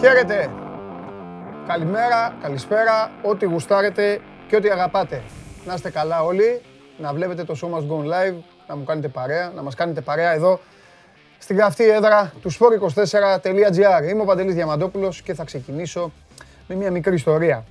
Χαίρετε. 0.00 0.50
Καλημέρα, 1.66 2.36
καλησπέρα, 2.42 3.10
ό,τι 3.22 3.46
γουστάρετε 3.46 4.20
και 4.48 4.56
ό,τι 4.56 4.70
αγαπάτε. 4.70 5.22
Να 5.66 5.74
είστε 5.74 5.90
καλά 5.90 6.22
όλοι, 6.22 6.62
να 6.98 7.12
βλέπετε 7.12 7.44
το 7.44 7.58
show 7.62 7.66
must 7.66 7.88
go 7.88 8.04
live, 8.04 8.34
να 8.66 8.76
μου 8.76 8.84
κάνετε 8.84 9.08
παρέα, 9.08 9.52
να 9.54 9.62
μας 9.62 9.74
κάνετε 9.74 10.00
παρέα 10.00 10.32
εδώ 10.32 10.60
στην 11.38 11.56
καυτή 11.56 11.90
έδρα 11.90 12.32
του 12.40 12.52
sport24.gr. 12.52 14.08
Είμαι 14.08 14.22
ο 14.22 14.24
Παντελής 14.24 14.54
Διαμαντόπουλος 14.54 15.22
και 15.22 15.34
θα 15.34 15.44
ξεκινήσω 15.44 16.12
με 16.68 16.74
μια 16.74 16.90
μικρή 16.90 17.14
ιστορία. 17.14 17.64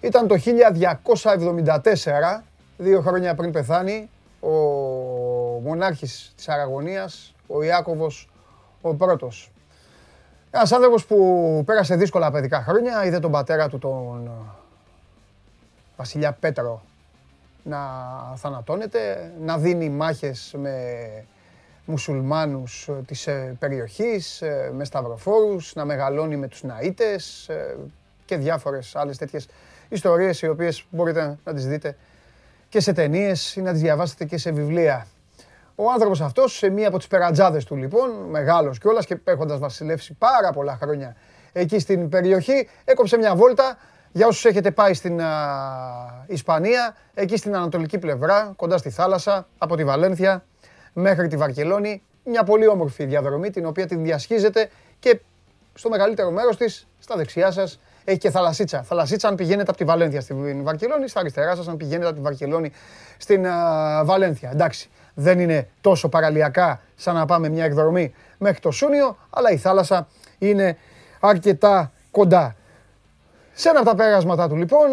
Ήταν 0.00 0.26
το 0.26 0.34
1274, 0.34 2.42
δύο 2.76 3.00
χρόνια 3.00 3.34
πριν 3.34 3.52
πεθάνει, 3.52 4.10
ο 4.40 4.50
μονάρχης 5.60 6.32
της 6.36 6.48
Αραγωνίας, 6.48 7.34
ο 7.46 7.62
Ιάκωβος 7.62 8.28
ο 8.80 8.94
πρώτος. 8.94 9.48
Ένας 10.56 10.72
άνθρωπος 10.72 11.06
που 11.06 11.62
πέρασε 11.66 11.96
δύσκολα 11.96 12.30
παιδικά 12.30 12.62
χρόνια, 12.62 13.04
είδε 13.04 13.18
τον 13.18 13.30
πατέρα 13.30 13.68
του 13.68 13.78
τον 13.78 14.30
Βασιλιά 15.96 16.32
Πέτρο 16.32 16.82
να 17.62 17.78
θανατώνεται, 18.36 19.32
να 19.40 19.58
δίνει 19.58 19.88
μάχες 19.88 20.54
με 20.56 20.80
μουσουλμάνους 21.84 22.88
της 23.06 23.26
ε, 23.26 23.56
περιοχής, 23.58 24.42
ε, 24.42 24.70
με 24.74 24.84
σταυροφόρους, 24.84 25.74
να 25.74 25.84
μεγαλώνει 25.84 26.36
με 26.36 26.48
τους 26.48 26.62
ναΐτες 26.62 27.48
ε, 27.48 27.76
και 28.24 28.36
διάφορες 28.36 28.96
άλλες 28.96 29.18
τέτοιες 29.18 29.48
ιστορίες 29.88 30.42
οι 30.42 30.48
οποίες 30.48 30.86
μπορείτε 30.90 31.38
να 31.44 31.54
τις 31.54 31.66
δείτε 31.66 31.96
και 32.68 32.80
σε 32.80 32.92
ταινίες 32.92 33.56
ή 33.56 33.60
να 33.60 33.72
τις 33.72 33.80
διαβάσετε 33.80 34.24
και 34.24 34.38
σε 34.38 34.50
βιβλία. 34.50 35.06
Ο 35.74 35.90
άνθρωπος 35.90 36.20
αυτός 36.20 36.56
σε 36.56 36.68
μία 36.68 36.88
από 36.88 36.98
τις 36.98 37.06
περατζάδες 37.06 37.64
του 37.64 37.76
λοιπόν, 37.76 38.10
μεγάλος 38.30 38.78
κιόλας 38.78 39.06
και 39.06 39.18
έχοντας 39.24 39.58
βασιλεύσει 39.58 40.14
πάρα 40.14 40.50
πολλά 40.52 40.78
χρόνια 40.82 41.16
εκεί 41.52 41.78
στην 41.78 42.08
περιοχή, 42.08 42.68
έκοψε 42.84 43.16
μια 43.16 43.34
βόλτα 43.34 43.78
για 44.12 44.26
όσους 44.26 44.44
έχετε 44.44 44.70
πάει 44.70 44.94
στην 44.94 45.20
Ισπανία, 46.26 46.96
εκεί 47.14 47.36
στην 47.36 47.56
ανατολική 47.56 47.98
πλευρά, 47.98 48.52
κοντά 48.56 48.78
στη 48.78 48.90
θάλασσα, 48.90 49.46
από 49.58 49.76
τη 49.76 49.84
Βαλένθια 49.84 50.44
μέχρι 50.92 51.28
τη 51.28 51.36
Βαρκελόνη. 51.36 52.02
Μια 52.24 52.42
πολύ 52.44 52.68
όμορφη 52.68 53.04
διαδρομή, 53.04 53.50
την 53.50 53.66
οποία 53.66 53.86
την 53.86 54.02
διασχίζετε 54.02 54.70
και 54.98 55.20
στο 55.74 55.88
μεγαλύτερο 55.88 56.30
μέρος 56.30 56.56
της, 56.56 56.86
στα 56.98 57.16
δεξιά 57.16 57.50
σας, 57.50 57.80
έχει 58.04 58.18
και 58.18 58.30
θαλασσίτσα. 58.30 58.82
Θαλασσίτσα 58.82 59.28
αν 59.28 59.34
πηγαίνετε 59.34 59.68
από 59.68 59.78
τη 59.78 59.84
Βαλένθια 59.84 60.20
στην 60.20 60.62
Βαρκελόνη, 60.62 61.08
στα 61.08 61.20
αριστερά 61.20 61.56
σας 61.56 61.68
αν 61.68 61.76
πηγαίνετε 61.76 62.06
από 62.06 62.14
τη 62.14 62.20
Βαρκελόνη 62.20 62.72
στην 63.16 63.46
Βαλένθια. 64.04 64.50
Εντάξει, 64.50 64.90
δεν 65.14 65.38
είναι 65.38 65.68
τόσο 65.80 66.08
παραλιακά 66.08 66.80
σαν 66.94 67.14
να 67.14 67.26
πάμε 67.26 67.48
μια 67.48 67.64
εκδρομή 67.64 68.14
μέχρι 68.38 68.60
το 68.60 68.70
Σούνιο, 68.70 69.16
αλλά 69.30 69.50
η 69.50 69.56
θάλασσα 69.56 70.08
είναι 70.38 70.76
αρκετά 71.20 71.92
κοντά. 72.10 72.56
Σε 73.52 73.68
ένα 73.68 73.78
από 73.78 73.88
τα 73.88 73.94
πέρασματά 73.94 74.48
του 74.48 74.56
λοιπόν, 74.56 74.88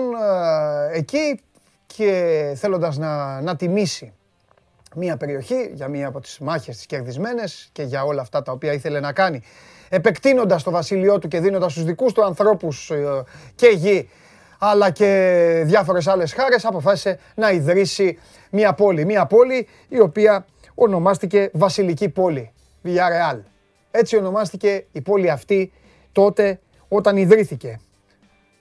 εκεί 0.94 1.42
και 1.86 2.54
θέλοντας 2.56 2.98
να, 2.98 3.42
να 3.42 3.56
τιμήσει 3.56 4.14
μια 4.96 5.18
περιοχή 5.18 5.72
για 5.74 5.88
μια 5.88 6.08
από 6.08 6.20
τις 6.20 6.40
μάχες 6.40 6.76
τις 6.76 6.86
κερδισμένες 6.86 7.70
και 7.72 7.84
για 7.84 8.04
όλα 8.04 8.22
αυτά 8.22 8.42
τα 8.42 8.52
οποία 8.52 8.74
ήθελε 8.74 9.00
να 9.00 9.14
κάνει 9.14 9.42
επεκτείνοντας 9.90 10.64
το 10.64 10.72
βασίλειό 10.72 11.20
του 11.20 11.28
και 11.28 11.40
δίνοντας 11.40 11.72
στους 11.72 11.84
δικούς 11.84 12.14
του 12.14 12.26
ανθρώπους 12.26 12.90
ε, 12.90 13.24
και 13.56 13.68
γη 13.68 14.10
αλλά 14.64 14.90
και 14.90 15.62
διάφορες 15.66 16.08
άλλες 16.08 16.34
χάρες 16.34 16.66
αποφάσισε 16.66 17.20
να 17.36 17.52
ιδρύσει 17.52 18.20
μια 18.52 18.74
πόλη. 18.74 19.06
Μια 19.06 19.26
πόλη 19.26 19.68
η 19.88 20.00
οποία 20.00 20.46
ονομάστηκε 20.76 21.50
Βασιλική 21.54 22.10
Πόλη, 22.10 22.54
Villarreal. 22.84 23.40
Έτσι 23.92 24.18
ονομάστηκε 24.18 24.86
η 24.92 25.02
πόλη 25.02 25.30
αυτή 25.30 25.74
τότε 26.12 26.60
όταν 26.88 27.18
ιδρύθηκε. 27.18 27.80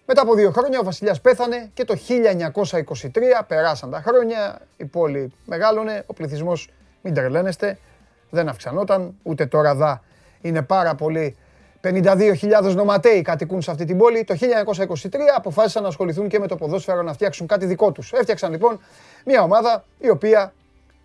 Μετά 0.06 0.22
από 0.22 0.34
δύο 0.34 0.50
χρόνια 0.50 0.78
ο 0.80 0.82
βασιλιάς 0.84 1.20
πέθανε 1.20 1.70
και 1.74 1.84
το 1.84 1.94
1923 2.52 3.08
περάσαν 3.46 3.90
τα 3.90 4.02
χρόνια, 4.06 4.60
η 4.76 4.84
πόλη 4.84 5.32
μεγάλωνε, 5.44 6.02
ο 6.06 6.12
πληθυσμός 6.12 6.68
μην 7.02 7.14
τρελαίνεστε, 7.14 7.78
δεν 8.30 8.48
αυξανόταν, 8.48 9.14
ούτε 9.22 9.46
τώρα 9.46 9.74
δά 9.74 10.02
είναι 10.40 10.62
πάρα 10.62 10.94
πολύ 10.94 11.36
52.000 11.82 12.74
νοματέοι 12.74 13.22
κατοικούν 13.22 13.62
σε 13.62 13.70
αυτή 13.70 13.84
την 13.84 13.98
πόλη. 13.98 14.24
Το 14.24 14.36
1923 14.40 15.08
αποφάσισαν 15.36 15.82
να 15.82 15.88
ασχοληθούν 15.88 16.28
και 16.28 16.38
με 16.38 16.46
το 16.46 16.56
ποδόσφαιρο 16.56 17.02
να 17.02 17.12
φτιάξουν 17.12 17.46
κάτι 17.46 17.66
δικό 17.66 17.92
τους. 17.92 18.12
Έφτιαξαν 18.12 18.50
λοιπόν 18.50 18.80
μια 19.24 19.42
ομάδα 19.42 19.84
η 19.98 20.10
οποία 20.10 20.52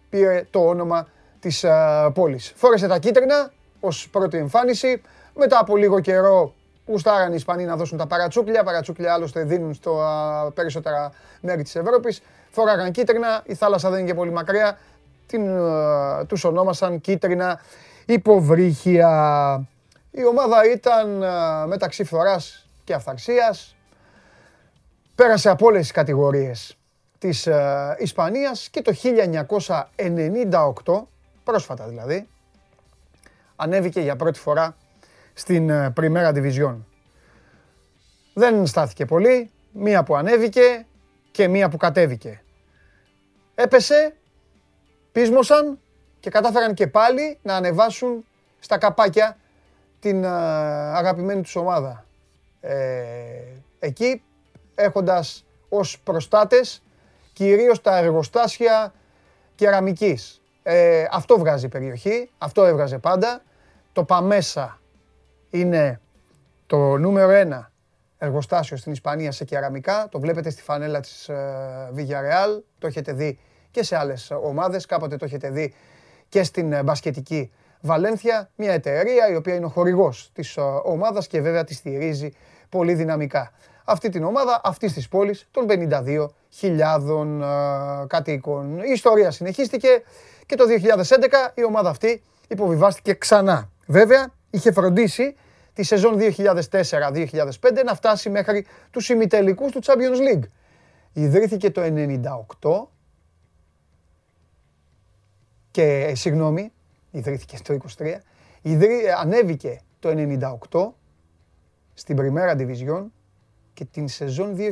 πήρε 0.10 0.48
το 0.50 0.60
όνομα 0.60 1.08
της 1.40 1.64
uh, 1.68 2.10
πόλης. 2.14 2.54
Φόρεσε 2.56 2.88
τα 2.88 2.98
κίτρινα 2.98 3.52
ως 3.80 4.10
πρώτη 4.12 4.38
εμφάνιση. 4.38 5.02
Μετά 5.36 5.60
από 5.60 5.78
λίγο 5.78 6.00
καιρό 6.00 6.54
γουστάραν 6.86 7.32
οι 7.32 7.36
Ισπανοί 7.36 7.66
να 7.66 7.76
δώσουν 7.76 7.98
τα 7.98 8.08
παρατσούκλια. 8.08 8.64
Παρατσούκλια 8.64 9.14
άλλωστε 9.14 9.44
δίνουν 9.44 9.74
στο 9.74 10.02
uh, 10.02 10.54
περισσότερα 10.54 11.12
μέρη 11.42 11.64
της 11.64 11.76
Ευρώπης. 11.76 12.22
Φόραγαν 12.50 12.92
κίτρινα, 12.92 13.42
η 13.46 13.54
θάλασσα 13.56 13.90
δεν 13.90 14.00
είναι 14.00 14.08
και 14.08 14.14
πολύ 14.14 14.32
μακριά. 14.32 14.78
Την, 15.28 15.48
uh, 15.60 16.28
τους 16.28 16.44
ονόμασαν 16.44 17.02
κίτρινα 17.02 17.62
υποβρύχια. 18.06 19.68
Η 20.18 20.26
ομάδα 20.26 20.72
ήταν 20.72 21.24
μεταξύ 21.68 22.04
φθοράς 22.04 22.68
και 22.84 22.94
αυθαρσίας. 22.94 23.76
Πέρασε 25.16 25.50
από 25.50 25.66
όλες 25.66 25.82
τις 25.82 25.92
κατηγορίες 25.92 26.78
της 27.18 27.48
Ισπανίας 27.98 28.70
και 28.70 28.82
το 28.82 28.94
1998, 28.94 31.08
πρόσφατα 31.44 31.88
δηλαδή, 31.88 32.28
ανέβηκε 33.56 34.02
για 34.02 34.16
πρώτη 34.16 34.40
φορά 34.40 34.76
στην 35.34 35.72
Primera 35.72 36.34
Division. 36.34 36.76
Δεν 38.34 38.68
στάθηκε 38.68 39.06
πολύ, 39.06 39.52
μία 39.72 40.04
που 40.04 40.16
ανέβηκε 40.16 40.86
και 41.32 41.48
μία 41.48 41.70
που 41.70 41.78
κατέβηκε. 41.78 42.44
Έπεσε, 43.56 44.16
πείσμωσαν 45.12 45.80
και 46.20 46.30
κατάφεραν 46.30 46.74
και 46.74 46.88
πάλι 46.88 47.38
να 47.42 47.56
ανεβάσουν 47.56 48.26
στα 48.60 48.78
καπάκια 48.78 49.38
την 50.06 50.26
αγαπημένη 50.26 51.42
τους 51.42 51.56
ομάδα. 51.56 52.06
Ε, 52.62 52.76
εκεί 53.80 54.24
έχοντας 54.76 55.46
ως 55.70 56.00
προστάτες 56.00 56.84
κυρίως 57.34 57.82
τα 57.82 57.98
εργοστάσια 57.98 58.94
κεραμικής. 59.56 60.42
Ε, 60.64 61.06
αυτό 61.12 61.38
βγάζει 61.38 61.66
η 61.66 61.70
περιοχή, 61.70 62.30
αυτό 62.38 62.66
έβγαζε 62.66 62.98
πάντα. 62.98 63.42
Το 63.94 64.04
Παμέσα 64.04 64.80
είναι 65.50 66.02
το 66.68 66.98
νούμερο 66.98 67.32
ένα 67.32 67.72
εργοστάσιο 68.18 68.78
στην 68.78 68.92
Ισπανία 68.92 69.32
σε 69.32 69.46
κεραμικά. 69.46 70.08
Το 70.12 70.20
βλέπετε 70.20 70.50
στη 70.50 70.62
φανέλα 70.62 71.00
της 71.00 71.30
ε, 71.30 71.92
Villarreal, 71.96 72.62
το 72.80 72.88
έχετε 72.88 73.14
δει 73.14 73.40
και 73.72 73.84
σε 73.84 73.98
άλλες 73.98 74.32
ομάδες, 74.32 74.86
κάποτε 74.86 75.18
το 75.18 75.26
έχετε 75.26 75.50
δει 75.50 75.74
και 76.30 76.44
στην 76.44 76.84
μπασκετική 76.84 77.52
Βαλένθια, 77.82 78.50
μια 78.56 78.74
εταιρεία 78.74 79.30
η 79.30 79.36
οποία 79.36 79.56
είναι 79.56 79.66
ο 79.66 79.70
χορηγός 79.70 80.30
της 80.34 80.58
ε, 80.58 80.62
ομάδας 80.84 81.28
και 81.28 81.42
βέβαια 81.42 81.64
της 81.64 81.78
στηρίζει 81.78 82.32
πολύ 82.70 82.94
δυναμικά. 82.94 83.52
Αυτή 83.86 84.10
την 84.10 84.24
ομάδα 84.24 84.62
αυτής 84.64 84.94
της 84.94 85.08
πόλης 85.08 85.48
των 85.52 85.66
52.000 85.70 86.20
ε, 87.42 88.08
κατοίκων. 88.08 88.78
Η 88.80 88.92
ιστορία 88.92 89.32
συνεχίστηκε 89.32 90.04
και 90.46 90.56
το 90.56 90.64
2011 91.04 91.52
η 91.54 91.64
ομάδα 91.64 91.90
αυτή 91.90 92.22
υποβιβάστηκε 92.48 93.14
ξανά. 93.14 93.70
Βέβαια, 93.88 94.34
είχε 94.50 94.72
φροντίσει 94.72 95.36
τη 95.74 95.84
σεζόν 95.84 96.18
2004-2005 96.20 96.24
να 97.86 97.96
φτάσει 97.96 98.30
μέχρι 98.30 98.66
τους 98.92 99.10
ημιτελικούς 99.10 99.72
του 99.72 99.82
Champions 99.86 100.34
League. 100.34 100.44
Ιδρύθηκε 101.14 101.72
το 101.72 101.82
98 101.82 102.88
και, 105.72 105.84
ε, 105.84 106.16
συγγνώμη, 106.16 106.72
ιδρύθηκε 107.16 107.58
το 107.64 107.78
23, 107.98 108.16
ιδρύ, 108.62 109.10
ανέβηκε 109.18 109.82
το 110.00 110.10
98 110.70 110.90
στην 111.94 112.16
Πριμέρα 112.16 112.56
Division 112.58 113.06
και 113.74 113.86
την 113.86 114.08
σεζόν 114.08 114.56
2004-2005 114.58 114.70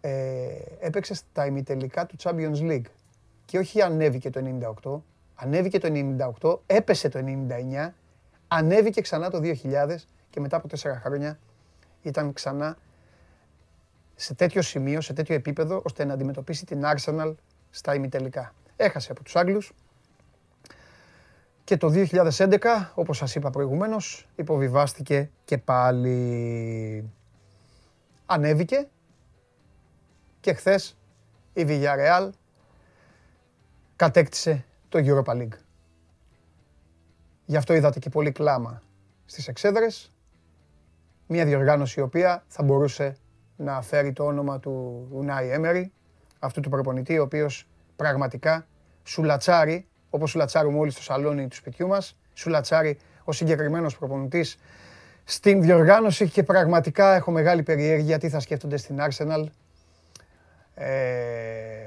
ε, 0.00 0.46
έπαιξε 0.80 1.14
στα 1.14 1.46
ημιτελικά 1.46 2.06
του 2.06 2.16
Champions 2.18 2.60
League. 2.60 2.86
Και 3.44 3.58
όχι 3.58 3.82
ανέβηκε 3.82 4.30
το 4.30 4.40
98, 4.82 5.00
ανέβηκε 5.34 5.78
το 5.78 5.88
98, 6.40 6.58
έπεσε 6.66 7.08
το 7.08 7.24
99, 7.78 7.90
ανέβηκε 8.48 9.00
ξανά 9.00 9.30
το 9.30 9.40
2000 9.42 9.96
και 10.30 10.40
μετά 10.40 10.56
από 10.56 10.68
τέσσερα 10.68 11.00
χρόνια 11.00 11.38
ήταν 12.02 12.32
ξανά 12.32 12.76
σε 14.14 14.34
τέτοιο 14.34 14.62
σημείο, 14.62 15.00
σε 15.00 15.12
τέτοιο 15.12 15.34
επίπεδο, 15.34 15.82
ώστε 15.84 16.04
να 16.04 16.12
αντιμετωπίσει 16.12 16.66
την 16.66 16.82
Arsenal 16.84 17.34
στα 17.70 17.94
ημιτελικά. 17.94 18.54
Έχασε 18.76 19.12
από 19.12 19.22
τους 19.22 19.36
Άγγλους 19.36 19.72
και 21.64 21.76
το 21.76 21.88
2011, 21.88 22.92
όπως 22.94 23.16
σας 23.16 23.34
είπα 23.34 23.50
προηγουμένως, 23.50 24.28
υποβιβάστηκε 24.36 25.30
και 25.44 25.58
πάλι 25.58 27.10
ανέβηκε 28.26 28.88
και 30.40 30.52
χθες 30.52 30.96
η 31.52 31.64
Villarreal 31.68 32.30
κατέκτησε 33.96 34.64
το 34.88 34.98
Europa 35.02 35.32
League. 35.32 35.58
Γι' 37.46 37.56
αυτό 37.56 37.74
είδατε 37.74 37.98
και 37.98 38.10
πολύ 38.10 38.32
κλάμα 38.32 38.82
στις 39.24 39.48
εξέδρες. 39.48 40.12
Μια 41.26 41.44
διοργάνωση 41.44 42.00
η 42.00 42.02
οποία 42.02 42.44
θα 42.46 42.62
μπορούσε 42.62 43.16
να 43.56 43.82
φέρει 43.82 44.12
το 44.12 44.24
όνομα 44.24 44.60
του 44.60 45.06
Ουνάι 45.10 45.48
Έμερι, 45.48 45.92
αυτού 46.38 46.60
του 46.60 46.68
προπονητή, 46.68 47.18
ο 47.18 47.22
οποίος 47.22 47.66
πραγματικά 47.96 48.66
σουλατσάρει, 49.02 49.86
όπως 50.10 50.30
σουλατσάρουμε 50.30 50.78
όλοι 50.78 50.90
στο 50.90 51.02
σαλόνι 51.02 51.48
του 51.48 51.56
σπιτιού 51.56 51.86
μας, 51.86 52.16
σουλατσάρει 52.34 52.98
ο 53.24 53.32
συγκεκριμένος 53.32 53.98
προπονητής 53.98 54.58
στην 55.24 55.62
διοργάνωση 55.62 56.28
και 56.28 56.42
πραγματικά 56.42 57.14
έχω 57.14 57.30
μεγάλη 57.30 57.62
περιέργεια 57.62 58.18
τι 58.18 58.28
θα 58.28 58.40
σκέφτονται 58.40 58.76
στην 58.76 58.98
Arsenal. 59.00 59.44
Ε, 60.74 61.84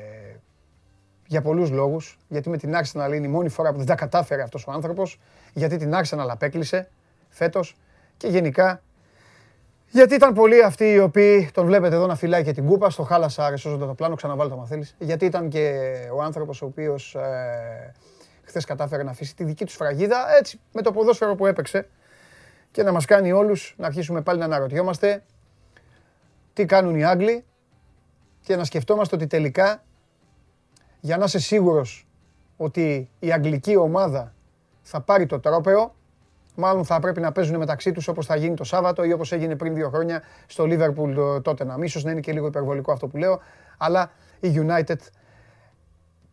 για 1.27 1.41
πολλούς 1.41 1.69
λόγους. 1.69 2.19
Γιατί 2.27 2.49
με 2.49 2.57
την 2.57 2.73
Arsenal 2.75 3.13
είναι 3.13 3.27
η 3.27 3.29
μόνη 3.29 3.49
φορά 3.49 3.71
που 3.71 3.77
δεν 3.77 3.85
τα 3.85 3.95
κατάφερε 3.95 4.41
αυτός 4.41 4.67
ο 4.67 4.71
άνθρωπος. 4.71 5.19
Γιατί 5.53 5.77
την 5.77 5.91
Arsenal 5.93 6.27
απέκλεισε 6.29 6.89
φέτος. 7.29 7.77
Και 8.17 8.27
γενικά 8.27 8.81
γιατί 9.89 10.15
ήταν 10.15 10.33
πολλοί 10.33 10.63
αυτοί 10.63 10.91
οι 10.91 10.99
οποίοι 10.99 11.49
τον 11.53 11.65
βλέπετε 11.65 11.95
εδώ 11.95 12.05
να 12.05 12.15
φυλάει 12.15 12.43
και 12.43 12.51
την 12.51 12.65
κούπα. 12.65 12.89
Στο 12.89 13.03
χάλασα 13.03 13.45
αρεσόζοντα 13.45 13.85
το 13.85 13.93
πλάνο, 13.93 14.15
ξαναβάλω 14.15 14.49
το 14.49 14.55
μαθέλης. 14.55 14.95
Γιατί 14.99 15.25
ήταν 15.25 15.49
και 15.49 15.93
ο 16.13 16.21
άνθρωπος 16.21 16.61
ο 16.61 16.65
οποίος 16.65 17.15
ε, 17.15 17.93
χθες 18.43 18.65
κατάφερε 18.65 19.03
να 19.03 19.11
αφήσει 19.11 19.35
τη 19.35 19.43
δική 19.43 19.65
του 19.65 19.71
σφραγίδα 19.71 20.37
έτσι 20.37 20.59
με 20.73 20.81
το 20.81 20.91
ποδόσφαιρο 20.91 21.35
που 21.35 21.45
έπαιξε 21.45 21.87
και 22.71 22.83
να 22.83 22.91
μας 22.91 23.05
κάνει 23.05 23.31
όλους 23.31 23.75
να 23.77 23.85
αρχίσουμε 23.85 24.21
πάλι 24.21 24.39
να 24.39 24.45
αναρωτιόμαστε 24.45 25.23
τι 26.53 26.65
κάνουν 26.65 26.95
οι 26.95 27.05
Άγγλοι 27.05 27.45
και 28.41 28.55
να 28.55 28.63
σκεφτόμαστε 28.63 29.15
ότι 29.15 29.27
τελικά 29.27 29.83
για 30.99 31.17
να 31.17 31.25
είσαι 31.25 31.39
σίγουρος 31.39 32.07
ότι 32.57 33.09
η 33.19 33.31
αγγλική 33.31 33.75
ομάδα 33.75 34.33
θα 34.81 35.01
πάρει 35.01 35.25
το 35.25 35.39
τρόπεο, 35.39 35.95
μάλλον 36.57 36.85
θα 36.85 36.99
πρέπει 36.99 37.21
να 37.21 37.31
παίζουν 37.31 37.57
μεταξύ 37.57 37.91
τους 37.91 38.07
όπως 38.07 38.25
θα 38.25 38.35
γίνει 38.35 38.55
το 38.55 38.63
Σάββατο 38.63 39.03
ή 39.03 39.13
όπως 39.13 39.31
έγινε 39.31 39.55
πριν 39.55 39.73
δύο 39.73 39.89
χρόνια 39.89 40.21
στο 40.47 40.63
Liverpool 40.67 41.39
τότε 41.43 41.65
να 41.65 41.75
Ίσως 41.81 42.03
να 42.03 42.11
είναι 42.11 42.19
και 42.19 42.31
λίγο 42.31 42.47
υπερβολικό 42.47 42.91
αυτό 42.91 43.07
που 43.07 43.17
λέω, 43.17 43.41
αλλά 43.77 44.11
η 44.39 44.53
United 44.55 44.97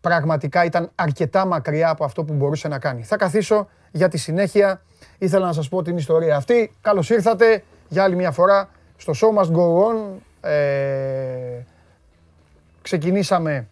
πραγματικά 0.00 0.64
ήταν 0.64 0.90
αρκετά 0.94 1.46
μακριά 1.46 1.88
από 1.88 2.04
αυτό 2.04 2.24
που 2.24 2.32
μπορούσε 2.32 2.68
να 2.68 2.78
κάνει. 2.78 3.02
Θα 3.02 3.16
καθίσω 3.16 3.68
για 3.90 4.08
τη 4.08 4.18
συνέχεια. 4.18 4.82
Ήθελα 5.18 5.46
να 5.46 5.52
σας 5.52 5.68
πω 5.68 5.82
την 5.82 5.96
ιστορία 5.96 6.36
αυτή. 6.36 6.72
Καλώς 6.80 7.10
ήρθατε 7.10 7.62
για 7.88 8.02
άλλη 8.02 8.16
μια 8.16 8.30
φορά 8.30 8.68
στο 8.96 9.12
Show 9.16 9.40
Must 9.40 9.50
Go 9.50 9.84
On. 9.84 9.96
Ε, 10.40 11.62
ξεκινήσαμε 12.82 13.68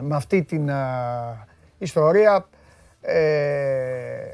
με 0.00 0.16
αυτή 0.16 0.42
την 0.42 0.70
ιστορία 1.78 2.46
ε, 3.00 4.32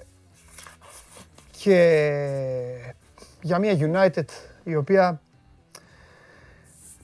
και 1.69 2.95
για 3.43 3.59
μια 3.59 3.77
United 3.79 4.25
η 4.65 4.77
οποία 4.77 5.21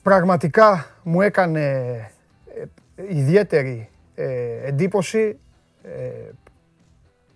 πραγματικά 0.03 0.85
μου 1.03 1.21
έκανε 1.21 1.61
ε, 2.55 3.17
ιδιαίτερη 3.17 3.89
ε, 4.15 4.67
εντύπωση 4.67 5.39
ε, 5.83 5.89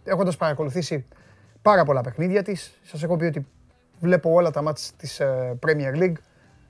έχοντας 0.04 0.38
παρακολουθήσει 0.38 1.06
πάρα 1.62 1.84
πολλά 1.84 2.02
παιχνίδια 2.02 2.44
της. 2.44 2.80
Σας 2.84 3.04
έχω 3.04 3.18
πει 3.18 3.26
ότι 3.26 3.48
βλέπω 4.00 4.32
όλα 4.32 4.52
τα 4.52 4.62
μάτια 4.62 4.88
της 4.98 5.20
ε, 5.20 5.58
Premier 5.66 6.02
League. 6.02 6.18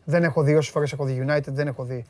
Δεν 0.03 0.23
έχω 0.23 0.41
δει 0.41 0.55
όσες 0.55 0.71
φορές 0.71 0.93
έχω 0.93 1.05
δει 1.05 1.25
United, 1.27 1.47
δεν 1.47 1.67
έχω 1.67 1.83
δει 1.83 2.05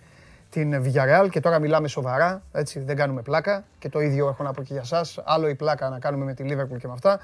την 0.49 0.83
Villarreal 0.83 1.27
και 1.29 1.39
τώρα 1.39 1.59
μιλάμε 1.59 1.87
σοβαρά, 1.87 2.43
έτσι, 2.51 2.79
δεν 2.79 2.95
κάνουμε 2.95 3.21
πλάκα 3.21 3.63
και 3.79 3.89
το 3.89 3.99
ίδιο 3.99 4.27
έχω 4.27 4.43
να 4.43 4.51
πω 4.51 4.63
και 4.63 4.73
για 4.73 4.83
σας. 4.83 5.19
Άλλο 5.25 5.47
η 5.47 5.55
πλάκα 5.55 5.89
να 5.89 5.99
κάνουμε 5.99 6.25
με 6.25 6.33
τη 6.33 6.43
Liverpool 6.47 6.77
και 6.79 6.87
με 6.87 6.93
αυτά 6.93 7.19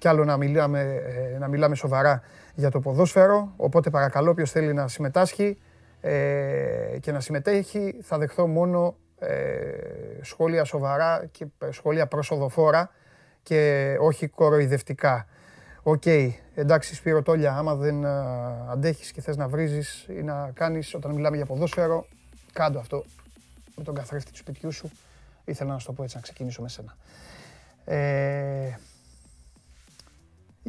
και 0.00 0.08
άλλο 0.08 0.24
να 0.24 0.36
μιλάμε, 0.36 0.80
ε, 1.34 1.38
να 1.38 1.48
μιλάμε 1.48 1.74
σοβαρά 1.74 2.22
για 2.54 2.70
το 2.70 2.80
ποδόσφαιρο. 2.80 3.52
Οπότε 3.56 3.90
παρακαλώ 3.90 4.34
ποιος 4.34 4.50
θέλει 4.50 4.72
να 4.72 4.88
συμμετάσχει 4.88 5.58
ε, 6.00 6.98
και 7.00 7.12
να 7.12 7.20
συμμετέχει 7.20 7.96
θα 8.02 8.18
δεχθώ 8.18 8.46
μόνο 8.46 8.96
ε, 9.18 9.32
σχόλια 10.20 10.64
σοβαρά 10.64 11.28
και 11.30 11.46
σχόλια 11.70 12.06
προσοδοφόρα 12.06 12.90
και 13.42 13.96
όχι 14.00 14.28
κοροϊδευτικά. 14.28 15.26
OK, 15.82 16.02
okay, 16.04 16.30
εντάξει 16.54 16.94
Σπύρο 16.94 17.22
Τόλια, 17.22 17.56
άμα 17.56 17.74
δεν 17.74 18.06
αντέχεις 18.70 19.12
και 19.12 19.20
θες 19.20 19.36
να 19.36 19.48
βρίζεις 19.48 20.06
ή 20.08 20.22
να 20.22 20.50
κάνεις 20.54 20.94
όταν 20.94 21.14
μιλάμε 21.14 21.36
για 21.36 21.46
ποδόσφαιρο, 21.46 22.06
κάντο 22.52 22.78
αυτό 22.78 23.04
με 23.76 23.84
τον 23.84 23.94
καθρέφτη 23.94 24.30
του 24.30 24.36
σπιτιού 24.36 24.72
σου. 24.72 24.90
Ήθελα 25.44 25.72
να 25.72 25.78
σου 25.78 25.86
το 25.86 25.92
πω 25.92 26.02
έτσι, 26.02 26.16
να 26.16 26.22
ξεκινήσω 26.22 26.62
με 26.62 26.68
σένα. 26.68 26.96
Ε, 27.84 28.78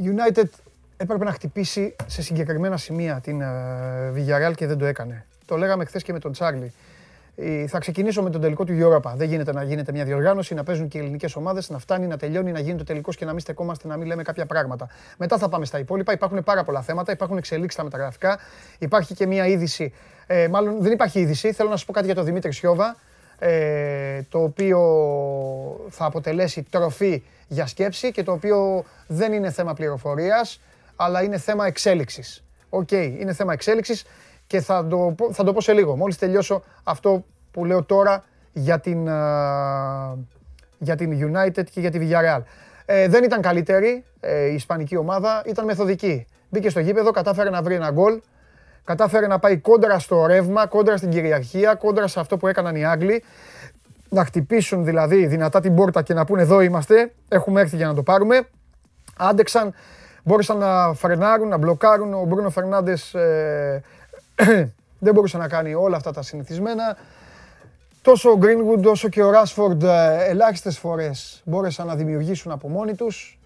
United 0.04 0.50
έπρεπε 0.98 1.24
να 1.24 1.32
χτυπήσει 1.32 1.96
σε 2.06 2.22
συγκεκριμένα 2.22 2.78
σημεία 2.78 3.20
την 3.24 3.42
uh, 3.42 4.18
Villarreal 4.18 4.54
και 4.56 4.68
δεν 4.68 4.78
το 4.78 4.86
έκανε. 4.86 5.26
Το 5.46 5.58
λέγαμε 5.58 5.86
χθες 5.86 6.04
και 6.04 6.14
με 6.14 6.20
τον 6.20 6.32
Τσάρλι. 6.32 6.74
Ε, 7.36 7.68
θα 7.68 7.80
ξεκινήσω 7.80 8.22
με 8.24 8.30
τον 8.30 8.42
τελικό 8.42 8.64
του 8.64 8.74
Europa. 8.80 9.14
Δεν 9.16 9.30
γίνεται 9.30 9.54
να 9.54 9.64
γίνεται 9.64 9.92
μια 9.92 10.06
διοργάνωση, 10.06 10.54
να 10.54 10.64
παίζουν 10.64 10.88
και 10.88 10.98
οι 10.98 11.02
ελληνικές 11.02 11.36
ομάδες, 11.36 11.70
να 11.70 11.78
φτάνει, 11.78 12.08
να 12.08 12.18
τελειώνει, 12.18 12.52
να 12.52 12.60
γίνει 12.60 12.78
το 12.78 12.84
τελικός 12.84 13.16
και 13.16 13.26
να 13.26 13.32
μην 13.32 13.40
στεκόμαστε, 13.40 13.88
να 13.88 13.98
μην 13.98 14.08
λέμε 14.08 14.24
κάποια 14.24 14.46
πράγματα. 14.46 14.88
Μετά 15.18 15.38
θα 15.38 15.50
πάμε 15.50 15.66
στα 15.66 15.80
υπόλοιπα. 15.80 16.14
Υπάρχουν 16.14 16.44
πάρα 16.44 16.64
πολλά 16.64 16.82
θέματα, 16.82 17.12
υπάρχουν 17.12 17.38
εξελίξεις 17.38 17.74
στα 17.74 17.84
μεταγραφικά. 17.84 18.40
Υπάρχει 18.80 19.14
και 19.14 19.28
μια 19.28 19.48
είδηση. 19.48 19.94
Ε, 20.28 20.48
μάλλον 20.48 20.82
δεν 20.82 20.92
υπάρχει 20.92 21.20
είδηση. 21.20 21.52
Θέλω 21.54 21.70
να 21.70 21.76
σας 21.76 21.86
πω 21.86 21.94
κάτι 21.94 22.06
για 22.06 22.16
τον 22.16 22.26
Δημήτρη 22.26 22.54
Σιόβα. 22.54 22.96
Ε, 23.40 24.22
το 24.30 24.44
οποίο 24.44 24.80
θα 25.90 26.06
αποτελέσει 26.06 26.64
τροφή 26.70 27.24
για 27.52 27.68
σκέψη 27.68 28.12
και 28.12 28.24
το 28.24 28.32
οποίο 28.32 28.84
δεν 29.08 29.34
είναι 29.34 29.52
θέμα 29.52 29.74
πληροφορίας, 29.74 30.62
αλλά 30.96 31.24
είναι 31.24 31.38
θέμα 31.38 31.66
εξέλιξης. 31.66 32.44
Οκ, 32.70 32.92
είναι 32.92 33.34
θέμα 33.34 33.54
εξέλιξης 33.54 34.06
και 34.48 34.62
θα 34.62 34.88
το, 34.88 35.16
θα 35.32 35.44
το 35.44 35.54
πω 35.54 35.62
σε 35.62 35.74
λίγο. 35.74 35.96
Μόλις 35.96 36.18
τελειώσω 36.18 36.64
αυτό 36.84 37.26
που 37.52 37.66
λέω 37.66 37.84
τώρα 37.84 38.24
για 38.52 38.80
την, 38.80 39.04
για 40.78 40.96
την 40.96 41.34
United 41.36 41.64
και 41.72 41.80
για 41.80 41.92
τη 41.92 42.00
Villarreal. 42.02 42.42
Ε, 42.86 43.08
δεν 43.08 43.24
ήταν 43.24 43.42
καλύτερη 43.42 44.04
ε, 44.20 44.46
η 44.46 44.54
ισπανική 44.54 44.98
ομάδα, 44.98 45.44
ήταν 45.46 45.66
μεθοδική. 45.66 46.28
Μπήκε 46.50 46.70
στο 46.70 46.80
γήπεδο, 46.80 47.12
κατάφερε 47.12 47.50
να 47.50 47.62
βρει 47.62 47.76
ένα 47.76 47.92
γκολ, 47.92 48.22
κατάφερε 48.84 49.28
να 49.28 49.40
πάει 49.40 49.58
κόντρα 49.58 50.00
στο 50.00 50.26
ρεύμα, 50.26 50.68
κόντρα 50.68 50.98
στην 50.98 51.10
κυριαρχία, 51.10 51.76
κόντρα 51.76 52.08
σε 52.08 52.20
αυτό 52.20 52.38
που 52.38 52.48
έκαναν 52.48 52.76
οι 52.76 52.86
Άγγλοι. 52.86 53.24
Να 54.14 54.26
χτυπήσουν 54.26 54.86
δηλαδή 54.86 55.26
δυνατά 55.26 55.60
την 55.60 55.76
πόρτα 55.76 56.02
και 56.02 56.14
να 56.14 56.26
πούνε 56.26 56.42
εδώ 56.42 56.62
είμαστε, 56.62 57.14
έχουμε 57.28 57.62
έρθει 57.62 57.76
για 57.76 57.88
να 57.88 57.94
το 57.94 58.04
πάρουμε. 58.04 58.48
Άντεξαν, 59.18 59.74
μπόρεσαν 60.24 60.58
να 60.58 60.94
φρενάρουν, 60.94 61.48
να 61.48 61.58
μπλοκάρουν. 61.58 62.14
Ο 62.14 62.26
Μπρούνο 62.26 62.50
Φερνάντες 62.50 63.14
ε, 63.14 63.84
δεν 65.06 65.14
μπορούσε 65.14 65.38
να 65.38 65.48
κάνει 65.48 65.74
όλα 65.74 65.96
αυτά 65.96 66.12
τα 66.12 66.22
συνηθισμένα. 66.22 66.98
Τόσο 68.02 68.30
ο 68.30 68.40
Greenwood 68.42 68.84
όσο 68.86 69.10
και 69.10 69.24
ο 69.24 69.32
Rashford 69.32 69.84
ε, 69.84 70.26
ελάχιστες 70.30 70.78
φορές 70.78 71.42
μπόρεσαν 71.46 71.88
να 71.88 71.96
δημιουργήσουν 71.96 72.52
από 72.52 72.70
μόνοι 72.70 72.96
τους. 72.96 73.40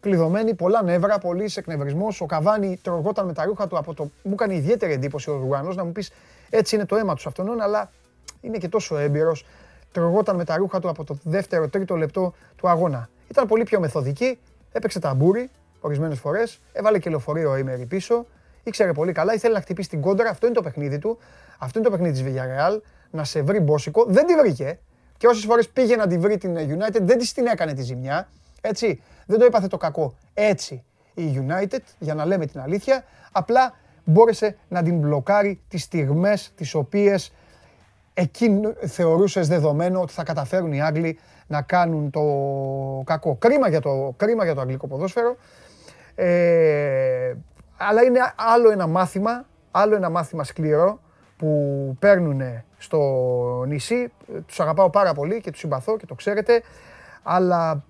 Κλειδωμένοι, 0.00 0.54
πολλά 0.54 0.82
νεύρα, 0.82 1.18
πολύ 1.18 1.50
εκνευρισμός. 1.54 2.20
Ο 2.20 2.26
Καβάνη 2.26 2.80
τρογόταν 2.82 3.26
με 3.26 3.32
τα 3.32 3.44
ρούχα 3.44 3.66
του 3.66 3.78
από 3.78 3.94
το... 3.94 4.10
Μου 4.22 4.32
έκανε 4.32 4.54
ιδιαίτερη 4.54 4.92
εντύπωση 4.92 5.30
ο 5.30 5.36
Ρουγανός 5.36 5.76
να 5.76 5.84
μου 5.84 5.92
πεις 5.92 6.12
έτσι 6.50 6.74
είναι 6.74 6.86
το 6.86 6.96
αίμα 6.96 7.14
τους 7.14 7.26
αυτόν, 7.26 7.60
αλλά 7.60 7.90
είναι 8.40 8.58
και 8.58 8.68
τόσο 8.68 8.96
έμπειρος. 8.96 9.44
Τρογόταν 9.92 10.36
με 10.36 10.44
τα 10.44 10.56
ρούχα 10.56 10.80
του 10.80 10.88
από 10.88 11.04
το 11.04 11.18
δεύτερο, 11.22 11.68
τρίτο 11.68 11.96
λεπτό 11.96 12.34
του 12.56 12.68
αγώνα. 12.68 13.08
Ήταν 13.30 13.46
πολύ 13.46 13.64
πιο 13.64 13.80
μεθοδική, 13.80 14.38
έπαιξε 14.72 14.98
ταμπούρι 14.98 15.50
ορισμένες 15.80 16.18
φορές, 16.18 16.60
έβαλε 16.72 16.98
και 16.98 17.10
λεωφορείο 17.10 17.56
ήμερη 17.56 17.86
πίσω 17.86 18.26
ήξερε 18.68 18.92
πολύ 18.92 19.12
καλά, 19.12 19.34
ήθελε 19.34 19.54
να 19.54 19.60
χτυπήσει 19.60 19.88
την 19.88 20.00
κόντρα. 20.00 20.30
Αυτό 20.30 20.46
είναι 20.46 20.54
το 20.54 20.62
παιχνίδι 20.62 20.98
του. 20.98 21.18
Αυτό 21.58 21.78
είναι 21.78 21.88
το 21.88 21.96
παιχνίδι 21.96 22.22
της 22.22 22.32
Villarreal. 22.32 22.80
Να 23.10 23.24
σε 23.24 23.42
βρει 23.42 23.60
μπόσικο. 23.60 24.04
Δεν 24.04 24.26
τη 24.26 24.34
βρήκε. 24.34 24.78
Και 25.16 25.26
όσες 25.26 25.44
φορές 25.44 25.68
πήγε 25.68 25.96
να 25.96 26.06
τη 26.06 26.18
βρει 26.18 26.38
την 26.38 26.56
United, 26.56 27.00
δεν 27.00 27.18
της 27.18 27.32
την 27.32 27.46
έκανε 27.46 27.72
τη 27.72 27.82
ζημιά. 27.82 28.28
Έτσι. 28.60 29.02
Δεν 29.26 29.38
το 29.38 29.44
έπαθε 29.44 29.66
το 29.66 29.76
κακό. 29.76 30.14
Έτσι 30.34 30.84
η 31.14 31.46
United, 31.46 31.80
για 31.98 32.14
να 32.14 32.24
λέμε 32.24 32.46
την 32.46 32.60
αλήθεια, 32.60 33.04
απλά 33.32 33.74
μπόρεσε 34.04 34.56
να 34.68 34.82
την 34.82 34.98
μπλοκάρει 34.98 35.60
τις 35.68 35.82
στιγμές 35.82 36.52
τις 36.54 36.74
οποίες 36.74 37.32
εκεί 38.20 38.60
θεωρούσες 38.86 39.48
δεδομένο 39.48 40.00
ότι 40.00 40.12
θα 40.12 40.22
καταφέρουν 40.22 40.72
οι 40.72 40.82
Άγγλοι 40.82 41.18
να 41.46 41.62
κάνουν 41.62 42.10
το 42.10 42.22
κακό. 43.04 43.36
Κρίμα 43.36 43.68
για 43.68 43.80
το, 43.80 44.14
κρίμα 44.16 44.44
για 44.44 44.54
το 44.54 44.60
αγγλικό 44.60 44.86
ποδόσφαιρο. 44.86 45.36
Ε, 46.14 47.34
αλλά 47.76 48.02
είναι 48.02 48.20
άλλο 48.54 48.70
ένα 48.70 48.86
μάθημα, 48.86 49.46
άλλο 49.70 49.94
ένα 49.94 50.10
μάθημα 50.10 50.44
σκληρό 50.44 51.00
που 51.36 51.96
παίρνουν 51.98 52.42
στο 52.78 52.98
νησί. 53.66 54.12
Τους 54.46 54.60
αγαπάω 54.60 54.90
πάρα 54.90 55.14
πολύ 55.14 55.40
και 55.40 55.50
τους 55.50 55.60
συμπαθώ 55.60 55.96
και 55.96 56.06
το 56.06 56.14
ξέρετε, 56.14 56.62
αλλά 57.22 57.84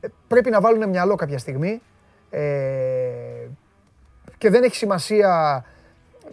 ε, 0.00 0.08
πρέπει 0.28 0.50
να 0.50 0.60
βάλουν 0.60 0.88
μυαλό 0.88 1.14
κάποια 1.14 1.38
στιγμή 1.38 1.82
ε, 2.30 2.40
και 4.38 4.50
δεν 4.50 4.62
έχει 4.62 4.76
σημασία 4.76 5.64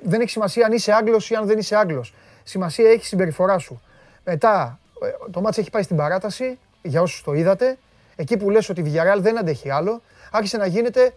δεν 0.01 0.21
έχει 0.21 0.29
σημασία 0.29 0.65
αν 0.65 0.71
είσαι 0.71 0.93
Άγγλος 0.93 1.29
ή 1.29 1.35
αν 1.35 1.45
δεν 1.45 1.57
είσαι 1.57 1.75
Άγγλος. 1.75 2.13
Σημασία 2.43 2.89
έχει 2.89 2.99
η 2.99 3.05
συμπεριφορά 3.05 3.57
σου. 3.57 3.81
Μετά, 4.23 4.79
ε, 5.03 5.29
το 5.31 5.41
μάτς 5.41 5.57
έχει 5.57 5.69
πάει 5.69 5.83
στην 5.83 5.95
παράταση, 5.95 6.57
για 6.81 7.01
όσους 7.01 7.23
το 7.23 7.33
είδατε. 7.33 7.77
εκεί 8.15 8.37
που 8.37 8.49
λες 8.49 8.69
ότι 8.69 8.81
η 8.81 8.83
Villarreal 8.87 9.19
δεν 9.19 9.37
αντέχει 9.37 9.69
άλλο, 9.69 10.01
άρχισε 10.31 10.57
να 10.57 10.65
γίνεται 10.65 11.13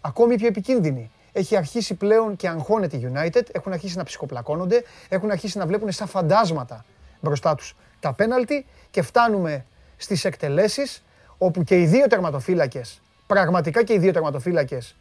ακόμη 0.00 0.36
πιο 0.36 0.46
επικίνδυνη. 0.46 1.10
Έχει 1.32 1.56
αρχίσει 1.56 1.94
πλέον 1.94 2.36
και 2.36 2.48
αγχώνεται 2.48 2.96
η 2.96 3.12
United, 3.14 3.42
έχουν 3.52 3.72
αρχίσει 3.72 3.96
να 3.96 4.04
ψυχοπλακώνονται, 4.04 4.84
έχουν 5.08 5.30
αρχίσει 5.30 5.58
να 5.58 5.66
βλέπουν 5.66 5.92
σαν 5.92 6.06
φαντάσματα 6.08 6.84
μπροστά 7.20 7.54
τους 7.54 7.76
τα 8.00 8.12
πέναλτι 8.12 8.66
και 8.90 9.02
φτάνουμε 9.02 9.64
στις 9.96 10.24
εκτελέσεις 10.24 11.02
όπου 11.38 11.64
και 11.64 11.80
οι 11.80 11.86
δύο 11.86 12.06
τερματοφύλακες, 12.06 13.00
πραγματικά 13.26 13.82
και 13.82 13.92
οι 13.92 13.98
δύο 13.98 14.12
τερματοφύλακες 14.12 14.96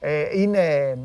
ε, 0.00 0.40
είναι... 0.40 0.96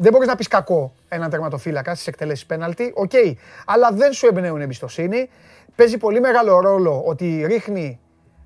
Δεν 0.00 0.12
μπορείς 0.12 0.28
να 0.28 0.34
πεις 0.34 0.48
κακό 0.48 0.92
έναν 1.08 1.30
τερματοφύλακα 1.30 1.94
στις 1.94 2.06
εκτελέσεις 2.06 2.46
πέναλτι, 2.46 2.92
OK, 2.94 3.10
okay, 3.12 3.32
αλλά 3.66 3.90
δεν 3.92 4.12
σου 4.12 4.26
εμπνέουν 4.26 4.60
εμπιστοσύνη. 4.60 5.30
Παίζει 5.74 5.98
πολύ 5.98 6.20
μεγάλο 6.20 6.60
ρόλο 6.60 7.02
ότι 7.06 7.44
ρίχνει, 7.46 8.00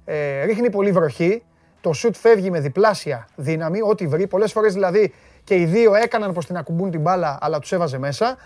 ε, 0.04 0.44
ρίχνει 0.44 0.70
πολύ 0.70 0.92
βροχή, 0.92 1.42
το 1.80 1.92
σουτ 1.92 2.16
φεύγει 2.16 2.50
με 2.50 2.60
διπλάσια 2.60 3.28
δύναμη, 3.36 3.80
ό,τι 3.82 4.06
βρει. 4.06 4.26
Πολλές 4.26 4.52
φορές 4.52 4.72
δηλαδή 4.72 5.14
και 5.44 5.54
οι 5.54 5.64
δύο 5.64 5.94
έκαναν 5.94 6.32
πως 6.32 6.46
την 6.46 6.56
ακουμπούν 6.56 6.90
την 6.90 7.00
μπάλα, 7.00 7.38
αλλά 7.40 7.58
τους 7.58 7.72
έβαζε 7.72 7.98
μέσα. 7.98 8.36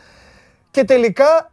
Και 0.70 0.84
τελικά 0.84 1.52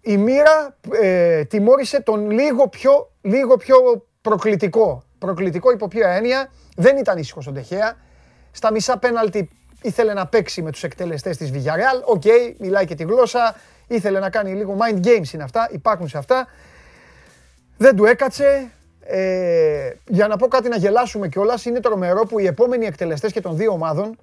η 0.00 0.16
μοίρα 0.16 0.76
ε, 1.00 1.44
τιμώρησε 1.44 2.02
τον 2.02 2.30
λίγο 2.30 2.68
πιο, 2.68 3.10
λίγο 3.20 3.56
πιο 3.56 3.76
προκλητικό. 4.20 5.02
Προκλητικό 5.18 5.70
υπό 5.70 5.88
ποια 5.88 6.08
έννοια; 6.08 6.50
Δεν 6.76 6.96
ήταν 6.96 7.18
ήσυχος 7.18 7.46
ο 7.46 7.50
Ντε 7.50 7.67
Χέα. 7.67 7.96
Στα 8.50 8.72
μισά 8.72 8.98
πέναλτι 8.98 9.50
ήθελε 9.82 10.12
να 10.12 10.26
παίξει 10.26 10.62
με 10.62 10.70
τους 10.70 10.82
εκτελεστές 10.82 11.36
της 11.36 11.50
Villarreal. 11.54 12.04
OK, 12.04 12.22
okay, 12.24 12.54
μιλάει 12.58 12.84
και 12.84 12.94
τη 12.94 13.02
γλώσσα. 13.02 13.56
Ήθελε 13.86 14.18
να 14.18 14.30
κάνει 14.30 14.52
λίγο 14.52 14.76
mind 14.80 15.06
games 15.06 15.32
είναι 15.32 15.42
αυτά. 15.42 15.68
Υπάρχουν 15.72 16.08
σε 16.08 16.18
αυτά. 16.18 16.46
Δεν 17.76 17.96
του 17.96 18.04
έκατσε. 18.04 18.70
Ε, 19.12 19.90
για 20.06 20.28
να 20.28 20.36
πω 20.36 20.48
κάτι 20.48 20.68
να 20.68 20.76
γελάσουμε 20.76 21.28
κιόλας, 21.28 21.64
είναι 21.64 21.80
τρομερό 21.80 22.26
που 22.26 22.38
οι 22.38 22.46
επόμενοι 22.46 22.86
εκτελεστές 22.86 23.32
και 23.32 23.40
των 23.40 23.56
δύο 23.56 23.72
ομάδων, 23.72 24.18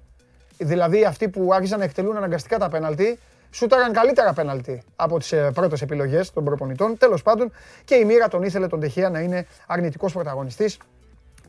δηλαδή 0.58 1.04
αυτοί 1.04 1.28
που 1.28 1.54
άρχισαν 1.54 1.78
να 1.78 1.84
εκτελούν 1.84 2.16
αναγκαστικά 2.16 2.58
τα 2.58 2.68
πέναλτι, 2.68 3.18
σούταραν 3.50 3.92
καλύτερα 3.92 4.32
πέναλτι 4.32 4.82
από 4.96 5.18
τις 5.18 5.32
ε, 5.32 5.50
πρώτες 5.54 5.82
επιλογές 5.82 6.32
των 6.32 6.44
προπονητών. 6.44 6.98
Τέλος 6.98 7.22
πάντων 7.22 7.52
και 7.84 7.94
η 7.94 8.04
μοίρα 8.04 8.28
τον 8.28 8.42
ήθελε 8.42 8.66
τον 8.66 8.80
Τεχεία 8.80 9.10
να 9.10 9.20
είναι 9.20 9.46
αρνητικός 9.66 10.12
πρωταγωνιστής 10.12 10.78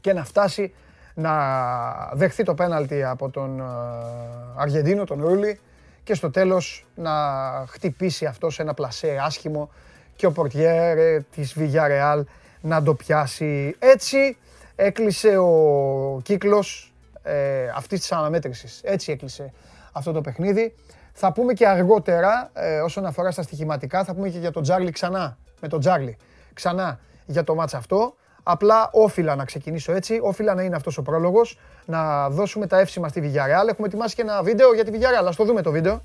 και 0.01 0.13
να 0.13 0.23
φτάσει 0.23 0.73
να 1.19 1.35
δεχθεί 2.13 2.43
το 2.43 2.53
πέναλτι 2.53 3.03
από 3.03 3.29
τον 3.29 3.59
ε, 3.59 3.63
Αργεντίνο, 4.55 5.03
τον 5.03 5.21
Ρούλι 5.21 5.59
και 6.03 6.13
στο 6.13 6.31
τέλος 6.31 6.85
να 6.95 7.11
χτυπήσει 7.67 8.25
αυτό 8.25 8.49
σε 8.49 8.61
ένα 8.61 8.73
πλασέ 8.73 9.19
άσχημο 9.21 9.69
και 10.15 10.25
ο 10.25 10.31
πορτιέρ 10.31 11.23
της 11.23 11.55
Villarreal 11.59 12.23
να 12.61 12.83
το 12.83 12.93
πιάσει. 12.93 13.75
Έτσι 13.79 14.37
έκλεισε 14.75 15.37
ο 15.37 16.19
κύκλος 16.23 16.93
ε, 17.23 17.67
αυτής 17.75 17.99
της 17.99 18.11
αναμέτρησης. 18.11 18.81
Έτσι 18.83 19.11
έκλεισε 19.11 19.53
αυτό 19.91 20.11
το 20.11 20.21
παιχνίδι. 20.21 20.75
Θα 21.13 21.31
πούμε 21.31 21.53
και 21.53 21.67
αργότερα, 21.67 22.49
ε, 22.53 22.79
όσον 22.79 23.05
αφορά 23.05 23.31
στα 23.31 23.41
στοιχηματικά, 23.41 24.03
θα 24.03 24.13
πούμε 24.13 24.29
και 24.29 24.37
για 24.37 24.51
τον 24.51 24.63
Τζάρλι 24.63 24.91
ξανά. 24.91 25.37
Με 25.61 25.67
τον 25.67 25.79
Τζάρλι. 25.79 26.17
Ξανά 26.53 26.99
για 27.25 27.43
το 27.43 27.55
μάτς 27.55 27.73
αυτό. 27.73 28.15
Απλά 28.43 28.89
όφιλα 28.91 29.35
να 29.35 29.45
ξεκινήσω 29.45 29.91
έτσι, 29.91 30.19
όφιλα 30.21 30.53
να 30.53 30.61
είναι 30.61 30.75
αυτός 30.75 30.97
ο 30.97 31.01
πρόλογος, 31.01 31.57
να 31.85 32.29
δώσουμε 32.29 32.67
τα 32.67 32.79
εύσημα 32.79 33.07
στη 33.07 33.21
Villarreal. 33.23 33.67
Έχουμε 33.67 33.87
ετοιμάσει 33.87 34.15
και 34.15 34.21
ένα 34.21 34.43
βίντεο 34.43 34.73
για 34.73 34.85
τη 34.85 34.91
Villarreal. 34.93 35.25
Ας 35.27 35.35
το 35.35 35.43
δούμε 35.45 35.61
το 35.61 35.71
βίντεο. 35.71 36.01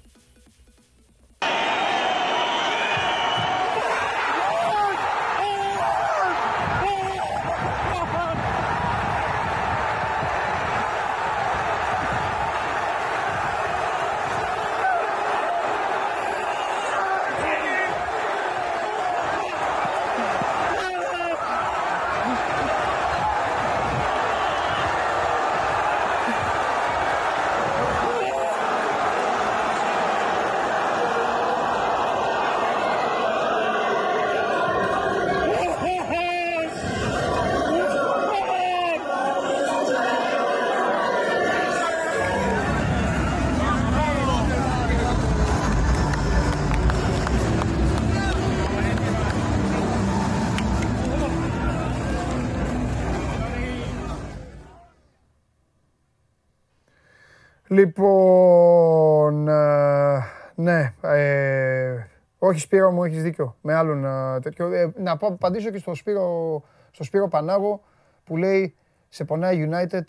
Όχι 62.54 62.62
Σπύρο 62.62 62.90
μου, 62.90 63.04
έχεις 63.04 63.22
δίκιο. 63.22 63.56
Με 63.60 63.74
άλλον 63.74 64.04
ε, 64.04 64.40
τέτοιο. 64.40 64.72
Ε, 64.72 64.92
να 64.96 65.16
πω, 65.16 65.26
απαντήσω 65.26 65.70
και 65.70 65.78
στο 65.78 65.94
Σπύρο, 65.94 66.62
στο 66.90 67.04
Σπύρο 67.04 67.28
Πανάγο 67.28 67.82
που 68.24 68.36
λέει 68.36 68.74
σε 69.08 69.24
πονάει 69.24 69.68
United, 69.70 70.04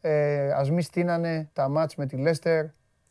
ε, 0.00 0.52
ας 0.52 0.70
μη 0.70 0.82
στείνανε 0.82 1.48
τα 1.52 1.68
μάτς 1.68 1.96
με 1.96 2.06
τη 2.06 2.22
Leicester 2.26 2.64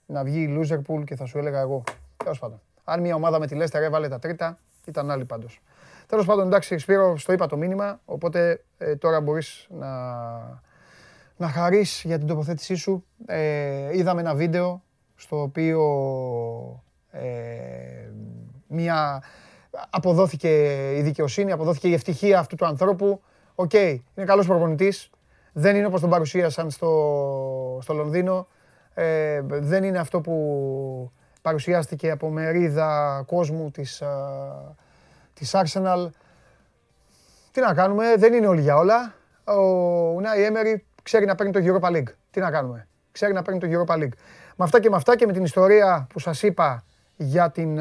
να 0.05 0.23
βγει 0.23 0.41
η 0.41 0.59
Loserpool 0.59 1.03
και 1.03 1.15
θα 1.15 1.25
σου 1.25 1.37
έλεγα 1.37 1.59
εγώ. 1.59 1.83
Τέλος 2.17 2.39
πάντων. 2.39 2.61
Αν 2.83 3.01
μια 3.01 3.15
ομάδα 3.15 3.39
με 3.39 3.47
τη 3.47 3.57
Leicester 3.59 3.81
έβαλε 3.81 4.07
τα 4.07 4.19
τρίτα, 4.19 4.59
ήταν 4.85 5.11
άλλη 5.11 5.25
πάντως. 5.25 5.61
Τέλος 6.07 6.25
πάντων, 6.25 6.45
εντάξει, 6.45 6.77
Σπύρο, 6.77 7.17
στο 7.17 7.33
είπα 7.33 7.47
το 7.47 7.57
μήνυμα, 7.57 7.99
οπότε 8.05 8.63
ε, 8.77 8.95
τώρα 8.95 9.21
μπορείς 9.21 9.67
να, 9.69 9.91
να 11.37 11.47
χαρείς 11.47 12.01
για 12.05 12.17
την 12.17 12.27
τοποθέτησή 12.27 12.75
σου. 12.75 13.05
Ε, 13.25 13.97
είδαμε 13.97 14.21
ένα 14.21 14.35
βίντεο 14.35 14.83
στο 15.15 15.41
οποίο 15.41 15.81
ε, 17.11 18.11
μια, 18.67 19.23
αποδόθηκε 19.89 20.49
η 20.97 21.01
δικαιοσύνη, 21.01 21.51
αποδόθηκε 21.51 21.87
η 21.87 21.93
ευτυχία 21.93 22.39
αυτού 22.39 22.55
του 22.55 22.65
ανθρώπου. 22.65 23.21
OK, 23.55 23.69
okay, 23.73 23.97
είναι 24.15 24.25
καλός 24.25 24.45
προπονητής. 24.47 25.09
Δεν 25.53 25.75
είναι 25.75 25.85
όπως 25.85 26.01
τον 26.01 26.09
παρουσίασαν 26.09 26.69
στο, 26.69 27.79
στο 27.81 27.93
Λονδίνο. 27.93 28.47
Ε, 28.93 29.41
δεν 29.43 29.83
είναι 29.83 29.99
αυτό 29.99 30.21
που 30.21 31.11
παρουσιάστηκε 31.41 32.11
από 32.11 32.29
μερίδα 32.29 33.23
κόσμου 33.25 33.71
της, 33.71 34.01
α, 34.01 34.07
της 35.33 35.55
Arsenal. 35.55 36.07
Τι 37.51 37.61
να 37.61 37.73
κάνουμε, 37.73 38.15
δεν 38.17 38.33
είναι 38.33 38.47
όλοι 38.47 38.61
για 38.61 38.75
όλα. 38.75 39.13
Ο 39.43 39.61
Ουνάι 40.15 40.43
Έμερι 40.43 40.85
ξέρει 41.03 41.25
να 41.25 41.35
παίρνει 41.35 41.51
το 41.51 41.59
Europa 41.63 41.91
League. 41.91 42.13
Τι 42.31 42.39
να 42.39 42.51
κάνουμε. 42.51 42.87
Ξέρει 43.11 43.33
να 43.33 43.41
παίρνει 43.41 43.59
το 43.59 43.67
Europa 43.71 43.95
League. 43.95 44.17
Με 44.55 44.65
αυτά 44.65 44.79
και 44.79 44.89
με 44.89 44.95
αυτά 44.95 45.15
και 45.15 45.25
με 45.25 45.33
την 45.33 45.43
ιστορία 45.43 46.07
που 46.09 46.19
σας 46.19 46.43
είπα 46.43 46.83
για 47.17 47.51
την, 47.51 47.77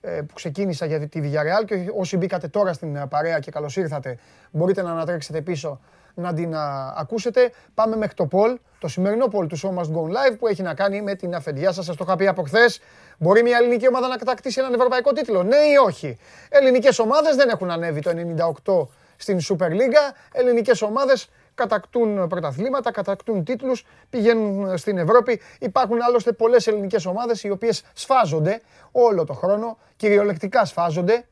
ε, 0.00 0.20
που 0.20 0.34
ξεκίνησα 0.34 0.86
για 0.86 1.08
τη 1.08 1.20
Villarreal 1.22 1.64
και 1.64 1.92
όσοι 1.98 2.16
μπήκατε 2.16 2.48
τώρα 2.48 2.72
στην 2.72 3.08
παρέα 3.08 3.38
και 3.38 3.50
καλώς 3.50 3.76
ήρθατε 3.76 4.18
μπορείτε 4.50 4.82
να 4.82 4.90
ανατρέξετε 4.90 5.40
πίσω 5.40 5.80
να 6.14 6.34
την 6.34 6.54
ακούσετε. 6.96 7.52
Πάμε 7.74 7.96
μέχρι 7.96 8.14
το 8.14 8.26
Πολ, 8.26 8.58
το 8.78 8.88
σημερινό 8.88 9.26
Πολ 9.26 9.46
του 9.46 9.58
Show 9.58 9.68
Must 9.68 9.96
Go 9.96 10.02
Live 10.02 10.36
που 10.38 10.46
έχει 10.46 10.62
να 10.62 10.74
κάνει 10.74 11.02
με 11.02 11.14
την 11.14 11.34
αφεντιά 11.34 11.72
σας. 11.72 11.84
Σας 11.84 11.96
το 11.96 12.04
είχα 12.06 12.16
πει 12.16 12.26
από 12.26 12.42
χθες. 12.42 12.80
Μπορεί 13.18 13.42
μια 13.42 13.58
ελληνική 13.58 13.88
ομάδα 13.88 14.08
να 14.08 14.16
κατακτήσει 14.16 14.60
έναν 14.60 14.74
ευρωπαϊκό 14.74 15.12
τίτλο; 15.12 15.42
Ναι 15.42 15.56
ή 15.56 15.76
όχι; 15.86 16.18
Ελληνικές 16.48 16.98
ομάδες 16.98 17.36
δεν 17.36 17.48
έχουν 17.48 17.70
ανέβει 17.70 18.00
το 18.00 18.10
98 18.10 18.88
στην 19.16 19.38
Super 19.48 19.70
League. 19.70 20.14
Ελληνικές 20.32 20.82
ομάδες 20.82 21.28
κατακτούν 21.58 22.26
πρωταθλήματα, 22.26 22.90
κατακτούν 22.90 23.44
τίτλους, 23.44 23.84
πηγαίνουν 24.10 24.78
στην 24.78 24.98
Ευρώπη. 24.98 25.40
Υπάρχουν 25.60 26.02
άλλωστε 26.02 26.32
πολλές 26.32 26.66
ελληνικές 26.66 27.06
ομάδες 27.06 27.42
οι 27.42 27.50
οποίες 27.50 27.82
σφάζονται 27.92 28.60
όλο 28.92 29.24
το 29.24 29.32
χρόνο, 29.32 29.78
κυριολεκτικά 29.96 30.64
σφάζονται. 30.64 31.26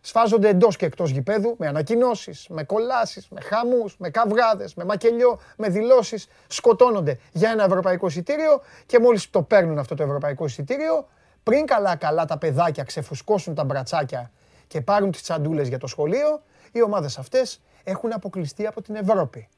Σφάζονται 0.00 0.48
εντός 0.48 0.76
και 0.76 0.86
εκτός 0.86 1.10
γηπέδου 1.10 1.54
με 1.58 1.66
ανακοινώσεις, 1.66 2.46
με 2.48 2.62
κολλάσει, 2.64 3.26
με 3.30 3.40
χαμούς, 3.40 3.96
με 3.98 4.10
καυγάδες, 4.10 4.74
με 4.74 4.84
μακελιό, 4.84 5.40
με 5.56 5.68
δηλώσεις. 5.68 6.28
Σκοτώνονται 6.46 7.18
για 7.32 7.50
ένα 7.50 7.64
ευρωπαϊκό 7.64 8.06
εισιτήριο 8.06 8.60
και 8.86 8.98
μόλις 8.98 9.30
το 9.30 9.42
παίρνουν 9.42 9.78
αυτό 9.78 9.94
το 9.94 10.02
ευρωπαϊκό 10.02 10.44
εισιτήριο, 10.44 11.08
πριν 11.42 11.66
καλά-καλά 11.66 12.24
τα 12.24 12.38
παιδάκια 12.38 12.84
ξεφουσκώσουν 12.84 13.54
τα 13.54 13.64
μπρατσάκια 13.64 14.30
και 14.66 14.80
πάρουν 14.80 15.10
τις 15.10 15.22
τσαντούλες 15.22 15.68
για 15.68 15.78
το 15.78 15.86
σχολείο, 15.86 16.42
οι 16.72 16.82
ομάδες 16.82 17.18
αυτές 17.18 17.60
έχουν 17.84 18.12
αποκλειστεί 18.12 18.66
από 18.66 18.82
την 18.82 18.94
Ευρώπη. 18.94 19.48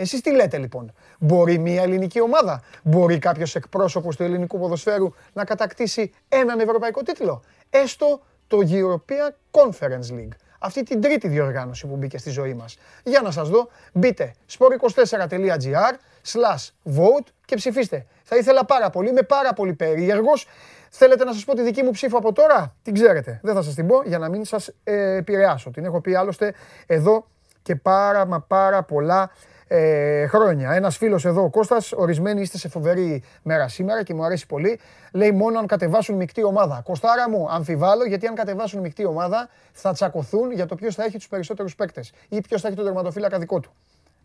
Εσείς 0.00 0.20
τι 0.20 0.30
λέτε 0.30 0.58
λοιπόν, 0.58 0.92
μπορεί 1.18 1.58
μια 1.58 1.82
ελληνική 1.82 2.20
ομάδα, 2.20 2.62
μπορεί 2.82 3.18
κάποιος 3.18 3.54
εκπρόσωπος 3.54 4.16
του 4.16 4.22
ελληνικού 4.22 4.58
ποδοσφαίρου 4.58 5.12
να 5.32 5.44
κατακτήσει 5.44 6.12
έναν 6.28 6.60
ευρωπαϊκό 6.60 7.02
τίτλο, 7.02 7.42
έστω 7.70 8.20
το 8.46 8.58
European 8.70 9.60
Conference 9.60 10.12
League. 10.12 10.36
αυτή 10.58 10.82
την 10.82 11.00
τρίτη 11.00 11.28
διοργάνωση 11.28 11.86
που 11.86 11.96
μπήκε 11.96 12.18
στη 12.18 12.30
ζωή 12.30 12.54
μας. 12.54 12.76
Για 13.04 13.20
να 13.20 13.30
σας 13.30 13.48
δω, 13.48 13.68
μπείτε 13.92 14.34
sport24.gr 14.58 15.92
slash 16.32 16.94
vote 16.98 17.26
και 17.44 17.56
ψηφίστε. 17.56 18.06
Θα 18.22 18.36
ήθελα 18.36 18.64
πάρα 18.64 18.90
πολύ, 18.90 19.08
είμαι 19.08 19.22
πάρα 19.22 19.52
πολύ 19.52 19.74
περίεργος. 19.74 20.46
Θέλετε 20.90 21.24
να 21.24 21.32
σας 21.32 21.44
πω 21.44 21.54
τη 21.54 21.62
δική 21.62 21.82
μου 21.82 21.90
ψήφο 21.90 22.18
από 22.18 22.32
τώρα, 22.32 22.74
την 22.82 22.94
ξέρετε. 22.94 23.40
Δεν 23.42 23.54
θα 23.54 23.62
σας 23.62 23.74
την 23.74 23.86
πω 23.86 24.02
για 24.04 24.18
να 24.18 24.28
μην 24.28 24.44
σας 24.44 24.72
ε, 24.84 25.16
επηρεάσω. 25.16 25.70
Την 25.70 25.84
έχω 25.84 26.00
πει 26.00 26.14
άλλωστε 26.14 26.54
εδώ 26.86 27.26
και 27.62 27.76
πάρα 27.76 28.26
μα 28.26 28.40
πάρα 28.40 28.82
πολλά 28.82 29.30
ε, 29.68 30.26
χρόνια. 30.26 30.70
Ένας 30.70 30.96
φίλος 30.96 31.24
εδώ, 31.24 31.42
ο 31.42 31.50
Κώστας, 31.50 31.92
ορισμένοι 31.92 32.40
είστε 32.40 32.58
σε 32.58 32.68
φοβερή 32.68 33.22
μέρα 33.42 33.68
σήμερα 33.68 34.02
και 34.02 34.14
μου 34.14 34.24
αρέσει 34.24 34.46
πολύ. 34.46 34.80
Λέει 35.12 35.32
μόνο 35.32 35.58
αν 35.58 35.66
κατεβάσουν 35.66 36.16
μεικτή 36.16 36.42
ομάδα. 36.44 36.80
Κωστάρα 36.84 37.30
μου, 37.30 37.48
αμφιβάλλω 37.50 38.04
γιατί 38.04 38.26
αν 38.26 38.34
κατεβάσουν 38.34 38.80
μεικτή 38.80 39.04
ομάδα 39.04 39.48
θα 39.72 39.92
τσακωθούν 39.92 40.52
για 40.52 40.66
το 40.66 40.74
ποιος 40.74 40.94
θα 40.94 41.04
έχει 41.04 41.16
τους 41.16 41.28
περισσότερους 41.28 41.74
παίκτες 41.74 42.12
ή 42.28 42.40
ποιος 42.40 42.60
θα 42.60 42.66
έχει 42.66 42.76
τον 42.76 42.86
τερματοφύλακα 42.86 43.38
δικό 43.38 43.60
του. 43.60 43.72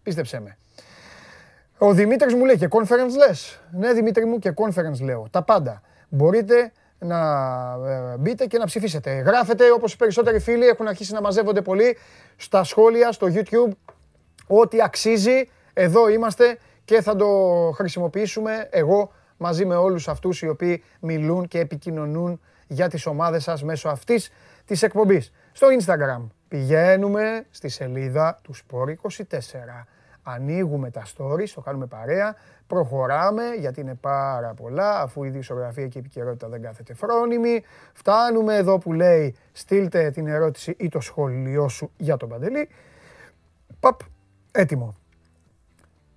Πίστεψέ 0.04 0.40
με. 0.40 0.58
Ο 1.78 1.94
Δημήτρης 1.94 2.34
μου 2.34 2.46
λέει 2.46 2.58
και 2.58 2.68
conference 2.70 3.18
λες; 3.28 3.60
Ναι, 3.72 3.94
Δημήτρη 3.94 4.26
μου 4.26 4.40
και 4.40 4.54
conference 4.56 5.02
λέω. 5.02 5.28
Τα 5.32 5.44
πάντα. 5.44 5.82
Μπορείτε 6.10 6.72
να 7.00 7.20
ε, 7.88 8.18
μπείτε 8.18 8.46
και 8.46 8.58
να 8.58 8.66
ψηφίσετε. 8.66 9.12
Γράφετε 9.12 9.72
όπως 9.72 9.94
οι 9.94 9.98
περισσότεροι 9.98 10.40
φίλοι 10.40 10.68
έχουν 10.68 10.88
αρχίσει 10.88 11.14
να 11.14 11.22
μαζεύονται 11.22 11.62
πολύ 11.62 11.98
στα 12.36 12.64
σχόλια, 12.64 13.12
στο 13.12 13.28
YouTube. 13.34 13.72
Ό,τι 14.48 14.82
αξίζει, 14.82 15.50
εδώ 15.74 16.10
είμαστε 16.10 16.58
και 16.86 17.02
θα 17.02 17.16
το 17.16 17.28
χρησιμοποιήσουμε 17.74 18.68
εγώ 18.72 19.12
μαζί 19.38 19.66
με 19.66 19.76
όλους 19.76 20.08
αυτούς 20.08 20.42
οι 20.42 20.48
οποίοι 20.48 20.84
μιλούν 21.00 21.48
και 21.48 21.60
επικοινωνούν 21.60 22.42
για 22.68 22.90
τις 22.90 23.06
ομάδες 23.06 23.44
σας 23.44 23.64
μέσω 23.64 23.90
αυτής 23.90 24.32
της 24.66 24.84
εκπομπής. 24.84 25.32
Στο 25.52 25.68
Instagram 25.80 26.28
πηγαίνουμε 26.48 27.46
στη 27.50 27.70
σελίδα 27.70 28.40
του 28.44 28.54
Sport24 28.56 29.86
ανοίγουμε 30.24 30.92
τα 30.92 31.04
stories, 31.04 31.50
το 31.56 31.62
κάνουμε 31.62 31.86
παρέα, 31.86 32.36
προχωράμε 32.68 33.44
γιατί 33.60 33.82
είναι 33.82 33.96
πάρα 33.96 34.54
πολλά, 34.54 35.02
αφού 35.02 35.24
η 35.24 35.30
δισογραφία 35.30 35.88
και 35.88 35.98
η 35.98 36.00
επικαιρότητα 36.00 36.48
δεν 36.48 36.62
κάθεται 36.62 36.94
φρόνιμη. 36.94 37.64
Φτάνουμε 37.94 38.56
εδώ 38.56 38.78
που 38.78 38.94
λέει 38.94 39.36
στείλτε 39.52 40.12
την 40.12 40.28
ερώτηση 40.28 40.76
ή 40.78 40.90
το 40.90 41.00
σχόλιο 41.00 41.68
σου 41.68 41.92
για 41.98 42.18
τον 42.18 42.30
Παντελή. 42.30 42.70
Παπ, 43.80 44.00
έτοιμο. 44.54 44.96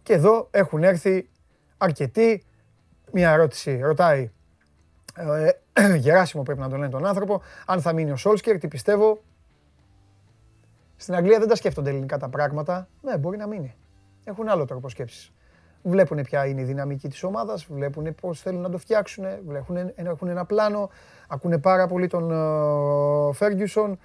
Και 0.03 0.13
εδώ 0.13 0.49
έχουν 0.51 0.85
έρθει 0.85 1.29
αρκετοί. 1.77 2.45
Μια 3.13 3.31
ερώτηση 3.31 3.79
ρωτάει 3.79 4.31
ε, 5.17 5.97
Γεράσιμο 6.05 6.43
πρέπει 6.43 6.61
να 6.61 6.69
τον 6.69 6.79
λένε 6.79 6.91
τον 6.91 7.07
άνθρωπο, 7.07 7.43
αν 7.67 7.81
θα 7.81 7.93
μείνει 7.93 8.11
ο 8.11 8.17
Σόλσκερ, 8.17 8.59
τι 8.59 8.69
πιστεύω; 8.69 9.23
Στην 10.97 11.15
Αγγλία 11.15 11.39
δεν 11.39 11.49
τα 11.49 11.55
σκέφτονται 11.55 11.91
ελληνικά 11.91 12.19
τα 12.19 12.29
πράγματα. 12.29 12.89
Ναι, 13.03 13.19
μπορεί 13.19 13.37
να 13.37 13.47
μείνει 13.47 13.75
έχουν 14.29 14.49
άλλο 14.49 14.65
τρόπο 14.65 14.89
σκέψης. 14.89 15.33
Βλέπουν 15.83 16.23
ποια 16.23 16.47
είναι 16.47 16.61
η 16.61 16.65
δυναμική 16.65 17.09
της 17.09 17.23
ομάδας, 17.23 17.67
βλέπουν 17.71 18.15
πώς 18.15 18.41
θέλουν 18.41 18.61
να 18.61 18.71
το 18.71 18.79
φτιάξουν, 18.79 19.25
βλέπουν, 19.47 19.93
έχουν 19.95 20.29
ένα 20.29 20.45
πλάνο, 20.45 20.91
ακούνε 21.29 21.59
πάρα 21.59 21.87
πολύ 21.87 22.07
τον 22.07 22.33
Φέργιουσον. 23.35 23.99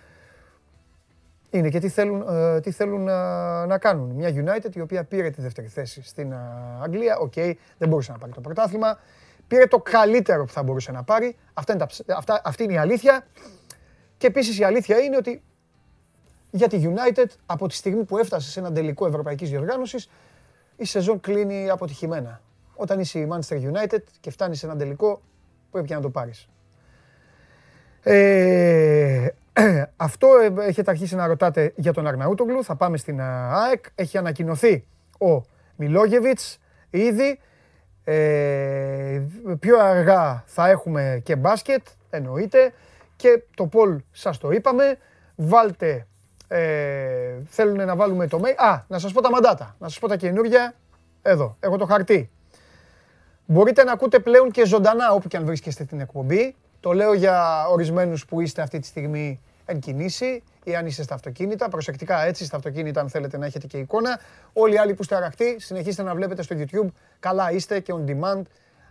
Είναι 1.53 1.69
και 1.69 1.79
τι 1.79 1.89
θέλουν, 1.89 2.25
ε, 2.29 2.59
τι 2.59 2.71
θέλουν 2.71 3.03
να, 3.03 3.65
να 3.65 3.77
κάνουν. 3.77 4.09
Μια 4.09 4.29
United 4.29 4.75
η 4.75 4.81
οποία 4.81 5.03
πήρε 5.03 5.29
τη 5.29 5.41
δεύτερη 5.41 5.67
θέση 5.67 6.03
στην 6.03 6.33
Αγγλία. 6.81 7.17
OK, 7.17 7.33
okay, 7.35 7.53
δεν 7.77 7.89
μπορούσε 7.89 8.11
να 8.11 8.17
πάρει 8.17 8.31
το 8.31 8.41
πρωτάθλημα. 8.41 8.99
Πήρε 9.47 9.67
το 9.67 9.79
καλύτερο 9.79 10.45
που 10.45 10.51
θα 10.51 10.63
μπορούσε 10.63 10.91
να 10.91 11.03
πάρει. 11.03 11.35
Αυτά 11.53 11.73
είναι 11.73 11.85
τα, 12.05 12.15
αυτά, 12.15 12.41
αυτή 12.43 12.63
είναι 12.63 12.73
η 12.73 12.77
αλήθεια. 12.77 13.27
Και 14.17 14.27
επίσης 14.27 14.59
η 14.59 14.63
αλήθεια 14.63 14.97
είναι 14.99 15.17
ότι 15.17 15.43
για 16.51 16.67
τη 16.67 16.81
United 16.83 17.25
από 17.45 17.67
τη 17.67 17.73
στιγμή 17.73 18.03
που 18.03 18.17
έφτασε 18.17 18.49
σε 18.49 18.59
ένα 18.59 18.71
τελικό 18.71 19.07
ευρωπαϊκής 19.07 19.49
διοργάνωσης 19.49 20.09
η 20.77 20.85
σεζόν 20.85 21.19
κλείνει 21.19 21.69
αποτυχημένα. 21.69 22.41
Όταν 22.75 22.99
είσαι 22.99 23.19
η 23.19 23.27
Manchester 23.31 23.55
United 23.55 24.03
και 24.19 24.31
φτάνεις 24.31 24.59
σε 24.59 24.65
ένα 24.65 24.75
τελικό 24.75 25.21
πρέπει 25.71 25.87
και 25.87 25.95
να 25.95 26.01
το 26.01 26.09
πάρεις. 26.09 26.49
Ε, 28.03 29.27
αυτό 29.95 30.27
ε, 30.27 30.67
έχετε 30.67 30.91
αρχίσει 30.91 31.15
να 31.15 31.27
ρωτάτε 31.27 31.73
για 31.75 31.93
τον 31.93 32.07
Αρναούτογλου. 32.07 32.63
Θα 32.63 32.75
πάμε 32.75 32.97
στην 32.97 33.21
ΑΕΚ. 33.21 33.85
Έχει 33.95 34.17
ανακοινωθεί 34.17 34.85
ο 35.19 35.43
Μιλόγεβιτς 35.75 36.59
ήδη. 36.89 37.39
Ε, 38.03 39.21
πιο 39.59 39.79
αργά 39.79 40.43
θα 40.45 40.69
έχουμε 40.69 41.21
και 41.23 41.35
μπάσκετ, 41.35 41.87
εννοείται. 42.09 42.73
Και 43.15 43.43
το 43.55 43.65
Πολ 43.65 44.01
σας 44.11 44.37
το 44.37 44.51
είπαμε. 44.51 44.97
Βάλτε 45.35 46.07
ε, 46.47 47.41
θέλουν 47.45 47.85
να 47.85 47.95
βάλουμε 47.95 48.27
το 48.27 48.41
mail. 48.43 48.55
Α, 48.57 48.81
να 48.87 48.99
σας 48.99 49.11
πω 49.11 49.21
τα 49.21 49.29
μαντάτα, 49.29 49.75
να 49.79 49.87
σας 49.87 49.99
πω 49.99 50.07
τα 50.07 50.15
καινούργια. 50.15 50.73
Εδώ, 51.21 51.57
έχω 51.59 51.77
το 51.77 51.85
χαρτί. 51.85 52.29
Μπορείτε 53.45 53.83
να 53.83 53.91
ακούτε 53.91 54.19
πλέον 54.19 54.51
και 54.51 54.65
ζωντανά 54.65 55.11
όπου 55.13 55.27
και 55.27 55.37
αν 55.37 55.45
βρίσκεστε 55.45 55.83
την 55.83 55.99
εκπομπή. 55.99 56.55
Το 56.81 56.91
λέω 56.91 57.13
για 57.13 57.65
ορισμένους 57.69 58.25
που 58.25 58.41
είστε 58.41 58.61
αυτή 58.61 58.79
τη 58.79 58.87
στιγμή 58.87 59.39
εν 59.65 59.79
κινήσει 59.79 60.43
ή 60.63 60.75
αν 60.75 60.85
είστε 60.85 61.03
στα 61.03 61.13
αυτοκίνητα. 61.13 61.69
Προσεκτικά 61.69 62.25
έτσι 62.25 62.45
στα 62.45 62.57
αυτοκίνητα 62.57 63.01
αν 63.01 63.09
θέλετε 63.09 63.37
να 63.37 63.45
έχετε 63.45 63.67
και 63.67 63.77
εικόνα. 63.77 64.19
Όλοι 64.53 64.73
οι 64.73 64.77
άλλοι 64.77 64.93
που 64.93 65.01
είστε 65.01 65.15
αραχτοί 65.15 65.55
συνεχίστε 65.59 66.03
να 66.03 66.15
βλέπετε 66.15 66.41
στο 66.41 66.55
YouTube. 66.59 66.87
Καλά 67.19 67.51
είστε 67.51 67.79
και 67.79 67.93
on 67.95 68.09
demand. 68.09 68.41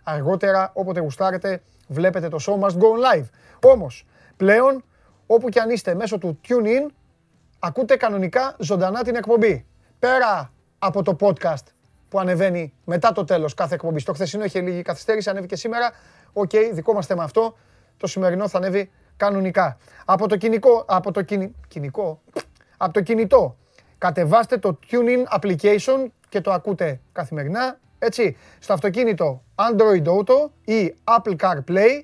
Αργότερα 0.03 0.71
όποτε 0.73 0.99
γουστάρετε 0.99 1.61
βλέπετε 1.87 2.29
το 2.29 2.37
show 2.41 2.65
must 2.65 2.73
go 2.73 3.17
live. 3.17 3.25
Όμως 3.61 4.05
πλέον 4.37 4.83
όπου 5.27 5.49
και 5.49 5.59
αν 5.59 5.69
είστε 5.69 5.95
μέσω 5.95 6.17
του 6.17 6.39
TuneIn 6.47 6.91
ακούτε 7.59 7.95
κανονικά 7.95 8.55
ζωντανά 8.59 9.03
την 9.03 9.15
εκπομπή. 9.15 9.65
Πέρα 9.99 10.51
από 10.79 11.03
το 11.03 11.15
podcast 11.19 11.65
που 12.09 12.19
ανεβαίνει 12.19 12.73
μετά 12.85 13.11
το 13.11 13.23
τέλος 13.23 13.53
κάθε 13.53 13.73
εκπομπής. 13.73 14.03
Το 14.03 14.13
χθεσινό 14.13 14.43
είχε 14.43 14.61
λίγη 14.61 14.81
καθυστέρηση, 14.81 15.29
ανέβηκε 15.29 15.55
σήμερα. 15.55 15.91
OK, 16.33 16.49
okay, 16.53 16.69
δικό 16.73 16.93
μας 16.93 17.05
θέμα 17.05 17.23
αυτό. 17.23 17.55
Το 18.01 18.07
σημερινό 18.07 18.47
θα 18.47 18.57
ανέβει 18.57 18.91
κανονικά. 19.17 19.77
Από 20.05 20.27
το 20.27 20.37
κινητό, 20.37 20.85
από 20.87 21.11
το 21.11 21.21
κινητό, 21.67 22.21
από 22.77 22.93
το 22.93 23.01
κινητό, 23.01 23.57
κατεβάστε 23.97 24.57
το 24.57 24.79
TuneIn 24.91 25.39
application 25.39 26.05
και 26.29 26.41
το 26.41 26.51
ακούτε 26.51 27.01
καθημερινά. 27.11 27.79
Έτσι, 27.99 28.37
στο 28.59 28.73
αυτοκίνητο 28.73 29.43
Android 29.55 30.03
Auto 30.03 30.49
ή 30.65 30.95
Apple 31.03 31.35
CarPlay 31.35 32.03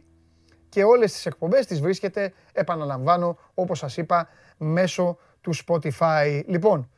και 0.69 0.83
όλες 0.83 1.11
τις 1.11 1.25
εκπομπές 1.25 1.65
τις 1.65 1.81
βρίσκετε, 1.81 2.33
επαναλαμβάνω, 2.53 3.37
όπως 3.53 3.77
σας 3.77 3.97
είπα, 3.97 4.27
μέσω 4.57 5.17
του 5.41 5.53
Spotify. 5.65 6.41
Λοιπόν, 6.47 6.89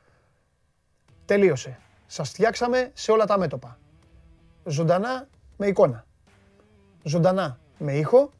τελείωσε. 1.25 1.79
Σας 2.05 2.29
φτιάξαμε 2.29 2.91
σε 2.93 3.11
όλα 3.11 3.25
τα 3.25 3.37
μέτωπα. 3.37 3.79
Ζωντανά 4.63 5.27
με 5.57 5.67
εικόνα. 5.67 6.05
Ζωντανά 7.03 7.59
με 7.77 7.93
ήχο. 7.93 8.31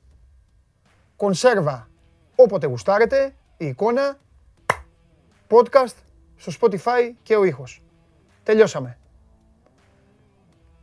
Κονσέρβα 1.19 1.89
όποτε 2.35 2.67
γουστάρετε. 2.67 3.33
Η 3.57 3.65
εικόνα. 3.65 4.17
Podcast 5.49 5.95
στο 6.35 6.51
Spotify 6.61 7.11
και 7.23 7.35
ο 7.35 7.43
ήχος. 7.43 7.81
Τελειώσαμε. 8.43 8.97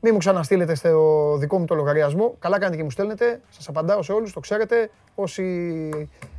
Μην 0.01 0.13
μου 0.13 0.19
ξαναστείλετε 0.19 0.75
στο 0.75 1.37
δικό 1.39 1.59
μου 1.59 1.65
το 1.65 1.75
λογαριασμό. 1.75 2.37
Καλά 2.39 2.59
κάνετε 2.59 2.77
και 2.77 2.83
μου 2.83 2.91
στέλνετε. 2.91 3.41
Σας 3.49 3.69
απαντάω 3.69 4.03
σε 4.03 4.13
όλους, 4.13 4.33
το 4.33 4.41
ξέρετε. 4.41 4.91
Όσοι 5.15 5.43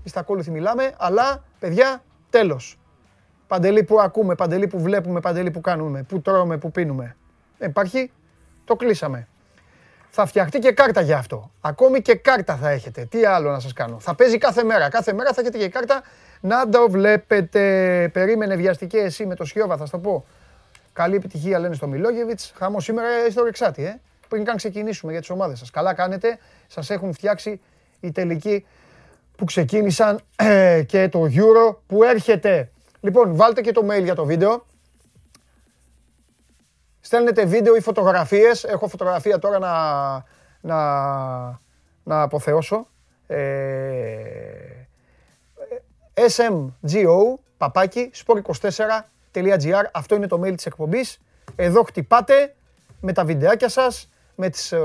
είστε 0.03 0.19
ακόλουθοι 0.19 0.51
μιλάμε. 0.51 0.93
Αλλά, 0.97 1.43
παιδιά, 1.59 2.01
Τέλος. 2.29 2.79
Παντελή 3.47 3.83
που 3.83 3.99
ακούμε, 3.99 4.35
παντελή 4.35 4.67
που 4.67 4.79
βλέπουμε, 4.79 5.19
παντελή 5.19 5.51
που 5.51 5.61
κάνουμε, 5.61 6.03
που 6.03 6.21
τρώμε, 6.21 6.57
που 6.57 6.71
πίνουμε. 6.71 7.15
Υπάρχει, 7.59 8.11
το 8.65 8.75
κλείσαμε. 8.75 9.27
Θα 10.19 10.25
φτιαχτεί 10.25 10.59
και 10.59 10.71
κάρτα 10.71 11.01
για 11.01 11.17
αυτό. 11.17 11.51
Ακόμη 11.61 12.01
και 12.01 12.15
κάρτα 12.15 12.55
θα 12.55 12.69
έχετε. 12.69 13.05
Τι 13.05 13.25
άλλο 13.25 13.51
να 13.51 13.59
σας 13.59 13.73
κάνω. 13.73 13.99
Θα 13.99 14.15
παίζει 14.15 14.37
κάθε 14.37 14.63
μέρα. 14.63 14.89
Κάθε 14.89 15.13
μέρα 15.13 15.33
θα 15.33 15.41
έχετε 15.41 15.57
και 15.57 15.69
κάρτα 15.69 16.01
να 16.41 16.69
το 16.69 16.89
βλέπετε. 16.89 17.61
Περίμενε 18.13 18.55
βιαστική 18.55 18.97
εσύ 18.97 19.25
με 19.25 19.35
το 19.35 19.45
Σιώβα, 19.45 19.77
θα 19.77 19.85
σου 19.85 19.91
το 19.91 19.97
πω. 19.97 20.25
Καλή 20.93 21.15
επιτυχία 21.15 21.59
λένε 21.59 21.75
στο 21.75 21.87
Μιλόγεβιτς. 21.87 22.53
Χαμό 22.57 22.79
σήμερα 22.79 23.07
στο 23.31 23.43
Ρεξάτι, 23.43 23.85
ε. 23.85 23.99
Πριν 24.27 24.43
καν 24.43 24.55
ξεκινήσουμε 24.55 25.11
για 25.11 25.21
τις 25.21 25.29
ομάδες 25.29 25.59
σας. 25.59 25.69
Καλά 25.69 25.93
κάνετε. 25.93 26.37
Σας 26.67 26.89
έχουν 26.89 27.13
φτιάξει 27.13 27.61
η 27.99 28.11
τελική 28.11 28.65
που 29.37 29.45
ξεκίνησαν 29.45 30.19
ε, 30.35 30.83
και 30.87 31.09
το 31.09 31.27
Euro 31.31 31.75
που 31.87 32.03
έρχεται. 32.03 32.71
Λοιπόν, 33.01 33.35
βάλτε 33.35 33.61
και 33.61 33.71
το 33.71 33.85
mail 33.89 34.03
για 34.03 34.15
το 34.15 34.25
βίντεο. 34.25 34.65
Στέλνετε 37.07 37.45
βίντεο 37.45 37.75
ή 37.75 37.79
φωτογραφίες. 37.79 38.63
Έχω 38.63 38.87
φωτογραφία 38.87 39.39
τώρα 39.39 39.59
να, 39.59 39.73
να, 40.61 41.59
να 42.03 42.21
αποθεώσω. 42.21 42.87
Ε, 43.27 43.47
smgo, 46.13 47.39
παπάκι, 47.57 48.11
sport24.gr. 48.25 49.83
Αυτό 49.93 50.15
είναι 50.15 50.27
το 50.27 50.41
mail 50.43 50.55
της 50.55 50.65
εκπομπής. 50.65 51.19
Εδώ 51.55 51.83
χτυπάτε 51.83 52.55
με 53.01 53.13
τα 53.13 53.25
βιντεάκια 53.25 53.69
σας, 53.69 54.09
με 54.35 54.49
τις 54.49 54.71
ε, 54.71 54.77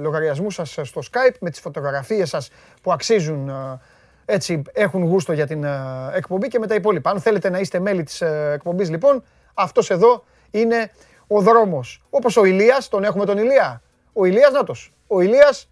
λογαριασμούς 0.00 0.54
σας 0.54 0.78
στο 0.82 1.00
Skype, 1.12 1.34
με 1.40 1.50
τις 1.50 1.60
φωτογραφίες 1.60 2.28
σας 2.28 2.50
που 2.82 2.92
αξίζουν 2.92 3.48
ε, 3.48 3.80
έτσι 4.24 4.62
έχουν 4.72 5.02
γούστο 5.02 5.32
για 5.32 5.46
την 5.46 5.64
ε, 5.64 5.78
εκπομπή 6.12 6.48
και 6.48 6.58
με 6.58 6.66
τα 6.66 6.74
υπόλοιπα. 6.74 7.10
Αν 7.10 7.20
θέλετε 7.20 7.50
να 7.50 7.58
είστε 7.58 7.78
μέλη 7.80 8.02
της 8.02 8.20
ε, 8.20 8.50
εκπομπής 8.54 8.90
λοιπόν, 8.90 9.22
αυτός 9.54 9.90
εδώ 9.90 10.24
είναι 10.50 10.90
ο 11.26 11.40
δρόμος. 11.40 12.02
Όπως 12.10 12.36
ο 12.36 12.44
Ηλίας, 12.44 12.88
τον 12.88 13.04
έχουμε 13.04 13.24
τον 13.24 13.38
Ηλία. 13.38 13.82
Ο 14.12 14.24
Ηλίας 14.24 14.52
Νάτος. 14.52 14.92
Ο 15.06 15.20
Ηλίας, 15.20 15.70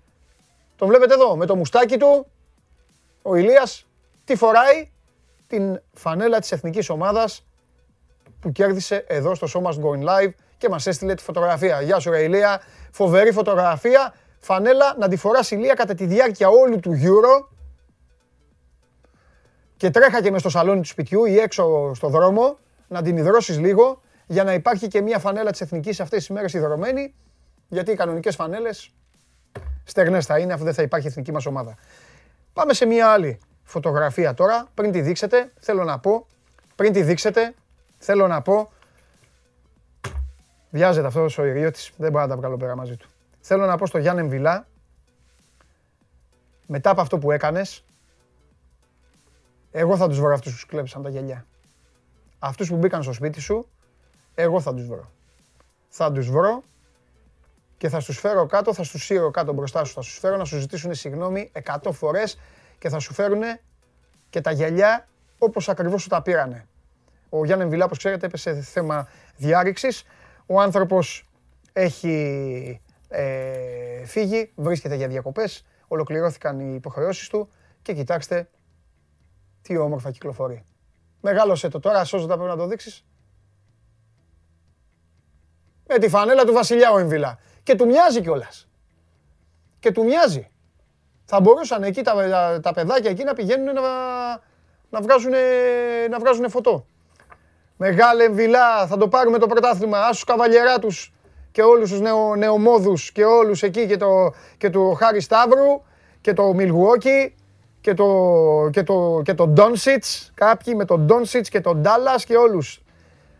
τον 0.76 0.88
βλέπετε 0.88 1.14
εδώ, 1.14 1.36
με 1.36 1.46
το 1.46 1.56
μουστάκι 1.56 1.96
του. 1.96 2.26
Ο 3.22 3.34
Ηλίας 3.34 3.86
τι 4.24 4.36
φοράει, 4.36 4.90
την 5.46 5.80
φανέλα 5.92 6.38
της 6.38 6.52
εθνικής 6.52 6.88
ομάδας 6.88 7.46
που 8.40 8.52
κέρδισε 8.52 9.04
εδώ 9.08 9.34
στο 9.34 9.46
Show 9.52 9.66
Must 9.66 9.80
Go 9.84 10.08
Live 10.08 10.30
και 10.58 10.68
μας 10.68 10.86
έστειλε 10.86 11.14
τη 11.14 11.22
φωτογραφία. 11.22 11.80
Γεια 11.80 11.98
σου 11.98 12.10
ρε 12.10 12.22
Ηλία, 12.22 12.60
φοβερή 12.90 13.32
φωτογραφία. 13.32 14.14
Φανέλα 14.38 14.94
να 14.98 15.08
τη 15.08 15.16
φοράς 15.16 15.50
Ηλία 15.50 15.74
κατά 15.74 15.94
τη 15.94 16.06
διάρκεια 16.06 16.48
όλου 16.48 16.80
του 16.80 16.92
Euro 17.02 17.46
και 19.76 19.90
τρέχα 19.90 20.22
και 20.22 20.30
μες 20.30 20.40
στο 20.40 20.50
σαλόνι 20.50 20.80
του 20.80 20.86
σπιτιού 20.86 21.24
ή 21.24 21.38
έξω 21.38 21.94
στο 21.94 22.08
δρόμο 22.08 22.58
να 22.88 23.02
την 23.02 23.16
υδρώσεις 23.16 23.58
λίγο 23.58 24.02
για 24.26 24.44
να 24.44 24.52
υπάρχει 24.52 24.88
και 24.88 25.00
μια 25.00 25.18
φανέλα 25.18 25.50
της 25.50 25.60
Εθνικής 25.60 26.00
αυτές 26.00 26.18
τις 26.18 26.28
μέρες 26.28 26.52
υδρωμένη 26.52 27.14
γιατί 27.68 27.90
οι 27.90 27.94
κανονικές 27.94 28.34
φανέλες 28.34 28.90
στεγνές 29.84 30.26
θα 30.26 30.38
είναι 30.38 30.52
αφού 30.52 30.64
δεν 30.64 30.74
θα 30.74 30.82
υπάρχει 30.82 31.06
εθνική 31.06 31.32
μας 31.32 31.46
ομάδα. 31.46 31.74
Πάμε 32.52 32.72
σε 32.72 32.86
μια 32.86 33.08
άλλη 33.08 33.38
φωτογραφία 33.62 34.34
τώρα. 34.34 34.68
Πριν 34.74 34.92
τη 34.92 35.00
δείξετε, 35.00 35.52
θέλω 35.60 35.84
να 35.84 35.98
πω, 35.98 36.26
πριν 36.76 36.92
τη 36.92 37.02
δείξετε, 37.02 37.54
θέλω 37.98 38.26
να 38.26 38.42
πω, 38.42 38.72
βιάζεται 40.70 41.06
αυτός 41.06 41.38
ο 41.38 41.44
Ιριώτης, 41.44 41.92
δεν 41.96 42.10
μπορώ 42.10 42.22
να 42.22 42.30
τα 42.30 42.36
βγάλω 42.36 42.56
πέρα 42.56 42.76
μαζί 42.76 42.96
του. 42.96 43.08
Θέλω 43.40 43.66
να 43.66 43.76
πω 43.76 43.86
στο 43.86 43.98
Γιάννη 43.98 44.28
Βιλά, 44.28 44.66
μετά 46.66 46.90
από 46.90 47.00
αυτό 47.00 47.18
που 47.18 47.30
έκανες, 47.30 47.84
εγώ 49.70 49.96
θα 49.96 50.08
τους 50.08 50.20
βρω 50.20 50.34
αυτούς 50.34 50.60
που 50.60 50.66
κλέψαν 50.66 51.02
τα 51.02 51.08
γυαλιά. 51.08 51.46
Αυτούς 52.38 52.68
που 52.68 52.76
μπήκαν 52.76 53.02
στο 53.02 53.12
σπίτι 53.12 53.40
σου, 53.40 53.68
εγώ 54.34 54.60
θα 54.60 54.74
τους 54.74 54.86
βρω. 54.86 55.10
Θα 55.88 56.12
τους 56.12 56.30
βρω 56.30 56.62
και 57.76 57.88
θα 57.88 57.98
τους 57.98 58.18
φέρω 58.18 58.46
κάτω, 58.46 58.74
θα 58.74 58.82
τους 58.82 59.04
σύρω 59.04 59.30
κάτω 59.30 59.52
μπροστά 59.52 59.84
σου, 59.84 59.92
θα 59.92 60.00
τους 60.00 60.18
φέρω 60.18 60.36
να 60.36 60.44
σου 60.44 60.58
ζητήσουν 60.58 60.94
συγγνώμη 60.94 61.50
100 61.82 61.92
φορές 61.92 62.38
και 62.78 62.88
θα 62.88 62.98
σου 62.98 63.14
φέρουν 63.14 63.42
και 64.30 64.40
τα 64.40 64.50
γυαλιά 64.50 65.08
όπως 65.38 65.68
ακριβώς 65.68 66.02
σου 66.02 66.08
τα 66.08 66.22
πήρανε. 66.22 66.66
Ο 67.28 67.44
Γιάννη 67.44 67.66
Βιλά, 67.66 67.84
όπως 67.84 67.98
ξέρετε, 67.98 68.26
έπεσε 68.26 68.60
θέμα 68.60 69.08
διάρρηξης. 69.36 70.04
Ο 70.46 70.60
άνθρωπος 70.60 71.28
έχει 71.72 72.80
ε, 73.08 74.04
φύγει, 74.04 74.52
βρίσκεται 74.54 74.94
για 74.94 75.08
διακοπές, 75.08 75.64
ολοκληρώθηκαν 75.88 76.60
οι 76.60 76.74
υποχρεώσεις 76.74 77.28
του 77.28 77.48
και 77.82 77.94
κοιτάξτε 77.94 78.48
τι 79.62 79.76
όμορφα 79.76 80.10
κυκλοφορεί. 80.10 80.64
Μεγάλωσε 81.20 81.68
το 81.68 81.80
τώρα, 81.80 82.04
σώζοντα 82.04 82.34
πρέπει 82.34 82.50
να 82.50 82.56
το 82.56 82.66
δείξεις. 82.66 83.04
Με 85.86 85.98
τη 85.98 86.08
φανέλα 86.08 86.44
του 86.44 86.52
Βασιλιά 86.52 86.90
ο 86.90 86.98
Εμβιλά. 86.98 87.38
Και 87.62 87.74
του 87.74 87.86
μοιάζει 87.86 88.20
κιόλας. 88.20 88.68
Και 89.78 89.92
του 89.92 90.04
μοιάζει. 90.04 90.50
Θα 91.24 91.40
μπορούσαν 91.40 91.82
εκεί 91.82 92.02
τα, 92.02 92.14
τα 92.62 92.72
παιδάκια 92.72 93.10
εκεί 93.10 93.24
να 93.24 93.32
πηγαίνουν 93.32 93.74
να, 93.74 93.82
να, 94.90 95.00
βγάζουν, 95.00 95.32
να 96.10 96.18
βγάζουν 96.18 96.50
φωτό. 96.50 96.86
Μεγάλε 97.76 98.24
Εμβιλά, 98.24 98.86
θα 98.86 98.96
το 98.96 99.08
πάρουμε 99.08 99.38
το 99.38 99.46
πρωτάθλημα. 99.46 99.98
Άσους 99.98 100.24
καβαλιεράτους 100.24 101.12
και 101.52 101.62
όλους 101.62 101.90
τους 101.90 102.00
νεο, 102.00 102.34
νεομόδους 102.34 103.12
και 103.12 103.24
όλους 103.24 103.62
εκεί 103.62 103.86
και 103.86 103.96
το, 103.96 104.34
και 104.56 104.70
το 104.70 104.80
Χάρη 104.98 105.20
Σταύρου 105.20 105.82
και 106.20 106.32
το 106.32 106.52
Μιλγουόκι 106.54 107.34
και 107.80 107.94
το, 107.94 108.06
και 108.72 108.82
το, 108.82 109.20
και 109.24 109.34
το 109.34 109.46
Ντόνσιτς, 109.46 110.32
κάποιοι 110.34 110.74
με 110.76 110.84
τον 110.84 111.00
Ντόνσιτς 111.00 111.48
και 111.48 111.60
τον 111.60 111.80
Ντάλλας 111.80 112.24
και 112.24 112.36
όλους. 112.36 112.82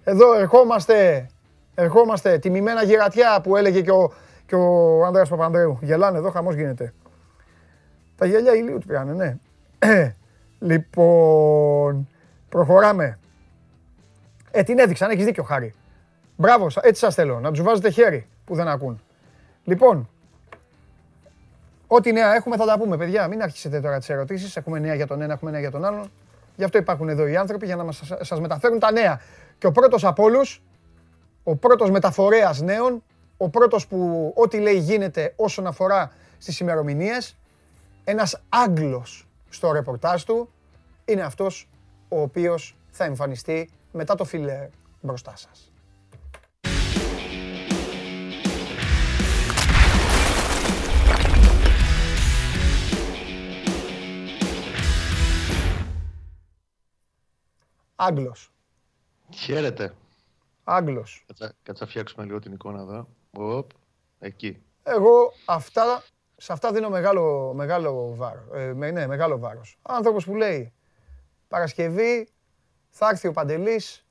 Εδώ 0.04 0.34
ερχόμαστε, 0.34 1.26
ερχόμαστε, 1.74 2.38
τιμημένα 2.38 2.82
γερατιά 2.82 3.40
που 3.42 3.56
έλεγε 3.56 3.80
και 3.80 3.90
ο, 3.90 4.12
και 4.46 4.54
ο 4.54 5.04
Ανδρέας 5.04 5.28
Παπανδρέου. 5.28 5.78
Γελάνε 5.80 6.18
εδώ, 6.18 6.30
χαμός 6.30 6.54
γίνεται. 6.54 6.94
Τα 8.16 8.26
γυαλιά 8.26 8.54
ηλίου 8.54 8.78
του 8.78 8.86
πήρανε, 8.86 9.12
ναι. 9.12 9.36
λοιπόν, 10.70 12.08
προχωράμε. 12.48 13.18
Ε, 14.50 14.62
την 14.62 14.78
έδειξαν, 14.78 15.10
έχεις 15.10 15.24
δίκιο 15.24 15.42
Χάρη. 15.42 15.74
Μπράβο, 16.36 16.66
έτσι 16.80 17.00
σας 17.00 17.14
θέλω, 17.14 17.40
να 17.40 17.50
τους 17.50 17.62
βάζετε 17.62 17.90
χέρι 17.90 18.26
που 18.44 18.54
δεν 18.54 18.68
ακούν. 18.68 19.00
Λοιπόν, 19.64 20.08
Ό,τι 21.86 22.12
νέα 22.12 22.34
έχουμε 22.34 22.56
θα 22.56 22.66
τα 22.66 22.78
πούμε, 22.78 22.96
παιδιά. 22.96 23.28
Μην 23.28 23.42
αρχίσετε 23.42 23.80
τώρα 23.80 23.98
τις 23.98 24.08
ερωτήσεις. 24.08 24.56
Έχουμε 24.56 24.78
νέα 24.78 24.94
για 24.94 25.06
τον 25.06 25.20
ένα, 25.20 25.32
έχουμε 25.32 25.50
νέα 25.50 25.60
για 25.60 25.70
τον 25.70 25.84
άλλον. 25.84 26.10
Γι' 26.56 26.64
αυτό 26.64 26.78
υπάρχουν 26.78 27.08
εδώ 27.08 27.26
οι 27.26 27.36
άνθρωποι 27.36 27.66
για 27.66 27.76
να 27.76 27.84
μας, 27.84 28.02
σας 28.20 28.40
μεταφέρουν 28.40 28.78
τα 28.78 28.92
νέα. 28.92 29.20
Και 29.58 29.66
ο 29.66 29.72
πρώτος 29.72 30.04
από 30.04 30.22
όλους, 30.22 30.62
ο 31.44 31.56
πρώτος 31.56 31.90
μεταφορέας 31.90 32.60
νέων, 32.60 33.02
ο 33.36 33.48
πρώτος 33.48 33.86
που 33.86 34.32
ό,τι 34.36 34.60
λέει 34.60 34.78
γίνεται 34.78 35.32
όσον 35.36 35.66
αφορά 35.66 36.12
στις 36.38 36.60
ημερομηνίες, 36.60 37.36
ένας 38.04 38.42
Άγγλος 38.48 39.28
στο 39.48 39.72
ρεπορτάζ 39.72 40.22
του, 40.22 40.48
είναι 41.04 41.22
αυτός 41.22 41.68
ο 42.08 42.20
οποίος 42.20 42.76
θα 42.90 43.04
εμφανιστεί 43.04 43.70
μετά 43.92 44.14
το 44.14 44.24
φιλέρ 44.24 44.68
μπροστά 45.00 45.36
σας. 45.36 45.72
Άγγλος. 57.96 58.52
Χαίρετε. 59.30 59.94
Άγγλος. 60.64 61.26
Κάτσε 61.62 61.84
να 61.84 61.90
φτιάξουμε 61.90 62.24
λίγο 62.24 62.38
την 62.38 62.52
εικόνα 62.52 62.80
εδώ. 62.80 63.08
Οπ, 63.30 63.70
εκεί. 64.18 64.62
Εγώ 64.82 65.32
αυτά, 65.44 66.02
σε 66.36 66.52
αυτά 66.52 66.72
δίνω 66.72 66.90
μεγάλο, 66.90 67.52
μεγάλο 67.54 68.14
βάρο. 68.14 68.48
Ε, 68.54 68.72
ναι, 68.72 69.06
μεγάλο 69.06 69.38
βάρος. 69.38 69.78
Άνθρωπος 69.82 70.24
που 70.24 70.34
λέει 70.34 70.72
Παρασκευή 71.48 72.28
θα 72.90 73.08
έρθει 73.08 73.28
ο 73.28 73.32
Παντελής 73.32 74.06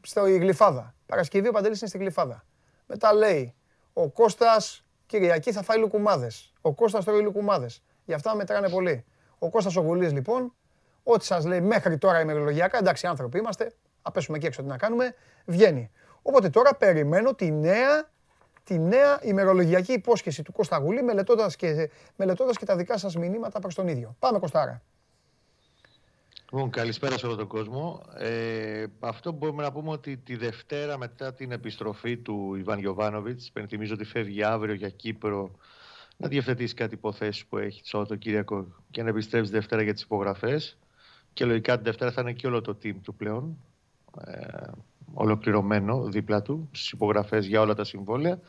στο 0.00 0.20
Γλυφάδα. 0.20 0.94
Παρασκευή 1.06 1.48
ο 1.48 1.52
Παντελής 1.52 1.80
είναι 1.80 1.88
στη 1.88 1.98
Γλυφάδα. 1.98 2.44
Μετά 2.86 3.12
λέει 3.12 3.54
ο 3.92 4.10
Κώστας 4.10 4.84
Κυριακή 5.06 5.52
θα 5.52 5.62
φάει 5.62 5.78
λουκουμάδες. 5.78 6.52
Ο 6.60 6.74
Κώστας 6.74 7.04
τρώει 7.04 7.22
λουκουμάδες. 7.22 7.82
Γι' 8.04 8.14
αυτά 8.14 8.36
μετράνε 8.36 8.68
πολύ. 8.68 9.04
Ο 9.38 9.50
Κώστας 9.50 9.76
ο 9.76 9.80
Γουλής 9.80 10.12
λοιπόν 10.12 10.52
Ό,τι 11.02 11.24
σας 11.24 11.44
λέει 11.44 11.60
μέχρι 11.60 11.98
τώρα 11.98 12.20
ημερολογιακά, 12.20 12.78
εντάξει, 12.78 13.06
άνθρωποι 13.06 13.38
είμαστε, 13.38 13.72
απέσουμε 14.02 14.36
εκεί 14.36 14.46
έξω 14.46 14.62
τι 14.62 14.68
να 14.68 14.76
κάνουμε, 14.76 15.14
βγαίνει. 15.44 15.90
Οπότε 16.22 16.50
τώρα 16.50 16.74
περιμένω 16.74 17.34
τη 17.34 17.50
νέα, 17.50 18.10
τη 18.64 18.78
νέα 18.78 19.18
ημερολογιακή 19.22 19.92
υπόσχεση 19.92 20.42
του 20.42 20.52
Κώστα 20.52 20.76
Γουλή, 20.76 21.02
μελετώντας 21.02 21.56
και, 21.56 21.90
μελετώντας 22.16 22.56
και 22.56 22.64
τα 22.64 22.76
δικά 22.76 22.98
σας 22.98 23.16
μηνύματα 23.16 23.58
προς 23.58 23.74
τον 23.74 23.88
ίδιο. 23.88 24.16
Πάμε 24.18 24.38
Κωστάρα. 24.38 24.82
Λοιπόν, 26.52 26.70
καλησπέρα 26.70 27.18
σε 27.18 27.26
όλο 27.26 27.36
τον 27.36 27.46
κόσμο. 27.46 28.02
Ε, 28.18 28.84
αυτό 29.00 29.32
μπορούμε 29.32 29.62
να 29.62 29.72
πούμε 29.72 29.90
ότι 29.90 30.16
τη 30.16 30.36
Δευτέρα 30.36 30.98
μετά 30.98 31.34
την 31.34 31.52
επιστροφή 31.52 32.16
του 32.16 32.54
Ιβάν 32.54 32.78
Γιοβάνοβιτς, 32.78 33.50
πενθυμίζω 33.52 33.94
ότι 33.94 34.04
φεύγει 34.04 34.42
αύριο 34.42 34.74
για 34.74 34.88
Κύπρο 34.88 35.50
να 36.16 36.28
διευθετήσει 36.28 36.74
κάτι 36.74 36.94
υποθέσεις 36.94 37.46
που 37.46 37.58
έχει 37.58 37.82
το 37.90 38.16
Κυριακό 38.16 38.66
και 38.90 39.02
να 39.02 39.08
επιστρέψει 39.08 39.50
Δευτέρα 39.50 39.82
για 39.82 39.92
τις 39.92 40.02
υπογραφές 40.02 40.78
και 41.32 41.44
λογικά 41.44 41.74
την 41.74 41.84
Δευτέρα 41.84 42.12
θα 42.12 42.20
είναι 42.20 42.32
και 42.32 42.46
όλο 42.46 42.60
το 42.60 42.78
team 42.82 42.94
του 43.02 43.14
πλέον 43.14 43.58
ε, 44.26 44.70
ολοκληρωμένο 45.14 46.02
δίπλα 46.02 46.42
του 46.42 46.68
στις 46.72 46.90
υπογραφές 46.90 47.46
για 47.46 47.60
όλα 47.60 47.74
τα 47.74 47.84
συμβόλαια 47.84 48.40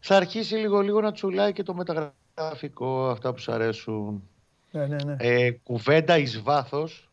θα 0.00 0.16
αρχίσει 0.16 0.54
λίγο 0.54 0.80
λίγο 0.80 1.00
να 1.00 1.12
τσουλάει 1.12 1.52
και 1.52 1.62
το 1.62 1.74
μεταγραφικό 1.74 3.08
αυτά 3.08 3.32
που 3.32 3.40
σου 3.40 3.52
αρέσουν 3.52 4.22
ναι, 4.70 4.86
ναι, 4.86 4.96
ναι. 5.04 5.16
Ε, 5.18 5.50
κουβέντα 5.50 6.18
εις 6.18 6.42
βάθος 6.42 7.10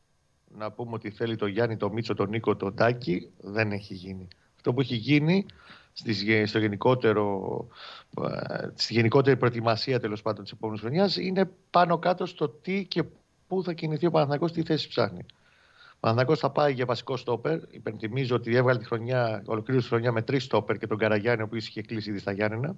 να 0.57 0.71
πούμε 0.71 0.93
ότι 0.93 1.09
θέλει 1.09 1.35
το 1.35 1.45
Γιάννη, 1.45 1.77
το 1.77 1.89
Μίτσο, 1.91 2.13
τον 2.13 2.29
Νίκο, 2.29 2.55
τον 2.55 2.75
Τάκη 2.75 3.29
δεν 3.37 3.71
έχει 3.71 3.93
γίνει 3.93 4.27
αυτό 4.67 4.73
που 4.73 4.81
έχει 4.81 4.95
γίνει 4.95 5.45
στο 6.45 6.59
γενικότερο, 6.59 7.67
ε, 8.23 8.67
στη 8.75 8.93
γενικότερη 8.93 9.37
προετοιμασία 9.37 9.99
τέλος 9.99 10.21
πάντων 10.21 10.43
της 10.43 10.51
επόμενης 10.51 10.81
χρονιάς 10.81 11.17
είναι 11.17 11.49
πάνω 11.69 11.97
κάτω 11.97 12.25
στο 12.25 12.49
τι 12.49 12.85
και 12.85 13.03
πού 13.47 13.63
θα 13.63 13.73
κινηθεί 13.73 14.05
ο 14.05 14.11
Παναθηναϊκός, 14.11 14.51
τι 14.51 14.63
θέση 14.63 14.87
ψάχνει. 14.87 15.25
Ο 15.97 15.99
Παναθηναϊκός 15.99 16.39
θα 16.39 16.49
πάει 16.49 16.73
για 16.73 16.85
βασικό 16.85 17.17
στόπερ. 17.17 17.59
Υπενθυμίζω 17.69 18.35
ότι 18.35 18.55
έβγαλε 18.55 18.79
τη 18.79 18.85
χρονιά, 18.85 19.43
ολοκλήρωσε 19.45 19.87
τη 19.87 19.93
χρονιά 19.93 20.11
με 20.11 20.21
τρεις 20.21 20.43
στόπερ 20.43 20.77
και 20.77 20.87
τον 20.87 20.97
Καραγιάννη, 20.97 21.41
ο 21.41 21.45
οποίος 21.45 21.67
είχε 21.67 21.81
κλείσει 21.81 22.09
ήδη 22.09 22.19
στα 22.19 22.31
Γιάννενα. 22.31 22.75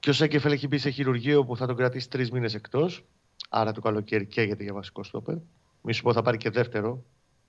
Και 0.00 0.10
ο 0.10 0.12
Σέκεφελ 0.12 0.52
έχει 0.52 0.66
μπει 0.66 0.78
σε 0.78 0.90
χειρουργείο 0.90 1.44
που 1.44 1.56
θα 1.56 1.66
τον 1.66 1.76
κρατήσει 1.76 2.08
τρεις 2.08 2.30
μήνες 2.30 2.54
εκτός. 2.54 3.04
Άρα 3.48 3.72
το 3.72 3.80
καλοκαίρι 3.80 4.26
καίγεται 4.26 4.62
για 4.62 4.72
βασικό 4.72 5.02
στόπερ. 5.02 5.36
Μη 5.80 5.92
σου 5.92 6.02
πω 6.02 6.12
θα 6.12 6.22
πάρει 6.22 6.36
και 6.36 6.50
δεύτερο 6.50 7.04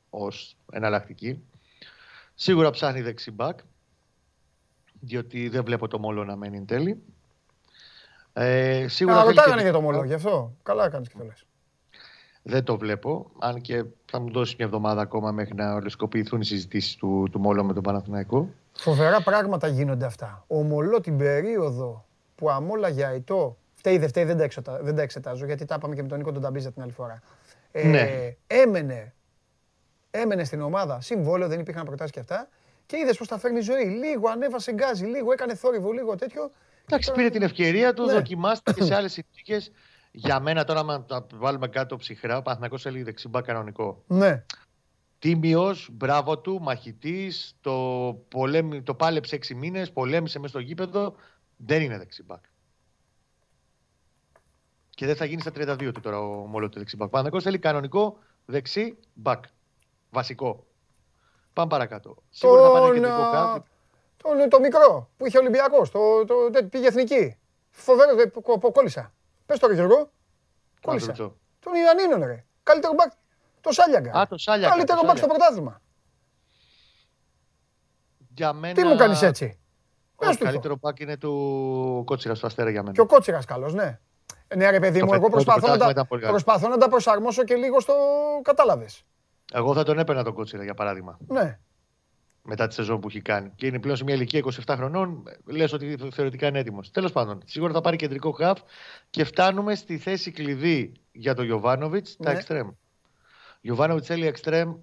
ως 0.10 0.58
εναλλακτική. 0.72 1.44
Σίγουρα 2.36 2.70
ψάχνει 2.70 3.02
δεξιμπάκ, 3.02 3.60
διότι 5.00 5.50
δεν 5.50 5.64
βλέπω 5.64 5.88
το 5.88 6.00
μόλο 6.00 6.24
να 6.24 6.36
μένει 6.36 6.58
εν 6.58 6.66
τέλει. 6.66 7.02
Ε, 8.34 8.88
σίγουρα 8.88 9.16
Καλά, 9.16 9.28
ρωτάγανε 9.28 9.62
για 9.62 9.72
το 9.72 9.82
μόλο, 9.82 10.04
γι' 10.04 10.14
αυτό. 10.14 10.56
Καλά 10.64 10.86
έκανε 10.86 11.06
και 11.06 11.18
το 11.18 11.24
λες. 11.24 11.46
Δεν 12.44 12.64
το 12.64 12.78
βλέπω. 12.78 13.32
Αν 13.40 13.62
και 13.62 13.84
θα 14.06 14.20
μου 14.20 14.32
δώσεις 14.32 14.56
μια 14.56 14.66
εβδομάδα 14.66 15.02
ακόμα 15.02 15.32
μέχρι 15.32 15.56
να 15.56 15.74
ολοσκοπηθούν 15.74 16.42
οι 16.42 16.46
συζητήσεις 16.46 16.96
του, 16.96 17.28
του 17.32 17.40
Μόλο 17.40 17.64
με 17.64 17.74
τον 17.74 17.84
Παναθηναϊκό. 17.84 18.50
Φοβερά 18.74 19.22
πράγματα 19.22 19.68
γίνονται 19.68 20.06
αυτά. 20.06 20.44
Ο 20.48 20.64
Μολό 20.64 21.00
την 21.00 21.18
περίοδο 21.18 22.06
που 22.36 22.50
αμόλαγε 22.50 23.06
αητό. 23.06 23.58
Φταίει, 23.74 23.98
δεν 23.98 24.08
φταίει, 24.08 24.24
δεν 24.24 24.38
τα, 24.38 24.44
εξετάζω, 24.44 24.84
δεν 24.84 24.96
τα 24.96 25.02
εξετάζω 25.02 25.46
γιατί 25.46 25.66
τα 25.66 25.76
είπαμε 25.76 25.96
και 25.96 26.02
με 26.02 26.08
τον 26.08 26.18
Νίκο 26.18 26.32
τον 26.32 26.42
Ταμπίζα 26.42 26.72
την 26.72 26.82
άλλη 26.82 26.92
φορά. 26.92 27.22
Ε, 27.72 27.88
ναι. 27.88 28.36
έμενε, 28.48 29.14
έμενε 30.12 30.44
στην 30.44 30.62
ομάδα. 30.62 31.02
Συμβόλαιο, 31.02 31.48
δεν 31.48 31.60
υπήρχαν 31.60 31.86
προτάσεις 31.86 32.14
και 32.14 32.20
αυτά. 32.20 32.50
Και 32.86 32.98
είδες 32.98 33.18
πώς 33.18 33.28
τα 33.28 33.38
φέρνει 33.38 33.58
η 33.58 33.62
ζωή. 33.62 33.84
Λίγο 33.84 34.30
ανέβασε 34.30 34.74
γκάζι, 34.74 35.06
λίγο 35.06 35.32
έκανε 35.32 35.56
θόρυβο, 35.56 35.92
λίγο 35.92 36.16
τέτοιο. 36.16 36.52
Εντάξει, 36.86 37.12
πήρε 37.12 37.30
την 37.30 37.42
ευκαιρία 37.42 37.94
του, 37.94 38.06
ναι. 38.06 38.14
δοκιμάστηκε 38.14 38.84
σε 38.84 38.96
άλλες 38.98 39.12
συνθήκες. 39.12 39.72
Για 40.16 40.40
μένα 40.40 40.64
τώρα, 40.64 40.84
να 40.84 41.04
τα 41.04 41.28
βάλουμε 41.34 41.68
κάτω 41.68 41.96
ψυχρά, 41.96 42.38
ο 42.38 42.42
Παναθυνακό 42.42 42.78
έλεγε 42.84 43.04
δεξιμπά 43.04 43.42
κανονικό. 43.42 44.04
Ναι. 44.08 44.46
Τίμιος, 45.20 45.90
μπράβο 45.92 46.40
του, 46.40 46.62
μαχητής, 46.62 47.58
το, 47.62 47.72
πολέμη, 48.28 48.82
το 48.82 48.96
πάλεψε 48.96 49.36
έξι 49.36 49.56
μήνες, 49.56 49.92
πολέμησε 49.92 50.40
μέσα 50.40 50.50
στο 50.50 50.60
γήπεδο. 50.60 51.16
Δεν 51.58 51.82
είναι 51.82 51.98
δεξιμπάκ. 51.98 52.44
Και 54.90 55.06
δεν 55.06 55.16
θα 55.16 55.26
γίνει 55.26 55.42
στα 55.42 55.52
32 55.52 55.92
του 55.94 56.00
τώρα 56.00 56.20
ο 56.20 56.46
Μόλο 56.46 56.70
του 56.70 56.78
δεξιμπάκ. 56.78 57.08
Ο 57.08 57.10
Παναθυνακό 57.10 57.44
θέλει 57.44 57.60
κανονικό 57.60 58.18
δεξί 58.46 58.98
μπακ. 59.14 59.44
Βασικό. 60.10 60.66
Πάμε 61.54 61.70
παρακάτω. 61.70 62.16
Σίγουρα 62.30 62.62
θα 62.62 62.72
πάνε 62.72 63.00
και 63.00 63.08
το, 64.18 64.48
το 64.48 64.60
μικρό 64.60 65.10
που 65.18 65.26
είχε 65.26 65.38
ο 65.38 65.42
Ολυμπιακός, 65.42 65.92
το, 65.92 66.26
το, 66.26 66.50
το, 66.50 66.64
πήγε 66.64 66.88
εθνική. 66.88 67.38
Φοβερός, 67.70 68.16
κόλλησα. 68.74 69.14
Πες 69.46 69.60
το 69.60 69.74
Γιώργο. 69.74 70.12
Κόλλησα. 70.82 71.14
Τον 71.60 71.74
Ιωαννίνο, 71.74 72.26
ρε. 72.26 72.46
Καλύτερο 72.64 72.94
μπακ. 72.94 73.12
Το 73.62 73.72
Σάλιαγκα. 73.72 74.20
Α, 74.20 74.28
το 74.28 74.38
Σάλιαγκα. 74.38 74.76
Καλύτερο 74.76 75.02
μπακ 75.06 75.18
στο 75.18 75.28
πρωτάθλημα. 75.28 75.82
Για 78.36 78.54
μένα... 78.54 78.74
Τι 78.74 78.84
μου 78.84 78.96
κάνεις 78.96 79.22
έτσι; 79.22 79.60
Το 80.16 80.38
καλύτερο 80.38 80.76
μπακ 80.82 81.00
είναι 81.00 81.18
του 81.18 82.04
Κότσιρας 82.06 82.38
στο 82.38 82.48
Αστέρα 82.48 82.70
για 82.70 82.82
μένα. 82.82 82.94
Και 82.94 83.02
ο 83.02 83.06
Κότσιρας 83.06 83.46
καλός, 83.46 83.74
ναι. 83.74 84.00
Ναι, 84.56 84.70
ρε 84.70 84.80
παιδί 84.80 85.04
μου, 85.04 85.14
εγώ 85.14 85.30
προσπαθώ 85.30 85.76
να, 85.76 85.94
τα, 85.94 86.06
προσπαθώ 86.06 86.68
να 86.68 86.78
τα 86.78 86.90
προσαρμόσω 86.90 87.44
και 87.44 87.56
λίγο 87.56 87.80
στο. 87.80 87.94
Κατάλαβες. 88.42 89.04
Εγώ 89.54 89.74
θα 89.74 89.84
τον 89.84 90.00
έπαιρνα 90.00 90.24
τον 90.24 90.34
Κότσιρα 90.34 90.64
για 90.64 90.74
παράδειγμα. 90.74 91.18
Ναι 91.28 91.60
μετά 92.44 92.68
τη 92.68 92.74
σεζόν 92.74 93.00
που 93.00 93.08
έχει 93.08 93.22
κάνει. 93.22 93.52
Και 93.56 93.68
είναι 93.68 93.80
πλέον 93.80 93.98
σε 93.98 94.04
μια 94.04 94.16
ηλικία 94.16 94.44
27 94.66 94.74
χρονών, 94.78 95.24
λες 95.46 95.74
ότι 95.74 95.98
θεωρητικά 96.12 96.48
είναι 96.48 96.60
έτοιμος. 96.60 96.92
Τέλος 96.92 97.12
πάντων, 97.12 97.42
σίγουρα 97.46 97.74
θα 97.74 97.82
πάρει 97.82 97.96
κεντρικό 97.96 98.32
χαφ 98.32 98.60
και 99.10 99.24
φτάνουμε 99.24 99.76
στη 99.76 99.98
θέση 99.98 100.32
κλειδί 100.32 100.92
για 101.12 101.34
τον 101.34 101.46
Γιωβάνοβιτς, 101.46 102.16
ναι. 102.20 102.26
τα 102.26 102.32
εξτρέμ. 102.32 102.70
Γιωβάνοβιτς 103.62 104.08
θέλει 104.08 104.28
εξτρέμ, 104.28 104.76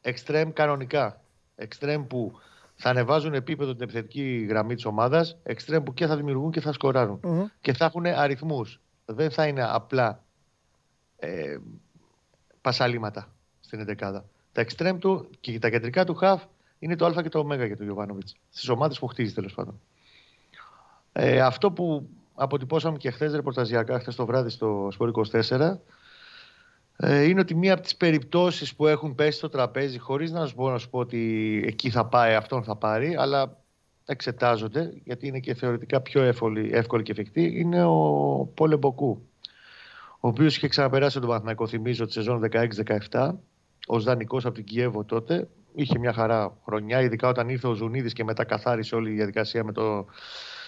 εξτρέμ 0.00 0.52
κανονικά. 0.52 1.20
Εξτρέμ 1.54 2.06
που 2.06 2.32
θα 2.74 2.90
ανεβάζουν 2.90 3.34
επίπεδο 3.34 3.72
την 3.72 3.82
επιθετική 3.82 4.46
γραμμή 4.48 4.74
της 4.74 4.84
ομάδας, 4.84 5.38
εξτρέμ 5.42 5.82
που 5.82 5.94
και 5.94 6.06
θα 6.06 6.16
δημιουργούν 6.16 6.50
και 6.50 6.60
θα 6.60 6.72
σκοραρουν 6.72 7.20
Και 7.60 7.72
θα 7.72 7.84
έχουν 7.84 8.06
αριθμούς. 8.06 8.80
Δεν 9.04 9.30
θα 9.30 9.46
είναι 9.46 9.64
απλά 9.64 10.24
ε, 11.16 11.56
πασαλήματα 12.60 13.32
στην 13.60 13.86
11. 13.88 14.22
Τα 14.52 14.60
εξτρέμ 14.60 14.98
του 14.98 15.30
και 15.40 15.58
τα 15.58 15.70
κεντρικά 15.70 16.04
του 16.04 16.14
χαφ 16.14 16.42
είναι 16.78 16.96
το 16.96 17.06
Α 17.06 17.22
και 17.22 17.28
το 17.28 17.38
Ω 17.38 17.54
για 17.54 17.76
τον 17.76 17.86
Γιωβάνοβιτς. 17.86 18.36
Στις 18.50 18.68
ομάδες 18.68 18.98
που 18.98 19.06
χτίζει 19.06 19.32
τέλος 19.32 19.54
πάντων. 19.54 19.80
Ε, 21.12 21.40
αυτό 21.40 21.70
που 21.70 22.08
αποτυπώσαμε 22.34 22.96
και 22.98 23.10
χθες 23.10 23.32
ρεπορταζιακά, 23.32 23.98
χθες 23.98 24.14
το 24.14 24.26
βράδυ 24.26 24.50
στο 24.50 24.88
Σπορ 24.90 25.08
24, 25.08 25.80
ε, 26.96 27.22
είναι 27.22 27.40
ότι 27.40 27.54
μία 27.54 27.72
από 27.72 27.82
τις 27.82 27.96
περιπτώσεις 27.96 28.74
που 28.74 28.86
έχουν 28.86 29.14
πέσει 29.14 29.38
στο 29.38 29.48
τραπέζι, 29.48 29.98
χωρίς 29.98 30.30
να 30.30 30.46
σου 30.46 30.54
πω 30.54 30.70
να 30.70 30.78
σου 30.78 30.90
πω 30.90 30.98
ότι 30.98 31.62
εκεί 31.66 31.90
θα 31.90 32.06
πάει, 32.06 32.34
αυτόν 32.34 32.62
θα 32.62 32.76
πάρει, 32.76 33.16
αλλά 33.16 33.56
εξετάζονται, 34.04 34.92
γιατί 35.04 35.26
είναι 35.26 35.40
και 35.40 35.54
θεωρητικά 35.54 36.00
πιο 36.00 36.22
εύκολη, 36.22 36.70
εύκολη 36.72 37.02
και 37.02 37.12
εφικτή, 37.12 37.52
είναι 37.58 37.84
ο 37.84 38.50
Πόλε 38.54 38.76
Μποκού. 38.76 39.28
Ο 40.20 40.28
οποίος 40.28 40.56
είχε 40.56 40.68
ξαναπεράσει 40.68 41.18
τον 41.18 41.28
Παναθηναϊκό, 41.28 41.66
θυμίζω, 41.66 42.06
τη 42.06 42.12
σεζόν 42.12 42.40
16-17, 43.10 43.30
ως 43.86 44.04
δανεικός 44.04 44.44
από 44.44 44.54
την 44.54 44.64
Κιέβο 44.64 45.04
τότε 45.04 45.48
είχε 45.74 45.98
μια 45.98 46.12
χαρά 46.12 46.56
χρονιά, 46.64 47.00
ειδικά 47.00 47.28
όταν 47.28 47.48
ήρθε 47.48 47.66
ο 47.66 47.74
Ζουνίδης 47.74 48.12
και 48.12 48.24
μετά 48.24 48.44
καθάρισε 48.44 48.94
όλη 48.94 49.10
η 49.10 49.14
διαδικασία 49.14 49.64
με 49.64 49.72
το 49.72 50.06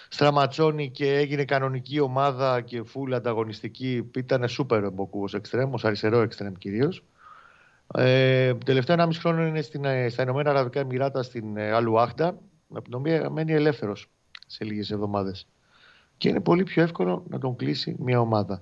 Στραματσόνι 0.09 0.89
και 0.89 1.15
έγινε 1.15 1.45
κανονική 1.45 1.99
ομάδα 1.99 2.61
και 2.61 2.83
φουλ 2.83 3.13
ανταγωνιστική. 3.13 4.09
Ήταν 4.15 4.47
σούπερ 4.47 4.83
εμποκού 4.83 5.23
ως 5.23 5.33
εξτρέμ, 5.33 5.73
ως 5.73 5.85
αριστερό 5.85 6.19
εξτρέμ 6.21 6.53
κυρίως. 6.53 7.03
Ε, 7.93 8.53
τελευταίο 8.53 8.95
1,5 8.99 9.09
χρόνο 9.19 9.45
είναι 9.45 9.61
στην, 9.61 9.85
ε, 9.85 10.09
στα 10.09 10.23
Ηνωμένα 10.23 10.49
Αραβικά 10.49 10.79
Εμμυράτα 10.79 11.23
στην 11.23 11.57
ε, 11.57 11.71
Αλουάχτα, 11.71 12.37
με 12.67 12.81
την 12.81 12.93
οποία 12.93 13.29
μένει 13.29 13.53
ελεύθερος 13.53 14.09
σε 14.47 14.63
λίγες 14.63 14.91
εβδομάδες. 14.91 15.47
Και 16.17 16.29
είναι 16.29 16.39
πολύ 16.41 16.63
πιο 16.63 16.83
εύκολο 16.83 17.23
να 17.29 17.39
τον 17.39 17.55
κλείσει 17.55 17.95
μια 17.99 18.19
ομάδα. 18.19 18.61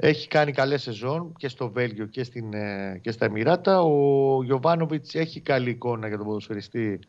Έχει 0.00 0.28
κάνει 0.28 0.52
καλέ 0.52 0.76
σεζόν 0.76 1.32
και 1.36 1.48
στο 1.48 1.70
Βέλγιο 1.70 2.06
και, 2.06 2.24
στην, 2.24 2.54
ε, 2.54 2.98
και 3.02 3.10
στα 3.10 3.24
Εμμυράτα. 3.24 3.80
Ο 3.82 4.42
Γιωβάνοβιτς 4.42 5.14
έχει 5.14 5.40
καλή 5.40 5.70
εικόνα 5.70 6.08
για 6.08 6.16
τον 6.16 6.26
ποδοσφαιριστή 6.26 7.00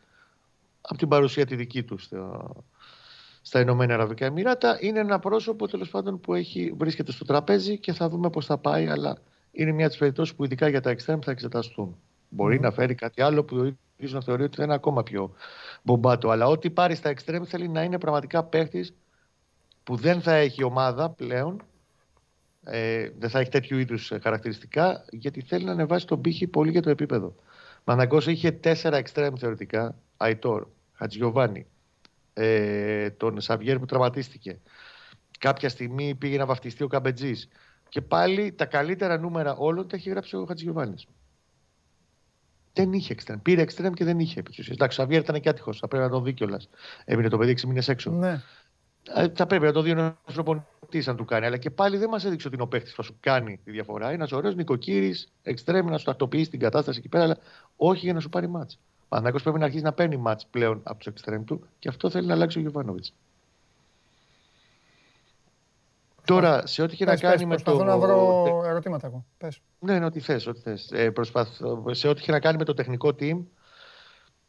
από 0.80 0.98
την 0.98 1.08
παρουσία 1.08 1.46
τη 1.46 1.56
δική 1.56 1.82
του 1.82 1.98
στο, 1.98 2.50
στα 3.42 3.60
Ηνωμένα 3.60 3.94
Αραβικά 3.94 4.26
Εμμυράτα. 4.26 4.78
Είναι 4.80 4.98
ένα 4.98 5.18
πρόσωπο 5.18 5.68
τέλος 5.68 5.90
πάντων 5.90 6.20
που 6.20 6.34
έχει, 6.34 6.74
βρίσκεται 6.76 7.12
στο 7.12 7.24
τραπέζι 7.24 7.78
και 7.78 7.92
θα 7.92 8.08
δούμε 8.08 8.30
πώς 8.30 8.46
θα 8.46 8.58
πάει. 8.58 8.86
Αλλά 8.86 9.18
είναι 9.52 9.70
μια 9.70 9.84
από 9.84 9.90
τις 9.90 9.98
περιπτώσεις 9.98 10.34
που 10.34 10.44
ειδικά 10.44 10.68
για 10.68 10.80
τα 10.80 10.90
εξτρέμ 10.90 11.18
θα 11.24 11.30
εξεταστούν. 11.30 11.96
Μπορεί 12.28 12.60
να 12.60 12.70
φέρει 12.70 12.94
κάτι 12.94 13.22
άλλο 13.22 13.44
που 13.44 13.56
ο 13.56 13.64
ίδιο 13.96 14.16
να 14.16 14.22
θεωρεί 14.22 14.42
ότι 14.42 14.56
θα 14.56 14.64
είναι 14.64 14.74
ακόμα 14.74 15.02
πιο 15.02 15.34
μπομπάτο. 15.82 16.30
Αλλά 16.30 16.46
ό,τι 16.46 16.70
πάρει 16.70 16.94
στα 16.94 17.08
εξτρέμ 17.08 17.42
θέλει 17.44 17.68
να 17.68 17.82
είναι 17.82 17.98
πραγματικά 17.98 18.44
παίχτη 18.44 18.90
που 19.84 19.96
δεν 19.96 20.20
θα 20.20 20.34
έχει 20.34 20.62
ομάδα 20.62 21.10
πλέον 21.10 21.62
ε, 22.64 23.10
δεν 23.18 23.30
θα 23.30 23.38
έχει 23.38 23.50
τέτοιου 23.50 23.78
είδους 23.78 24.12
χαρακτηριστικά, 24.22 25.04
γιατί 25.10 25.40
θέλει 25.40 25.64
να 25.64 25.72
ανεβάσει 25.72 26.06
τον 26.06 26.20
πύχη 26.20 26.46
πολύ 26.46 26.70
για 26.70 26.82
το 26.82 26.90
επίπεδο. 26.90 27.34
Μαναγκός 27.84 28.26
είχε 28.26 28.50
τέσσερα 28.50 28.96
εξτρέμ 28.96 29.34
θεωρητικά. 29.34 29.98
Αϊτόρ, 30.16 30.66
Χατζιωβάνι, 30.92 31.66
ε, 32.32 33.10
τον 33.10 33.40
Σαβιέρ 33.40 33.78
που 33.78 33.86
τραυματίστηκε. 33.86 34.58
Κάποια 35.38 35.68
στιγμή 35.68 36.14
πήγε 36.14 36.36
να 36.36 36.46
βαφτιστεί 36.46 36.82
ο 36.82 36.86
Καμπετζής. 36.86 37.48
Και 37.88 38.00
πάλι 38.00 38.52
τα 38.52 38.66
καλύτερα 38.66 39.18
νούμερα 39.18 39.54
όλων 39.54 39.88
τα 39.88 39.96
έχει 39.96 40.10
γράψει 40.10 40.36
ο 40.36 40.44
Χατζιωβάνι. 40.44 40.94
Δεν 42.72 42.92
είχε 42.92 43.12
εξτρέμ. 43.12 43.38
Πήρε 43.42 43.62
εξτρέμ 43.62 43.92
και 43.92 44.04
δεν 44.04 44.18
είχε 44.18 44.40
επί 44.40 44.54
Εντάξει, 44.70 45.00
ο 45.00 45.02
Σαβιέρ 45.02 45.20
ήταν 45.20 45.40
και 45.40 45.48
άτυχος. 45.48 45.78
Θα 45.78 45.88
πρέπει 45.88 46.04
να 46.04 46.10
τον 46.10 46.24
δει 46.24 46.32
κιόλας. 46.32 46.68
Έμεινε 47.04 47.28
το 47.28 47.38
παιδί 47.38 47.50
6 47.50 47.66
μήνες 47.66 47.88
έξω. 47.88 48.10
Ναι. 48.10 48.42
Ε, 49.14 49.28
θα 49.34 49.46
πρέπει 49.46 49.64
να 49.64 49.72
το 49.72 49.82
δει 49.82 49.90
ένα 49.90 50.18
προπονητή 50.34 51.04
αν 51.06 51.16
του 51.16 51.24
κάνει. 51.24 51.46
Αλλά 51.46 51.56
και 51.56 51.70
πάλι 51.70 51.96
δεν 51.96 52.08
μας 52.08 52.24
έδειξε 52.24 52.46
ότι 52.46 52.56
είναι 52.56 52.64
ο 52.64 52.68
παίχτη 52.68 52.90
που 52.90 52.96
θα 52.96 53.02
σου 53.02 53.16
κάνει 53.20 53.60
τη 53.64 53.70
διαφορά. 53.70 54.04
Είναι 54.04 54.14
ένας 54.14 54.32
ωραίος 54.32 54.54
νοικοκύρης, 54.54 55.32
εξτρέμει 55.42 55.90
να 55.90 55.98
σου 55.98 56.04
τακτοποιήσει 56.04 56.50
την 56.50 56.58
κατάσταση 56.58 56.98
εκεί 56.98 57.08
πέρα, 57.08 57.24
αλλά 57.24 57.38
όχι 57.76 58.04
για 58.04 58.12
να 58.14 58.20
σου 58.20 58.28
πάρει 58.28 58.48
μάτς. 58.48 58.78
Ο 59.08 59.20
πρέπει 59.20 59.58
να 59.58 59.64
αρχίσει 59.64 59.82
να 59.82 59.92
παίρνει 59.92 60.16
μάτς 60.16 60.46
πλέον 60.50 60.80
από 60.82 60.98
τους 60.98 61.06
εξτρέμ 61.06 61.44
του 61.44 61.66
και 61.78 61.88
αυτό 61.88 62.10
θέλει 62.10 62.26
να 62.26 62.34
αλλάξει 62.34 62.58
ο 62.58 62.60
Γιωβάνοβιτς. 62.60 63.14
Τώρα, 66.24 66.66
σε 66.66 66.82
ό,τι 66.82 66.92
έχει 66.92 67.04
να 67.04 67.16
κάνει 67.16 67.44
με 67.44 67.56
το. 67.56 67.62
Προσπαθώ 67.62 67.84
να 67.84 67.98
βρω 67.98 68.62
ερωτήματα 68.64 69.06
εγώ. 69.06 69.24
Πες. 69.38 69.60
Ναι, 69.78 69.98
ναι, 69.98 70.04
ό,τι 70.04 70.20
θες. 70.20 70.46
Ό,τι 70.46 70.60
θες. 70.60 70.90
Ε, 70.92 71.12
Σε 71.90 72.08
ό,τι 72.08 72.20
έχει 72.20 72.30
να 72.30 72.40
κάνει 72.40 72.58
με 72.58 72.64
το 72.64 72.74
τεχνικό 72.74 73.08
team, 73.20 73.38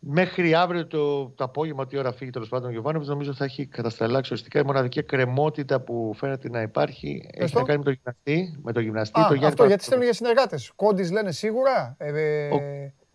Μέχρι 0.03 0.53
αύριο 0.53 0.87
το, 0.87 1.25
το 1.29 1.43
απόγευμα, 1.43 1.85
τι 1.87 1.97
ώρα 1.97 2.11
φύγει 2.11 2.31
τέλος 2.31 2.49
πάντων 2.49 2.69
ο 2.69 2.71
Γιωβάνοβιτς, 2.71 3.09
νομίζω 3.09 3.33
θα 3.33 3.43
έχει 3.43 3.65
κατασταλάξει 3.65 4.33
ουσιαστικά 4.33 4.59
η 4.59 4.63
μοναδική 4.63 5.03
κρεμότητα 5.03 5.79
που 5.79 6.13
φαίνεται 6.15 6.49
να 6.49 6.61
υπάρχει. 6.61 7.29
Έχει 7.33 7.55
να 7.55 7.63
κάνει 7.63 7.77
με 7.77 7.83
το 7.83 7.91
γυμναστή. 7.91 8.59
Με 8.63 8.71
το 8.71 8.79
γυμναστή 8.79 9.19
Α, 9.19 9.27
το 9.27 9.33
Γιάννη 9.33 9.47
αυτό 9.47 9.65
γιατί 9.65 9.83
στέλνουν 9.83 10.05
για 10.05 10.13
συνεργάτες. 10.13 10.71
Κόντις 10.75 11.11
λένε 11.11 11.31
σίγουρα. 11.31 11.95
Ε, 11.97 12.49
ο 12.49 12.59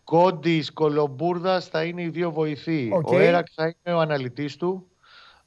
Κόντις 0.05 0.73
Κολομπούρδας 0.73 1.69
θα 1.69 1.85
είναι 1.85 2.03
οι 2.03 2.09
δύο 2.09 2.31
βοηθοί. 2.31 2.91
Okay. 2.95 3.13
Ο 3.13 3.19
Έρακ 3.19 3.47
θα 3.55 3.65
είναι 3.65 3.97
ο 3.97 4.01
αναλυτής 4.01 4.57
του. 4.57 4.87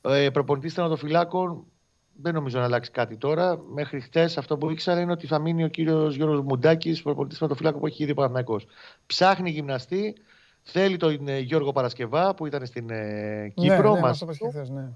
Ε, 0.01 0.29
Προπονητής 0.29 0.73
τερματοφυλάκων 0.73 1.65
δεν 2.21 2.33
νομίζω 2.33 2.59
να 2.59 2.63
αλλάξει 2.63 2.91
κάτι 2.91 3.17
τώρα. 3.17 3.61
Μέχρι 3.73 3.99
χτε 3.99 4.23
αυτό 4.23 4.57
που 4.57 4.69
ήξερα 4.69 5.01
είναι 5.01 5.11
ότι 5.11 5.27
θα 5.27 5.39
μείνει 5.39 5.63
ο 5.63 5.67
κύριος 5.67 6.15
Γιώργος 6.15 6.41
Μουντάκης, 6.41 7.01
προπονητής 7.01 7.37
τερματοφυλάκων 7.37 7.79
που 7.79 7.87
έχει 7.87 8.03
ήδη 8.03 8.11
ο 8.11 8.61
Ψάχνει 9.05 9.49
γυμναστή. 9.49 10.15
Θέλει 10.71 10.97
τον 10.97 11.27
ε, 11.27 11.39
Γιώργο 11.39 11.71
Παρασκευά 11.71 12.33
που 12.33 12.45
ήταν 12.45 12.65
στην 12.65 12.89
ε, 12.89 13.51
Κύπρο. 13.55 13.89
Ναι, 13.91 13.95
ναι, 13.95 13.99
μας 13.99 14.23
ναι. 14.69 14.89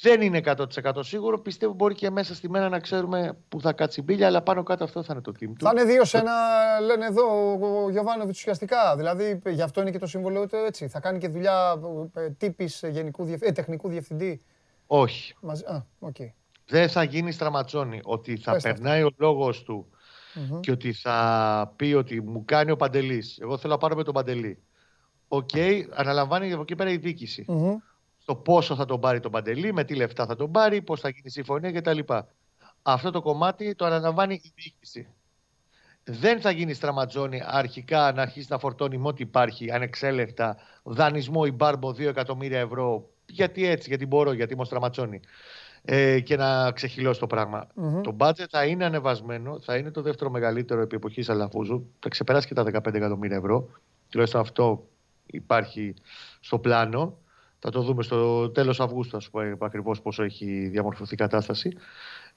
Δεν 0.00 0.20
είναι 0.20 0.40
100% 0.44 0.64
σίγουρο. 1.00 1.38
Πιστεύω 1.38 1.72
μπορεί 1.72 1.94
και 1.94 2.10
μέσα 2.10 2.34
στη 2.34 2.50
μέρα 2.50 2.68
να 2.68 2.78
ξέρουμε 2.78 3.36
που 3.48 3.60
θα 3.60 3.72
κάτσει 3.72 4.00
η 4.00 4.02
μπίλια, 4.06 4.26
αλλά 4.26 4.42
πάνω 4.42 4.62
κάτω 4.62 4.84
αυτό 4.84 5.02
θα 5.02 5.12
είναι 5.12 5.22
το 5.22 5.32
team 5.40 5.48
του. 5.58 5.64
Θα 5.64 5.70
είναι 5.70 5.84
δύο 5.84 6.04
σε 6.04 6.18
ένα, 6.18 6.32
λένε 6.80 7.06
εδώ 7.06 7.52
ο 7.84 7.90
Γιωβάνοβιτς 7.90 8.38
ουσιαστικά. 8.38 8.96
Δηλαδή 8.96 9.42
γι' 9.46 9.62
αυτό 9.62 9.80
είναι 9.80 9.90
και 9.90 9.98
το 9.98 10.06
σύμβολο 10.06 10.46
του 10.46 10.56
έτσι. 10.56 10.88
Θα 10.88 11.00
κάνει 11.00 11.18
και 11.18 11.28
δουλειά 11.28 11.80
ε, 12.14 12.30
τύπης 12.30 12.82
ε, 12.82 13.52
τεχνικού 13.54 13.88
διευθυντή. 13.88 14.40
Όχι. 14.86 15.34
Μαζί... 15.40 15.64
Α, 15.64 15.86
okay. 16.00 16.30
Δεν 16.66 16.88
θα 16.88 17.02
γίνει 17.02 17.32
Στραματσόνι. 17.32 18.00
Ότι 18.04 18.36
θα 18.36 18.56
περνάει 18.62 19.02
ο 19.02 19.10
λόγος 19.16 19.62
του 19.62 19.86
και 20.60 20.70
ότι 20.70 20.92
θα 20.92 21.72
πει 21.76 21.92
ότι 21.92 22.20
μου 22.20 22.44
κάνει 22.44 22.70
ο 22.70 22.76
Παντελής. 22.76 23.38
Εγώ 23.38 23.58
θέλω 23.58 23.72
να 23.72 23.78
πάρουμε 23.78 24.02
τον 24.02 24.14
Παντελή. 24.14 24.58
OK, 25.32 25.48
okay, 25.52 25.82
αναλαμβάνει 25.90 26.52
από 26.52 26.62
εκεί 26.62 26.74
πέρα 26.74 26.90
η 26.90 26.96
διοίκηση 26.96 27.44
Στο 28.18 28.34
πόσο 28.34 28.74
θα 28.74 28.84
τον 28.84 29.00
πάρει 29.00 29.20
τον 29.20 29.30
Παντελή, 29.30 29.72
με 29.72 29.84
τι 29.84 29.94
λεφτά 29.94 30.26
θα 30.26 30.36
τον 30.36 30.50
πάρει, 30.50 30.82
πώς 30.82 31.00
θα 31.00 31.08
γίνει 31.08 31.22
η 31.24 31.30
συμφωνία 31.30 31.72
κτλ. 31.72 31.98
Αυτό 32.82 33.10
το 33.10 33.22
κομμάτι 33.22 33.74
το 33.74 33.84
αναλαμβάνει 33.84 34.34
η 34.34 34.52
διοίκηση. 34.54 35.08
Δεν 36.04 36.40
θα 36.40 36.50
γίνει 36.50 36.74
Στραματσόνι 36.74 37.42
αρχικά 37.44 38.12
να 38.12 38.22
αρχίσει 38.22 38.46
να 38.50 38.58
φορτώνει 38.58 38.98
με 38.98 39.08
ό,τι 39.08 39.22
υπάρχει 39.22 39.70
ανεξέλεγκτα 39.72 40.56
δανεισμό 40.82 41.42
ή 41.46 41.52
μπάρμπο 41.52 41.88
2 41.90 42.00
εκατομμύρια 42.00 42.58
ευρώ. 42.58 43.10
Γιατί 43.26 43.66
έτσι, 43.66 43.88
γιατί 43.88 44.06
μπορώ, 44.06 44.32
γιατί 44.32 44.52
είμαι 44.52 44.64
στραματζόνι. 44.64 45.20
Ε, 45.82 46.20
και 46.20 46.36
να 46.36 46.72
ξεχυλώσει 46.72 47.20
το 47.20 47.26
πραγμα 47.26 47.66
Το 48.02 48.12
μπάτζετ 48.12 48.48
θα 48.50 48.64
είναι 48.64 48.84
ανεβασμένο, 48.84 49.60
θα 49.60 49.76
είναι 49.76 49.90
το 49.90 50.02
δεύτερο 50.02 50.30
μεγαλύτερο 50.30 50.80
επί 50.80 50.96
εποχής 50.96 51.28
Αλαφούζου. 51.28 51.86
Θα 51.98 52.08
ξεπεράσει 52.08 52.46
και 52.46 52.54
τα 52.54 52.62
15 52.62 52.94
εκατομμύρια 52.94 53.36
ευρώ. 53.36 53.68
Τουλάχιστον 54.08 54.40
αυτό 54.40 54.88
υπάρχει 55.32 55.94
στο 56.40 56.58
πλάνο. 56.58 57.18
Θα 57.58 57.70
το 57.70 57.82
δούμε 57.82 58.02
στο 58.02 58.50
τέλος 58.50 58.80
Αυγούστου, 58.80 59.16
ας 59.16 59.30
πούμε, 59.30 59.56
ακριβώς 59.60 60.00
πόσο 60.00 60.22
έχει 60.22 60.68
διαμορφωθεί 60.68 61.14
η 61.14 61.16
κατάσταση 61.16 61.76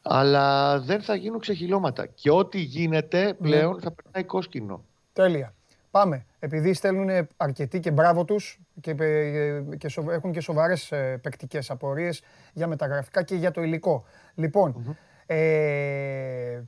αλλά 0.04 0.80
δεν 0.80 1.02
θα 1.02 1.16
γίνουν 1.16 1.40
ξεχυλώματα. 1.40 2.06
Και 2.06 2.32
ό,τι 2.32 2.60
γίνεται 2.60 3.26
ναι. 3.26 3.34
πλέον 3.34 3.82
θα 3.82 3.92
περνάει 3.92 4.24
κόσκινο. 4.24 4.84
Τέλεια. 5.14 5.54
Πάμε. 5.92 6.26
Επειδή 6.40 6.74
στέλνουν 6.74 7.28
αρκετοί 7.38 7.80
και 7.80 7.92
μπράβο 7.92 8.26
τους 8.26 8.60
και, 8.82 8.92
ε, 8.92 9.64
και 9.78 9.90
έχουν 10.10 10.32
και 10.32 10.40
σοβαρές 10.40 10.92
ε, 10.92 11.20
παικτικές 11.22 11.70
απορίες 11.70 12.22
για 12.54 12.68
μεταγραφικά 12.68 13.24
και 13.24 13.36
για 13.36 13.52
το 13.52 13.62
υλικό. 13.62 14.06
λοιπον 14.36 14.98
ε, 15.26 16.62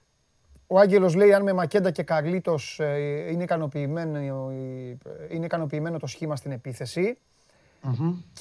ο 0.68 0.80
Άγγελος 0.80 1.16
λέει 1.16 1.34
αν 1.34 1.44
με 1.44 1.54
Μακέντα 1.54 1.92
και 1.92 2.04
Καρλίτος 2.04 2.80
ε, 2.80 3.32
είναι, 3.32 3.44
ικανοποιημένο, 3.44 4.52
είναι 5.30 5.46
ικανοποιημένο 5.46 6.00
το 6.00 6.08
σχήμα 6.08 6.36
στην 6.36 6.52
επιθεση 6.52 7.18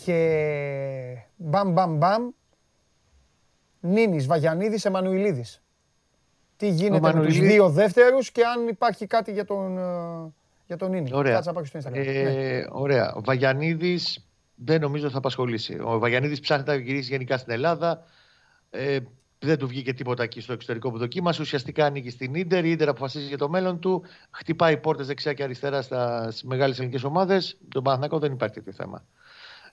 Και 0.04 1.16
μπαμ 1.37 1.72
μπαμ 1.72 1.96
μπαμ 1.96 2.30
Νίνης, 3.80 4.26
Βαγιανίδης, 4.26 4.84
Εμμανουιλίδη. 4.84 5.44
Τι 6.56 6.68
γίνεται 6.68 7.12
με 7.12 7.24
τους 7.24 7.38
δύο 7.38 7.70
δεύτερους 7.70 8.30
και 8.30 8.44
αν 8.44 8.68
υπάρχει 8.68 9.06
κάτι 9.06 9.32
για 9.32 9.44
τον, 9.44 9.78
ε, 9.78 10.32
για 10.66 10.76
τον 10.76 10.90
Νίνη. 10.90 11.10
Ωραία. 11.12 11.34
Κάτσε 11.34 11.48
να 11.48 11.54
πάω 11.54 11.64
στο 11.64 11.78
Instagram. 11.78 11.94
Ε, 11.94 12.22
ναι. 12.22 12.64
Ωραία. 12.70 13.14
Βαγιανίδης 13.24 14.26
δεν 14.54 14.80
νομίζω 14.80 15.10
θα 15.10 15.18
απασχολήσει. 15.18 15.78
Ο 15.84 15.98
Βαγιανίδης 15.98 16.40
ψάχνει 16.40 16.64
να 16.66 16.74
γυρίσει 16.74 17.10
γενικά 17.10 17.38
στην 17.38 17.52
Ελλάδα. 17.52 18.04
Ε, 18.70 18.98
δεν 19.46 19.59
του 19.59 19.66
βγήκε 19.66 19.92
τίποτα 19.92 20.22
εκεί 20.22 20.40
στο 20.40 20.52
εξωτερικό 20.52 20.90
που 20.90 20.98
δοκίμασε. 20.98 21.42
Ουσιαστικά 21.42 21.85
ανήκει 21.85 22.11
στην 22.11 22.46
ντερ. 22.46 22.64
Η 22.64 22.76
ντερ 22.76 22.88
αποφασίζει 22.88 23.26
για 23.26 23.38
το 23.38 23.48
μέλλον 23.48 23.80
του. 23.80 24.04
Χτυπάει 24.30 24.76
πόρτες 24.76 25.07
δεξιά 25.07 25.33
και 25.33 25.42
αριστερά 25.42 25.83
στις 25.83 26.42
μεγάλες 26.42 26.76
ελληνικές 26.78 27.04
ομάδες. 27.04 27.59
Τον 27.68 27.83
Παναθηνακό 27.83 28.18
δεν 28.18 28.33
υπάρχει 28.33 28.54
τέτοιο 28.54 28.72
θέμα. 28.72 29.04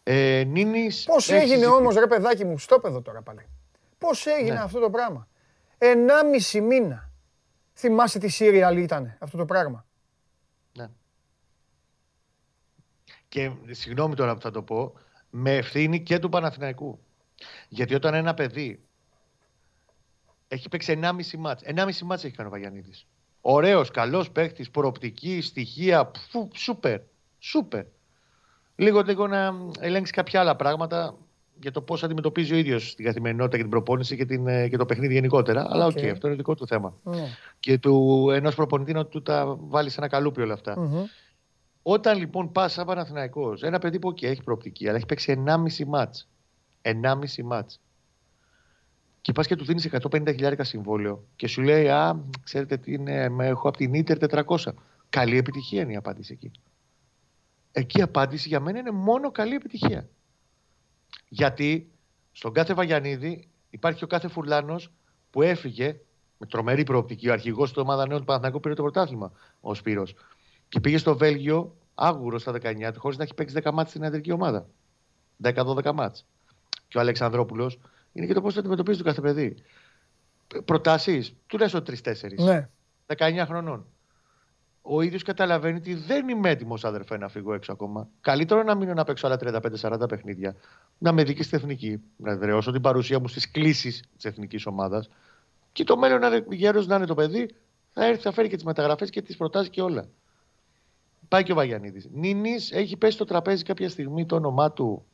Ε, 0.03 0.43
Πώς 1.05 1.29
έγινε 1.29 1.65
όμως, 1.65 1.95
ρε 1.95 2.07
παιδάκι 2.07 2.45
μου, 2.45 2.57
στο 2.57 2.79
παιδό 2.79 3.01
τώρα 3.01 3.21
πάλι. 3.21 3.47
Πώς 3.97 4.25
έγινε 4.25 4.53
ναι. 4.53 4.60
αυτό 4.60 4.79
το 4.79 4.89
πράγμα. 4.89 5.27
Ενάμιση 5.77 6.62
μήνα. 6.62 7.12
Θυμάσαι 7.73 8.19
τι 8.19 8.27
Σύριαλ 8.27 8.77
ήταν 8.77 9.17
αυτό 9.19 9.38
το 9.38 9.45
πράγμα; 9.45 9.86
Ναι. 10.73 10.88
Και 13.27 13.51
συγγνώμη 13.69 14.15
τώρα 14.15 14.34
που 14.34 14.41
θα 14.41 14.51
το 14.51 14.63
πω, 14.63 14.93
με 15.29 15.55
ευθύνη 15.55 16.01
και 16.01 16.19
του 16.19 16.29
Παναθηναϊκού. 16.29 16.99
Γιατί 17.69 17.95
όταν 17.95 18.13
ένα 18.13 18.34
παιδί 18.34 18.86
έχει 20.53 20.69
παίξει 20.69 20.99
1,5 21.01 21.37
μάτς, 21.37 21.63
1,5 21.65 22.05
μάτς 22.05 22.23
έχει 22.23 22.35
κάνει 22.35 22.49
ο 22.49 22.51
Βαγιανίδης. 22.51 23.05
Ωραίος, 23.41 23.91
καλός 23.91 24.31
παίχτης, 24.31 24.69
προοπτική, 24.69 25.41
στοιχεία, 25.41 26.11
φου, 26.29 26.47
σούπερ, 26.55 26.99
σούπερ. 27.39 27.85
Λίγο 28.75 29.01
λίγο 29.01 29.27
να 29.27 29.53
ελέγξεις 29.79 30.15
κάποια 30.15 30.39
άλλα 30.39 30.55
πράγματα 30.55 31.15
για 31.61 31.71
το 31.71 31.81
πώς 31.81 32.03
αντιμετωπίζει 32.03 32.53
ο 32.53 32.57
ίδιος 32.57 32.95
την 32.95 33.05
καθημερινότητα 33.05 33.55
και 33.55 33.61
την 33.61 33.71
προπόνηση 33.71 34.15
και, 34.15 34.25
την, 34.25 34.47
ε, 34.47 34.67
και 34.67 34.77
το 34.77 34.85
παιχνίδι 34.85 35.13
γενικότερα. 35.13 35.67
Αλλά 35.69 35.85
OK, 35.86 35.97
okay, 35.97 36.07
αυτό 36.07 36.27
είναι 36.27 36.35
δικό 36.35 36.55
του 36.55 36.67
θέμα. 36.67 36.97
Ναι. 37.03 37.27
Και 37.59 37.77
του 37.77 38.27
ενός 38.33 38.55
προπονητή 38.55 38.93
να 38.93 39.05
του 39.05 39.21
τα 39.21 39.57
βάλει 39.59 39.89
σε 39.89 39.95
ένα 39.99 40.07
καλούπι 40.07 40.41
όλα 40.41 40.53
Όταν 41.81 42.17
λοιπόν 42.17 42.51
πας 42.51 42.71
σαν 42.71 42.85
Παναθηναϊκός, 42.85 43.63
ένα 43.63 43.79
παιδί 43.79 43.99
που 43.99 44.09
okay, 44.09 44.23
έχει 44.23 44.43
προοπτική, 44.43 44.87
αλλά 44.87 44.97
έχει 44.97 45.05
παίξει 45.05 45.43
1,5 45.45 45.85
ματς. 45.88 46.27
1,5 46.81 47.43
ματς. 47.43 47.79
Και 49.21 49.31
πας 49.31 49.47
και 49.47 49.55
του 49.55 49.65
δίνεις 49.65 49.89
150.000 49.91 50.53
συμβόλαιο 50.62 51.27
και 51.36 51.47
σου 51.47 51.62
λέει, 51.62 51.89
Α, 51.89 52.25
ξέρετε 52.43 52.77
τι 52.77 52.93
είναι, 52.93 53.29
με 53.29 53.47
έχω 53.47 53.67
από 53.67 53.77
την 53.77 53.93
Ίντερ 53.93 54.43
400. 54.45 54.57
Καλή 55.10 55.38
επιτυχία 55.38 55.81
είναι 55.81 55.91
η 55.91 55.95
απάντηση 55.95 56.34
εκεί. 56.34 56.51
Εκεί 57.71 57.99
η 57.99 58.01
απάντηση 58.01 58.47
για 58.47 58.60
μένα 58.60 58.79
είναι 58.79 58.91
μόνο 58.91 59.31
καλή 59.31 59.55
επιτυχία. 59.55 60.10
Γιατί 61.27 61.91
στον 62.31 62.53
κάθε 62.53 62.73
Βαγιανίδη 62.73 63.47
υπάρχει 63.69 64.03
ο 64.03 64.07
κάθε 64.07 64.27
Φουρλάνος 64.27 64.91
που 65.29 65.41
έφυγε 65.41 65.99
με 66.38 66.45
τρομερή 66.45 66.84
προοπτική. 66.84 67.29
Ο 67.29 67.31
αρχηγός 67.31 67.71
του 67.71 67.81
ομάδας 67.86 68.07
νέων 68.07 68.19
του 68.19 68.25
Παναθηναϊκού 68.25 68.60
πήρε 68.60 68.73
το 68.73 68.81
πρωτάθλημα, 68.81 69.31
ο 69.60 69.73
Σπύρος. 69.73 70.15
Και 70.69 70.79
πήγε 70.79 70.97
στο 70.97 71.17
Βέλγιο 71.17 71.75
άγουρος 71.95 72.41
στα 72.41 72.51
19 72.51 72.91
του, 72.93 72.99
χωρίς 72.99 73.17
να 73.17 73.23
έχει 73.23 73.34
παίξει 73.34 73.55
10 73.63 73.71
μάτς 73.71 73.89
στην 73.89 74.03
ιατρική 74.03 74.31
ομάδα. 74.31 74.67
10-12 75.43 75.91
μάτς. 75.93 76.25
Και 76.88 76.97
ο 76.97 76.99
Αλεξανδρόπουλος 76.99 77.79
είναι 78.13 78.26
και 78.26 78.34
το 78.34 78.41
πώς 78.41 78.54
θα 78.54 78.60
αντιμετωπίζεις 78.60 79.02
το 79.02 79.08
κάθε 79.08 79.21
παιδί. 79.21 79.56
Προτάσεις, 80.65 81.34
τουλάχιστον 81.47 81.84
3-4. 81.84 82.43
Ναι. 82.43 82.69
19 83.06 83.43
χρονών 83.45 83.86
ο 84.82 85.02
ίδιος 85.02 85.24
καταλαβαίνει 85.24 85.78
ότι 85.78 85.93
δεν 85.93 86.28
είμαι 86.28 86.50
έτοιμος, 86.50 86.86
αδερφέ, 86.86 87.17
να 87.17 87.28
φύγω 87.28 87.54
έξω 87.54 87.71
ακόμα. 87.71 88.08
Καλύτερο 88.21 88.63
να 88.63 88.76
μείνω 88.76 88.93
να 88.93 89.04
παίξω 89.04 89.28
άλλα 89.28 89.38
35-40 89.82 90.08
παιχνίδια. 90.10 90.56
Να 90.97 91.12
με 91.12 91.24
δει 91.24 91.43
στην 91.43 91.58
εθνική. 91.58 92.02
Να 92.15 92.32
εδραιώσω 92.32 92.71
την 92.71 92.82
παρουσία 92.82 93.19
μου 93.19 93.28
στις 93.28 93.52
κλήσεις 93.52 94.04
της 94.15 94.26
εθνικής 94.26 94.65
ομάδας. 94.65 95.10
Και 95.71 95.84
το 95.84 95.97
μέλλον 95.97 96.19
να 96.19 96.28
είναι 96.28 96.45
γέρος 96.50 96.88
να 96.88 96.95
είναι 96.95 97.06
το 97.06 97.15
παιδί, 97.15 97.50
θα 97.89 98.06
έρθει, 98.06 98.21
θα 98.21 98.32
φέρει 98.32 98.47
και 98.47 98.56
τις 98.56 98.63
μεταγραφές 98.63 99.10
και 99.10 99.21
τις 99.21 99.38
προτάσεις 99.38 99.69
και 99.69 99.82
όλα. 99.82 100.10
Πάει 101.28 101.43
και 101.43 101.52
ο 101.52 101.56
Βαγιανίδης. 101.56 102.08
Νίνη 102.12 102.56
έχει 102.71 102.97
πέσει 102.97 103.13
στο 103.13 103.26
τραπέζι 103.26 103.63
κάποια 103.63 103.89
στιγμή 103.89 104.26
το 104.26 104.36
όνομά 104.36 104.71
του. 104.71 105.06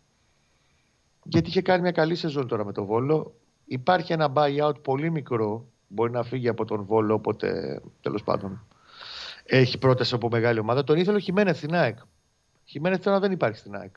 Γιατί 1.27 1.49
είχε 1.49 1.61
κάνει 1.61 1.81
μια 1.81 1.91
καλή 1.91 2.15
σεζόν 2.15 2.47
τώρα 2.47 2.65
με 2.65 2.71
τον 2.71 2.85
Βόλο. 2.85 3.35
Υπάρχει 3.65 4.13
ένα 4.13 4.33
buyout 4.35 4.81
πολύ 4.81 5.11
μικρό. 5.11 5.67
Μπορεί 5.87 6.11
να 6.11 6.23
φύγει 6.23 6.47
από 6.47 6.65
τον 6.65 6.83
Βόλο, 6.83 7.13
οπότε 7.13 7.79
τέλος 8.01 8.23
πάντων 8.23 8.67
έχει 9.43 9.77
πρόταση 9.77 10.15
από 10.15 10.29
μεγάλη 10.29 10.59
ομάδα. 10.59 10.83
Τον 10.83 10.97
ήθελε 10.97 11.17
ο 11.17 11.19
Χιμένεθ 11.19 11.57
στην 11.57 11.75
ΑΕΚ. 11.75 11.97
Χιμένεθ 12.65 13.03
τώρα 13.03 13.19
δεν 13.19 13.31
υπάρχει 13.31 13.57
στην 13.57 13.75
ΑΕΚ. 13.75 13.95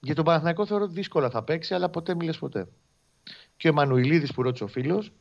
Για 0.00 0.14
τον 0.14 0.24
Παναθηναϊκό 0.24 0.66
θεωρώ 0.66 0.84
ότι 0.84 0.94
δύσκολα 0.94 1.30
θα 1.30 1.42
παίξει, 1.42 1.74
αλλά 1.74 1.88
ποτέ 1.88 2.14
μιλε 2.14 2.32
ποτέ. 2.32 2.68
Και 3.56 3.66
ο 3.66 3.70
Εμμανουιλίδη 3.70 4.32
που 4.32 4.42
ρώτησε 4.42 4.64
ο 4.64 4.66
φίλος, 4.66 5.12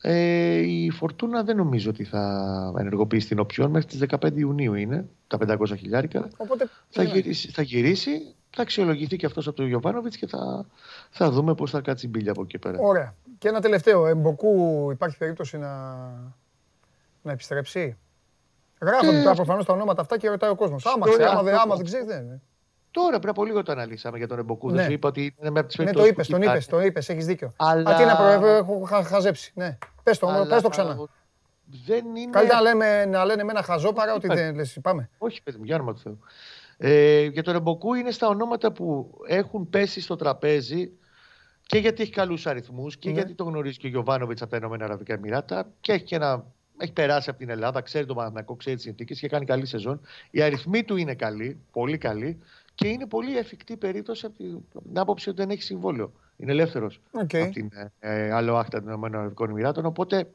ε, 0.00 0.56
η 0.56 0.90
Φορτούνα 0.90 1.42
δεν 1.42 1.56
νομίζω 1.56 1.90
ότι 1.90 2.04
θα 2.04 2.74
ενεργοποιήσει 2.78 3.28
την 3.28 3.38
οπιόν 3.38 3.70
μέχρι 3.70 3.88
τις 3.88 3.98
15 4.08 4.32
Ιουνίου 4.34 4.74
είναι, 4.74 5.08
τα 5.26 5.38
500 5.38 5.76
χιλιάρικα. 5.76 6.28
Οπότε, 6.36 6.68
θα, 6.88 7.02
ναι. 7.02 7.10
γυρίσει, 7.10 7.50
θα 7.50 7.62
γυρίσει, 7.62 8.34
θα 8.50 8.62
αξιολογηθεί 8.62 9.16
και 9.16 9.26
αυτός 9.26 9.46
από 9.46 9.56
τον 9.56 9.66
Γιωβάνοβιτς 9.66 10.16
και 10.16 10.26
θα, 10.26 10.66
θα 11.10 11.30
δούμε 11.30 11.54
πώς 11.54 11.70
θα 11.70 11.80
κάτσει 11.80 12.06
η 12.06 12.08
μπίλια 12.12 12.30
από 12.30 12.42
εκεί 12.42 12.58
πέρα. 12.58 12.78
Ωραία. 12.80 13.14
Και 13.38 13.48
ένα 13.48 13.60
τελευταίο. 13.60 14.06
Εμποκού 14.06 14.88
υπάρχει 14.90 15.16
περίπτωση 15.16 15.58
να, 15.58 15.94
να 17.22 17.32
επιστρέψει; 17.32 17.98
Γράφονται 18.80 19.22
τώρα 19.22 19.34
προφανώς 19.34 19.64
τα 19.64 19.72
ονόματα 19.72 20.00
αυτά 20.00 20.18
και 20.18 20.28
ρωτάει 20.28 20.50
ο 20.50 20.54
κόσμος. 20.54 20.86
Άμα 20.86 21.06
ξέρει, 21.08 21.24
άμα, 21.24 21.42
δεν, 21.42 21.54
άμα 21.54 21.76
δεν 21.76 21.84
ξέρει, 21.84 22.04
δεν 22.04 22.22
είναι. 22.22 22.40
Τώρα 22.90 23.18
πριν 23.18 23.30
από 23.30 23.44
λίγο 23.44 23.62
το 23.62 23.72
αναλύσαμε 23.72 24.18
για 24.18 24.28
τον 24.28 24.38
Εμποκού. 24.38 24.70
Δεν 24.70 24.84
σου 24.84 24.92
είπα 24.92 25.08
ότι 25.08 25.34
είναι 25.38 25.50
με 25.50 25.58
από 25.58 25.68
τις 25.68 25.78
Ναι, 25.78 25.92
το 25.92 26.04
είπες, 26.04 26.28
τον 26.28 26.42
είπες, 26.42 26.66
το 26.66 26.80
είπες, 26.80 27.08
έχεις 27.08 27.26
δίκιο. 27.26 27.52
Αλλά... 27.56 27.90
Α, 27.90 27.96
τι 27.96 28.04
να 28.04 28.16
προέβω, 28.16 28.46
έχω 28.46 28.80
χαζέψει. 29.02 29.52
Ναι. 29.54 29.78
Πες 30.02 30.18
το, 30.18 30.46
πες 30.48 30.62
το 30.62 30.68
ξανά. 30.68 31.08
Δεν 31.86 32.16
είναι... 32.16 32.30
Καλύτερα 32.30 32.60
να, 32.60 32.62
λέμε, 32.62 33.04
να 33.04 33.24
λένε 33.24 33.44
με 33.44 33.50
ένα 33.50 33.62
χαζό 33.62 33.92
παρά 33.92 34.14
ότι 34.14 34.26
δεν 34.26 34.54
λες. 34.54 34.78
Πάμε. 34.82 35.10
Όχι, 35.18 35.42
παιδί 35.42 35.58
μου, 35.58 35.64
για 35.64 35.74
όνομα 35.74 35.92
του 35.92 36.00
Θεού. 36.00 36.18
Ε, 36.82 37.24
για 37.24 37.42
τον 37.42 37.54
Εμποκού 37.54 37.94
είναι 37.94 38.10
στα 38.10 38.28
ονόματα 38.28 38.72
που 38.72 39.18
έχουν 39.26 39.70
πέσει 39.70 40.00
στο 40.00 40.16
τραπέζι 40.16 40.92
και 41.66 41.78
γιατί 41.78 42.02
έχει 42.02 42.12
καλούς 42.12 42.46
αριθμούς 42.46 42.96
και 42.96 43.08
ναι. 43.08 43.14
γιατί 43.14 43.34
το 43.34 43.44
γνωρίζει 43.44 43.78
και 43.78 43.86
ο 43.86 43.90
Γιωβάνοβιτς 43.90 44.42
από 44.42 44.50
τα 44.50 44.56
Ηνωμένα 44.56 44.84
Αραβικά 44.84 45.14
Εμιράτα 45.14 45.72
και 45.80 45.92
έχει 45.92 46.04
και 46.04 46.14
ένα 46.14 46.44
έχει 46.80 46.92
περάσει 46.92 47.30
από 47.30 47.38
την 47.38 47.48
Ελλάδα, 47.48 47.80
ξέρει 47.80 48.06
τον 48.06 48.16
Παναθηναϊκό, 48.16 48.56
ξέρει 48.56 48.76
τις 48.76 48.84
συνθήκες 48.84 49.18
και 49.18 49.28
κάνει 49.28 49.44
καλή 49.44 49.66
σεζόν. 49.66 50.00
Οι 50.30 50.42
αριθμοί 50.42 50.84
του 50.84 50.96
είναι 50.96 51.14
καλοί, 51.14 51.60
πολύ 51.72 51.98
καλοί 51.98 52.38
και 52.74 52.88
είναι 52.88 53.06
πολύ 53.06 53.38
εφικτή 53.38 53.76
περίπτωση 53.76 54.26
από 54.26 54.36
την 54.82 54.98
άποψη 54.98 55.28
ότι 55.28 55.38
δεν 55.40 55.50
έχει 55.50 55.62
συμβόλαιο. 55.62 56.12
Είναι 56.36 56.52
ελεύθερος 56.52 57.00
okay. 57.12 57.36
από 57.36 57.52
την 57.52 57.70
ε, 57.98 58.32
άλλο 58.32 58.56
άκτα 58.56 58.82
των 58.82 59.58
ΗΠΑ. 59.58 59.72
Οπότε 59.84 60.30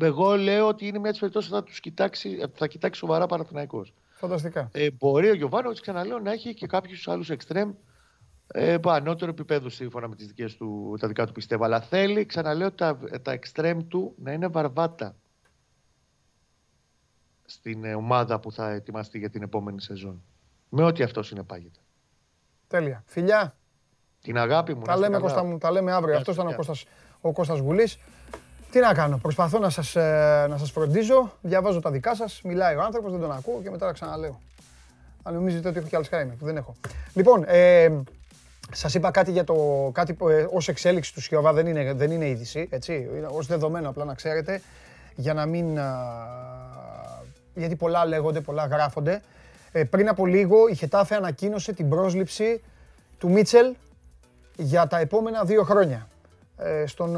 εγώ 0.00 0.36
λέω 0.36 0.68
ότι 0.68 0.86
είναι 0.86 0.98
μια 0.98 1.10
της 1.10 1.20
περιπτώσεις 1.20 1.50
που 1.50 1.56
θα 1.56 1.62
τους 1.62 1.80
κοιτάξει, 1.80 2.48
θα 2.54 2.66
κοιτάξει 2.66 3.00
σοβαρά 3.00 3.26
Παναθηναϊκός. 3.26 3.92
Φανταστικά. 4.20 4.68
Ε, 4.72 4.90
μπορεί 4.90 5.30
ο 5.30 5.34
Γιωβάνο, 5.34 5.72
ξαναλέω, 5.72 6.18
να 6.18 6.32
έχει 6.32 6.54
και 6.54 6.66
κάποιους 6.66 7.08
άλλους 7.08 7.30
εξτρέμ 7.30 7.72
ε, 8.46 8.76
ανώτερο 8.82 9.30
επίπεδο 9.30 9.68
σύμφωνα 9.68 10.08
με 10.08 10.14
τις 10.14 10.26
δικές 10.26 10.56
του, 10.56 10.96
τα 11.00 11.08
δικά 11.08 11.26
του 11.26 11.32
πιστεύω. 11.32 11.64
Αλλά 11.64 11.80
θέλει, 11.80 12.26
ξαναλέω, 12.26 12.72
τα, 12.72 12.98
τα 13.22 13.32
εξτρέμ 13.32 13.86
του 13.88 14.14
να 14.18 14.32
είναι 14.32 14.46
βαρβάτα 14.46 15.16
στην 17.44 17.84
ε, 17.84 17.94
ομάδα 17.94 18.40
που 18.40 18.52
θα 18.52 18.70
ετοιμαστεί 18.70 19.18
για 19.18 19.30
την 19.30 19.42
επόμενη 19.42 19.80
σεζόν. 19.80 20.22
Με 20.68 20.82
ό,τι 20.82 21.02
αυτό 21.02 21.22
συνεπάγεται. 21.22 21.80
Τέλεια. 22.66 23.02
Φιλιά. 23.06 23.56
Την 24.20 24.38
αγάπη 24.38 24.74
μου. 24.74 24.82
Τα 24.82 24.96
λέμε, 24.96 25.18
Κώστα 25.18 25.44
μου, 25.44 25.58
τα 25.58 25.70
λέμε 25.70 25.92
αύριο. 25.92 26.16
Αυτός 26.16 26.34
ήταν 26.34 26.46
ο 26.46 26.54
Κώστας, 26.54 26.84
ο 27.20 27.32
Κώστας 27.32 27.58
Γουλής. 27.58 27.98
Τι 28.70 28.78
να 28.78 28.94
κάνω, 28.94 29.18
προσπαθώ 29.18 29.58
να 29.58 29.70
σας, 29.70 29.96
ε, 29.96 30.46
να 30.48 30.56
σας 30.56 30.70
φροντίζω, 30.70 31.32
διαβάζω 31.40 31.80
τα 31.80 31.90
δικά 31.90 32.14
σας, 32.14 32.40
μιλάει 32.44 32.76
ο 32.76 32.82
άνθρωπος, 32.82 33.10
δεν 33.10 33.20
τον 33.20 33.32
ακούω 33.32 33.60
και 33.62 33.70
μετά 33.70 33.86
τα 33.86 33.92
ξαναλέω. 33.92 34.40
Αν 35.22 35.34
νομίζετε 35.34 35.68
ότι 35.68 35.78
έχω 35.78 35.86
κι 35.86 35.96
Alzheimer, 35.96 36.34
που 36.38 36.44
δεν 36.44 36.56
έχω. 36.56 36.74
Λοιπόν, 37.14 37.44
ε, 37.46 37.90
σας 38.72 38.94
είπα 38.94 39.10
κάτι 39.10 39.30
για 39.30 39.44
το, 39.44 39.90
κάτι 39.94 40.16
ε, 40.28 40.46
ως 40.52 40.68
εξέλιξη 40.68 41.14
του 41.14 41.20
Σιώβα, 41.20 41.52
δεν 41.52 41.66
είναι, 41.66 41.92
δεν 41.92 42.10
είναι 42.10 42.28
είδηση, 42.28 42.68
έτσι, 42.70 43.08
είναι 43.16 43.28
ως 43.30 43.46
δεδομένο 43.46 43.88
απλά 43.88 44.04
να 44.04 44.14
ξέρετε, 44.14 44.62
για 45.14 45.34
να 45.34 45.46
μην, 45.46 45.78
γιατί 47.54 47.76
πολλά 47.76 48.06
λέγονται, 48.06 48.40
πολλά 48.40 48.66
γράφονται. 48.66 49.22
Ε, 49.72 49.84
πριν 49.84 50.08
από 50.08 50.26
λίγο 50.26 50.68
η 50.68 50.74
Χετάφε 50.74 51.14
ανακοίνωσε 51.14 51.72
την 51.72 51.88
πρόσληψη 51.88 52.62
του 53.18 53.30
Μίτσελ 53.30 53.74
για 54.56 54.86
τα 54.86 54.98
επόμενα 54.98 55.44
δύο 55.44 55.62
χρόνια 55.62 56.08
ε, 56.56 56.86
στον 56.86 57.12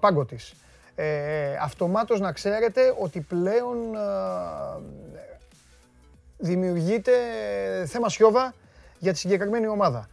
πάγκο 0.00 0.24
της. 0.24 0.54
Ε, 0.94 1.56
αυτομάτως 1.60 2.20
να 2.20 2.32
ξέρετε 2.32 2.94
ότι 2.98 3.20
πλέον 3.20 3.76
δημιουργείται 6.38 7.12
θέμα 7.86 8.08
Σιώβα 8.08 8.54
για 8.98 9.12
τη 9.12 9.18
συγκεκριμένη 9.18 9.66
ομάδα. 9.66 10.08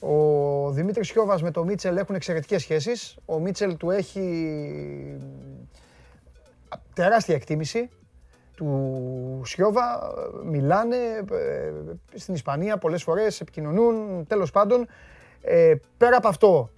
Ο 0.00 0.70
Δημήτρης 0.70 1.08
Σιώβας 1.08 1.42
με 1.42 1.50
τον 1.50 1.66
Μίτσελ 1.66 1.96
έχουν 1.96 2.14
εξαιρετικές 2.14 2.62
σχέσεις. 2.62 3.16
Ο 3.24 3.38
Μίτσελ 3.38 3.76
του 3.76 3.90
έχει 3.90 4.20
τεράστια 6.94 7.34
εκτίμηση 7.34 7.90
του 8.54 9.42
Σιώβα, 9.44 10.12
μιλάνε 10.44 10.96
ε, 11.32 11.72
στην 12.14 12.34
Ισπανία 12.34 12.76
πολλές 12.76 13.02
φορές, 13.02 13.40
επικοινωνούν, 13.40 14.26
τέλος 14.26 14.50
πάντων. 14.50 14.86
Ε, 15.42 15.74
πέρα 15.96 16.16
από 16.16 16.28
αυτό, 16.28 16.70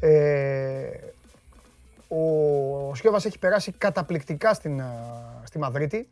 ε, 0.00 0.90
ο 2.10 2.94
Σιώβας 2.94 3.24
έχει 3.24 3.38
περάσει 3.38 3.72
καταπληκτικά 3.72 4.54
στην, 4.54 4.82
στη 5.44 5.58
Μαδρίτη 5.58 6.08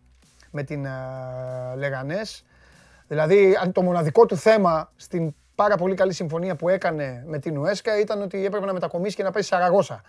με 0.51 0.62
την 0.62 0.86
Λεγανές. 1.76 2.44
Δηλαδή, 3.09 3.57
το 3.72 3.82
μοναδικό 3.82 4.26
του 4.26 4.36
θέμα 4.36 4.92
στην 4.96 5.34
πάρα 5.55 5.76
πολύ 5.76 5.94
καλή 5.94 6.12
συμφωνία 6.12 6.57
που 6.57 6.68
έκανε 6.68 7.24
με 7.26 7.38
την 7.38 7.59
Ουέσκα 7.59 8.01
ήταν 8.01 8.22
ότι 8.22 8.44
έπρεπε 8.44 8.66
να 8.66 8.72
μετακομίσει 8.72 9.16
και 9.16 9.22
να 9.22 9.30
πάει 9.30 9.42
στη 9.42 9.55
Σαραγώσα. 9.55 10.03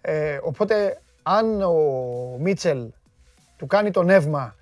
Ε, 0.00 0.38
οπότε, 0.42 1.00
αν 1.22 1.62
ο 1.62 1.74
Μίτσελ 2.38 2.90
του 3.56 3.66
κάνει 3.66 3.90
το 3.90 4.02
νεύμα, 4.02 4.56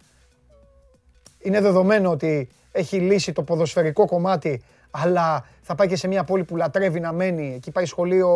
είναι 1.39 1.61
δεδομένο 1.61 2.11
ότι 2.11 2.49
έχει 2.73 2.97
λύσει 2.97 3.33
το 3.33 3.43
ποδοσφαιρικό 3.43 4.07
κομμάτι, 4.07 4.63
αλλά 5.03 5.45
θα 5.63 5.75
πάει 5.75 5.89
και 5.89 5.97
σε 5.97 6.09
μια 6.09 6.25
πόλη 6.25 6.45
που 6.45 6.57
λατρεύει 6.57 7.01
να 7.01 7.13
μένει. 7.13 7.55
Εκεί 7.55 7.71
πάει 7.71 7.85
σχολείο 7.85 8.29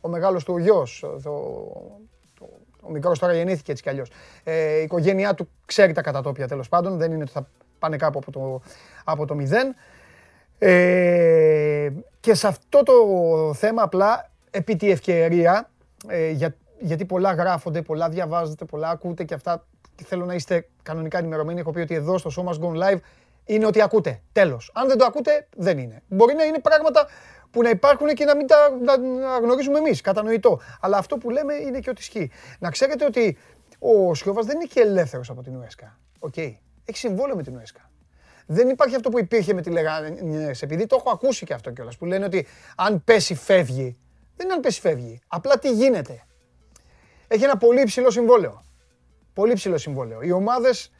ο 0.00 0.08
μεγάλος 0.08 0.44
του 0.44 0.56
γιος, 0.58 1.02
ο 2.86 2.90
μικρός 2.90 3.18
τώρα 3.18 3.32
γεννήθηκε 3.32 3.70
έτσι 3.70 3.82
κι 3.82 3.88
αλλιώς. 3.88 4.10
Ε, 4.44 4.78
η 4.78 4.82
οικογένειά 4.82 5.34
του 5.34 5.48
ξέρει 5.64 5.92
τα 5.92 6.02
κατατόπια 6.02 6.48
τέλος 6.48 6.68
πάντων, 6.68 6.96
δεν 6.98 7.12
είναι 7.12 7.22
ότι 7.22 7.32
θα 7.32 7.48
πάνε 7.78 7.96
κάπου 7.96 8.18
από 8.18 8.30
το, 8.32 8.60
από 9.04 9.26
το 9.26 9.34
μηδέν. 9.34 9.74
Ε, 10.58 11.90
και 12.20 12.34
σε 12.34 12.46
αυτό 12.46 12.82
το 12.82 12.94
θέμα 13.54 13.82
απλά 13.82 14.30
επί 14.50 14.76
τη 14.76 14.90
ευκαιρία, 14.90 15.70
ε, 16.06 16.30
για, 16.30 16.54
γιατί 16.78 17.04
πολλά 17.04 17.32
γράφονται, 17.32 17.82
πολλά 17.82 18.08
διαβάζετε, 18.08 18.64
πολλά 18.64 18.88
ακούτε 18.88 19.24
και 19.24 19.34
αυτά 19.34 19.64
και 19.94 20.04
θέλω 20.04 20.24
να 20.24 20.34
είστε 20.34 20.68
κανονικά 20.82 21.18
ενημερωμένοι. 21.18 21.60
Έχω 21.60 21.70
πει 21.70 21.80
ότι 21.80 21.94
εδώ 21.94 22.18
στο 22.18 22.30
Show 22.36 22.48
Must 22.48 22.60
Go 22.60 22.82
Live 22.82 22.98
είναι 23.44 23.66
ότι 23.66 23.82
ακούτε. 23.82 24.22
Τέλος. 24.32 24.70
Αν 24.74 24.88
δεν 24.88 24.98
το 24.98 25.04
ακούτε, 25.04 25.48
δεν 25.56 25.78
είναι. 25.78 26.02
Μπορεί 26.08 26.34
να 26.34 26.44
είναι 26.44 26.58
πράγματα 26.58 27.08
που 27.50 27.62
να 27.62 27.68
υπάρχουν 27.68 28.08
και 28.08 28.24
να 28.24 28.36
μην 28.36 28.46
τα 28.46 28.70
να 28.70 29.38
γνωρίζουμε 29.38 29.78
εμείς. 29.78 30.00
Κατανοητό. 30.00 30.60
Αλλά 30.80 30.96
αυτό 30.96 31.18
που 31.18 31.30
λέμε 31.30 31.54
είναι 31.54 31.78
και 31.78 31.90
ότι 31.90 32.00
ισχύει. 32.00 32.30
Να 32.58 32.70
ξέρετε 32.70 33.04
ότι 33.04 33.38
ο 33.78 34.14
Σιώβας 34.14 34.46
δεν 34.46 34.56
είναι 34.56 34.64
και 34.64 34.80
ελεύθερος 34.80 35.30
από 35.30 35.42
την 35.42 35.56
ΟΕΣΚΑ. 35.56 35.98
Okay. 36.20 36.54
Έχει 36.84 36.98
συμβόλαιο 36.98 37.36
με 37.36 37.42
την 37.42 37.56
ΟΕΣΚΑ. 37.56 37.90
Δεν 38.46 38.68
υπάρχει 38.68 38.94
αυτό 38.94 39.10
που 39.10 39.18
υπήρχε 39.18 39.54
με 39.54 39.60
τη 39.62 39.70
Λεγάνε, 39.70 40.16
επειδή 40.60 40.86
το 40.86 40.96
έχω 40.98 41.10
ακούσει 41.10 41.46
και 41.46 41.54
αυτό 41.54 41.70
κιόλας. 41.70 41.96
Που 41.96 42.04
λένε 42.04 42.24
ότι 42.24 42.46
αν 42.76 43.04
πέσει, 43.04 43.34
φεύγει. 43.34 43.98
Δεν 44.36 44.46
είναι 44.46 44.54
αν 44.54 44.60
πέσει, 44.60 44.80
φεύγει. 44.80 45.20
Απλά 45.26 45.58
τι 45.58 45.72
γίνεται. 45.72 46.22
Έχει 47.28 47.44
ένα 47.44 47.56
πολύ 47.56 47.80
υψηλό 47.80 48.10
συμβόλαιο. 48.10 48.64
Πολύ 49.32 49.52
ψηλό 49.52 49.78
συμβόλαιο. 49.78 50.22
Οι 50.22 50.30
ομάδες 50.30 50.90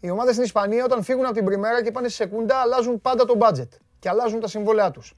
οι 0.00 0.10
ομάδες 0.10 0.32
στην 0.32 0.44
Ισπανία 0.44 0.84
όταν 0.84 1.02
φύγουν 1.02 1.24
από 1.24 1.34
την 1.34 1.44
Πριμέρα 1.44 1.82
και 1.82 1.90
πάνε 1.90 2.08
στη 2.08 2.16
Σεκούντα 2.16 2.56
αλλάζουν 2.56 3.00
πάντα 3.00 3.24
το 3.24 3.34
budget 3.38 3.68
και 3.98 4.08
αλλάζουν 4.08 4.40
τα 4.40 4.48
συμβόλαιά 4.48 4.90
τους. 4.90 5.14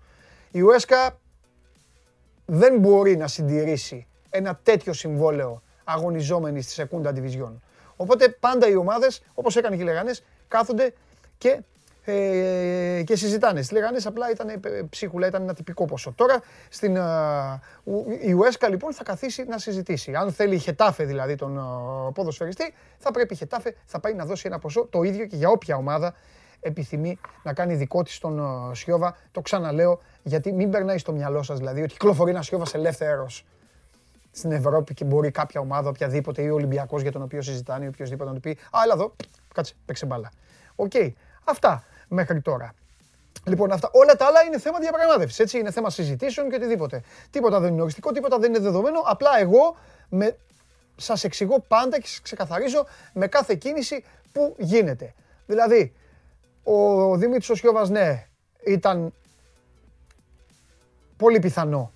Η 0.50 0.60
Ουέσκα 0.60 1.18
δεν 2.46 2.78
μπορεί 2.78 3.16
να 3.16 3.26
συντηρήσει 3.26 4.06
ένα 4.30 4.60
τέτοιο 4.62 4.92
συμβόλαιο 4.92 5.62
αγωνιζόμενης 5.84 6.64
στη 6.64 6.72
Σεκούντα 6.72 7.12
Division. 7.16 7.52
Οπότε 7.96 8.28
πάντα 8.28 8.68
οι 8.68 8.76
ομάδες, 8.76 9.22
όπως 9.34 9.56
έκανε 9.56 9.76
και 9.76 9.82
οι 9.82 9.84
Λεγανές, 9.84 10.24
κάθονται 10.48 10.94
και 11.38 11.62
ε, 12.04 13.02
και 13.04 13.16
συζητάνε. 13.16 13.62
Στι 13.62 13.74
λέγανε 13.74 13.98
απλά 14.04 14.30
ήταν 14.30 14.48
ε, 14.48 14.58
ψίχουλα, 14.90 15.26
ήταν 15.26 15.42
ένα 15.42 15.54
τυπικό 15.54 15.84
ποσό. 15.84 16.12
Τώρα 16.12 16.42
στην, 16.68 16.98
η 18.20 18.32
Ουέσκα 18.32 18.68
λοιπόν 18.68 18.94
θα 18.94 19.04
καθίσει 19.04 19.44
να 19.44 19.58
συζητήσει. 19.58 20.14
Αν 20.14 20.32
θέλει 20.32 20.54
η 20.54 20.58
Χετάφε 20.58 21.04
δηλαδή 21.04 21.34
τον 21.34 21.60
ποδοσφαιριστή, 22.14 22.74
θα 22.98 23.10
πρέπει 23.10 23.34
η 23.34 23.36
Χετάφε 23.36 23.74
θα 23.84 24.00
πάει 24.00 24.14
να 24.14 24.24
δώσει 24.24 24.42
ένα 24.46 24.58
ποσό 24.58 24.86
το 24.90 25.02
ίδιο 25.02 25.26
και 25.26 25.36
για 25.36 25.48
όποια 25.48 25.76
ομάδα 25.76 26.14
επιθυμεί 26.60 27.18
να 27.42 27.52
κάνει 27.52 27.74
δικό 27.74 28.02
της 28.02 28.18
τον 28.18 28.40
Σιώβα. 28.74 29.16
Το 29.32 29.40
ξαναλέω 29.40 30.00
γιατί 30.22 30.52
μην 30.52 30.70
περνάει 30.70 30.98
στο 30.98 31.12
μυαλό 31.12 31.42
σας 31.42 31.58
δηλαδή 31.58 31.82
ότι 31.82 31.92
κυκλοφορεί 31.92 32.30
ένας 32.30 32.46
Σιώβας 32.46 32.74
ελεύθερος 32.74 33.44
στην 34.30 34.52
Ευρώπη 34.52 34.94
και 34.94 35.04
μπορεί 35.04 35.30
κάποια 35.30 35.60
ομάδα, 35.60 35.88
οποιαδήποτε 35.88 36.42
ή 36.42 36.48
ο 36.48 36.54
Ολυμπιακός 36.54 37.02
για 37.02 37.12
τον 37.12 37.22
οποίο 37.22 37.42
συζητάνε 37.42 37.84
ή 37.84 37.88
οποιοδήποτε 37.88 38.28
να 38.28 38.34
του 38.34 38.40
πει 38.40 38.50
Α, 38.50 38.78
έλα 38.84 38.94
εδώ, 38.94 39.12
κάτσε, 39.54 39.74
παίξε 39.84 40.06
μπάλα. 40.06 40.30
Οκ. 40.76 40.92
Αυτά 41.50 41.84
μέχρι 42.08 42.40
τώρα. 42.40 42.74
Λοιπόν, 43.44 43.72
αυτά, 43.72 43.90
όλα 43.92 44.16
τα 44.16 44.26
άλλα 44.26 44.42
είναι 44.42 44.58
θέμα 44.58 44.78
διαπραγμάτευσης. 44.78 45.38
Έτσι, 45.38 45.58
είναι 45.58 45.70
θέμα 45.70 45.90
συζητήσεων 45.90 46.48
και 46.48 46.54
οτιδήποτε. 46.54 47.02
Τίποτα 47.30 47.60
δεν 47.60 47.72
είναι 47.72 47.82
οριστικό, 47.82 48.12
τίποτα 48.12 48.38
δεν 48.38 48.50
είναι 48.54 48.62
δεδομένο. 48.62 49.00
Απλά 49.04 49.30
εγώ 49.38 49.76
με, 50.08 50.36
σας 50.96 51.24
εξηγώ 51.24 51.58
πάντα 51.68 52.00
και 52.00 52.06
σας 52.06 52.20
ξεκαθαρίζω 52.20 52.86
με 53.12 53.26
κάθε 53.26 53.54
κίνηση 53.54 54.04
που 54.32 54.54
γίνεται. 54.58 55.14
Δηλαδή, 55.46 55.92
ο 56.62 57.16
Δημήτρης 57.16 57.50
ο 57.50 57.55
Σιόβας, 57.55 57.88
ναι, 57.88 58.26
ήταν 58.64 59.12
πολύ 61.16 61.38
πιθανό, 61.38 61.92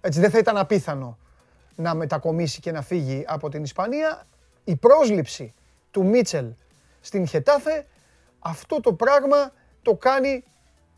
έτσι 0.00 0.20
δεν 0.20 0.30
θα 0.30 0.38
ήταν 0.38 0.56
απίθανο 0.56 1.18
να 1.76 1.94
μετακομίσει 1.94 2.60
και 2.60 2.72
να 2.72 2.82
φύγει 2.82 3.24
από 3.26 3.48
την 3.48 3.62
Ισπανία. 3.62 4.26
Η 4.64 4.76
πρόσληψη 4.76 5.54
του 5.90 6.04
Μίτσελ 6.04 6.46
στην 7.00 7.26
Χετάφε 7.26 7.86
αυτό 8.46 8.80
το 8.80 8.92
πράγμα 8.92 9.52
το 9.82 9.94
κάνει 9.94 10.44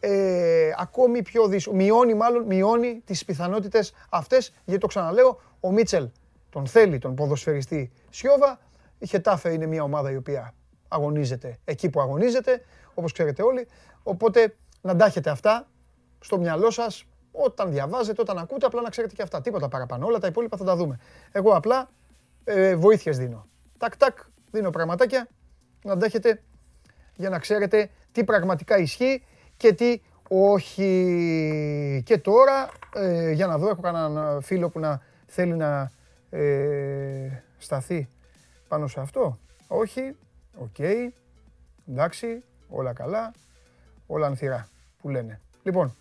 ε, 0.00 0.70
ακόμη 0.76 1.22
πιο 1.22 1.46
δύσκολο. 1.46 1.76
Μειώνει 1.76 2.14
μάλλον, 2.14 2.44
μειώνει 2.44 3.02
τις 3.04 3.24
πιθανότητες 3.24 3.92
αυτές, 4.10 4.52
γιατί 4.64 4.80
το 4.80 4.86
ξαναλέω, 4.86 5.40
ο 5.60 5.72
Μίτσελ 5.72 6.08
τον 6.50 6.66
θέλει 6.66 6.98
τον 6.98 7.14
ποδοσφαιριστή 7.14 7.92
Σιώβα, 8.10 8.58
η 8.98 9.06
Χετάφε 9.06 9.52
είναι 9.52 9.66
μια 9.66 9.82
ομάδα 9.82 10.10
η 10.10 10.16
οποία 10.16 10.54
αγωνίζεται 10.88 11.58
εκεί 11.64 11.90
που 11.90 12.00
αγωνίζεται, 12.00 12.64
όπως 12.94 13.12
ξέρετε 13.12 13.42
όλοι, 13.42 13.68
οπότε 14.02 14.56
να 14.80 14.96
τα 14.96 15.04
έχετε 15.04 15.30
αυτά 15.30 15.68
στο 16.20 16.38
μυαλό 16.38 16.70
σας, 16.70 17.04
όταν 17.32 17.70
διαβάζετε, 17.70 18.20
όταν 18.20 18.38
ακούτε, 18.38 18.66
απλά 18.66 18.82
να 18.82 18.90
ξέρετε 18.90 19.14
και 19.14 19.22
αυτά. 19.22 19.40
Τίποτα 19.40 19.68
παραπάνω. 19.68 20.06
Όλα 20.06 20.18
τα 20.18 20.26
υπόλοιπα 20.26 20.56
θα 20.56 20.64
τα 20.64 20.76
δούμε. 20.76 20.98
Εγώ 21.32 21.54
απλά 21.56 21.90
ε, 22.44 22.76
βοήθειες 22.76 23.18
δίνω. 23.18 23.46
Τακ, 23.78 23.96
τακ, 23.96 24.18
δίνω 24.50 24.70
πραγματάκια 24.70 25.28
να 25.84 25.96
τα 25.96 26.06
έχετε 26.06 26.42
για 27.18 27.28
να 27.28 27.38
ξέρετε 27.38 27.90
τι 28.12 28.24
πραγματικά 28.24 28.78
ισχύει 28.78 29.24
και 29.56 29.72
τι 29.72 30.00
όχι. 30.28 32.02
Και 32.04 32.18
τώρα, 32.18 32.70
ε, 32.94 33.30
για 33.30 33.46
να 33.46 33.58
δω, 33.58 33.68
έχω 33.68 33.80
κανέναν 33.80 34.42
φίλο 34.42 34.68
που 34.68 34.78
να 34.80 35.02
θέλει 35.26 35.56
να 35.56 35.90
ε, 36.30 37.42
σταθεί 37.58 38.08
πάνω 38.68 38.86
σε 38.86 39.00
αυτό. 39.00 39.38
Όχι, 39.66 40.16
OK, 40.58 40.68
okay. 40.78 41.08
εντάξει, 41.88 42.42
όλα 42.68 42.92
καλά, 42.92 43.32
όλα 44.06 44.26
ανθηρά 44.26 44.68
που 45.00 45.08
λένε. 45.08 45.40
Λοιπόν, 45.62 45.96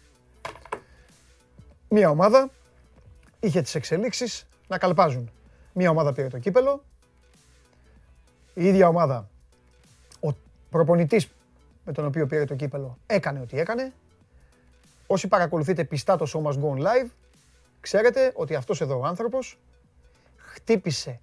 μία 1.90 2.10
ομάδα 2.10 2.50
είχε 3.40 3.62
τις 3.62 3.76
εξελίξεις 3.76 4.48
να 4.68 4.78
καλπάζουν. 4.78 5.32
Μία 5.74 5.90
ομάδα 5.90 6.14
πήρε 6.14 6.28
το 6.28 6.40
κύπελο, 6.40 6.84
η 8.54 8.68
ίδια 8.68 8.88
ομάδα 8.88 9.30
προπονητής 10.70 11.30
με 11.86 11.92
τον 11.92 12.06
οποίο 12.06 12.26
πήρε 12.26 12.46
το 12.46 12.56
κύπελο 12.56 12.98
έκανε 13.06 13.40
ό,τι 13.40 13.60
έκανε. 13.60 13.94
όσοι 15.08 15.28
παρακολουθείτε 15.28 15.84
πιστά 15.84 16.18
το 16.18 16.26
Show 16.34 16.42
Must 16.42 16.60
Go 16.60 16.76
On 16.76 16.80
Live, 16.80 17.10
ξέρετε 17.80 18.32
ότι 18.36 18.56
αυτός 18.56 18.82
εδώ 18.82 19.00
ο 19.00 19.06
άνθρωπος 19.06 19.60
χτύπησε 20.36 21.20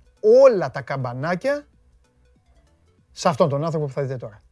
όλα 0.47 0.71
τα 0.71 0.81
καμπανάκια 0.81 1.67
σε 3.13 3.29
αυτόν 3.29 3.49
τον 3.49 3.65
άνθρωπο 3.65 3.87
που 3.87 3.93
θα 3.93 4.03
δείτε 4.03 4.17
τώρα. 4.17 4.43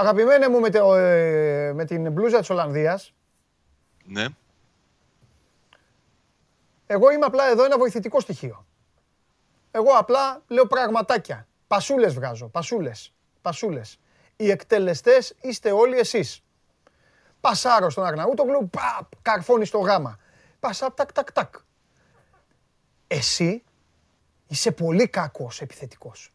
Αγαπημένε 0.00 0.48
μου 0.48 0.60
με, 0.60 0.70
το, 0.70 0.94
ε, 0.94 1.72
με 1.72 1.84
την 1.84 2.12
μπλούζα 2.12 2.38
της 2.38 2.50
Ολλανδίας. 2.50 3.14
Ναι. 4.04 4.26
Εγώ 6.86 7.10
είμαι 7.10 7.24
απλά 7.24 7.44
εδώ 7.50 7.64
ένα 7.64 7.78
βοηθητικό 7.78 8.20
στοιχείο. 8.20 8.66
Εγώ 9.70 9.92
απλά 9.92 10.42
λέω 10.48 10.66
πραγματάκια. 10.66 11.46
Πασούλες 11.66 12.14
βγάζω, 12.14 12.48
πασούλες, 12.48 13.14
πασούλες. 13.42 13.98
Οι 14.36 14.50
εκτελεστές 14.50 15.34
είστε 15.40 15.72
όλοι 15.72 15.98
εσείς. 15.98 16.44
Πασάρω 17.40 17.90
στον 17.90 18.04
Αγναούτογλου, 18.04 18.68
παπ, 18.68 19.22
καρφώνει 19.22 19.64
στο 19.64 19.78
γάμα. 19.78 20.18
Πασά, 20.60 20.94
τακ, 20.94 21.12
τακ, 21.12 21.32
τακ. 21.32 21.54
Εσύ 23.06 23.62
είσαι 24.46 24.72
πολύ 24.72 25.08
κακός 25.08 25.60
επιθετικός. 25.60 26.32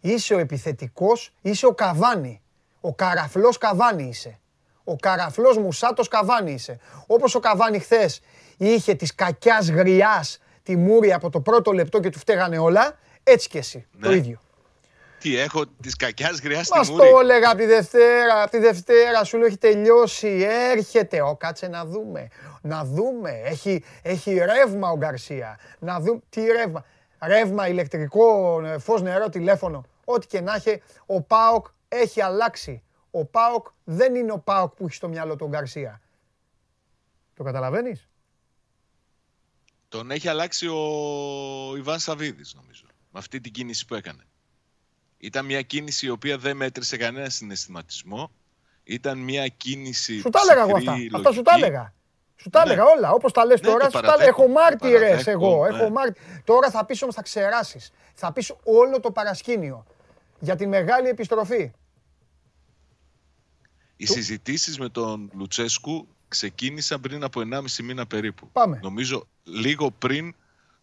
Είσαι 0.00 0.34
ο 0.34 0.38
επιθετικός, 0.38 1.32
είσαι 1.42 1.66
ο 1.66 1.72
Καβάνη. 1.74 2.42
Ο 2.80 2.94
καραφλός 2.94 3.58
Καβάνη 3.58 4.02
είσαι. 4.08 4.38
Ο 4.84 4.96
καραφλός 4.96 5.56
Μουσάτος 5.58 6.08
Καβάνη 6.08 6.52
είσαι. 6.52 6.78
Όπως 7.06 7.34
ο 7.34 7.40
Καβάνη 7.40 7.78
χθες 7.78 8.20
είχε 8.56 8.94
της 8.94 9.14
κακιάς 9.14 9.70
γριάς 9.70 10.38
τη 10.62 10.76
μούρη 10.76 11.12
από 11.12 11.30
το 11.30 11.40
πρώτο 11.40 11.72
λεπτό 11.72 12.00
και 12.00 12.10
του 12.10 12.18
φταίγανε 12.18 12.58
όλα, 12.58 12.98
έτσι 13.22 13.48
και 13.48 13.58
εσύ. 13.58 13.86
Το 14.00 14.08
Ναι. 14.08 14.14
ίδιο. 14.14 14.40
Τι 15.20 15.38
έχω 15.38 15.66
τη 15.66 15.88
κακιάς 15.98 16.40
γριάς 16.40 16.66
στη 16.66 16.78
Μας 16.78 16.90
μούρη; 16.90 17.10
το 17.10 17.18
έλεγα 17.18 17.48
από 17.48 17.58
τη 17.58 17.66
Δευτέρα, 17.66 18.42
από 18.42 18.50
τη 18.50 18.58
Δευτέρα 18.58 19.24
σου 19.24 19.36
λέω 19.38 19.46
έχει 19.46 19.56
τελειώσει, 19.58 20.46
έρχεται, 20.72 21.22
ο 21.22 21.36
κάτσε 21.36 21.68
να 21.68 21.84
δούμε, 21.84 22.28
να 22.62 22.84
δούμε, 22.84 23.40
έχει, 23.44 23.84
έχει 24.02 24.34
ρεύμα 24.38 24.90
ο 24.90 24.96
Γκαρσία, 24.96 25.58
να 25.78 26.00
δούμε, 26.00 26.20
τι 26.30 26.40
ρεύμα, 26.44 26.84
ρεύμα, 27.20 27.68
ηλεκτρικό, 27.68 28.60
ε, 28.64 28.78
φως, 28.78 29.02
νερό, 29.02 29.28
τηλέφωνο, 29.28 29.84
ό,τι 30.04 30.26
και 30.26 30.40
να 30.40 30.54
έχει, 30.54 30.82
ο 31.06 31.22
ΠΑΟΚ 31.22 31.66
έχει 31.88 32.20
αλλάξει. 32.20 32.82
Ο 33.10 33.24
ΠΑΟΚ 33.24 33.66
δεν 33.84 34.14
είναι 34.14 34.32
ο 34.32 34.38
ΠΑΟΚ 34.38 34.74
που 34.74 34.84
έχει 34.84 34.94
στο 34.94 35.08
μυαλό 35.08 35.36
τον 35.36 35.48
Γκαρσία. 35.48 36.00
Το 37.34 37.42
καταλαβαίνεις; 37.44 38.08
Τον 39.88 40.10
έχει 40.10 40.28
αλλάξει 40.28 40.66
ο 40.66 41.76
Ιβάν 41.76 41.98
Σαββίδης 41.98 42.54
νομίζω. 42.54 42.84
Με 43.10 43.18
αυτή 43.18 43.40
την 43.40 43.52
κίνηση 43.52 43.86
που 43.86 43.94
έκανε. 43.94 44.22
Ήταν 45.18 45.44
μια 45.44 45.62
κίνηση 45.62 46.06
η 46.06 46.10
οποία 46.10 46.38
δεν 46.38 46.56
μέτρησε 46.56 46.96
κανένα 46.96 47.28
συναισθηματισμό. 47.28 48.30
Ήταν 48.84 49.18
μια 49.18 49.48
κίνηση. 49.48 50.20
Σου 50.20 50.28
τα 50.28 50.40
έλεγα 50.42 50.60
εγώ 50.68 50.76
ψυχρή, 50.76 51.04
αυτά. 51.04 51.16
Αυτά 51.16 51.32
σου 51.32 51.42
τα 51.42 51.52
λογική. 51.52 51.70
έλεγα. 51.70 51.94
Σου 52.40 52.50
τα 52.50 52.64
Ναι. 52.66 52.72
έλεγα 52.72 52.88
όλα. 52.88 53.10
Όπως 53.10 53.32
τα 53.32 53.44
λες 53.44 53.60
Ναι, 53.60 53.68
τώρα, 53.68 53.84
το 53.84 53.90
σου 53.90 53.90
τα 53.90 54.00
παραδέχομαι, 54.00 54.44
Έχω 54.44 54.52
μάρτυρες 54.52 55.00
παραδέχομαι, 55.00 55.46
εγώ. 55.46 55.68
ναι. 55.68 55.76
Έχω 55.78 55.90
μάρτι... 55.90 56.20
Τώρα 56.44 56.70
θα 56.70 56.84
πεις 56.84 57.02
όμως 57.02 57.14
θα 57.14 57.22
ξεράσεις. 57.22 57.92
Θα 58.14 58.32
πεις 58.32 58.52
όλο 58.64 59.00
το 59.00 59.10
παρασκήνιο 59.10 59.84
για 60.40 60.56
τη 60.56 60.66
μεγάλη 60.66 61.08
επιστροφή. 61.08 61.72
Οι 63.96 64.06
συζητήσεις 64.06 64.78
με 64.78 64.88
τον 64.88 65.30
Λουτσέσκου 65.34 66.08
ξεκίνησαν 66.28 67.00
πριν 67.00 67.24
από 67.24 67.40
1,5 67.52 67.60
μήνα 67.82 68.06
περίπου. 68.06 68.48
Πάμε. 68.52 68.80
Νομίζω 68.82 69.26
λίγο 69.44 69.90
πριν 69.90 70.34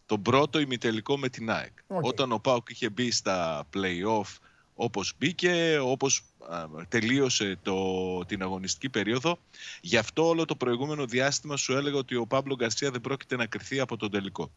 τον 0.06 0.22
πρώτο 0.22 0.58
ημιτελικό 0.58 1.16
με 1.18 1.28
την 1.28 1.50
ΑΕΚ. 1.50 1.72
Οκ. 1.86 2.04
Όταν 2.04 2.32
ο 2.32 2.38
ΠΑΟΚ 2.38 2.70
είχε 2.70 2.88
μπει 2.88 3.10
στα 3.10 3.66
play-off 3.74 4.36
όπως 4.76 5.12
μπήκε, 5.18 5.78
όπως 5.82 6.22
α, 6.48 6.66
τελείωσε 6.88 7.58
το, 7.62 8.24
την 8.24 8.42
αγωνιστική 8.42 8.88
περίοδο. 8.88 9.38
Γι' 9.80 9.96
αυτό 9.96 10.26
όλο 10.28 10.44
το 10.44 10.56
προηγούμενο 10.56 11.06
διάστημα 11.06 11.56
σου 11.56 11.72
έλεγα 11.76 11.96
ότι 11.96 12.14
ο 12.14 12.26
Παύλο 12.26 12.54
Γκαρσία 12.54 12.90
δεν 12.90 13.00
πρόκειται 13.00 13.36
να 13.36 13.46
κρυθεί 13.46 13.80
από 13.80 13.96
τον 13.96 14.10
τελικό. 14.10 14.50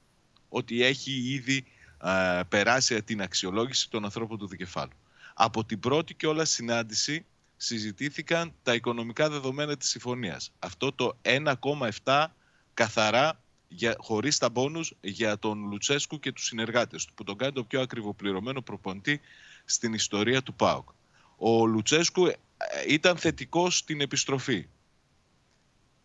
Ότι 0.49 0.84
έχει 0.84 1.11
ήδη 1.11 1.65
α, 1.97 2.45
περάσει 2.45 3.03
την 3.03 3.22
αξιολόγηση 3.22 3.89
των 3.89 4.03
ανθρώπων 4.03 4.38
του 4.38 4.47
δικεφάλου. 4.47 4.93
Από 5.34 5.65
την 5.65 5.80
πρώτη 5.80 6.13
και 6.13 6.28
όλα 6.28 6.45
συνάντηση 6.45 7.26
συζητήθηκαν 7.57 8.53
τα 8.63 8.74
οικονομικά 8.74 9.30
δεδομένα 9.30 9.78
της 9.78 9.89
συμφωνίας. 9.89 10.51
Αυτό 10.59 10.93
το 10.93 11.17
1,7 11.22 12.26
καθαρά 12.74 13.39
για, 13.70 13.95
χωρίς 13.99 14.38
τα 14.38 14.49
μπόνους 14.49 14.93
για 15.01 15.39
τον 15.39 15.67
Λουτσέσκου 15.70 16.20
και 16.20 16.32
τους 16.32 16.45
συνεργάτες 16.45 17.05
του, 17.05 17.13
που 17.13 17.24
τον 17.24 17.38
κάνει 17.38 17.51
το 17.51 17.63
πιο 17.63 17.82
ακριβοπληρωμένο 17.82 18.61
προπονητή 18.61 19.20
στην 19.65 19.93
ιστορία 19.93 20.43
του 20.43 20.53
ΠΑΟΚ. 20.53 20.89
Ο 21.38 21.65
Λουτσέσκου 21.65 22.26
ε, 22.26 22.36
ήταν 22.88 23.17
θετικός 23.17 23.78
στην 23.78 24.01
επιστροφή. 24.01 24.67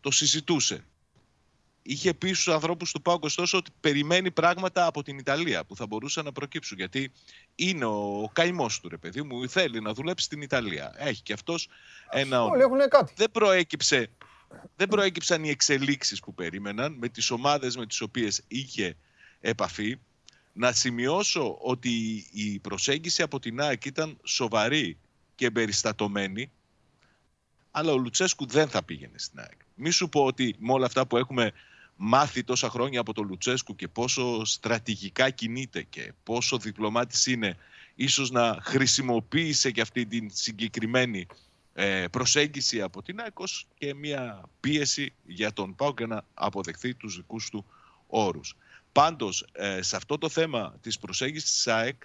Το 0.00 0.10
συζητούσε. 0.10 0.84
Είχε 1.82 2.14
πει 2.14 2.32
στους 2.32 2.48
ανθρώπους 2.48 2.92
του 2.92 3.02
ΠΑΟΚ 3.02 3.24
ωστόσο 3.24 3.58
ότι 3.58 3.70
περιμένει 3.80 4.30
πράγματα 4.30 4.86
από 4.86 5.02
την 5.02 5.18
Ιταλία 5.18 5.64
που 5.64 5.76
θα 5.76 5.86
μπορούσαν 5.86 6.24
να 6.24 6.32
προκύψουν. 6.32 6.78
Γιατί 6.78 7.12
είναι 7.54 7.84
ο 7.84 8.30
καημός 8.32 8.80
του 8.80 8.88
ρε 8.88 8.96
παιδί 8.96 9.22
μου, 9.22 9.48
θέλει 9.48 9.80
να 9.80 9.92
δουλέψει 9.92 10.24
στην 10.24 10.42
Ιταλία. 10.42 10.94
Έχει 10.96 11.22
και 11.22 11.32
αυτός 11.32 11.68
ένα 12.10 12.42
Όλοι 12.42 12.62
όνομα. 12.62 12.74
έχουν 12.82 12.88
κάτι. 12.88 13.12
Δεν 13.16 13.30
προέκυψε 13.30 14.10
δεν 14.76 14.88
προέκυψαν 14.88 15.45
οι 15.45 15.49
εξελίξεις 15.49 16.20
που 16.20 16.34
περίμεναν 16.34 16.92
με 16.92 17.09
τις 17.09 17.30
ομάδες 17.30 17.76
με 17.76 17.86
τις 17.86 18.01
οποίες 18.01 18.42
είχε 18.49 18.97
επαφή. 19.40 19.99
Να 20.53 20.72
σημειώσω 20.72 21.59
ότι 21.61 22.26
η 22.32 22.59
προσέγγιση 22.59 23.22
από 23.22 23.40
την 23.40 23.61
ΑΕΚ 23.61 23.84
ήταν 23.84 24.18
σοβαρή 24.24 24.99
και 25.34 25.47
εμπεριστατωμένη, 25.47 26.51
αλλά 27.70 27.92
ο 27.92 27.97
Λουτσέσκου 27.97 28.47
δεν 28.47 28.68
θα 28.68 28.82
πήγαινε 28.82 29.18
στην 29.18 29.38
ΑΕΚ. 29.38 29.61
Μη 29.74 29.90
σου 29.90 30.09
πω 30.09 30.24
ότι 30.24 30.55
με 30.59 30.72
όλα 30.72 30.86
αυτά 30.86 31.07
που 31.07 31.16
έχουμε 31.16 31.53
μάθει 31.97 32.45
τόσα 32.45 32.68
χρόνια 32.70 33.01
από 33.01 33.12
τον 33.12 33.26
Λουτσέσκου 33.26 33.76
και 33.76 33.88
πόσο 33.88 34.45
στρατηγικά 34.45 35.30
κινείται 35.30 35.82
και 35.82 36.12
πόσο 36.22 36.59
διπλωμάτης 36.59 37.26
είναι, 37.26 37.57
ίσως 37.95 38.30
να 38.30 38.59
χρησιμοποίησε 38.62 39.70
και 39.70 39.80
αυτή 39.80 40.07
την 40.07 40.30
συγκεκριμένη 40.32 41.18
ε, 41.20 41.26
προσέγγιση 42.11 42.83
από 42.83 43.03
την 43.03 43.20
ΑΕΚ 43.20 43.39
ως 43.39 43.66
και 43.79 43.95
μια 43.95 44.43
πίεση 44.61 45.14
για 45.27 45.53
τον 45.53 45.75
ΠΑΟΚ 45.75 45.99
για 45.99 46.07
να 46.07 46.25
αποδεχθεί 46.35 46.95
τους 46.95 47.16
δικούς 47.16 47.51
του 47.51 47.64
όρους. 48.07 48.57
Πάντως, 48.93 49.47
ε, 49.53 49.83
σε 49.83 49.97
αυτό 49.97 50.18
το 50.18 50.29
θέμα 50.29 50.75
της 50.81 50.99
προσέγγισης 50.99 51.53
της 51.53 51.66
ΑΕΚ 51.66 52.03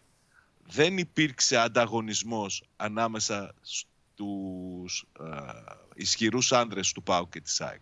δεν 0.68 0.98
υπήρξε 0.98 1.58
ανταγωνισμός 1.58 2.64
ανάμεσα 2.76 3.54
στους 3.62 5.06
ε, 5.20 5.26
ισχυρούς 5.96 6.52
άνδρες 6.52 6.92
του 6.92 7.04
ΠΑΟΚ 7.04 7.30
και 7.32 7.42
της 7.42 7.62
ΑΕΚ. 7.62 7.82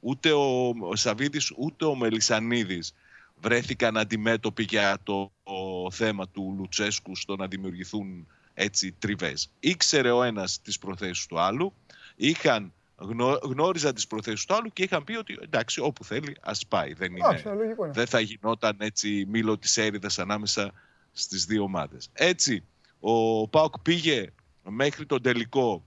Ούτε 0.00 0.32
ο, 0.32 0.74
ο 0.80 0.96
Σαββίδης 0.96 1.52
ούτε 1.56 1.84
ο 1.84 1.94
Μελισανίδης 1.94 2.94
βρέθηκαν 3.40 3.96
αντιμέτωποι 3.96 4.62
για 4.62 4.98
το, 5.02 5.32
το 5.42 5.90
θέμα 5.90 6.28
του 6.28 6.54
Λουτσέσκου 6.58 7.16
στο 7.16 7.36
να 7.36 7.46
δημιουργηθούν 7.46 8.26
έτσι 8.54 8.92
τριβές. 8.92 9.50
Ήξερε 9.60 10.10
ο 10.10 10.22
ένας 10.22 10.60
τις 10.62 10.78
προθέσεις 10.78 11.26
του 11.26 11.40
άλλου, 11.40 11.74
είχαν, 12.16 12.72
γνω, 12.96 13.38
γνώριζαν 13.42 13.94
τις 13.94 14.06
προθέσεις 14.06 14.44
του 14.44 14.54
άλλου 14.54 14.72
και 14.72 14.82
είχαν 14.82 15.04
πει 15.04 15.16
ότι 15.16 15.38
εντάξει 15.42 15.80
όπου 15.80 16.04
θέλει 16.04 16.36
ας 16.40 16.66
πάει. 16.66 16.92
Δεν, 16.92 17.10
είναι, 17.16 17.26
Εντάξει, 17.26 17.46
λογικό 17.46 17.84
είναι. 17.84 17.92
δεν 17.92 18.06
θα 18.06 18.20
γινόταν 18.20 18.76
έτσι 18.78 19.24
μήλο 19.28 19.58
της 19.58 19.76
έρηδας 19.76 20.18
ανάμεσα 20.18 20.72
στις 21.12 21.44
δύο 21.44 21.62
ομάδες. 21.62 22.08
Έτσι, 22.12 22.64
ο 23.00 23.48
Πάοκ 23.48 23.78
πήγε 23.78 24.32
μέχρι 24.62 25.06
τον 25.06 25.22
τελικό 25.22 25.86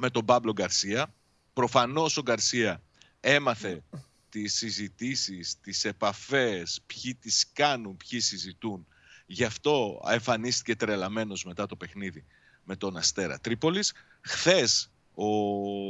με 0.00 0.10
τον 0.10 0.24
Παύλο 0.24 0.52
Γκαρσία. 0.52 1.14
Προφανώς 1.52 2.16
ο 2.16 2.22
Γκαρσία 2.22 2.82
έμαθε 3.20 3.82
τις 4.28 4.54
συζητήσεις, 4.54 5.60
τις 5.60 5.84
επαφές, 5.84 6.80
ποιοι 6.86 7.14
τις 7.14 7.46
κάνουν, 7.52 7.96
ποιοι 7.96 8.20
συζητούν. 8.20 8.86
Γι' 9.30 9.44
αυτό 9.44 10.02
εμφανίστηκε 10.10 10.76
τρελαμένος 10.76 11.44
μετά 11.44 11.66
το 11.66 11.76
παιχνίδι 11.76 12.24
με 12.64 12.76
τον 12.76 12.96
Αστέρα 12.96 13.38
Τρίπολης. 13.38 13.92
Χθες 14.20 14.90
ο 15.14 15.26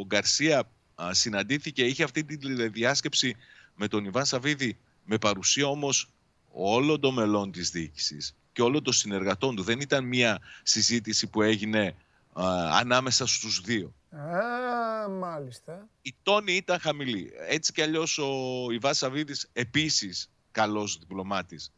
Γκαρσία 0.07 0.71
α, 1.03 1.15
συναντήθηκε, 1.15 1.85
είχε 1.85 2.03
αυτή 2.03 2.25
τη 2.25 2.37
τηλεδιάσκεψη 2.37 3.37
με 3.75 3.89
τον 3.89 4.05
Ιβάν 4.05 4.27
Σαββίδη 4.27 4.79
με 5.05 5.19
παρουσία 5.19 5.67
όμως 5.67 6.11
όλων 6.53 7.01
των 7.01 7.15
μελών 7.15 7.53
της 7.53 7.71
διοίκησης 7.71 8.37
και 8.53 8.63
όλων 8.63 8.83
των 8.83 8.93
συνεργατών 8.93 9.57
του. 9.57 9.63
Δεν 9.63 9.81
ήταν 9.81 10.05
μια 10.05 10.39
συζήτηση 10.63 11.27
που 11.27 11.43
έγινε 11.43 11.95
α, 12.33 12.45
ανάμεσα 12.79 13.27
στους 13.27 13.61
δύο. 13.61 13.95
Α, 14.17 15.09
μάλιστα. 15.09 15.89
Η 16.03 16.15
τόνη 16.23 16.53
ήταν 16.53 16.79
χαμηλή. 16.81 17.33
Έτσι 17.49 17.73
κι 17.73 17.83
αλλιώς 17.83 18.19
ο 18.19 18.67
Ιβάν 18.73 18.95
Σαββίδης 18.95 19.49
επίσης 19.53 20.31
καλός 20.51 20.99
διπλωμάτης 20.99 21.73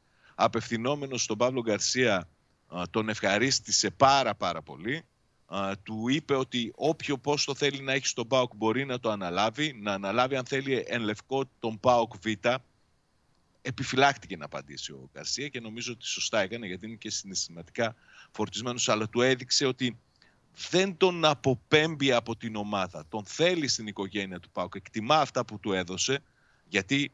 απευθυνόμενος 0.45 1.23
στον 1.23 1.37
Παύλο 1.37 1.61
Γκαρσία 1.61 2.29
α, 2.69 2.83
τον 2.91 3.09
ευχαρίστησε 3.09 3.91
πάρα 3.91 4.35
πάρα 4.35 4.63
πολύ 4.63 5.05
του 5.83 6.09
είπε 6.09 6.35
ότι 6.35 6.73
όποιο 6.75 7.19
πόστο 7.19 7.55
θέλει 7.55 7.81
να 7.81 7.93
έχει 7.93 8.07
στον 8.07 8.27
ΠΑΟΚ 8.27 8.53
μπορεί 8.57 8.85
να 8.85 9.01
το 9.01 9.11
αναλάβει, 9.11 9.73
να 9.83 9.93
αναλάβει 9.93 10.37
αν 10.37 10.45
θέλει 10.45 10.85
εν 10.87 11.03
λευκό 11.03 11.45
τον 11.59 11.81
ΠΑΟΚ 11.81 12.13
Β. 12.23 12.27
Επιφυλάχτηκε 13.63 14.37
να 14.37 14.45
απαντήσει 14.45 14.93
ο 14.93 15.11
Γκαρσία 15.13 15.49
και 15.49 15.61
νομίζω 15.61 15.93
ότι 15.93 16.07
σωστά 16.07 16.41
έκανε 16.41 16.67
γιατί 16.67 16.87
είναι 16.87 16.95
και 16.95 17.11
συναισθηματικά 17.11 17.95
φορτισμένος, 18.31 18.89
αλλά 18.89 19.09
του 19.09 19.21
έδειξε 19.21 19.67
ότι 19.67 19.99
δεν 20.71 20.97
τον 20.97 21.25
αποπέμπει 21.25 22.13
από 22.13 22.37
την 22.37 22.57
ομάδα. 22.57 23.07
Τον 23.09 23.25
θέλει 23.25 23.69
στην 23.69 23.87
οικογένεια 23.87 24.41
του 24.41 24.51
ΠΑΟΚ. 24.51 24.75
Εκτιμά 24.75 25.21
αυτά 25.21 25.45
που 25.45 25.59
του 25.59 25.73
έδωσε, 25.73 26.23
γιατί 26.69 27.13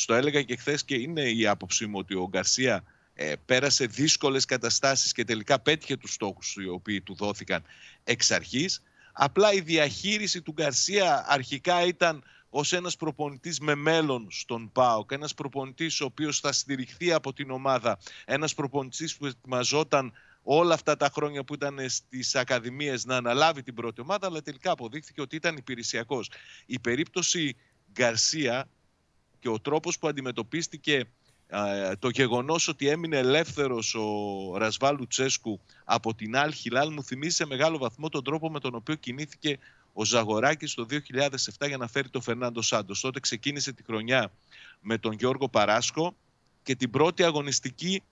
στο 0.00 0.14
έλεγα 0.14 0.42
και 0.42 0.56
χθες 0.56 0.84
και 0.84 0.94
είναι 0.94 1.22
η 1.22 1.46
άποψή 1.46 1.86
μου 1.86 1.98
ότι 1.98 2.14
ο 2.14 2.28
Γκαρσία 2.28 2.84
ε, 3.14 3.32
πέρασε 3.44 3.86
δύσκολες 3.86 4.44
καταστάσεις 4.44 5.12
και 5.12 5.24
τελικά 5.24 5.60
πέτυχε 5.60 5.96
τους 5.96 6.12
στόχους 6.12 6.56
οι 6.58 6.68
οποίοι 6.68 7.00
του 7.00 7.14
δόθηκαν 7.14 7.62
εξ 8.04 8.30
αρχής. 8.30 8.82
Απλά 9.12 9.52
η 9.52 9.60
διαχείριση 9.60 10.42
του 10.42 10.52
Γκαρσία 10.52 11.24
αρχικά 11.28 11.84
ήταν 11.84 12.24
ως 12.50 12.72
ένας 12.72 12.96
προπονητής 12.96 13.60
με 13.60 13.74
μέλλον 13.74 14.26
στον 14.30 14.72
ΠΑΟΚ, 14.72 15.10
ένας 15.12 15.34
προπονητής 15.34 16.00
ο 16.00 16.04
οποίος 16.04 16.40
θα 16.40 16.52
στηριχθεί 16.52 17.12
από 17.12 17.32
την 17.32 17.50
ομάδα, 17.50 17.98
ένας 18.24 18.54
προπονητής 18.54 19.16
που 19.16 19.26
ετοιμαζόταν 19.26 20.12
όλα 20.42 20.74
αυτά 20.74 20.96
τα 20.96 21.10
χρόνια 21.14 21.44
που 21.44 21.54
ήταν 21.54 21.78
στις 21.88 22.34
ακαδημίες 22.34 23.04
να 23.04 23.16
αναλάβει 23.16 23.62
την 23.62 23.74
πρώτη 23.74 24.00
ομάδα, 24.00 24.26
αλλά 24.26 24.42
τελικά 24.42 24.70
αποδείχθηκε 24.70 25.20
ότι 25.20 25.36
ήταν 25.36 25.56
υπηρεσιακός. 25.56 26.30
Η 26.66 26.78
περίπτωση 26.78 27.56
Γκαρσία 27.92 28.68
και 29.40 29.48
ο 29.48 29.60
τρόπος 29.60 29.98
που 29.98 30.08
αντιμετωπίστηκε 30.08 31.04
το 31.98 32.08
γεγονός 32.08 32.68
ότι 32.68 32.88
έμεινε 32.88 33.16
ελεύθερος 33.16 33.94
ο 33.94 34.56
Ρασβάλου 34.56 35.06
Τσέσκου 35.06 35.60
από 35.84 36.14
την 36.14 36.36
Αλ 36.36 36.52
Χιλάλ 36.52 36.92
μου 36.92 37.02
θυμίζει 37.02 37.34
σε 37.34 37.46
μεγάλο 37.46 37.78
βαθμό 37.78 38.08
τον 38.08 38.24
τρόπο 38.24 38.50
με 38.50 38.60
τον 38.60 38.74
οποίο 38.74 38.94
κινήθηκε 38.94 39.58
ο 39.92 40.04
Ζαγοράκης 40.04 40.74
το 40.74 40.86
2007 40.90 41.66
για 41.66 41.76
να 41.76 41.88
φέρει 41.88 42.08
τον 42.08 42.22
Φερνάντο 42.22 42.62
Σάντος. 42.62 43.00
Τότε 43.00 43.20
ξεκίνησε 43.20 43.72
τη 43.72 43.82
χρονιά 43.82 44.32
με 44.80 44.98
τον 44.98 45.12
Γιώργο 45.12 45.48
Παράσκο 45.48 46.16
και 46.62 46.74
την 46.74 46.90
πρώτη 46.90 47.22
αγωνιστική 47.22 48.02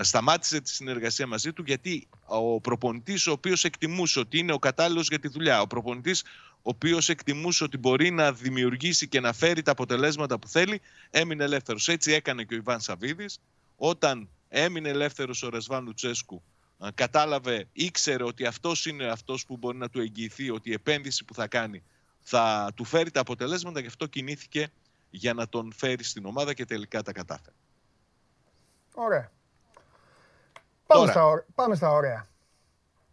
σταμάτησε 0.00 0.60
τη 0.60 0.70
συνεργασία 0.70 1.26
μαζί 1.26 1.52
του 1.52 1.62
γιατί 1.66 2.08
ο 2.26 2.60
προπονητής 2.60 3.26
ο 3.26 3.32
οποίος 3.32 3.64
εκτιμούσε 3.64 4.18
ότι 4.18 4.38
είναι 4.38 4.52
ο 4.52 4.58
κατάλληλος 4.58 5.08
για 5.08 5.18
τη 5.18 5.28
δουλειά, 5.28 5.60
ο 5.60 5.66
προπονητής 5.66 6.24
ο 6.66 6.68
οποίος 6.68 7.08
εκτιμούσε 7.08 7.64
ότι 7.64 7.78
μπορεί 7.78 8.10
να 8.10 8.32
δημιουργήσει 8.32 9.08
και 9.08 9.20
να 9.20 9.32
φέρει 9.32 9.62
τα 9.62 9.70
αποτελέσματα 9.70 10.38
που 10.38 10.48
θέλει, 10.48 10.80
έμεινε 11.10 11.44
ελεύθερος. 11.44 11.88
Έτσι 11.88 12.12
έκανε 12.12 12.44
και 12.44 12.54
ο 12.54 12.56
Ιβάν 12.56 12.80
Σαββίδης. 12.80 13.40
Όταν 13.76 14.28
έμεινε 14.48 14.88
ελεύθερος 14.88 15.42
ο 15.42 15.48
Ρεσβάν 15.48 15.84
Λουτσέσκου, 15.84 16.42
κατάλαβε, 16.94 17.68
ήξερε 17.72 18.24
ότι 18.24 18.46
αυτός 18.46 18.86
είναι 18.86 19.06
αυτός 19.06 19.46
που 19.46 19.56
μπορεί 19.56 19.76
να 19.76 19.88
του 19.88 20.00
εγγυηθεί 20.00 20.50
ότι 20.50 20.70
η 20.70 20.72
επένδυση 20.72 21.24
που 21.24 21.34
θα 21.34 21.46
κάνει 21.46 21.82
θα 22.20 22.72
του 22.74 22.84
φέρει 22.84 23.10
τα 23.10 23.20
αποτελέσματα 23.20 23.80
και 23.80 23.86
αυτό 23.86 24.06
κινήθηκε 24.06 24.68
για 25.10 25.34
να 25.34 25.48
τον 25.48 25.72
φέρει 25.72 26.04
στην 26.04 26.26
ομάδα 26.26 26.54
και 26.54 26.64
τελικά 26.64 27.02
τα 27.02 27.12
κατάφερε. 27.12 27.54
Ωραία. 28.94 29.30
Πάμε, 30.86 31.10
στα, 31.10 31.44
πάμε 31.54 31.74
στα 31.74 31.90
ωραία. 31.90 32.26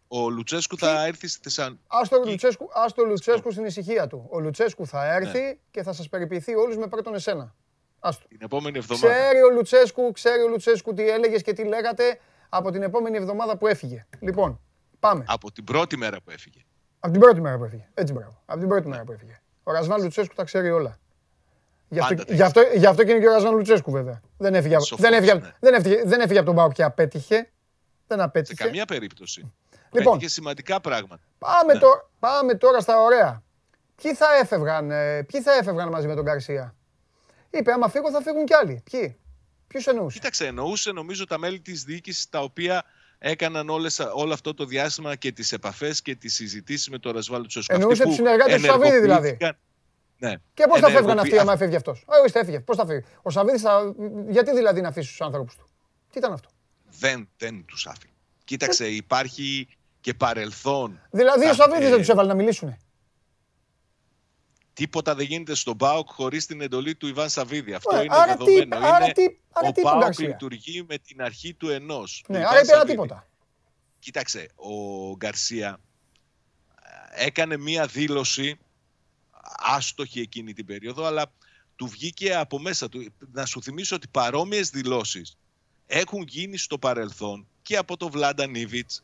Ο 0.08 0.30
Λουτσέσκου 0.30 0.78
θα 0.78 1.06
έρθει 1.06 1.28
στη 1.28 1.40
Θεσσαλονίκη. 1.42 2.46
Α 2.46 2.86
το 2.94 3.04
Λουτσέσκου, 3.04 3.52
στην 3.52 3.64
ησυχία 3.64 4.06
του. 4.06 4.26
Ο 4.30 4.40
Λουτσέσκου 4.40 4.86
θα 4.86 5.14
έρθει 5.14 5.40
ναι. 5.40 5.58
και 5.70 5.82
θα 5.82 5.92
σας 5.92 6.08
περιποιηθεί 6.08 6.54
όλους 6.54 6.76
με 6.76 6.86
πρώτον 6.86 7.14
εσένα. 7.14 7.54
Άστο. 7.98 8.28
Την 8.28 8.38
επόμενη 8.42 8.78
εβδομάδα. 8.78 9.14
Ξέρει 9.14 9.42
ο 9.42 9.50
Λουτσέσκου, 9.50 10.12
ξέρει 10.12 10.42
ο 10.42 10.48
Λουτσέσκου 10.48 10.94
τι 10.94 11.08
έλεγες 11.08 11.42
και 11.42 11.52
τι 11.52 11.64
λέγατε 11.64 12.20
από 12.48 12.70
την 12.70 12.82
επόμενη 12.82 13.16
εβδομάδα 13.16 13.56
που 13.56 13.66
έφυγε. 13.66 14.06
Λοιπόν, 14.20 14.60
πάμε. 15.00 15.24
Από 15.26 15.52
την 15.52 15.64
πρώτη 15.64 15.96
μέρα 15.96 16.20
που 16.20 16.30
έφυγε. 16.30 16.60
Από 16.98 17.12
την 17.12 17.20
πρώτη 17.20 17.40
μέρα 17.40 17.58
που 17.58 17.64
έφυγε. 17.64 17.88
Έτσι 17.94 18.12
μπράβο. 18.12 18.42
Από 18.44 18.58
την 18.58 18.68
πρώτη 18.68 18.88
μέρα 18.88 19.04
που 19.04 19.12
έφυγε. 19.12 19.40
Ο 19.62 19.72
Ρασβάν 19.72 20.02
Λουτσέσκου 20.02 20.34
τα 20.34 20.44
ξέρει 20.44 20.70
όλα. 20.70 20.98
Γι' 21.88 21.98
αυτό, 21.98 22.34
γι, 22.34 22.42
αυτό, 22.42 22.60
γι 22.74 22.86
αυτό 22.86 23.04
και 23.04 23.10
είναι 23.10 23.20
και 23.20 23.28
ο 23.28 23.32
Ρασβάν 23.32 23.54
Λουτσέσκου 23.54 23.90
βέβαια. 23.90 24.20
Δεν 24.38 24.54
έφυγε, 24.54 24.78
Σοφός, 24.78 25.00
δεν 25.00 25.12
έφυγε, 25.12 25.34
ναι. 25.34 25.52
δεν 25.60 25.74
έφυγε, 25.74 26.02
δεν 26.04 26.20
έφυγε 26.20 26.38
από 26.38 26.46
τον 26.46 26.56
Πάο 26.56 26.72
και 26.72 26.82
απέτυχε. 26.82 27.48
Δεν 28.06 28.20
απέτυχε. 28.20 28.56
Σε 28.56 28.64
καμία 28.64 28.84
περίπτωση. 28.84 29.52
Λοιπόν, 29.94 30.12
Πέτυχε 30.12 30.30
σημαντικά 30.30 30.80
πράγματα. 30.80 31.22
Πάμε, 31.38 31.72
ναι. 31.72 31.78
το, 31.78 31.88
πάμε 32.18 32.54
τώρα 32.54 32.80
στα 32.80 33.00
ωραία. 33.00 33.42
Ποιοι 34.02 34.14
θα, 34.14 34.26
έφευγαν, 34.40 34.90
ε, 34.90 35.22
ποιοι 35.22 35.42
θα 35.42 35.52
έφευγαν 35.52 35.88
μαζί 35.88 36.06
με 36.06 36.14
τον 36.14 36.24
Καρσία. 36.24 36.74
Είπε, 37.50 37.72
άμα 37.72 37.88
φύγω 37.88 38.10
θα 38.10 38.22
φύγουν 38.22 38.44
κι 38.44 38.54
άλλοι. 38.54 38.82
Ποιοι; 38.90 39.18
Ποιους 39.66 39.86
εννοούσε; 39.86 40.18
Κοίταξε, 40.18 40.46
εννοούσε 40.46 40.92
νομίζω 40.92 41.26
τα 41.26 41.38
μέλη 41.38 41.60
της 41.60 41.84
διοίκησης 41.84 42.28
τα 42.28 42.40
οποία 42.40 42.84
έκαναν 43.18 43.68
όλες, 43.68 43.98
όλο 44.14 44.32
αυτό 44.32 44.54
το 44.54 44.64
διάστημα 44.64 45.16
και 45.16 45.32
τις 45.32 45.52
επαφές 45.52 46.02
και 46.02 46.14
τις 46.14 46.34
συζητήσεις 46.34 46.88
με 46.88 46.98
τον 46.98 47.12
Ρασβάλου 47.12 47.46
Τσοσκό. 47.46 47.74
Εννοούσε 47.74 48.04
τους 48.04 48.14
συνεργάτες 48.14 48.60
του 48.60 48.66
Σαββίδη 48.66 49.00
δηλαδή. 49.00 49.36
Ναι. 50.18 50.34
Και 50.54 50.66
πώς 50.68 50.80
θα 50.80 50.88
φεύγαν 50.88 51.18
αυτοί 51.18 51.38
άμα 51.38 51.56
φεύγει 51.56 51.76
αυτός; 51.76 52.04
Ορίστε, 52.06 52.40
έφυγε. 52.40 52.60
Πώς 52.60 52.76
θα 52.76 52.86
φύγει; 52.86 53.04
Ο 53.22 53.30
Σαββίδης 53.30 53.62
θα. 53.62 53.94
Γιατί 54.28 54.52
δηλαδή 54.54 54.80
να 54.80 54.88
αφήσεις 54.88 55.10
τους 55.10 55.20
άνθρωπους 55.20 55.56
του; 55.56 55.66
Τι 56.10 56.18
ήταν 56.18 56.32
αυτό; 56.32 56.48
Δεν, 56.98 57.28
δεν 57.36 57.64
τους 57.64 57.86
άφηνε. 57.86 58.12
Κοίταξε, 58.44 58.86
υπάρχει 58.88 59.68
και 60.04 60.14
παρελθόν. 60.14 61.00
Δηλαδή 61.10 61.46
ο 61.48 61.54
Σαββίδης 61.54 61.88
δεν 61.88 61.98
τους 61.98 62.08
έβαλε 62.08 62.28
να 62.28 62.34
μιλήσουν. 62.34 62.76
Τίποτα 64.72 65.14
δεν 65.14 65.26
γίνεται 65.26 65.54
στον 65.54 65.76
ΠΑΟΚ 65.76 66.08
χωρίς 66.10 66.46
την 66.46 66.60
εντολή 66.60 66.94
του 66.94 67.06
Ιβάν 67.06 67.30
Σαββίδη. 67.30 67.74
Αυτό 67.74 68.02
είναι 68.02 68.14
άρα 68.14 68.36
δεδομένο. 68.36 68.76
Τι, 68.76 68.86
άρα 68.86 69.12
τι, 69.12 69.24
άρα 69.52 69.68
ο 69.68 69.72
τι 69.72 69.80
ΠΑΟΚ 69.80 70.18
λειτουργεί 70.18 70.84
με 70.88 70.98
την 70.98 71.22
αρχή 71.22 71.54
του 71.54 71.68
ενός. 71.68 72.24
Ναι, 72.28 72.38
άρα 72.38 72.60
είπε 72.60 72.72
ένα 72.72 72.84
τίποτα. 72.84 73.28
Κοίταξε, 73.98 74.48
ο 74.54 74.72
Γκαρσία 75.16 75.80
ε, 77.14 77.24
έκανε 77.26 77.56
μία 77.56 77.86
δήλωση 77.86 78.58
άστοχη 79.56 80.20
εκείνη 80.20 80.52
την 80.52 80.66
περίοδο, 80.66 81.04
αλλά 81.04 81.32
του 81.76 81.86
βγήκε 81.86 82.34
από 82.34 82.58
μέσα 82.58 82.88
του. 82.88 83.12
Να 83.32 83.46
σου 83.46 83.62
θυμίσω 83.62 83.96
ότι 83.96 84.08
παρόμοιες 84.08 84.70
δηλώσεις 84.70 85.36
έχουν 85.86 86.22
γίνει 86.22 86.56
στο 86.56 86.78
παρελθόν 86.78 87.48
και 87.62 87.76
από 87.76 87.96
τον 87.96 88.10
Βλάντα 88.10 88.46
Νίβιτς 88.46 89.02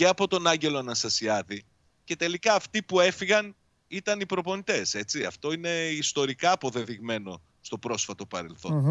και 0.00 0.06
από 0.06 0.28
τον 0.28 0.46
Άγγελο 0.46 0.78
Αναστασιάδη 0.78 1.64
και 2.04 2.16
τελικά 2.16 2.54
αυτοί 2.54 2.82
που 2.82 3.00
έφυγαν 3.00 3.54
ήταν 3.88 4.20
οι 4.20 4.26
προπονητές. 4.26 4.94
Έτσι. 4.94 5.24
Αυτό 5.24 5.52
είναι 5.52 5.68
ιστορικά 5.88 6.52
αποδεδειγμένο 6.52 7.40
στο 7.60 7.78
πρόσφατο 7.78 8.26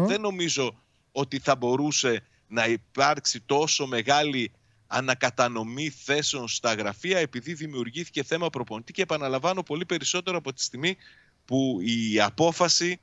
Δεν 0.06 0.20
νομίζω 0.20 0.80
ότι 1.12 1.38
θα 1.38 1.56
μπορούσε 1.56 2.22
να 2.48 2.66
υπάρξει 2.66 3.40
τόσο 3.40 3.86
μεγάλη 3.86 4.52
ανακατανομή 4.86 5.90
θέσεων 5.90 6.48
στα 6.48 6.74
γραφεία 6.74 7.18
επειδή 7.18 7.54
δημιουργήθηκε 7.54 8.22
θέμα 8.22 8.50
προπονητή 8.50 8.92
και 8.92 9.02
επαναλαμβάνω 9.02 9.62
πολύ 9.62 9.86
περισσότερο 9.86 10.36
από 10.36 10.52
τη 10.52 10.62
στιγμή 10.62 10.96
που 11.44 11.78
η 11.80 12.20
απόφαση 12.20 13.00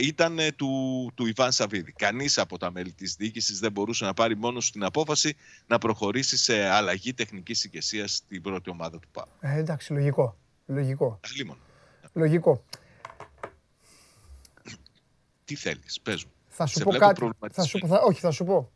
ήταν 0.00 0.38
του, 0.56 1.10
του 1.14 1.26
Ιβάν 1.26 1.52
Σαββίδη. 1.52 1.92
Κανείς 1.92 2.38
από 2.38 2.58
τα 2.58 2.70
μέλη 2.70 2.92
της 2.92 3.14
διοίκησης 3.14 3.58
δεν 3.58 3.72
μπορούσε 3.72 4.04
να 4.04 4.14
πάρει 4.14 4.36
μόνος 4.36 4.66
στην 4.66 4.84
απόφαση 4.84 5.36
να 5.66 5.78
προχωρήσει 5.78 6.36
σε 6.36 6.68
αλλαγή 6.68 7.14
τεχνικής 7.14 7.64
ηγεσίας 7.64 8.14
στην 8.14 8.42
πρώτη 8.42 8.70
ομάδα 8.70 8.98
του 8.98 9.08
ΠΑΟ. 9.12 9.26
Ε, 9.40 9.58
εντάξει, 9.58 9.92
λογικό. 9.92 10.36
Λογικό. 10.66 11.20
Λογικό. 12.12 12.64
Τι 15.44 15.54
θέλεις, 15.54 16.00
πες 16.00 16.24
μου. 16.24 16.30
Θα 16.48 16.66
σου 16.66 16.80
πω 16.80 16.90
κάτι. 16.90 17.30
Θα 17.52 17.64
σου, 17.64 17.78
θα, 17.86 18.00
όχι, 18.00 18.20
θα 18.20 18.30
σου 18.30 18.44
πω. 18.44 18.70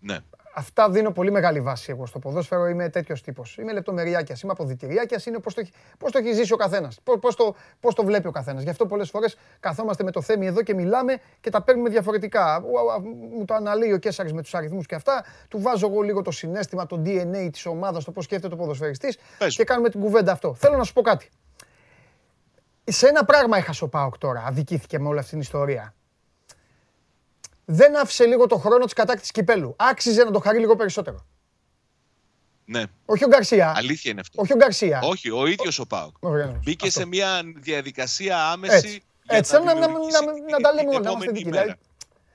Ναι 0.00 0.18
αυτά 0.58 0.90
δίνω 0.90 1.10
πολύ 1.10 1.30
μεγάλη 1.30 1.60
βάση 1.60 1.90
εγώ 1.90 2.06
στο 2.06 2.18
ποδόσφαιρο. 2.18 2.66
Είμαι 2.66 2.88
τέτοιος 2.88 3.22
τύπος. 3.22 3.56
Είμαι 3.56 3.72
λεπτομεριάκιας, 3.72 4.40
είμαι 4.40 4.52
αποδητηριάκιας. 4.52 5.26
Είναι 5.26 5.38
πώς 5.38 5.54
το, 5.54 5.62
πώς 5.98 6.12
το 6.12 6.18
έχει 6.18 6.32
ζήσει 6.32 6.52
ο 6.52 6.56
καθένας. 6.56 7.00
Πώς 7.20 7.36
το, 7.36 7.54
πώς 7.80 7.94
το 7.94 8.04
βλέπει 8.04 8.26
ο 8.26 8.30
καθένας. 8.30 8.62
Γι' 8.62 8.70
αυτό 8.70 8.86
πολλές 8.86 9.10
φορές 9.10 9.36
καθόμαστε 9.60 10.04
με 10.04 10.10
το 10.10 10.20
θέμη 10.20 10.46
εδώ 10.46 10.62
και 10.62 10.74
μιλάμε 10.74 11.18
και 11.40 11.50
τα 11.50 11.62
παίρνουμε 11.62 11.88
διαφορετικά. 11.88 12.62
Μου 13.36 13.44
το 13.44 13.54
αναλύει 13.54 13.92
ο 13.94 13.98
Κέσσαρης 13.98 14.32
με 14.32 14.42
τους 14.42 14.54
αριθμούς 14.54 14.86
και 14.86 14.94
αυτά. 14.94 15.24
Του 15.48 15.60
βάζω 15.60 15.86
εγώ 15.86 16.00
λίγο 16.00 16.22
το 16.22 16.30
συνέστημα, 16.30 16.86
το 16.86 17.02
DNA 17.04 17.48
της 17.52 17.66
ομάδας, 17.66 18.04
το 18.04 18.10
πώς 18.10 18.24
σκέφτεται 18.24 18.54
ο 18.54 18.56
ποδοσφαιριστής 18.56 19.18
και 19.48 19.64
κάνουμε 19.64 19.88
την 19.88 20.00
κουβέντα 20.00 20.32
αυτό. 20.32 20.54
Θέλω 20.54 20.76
να 20.76 20.84
σου 20.84 20.92
πω 20.92 21.02
κάτι. 21.02 21.28
Σε 22.84 23.08
ένα 23.08 23.24
πράγμα 23.24 23.56
έχασε 23.56 23.84
ο 23.84 23.88
Πάοκ 23.88 24.18
τώρα. 24.18 24.44
Αδικήθηκε 24.46 24.98
με 24.98 25.08
όλη 25.08 25.18
αυτή 25.18 25.30
την 25.30 25.40
ιστορία 25.40 25.94
δεν 27.70 27.96
άφησε 27.96 28.24
λίγο 28.24 28.46
το 28.46 28.56
χρόνο 28.56 28.84
της 28.84 28.92
κατάκτησης 28.92 29.30
κυπέλου. 29.30 29.74
Άξιζε 29.78 30.24
να 30.24 30.30
το 30.30 30.38
χαρεί 30.38 30.58
λίγο 30.58 30.76
περισσότερο. 30.76 31.26
Ναι. 32.64 32.82
Όχι 33.04 33.24
ο 33.24 33.28
Γκαρσία. 33.28 33.72
Αλήθεια 33.76 34.10
είναι 34.10 34.20
αυτό. 34.20 34.42
Όχι 34.42 34.52
ο 34.52 34.56
Γκαρσία. 34.56 35.00
Όχι, 35.02 35.30
ο 35.30 35.46
ίδιος 35.46 35.78
ο 35.78 35.86
Πάοκ. 35.86 36.16
Μπήκε 36.62 36.90
σε 36.90 37.06
μια 37.06 37.40
διαδικασία 37.56 38.50
άμεση. 38.50 38.74
Έτσι, 38.74 39.02
Έτσι 39.26 39.52
να, 39.52 39.60
να, 39.64 39.74
να, 39.74 39.86
να, 40.50 40.58
τα 40.60 40.72
λέμε 40.72 40.88
όλα. 40.88 41.00
Να 41.00 41.10
είμαστε 41.10 41.30
δικοί. 41.30 41.44
Δηλαδή, 41.50 41.74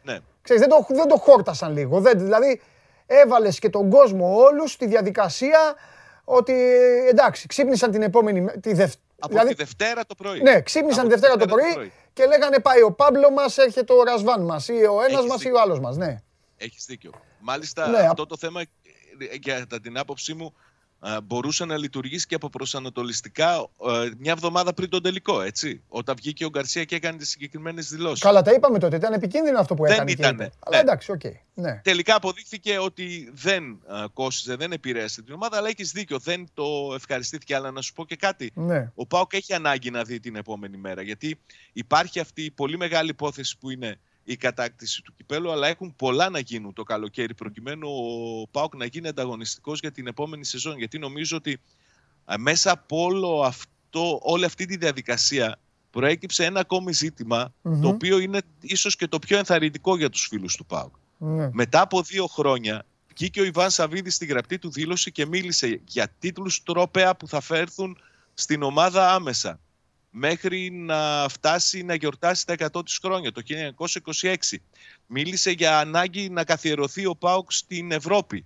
ναι. 0.04 0.20
Ξέρεις, 0.42 0.62
δεν, 0.62 0.70
το, 0.70 0.86
δεν 0.90 1.08
το 1.08 1.18
χόρτασαν 1.18 1.74
λίγο. 1.74 2.00
Δεν, 2.00 2.20
δηλαδή, 2.20 2.62
έβαλες 3.06 3.60
και 3.60 3.70
τον 3.70 3.90
κόσμο 3.90 4.36
όλους 4.36 4.72
στη 4.72 4.88
διαδικασία 4.88 5.76
ότι 6.24 6.54
εντάξει, 7.10 7.48
ξύπνησαν 7.48 7.92
την 7.92 8.02
επόμενη. 8.02 8.46
Τη 8.60 8.74
δευ... 8.74 8.94
Από 9.20 9.32
δηλαδή, 9.32 9.50
τη 9.50 9.56
Δευτέρα 9.56 10.06
το 10.06 10.16
πρωί. 10.16 10.42
Ναι, 10.42 10.62
ξύπνησαν 10.62 11.04
τη 11.04 11.10
Δευτέρα, 11.10 11.38
το 11.38 11.46
πρωί, 11.46 11.70
το 11.70 11.74
πρωί 11.74 11.92
και 12.14 12.26
λέγανε 12.26 12.60
πάει 12.60 12.82
ο 12.82 12.92
Πάμπλο 12.92 13.32
μας, 13.32 13.58
έρχεται 13.58 13.94
ο 13.94 14.04
Ρασβάν 14.04 14.42
μας 14.42 14.68
ή 14.68 14.74
ο 14.74 15.02
ένας 15.10 15.26
μας 15.26 15.44
ή 15.44 15.52
ο 15.52 15.62
άλλος 15.62 15.80
μας. 15.80 15.98
Ναι. 15.98 16.22
Έχεις 16.58 16.86
δίκιο. 16.86 17.12
Μάλιστα 17.40 17.88
ναι, 17.88 17.98
αυτό 17.98 18.26
το 18.26 18.38
θέμα, 18.38 18.62
για 19.42 19.68
την 19.82 19.98
άποψή 19.98 20.34
μου, 20.34 20.46
ε, 20.46 20.58
μπορούσε 21.24 21.66
να 21.66 21.78
λειτουργήσει 21.78 22.26
και 22.28 22.36
από 22.36 22.50
προσανατολιστικά 22.50 23.54
ε, 23.56 24.10
μια 24.18 24.32
εβδομάδα 24.32 24.74
πριν 24.74 24.90
τον 24.90 25.02
τελικό, 25.04 25.42
έτσι. 25.42 25.82
Όταν 25.88 26.16
βγήκε 26.20 26.46
ο 26.46 26.50
Γκαρσία 26.50 26.84
και 26.84 26.96
έκανε 26.96 27.18
τις 27.18 27.30
συγκεκριμένες 27.30 27.90
δηλώσεις. 27.90 28.20
Καλά, 28.20 28.42
τα 28.42 28.52
είπαμε 28.54 28.80
τότε. 28.80 28.96
Ήταν 28.96 29.14
επικίνδυνο 29.14 29.60
αυτό 29.60 29.74
που 29.76 29.84
Δεν 29.84 29.92
έκανε. 29.92 30.06
και 30.14 30.22
ήτανε. 30.22 30.44
είπε. 30.44 30.52
Αλλά 30.60 30.76
Ναι. 30.76 30.82
εντάξει, 30.82 31.12
οκ. 31.12 31.22
Ναι. 31.54 31.82
Τελικά 31.84 32.16
αποδείχθηκε 32.16 32.78
ότι 32.78 33.32
δεν 33.34 33.64
ε, 33.64 34.06
κόστιζε, 34.14 34.56
δεν 34.56 34.72
επηρέασε 34.72 35.22
την 35.22 35.34
ομάδα, 35.34 35.58
αλλά 35.58 35.68
έχεις 35.68 35.92
δίκιο. 35.92 36.20
Δεν 36.20 36.48
το 36.54 36.64
ευχαριστήθηκε. 36.96 37.56
Αλλά 37.56 37.72
να 37.72 37.82
σου 37.82 37.94
πω 37.94 38.06
και 38.06 38.16
κάτι. 38.16 38.52
ναι. 38.56 38.92
Ο 38.96 39.06
ΠΑΟΚ 39.06 39.34
έχει 39.34 39.54
ανάγκη 39.54 39.90
να 39.92 40.04
δει 40.04 40.20
την 40.20 40.36
επόμενη 40.36 40.78
μέρα. 40.78 41.02
Γιατί 41.02 41.40
υπάρχει 41.74 42.20
αυτή 42.20 42.44
η 42.44 42.52
πολύ 42.52 42.78
μεγάλη 42.78 43.10
υπόθεση 43.10 43.58
που 43.58 43.70
είναι 43.70 44.00
η 44.24 44.36
κατάκτηση 44.36 45.02
του 45.02 45.14
κυπέλου, 45.18 45.52
αλλά 45.52 45.68
έχουν 45.68 45.96
πολλά 45.96 46.30
να 46.30 46.40
γίνουν 46.40 46.74
το 46.74 46.84
καλοκαίρι 46.84 47.34
προκειμένου 47.34 47.90
ο 47.90 48.48
ΠΑΟΚ 48.52 48.76
να 48.76 48.86
γίνει 48.86 49.08
ανταγωνιστικός 49.08 49.80
για 49.80 49.92
την 49.92 50.08
επόμενη 50.08 50.46
σεζόν. 50.46 50.78
Γιατί 50.78 51.00
νομίζω 51.00 51.38
ότι 51.38 51.60
ε, 52.26 52.38
μέσα 52.38 52.72
από 52.72 53.04
όλο 53.04 53.42
αυτό, 53.42 54.20
όλη 54.22 54.46
αυτή 54.46 54.66
τη 54.66 54.78
διαδικασία 54.78 55.60
προέκυψε 55.92 56.46
ένα 56.46 56.60
ακόμη 56.60 56.94
ζήτημα, 56.94 57.54
Μμμ. 57.62 57.82
το 57.82 57.88
οποίο 57.88 58.20
είναι 58.20 58.42
ίσως 58.62 58.96
και 58.96 59.08
το 59.08 59.20
πιο 59.20 59.38
ενθαρρυντικό 59.38 59.98
για 59.98 60.10
τους 60.10 60.28
φίλους 60.28 60.56
του 60.56 60.66
ΠΑΟΚ. 60.66 60.94
ναι. 61.18 61.50
Μετά 61.54 61.82
από 61.82 62.02
δύο 62.02 62.28
χρόνια 62.28 62.86
βγήκε 63.16 63.42
ο 63.42 63.44
Ιβάν 63.44 63.70
Σαββίδης 63.72 64.16
στη 64.16 64.26
γραπτή 64.26 64.60
του 64.60 64.72
δήλωση 64.72 65.12
και 65.12 65.26
μίλησε 65.26 65.82
για 65.88 66.08
τίτλους 66.20 66.64
τρόπεα 66.64 67.16
που 67.16 67.28
θα 67.28 67.42
φέρθουν 67.42 67.98
στην 68.34 68.64
ομάδα 68.64 69.14
άμεσα 69.14 69.60
μέχρι 70.16 70.72
να 70.72 71.28
φτάσει 71.30 71.84
να 71.84 71.94
γιορτάσει 71.94 72.46
τα 72.46 72.56
100 72.74 72.86
της 72.86 72.98
χρόνια 72.98 73.32
το 73.32 73.42
1926. 74.22 74.36
Μίλησε 75.08 75.52
για 75.52 75.80
ανάγκη 75.80 76.30
να 76.30 76.44
καθιερωθεί 76.44 77.06
ο 77.06 77.16
ΠΑΟΚ 77.16 77.52
στην 77.52 77.92
Ευρώπη. 77.92 78.46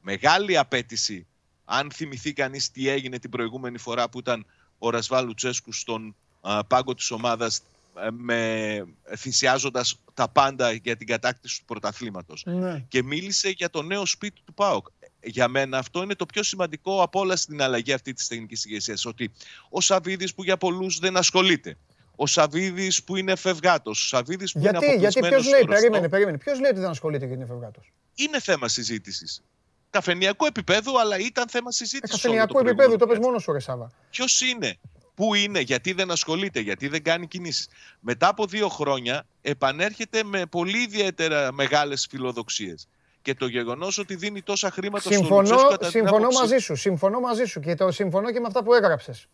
Μεγάλη 0.00 0.56
απέτηση, 0.56 1.26
αν 1.64 1.90
θυμηθεί 1.92 2.32
κανείς 2.32 2.70
τι 2.70 2.88
έγινε 2.88 3.18
την 3.18 3.30
προηγούμενη 3.30 3.78
φορά 3.78 4.08
που 4.08 4.18
ήταν 4.18 4.46
ο 4.78 4.90
Ρασβάλ 4.90 5.26
Λουτσέσκου 5.26 5.72
στον 5.72 6.16
α, 6.40 6.64
πάγκο 6.64 6.94
της 6.94 7.10
ομάδας 7.10 7.62
ε, 8.00 8.08
με, 8.10 8.84
θυσιάζοντας 9.16 9.98
τα 10.14 10.28
πάντα 10.28 10.72
για 10.72 10.96
την 10.96 11.06
κατάκτηση 11.06 11.58
του 11.58 11.64
πρωταθλήματος. 11.64 12.42
ναι. 12.44 12.84
Και 12.88 13.02
μίλησε 13.02 13.48
για 13.48 13.70
το 13.70 13.82
νέο 13.82 14.06
σπίτι 14.06 14.40
του 14.44 14.54
ΠΑΟΚ. 14.54 14.86
Για 15.24 15.48
μένα 15.48 15.78
αυτό 15.78 16.02
είναι 16.02 16.14
το 16.14 16.26
πιο 16.26 16.42
σημαντικό 16.42 17.02
από 17.02 17.20
όλα 17.20 17.36
στην 17.36 17.62
αλλαγή 17.62 17.92
αυτή 17.92 18.12
της 18.12 18.26
τεχνικής 18.26 18.64
ηγεσίας. 18.64 19.04
Ότι 19.04 19.30
ο 19.68 19.80
Σαββίδης 19.80 20.34
που 20.34 20.44
για 20.44 20.56
πολλούς 20.56 20.98
δεν 20.98 21.16
ασχολείται. 21.16 21.76
Ο 22.16 22.26
Σαββίδης 22.26 23.04
που 23.04 23.16
είναι 23.16 23.36
φευγάτος. 23.36 24.04
Ο 24.04 24.06
Σαββίδης 24.06 24.52
που 24.52 24.58
Γιατί, 24.58 24.84
είναι 24.84 24.94
γιατί 24.94 25.20
ποιο 25.20 25.28
αποκλεισμένος 25.28 25.46
λέει, 25.46 25.60
στο 25.60 25.66
Ρωστό. 25.66 25.80
περίμενε, 25.80 26.08
περίμενε. 26.08 26.38
Ποιος 26.38 26.60
λέει 26.60 26.70
ότι 26.70 26.80
δεν 26.80 26.90
ασχολείται 26.90 27.26
και 27.26 27.32
είναι 27.32 27.46
φευγάτος; 27.46 27.92
Είναι 28.14 28.40
θέμα 28.40 28.68
συζήτησης. 28.68 29.42
Καφενιακό 29.90 30.46
επίπεδο, 30.46 30.98
αλλά 30.98 31.18
ήταν 31.18 31.48
θέμα 31.48 31.70
συζήτησης. 31.70 32.20
Καφενιακού 32.22 32.58
επίπεδου, 32.58 32.96
το 32.96 33.06
πες 33.06 33.18
μόνος 33.18 33.42
σου, 33.42 33.52
ρε 33.52 33.60
Σάβα. 33.60 33.90
Ποιος 34.10 34.40
είναι, 34.40 34.78
πού 35.14 35.34
είναι, 35.34 35.60
γιατί 35.60 35.92
δεν 35.92 36.10
ασχολείται, 36.10 36.60
γιατί 36.60 36.88
δεν 36.88 37.02
κάνει 37.02 37.26
κινήσεις. 37.26 37.68
Μετά 38.00 38.28
από 38.28 38.46
δύο 38.46 38.68
χρόνια 38.68 39.26
επανέρχεται 39.42 40.24
με 40.24 40.46
πολύ 40.46 40.82
ιδιαίτερα 40.82 41.52
μεγάλες 41.52 42.06
φιλοδοξίες. 42.10 42.88
Και 43.24 43.34
το 43.34 43.46
γεγονός 43.46 43.98
ότι 43.98 44.14
δίνει 44.14 44.42
τόσα 44.42 44.70
χρήματα 44.70 45.00
στο 45.00 45.12
Συμφωνώ, 45.12 45.40
Λουτσέσκου 45.40 45.68
κατά 45.68 45.78
την 45.78 45.90
συμφωνώ 45.90 46.16
άποψή- 46.16 46.40
μαζί 46.40 46.58
σου. 46.58 46.76
Συμφωνώ 46.76 47.20
μαζί 47.20 47.44
σου 47.44 47.60
και 47.60 47.74
το 47.74 47.90
συμφωνώ 47.90 48.32
και 48.32 48.40
με 48.40 48.46
αυτά 48.46 48.62
που 48.64 48.74
έγραψες. 48.74 49.26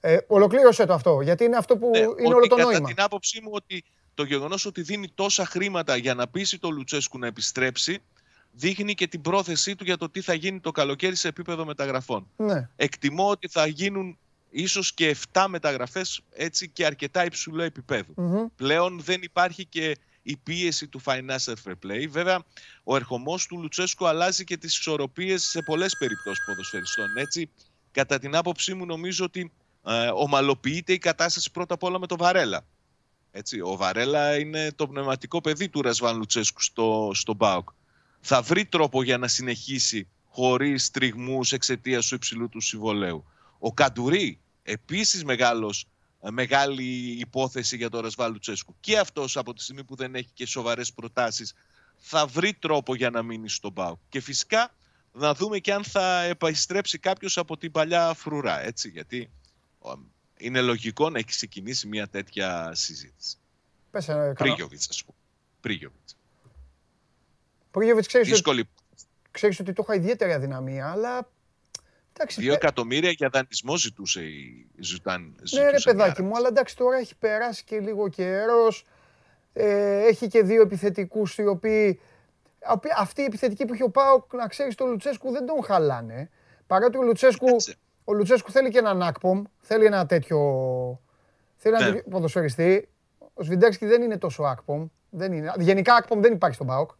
Ε, 0.00 0.16
ολοκλήρωσε 0.26 0.86
το 0.86 0.92
αυτό, 0.92 1.20
γιατί 1.20 1.44
είναι 1.44 1.56
αυτό 1.56 1.76
που 1.76 1.90
Ναι, 1.90 1.98
είναι 1.98 2.06
ότι 2.08 2.26
όλο 2.34 2.46
το 2.46 2.56
κατά 2.56 2.70
νόημα. 2.70 2.88
την 2.88 3.00
άποψή 3.00 3.40
μου 3.42 3.48
ότι 3.52 3.84
το 4.14 4.24
γεγονός 4.24 4.66
ότι 4.66 4.82
δίνει 4.82 5.08
τόσα 5.14 5.46
χρήματα 5.46 5.96
για 5.96 6.14
να 6.14 6.28
πείσει 6.28 6.58
το 6.58 6.70
Λουτσέσκου 6.70 7.18
να 7.18 7.26
επιστρέψει 7.26 7.98
δείχνει 8.52 8.94
και 8.94 9.06
την 9.06 9.20
πρόθεσή 9.20 9.76
του 9.76 9.84
για 9.84 9.96
το 9.96 10.10
τι 10.10 10.20
θα 10.20 10.34
γίνει 10.34 10.60
το 10.60 10.70
καλοκαίρι 10.70 11.14
σε 11.16 11.28
επίπεδο 11.28 11.64
μεταγραφών. 11.64 12.26
Ναι. 12.36 12.68
Εκτιμώ 12.76 13.28
ότι 13.28 13.48
θα 13.48 13.66
γίνουν 13.66 14.18
ίσως 14.50 14.92
και 14.94 15.16
7 15.32 15.44
μεταγραφές 15.48 16.20
έτσι 16.30 16.68
και 16.68 16.86
αρκετά 16.86 17.24
υψηλό 17.24 17.62
επίπεδο. 17.62 18.12
Μμμ. 18.16 18.46
Πλέον 18.56 19.00
δεν 19.04 19.22
υπάρχει 19.22 19.64
και 19.64 19.96
η 20.22 20.36
πίεση 20.36 20.88
του 20.88 21.00
financial 21.04 21.54
fair 21.64 21.74
play. 21.86 22.08
Βέβαια, 22.08 22.42
ο 22.84 22.96
ερχομός 22.96 23.46
του 23.46 23.58
Λουτσέσκου 23.60 24.06
αλλάζει 24.06 24.44
και 24.44 24.56
τις 24.56 24.78
ισορροπίες 24.78 25.42
σε 25.42 25.62
πολλές 25.62 25.96
περιπτώσεις 25.96 26.44
ποδοσφαιριστών. 26.44 27.16
Έτσι, 27.16 27.50
κατά 27.90 28.18
την 28.18 28.36
άποψή 28.36 28.74
μου 28.74 28.86
νομίζω 28.86 29.24
ότι 29.24 29.52
ε, 29.86 30.08
ομαλοποιείται 30.14 30.92
η 30.92 30.98
κατάσταση 30.98 31.50
πρώτα 31.50 31.74
απ' 31.74 31.82
όλα 31.82 31.98
με 31.98 32.06
τον 32.06 32.18
Βαρέλα. 32.18 32.66
Έτσι, 33.30 33.60
ο 33.60 33.76
Βαρέλα 33.76 34.38
είναι 34.38 34.72
το 34.72 34.88
πνευματικό 34.88 35.40
παιδί 35.40 35.68
του 35.68 35.82
Ρασβάν 35.82 36.16
Λουτσέσκου 36.16 36.62
στο, 36.62 37.10
στο 37.14 37.34
ΠΑΟΚ. 37.34 37.68
Θα 38.20 38.42
βρει 38.42 38.64
τρόπο 38.64 39.02
για 39.02 39.18
να 39.18 39.28
συνεχίσει 39.28 40.08
χωρίς 40.28 40.90
τριγμούς 40.90 41.52
εξαιτίας 41.52 42.06
του 42.06 42.14
υψηλού 42.14 42.48
του 42.48 42.60
συμβολέου. 42.60 43.24
Ο 43.58 43.72
Καντουρί, 43.72 44.40
επίσης 44.62 45.24
μεγάλος, 45.24 45.80
ε, 45.82 46.01
μεγάλη 46.30 46.84
υπόθεση 47.20 47.76
για 47.76 47.90
τον 47.90 48.00
Ρασβάν 48.00 48.32
Λουτσέσκου. 48.32 48.74
Και 48.80 48.98
αυτός 48.98 49.36
από 49.36 49.54
τη 49.54 49.62
στιγμή 49.62 49.84
που 49.84 49.94
δεν 49.94 50.14
έχει 50.14 50.30
και 50.34 50.46
σοβαρές 50.46 50.92
προτάσεις 50.92 51.54
θα 51.96 52.26
βρει 52.26 52.54
τρόπο 52.54 52.94
για 52.94 53.10
να 53.10 53.22
μείνει 53.22 53.48
στον 53.48 53.72
ΠΑΟΚ. 53.72 53.98
Και 54.08 54.20
φυσικά 54.20 54.74
να 55.12 55.34
δούμε 55.34 55.58
και 55.58 55.72
αν 55.72 55.84
θα 55.84 56.22
επιστρέψει 56.22 56.98
κάποιος 56.98 57.38
από 57.38 57.56
την 57.56 57.70
παλιά 57.72 58.14
φρουρά. 58.14 58.60
Έτσι, 58.60 58.88
γιατί 58.88 59.30
ο, 59.78 59.90
είναι 60.36 60.60
λογικό 60.60 61.10
να 61.10 61.18
έχει 61.18 61.26
ξεκινήσει 61.26 61.86
μια 61.86 62.08
τέτοια 62.08 62.70
συζήτηση. 62.74 63.36
Πες, 63.90 64.08
ε, 64.08 64.12
κανένα- 64.12 64.34
Πρίγιοβιτς, 64.34 64.88
ας 64.88 65.04
πούμε. 65.04 65.16
Πρίγιοβιτς. 65.60 66.16
Πρίγιοβιτς, 67.70 68.06
ξέρεις, 68.06 68.26
ότι- 68.26 68.36
Δύσκολη. 68.36 68.68
ξέρεις 69.30 69.60
ότι 69.60 69.72
το 69.72 69.82
είχα 69.88 69.94
ιδιαίτερη 69.98 70.32
αδυναμία, 70.32 70.90
αλλά... 70.90 71.28
Εντάξει, 72.16 72.40
Δύο 72.40 72.52
πε- 72.52 72.62
εκατομμύρια 72.62 73.10
για 73.10 73.28
δανεισμό 73.28 73.76
ζητούσε 73.76 74.22
η 74.22 74.66
Ζουτάν. 74.80 75.34
Ναι, 75.54 75.70
ρε 75.70 75.76
παιδάκι 75.84 76.22
μου, 76.22 76.36
αλλά 76.36 76.48
εντάξει 76.48 76.76
τώρα 76.76 76.96
έχει 76.96 77.16
περάσει 77.16 77.64
και 77.64 77.78
λίγο 77.80 78.08
καιρός. 78.08 78.84
Ε, 79.52 80.06
έχει 80.06 80.26
και 80.28 80.42
δύο 80.42 80.62
επιθετικούς 80.62 81.38
οι 81.38 81.46
οποίοι. 81.46 82.00
απ- 82.64 82.84
Αυτή 82.98 83.20
η 83.20 83.24
επιθετική 83.24 83.64
που 83.64 83.72
έχει 83.72 83.82
ο 83.82 83.88
ΠΑΟΚ, 83.90 84.32
να 84.34 84.46
ξέρεις, 84.46 84.74
το 84.74 84.86
Λουτσέσκου 84.86 85.30
δεν 85.30 85.46
τον 85.46 85.64
χαλάνε. 85.64 86.30
Παρότι 86.66 86.98
ο 86.98 87.02
Λουτσέσκου, 87.02 87.44
Κοίταξε. 87.46 87.74
ο 88.04 88.12
Λουτσέσκου 88.12 88.50
θέλει 88.50 88.70
και 88.70 88.78
έναν 88.78 89.02
Ακπομ, 89.02 89.42
θέλει 89.60 89.84
ένα 89.84 90.06
τέτοιο. 90.06 90.38
Θέλει 91.56 91.74
ένα 91.74 91.84
Ναι. 91.86 91.92
τέτοιο 91.92 92.10
ποδοσφαιριστή. 92.10 92.88
Ο 93.34 93.42
Σβιντέρσκι 93.42 93.86
δεν 93.86 94.02
είναι 94.02 94.18
τόσο 94.18 94.42
Ακπομ. 94.42 94.86
Δεν 95.10 95.32
είναι. 95.32 95.52
Γενικά 95.58 95.94
Ακπομ 95.94 96.20
δεν 96.20 96.32
υπάρχει 96.32 96.54
στον 96.54 96.66
ΠΑΟΚ. 96.66 96.90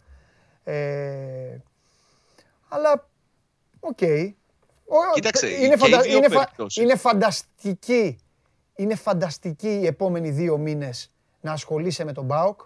Ε, 0.65 1.57
αλλά, 2.69 3.09
οκ. 3.81 3.99
Ο- 4.01 4.35
Κοίταξε, 5.15 5.47
είναι, 5.49 5.69
και 5.69 5.77
φαντα- 5.77 6.05
οι 6.05 6.09
δύο 6.09 6.17
είναι, 6.17 6.29
φα- 6.29 6.39
περιπτώσεις. 6.45 6.83
είναι 6.83 6.97
φανταστική. 6.97 8.19
Είναι 8.75 8.95
φανταστική 8.95 9.69
οι 9.83 9.87
επόμενοι 9.87 10.31
δύο 10.31 10.59
μήνες 10.59 11.11
να 11.41 11.53
ασχολείσαι 11.53 12.05
με 12.05 12.13
τον 12.13 12.27
ΠΑΟΚ. 12.27 12.61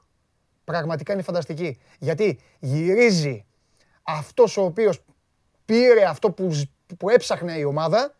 Πραγματικά 0.65 1.13
είναι 1.13 1.23
φανταστική. 1.23 1.79
Γιατί 1.99 2.39
γυρίζει 2.59 3.45
αυτός 4.03 4.57
ο 4.57 4.63
οποίος 4.63 5.03
πήρε 5.65 6.05
αυτό 6.05 6.31
που, 6.31 6.51
ζ- 6.51 6.69
που 6.99 7.09
έψαχνε 7.09 7.53
η 7.59 7.65
ομάδα, 7.65 8.15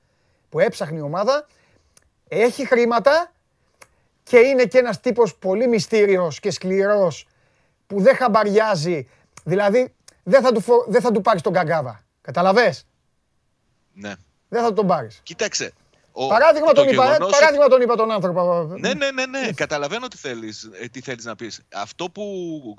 που 0.49 0.59
έψαχνε 0.61 0.99
η 0.99 1.01
ομάδα, 1.01 1.47
έχει 2.29 2.67
χρήματα 2.67 3.33
και 4.23 4.39
είναι 4.39 4.65
και 4.65 4.79
ένας 4.79 5.01
τύπος 5.01 5.37
πολύ 5.37 5.69
μυστήριος 5.69 6.41
και 6.41 6.51
σκληρός 6.51 7.27
που 7.87 8.01
δεν 8.01 8.17
χαμπαριάζει. 8.17 9.09
Δηλαδή 9.45 9.95
δεν 10.23 10.43
θα 10.43 10.53
του, 10.53 10.61
φο- 10.61 10.85
δεν 10.89 11.01
θα 11.01 11.11
του 11.13 11.21
πάρεις 11.21 11.43
τον 11.43 11.53
καγκάβα. 11.53 12.05
Καταλαβες; 12.21 12.87
Ναι. 13.99 14.15
Δεν 14.49 14.63
θα 14.63 14.73
τον 14.73 14.87
πάρεις. 14.87 15.21
Κοίταξε. 15.23 15.73
ο- 16.19 16.27
Παράδειγμα 16.29 16.67
το 16.73 16.73
τον 16.75 16.93
είπα, 16.93 17.05
ε, 17.05 17.07
γεγονός 17.07 17.31
παράδειγμα 17.31 17.67
τον 17.69 17.81
είπα 17.81 17.97
τον 17.97 18.11
άνθρωπο. 18.11 18.63
Ναι, 18.79 18.95
ναι, 18.95 19.11
ναι, 19.11 19.27
ναι. 19.27 19.53
Καταλαβαίνω 19.53 20.09
τι 20.09 20.17
θέλεις, 20.17 20.71
ε, 20.81 20.87
τι 20.89 21.01
θέλεις 21.01 21.25
να 21.25 21.37
πεις. 21.37 21.61
Αυτό 21.75 22.11
που 22.11 22.25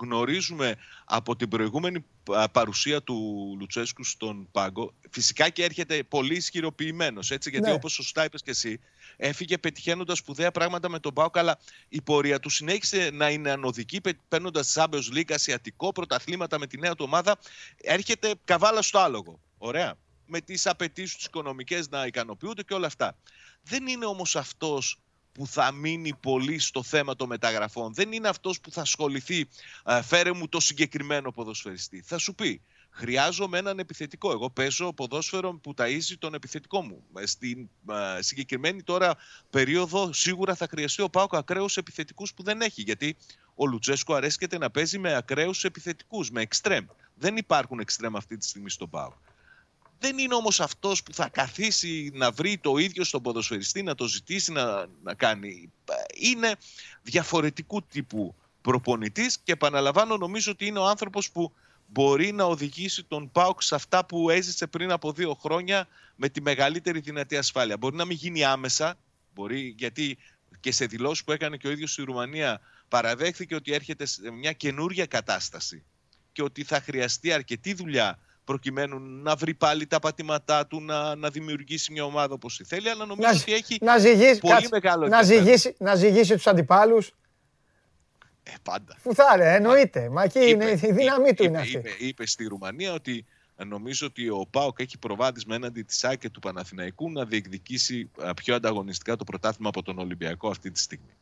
γνωρίζουμε 0.01 0.76
από 1.05 1.36
την 1.36 1.47
προηγούμενη 1.49 2.05
α, 2.32 2.49
παρουσία 2.49 3.01
του 3.01 3.15
Λουτσέσκου 3.59 4.03
στον 4.03 4.47
πάγκο, 4.51 4.93
φυσικά 5.09 5.49
και 5.49 5.63
έρχεται 5.63 6.03
πολύ 6.03 6.36
ισχυροποιημένος. 6.36 7.32
Έτσι, 7.32 7.49
γιατί 7.49 7.68
Ναι. 7.68 7.74
όπως 7.74 7.91
σωστά 7.93 8.24
είπες 8.26 8.41
και 8.41 8.51
εσύ, 8.51 8.80
έφυγε 9.18 9.57
πετυχαίνοντας 9.57 10.18
σπουδαία 10.18 10.51
πράγματα 10.51 10.89
με 10.89 10.99
τον 10.99 11.13
Πάοκ, 11.13 11.38
αλλά 11.38 11.57
η 11.89 12.01
πορεία 12.01 12.39
του 12.39 12.49
συνέχισε 12.49 13.09
να 13.13 13.30
είναι 13.30 13.51
ανωδική, 13.51 14.01
παίρνοντας 14.28 14.74
Champions 14.78 15.15
League, 15.18 15.32
ασιατικό 15.34 15.91
πρωταθλήματα 15.91 16.59
με 16.59 16.68
τη 16.68 16.80
νέα 16.80 16.95
του 16.95 17.03
ομάδα. 17.07 17.36
Έρχεται 17.82 18.34
καβάλα 18.45 18.82
στο 18.82 18.99
άλογο. 18.99 19.39
Ωραία. 19.57 19.93
Με 20.28 20.41
τις 20.41 20.67
απαιτήσεις 20.67 21.15
τους 21.15 21.25
οικονομικές 21.25 21.89
να 21.89 22.05
ικανοποιούνται 22.05 22.63
και 22.63 22.73
όλα 22.73 22.88
αυτά. 22.88 23.17
Δεν 23.63 23.88
είναι 23.88 24.05
όμως 24.05 24.36
αυτός 24.36 24.99
που 25.32 25.47
θα 25.47 25.71
μείνει 25.71 26.13
πολύ 26.13 26.59
στο 26.59 26.84
θέμα 26.84 27.15
των 27.15 27.28
μεταγραφών. 27.28 27.93
Δεν 27.93 28.11
είναι 28.11 28.28
αυτός 28.28 28.59
που 28.59 28.71
θα 28.71 28.82
ασχοληθεί, 28.82 29.47
«Α, 29.84 30.01
φέρε 30.03 30.34
μου 30.34 30.49
το 30.49 30.59
συγκεκριμένο 30.59 31.32
ποδοσφαιριστή. 31.32 32.01
Θα 32.05 32.17
σου 32.17 32.36
πει, 32.36 32.61
χρειάζομαι 32.89 33.57
έναν 33.57 33.80
επιθετικό. 33.80 34.32
Εγώ 34.32 34.49
παίζω 34.49 34.93
ποδόσφαιρο 34.93 35.53
που 35.53 35.73
ταΐζει 35.78 36.15
τον 36.19 36.34
επιθετικό 36.34 36.82
μου. 36.82 37.03
Ε, 37.17 37.25
Στην 37.25 37.69
α, 37.86 38.21
συγκεκριμένη 38.21 38.84
τώρα 38.84 39.15
περίοδο 39.49 40.13
σίγουρα 40.13 40.55
θα 40.55 40.67
χρειαστεί 40.67 41.01
ο 41.01 41.09
Πάοκ 41.09 41.36
ακραίους 41.36 41.78
επιθετικούς 41.78 42.34
που 42.34 42.43
δεν 42.43 42.61
έχει. 42.61 42.82
Γιατί 42.82 43.17
ο 43.55 43.65
Λουτσέσκο 43.65 44.13
αρέσκεται 44.13 44.57
να 44.57 44.69
παίζει 44.71 44.97
με 44.97 45.15
ακραίους 45.15 45.63
επιθετικούς, 45.63 46.32
με 46.32 46.41
εξτρέμ. 46.41 46.86
Δεν 47.15 47.38
υπάρχουν 47.38 47.80
εξτρέμ 47.80 48.15
αυτή 48.17 48.38
τη 48.38 48.47
στιγμή 48.47 48.69
στον 48.69 48.89
Πάοκ. 48.89 49.13
Δεν 50.00 50.18
είναι 50.18 50.34
όμως 50.34 50.60
αυτός 50.60 51.04
που 51.04 51.14
θα 51.14 51.30
καθίσει 51.30 52.12
να 52.14 52.32
βρει 52.32 52.58
το 52.58 52.78
ίδιο 52.78 53.04
στον 53.04 53.22
ποδοσφαιριστή, 53.22 53.84
να 53.84 53.95
το 53.95 54.06
ζητήσει 54.08 54.52
να, 54.52 54.86
να 55.04 55.14
κάνει. 55.14 55.72
Είναι 56.16 56.56
διαφορετικού 57.02 57.84
τύπου 57.84 58.36
προπονητής 58.62 59.39
και 59.43 59.52
επαναλαμβάνω 59.52 60.18
νομίζω 60.18 60.52
ότι 60.52 60.66
είναι 60.66 60.80
ο 60.80 60.88
άνθρωπος 60.88 61.32
που 61.32 61.54
μπορεί 61.88 62.32
να 62.32 62.43
οδηγήσει 62.43 63.04
τον 63.04 63.32
ΠΑΟΚ 63.32 63.62
σε 63.62 63.76
αυτά 63.76 64.06
που 64.06 64.30
έζησε 64.30 64.68
πριν 64.68 64.91
από 64.91 65.12
δύο 65.12 65.34
χρόνια 65.34 65.88
με 66.16 66.30
τη 66.30 66.41
μεγαλύτερη 66.41 67.00
δυνατή 67.00 67.38
ασφάλεια. 67.38 67.78
Μπορεί 67.78 67.95
να 67.95 68.06
μην 68.06 68.18
γίνει 68.18 68.43
άμεσα, 68.43 68.98
μπορεί, 69.34 69.76
γιατί 69.78 70.18
και 70.60 70.72
σε 70.72 70.86
δηλώσεις 70.86 71.24
που 71.24 71.32
έκανε 71.32 71.58
και 71.58 71.68
ο 71.68 71.72
ίδιος 71.72 71.91
στη 71.91 72.04
Ρουμανία 72.04 72.62
παραδέχθηκε 72.88 73.56
ότι 73.56 73.74
έρχεται 73.74 74.06
σε 74.06 74.32
μια 74.32 74.52
καινούργια 74.52 75.06
κατάσταση 75.06 75.84
και 76.32 76.43
ότι 76.43 76.64
θα 76.64 76.82
χρειαστεί 76.82 77.32
αρκετή 77.32 77.74
δουλειά 77.74 78.20
προκειμένου 78.48 79.00
να 79.00 79.36
βρει 79.36 79.54
πάλι 79.54 79.88
τα 79.88 80.00
πατήματά 80.00 80.68
του, 80.68 80.82
να, 80.82 81.16
να 81.16 81.30
δημιουργήσει 81.30 81.91
μια 81.91 82.04
ομάδα 82.04 82.34
όπως 82.34 82.62
θέλει, 82.66 82.89
αλλά 82.89 83.06
νομίζω 83.06 83.30
ότι 83.30 83.54
έχει 83.54 83.78
να 83.82 83.98
ζυγίσει, 83.98 84.39
πολύ 84.39 84.54
κάτσε, 84.54 84.68
μεγάλο 84.72 85.08
να 85.08 85.24
ζυγίσει, 85.24 85.76
να 85.78 85.95
ζυγίσει 85.95 86.34
τους 86.34 86.48
αντιπάλους. 86.48 87.12
Ε, 88.43 88.52
πάντα. 88.64 88.98
Που 89.04 89.16
θα 89.16 89.32
είναι, 89.36 89.54
εννοείται. 89.54 90.10
Μα 90.10 90.24
εκεί 90.24 90.50
είναι, 90.50 90.70
η 90.70 90.91
δύναμή 90.91 91.34
του 91.34 91.43
είπε, 91.43 91.43
είναι 91.43 91.58
αυτή. 91.58 91.78
Είπε, 91.78 91.89
είπε 92.00 92.26
στη 92.26 92.45
Ρουμανία 92.45 92.93
ότι 92.93 93.26
νομίζω 93.66 94.08
ότι 94.08 94.30
ο 94.30 94.48
ΠΑΟΚ 94.50 94.80
έχει 94.80 94.98
προβάδισμα 94.98 95.56
έναντι 95.56 95.82
της 95.82 96.04
ΑΕΚ 96.04 96.20
και 96.20 96.30
του 96.30 96.39
Παναθηναϊκού 96.39 97.12
να 97.12 97.26
διεκδικήσει 97.26 98.10
α, 98.22 98.34
πιο 98.34 98.56
ανταγωνιστικά 98.56 99.16
το 99.16 99.24
πρωτάθλημα 99.24 99.70
από 99.70 99.84
τον 99.84 100.00
Ολυμπιακό 100.00 100.50
αυτή 100.50 100.72
τη 100.72 100.80
στιγμή. 100.80 101.16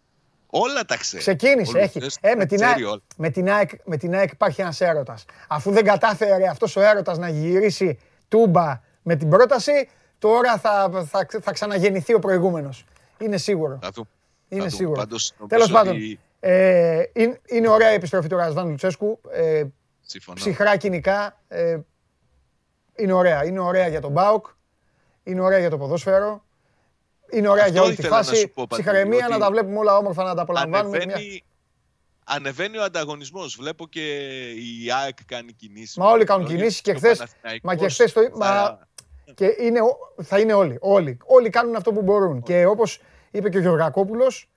Όλα 0.58 0.86
τα 0.86 0.98
ξέρει. 0.98 1.22
Ξεκίνησε, 1.22 1.78
Ο 1.78 1.80
έχει. 1.82 2.00
Λουτσέσκου 2.00 2.28
Ε, 2.28 2.36
με, 2.36 2.40
τα 2.40 2.46
την 2.46 2.58
ξέρει 2.58 2.74
ΑΕΚ, 2.74 2.88
όλα. 2.88 3.02
με, 3.18 3.30
την 3.30 3.50
ΑΕΚ, 3.50 3.70
με 3.86 3.98
την 3.98 4.16
ΑΕΚ 4.16 4.32
υπάρχει 4.32 4.62
ένας 4.62 4.82
έρωτας. 4.82 5.26
Αφού 5.48 5.72
δεν 5.72 5.84
κατάφερε 5.84 6.48
αυτός 6.48 6.76
ο 6.76 6.82
έρωτας 6.82 7.18
να 7.18 7.30
γυρίσει 7.30 8.00
τούμπα 8.28 8.82
με 9.02 9.16
την 9.16 9.30
πρόταση, 9.30 9.90
τώρα 10.20 10.58
θα, 10.58 10.90
θα, 11.06 11.28
θα 11.42 11.52
ξαναγεννηθεί 11.52 12.14
ο 12.14 12.20
προηγούμενος. 12.20 12.86
Είναι 13.18 13.38
σίγουρο. 13.38 13.80
Θα 13.82 13.90
δούμε. 13.94 14.08
Είναι 14.50 14.62
Θα 14.62 14.68
δούμε. 14.68 14.78
σίγουρο. 14.78 15.00
Πάντως, 15.00 15.34
νομίζω 15.38 15.56
Τέλος 15.56 15.72
πάντων, 15.72 15.96
ότι- 15.96 16.20
ε, 16.40 17.04
είναι, 17.14 17.40
είναι 17.46 17.68
ωραία 17.68 17.92
η 17.92 17.94
επιστροφή 17.94 18.28
του 18.28 18.36
Ρασβάν 18.36 18.70
Λουτσέσκου. 18.70 19.20
Ε, 19.32 19.64
Συμφωνώ. 20.02 20.38
ψυχρά 20.40 20.76
κοινικά. 20.78 21.40
Ε, 21.48 21.78
είναι 22.96 23.14
ωραία. 23.14 23.46
Είναι 23.46 23.60
ωραία 23.60 23.88
για 23.88 24.02
τον 24.02 24.12
Μπάουκ. 24.12 24.46
Είναι 25.24 25.42
ωραία 25.42 25.60
για 25.60 25.70
το 25.70 25.78
ποδόσφαιρο. 25.78 26.44
Είναι 27.36 27.48
ωραία 27.48 27.64
Αυτό 27.64 27.74
για 27.74 27.82
όλη 27.84 27.96
τη 27.96 28.02
ήθελα 28.02 28.18
να 28.18 28.24
φάση. 28.24 28.40
σου 28.40 28.50
πω, 28.54 28.66
Παντελή, 28.70 28.82
Ψυχραιμία 28.90 29.26
ότι 29.26 29.34
να 29.34 29.40
τα 29.40 29.50
βλέπουμε 29.52 29.78
όλα 29.78 29.98
όμορφα, 29.98 30.24
να 30.24 30.36
τα 30.36 30.42
απολαμβάνουμε. 30.42 30.98
Μια- 30.98 31.16
Ανεβαίνει, 31.16 31.44
ανεβαίνει 32.26 32.78
ο 32.78 32.84
ανταγωνισμός. 32.84 33.56
Βλέπω 33.60 33.88
και 33.88 34.20
η 34.52 34.92
ΑΕΚ 35.04 35.18
κάνει 35.26 35.52
κινήσεις. 35.54 35.96
Μα 35.98 36.10
όλοι 36.10 36.24
κάνουν 36.24 36.48
κινήσεις 36.48 36.82
και 36.82 36.92
Ο 36.92 36.96
χθες- 36.96 37.18
Παναθηναϊκός 37.18 37.62
μα 37.64 37.76
και 37.76 37.88
χθες 37.88 38.14
το- 38.14 38.22
θα- 38.22 38.38
μα- 38.38 38.80
Και 39.34 39.56
είναι, 39.60 39.82
ο- 39.82 40.24
θα 40.24 40.40
είναι 40.40 40.54
όλοι, 40.54 40.78
όλοι. 40.80 41.18
Όλοι 41.26 41.50
κάνουν 41.50 41.76
αυτό 41.76 41.92
που 41.94 42.02
μπορούν. 42.02 42.42
Και 42.44 42.66
όπως 42.66 43.00
είπε 43.32 43.50
και 43.50 43.58
ο 43.58 43.62
Γεωργακόπουλος, 43.62 44.50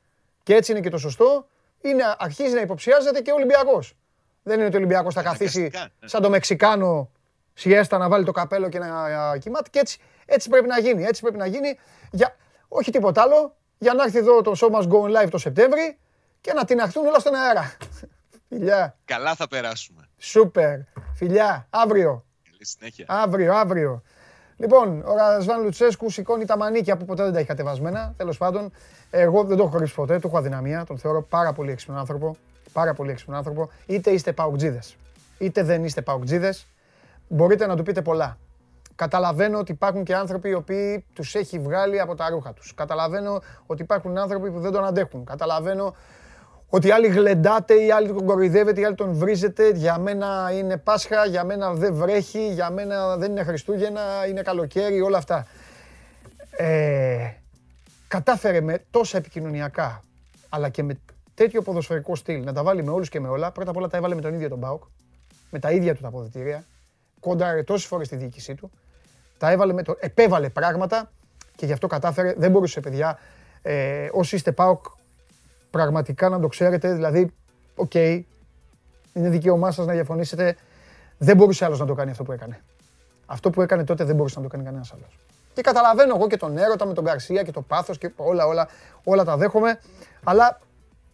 και 0.43 0.55
έτσι 0.55 0.73
είναι 0.73 0.81
και 0.81 0.91
το 0.91 0.99
σωστό, 0.99 1.47
είναι, 1.81 2.03
αρχίζει 2.19 2.55
να 2.55 2.61
υποψιάζεται 2.61 3.21
και 3.21 3.31
ο 3.31 3.35
Ολυμπιακός. 3.35 3.95
Δεν 4.43 4.57
είναι 4.57 4.67
ότι 4.67 4.75
ο 4.75 4.79
Ολυμπιακός 4.79 5.15
θα 5.15 5.23
καθίσει 5.23 5.59
Αναγκαστικά, 5.59 5.91
ναι. 6.01 6.09
σαν 6.09 6.23
το 6.23 6.31
Μεξικάνο 6.31 7.11
σιέστα 7.55 7.99
να 7.99 8.09
βάλει 8.09 8.25
το 8.25 8.33
καπέλο 8.33 8.69
και 8.69 8.79
να 8.79 9.03
α, 9.03 9.39
κοιμάται. 9.39 9.69
Και 9.71 9.79
έτσι, 9.79 9.99
έτσι 10.27 10.49
πρέπει 10.49 10.67
να 10.67 10.81
γίνει. 10.81 11.05
Έτσι 11.05 11.21
πρέπει 11.23 11.37
να 11.37 11.47
γίνει. 11.47 11.79
Για, 12.11 12.37
όχι 12.69 12.91
τίποτα 12.91 13.23
άλλο. 13.23 13.57
Για 13.79 13.95
να 13.95 14.03
έρθει 14.03 14.19
εδώ 14.19 14.43
το 14.43 14.53
show 14.57 14.71
must 14.71 14.89
go 14.89 15.23
live 15.23 15.29
το 15.31 15.39
Σεπτέμβρη 15.39 15.99
και 16.41 16.53
να 16.53 16.65
τυναχθούν 16.65 17.07
όλα 17.07 17.19
στον 17.19 17.35
αέρα. 17.35 17.77
Φιλιά. 18.49 18.97
Καλά 19.05 19.35
θα 19.35 19.49
περάσουμε. 19.49 20.09
Σούπερ. 20.19 20.79
Φιλιά. 21.15 21.67
Αύριο. 21.71 22.25
Καλή 22.51 22.65
συνέχεια. 22.67 23.05
Αύριο, 23.09 23.55
αύριο. 23.55 24.03
Λοιπόν, 24.57 25.03
ο 25.07 25.15
Ρασβάν 25.15 25.63
Λουτσέσκου 25.63 26.11
σηκώνει 26.11 26.45
τα 26.45 26.57
μανίκια 26.57 26.97
που 26.97 27.05
ποτέ 27.05 27.23
δεν 27.23 27.33
τα 27.33 27.39
έχει 27.39 27.49
κατεβασμένα. 27.49 28.15
Τέλος 28.17 28.37
πάντων, 28.37 28.73
εγώ 29.11 29.45
δεν 29.45 29.57
το 29.57 29.63
έχω 29.63 29.77
κρύψει 29.77 29.95
ποτέ, 29.95 30.19
του 30.19 30.27
έχω 30.27 30.39
αδυναμία. 30.39 30.85
Τον 30.85 30.99
θεωρώ 30.99 31.23
πάρα 31.23 31.53
πολύ 31.53 31.71
έξυπνο 31.71 31.99
άνθρωπο. 31.99 32.37
Πάρα 32.73 32.95
πολύ 32.95 33.11
έξυπνο 33.11 33.37
άνθρωπο. 33.37 33.71
Είτε 33.87 34.11
είστε 34.11 34.33
παουτζίδε, 34.33 34.81
είτε 35.39 35.63
δεν 35.63 35.85
είστε 35.85 36.03
παουτζίδε, 36.03 36.55
μπορείτε 37.29 37.67
να 37.67 37.77
του 37.77 37.83
πείτε 37.83 38.03
πολλά. 38.03 38.39
Καταλαβαίνω 38.99 39.59
ότι 39.59 39.73
υπάρχουν 39.73 40.05
και 40.05 40.15
άνθρωποι 40.15 40.49
οι 40.49 40.55
οποίοι 40.55 41.05
τους 41.13 41.35
έχει 41.35 41.59
βγάλει 41.59 42.01
από 42.01 42.15
τα 42.15 42.29
ρούχα 42.31 42.53
τους. 42.53 42.75
Καταλαβαίνω 42.75 43.41
ότι 43.67 43.83
υπάρχουν 43.83 44.19
άνθρωποι 44.19 44.51
που 44.51 44.61
δεν 44.61 44.73
τον 44.73 44.85
αντέχουν. 44.85 45.25
Καταλαβαίνω 45.25 45.95
ότι 46.69 46.91
άλλοι 46.91 47.07
γλεντάτε, 47.07 47.75
οι 47.75 47.91
άλλοι 47.91 48.09
τον 48.09 48.25
κοροϊδεύετε, 48.25 48.81
οι 48.81 48.85
άλλοι 48.85 48.95
τον 48.95 49.13
βρίζετε. 49.13 49.71
Για 49.71 49.99
μένα 49.99 50.51
είναι 50.53 50.77
Πάσχα, 50.77 51.25
για 51.27 51.45
μένα 51.45 51.73
δεν 51.73 51.95
βρέχει, 51.95 52.53
για 52.53 52.71
μένα 52.71 53.17
δεν 53.17 53.31
είναι 53.31 53.43
Χριστούγεννα, 53.43 54.27
είναι 54.29 54.43
καλοκαίρι, 54.43 55.01
όλα 55.01 55.19
αυτά. 55.19 55.47
Ε, 56.57 57.33
κατάφερε 58.09 58.61
με 58.61 58.85
τόσα 58.91 59.17
επικοινωνιακά, 59.19 60.03
αλλά 60.49 60.69
και 60.69 60.83
με 60.83 60.99
τέτοιο 61.35 61.63
ποδοσφαιρικό 61.63 62.17
στυλ 62.17 62.45
να 62.45 62.53
τα 62.53 62.63
βάλει 62.63 62.83
με 62.83 62.91
όλους 62.91 63.09
και 63.09 63.21
με 63.21 63.29
όλα. 63.29 63.53
Πρώτα 63.53 63.71
απ' 63.71 63.77
όλα 63.77 63.89
τα 63.89 63.97
έβαλε 63.97 64.15
με 64.15 64.21
τον 64.21 64.35
ίδιο 64.35 64.49
τον 64.49 64.59
ΠΑΟΚ, 64.59 64.83
με 65.51 65.59
τα 65.59 65.71
ίδια 65.71 65.95
του 65.95 66.01
τα 66.01 66.09
αποδυτήρια. 66.09 66.65
Κόντραρε 67.21 67.63
τόσες 67.63 67.87
φορές 67.87 68.07
στη 68.07 68.17
διοίκησή 68.17 68.55
του. 68.55 68.71
Τα 69.39 69.51
έβαλε 69.51 69.73
με 69.73 69.83
το, 69.83 69.97
επέβαλε 69.99 70.49
πράγματα 70.49 71.11
και 71.57 71.67
γι' 71.67 71.73
αυτό 71.73 71.87
κατάφερε. 71.87 72.35
Δεν 72.37 72.51
μπορούσε, 72.51 72.81
παιδιά, 72.81 73.19
ε, 73.63 74.09
όσοι 74.13 74.37
είστε 74.37 74.53
ΠΑΟΚ, 74.53 74.85
πραγματικά 75.71 76.29
να 76.29 76.41
το 76.41 76.49
ξέρετε. 76.49 76.93
Δηλαδή, 76.95 77.35
οκ, 77.75 77.95
είναι 77.95 78.27
δικαίωμά 79.13 79.71
σας 79.71 79.87
να 79.87 79.93
διαφωνήσετε. 79.93 80.57
Δεν 81.19 81.37
μπορούσε 81.37 81.65
άλλος 81.65 81.79
να 81.79 81.87
το 81.87 81.95
κάνει 81.95 82.11
αυτό 82.11 82.23
που 82.23 82.33
έκανε. 82.33 82.61
Αυτό 83.27 83.51
που 83.51 83.63
έκανε 83.63 83.85
τότε 83.85 84.05
δεν 84.05 84.17
μπορούσε 84.17 84.37
να 84.37 84.43
το 84.43 84.49
κάνει 84.49 84.65
κανένας 84.65 84.93
άλλος. 84.93 85.19
Και 85.53 85.63
καταλαβαίνω 85.63 86.15
εγώ 86.15 86.27
και 86.27 86.37
τον 86.37 86.59
έρωτα 86.59 86.87
με 86.87 86.95
τον 86.95 87.05
Γκαρσία 87.05 87.43
και 87.43 87.51
το 87.51 87.63
πάθος 87.63 87.99
και 87.99 88.11
όλα, 88.17 88.47
όλα, 88.47 88.69
όλα 89.05 89.25
τα 89.25 89.37
δέχομαι. 89.37 89.81
Αλλά 90.25 90.61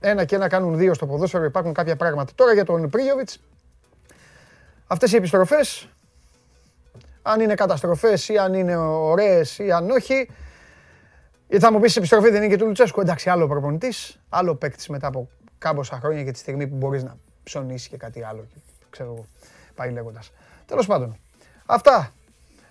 ένα 0.00 0.24
και 0.24 0.34
ένα 0.34 0.48
κάνουν 0.48 0.76
δύο 0.76 0.94
στο 0.94 1.06
ποδόσφαιρο, 1.06 1.44
υπάρχουν 1.44 1.72
κάποια 1.72 1.96
πράγματα. 1.96 2.32
Τώρα 2.34 2.52
για 2.52 2.64
τον 2.64 2.90
Πρίγιοβιτς, 2.90 3.40
αυτές 4.86 5.12
οι 5.12 5.16
επιστροφές, 5.16 5.88
αν 7.26 7.40
είναι 7.40 7.54
καταστροφές 7.54 8.28
ή 8.28 8.38
αν 8.38 8.54
είναι 8.54 8.76
ωραίες 8.76 9.58
ή 9.58 9.70
αν 9.70 9.90
όχι, 9.90 10.28
γιατί 11.48 11.64
θα 11.64 11.72
μου 11.72 11.80
πεις 11.80 11.96
επιστροφή 11.96 12.30
δεν 12.30 12.42
είναι 12.42 12.48
και 12.54 12.58
του 12.58 12.66
Λουτσέσκου. 12.66 13.00
Εντάξει, 13.00 13.30
άλλο 13.30 13.46
προπονητής, 13.46 14.20
άλλο 14.28 14.54
παίκτης 14.54 14.88
μετά 14.88 15.06
από 15.06 15.28
κάμποσα 15.58 15.98
χρόνια 15.98 16.24
και 16.24 16.30
τη 16.30 16.38
στιγμή 16.38 16.66
που 16.66 16.76
μπορείς 16.76 17.02
να 17.04 17.16
ψωνίσεις 17.42 17.88
και 17.88 17.96
κάτι 17.96 18.24
άλλο. 18.24 18.46
Και, 18.54 18.60
ξέρω 18.90 19.12
εγώ, 19.12 19.26
πάει 19.74 19.90
λέγοντας. 19.90 20.32
Τέλος 20.66 20.86
πάντων. 20.86 21.16
Αυτά. 21.66 22.12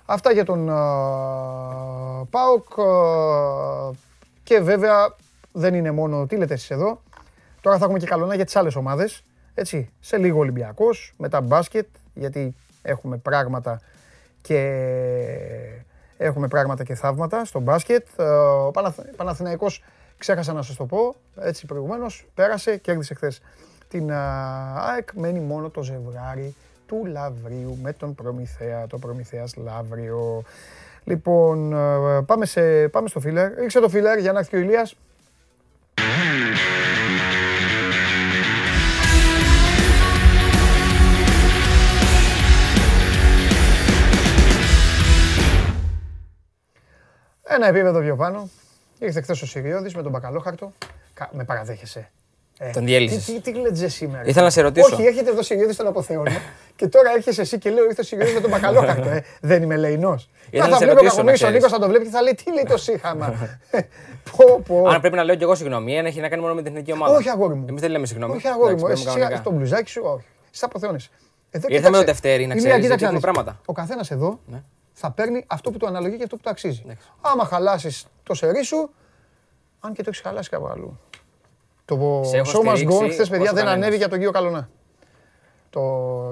Αυτά 0.05 0.31
για 0.31 0.45
τον 0.45 0.67
uh, 0.69 2.27
ΠΑΟΚ. 2.29 2.65
Uh, 2.77 3.95
και 4.43 4.59
βέβαια 4.59 5.15
δεν 5.51 5.73
είναι 5.73 5.91
μόνο. 5.91 6.25
Τι 6.25 6.35
λέτε 6.35 6.53
εσείς 6.53 6.69
εδώ. 6.69 7.01
Τώρα 7.61 7.77
θα 7.77 7.83
έχουμε 7.83 7.99
και 7.99 8.05
καλονά 8.05 8.35
για 8.35 8.45
τις 8.45 8.55
άλλες 8.55 8.75
ομάδες. 8.75 9.23
Έτσι, 9.53 9.91
σε 9.99 10.17
λίγο 10.17 10.39
Ολυμπιακός, 10.39 11.13
μετά 11.17 11.41
μπάσκετ, 11.41 11.87
γιατί 12.13 12.55
έχουμε 12.81 13.17
πράγματα 13.17 13.81
και 14.43 14.59
έχουμε 16.17 16.47
πράγματα 16.47 16.83
και 16.83 16.95
θαύματα 16.95 17.45
στο 17.45 17.59
μπάσκετ. 17.59 18.07
Ε, 18.17 18.23
Ο 18.23 18.71
Παναθ... 18.71 18.99
Παναθηναϊκός, 19.15 19.83
ξέχασα 20.17 20.53
να 20.53 20.61
σας 20.61 20.75
το 20.75 20.85
πω, 20.85 21.15
έτσι 21.39 21.65
προηγουμένως, 21.65 22.25
πέρασε, 22.33 22.77
κέρδισε 22.77 23.13
χθες 23.13 23.41
την 23.87 24.11
α, 24.11 24.21
ΑΕΚ. 24.75 25.09
Μένει 25.13 25.39
μόνο 25.39 25.69
το 25.69 25.83
ζευγάρι 25.83 26.55
του 26.87 27.05
Λαβρίου 27.05 27.77
με 27.81 27.93
τον 27.93 28.15
Προμηθέα, 28.15 28.87
το 28.87 28.97
Προμηθέας 28.97 29.55
Λαύριο. 29.55 30.43
Λοιπόν, 31.03 31.73
ε, 31.73 32.21
πάμε, 32.25 32.45
σε, 32.45 32.87
πάμε 32.87 33.07
στο 33.07 33.19
φίλερ. 33.19 33.53
Ρίξε 33.53 33.79
το 33.79 33.89
φίλερ 33.89 34.17
για 34.17 34.31
να 34.31 34.39
έρθει 34.39 34.49
και 34.49 34.55
ο 34.55 34.59
Ηλίας. 34.59 34.95
Ένα 47.43 47.67
επίπεδο 47.67 47.99
πιο 48.01 48.15
πάνω. 48.15 48.49
Ήρθε 48.99 49.21
χθες 49.21 49.41
ο 49.41 49.45
Σιριώδη 49.45 49.91
με 49.95 50.01
τον 50.01 50.11
μπακαλόχαρτο. 50.11 50.73
Κα- 51.13 51.29
Με 51.33 51.43
παραδέχεσαι. 51.43 52.09
Ε, 52.57 52.69
Τον 52.71 52.85
διέλυσες. 52.85 53.25
Τι, 53.25 53.33
τι, 53.33 53.39
τι 53.39 53.51
γλεντζε 53.51 53.87
σήμερα. 53.87 54.23
Ήθελα 54.25 54.43
να 54.45 54.49
σε 54.51 54.61
ρωτήσω. 54.61 54.95
Όχι, 54.95 55.05
έρχεται 55.05 55.29
εδώ 55.29 55.39
ο 55.39 55.41
Σιριώδη 55.41 55.73
στον 55.73 55.87
αποθεώνα 55.87 56.31
και 56.75 56.87
τώρα 56.87 57.11
έρχεσαι 57.15 57.41
εσύ 57.41 57.57
και 57.57 57.69
λέω 57.69 57.83
ήρθε 57.85 58.01
ο 58.01 58.03
Σιριώδη 58.03 58.33
με 58.33 58.39
τον 58.39 58.49
μπακαλόχαρτο. 58.49 59.09
Ε. 59.09 59.23
Δεν 59.41 59.63
είμαι 59.63 59.75
λεϊνό. 59.77 60.19
Ήθελα 60.49 60.63
θα 60.63 60.69
να 60.69 60.77
σε 60.77 60.83
βλέπει 60.85 60.99
ο 60.99 61.03
ρωτήσω, 61.03 61.23
να 61.23 61.31
Κακομοίρης, 61.31 61.41
ο 61.41 61.45
ξέρεις. 61.45 61.55
Νίκος 61.55 61.71
θα 61.71 61.79
το 61.79 61.87
βλέπει 61.87 62.03
και 62.05 62.09
θα 62.11 62.21
λέει 62.21 62.33
τι 62.35 62.53
λέει 62.53 62.63
το 62.63 62.77
σύγχαμα; 62.77 63.33
πω, 64.37 64.61
πω. 64.67 64.87
Αν 64.89 65.01
πρέπει 65.01 65.15
να 65.15 65.23
λέω 65.23 65.35
κι 65.35 65.43
εγώ 65.43 65.55
συγγνώμη, 65.55 65.95
ένα 65.97 66.07
έχει 66.07 66.19
να 66.19 66.29
κάνει 66.29 66.41
μόνο 66.41 66.53
με 66.53 66.61
την 66.61 66.71
εθνική 66.71 66.91
ομάδα. 66.91 67.15
Όχι, 67.17 67.29
αγόρι 67.29 67.53
μου. 67.55 67.65
Εμείς 67.69 67.81
δεν 67.81 67.91
λέμε 67.91 68.05
συγγνώμη. 68.05 68.35
Όχι 68.35 68.47
αγόρι 68.47 68.73
μου, 68.75 68.79
Εντάξει, 68.85 68.93
εσύ 68.93 69.03
παίρνουμε 69.03 69.11
σιγά, 69.25 69.25
κανονικά. 69.37 69.49
το 69.49 69.55
μπλουζάκι 69.55 69.89
σου, 69.89 70.01
όχι. 70.05 70.25
Στι 70.51 70.65
αποθεώνεσαι. 70.65 71.09
Εδώ, 71.51 71.67
Ήρθαμε 71.69 71.97
κοίταξε. 71.97 71.99
το 72.05 72.11
Δευτέρι, 72.11 72.45
να 72.47 72.53
Η 72.53 72.55
μία, 72.55 72.65
ξέρεις, 72.65 72.81
κοίταξε 72.81 72.87
γιατί 72.87 73.03
να 73.03 73.07
έχουμε 73.07 73.19
δεις. 73.19 73.43
πράγματα. 73.43 73.61
Ο 73.65 73.73
καθένας 73.73 74.11
εδώ 74.11 74.39
Ναι. 74.45 74.61
Θα 74.93 75.11
παίρνει 75.11 75.43
αυτό 75.47 75.71
που 75.71 75.77
του 75.77 75.87
αναλογεί 75.87 76.17
και 76.17 76.23
αυτό 76.23 76.35
που 76.35 76.41
του 76.41 76.49
αξίζει. 76.49 76.81
Εντάξει. 76.85 77.07
Άμα 77.21 77.45
χαλάσεις 77.45 78.05
το 78.23 78.33
σερί 78.33 78.63
σου, 78.63 78.89
αν 79.79 79.93
και 79.93 80.03
το 80.03 80.09
έχεις 80.09 80.21
χαλάσει 80.21 80.49
κάπου 80.49 80.67
αλλού. 80.67 80.99
Το 81.85 82.21
Σε 82.23 82.37
έχω 82.37 82.51
show 82.51 82.67
must 82.67 82.71
go 82.71 82.75
στηρίξει 82.75 82.97
on 83.01 83.09
χθες, 83.11 83.29
παιδιά, 83.29 83.43
όσο 83.45 83.53
δεν 83.53 83.63
κανένας. 83.63 83.73
ανέβει 83.85 83.97
για 83.97 84.07
τον 84.07 84.17
κύριο 84.17 84.31
Καλονά. 84.31 84.69
Το 85.69 85.81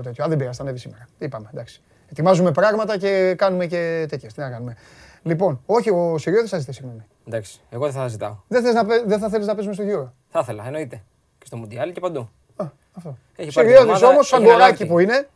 τέτοιο. 0.03 0.23
Α, 0.23 0.27
δεν 0.27 0.37
πειράζει, 0.37 0.57
θα 0.57 0.63
ανέβει 0.63 0.79
σήμερα. 0.79 1.07
Είπαμε, 1.17 1.49
εντάξει. 1.53 1.81
Ετοιμάζουμε 2.11 2.51
πράγματα 2.51 2.97
και 2.97 3.33
κάνουμε 3.37 3.65
και 3.65 4.05
τέτοια. 4.09 4.29
Τι 4.29 4.39
να 4.39 4.49
κάνουμε. 4.49 4.75
Λοιπόν, 5.23 5.61
όχι, 5.65 5.89
ο 5.89 6.17
Σιριώδη 6.17 6.41
δεν 6.41 6.49
θα 6.49 6.57
ζητήσει 6.59 6.77
συγγνώμη. 6.77 7.05
Εντάξει, 7.27 7.59
εγώ 7.69 7.83
δεν 7.83 7.93
θα 7.93 8.07
ζητάω. 8.07 8.35
Δεν, 8.47 8.63
θες 8.63 8.73
να, 8.73 8.85
παί- 8.85 9.07
δεν 9.07 9.19
θα 9.19 9.29
θέλεις 9.29 9.47
να 9.47 9.53
παίζουμε 9.53 9.73
στο 9.73 9.83
γύρο; 9.83 10.13
Θα 10.29 10.39
ήθελα, 10.39 10.65
εννοείται. 10.65 11.03
Και 11.37 11.45
στο 11.45 11.57
Μουντιάλ 11.57 11.91
και 11.91 11.99
παντού. 11.99 12.29
Α, 12.55 12.65
αυτό. 12.93 13.17
Έχει 13.35 13.53
πάρει 13.53 13.67
την 13.67 13.75
Σιριώδη 13.77 13.87
ομάδα, 13.89 14.07
όμως, 14.07 14.27
σαν 14.27 14.41
έχει 14.41 14.51
κοράκι 14.51 14.63
ανάρτη. 14.65 14.85
που 14.85 14.99
είναι. 14.99 15.29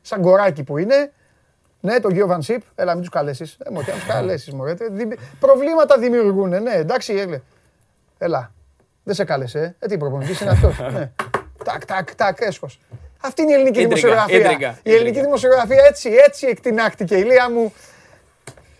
Σαν 0.00 0.22
κοράκι 0.22 0.62
που 0.64 0.78
είναι. 0.78 1.12
Ναι, 1.80 2.00
τον 2.00 2.10
κύριο 2.10 2.26
Βανσίπ, 2.26 2.62
έλα 2.74 2.92
μην 2.92 3.00
τους 3.00 3.10
καλέσεις. 3.10 3.56
Ε, 3.64 3.70
μου, 3.70 3.82
τι 3.82 3.90
να 3.90 3.96
τους 3.96 4.06
καλέσεις, 4.06 4.52
μωρέ. 4.52 4.74
τε, 4.74 4.88
δι- 4.90 5.18
Προβλήματα 5.40 5.98
δημιουργούν, 5.98 6.48
ναι, 6.62 6.72
εντάξει, 6.74 7.14
έλε. 7.14 7.40
Έλα. 8.18 8.52
Δεν 9.04 9.14
σε 9.14 9.24
κάλεσε, 9.24 9.58
ε. 9.60 9.74
Ε, 9.78 9.86
τι 9.88 9.96
προπονητής 9.98 10.40
είναι 10.40 10.50
αυτός. 10.50 10.78
ναι. 10.94 11.10
Τάκ, 11.64 11.84
τάκ, 11.84 12.14
τάκ, 12.14 12.40
έσχος. 12.40 12.80
Αυτή 13.20 13.42
είναι 13.42 13.50
η 13.50 13.54
ελληνική 13.54 13.80
Ίντριγκα, 13.80 13.94
δημοσιογραφία. 14.00 14.38
ίντριγκα, 14.38 14.68
Η 14.68 14.90
ελληνική 14.90 14.98
ίντριγκα. 15.08 15.22
δημοσιογραφία 15.22 15.84
έτσι, 15.88 16.10
έτσι 16.26 16.46
εκτινάχτηκε. 16.46 17.16
Η 17.16 17.22
Λία 17.22 17.50
μου. 17.50 17.72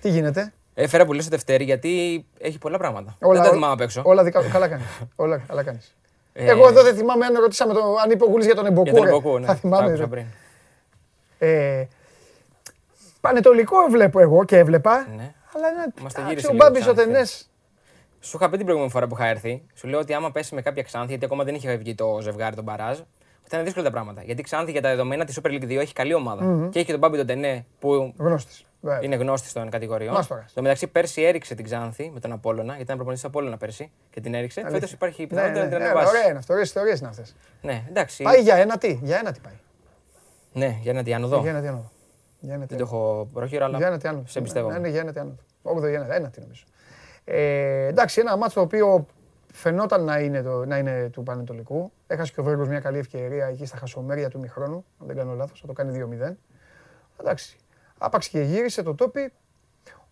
Τι 0.01 0.09
γίνεται; 0.09 0.53
Έφερα 0.75 1.05
που 1.07 1.13
λες 1.13 1.25
το 1.25 1.31
Δευτέρη 1.31 1.65
γιατί 1.65 2.25
έχει 2.39 2.59
πολλά 2.59 2.79
πράγματα. 2.79 3.17
Όλα, 3.21 3.33
δεν 3.33 3.43
τα 3.43 3.47
όλα- 3.49 3.55
θυμάμαι 3.57 3.73
απ' 3.73 3.81
έξω. 3.81 4.03
Όλα 4.05 4.23
δικα... 4.25 4.43
καλά 4.53 4.69
κάνεις. 4.69 4.85
Όλα 5.17 5.39
καλά 5.49 5.63
κάνεις. 5.63 5.95
Ε, 6.33 6.51
Εγώ 6.51 6.69
εδώ 6.69 6.83
δεν 6.83 6.95
θυμάμαι 6.95 7.27
αν 7.27 7.35
ρωτήσαμε 7.41 7.73
το, 7.73 7.97
αν 8.05 8.11
είπε 8.11 8.25
ο 8.25 8.27
Γουλής 8.27 8.47
για 8.47 8.55
τον 8.55 8.67
Εμποκού. 8.67 8.83
Για 8.89 8.93
τον 8.95 9.03
ρε. 9.03 9.09
Εμποκού, 9.09 9.39
ναι. 9.39 9.47
Θα 9.47 9.53
Τα 9.53 9.59
θυμάμαι. 9.59 9.85
άκουσα 9.87 10.01
ρε. 10.03 10.07
πριν. 10.07 10.25
Ε, 11.39 11.87
πανετολικό 13.21 13.77
βλέπω 13.91 14.21
εγώ 14.21 14.45
και 14.45 14.59
έβλεπα. 14.59 15.07
Ναι. 15.17 15.35
Αλλά 15.55 15.69
είναι, 15.69 15.93
Μας 16.03 16.13
το 16.13 16.21
εντάξει, 16.21 16.25
γύρισε 16.29 16.47
ο 16.47 16.53
λίγο 16.53 16.65
Μπάμπης 16.65 16.87
ο 16.87 16.93
ξανά 16.93 17.07
Τενές. 17.07 17.51
Σου 18.21 18.37
είχα 18.37 18.45
πει 18.49 18.57
την 18.57 18.65
προηγούμενη 18.65 18.93
φορά 18.93 19.07
που 19.07 19.15
είχα 19.19 19.27
έρθει, 19.27 19.63
σου 19.75 19.89
λέω 19.89 19.99
ότι 19.99 20.15
άμα 20.15 20.31
πέσει 20.31 20.55
με 20.55 20.63
κάποια 20.63 20.83
Ξάνθη, 20.83 21.09
γιατί 21.09 21.25
ακόμα 21.25 21.45
δεν 21.45 21.55
είχε 21.55 21.77
βγει 21.77 21.95
το 21.95 22.19
ζευγάρι 22.23 22.55
τον 22.55 22.65
Μπαράζ, 22.65 22.99
θα 23.43 23.57
είναι 23.57 23.65
δύσκολα 23.65 23.85
τα 23.85 23.91
πράγματα. 23.91 24.23
Γιατί 24.23 24.41
η 24.41 24.45
Ξάνθη 24.45 24.71
για 24.73 24.83
τα 24.83 24.89
δεδομένα 24.89 25.25
της 25.25 25.39
Super 25.43 25.49
League 25.49 25.65
2 25.65 25.71
έχει 25.77 25.93
καλή 25.93 26.15
ομάδα. 26.15 26.69
Και 26.71 26.79
έχει 26.79 26.87
και 26.87 26.91
τον 26.93 27.01
Μπάμπη 27.01 27.17
τον 27.17 27.27
Τενέ 27.27 27.67
που 27.79 28.15
Γνώστης. 28.19 28.65
βέβαια. 28.81 29.03
είναι 29.03 29.17
γνώστης 29.17 29.53
των 29.53 29.71
κατηγοριών. 29.71 30.15
Μάστορας. 30.15 30.51
Στο 30.51 30.63
μεταξύ, 30.63 30.87
πέρσι 30.87 31.23
έριξε 31.23 31.55
την 31.55 31.65
Ξάνθη 31.65 32.11
με 32.15 32.21
τον 32.21 32.33
Απόλωνα, 32.33 32.65
γιατί 32.67 32.83
ήταν 32.83 32.97
προπονητής 32.97 33.25
Απόλωνα 33.25 33.57
πέρσι 33.57 33.91
και 34.11 34.21
την 34.21 34.35
έριξε. 34.35 34.61
Αλήθεια. 34.61 34.79
Φέτος 34.79 34.93
υπάρχει 34.93 35.23
Ναι, 35.23 35.29
πιθανότητα 35.29 35.59
ναι, 35.59 35.65
να 35.65 35.71
την 35.71 35.79
ναι, 35.79 35.85
ανεβάσει. 35.85 36.09
Ωραία 36.17 36.29
είναι 36.29 36.39
αυτό, 36.39 36.53
ωραίες 36.53 36.69
ιστορίες 36.69 36.99
είναι 36.99 37.09
αυτές. 37.09 37.37
Ναι, 37.63 37.83
εντάξει. 37.89 38.23
Πάει 38.23 38.41
για 38.43 38.55
ένα 38.57 38.79
τι, 38.79 38.99
για 39.03 39.19
ένα 39.19 39.33
τι 39.33 39.41
πάει. 39.41 39.55
Ναι, 40.53 40.77
για 40.81 40.93
ένα 40.93 41.03
διάνοδο. 41.03 41.41
Για 41.41 41.51
ένα 41.51 41.61
τι 41.61 41.67
άνοδο. 41.67 41.91
Για 42.41 42.55
ένα 42.55 42.67
τι 42.67 42.75
Δεν 42.77 42.87
το 42.87 42.95
άνοδο. 42.97 43.07
έχω 43.21 43.29
πρόχειρο, 43.33 43.65
αλλά 43.65 43.77
Για 43.79 43.87
ένα 43.87 43.99
τι 43.99 44.09
άνοδο. 44.09 44.27
σε 44.27 44.39
εμπιστεύομαι. 44.39 44.73
Ναι, 44.73 44.79
ναι, 44.79 44.89
για 44.89 45.01
ένα 45.01 45.13
τι 45.13 45.21
άνοδο. 45.21 45.37
Όχι, 45.63 45.79
για 45.91 46.01
ένα, 46.01 46.15
ένα 46.15 46.31
τι 46.31 46.41
νομίζω. 46.41 46.65
Ε, 47.25 47.87
εντάξει, 47.87 48.21
ένα 48.21 48.37
μάτσο 48.37 48.55
το 48.55 48.61
οποίο 48.61 49.07
φαινόταν 49.53 50.05
να 50.05 50.19
είναι, 50.21 50.43
το, 50.43 50.65
να 50.65 50.79
είναι 50.79 51.09
του 51.13 51.23
Πανετολικού. 51.23 51.93
Έχασε 52.07 52.33
και 52.33 52.41
ο 52.41 52.43
Βέργος 52.43 52.69
μια 52.69 52.81
καλή 52.81 52.99
ευκαιρία 52.99 53.47
εκεί 53.47 53.67
στα 53.67 53.77
χασομέρια 53.77 54.29
του 54.29 54.39
μηχρόνου, 54.39 54.85
αν 55.01 55.07
δεν 55.07 55.17
κάνω 55.17 55.35
λάθος, 55.35 55.61
θα 55.61 55.67
το 55.67 55.73
κάνει 55.73 56.07
2-0. 56.31 56.37
Εντάξει, 57.21 57.57
άπαξ 57.99 58.29
και 58.29 58.41
γύρισε 58.41 58.83
το 58.83 58.95
τόπι. 58.95 59.33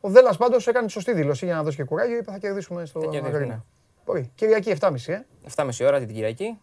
Ο 0.00 0.08
Δέλλας 0.08 0.36
πάντως 0.36 0.66
έκανε 0.66 0.86
τη 0.86 0.92
σωστή 0.92 1.12
δήλωση 1.12 1.44
για 1.44 1.54
να 1.54 1.62
δώσει 1.62 1.76
και 1.76 1.84
κουράγιο, 1.84 2.16
είπε 2.16 2.30
θα 2.30 2.38
κερδίσουμε 2.38 2.84
στο 2.84 3.00
Θα 3.00 3.06
κερδίσουμε, 3.06 3.36
Αγρίνο. 3.36 3.52
ναι. 3.54 3.60
Μπορεί. 4.04 4.30
Κυριακή 4.34 4.70
7.30, 4.80 4.94
ε. 5.12 5.24
7.30 5.54 5.86
ώρα 5.86 5.98
την 5.98 6.08
Κυριακή. 6.08 6.58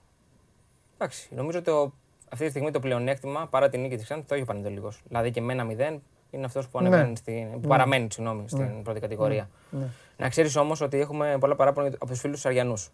Εντάξει, 0.97 1.29
νομίζω 1.35 1.59
ότι 1.59 1.69
ο- 1.69 1.93
αυτή 2.29 2.43
τη 2.43 2.49
στιγμή 2.49 2.71
το 2.71 2.79
πλεονέκτημα 2.79 3.47
παρά 3.49 3.69
την 3.69 3.81
νίκη 3.81 3.95
της 3.95 4.03
Ξάνθης 4.03 4.27
το 4.27 4.33
έχει 4.33 4.43
ο 4.43 4.45
Πανετολικό. 4.45 4.91
Δηλαδή 5.07 5.31
και 5.31 5.41
με 5.41 5.53
ένα 5.53 5.65
0 5.65 5.99
είναι 6.29 6.45
αυτός 6.45 6.67
που, 6.67 6.81
Ναι. 6.81 6.87
ανεβαίνει 6.87 7.15
στην, 7.15 7.51
που 7.61 7.67
παραμένει 7.67 8.07
συγγνώμη, 8.11 8.49
στην 8.49 8.83
πρώτη 8.83 8.99
κατηγορία. 8.99 9.49
Ναι. 9.69 9.85
Να 10.17 10.29
ξέρεις 10.29 10.55
όμως 10.55 10.81
ότι 10.81 10.99
έχουμε 10.99 11.37
πολλά 11.39 11.55
παράπονα 11.55 11.87
από 11.87 12.05
τους 12.05 12.19
φίλους 12.19 12.35
τους 12.35 12.45
Αριανούς. 12.45 12.89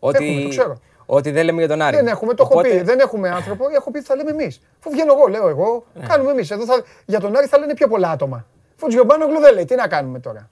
Έχουμε, 0.00 0.42
το 0.42 0.48
ξέρω. 0.48 0.76
ότι 1.06 1.30
δεν 1.30 1.44
λέμε 1.44 1.58
για 1.58 1.68
τον 1.68 1.82
Άρη. 1.82 1.96
Δεν 1.96 2.06
έχουμε, 2.06 2.34
το 2.34 2.42
έχω 2.42 2.52
Οπότε- 2.52 2.68
πει. 2.76 2.82
Δεν 2.82 2.98
έχουμε 2.98 3.28
άνθρωπο, 3.30 3.64
έχω 3.74 3.90
πει 3.90 3.98
ότι 3.98 4.06
θα 4.06 4.14
λέμε 4.16 4.30
εμείς. 4.30 4.60
Αφού 4.78 4.90
βγαίνω 4.90 5.12
εγώ, 5.12 5.26
λέω 5.26 5.48
εγώ, 5.48 5.84
Ναι. 5.94 6.06
κάνουμε 6.06 6.30
εμείς. 6.30 6.50
Εδώ 6.50 6.64
θα, 6.64 6.82
για 7.06 7.20
τον 7.20 7.36
Άρη 7.36 7.46
θα 7.46 7.58
λένε 7.58 7.74
πιο 7.74 7.88
πολλά 7.88 8.10
άτομα. 8.10 8.36
Αφού 8.76 8.84
ο 8.86 8.88
Τζιομπάνογλου 8.88 9.40
δεν 9.40 9.54
λέει, 9.54 9.64
τι 9.64 9.74
να 9.74 9.88
κάνουμε 9.88 10.18
τώρα; 10.20 10.50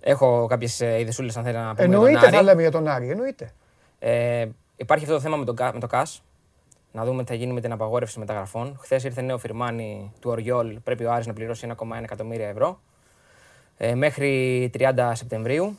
Έχω 0.00 0.46
κάποιες 0.46 0.80
ιδεσούλε 0.80 1.32
αν 1.36 1.44
θέλει 1.44 1.56
να 1.56 1.62
πούμε. 1.62 1.74
για 1.74 1.84
τον 1.84 1.94
Εννοείται 1.94 2.26
Άρη. 2.26 2.36
θα 2.36 2.42
λέμε 2.42 2.60
για 2.60 2.70
τον 2.70 2.88
Άρη, 2.88 3.10
εννοείται. 3.10 3.52
Ε, 3.98 4.46
υπάρχει 4.76 5.04
αυτό 5.04 5.16
το 5.16 5.22
θέμα 5.22 5.36
με, 5.36 5.44
τον, 5.44 5.56
Κα- 5.56 5.70
με 5.74 5.80
το 5.80 5.86
ΚΑΣ. 5.86 6.22
Να 6.92 7.04
δούμε 7.04 7.22
τι 7.22 7.28
θα 7.28 7.34
γίνει 7.34 7.52
με 7.52 7.60
την 7.60 7.72
απαγόρευση 7.72 8.18
μεταγραφών. 8.18 8.76
Χθες 8.80 9.04
ήρθε 9.04 9.20
νέο 9.20 9.38
φιρμάνι 9.38 10.12
του 10.20 10.30
Οριόλ. 10.30 10.78
Πρέπει 10.84 11.04
ο 11.04 11.12
Άρης 11.12 11.26
να 11.26 11.32
πληρώσει 11.32 11.68
1,1 11.76 12.02
εκατομμύρια 12.02 12.48
ευρώ 12.48 12.80
ε, 13.76 13.94
μέχρι 13.94 14.70
30 14.78 15.10
Σεπτεμβρίου. 15.14 15.76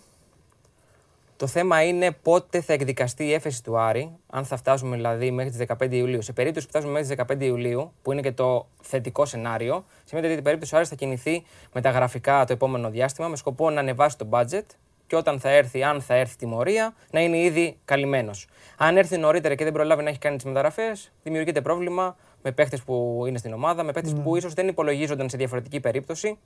Το 1.38 1.47
θέμα 1.47 1.84
είναι 1.84 2.11
πότε 2.11 2.61
θα 2.61 2.74
εκδικαστεί 2.74 3.26
η 3.26 3.34
έφεση 3.34 3.64
του 3.64 3.78
Άρη, 3.78 4.11
αν 4.30 4.45
θα 4.45 4.57
φτάσουμε 4.57 4.95
δηλαδή 4.95 5.32
μέχρι 5.32 5.51
τις 5.51 5.66
15 5.80 5.91
Ιουλίου. 5.91 6.22
Σε 6.22 6.34
περίπτωση 6.34 6.66
που 6.66 6.72
φτάσουμε 6.72 6.91
μέχρι 6.99 7.16
τις 7.16 7.26
15 7.38 7.41
Ιουλίου, 7.41 7.91
που 8.01 8.11
είναι 8.11 8.22
και 8.22 8.32
το 8.32 8.68
θετικό 8.82 9.26
σενάριο, 9.26 9.86
σημαίνει 10.03 10.28
ότι 10.28 10.38
η 10.38 10.41
περίπτωση 10.41 10.74
ο 10.74 10.78
Άρης 10.78 10.89
θα 10.89 10.95
κινηθεί 10.95 11.43
με 11.74 11.82
τα 11.82 11.89
γραφικά 11.89 12.45
το 12.45 12.53
επόμενο 12.53 12.89
διάστημα 12.89 13.28
με 13.28 13.36
σκοπό 13.36 13.70
να 13.70 13.80
ανεβάσει 13.80 14.18
το 14.18 14.28
budget 14.32 14.66
και 15.08 15.16
όταν 15.16 15.39
θα 15.39 15.49
έρθει, 15.49 15.84
αν 15.84 16.01
θα 16.01 16.14
έρθει 16.14 16.36
τιμωρία, 16.36 16.93
να 17.12 17.20
είναι 17.20 17.38
ήδη 17.38 17.78
καλυμμένος. 17.86 18.47
Αν 18.78 18.97
έρθει 18.97 19.18
νωρίτερα 19.18 19.56
και 19.56 19.64
δεν 19.64 19.74
προλάβει 19.74 20.04
να 20.04 20.10
έχει 20.10 20.20
κάνει 20.20 20.36
τις 20.36 20.45
μεταγραφές, 20.45 21.12
δημιουργείται 21.24 21.62
πρόβλημα 21.62 22.16
με 22.41 22.51
παίχτες 22.51 22.84
που 22.84 23.24
είναι 23.28 23.38
στην 23.38 23.54
ομάδα, 23.54 23.84
με 23.84 23.91
παίχτες 23.91 24.14
που 24.14 24.36
ίσως 24.36 24.54
δεν 24.54 24.68
υπολογίζονταν 24.68 25.30
σε 25.30 25.38
διαφορετική 25.38 25.80
περίπτωση. 25.80 26.38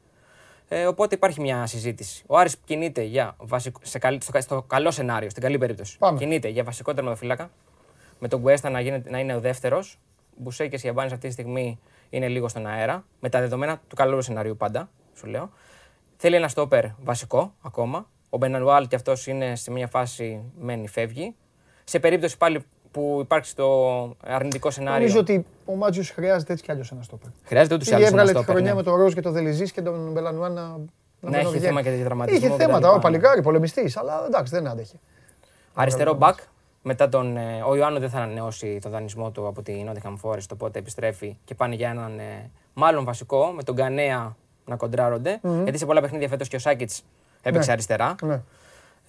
Ε, 0.67 0.85
οπότε 0.85 1.15
υπάρχει 1.15 1.41
μια 1.41 1.65
συζήτηση. 1.65 2.23
Ο 2.27 2.37
Άρης 2.37 2.57
κινείται 2.65 3.01
για 3.01 3.35
βασικό, 3.37 3.79
σε 3.83 3.99
καλ, 3.99 4.21
στο, 4.21 4.41
στο 4.41 4.61
καλό 4.61 4.91
σενάριο, 4.91 5.29
στην 5.29 5.41
καλή 5.43 5.57
περίπτωση. 5.57 5.97
Πάμε. 5.97 6.17
Κινείται 6.19 6.47
για 6.47 6.63
βασικό 6.63 6.93
τερματοφύλακα. 6.93 7.49
Με 8.19 8.27
τον 8.27 8.39
Γκουέστα 8.39 8.69
να, 8.69 8.79
γίνεται- 8.79 9.09
να 9.11 9.19
είναι 9.19 9.35
ο 9.35 9.39
δεύτερος. 9.39 9.99
Μπουσέ 10.37 10.67
και 10.67 10.77
Σιαμπάνη 10.77 11.11
αυτή 11.13 11.27
τη 11.27 11.33
στιγμή 11.33 11.79
είναι 12.09 12.27
λίγο 12.27 12.47
στον 12.47 12.67
αέρα. 12.67 13.05
Με 13.19 13.29
τα 13.29 13.39
δεδομένα 13.39 13.81
του 13.87 13.95
καλού 13.95 14.21
σενάριου 14.21 14.57
πάντα, 14.57 14.89
σου 15.15 15.27
λέω. 15.27 15.49
Θέλει 16.17 16.35
ένα 16.35 16.47
στόπερ 16.47 16.85
βασικό 17.03 17.53
ακόμα. 17.61 18.07
Ο 18.29 18.37
Μπενανουάλ 18.37 18.87
και 18.87 18.95
αυτός 18.95 19.27
είναι 19.27 19.55
σε 19.55 19.71
μια 19.71 19.87
φάση 19.87 20.41
μένει, 20.59 20.87
φεύγει. 20.87 21.35
Σε 21.83 21.99
περίπτωση 21.99 22.37
πάλι 22.37 22.63
που 22.91 23.17
υπάρξει 23.21 23.55
το 23.55 23.65
αρνητικό 24.23 24.71
σενάριο. 24.71 24.99
Νομίζω 24.99 25.19
ότι 25.19 25.45
ο 25.65 25.75
Μάτζιος 25.75 26.09
χρειάζεται 26.09 26.51
έτσι 26.51 26.63
κι 26.65 26.71
αλλιώς 26.71 26.91
ένα 26.91 27.01
στόπερ. 27.03 27.29
Χρειάζεται 27.43 27.75
ούτως 27.75 27.87
ή 27.87 27.91
Ή 27.91 27.93
άλλω 27.93 28.05
ένα 28.05 28.11
έβγαλε 28.11 28.31
τη 28.31 28.37
στόπερ. 28.37 28.53
χρονιά 28.55 28.71
ναι. 28.71 28.77
με 28.77 28.83
τον 28.83 28.95
Ροζ 28.95 29.13
και 29.13 29.21
τον 29.21 29.31
Δελιζής 29.33 29.71
και 29.71 29.81
τον 29.81 30.11
Μπελανουά 30.11 30.49
να. 30.49 30.61
Ναι, 31.19 31.29
μην 31.29 31.33
έχει 31.33 31.47
βγαίνει. 31.47 31.65
θέμα 31.65 31.81
και 31.81 31.89
για 31.89 32.05
τραυματισμό 32.05 32.37
Είχε 32.39 32.47
και 32.47 32.57
τα 32.57 32.63
θέματα, 32.65 32.85
λοιπά. 32.87 32.97
ο 32.97 32.99
Παλικάρη, 32.99 33.41
πολεμιστής, 33.41 33.97
αλλά 33.97 34.23
εντάξει 34.27 34.53
δεν 34.55 34.67
άντεχε. 34.67 34.95
Αριστερό 35.73 36.13
μπακ. 36.13 36.37
Μετά 36.81 37.09
τον. 37.09 37.37
ε, 37.37 37.61
ο 37.67 37.75
Ιωάννου 37.75 37.99
δεν 37.99 38.09
θα 38.09 38.17
ανανεώσει 38.17 38.79
τον 38.81 38.91
δανεισμό 38.91 39.31
του 39.31 39.47
από 39.47 39.61
την 39.61 39.89
Nottingham 39.89 40.15
Forest, 40.29 40.47
οπότε 40.53 40.79
επιστρέφει 40.79 41.37
και 41.45 41.55
πάνε 41.55 41.75
για 41.75 41.89
έναν 41.89 42.19
ε, 42.19 42.49
μάλλον 42.73 43.03
βασικό 43.03 43.45
με 43.55 43.63
τον 43.63 43.75
Κανέα 43.75 44.35
να 44.65 44.75
κοντράρονται. 44.75 45.39
Γιατί 45.63 45.77
σε 45.77 45.85
πολλά 45.85 46.01
παιχνίδια 46.01 46.27
φέτος 46.27 46.47
και 46.47 46.55
ο 46.55 46.59
Σάκητς 46.59 47.03
έπαιξε 47.47 47.67
Ναι. 47.67 47.73
αριστερά. 47.73 48.15
Ναι. 48.23 48.41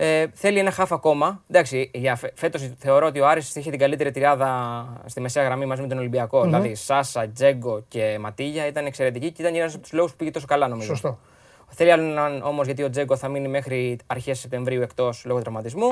Ε, 0.01 0.27
θέλει 0.35 0.59
ένα 0.59 0.71
χάφ 0.71 0.93
ακόμα. 0.93 1.43
Εντάξει, 1.51 1.91
για 1.95 2.17
φε- 2.17 2.39
φέτος 2.39 2.71
θεωρώ 2.79 3.07
ότι 3.07 3.21
ο 3.21 3.29
Άρης 3.29 3.55
είχε 3.57 3.71
την 3.71 3.79
καλύτερη 3.79 4.11
τριάδα 4.11 4.87
στη 5.07 5.21
μεσαία 5.21 5.45
γραμμή 5.45 5.67
μαζί 5.67 5.83
με 5.83 5.89
τον 5.89 5.99
ολυμπιακο 5.99 6.43
Δηλαδή 6.43 6.75
Σάσα, 6.75 7.29
Τζέγκο 7.29 7.85
και 7.89 8.17
Ματίγια 8.21 8.67
ήταν 8.67 8.87
εξαιρετική 8.87 9.31
και 9.33 9.43
ήταν 9.43 9.55
ένας 9.55 9.73
από 9.75 9.83
τους 9.83 9.93
λόγους 9.93 10.11
που 10.11 10.17
πήγε 10.17 10.31
τόσο 10.31 10.47
καλά 10.47 10.69
νομίζω. 10.69 10.89
Σωστό. 10.89 11.19
Θέλει 11.69 11.93
άλλο 11.93 12.03
έναν 12.03 12.43
όμως 12.43 12.67
γιατί 12.67 12.83
ο 12.83 12.91
Τζέγκο 12.91 13.17
θα 13.17 13.29
μείνει 13.29 13.49
μέχρι 13.49 13.99
αρχές 14.07 14.39
Σεπτεμβρίου 14.39 14.83
εκτός 14.83 15.23
λόγω 15.27 15.41
τραυματισμού. 15.41 15.89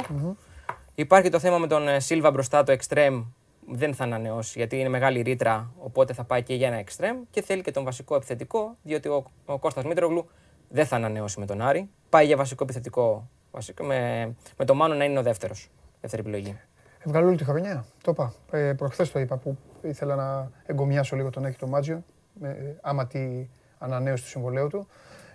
Υπάρχει 0.95 1.29
το 1.29 1.39
θέμα 1.39 1.59
με 1.59 1.67
τον 1.67 1.89
ε, 1.89 2.01
Σίλβα 2.01 2.31
μπροστά, 2.31 2.63
το 2.63 2.73
εξτρέμ 2.73 3.25
δεν 3.71 3.95
θα 3.95 4.05
ανανεώσει 4.05 4.53
γιατί 4.59 4.79
είναι 4.79 4.89
μεγάλη 4.89 5.21
ρήτρα, 5.21 5.71
οπότε 5.79 6.13
θα 6.13 6.25
πάει 6.25 6.43
και 6.43 6.55
για 6.55 6.67
ένα 6.67 6.77
εξτρέμ 6.77 7.17
και 7.31 7.43
θέλει 7.43 7.63
και 7.63 7.71
τον 7.71 7.85
βασικό 7.85 8.15
επιθετικό, 8.15 8.77
διότι 8.83 9.09
ο, 9.09 9.25
ο 9.45 9.59
Κώστας 9.59 9.85
Μήτρογλου 9.85 10.29
δεν 10.69 10.87
θα 10.87 10.97
ανανεώσει 10.97 11.41
με 11.41 11.47
τον 11.47 11.61
Άρη. 11.63 11.89
Πάει 12.17 12.27
για 12.27 12.37
βασικό 12.37 12.65
επιθετικό 12.65 13.29
βασικό, 13.51 13.85
με, 13.85 14.31
με 14.57 14.65
το 14.65 14.75
Μάνο 14.75 14.95
να 14.95 15.05
είναι 15.05 15.19
ο 15.19 15.23
δεύτερος. 15.23 15.71
Δεύτερη 16.01 16.23
επιλογή. 16.23 16.61
Έβγαλε 16.99 17.27
όλη 17.27 17.37
τη 17.37 17.45
χρονιά. 17.45 17.85
Το 18.03 18.11
είπα. 18.11 18.33
Ε, 18.51 18.73
Προχθές 18.73 19.11
το 19.13 19.19
είπα 19.19 19.37
που 19.37 19.57
ήθελα 19.83 20.15
να 20.15 20.51
εγκομιάσω 20.67 21.17
λίγο 21.17 21.31
τον 21.31 21.45
έχει 21.45 21.57
το 21.59 21.67
Μάτζιο. 21.67 22.05
Με, 22.41 22.49
ε, 22.49 22.77
άμα 22.81 23.07
τη 23.07 23.47
ανανέωση 23.79 24.23
του 24.23 24.29
συμβολέου 24.29 24.69
του. 24.69 24.87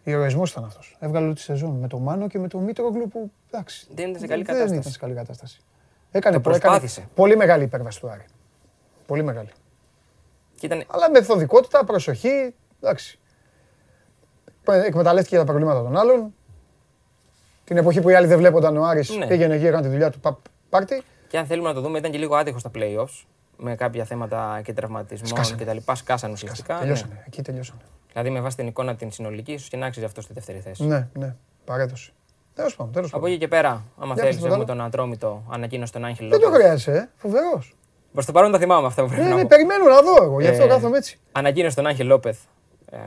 Ηρωισμός 0.03 0.51
ήταν 0.51 0.63
αυτός. 0.63 0.97
Έβγαλε 0.99 1.25
όλη 1.25 1.35
τη 1.35 1.41
σεζόν 1.41 1.79
με 1.79 1.87
τον 1.87 2.01
Μάνο 2.01 2.27
και 2.27 2.39
με 2.39 2.47
τον 2.47 2.63
Μήτρογλου 2.63 3.07
που 3.07 3.31
εντάξει. 3.51 3.87
Δεν 3.93 4.09
ήταν 4.09 4.21
σε 4.21 4.27
καλή 4.27 4.43
Δεν 4.43 4.53
κατάσταση. 4.53 4.79
ήταν 4.79 4.91
σε 4.91 4.99
καλή 4.99 5.13
κατάσταση. 5.13 5.61
Έκανε, 6.11 6.39
Το 6.39 6.49
έκανε 6.49 6.59
προσπάθησε. 6.59 7.07
πολύ 7.15 7.35
μεγάλη 7.35 7.63
υπέρβαση 7.63 7.99
του 7.99 8.09
Άρη. 8.09 8.25
Πολύ 9.05 9.23
μεγάλη. 9.23 9.49
Και 10.55 10.65
ήταν, 10.65 10.83
Αλλά 10.87 11.09
με 11.11 11.19
μεθοδικότητα, 11.19 11.83
προσοχή. 11.83 12.55
Εντάξει. 12.81 13.19
Εκμεταλλεύτηκε 14.85 15.37
τα 15.37 15.43
προβλήματα 15.43 15.83
των 15.83 15.97
άλλων. 15.97 16.33
Την 17.71 17.79
εποχή 17.79 18.01
που 18.01 18.09
οι 18.09 18.13
άλλοι 18.15 18.27
δεν 18.27 18.37
βλέπονταν 18.37 18.77
ο 18.77 18.83
Άρης 18.83 19.09
Ναι. 19.17 19.27
πήγαινε 19.27 19.55
εκεί, 19.55 19.65
έκανε 19.65 19.81
τη 19.83 19.89
δουλειά 19.89 20.09
του 20.09 20.19
πα- 20.19 20.39
πάρτι. 20.69 21.01
και 21.27 21.37
αν 21.37 21.45
θέλουμε 21.45 21.67
να 21.67 21.73
το 21.73 21.81
δούμε, 21.81 21.97
ήταν 21.97 22.11
και 22.11 22.17
λίγο 22.17 22.35
άτυχο 22.35 22.59
στα 22.59 22.71
playoffs 22.75 23.25
με 23.57 23.75
κάποια 23.75 24.03
θέματα 24.05 24.61
και 24.63 24.73
τραυματισμών 24.73 25.27
Σκάσανε. 25.27 25.57
και 25.57 25.65
τα 25.65 25.73
λοιπά. 25.73 25.95
Σκάσαν 25.95 26.31
ουσιαστικά. 26.31 26.73
ναι. 26.73 26.79
Τελειώσανε. 26.79 27.23
Εκεί 27.27 27.41
τελειώσανε. 27.41 27.79
Δηλαδή 28.11 28.29
με 28.29 28.39
βάση 28.41 28.55
την 28.55 28.67
εικόνα 28.67 28.95
την 28.95 29.11
συνολική, 29.11 29.51
ίσως 29.51 29.69
και 29.69 29.77
να 29.77 29.85
άξιζε 29.85 30.05
αυτό 30.05 30.21
στη 30.21 30.33
δεύτερη 30.33 30.59
θέση. 30.59 30.83
Ναι, 30.85 31.07
ναι. 31.13 31.35
Παρέδωσε. 31.65 32.11
Τέλος 32.53 32.75
πάντων. 32.75 32.93
Τέλος 32.93 33.07
Από 33.09 33.17
πάντων. 33.19 33.31
εκεί 33.35 33.39
και 33.43 33.47
πέρα, 33.47 33.69
άμα 33.97 34.13
Για 34.13 34.15
θέλεις, 34.23 34.29
πες 34.29 34.39
το 34.39 34.45
έχουμε 34.47 34.53
άλλο. 34.55 34.65
τον 34.65 34.81
Ατρόμητο 34.85 35.43
ανακοίνωση 35.49 35.91
τον 35.91 36.05
Άγχελ 36.05 36.29
Δεν 36.29 36.39
το 36.39 36.47
Λόπez. 36.49 36.53
χρειάζεσαι, 36.53 36.91
ε. 36.91 37.09
Φοβερός. 37.15 37.75
Προς 38.13 38.25
το 38.25 38.31
παρόν 38.31 38.51
τα 38.51 38.57
θυμάμαι 38.57 38.87
αυτά 38.87 39.01
που 39.01 39.07
πρέπει 39.07 39.23
Ναι, 39.23 39.29
να 39.29 39.35
ναι, 39.35 39.41
πω. 39.41 39.47
περιμένω 39.47 39.83
να 39.85 40.01
δω 40.01 40.23
εγώ. 40.23 40.39
Γι' 40.41 40.47
αυτό 40.47 40.63
Ε, 40.63 40.67
κάθομαι 40.67 40.97
έτσι. 40.97 41.19
Ανακοίνωσε 41.31 41.75
τον 41.75 41.85
Άγχελ 41.87 42.07
Λόπεθ 42.07 42.39
ε, 42.91 42.97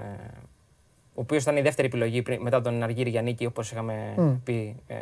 ο 1.15 1.21
οποίος 1.21 1.43
ήταν 1.43 1.57
η 1.57 1.61
δεύτερη 1.61 1.87
επιλογή 1.87 2.23
πριν- 2.23 2.41
μετά 2.43 2.61
τον 2.61 2.83
Αργύρι 2.83 3.11
Γιάννικη, 3.11 3.47
όπως 3.47 3.71
είχαμε 3.71 4.15
πει 4.45 4.77
ε, 4.87 4.95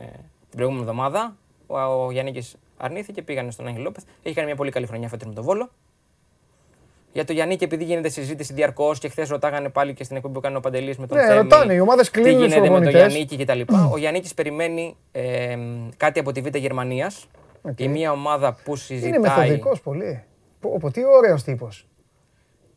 την 0.48 0.56
προηγούμενη 0.56 0.82
εβδομάδα. 0.84 1.36
Ο, 1.66 1.78
ο 1.78 2.10
Γιάννικη 2.10 2.50
αρνήθηκε, 2.76 3.22
πήγανε 3.22 3.50
στον 3.50 3.66
Άγγελ 3.66 3.82
Λόπεθ. 3.82 4.04
Έχει 4.22 4.34
κάνει 4.34 4.46
μια 4.46 4.56
πολύ 4.56 4.70
καλή 4.70 4.86
χρονιά 4.86 5.08
φέτος 5.08 5.28
με 5.28 5.34
τον 5.34 5.44
Βόλο. 5.44 5.70
Για 7.12 7.24
το 7.24 7.32
Γιάννικη, 7.32 7.64
επειδή 7.64 7.84
γίνεται 7.84 8.08
συζήτηση 8.08 8.52
διαρκώς 8.54 8.98
και 8.98 9.08
χθες 9.08 9.28
ρωτάγανε 9.28 9.68
πάλι 9.68 9.94
και 9.94 10.04
στην 10.04 10.16
εκπομπή 10.16 10.34
που 10.34 10.40
κάνει 10.40 10.56
ο 10.56 10.60
Παντελής 10.60 10.96
με 10.98 11.06
τον 11.06 11.16
Ναι, 11.16 11.24
Θέμη, 11.26 11.36
ρωτάνε, 11.36 11.74
οι 11.74 11.78
ομάδες 11.80 12.10
Τι 12.10 12.20
κλείνουν 12.20 12.40
τους 12.40 12.48
γίνεται 12.52 12.60
με 12.60 12.66
τον 12.74 12.82
προπονητές. 12.82 13.12
Γιάννικη 13.12 13.64
κτλ. 13.66 13.74
ο 13.92 13.96
Γιάννικη 13.98 14.34
περιμένει 14.34 14.96
ε, 15.12 15.58
κάτι 15.96 16.18
από 16.20 16.32
τη 16.32 16.40
Β' 16.40 16.56
Γερμανίας. 16.56 17.26
Οκ. 17.62 17.80
Η 17.80 17.88
μία 17.88 18.12
ομάδα 18.12 18.56
που 18.64 18.76
συζητάει. 18.76 19.08
Είναι 19.08 19.18
μεθοδικός 19.18 19.80
πολύ. 19.80 20.22
Πω, 20.60 20.76
πω, 20.80 20.90
τι 20.90 21.04
ωραίος 21.04 21.42
τύπος. 21.42 21.86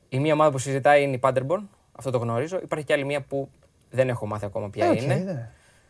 Η 0.09 0.19
μία 0.19 0.33
ομάδα 0.33 0.51
που 0.51 0.57
συζητάει 0.57 1.03
είναι 1.03 1.15
η 1.15 1.19
Paderborn. 1.23 1.61
Αυτό 1.95 2.11
το 2.11 2.17
γνωρίζω. 2.17 2.59
Υπάρχει 2.63 2.85
και 2.85 2.93
άλλη 2.93 3.05
μία 3.05 3.21
που 3.21 3.49
δεν 3.91 4.09
έχω 4.09 4.25
μάθει 4.25 4.45
ακόμα 4.45 4.69
ποια 4.69 4.85
Ε, 4.85 4.89
οκ, 4.89 5.01
είναι. 5.01 5.15
ναι. 5.15 5.49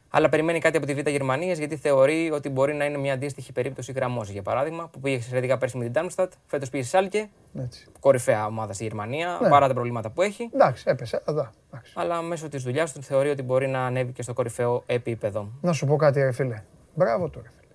Αλλά 0.09 0.29
περιμένει 0.29 0.59
κάτι 0.59 0.77
από 0.77 0.85
τη 0.85 0.93
Β' 0.93 1.07
Γερμανίας 1.07 1.57
γιατί 1.57 1.75
θεωρεί 1.77 2.31
ότι 2.31 2.49
μπορεί 2.49 2.73
να 2.73 2.85
είναι 2.85 2.97
μια 2.97 3.13
αντίστοιχη 3.13 3.51
περίπτωση 3.51 3.91
Γραμμόζης. 3.91 4.29
Για 4.29 4.41
παράδειγμα, 4.41 4.87
που 4.91 4.99
πήγε 4.99 5.15
εξαιρετικά 5.15 5.57
πέρσι 5.57 5.77
με 5.77 5.89
την 5.89 5.93
Darmstadt, 5.95 6.27
φέτος 6.45 6.69
πήγε 6.69 6.83
στη 6.83 6.91
Σάλκε, 6.91 7.29
Έτσι. 7.59 7.85
κορυφαία 7.99 8.45
ομάδα 8.45 8.73
στη 8.73 8.83
Γερμανία, 8.83 9.39
Ναι. 9.41 9.49
παρά 9.49 9.67
τα 9.67 9.73
προβλήματα 9.73 10.09
που 10.09 10.21
έχει. 10.21 10.49
Εντάξει, 10.53 10.83
έπεσε. 10.87 11.21
Εδώ. 11.27 11.49
εντάξει. 11.71 11.93
Αλλά 11.95 12.21
μέσω 12.21 12.49
της 12.49 12.63
δουλειάς 12.63 12.93
του 12.93 13.01
θεωρεί 13.03 13.29
ότι 13.29 13.41
μπορεί 13.41 13.67
να 13.67 13.85
ανέβει 13.85 14.11
και 14.11 14.21
στο 14.21 14.33
κορυφαίο 14.33 14.83
επίπεδο. 14.85 15.49
Να 15.61 15.73
σου 15.73 15.85
πω 15.85 15.95
κάτι, 15.95 16.21
ρε 16.21 16.31
φίλε. 16.31 16.63
Μπράβο 16.93 17.29
τώρα. 17.29 17.45
φίλε. 17.59 17.71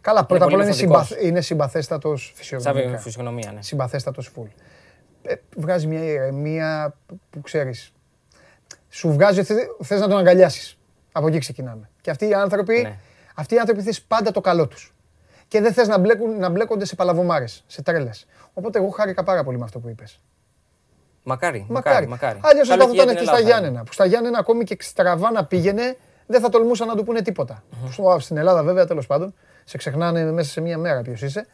Καλά, 0.00 0.24
πρώτα 0.26 0.44
απ' 0.44 0.50
πολύ 0.50 0.62
όλα 0.62 0.70
είναι, 0.70 0.80
μεθοδικός. 0.82 1.06
συμπαθ... 1.06 1.24
είναι 1.24 1.40
συμπαθέστατος 1.40 2.24
Σαν 2.26 2.34
φυσιογνωμικά. 2.36 2.98
φυσιογνωμία, 2.98 3.52
ναι. 3.52 3.62
Συμπαθέστατος 3.62 4.26
φουλ. 4.28 4.46
Ε, 5.28 5.34
βγάζει 5.56 5.86
μια 5.86 6.02
ηρεμία 6.04 6.94
που 7.30 7.40
ξέρεις. 7.40 7.92
Σου 8.88 9.12
βγάζει 9.12 9.40
ότι 9.40 9.54
θες 9.82 10.00
να 10.00 10.08
τον 10.08 10.18
αγκαλιάσεις. 10.18 10.78
Από 11.12 11.26
εκεί 11.26 11.38
ξεκινάμε. 11.38 11.90
Και 12.00 12.10
αυτοί 12.10 12.28
οι 12.28 12.34
άνθρωποι, 12.34 12.80
Ναι. 12.82 12.98
αυτοί 13.34 13.54
οι 13.54 13.58
άνθρωποι 13.58 13.82
θες 13.82 14.02
πάντα 14.02 14.30
το 14.30 14.40
καλό 14.40 14.66
τους. 14.66 14.94
Και 15.48 15.60
δεν 15.60 15.72
θες 15.72 15.88
να, 15.88 15.98
μπλέκουν, 15.98 16.38
να 16.38 16.48
μπλέκονται 16.48 16.84
σε 16.84 16.94
παλαβομάρες, 16.94 17.64
σε 17.66 17.82
τρέλες. 17.82 18.26
Οπότε 18.52 18.78
εγώ 18.78 18.88
χάρηκα 18.88 19.22
πάρα 19.22 19.44
πολύ 19.44 19.58
με 19.58 19.64
αυτό 19.64 19.78
που 19.78 19.88
είπες. 19.88 20.20
Μακάρι, 21.22 21.66
Μακάρι. 21.68 22.06
μακάρι. 22.06 22.06
μακάρι. 22.06 22.40
Αλλιώς 22.42 22.68
θα 22.68 22.76
Καλό 22.76 22.88
και 22.88 22.94
για 22.94 23.02
ήταν 23.02 23.14
την 23.16 23.24
και 23.24 23.30
στα 23.30 23.38
Ελλάδα. 23.38 23.58
Γιάννενα. 23.60 23.84
Που 23.84 23.92
στα 23.92 24.04
Γιάννενα 24.06 24.38
ακόμη 24.38 24.64
και 24.64 24.76
στραβά 24.80 25.30
να 25.30 25.44
πήγαινε, 25.44 25.96
δεν 26.26 26.40
θα 26.40 26.48
τολμούσαν 26.48 26.86
να 26.88 26.94
του 26.96 27.04
πούνε 27.04 27.22
τίποτα. 27.22 27.62
Στο- 27.90 28.16
Στην 28.20 28.36
Ελλάδα 28.36 28.62
βέβαια 28.62 28.86
τέλος 28.86 29.06
πάντων. 29.06 29.34
Σε 29.64 29.76
ξεχνάνε 29.76 30.24
μέσα 30.32 30.50
σε 30.50 30.60
μία 30.60 30.78
μέρα 30.78 31.02
ποιος 31.02 31.22
είσαι. 31.22 31.46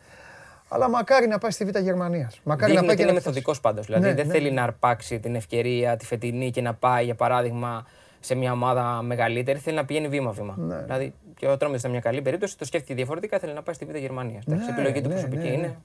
Αλλά 0.73 0.89
μακάρι 0.89 1.27
να 1.27 1.39
πάει 1.39 1.51
στη 1.51 1.65
Β' 1.65 1.77
Γερμανίας. 1.79 2.41
Μακάρι 2.45 2.73
να 2.73 2.81
Δείχνει 2.81 2.87
πάει 2.87 2.87
ότι 2.87 2.97
και 2.97 3.03
είναι 3.03 3.11
να 3.13 3.19
μεθοδικός 3.19 3.61
πάντως. 3.61 3.87
Δηλαδή 3.87 4.05
Ναι, 4.05 4.15
δεν 4.15 4.27
ναι. 4.27 4.33
θέλει 4.33 4.51
να 4.51 4.63
αρπάξει 4.63 5.21
την 5.21 5.35
ευκαιρία 5.35 5.97
τη 5.97 6.07
φετινή 6.07 6.51
και 6.51 6.61
να 6.61 6.75
πάει, 6.75 7.05
για 7.05 7.15
παράδειγμα, 7.15 7.87
σε 8.21 8.35
μια 8.35 8.53
ομάδα 8.53 9.03
μεγαλύτερη. 9.03 9.59
Θέλει 9.59 9.77
να 9.77 9.85
πηγαίνει 9.85 10.09
βήμα-βήμα. 10.09 10.55
Ναι. 10.59 10.77
Δηλαδή 10.83 11.15
και 11.37 11.47
ο 11.47 11.57
Τρόμι 11.57 11.77
ήταν 11.77 11.91
μια 11.91 12.01
καλή 12.01 12.23
περίπτωση. 12.23 12.59
Το 12.59 12.65
σκέφτηκε 12.65 12.95
διαφορετικά. 12.95 13.39
Θέλει 13.39 13.53
να 13.53 13.63
πάει 13.63 13.75
στη 13.75 13.85
Β' 13.85 13.97
Γερμανίας. 13.97 14.45
Εντάξει, 14.47 14.67
Ναι, 14.67 14.73
επιλογή 14.73 15.01
του 15.01 15.09
ναι, 15.09 15.15
προσωπική 15.15 15.43
ναι, 15.43 15.49
ναι. 15.49 15.57
είναι. 15.57 15.79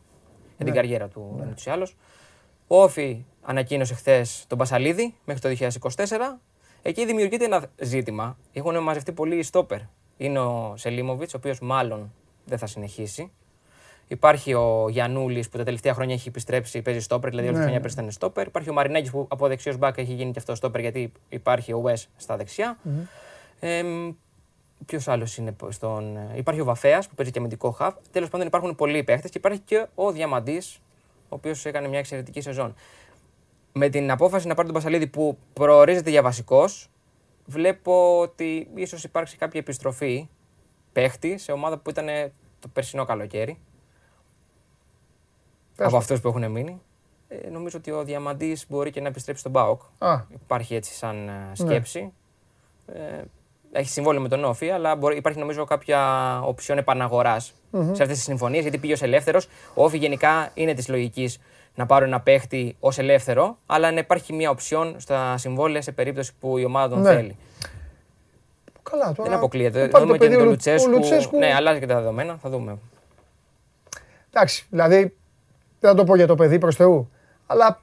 Για 0.57 0.65
την 0.65 0.73
καριέρα 0.73 1.07
του 1.07 1.45
ούτως 1.49 1.65
ή 1.65 1.69
άλλως. 1.69 1.95
Ο 2.67 2.81
Όφη 2.81 3.25
ανακοίνωσε 3.41 3.93
χθες 3.93 4.45
τον 4.47 4.57
Πασαλίδη 4.57 5.15
μέχρι 5.25 5.41
το 5.57 5.67
2024. 5.95 6.39
Εκεί 6.81 7.05
δημιουργείται 7.05 7.45
ένα 7.45 7.63
ζήτημα. 7.81 8.38
Έχουν 8.53 8.83
μαζευτεί 8.83 9.11
πολλοί 9.11 9.43
στόπερ. 9.43 9.79
Είναι 10.17 10.39
ο 10.39 10.73
Σελίμοβιτ, 10.77 11.29
ο 11.33 11.38
οποίος 11.38 11.59
μάλλον 11.59 12.13
δεν 12.45 12.57
θα 12.57 12.65
συνεχίσει. 12.65 13.31
Υπάρχει 14.08 14.53
ο 14.53 14.88
Γιανούλης 14.89 15.49
που 15.49 15.58
τα 15.58 15.64
τελευταία 15.64 15.93
χρόνια 15.93 16.14
έχει 16.16 16.28
επιστρέψει, 16.28 16.82
παίζει 16.82 16.99
στόπερ, 16.99 17.30
δηλαδή 17.30 17.47
όλη 17.47 17.55
τη 17.58 17.64
Ναι, 17.64 17.70
χρονιά 17.70 17.78
ναι. 17.80 17.86
πέρσι 17.88 17.99
ήταν 17.99 18.12
στόπερ. 18.12 18.47
Υπάρχει 18.47 18.70
ο 18.70 18.74
Μαρινάκης 18.74 19.12
που 19.12 19.26
από 19.30 19.47
δεξιός 19.47 19.78
μπακ 19.78 19.97
έχει 19.97 20.14
γίνει 20.14 20.32
και 20.32 20.39
αυτό 20.39 20.55
στόπερ 20.55 20.82
γιατί 20.82 21.12
υπάρχει 21.30 21.74
ο 21.74 21.84
Wes 21.88 22.03
στα 22.18 22.38
δεξιά. 22.38 22.78
Ποιος 24.86 25.08
άλλος 25.08 25.38
είναι 25.38 25.51
π- 25.51 25.72
στον. 25.72 26.18
Υπάρχει 26.36 26.62
ο 26.62 26.64
Βαφέας 26.66 27.08
που 27.08 27.16
παίζει 27.16 27.32
και 27.32 27.39
αμυντικό 27.39 27.72
χαβ. 27.72 27.93
Τέλος 28.12 28.30
πάντων 28.30 28.47
υπάρχουν 28.47 28.76
πολλοί 28.76 29.03
παίχτες 29.03 29.30
και 29.32 29.38
υπάρχει 29.38 29.60
και 29.60 29.86
ο 29.95 30.12
Διαμαντής, 30.12 30.80
ο 31.24 31.36
οποίος 31.36 31.66
έκανε 31.66 31.88
μια 31.88 31.99
εξαιρετική 31.99 32.41
σεζόν. 32.41 32.76
Με 33.74 33.89
την 33.89 34.12
απόφαση 34.12 34.47
να 34.47 34.53
πάρει 34.53 34.68
τον 34.68 34.76
Πασαλίδη 34.76 35.08
που 35.08 35.38
προορίζεται 35.53 36.10
για 36.10 36.22
βασικός, 36.22 36.89
βλέπω 37.45 38.20
ότι 38.20 38.68
ίσως 38.76 39.03
υπάρξει 39.03 39.38
κάποια 39.38 39.60
επιστροφή 39.60 40.28
παίχτη 40.91 41.38
σε 41.38 41.51
ομάδα 41.51 41.78
που 41.78 41.89
ήταν 41.89 42.05
το 42.60 42.68
περσινό 42.74 43.05
καλοκαίρι. 43.05 43.60
Πες 45.78 45.86
από 45.86 45.89
το. 45.91 45.97
αυτούς 45.97 46.21
που 46.21 46.28
έχουν 46.28 46.51
μείνει. 46.51 46.82
Ε, 47.28 47.49
νομίζω 47.49 47.78
ότι 47.78 47.91
ο 47.91 48.03
Διαμαντής 48.03 48.65
μπορεί 48.69 48.91
και 48.91 49.01
να 49.01 49.07
επιστρέψει 49.07 49.39
στον 49.41 49.51
Μπάοκ. 49.51 49.82
Α, 49.97 50.21
Υπάρχει 50.43 50.75
έτσι 50.75 50.93
σαν 50.93 51.15
Ναι. 51.25 51.32
ε, 51.51 51.55
σκέψη. 51.55 52.13
Ε, 52.88 53.21
έχει 53.71 53.89
συμβόλαιο 53.89 54.21
με 54.21 54.28
τον 54.28 54.43
Όφη, 54.43 54.69
αλλά 54.69 54.95
μπορεί, 54.95 55.17
υπάρχει 55.17 55.39
νομίζω 55.39 55.65
κάποια 55.65 55.99
οψιόν 56.43 56.78
επαναγοράς 56.78 57.53
σε 57.71 57.89
αυτές 57.91 58.07
τις 58.07 58.23
συμφωνίες, 58.23 58.61
γιατί 58.61 58.78
πήγε 58.78 58.93
ως 58.93 59.01
ελεύθερος. 59.01 59.45
Ο 59.73 59.84
Όφη 59.84 59.97
γενικά 59.97 60.49
είναι 60.53 60.73
της 60.73 60.88
λογικής 60.89 61.39
να 61.75 61.86
πάρω 61.86 62.05
ένα 62.05 62.21
παίχτη 62.21 62.75
ως 62.80 62.97
ελεύθερο, 62.97 63.57
αλλά 63.65 63.91
να 63.91 63.99
υπάρχει 63.99 64.34
μια 64.34 64.49
οψιόν 64.49 64.95
στα 64.99 65.38
συμβόλαια 65.38 65.82
σε 65.82 65.91
περίπτωση 65.91 66.32
που 66.39 66.57
η 66.57 66.63
ομάδα 66.65 66.89
τον 66.89 67.01
Ναι. 67.03 67.13
θέλει. 67.13 67.38
καλά 68.84 69.11
τώρα. 69.13 69.30
Δεν 69.30 69.38
αποκλείεται. 69.38 69.80
Πάρει 69.80 69.91
το 69.91 69.99
Δούμε 69.99 70.11
και 70.11 70.17
παιδί 70.17 70.32
τον 70.32 70.39
ο 70.41 70.43
Λου- 70.43 70.51
Λουτσέσκου. 70.53 70.89
ο 70.89 70.93
Λουτσέσκου. 70.93 71.38
Ναι, 71.38 71.53
αλλάζει 71.53 71.80
και 71.80 71.86
τα 71.86 71.95
δεδομένα. 71.95 72.38
Θα 72.41 72.49
δούμε. 72.49 72.78
Εντάξει, 74.34 74.65
δηλαδή 74.69 75.16
δεν 75.80 75.89
θα 75.89 75.95
το 75.95 76.03
πω 76.03 76.15
για 76.15 76.28
το 76.28 76.36
παιδί 76.36 76.59
προς 76.59 76.75
Θεού. 76.75 77.09
Αλλά 77.47 77.82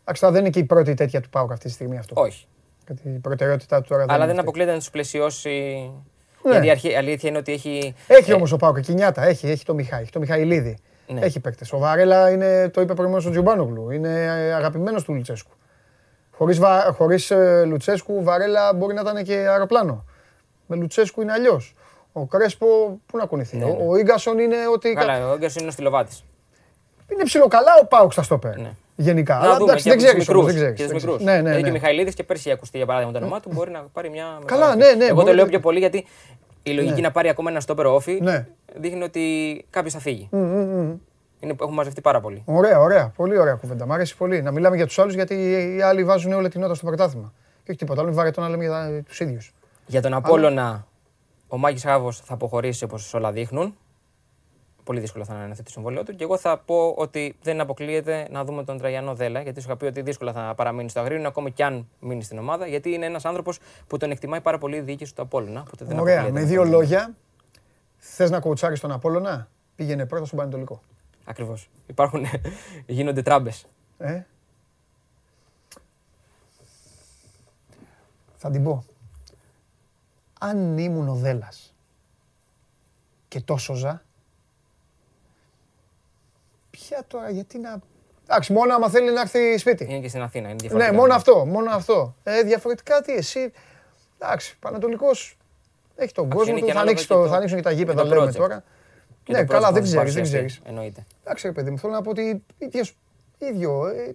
εντάξει, 0.00 0.20
τώρα 0.20 0.32
δεν 0.32 0.40
είναι 0.42 0.50
και 0.50 0.58
η 0.58 0.64
πρώτη 0.64 0.94
τέτοια 0.94 1.20
του 1.20 1.28
Πάουκ 1.28 1.52
αυτή 1.52 1.64
τη 1.66 1.72
στιγμή 1.72 1.98
αυτό. 1.98 2.14
Όχι. 2.22 2.46
Γιατί 2.86 3.08
η 3.08 3.18
προτεραιότητά 3.18 3.80
του 3.80 3.88
τώρα 3.88 4.02
Αλλά 4.02 4.14
είναι 4.14 4.20
δεν 4.24 4.30
αυτή. 4.34 4.40
αποκλείεται 4.40 4.72
να 4.72 4.78
τους 4.78 4.90
πλαισιώσει. 4.90 5.90
Ναι. 6.42 6.50
Γιατί 6.50 6.66
η 6.66 6.70
αρχή- 6.70 6.92
η 6.92 6.96
αλήθεια 6.96 7.28
είναι 7.28 7.38
ότι 7.38 7.52
έχει. 7.52 7.94
Έχει 8.06 8.30
ε, 8.30 8.34
όμως 8.34 8.52
ο 8.52 8.56
Πάουκ 8.56 8.80
κοινιάτα, 8.80 9.22
έχει, 9.26 9.48
έχει 9.50 9.64
το 9.64 9.74
Μιχάη, 9.74 10.02
έχει 10.02 10.10
το 10.12 10.18
Μιχαηλίδη. 10.18 10.78
Ναι. 11.06 11.20
Έχει 11.20 11.40
παίκτες. 11.40 11.72
Ο 11.72 11.78
Βαρέλα 11.78 12.30
είναι, 12.30 12.68
το 12.68 12.80
είπε 12.80 12.94
προηγουμένως 12.94 13.26
ο 13.26 13.30
Τζιουμπάνογλου, 13.30 13.90
είναι 13.90 14.08
αγαπημένος 14.56 15.04
του 15.04 15.14
Λουτσέσκου. 15.14 15.50
Χωρίς 16.30 16.60
χωρίς, 16.92 17.30
ε, 17.30 17.64
Λουτσέσκου, 17.64 18.16
ο 18.16 18.22
Βαρέλα 18.22 18.74
μπορεί 18.74 18.94
να 18.94 19.00
ήταν 19.00 19.24
και 19.24 19.34
αεροπλάνο. 19.34 20.04
Με 20.66 20.76
Λουτσέσκου 20.76 21.22
είναι 21.22 21.32
αλλιώς. 21.32 21.74
Ο 22.12 22.26
Κρέσπο, 22.26 22.66
πού 23.06 23.16
να 23.18 23.24
κουνηθεί; 23.26 23.56
Ναι, 23.56 23.64
Ο, 23.64 23.68
ναι. 23.68 23.84
ο 23.88 23.96
Ίγκασον 23.96 24.38
είναι 24.38 24.56
ότι. 24.72 24.92
Καλά, 24.92 25.28
ο 25.30 25.32
Έγκερ 25.34 25.56
είναι 25.56 25.68
ο 25.68 25.70
στυλοβάτης. 25.70 26.24
Είναι 27.12 27.22
ψιλοκαλά 27.24 27.70
ο 27.82 27.86
Πάουκ 27.86 28.12
στα 28.12 28.22
στόπερ. 28.22 28.58
Ναι. 28.58 28.70
Γενικά. 28.96 29.34
Να 29.34 29.40
Αλλά 29.40 29.56
δούμε 29.56 29.64
εντάξει, 29.70 29.90
και 29.90 29.96
δεν 29.96 30.08
από 30.08 30.16
τους 30.16 30.24
ξέρεις 30.24 30.28
όμως. 30.40 30.44
μικρούς, 30.52 30.62
Δεν 30.62 30.74
και 30.74 30.82
τους 30.82 30.84
ξέρεις, 30.84 31.02
δεν 31.02 31.10
μικρούς. 31.12 31.16
ξέρεις. 31.16 31.42
Ναι, 31.42 31.42
ναι, 31.42 31.56
Δηλαδή 31.56 31.62
και 31.62 31.68
ο 31.68 31.72
ναι. 31.72 31.78
Μιχαηλίδης 31.78 32.14
και 32.14 32.24
πέρσι 32.24 32.50
ακουστεί 32.50 32.76
για 32.76 32.86
παράδειγμα 32.86 33.12
το 33.12 33.18
όνομά 33.18 33.40
του, 33.40 33.50
μπορεί 33.52 33.70
να 33.70 33.80
πάρει 33.92 34.10
μια. 34.10 34.38
Καλά, 34.44 34.76
μεγάλη 34.76 34.82
ναι, 34.96 35.04
ναι, 35.04 35.04
Εγώ 35.04 35.16
το 35.18 35.22
μπορεί- 35.22 35.36
λέω 35.36 35.46
πιο 35.46 35.60
πολύ 35.60 35.78
γιατί 35.78 36.06
η 36.62 36.70
λογική 36.70 36.94
Ναι. 36.94 37.00
να 37.00 37.10
πάρει 37.10 37.28
ακόμα 37.28 37.50
ένα 37.50 37.60
στόπερ 37.60 37.86
όφη 37.86 38.18
Ναι. 38.22 38.46
δείχνει 38.74 39.02
ότι 39.02 39.22
κάποιος 39.70 39.92
θα 39.92 39.98
φύγει. 40.00 40.28
Μμ, 40.30 40.38
μμ, 40.38 40.80
μμ. 40.80 40.94
Είναι, 41.40 41.54
έχουν 41.60 41.74
μαζευτεί 41.74 42.00
πάρα 42.00 42.20
πολύ. 42.20 42.42
Ωραία, 42.44 42.80
ωραία. 42.80 43.12
Πολύ 43.16 43.38
ωραία 43.38 43.54
κουβέντα. 43.54 43.86
Μ' 43.86 43.92
αρέσει 43.92 44.16
πολύ. 44.16 44.42
Να 44.42 44.50
μιλάμε 44.50 44.76
για 44.76 44.86
τους 44.86 44.98
άλλους 44.98 45.14
γιατί 45.14 45.34
οι 45.76 45.80
άλλοι 45.82 46.04
βάζουν 46.04 46.32
όλη 46.32 46.48
την 46.48 46.60
νότα 46.60 46.74
στο 46.74 46.86
πρωτάθλημα. 46.86 47.32
Και 47.64 47.70
όχι 47.70 47.78
τίποτα 47.78 48.00
άλλο. 48.00 48.08
Είναι 48.08 48.18
βαρετό 48.18 48.40
να 48.40 48.48
λέμε 48.48 48.64
για 48.64 49.02
τους 49.06 49.20
ίδιους. 49.20 49.52
Για 49.86 50.02
τον 50.02 50.14
Απόλλωνα, 50.14 50.86
ο 51.48 51.56
Μάκης 51.58 51.82
Χάβο 51.82 52.12
θα 52.12 52.34
αποχωρήσει 52.34 52.84
όπως 52.84 53.14
όλα 53.14 53.32
δείχνουν. 53.32 53.76
Πολύ 54.84 55.00
δύσκολο 55.00 55.24
θα 55.24 55.34
είναι 55.34 55.50
αυτό 55.50 55.62
το 55.62 55.70
συμβόλαιο 55.70 56.02
του. 56.02 56.14
Και 56.14 56.24
εγώ 56.24 56.38
θα 56.38 56.58
πω 56.58 56.94
ότι 56.96 57.36
δεν 57.42 57.60
αποκλείεται 57.60 58.26
να 58.30 58.44
δούμε 58.44 58.64
τον 58.64 58.78
Τραγιανό 58.78 59.14
Δέλα, 59.14 59.40
γιατί 59.40 59.60
σου 59.60 59.66
είχα 59.68 59.76
πει 59.76 59.84
ότι 59.84 60.02
δύσκολα 60.02 60.32
θα 60.32 60.52
παραμείνει 60.56 60.88
στο 60.88 61.00
Αγρίνιο, 61.00 61.28
ακόμη 61.28 61.50
κι 61.50 61.62
αν 61.62 61.88
μείνει 62.00 62.22
στην 62.22 62.38
ομάδα, 62.38 62.66
γιατί 62.66 62.90
είναι 62.92 63.06
ένας 63.06 63.24
άνθρωπος 63.24 63.58
που 63.86 63.96
τον 63.96 64.10
εκτιμάει 64.10 64.40
πάρα 64.40 64.58
πολύ 64.58 64.76
η 64.76 64.80
διοίκηση 64.80 65.14
του 65.14 65.22
Απόλλωνα. 65.22 65.60
οπότε 65.60 65.84
δεν 65.84 65.98
Ωραία. 65.98 66.14
αποκλείεται 66.20 66.32
Με 66.38 66.40
να 66.40 66.46
δύο 66.52 66.62
τον- 66.62 66.70
λόγια, 66.70 67.14
θες 67.98 68.30
να 68.30 68.40
κοουτσάρει 68.40 68.78
τον 68.78 68.92
Απόλλωνα, 68.92 69.48
πήγαινε 69.76 70.06
πρώτα 70.06 70.24
στον 70.24 70.38
Πανετολικό. 70.38 70.80
Ακριβώς. 71.24 71.68
Υπάρχουν, 71.86 72.24
γίνονται 72.86 73.22
τράμπες. 73.22 73.66
Ε; 73.98 74.22
Θα 78.36 78.50
την 78.50 78.62
πω. 78.64 78.84
Αν 80.40 80.78
ήμουν 80.78 81.08
ο 81.08 81.14
Δέλλας 81.14 81.74
και 83.28 83.40
τόσο 83.40 83.74
ζα, 83.74 84.02
ποια 86.88 87.04
τώρα, 87.06 87.30
γιατί 87.30 87.58
να... 87.58 87.78
Εντάξει, 88.28 88.52
μόνο 88.52 88.74
άμα 88.74 88.88
θέλει 88.88 89.12
να 89.12 89.20
έρθει 89.20 89.58
σπίτι. 89.58 89.84
Είναι 89.84 89.98
και 89.98 90.08
στην 90.08 90.22
Αθήνα. 90.22 90.44
Είναι 90.48 90.52
Ναι, 90.54 90.60
διαφορετικά. 90.68 90.96
μόνο 91.00 91.14
αυτό, 91.14 91.44
μόνο 91.46 91.70
αυτό. 91.70 92.14
Ε, 92.22 92.42
διαφορετικά 92.42 93.00
τι, 93.00 93.12
εσύ. 93.12 93.52
Εντάξει, 94.18 94.56
Πανατολικός 94.58 95.36
έχει 95.96 96.12
τον 96.12 96.28
κόσμο 96.30 96.50
είναι 96.50 96.60
του, 96.60 96.66
και 96.66 96.72
θα, 96.72 96.78
ανάλογα 96.78 96.90
ανοίξει 96.90 97.06
και 97.06 97.14
το, 97.14 97.22
το- 97.22 97.28
θα 97.28 97.36
ανοίξουν 97.36 97.56
και 97.56 97.62
τα 97.64 97.70
και 97.70 97.76
γήπεδα, 97.76 98.02
το 98.02 98.08
λέμε 98.08 98.26
project. 98.30 98.34
τώρα. 98.34 98.64
Και 99.22 99.32
ναι, 99.32 99.44
το 99.44 99.52
καλά, 99.52 99.68
project 99.68 99.72
δεν 99.72 99.82
μας 99.82 99.90
ξέρεις, 99.92 100.12
δεν 100.14 100.22
παρουσιαστεί, 100.22 100.36
ξέρεις. 100.36 100.60
Εννοείται. 100.64 101.06
Εντάξει, 101.24 101.46
ρε 101.46 101.52
παιδί 101.52 101.70
μου, 101.70 101.78
θέλω 101.78 101.92
να 101.92 102.02
πω 102.02 102.10
ότι 102.10 102.42
ίδιος, 102.58 102.96
ίδιο, 103.38 103.86
ε, 103.86 104.14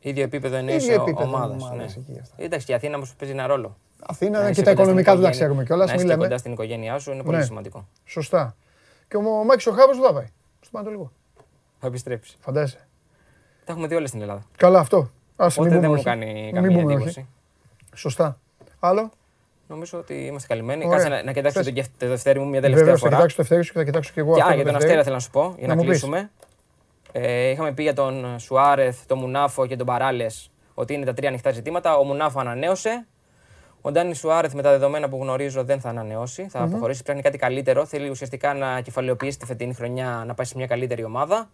ίδιο 0.00 0.22
επίπεδο 0.22 0.56
εννοείς 0.56 0.84
ίδιο 0.84 1.02
επίπεδο 1.02 1.28
ομάδας. 1.28 1.62
ομάδας 1.62 1.96
Ναι. 1.96 2.02
εκεί 2.08 2.18
αυτά. 2.20 2.34
Εντάξει, 2.38 2.66
και 2.66 2.72
η 2.72 2.74
Αθήνα 2.74 2.96
όμως 2.96 3.14
παίζει 3.14 3.34
ένα 3.34 3.46
ρόλο. 3.46 3.76
Αθήνα 4.06 4.38
Να 4.38 4.44
και 4.44 4.50
είσαι 4.50 4.62
τα 4.62 4.70
κοντά 4.70 4.82
στην 4.82 4.82
οικονομικά 4.82 5.10
του 5.10 5.16
τα 5.16 5.28
οικογένεια- 5.28 5.30
ξέρουμε 5.30 5.64
κιόλας, 5.64 5.86
Να 5.86 5.92
μην 5.92 6.00
είσαι 6.00 6.04
και 6.08 6.12
λέμε. 6.14 6.24
κοντά 6.28 6.38
στην 6.38 6.52
οικογένειά 6.52 6.98
σου 6.98 7.12
είναι 7.12 7.22
πολύ 7.22 7.36
Ναι. 7.36 7.44
σημαντικό. 7.44 7.88
Σωστά. 8.04 8.56
Και 9.08 9.16
ο 9.16 9.20
Μάκης 9.20 9.66
ο 9.66 9.72
Χάβος 9.72 9.96
δεν 9.96 10.06
θα 10.06 10.12
πάει. 10.12 10.26
Στο 10.60 10.68
Πανατολικό. 10.70 11.12
Θα 11.84 11.90
επιστρέψεις. 11.90 12.36
Φαντάζεσαι. 12.40 12.86
Τα 13.64 13.72
έχουμε 13.72 13.86
δει 13.86 13.94
όλα 13.94 14.06
στην 14.06 14.20
Ελλάδα. 14.20 14.42
Καλά 14.56 14.78
αυτό. 14.78 15.10
Ας 15.36 15.58
μην 15.58 15.66
Οπότε 15.66 15.68
πούμε 15.68 15.80
δεν 15.80 15.88
μου 15.88 15.94
όχι. 15.94 16.04
κάνει 16.04 16.42
Μην 16.44 16.54
καμία 16.54 16.78
πούμε 16.80 16.92
εντύπωση. 16.92 17.18
όχι. 17.18 17.28
Σωστά. 17.94 18.38
Άλλο; 18.80 19.10
Νομίζω 19.68 19.98
ότι 19.98 20.14
είμαστε 20.14 20.48
καλυμμένοι. 20.48 20.84
Ωραία. 20.84 20.96
Κάτσε 20.98 21.08
να, 21.14 21.22
να 21.22 21.32
κοιτάξω 21.32 21.58
Θες. 21.58 21.66
το, 21.66 21.72
κεφ- 21.72 21.98
το 21.98 22.08
δευτέρι 22.08 22.38
μου 22.38 22.48
μια 22.48 22.60
τελευταία 22.60 22.84
Βεβαίως 22.84 23.00
θα 23.00 23.06
φορά. 23.06 23.16
κοιτάξω 23.16 23.36
το 23.36 23.42
ευθέρι 23.42 23.62
σου 23.64 23.72
και 23.72 23.78
θα 23.78 23.84
κοιτάξω 23.84 24.10
και 24.14 24.20
εγώ 24.20 24.34
Και, 24.34 24.40
αυτό 24.40 24.52
α, 24.52 24.56
το 24.56 24.62
για 24.62 24.72
τον 24.72 24.80
δευτέρι. 24.80 24.98
Αστέρα 24.98 25.02
θέλω 25.04 25.14
να 25.14 25.20
σου 25.20 25.30
πω, 25.30 25.54
για 25.58 25.66
Να 25.66 25.74
να, 25.74 25.80
μου 25.82 25.88
πεις. 25.88 25.90
κλείσουμε. 26.00 26.30
Ε, 27.12 27.48
είχαμε 27.50 27.72
πει 27.72 27.82
για 27.82 27.94
τον 27.94 28.38
Σουάρεθ, 28.38 29.04
τον 29.06 29.18
Μουνάφο 29.18 29.66
και 29.66 29.76
τον 29.76 29.86
Παράλες 29.86 30.50
ότι 30.74 30.94
είναι 30.94 31.04
τα 31.04 31.14
τρία 31.14 31.28
ανοιχτά 31.28 31.50
ζητήματα. 31.50 31.96
Ο 31.96 32.04
Μουνάφο 32.04 32.40
ανανέωσε. 32.40 33.06
Ο 33.80 33.90
Ντάνι 33.90 34.14
Σουάρεθ, 34.14 34.52
με 34.54 34.62
τα 34.62 34.70
δεδομένα 34.70 35.08
που 35.08 35.16
γνωρίζω, 35.22 35.64
δεν 35.64 35.80
θα 35.80 35.88
ανανεώσει. 35.88 36.46
Θα 36.50 36.62
αποχωρήσει. 36.62 37.02
Πρέπει 37.02 37.08
να 37.08 37.12
είναι 37.12 37.22
κάτι 37.22 37.38
καλύτερο. 37.38 37.86
Θέλει 37.86 38.08
ουσιαστικά 38.10 38.54
να 38.54 38.80
κεφαλαιοποιήσει 38.80 39.38
τη 39.38 39.46
φετινή 39.46 39.74
χρονιά, 39.74 40.24
να 40.26 40.34
πάει 40.34 40.46
σε 40.46 40.56
μια 40.56 40.66
καλύτερη 40.66 41.04
ομάδα. 41.04 41.50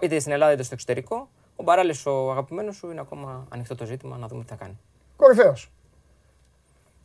Είτε 0.00 0.18
στην 0.18 0.32
Ελλάδα 0.32 0.52
είτε 0.52 0.62
στο 0.62 0.74
εξωτερικό. 0.74 1.28
Ο 1.56 1.62
Μπαράλε, 1.62 1.94
ο 2.04 2.30
αγαπημένος 2.30 2.76
σου, 2.76 2.90
είναι 2.90 3.00
ακόμα 3.00 3.46
ανοιχτό 3.48 3.74
το 3.74 3.84
ζήτημα 3.84 4.16
να 4.16 4.26
δούμε 4.28 4.42
τι 4.42 4.48
θα 4.48 4.54
κάνει. 4.56 4.78
Κορυφαίος. 5.16 5.70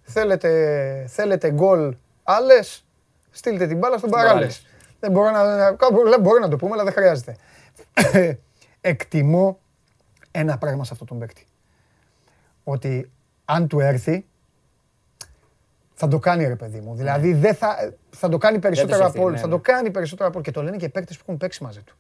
Θέλετε, 0.02 1.06
θέλετε 1.08 1.52
γκολ 1.52 1.96
άλλες, 2.24 2.86
στείλτε 3.32 3.68
την 3.68 3.78
μπάλα 3.78 3.98
στον 3.98 4.10
Παράλες. 4.10 4.32
Παράλες. 4.34 4.66
Δεν 5.00 5.12
μπορώ 5.12 5.32
να, 5.32 5.56
να, 5.58 5.72
κάπου- 5.72 6.06
λέ- 6.06 6.20
μπορεί 6.22 6.42
να 6.42 6.48
το 6.48 6.56
πούμε, 6.56 6.74
αλλά 6.74 6.84
δεν 6.84 6.94
χρειάζεται. 6.94 7.36
Εκτιμώ 8.82 9.60
ένα 10.32 10.58
πράγμα 10.58 10.84
σε 10.84 10.90
αυτόν 10.94 11.08
τον 11.08 11.20
παίκτη. 11.20 11.46
Ότι 12.64 13.12
αν 13.46 13.68
του 13.68 13.80
έρθει, 13.80 14.26
θα 15.94 16.08
το 16.08 16.20
κάνει 16.20 16.48
ρε 16.48 16.56
παιδί 16.56 16.80
μου. 16.80 16.96
Δηλαδή 16.96 17.34
δεν 17.34 17.56
θα, 17.56 17.94
θα 18.10 18.30
το 18.30 18.38
κάνει 18.38 18.60
περισσότερο 18.60 19.04
έρθει, 19.04 19.18
από 19.18 19.26
όλους. 19.26 19.36
ναι, 19.36 19.42
Θα 19.42 19.48
ναι. 19.48 19.54
το 19.54 19.60
κάνει 19.60 19.92
περισσότερο 19.92 20.28
από 20.28 20.38
όλους. 20.38 20.48
Και 20.52 20.54
το 20.60 20.64
λένε 20.64 20.78
και 20.78 20.90
παίκτες 20.90 21.16
που 21.18 21.24
έχουν 21.26 21.38
παίξει 21.38 21.64
μαζί 21.64 21.82
του. 21.82 21.96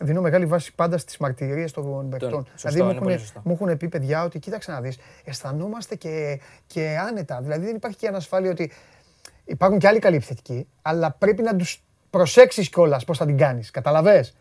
Δίνω 0.00 0.20
μεγάλη 0.20 0.46
βάση 0.46 0.74
πάντα 0.74 0.98
στις 0.98 1.16
μαρτυρίες 1.16 1.72
των 1.72 2.08
παικτών. 2.08 2.46
σωστό, 2.50 2.68
δηλαδή 2.68 2.82
μου 2.82 2.90
είναι 2.90 2.98
πολύ 2.98 3.12
έχουν, 3.12 3.24
σωστό. 3.24 3.40
μου 3.44 3.52
έχουν 3.52 3.76
πει 3.76 3.88
παιδιά 3.88 4.24
ότι 4.24 4.38
κοίταξε 4.38 4.72
να 4.72 4.80
δεις, 4.80 4.98
αισθανόμαστε 5.24 5.94
και, 5.94 6.40
και 6.66 6.96
άνετα. 7.08 7.40
Δηλαδή 7.42 7.66
δεν 7.66 7.76
υπάρχει 7.76 7.96
και 7.96 8.08
ανασφάλεια 8.08 8.50
ότι 8.50 8.72
υπάρχουν 9.44 9.78
και 9.78 9.88
άλλοι 9.88 9.98
καλοί 9.98 10.16
επιθετικοί, 10.16 10.66
αλλά 10.82 11.10
πρέπει 11.10 11.42
να 11.42 11.56
τους 11.56 11.82
προσέξεις 12.10 12.68
κιόλας 12.68 13.04
πώς 13.04 13.18
θα 13.18 13.26
την 13.26 13.36
κάνεις. 13.36 13.70
Καταλαβες; 13.70 14.36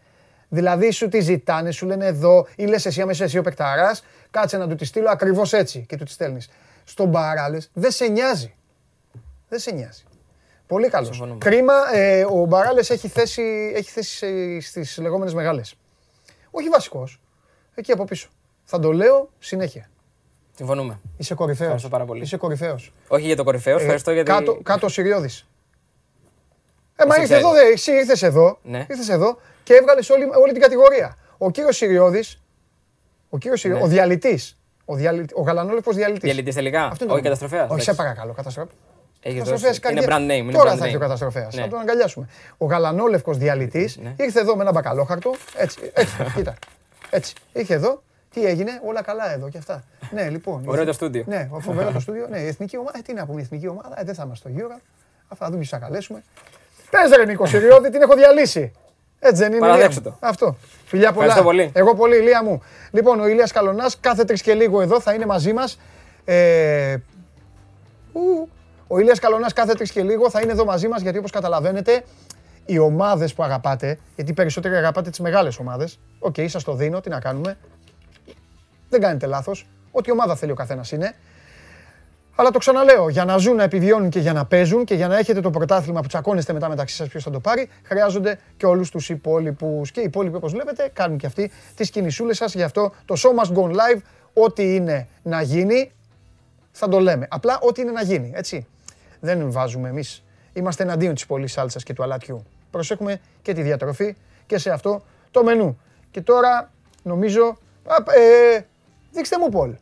Δηλαδή 0.50 0.92
σου 0.92 1.08
τη 1.08 1.20
ζητάνε, 1.20 1.72
σου 1.72 1.86
λένε 1.86 2.06
εδώ, 2.06 2.48
ή 2.56 2.66
λες 2.66 2.86
εσύ 2.86 3.02
αμέσως 3.02 3.26
εσύ 3.26 3.38
ο 3.38 3.42
παικταράς, 3.42 4.04
κάτσε 4.32 4.58
να 4.58 4.68
του 4.68 4.76
τη 4.76 4.86
στείλω 4.86 5.10
ακριβώς 5.10 5.54
έτσι 5.54 5.86
και 5.88 5.98
του 5.98 6.04
τη 6.04 6.12
στέλνεις. 6.12 6.50
Στον 6.84 7.10
Μπαράλες 7.10 7.70
δεν 7.74 7.92
σε 7.92 8.08
νοιάζει. 8.08 8.54
Δεν 9.50 9.60
σε 9.60 9.72
νοιάζει. 9.72 10.04
Πολύ 10.74 10.90
καλός. 10.90 11.08
Συμφωνούμε. 11.08 11.38
Κρίμα, 11.38 11.74
ε, 11.94 12.26
ο 12.26 12.46
Μπαράλες 12.46 12.90
έχει 12.90 13.08
θέση, 13.08 13.72
έχει 13.76 13.90
θέση 13.92 14.60
στις 14.62 14.98
λεγόμενες 14.98 15.34
μεγάλες. 15.34 15.76
Όχι 16.52 16.70
βασικός. 16.70 17.20
Εκεί 17.76 17.92
από 17.92 18.06
πίσω. 18.06 18.28
Θα 18.64 18.80
το 18.80 18.92
λέω 18.92 19.30
συνέχεια. 19.40 19.90
Συμφωνούμε. 20.56 21.00
Είσαι 21.18 21.34
κορυφαίος. 21.34 21.62
Ευχαριστώ 21.62 21.90
πάρα 21.90 22.06
πολύ. 22.06 22.22
Είσαι 22.22 22.38
κορυφαίος. 22.38 22.94
Όχι 23.08 23.26
για 23.26 23.36
το 23.36 23.44
κορυφαίο, 23.44 23.78
ευχαριστώ 23.78 24.12
Ε, 24.12 24.14
γιατί. 24.14 24.32
Κάτω, 24.32 24.60
κάτω 24.64 24.86
ο 24.86 24.90
Συριώδης. 24.90 25.48
Ε, 26.96 27.06
μα 27.06 27.14
Εσύ 27.16 27.22
ήρθες 27.22 27.38
εδώ, 27.38 27.52
ξέρεις. 27.52 27.68
δε, 27.68 27.74
εσύ 27.74 27.92
ήρθες 27.92 28.22
εδώ, 28.24 28.60
Ναι. 28.64 28.86
ήρθες 28.90 29.10
εδώ 29.10 29.40
και 29.64 29.74
έβγαλες 29.74 30.10
όλη, 30.10 30.24
όλη 30.42 30.52
την 30.52 30.62
κατηγορία. 30.62 31.18
Ο 31.38 31.52
κύριος 31.52 31.76
Συριώδης, 31.78 32.42
ο 33.30 33.38
κύριος 33.38 33.60
Συριώδης, 33.60 33.86
ο 33.86 33.88
διαλυτής, 33.88 34.60
ο, 34.86 34.96
διαλυ... 34.96 35.26
ο 35.34 35.42
γαλανόλευκος 35.42 35.96
διαλυτής. 35.96 36.22
Διαλυτής 36.24 36.56
τελικά; 36.56 36.86
Αυτό 36.86 37.04
είναι 37.04 37.14
Όχι 37.14 37.22
το 37.22 37.28
όνομα. 37.30 37.36
καταστροφέας. 37.38 37.72
Όχι, 37.72 37.82
σε 37.82 37.94
παρακαλώ, 37.94 38.34
καταστροφέα. 38.34 38.74
Έχει 39.26 39.38
Καταστροφέας 39.38 39.80
δώσει. 39.80 39.92
Είναι 39.92 40.02
καριέρα. 40.06 40.18
brand 40.18 40.32
name. 40.32 40.44
Είναι 40.44 40.52
Τώρα 40.52 40.74
brand 40.74 40.78
θα 40.78 40.84
έρθει 40.86 40.96
ο 40.96 40.98
name. 40.98 41.02
καταστροφέας. 41.02 41.56
Ναι. 41.56 41.62
Θα 41.62 41.68
τον 41.68 41.80
αγκαλιάσουμε. 41.80 42.28
Ο 42.58 42.66
γαλανόλευκος 42.66 43.38
διαλυτής 43.38 43.98
Ναι. 43.98 44.14
ήρθε 44.18 44.40
εδώ 44.40 44.56
με 44.56 44.62
ένα 44.62 44.72
μπακαλόχαρτο. 44.72 45.34
Έτσι, 45.58 45.92
έτσι, 45.94 46.16
κοίτα. 46.36 46.54
Έτσι. 47.10 47.34
Ήρθε 47.54 47.74
εδώ. 47.74 48.04
Τι 48.34 48.46
έγινε, 48.46 48.72
όλα 48.86 49.02
καλά 49.02 49.34
εδώ 49.34 49.50
και 49.50 49.58
αυτά. 49.58 49.84
Ναι, 50.12 50.30
λοιπόν. 50.30 50.64
Ωραίο 50.66 50.84
η- 50.84 50.86
το 50.86 50.94
στούντιο. 50.94 51.24
Ναι, 51.28 51.50
φοβερό 51.60 51.92
το 51.92 52.00
στούντιο. 52.06 52.28
Ναι, 52.30 52.40
η 52.40 52.48
εθνική 52.48 52.78
ομάδα. 52.78 52.98
Ε, 52.98 53.02
τι 53.02 53.14
να 53.14 53.26
πούμε, 53.26 53.40
η 53.40 53.44
εθνική 53.44 53.68
ομάδα. 53.68 54.00
Ε, 54.00 54.04
δεν 54.04 54.16
θα 54.16 54.24
είμαστε 54.26 54.50
στο 54.50 54.60
Euro. 54.68 54.80
Αυτά 55.28 55.46
θα 55.46 55.52
δούμε, 55.52 55.64
θα 55.64 55.78
καλέσουμε. 55.78 56.24
Πες 56.90 57.16
ρε 57.18 57.26
Νίκο 57.26 57.46
Συριώδη, 57.46 57.90
την 57.90 58.02
έχω 58.02 58.16
διαλύσει. 58.16 58.72
Έτσι 59.20 59.42
δεν 59.42 59.52
είναι. 59.52 59.60
Παραδέξου 59.60 60.00
Ηλία 60.00 60.12
μου; 60.12 60.18
το. 60.22 60.28
Αυτό. 60.28 60.56
Φιλιά 60.86 61.12
πολλά. 61.12 61.26
Ευχαριστώ 61.26 61.50
πολύ. 61.52 61.72
Εγώ 61.74 61.96
πολύ, 61.96 62.18
Ηλία 62.18 62.44
μου. 62.44 62.62
Λοιπόν, 62.92 63.20
ο 63.20 63.28
Ηλίας 63.28 63.52
Καλονάς 63.52 64.00
κάθε 64.00 64.24
τρεις 64.24 64.42
και 64.42 64.54
λίγο 64.54 64.82
εδώ 64.82 65.00
θα 65.00 65.14
είναι 65.14 65.26
μαζί 65.26 65.54
μας. 65.54 65.80
Ε, 66.26 66.96
ου, 68.14 68.50
ο 68.94 69.00
Ηλίας 69.00 69.20
Καλονάς 69.20 69.54
κάθε 69.54 69.74
τρεις 69.74 69.92
και 69.92 70.04
λίγο 70.04 70.30
θα 70.30 70.42
είναι 70.42 70.52
εδώ 70.52 70.66
μαζί 70.66 70.88
μας 70.88 71.02
γιατί 71.02 71.18
όπως 71.18 71.32
καταλαβαίνετε 71.32 72.04
οι 72.66 72.78
ομάδες 72.78 73.34
που 73.34 73.44
αγαπάτε, 73.44 74.00
γιατί 74.16 74.34
περισσότεροι 74.34 74.76
αγαπάτε 74.76 75.10
τις 75.10 75.20
μεγάλες 75.20 75.60
ομάδες, 75.60 76.00
οκ, 76.20 76.36
σας 76.46 76.64
το 76.64 76.74
δίνω, 76.74 77.02
τι 77.02 77.10
να 77.10 77.20
κάνουμε, 77.20 77.58
δεν 78.90 79.02
κάνετε 79.02 79.26
λάθος, 79.26 79.68
ό,τι 79.92 80.12
ομάδα 80.12 80.36
θέλει 80.36 80.52
ο 80.52 80.56
καθένας 80.56 80.92
είναι. 80.92 81.16
Αλλά 82.36 82.50
το 82.50 82.58
ξαναλέω, 82.58 83.10
για 83.10 83.26
να 83.26 83.38
ζουν, 83.38 83.56
να 83.56 83.64
επιβιώνουν 83.64 84.10
και 84.10 84.20
για 84.20 84.34
να 84.34 84.46
παίζουν 84.46 84.84
και 84.84 84.96
για 84.96 85.08
να 85.08 85.18
έχετε 85.18 85.40
το 85.40 85.50
πρωτάθλημα 85.50 86.02
που 86.02 86.08
τσακώνεστε 86.08 86.54
μετά 86.54 86.70
μεταξύ 86.70 86.96
σας 86.96 87.08
ποιος 87.08 87.24
θα 87.24 87.32
το 87.32 87.40
πάρει, 87.40 87.70
χρειάζονται 87.84 88.40
και 88.58 88.66
όλους 88.66 88.90
τους 88.90 89.10
υπόλοιπους. 89.10 89.92
Και 89.92 90.00
οι 90.00 90.04
υπόλοιποι 90.04 90.36
όπως 90.36 90.52
βλέπετε 90.52 90.90
κάνουν 90.94 91.18
και 91.18 91.26
αυτοί 91.26 91.52
τις 91.76 91.90
κινησούλες 91.90 92.38
σας, 92.38 92.54
γι' 92.54 92.64
αυτό 92.64 92.94
το 93.06 93.16
show 93.18 93.44
must 93.44 93.58
go 93.58 93.64
on 93.64 93.72
live, 93.72 94.02
ό,τι 94.34 94.76
είναι 94.76 95.08
να 95.24 95.42
γίνει, 95.42 95.92
θα 96.72 96.88
το 96.88 97.00
λέμε. 97.00 97.28
Απλά 97.30 97.60
ό,τι 97.62 97.82
είναι 97.82 97.92
να 97.92 98.02
γίνει, 98.02 98.32
έτσι. 98.36 98.68
Δεν 99.24 99.52
βάζουμε 99.52 99.90
εμείς. 99.90 100.24
Είμαστε 100.54 100.84
εναντίον 100.84 101.14
της 101.14 101.26
πολλής 101.26 101.52
σάλτσας 101.52 101.84
και 101.84 101.94
του 101.94 102.04
αλατιού. 102.04 102.46
Προσέχουμε 102.72 103.22
και 103.42 103.54
τη 103.54 103.62
διατροφή 103.62 104.16
και 104.46 104.58
σε 104.58 104.70
αυτό 104.70 105.02
το 105.32 105.44
μενού. 105.44 105.80
Και 106.12 106.22
τώρα 106.22 106.72
νομίζω... 107.04 107.58
Α, 107.88 107.96
ε, 108.20 108.66
δείξτε 109.12 109.38
μου 109.38 109.50
Πολ. 109.50 109.76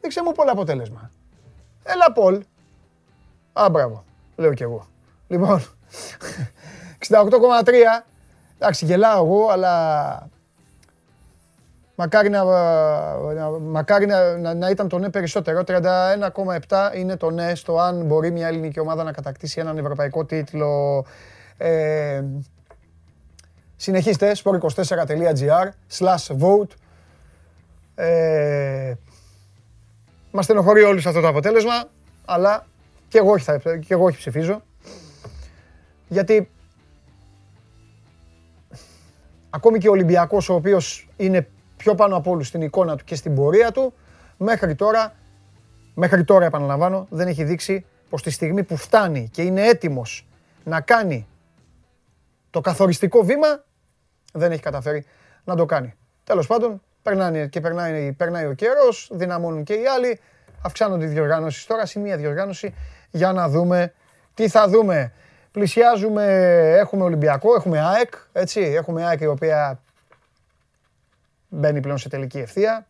Δείξτε 0.00 0.22
μου 0.22 0.32
Πολ 0.32 0.48
αποτέλεσμα. 0.48 1.10
Έλα 1.82 2.12
Πολ. 2.12 2.42
Α, 3.52 3.68
μπράβο. 3.70 4.04
Λέω 4.36 4.54
κι 4.54 4.62
εγώ. 4.62 4.88
Λοιπόν, 5.28 5.62
68,3. 7.08 7.22
Εντάξει, 8.58 8.84
γελάω 8.84 9.24
εγώ, 9.24 9.48
αλλά 9.48 10.28
Μακάρι 11.96 12.28
να, 12.28 12.44
να- 13.34 13.50
μακάρι 13.50 14.06
να, 14.06 14.36
να, 14.36 14.54
να 14.54 14.70
ήταν 14.70 14.88
το 14.88 14.98
ναι 14.98 15.10
περισσότερο. 15.10 15.62
31,7 15.66 16.96
είναι 16.96 17.16
το 17.16 17.30
ναι 17.30 17.54
στο 17.54 17.78
αν 17.78 18.04
μπορεί 18.04 18.30
μια 18.30 18.46
ελληνική 18.46 18.80
ομάδα 18.80 19.02
να 19.02 19.12
κατακτήσει 19.12 19.60
έναν 19.60 19.78
ευρωπαϊκό 19.78 20.24
τίτλο. 20.24 21.04
Ε, 21.56 22.22
συνεχίστε, 23.76 24.32
sport24.gr 24.44 25.68
slash 25.98 26.36
vote. 26.40 26.70
Ε, 27.94 28.94
μας 30.30 30.44
στενοχωρεί 30.44 30.82
όλους 30.82 31.06
αυτό 31.06 31.20
το 31.20 31.28
αποτέλεσμα, 31.28 31.84
αλλά 32.24 32.66
και 33.08 33.18
εγώ 33.18 33.30
όχι, 33.30 33.44
θα, 33.44 33.58
και 33.58 33.94
εγώ 33.94 34.04
όχι 34.04 34.16
ψηφίζω. 34.16 34.62
Γιατί 36.08 36.50
ακόμη 39.50 39.78
και 39.78 39.88
ο 39.88 39.90
Ολυμπιακός, 39.92 40.48
ο 40.48 40.54
οποίος 40.54 41.08
είναι 41.16 41.48
πιο 41.84 41.94
πάνω 41.94 42.16
από 42.16 42.30
όλους 42.30 42.46
στην 42.46 42.62
εικόνα 42.62 42.96
του 42.96 43.04
και 43.04 43.14
στην 43.14 43.34
πορεία 43.34 43.72
του, 43.72 43.94
μέχρι 44.36 44.74
τώρα, 44.74 45.12
μέχρι 45.94 46.24
τώρα 46.24 46.44
επαναλαμβάνω, 46.44 47.06
δεν 47.10 47.28
έχει 47.28 47.44
δείξει 47.44 47.86
πως 48.10 48.22
τη 48.22 48.30
στιγμή 48.30 48.62
που 48.62 48.76
φτάνει 48.76 49.28
και 49.32 49.42
είναι 49.42 49.66
έτοιμος 49.66 50.26
να 50.64 50.80
κάνει 50.80 51.26
το 52.50 52.60
καθοριστικό 52.60 53.22
βήμα, 53.22 53.64
δεν 54.32 54.52
έχει 54.52 54.62
καταφέρει 54.62 55.04
να 55.44 55.56
το 55.56 55.66
κάνει. 55.66 55.94
Τέλος 56.24 56.46
πάντων, 56.46 56.82
περνάνε 57.02 57.46
και 57.46 57.60
περνάει, 57.60 58.12
περνάει 58.12 58.46
ο 58.46 58.52
καιρός, 58.52 59.08
δυναμώνουν 59.12 59.64
και 59.64 59.74
οι 59.74 59.86
άλλοι, 59.86 60.20
αυξάνονται 60.62 61.04
οι 61.04 61.08
διοργάνωσεις 61.08 61.66
τώρα, 61.66 61.86
συν 61.86 62.02
μια 62.02 62.16
διοργάνωση 62.16 62.74
για 63.10 63.32
να 63.32 63.48
δούμε 63.48 63.92
τι 64.34 64.48
θα 64.48 64.68
δούμε. 64.68 65.12
Πλησιάζουμε, 65.50 66.24
έχουμε 66.78 67.02
Ολυμπιακό, 67.02 67.54
έχουμε 67.54 67.80
ΑΕΚ, 67.80 68.14
έτσι, 68.32 68.60
έχουμε 68.60 69.04
ΑΕΚ 69.04 69.20
η 69.20 69.26
οποία 69.26 69.83
μπαίνει 71.54 71.80
πλέον 71.80 71.98
σε 71.98 72.08
τελική 72.08 72.38
ευθεία. 72.38 72.86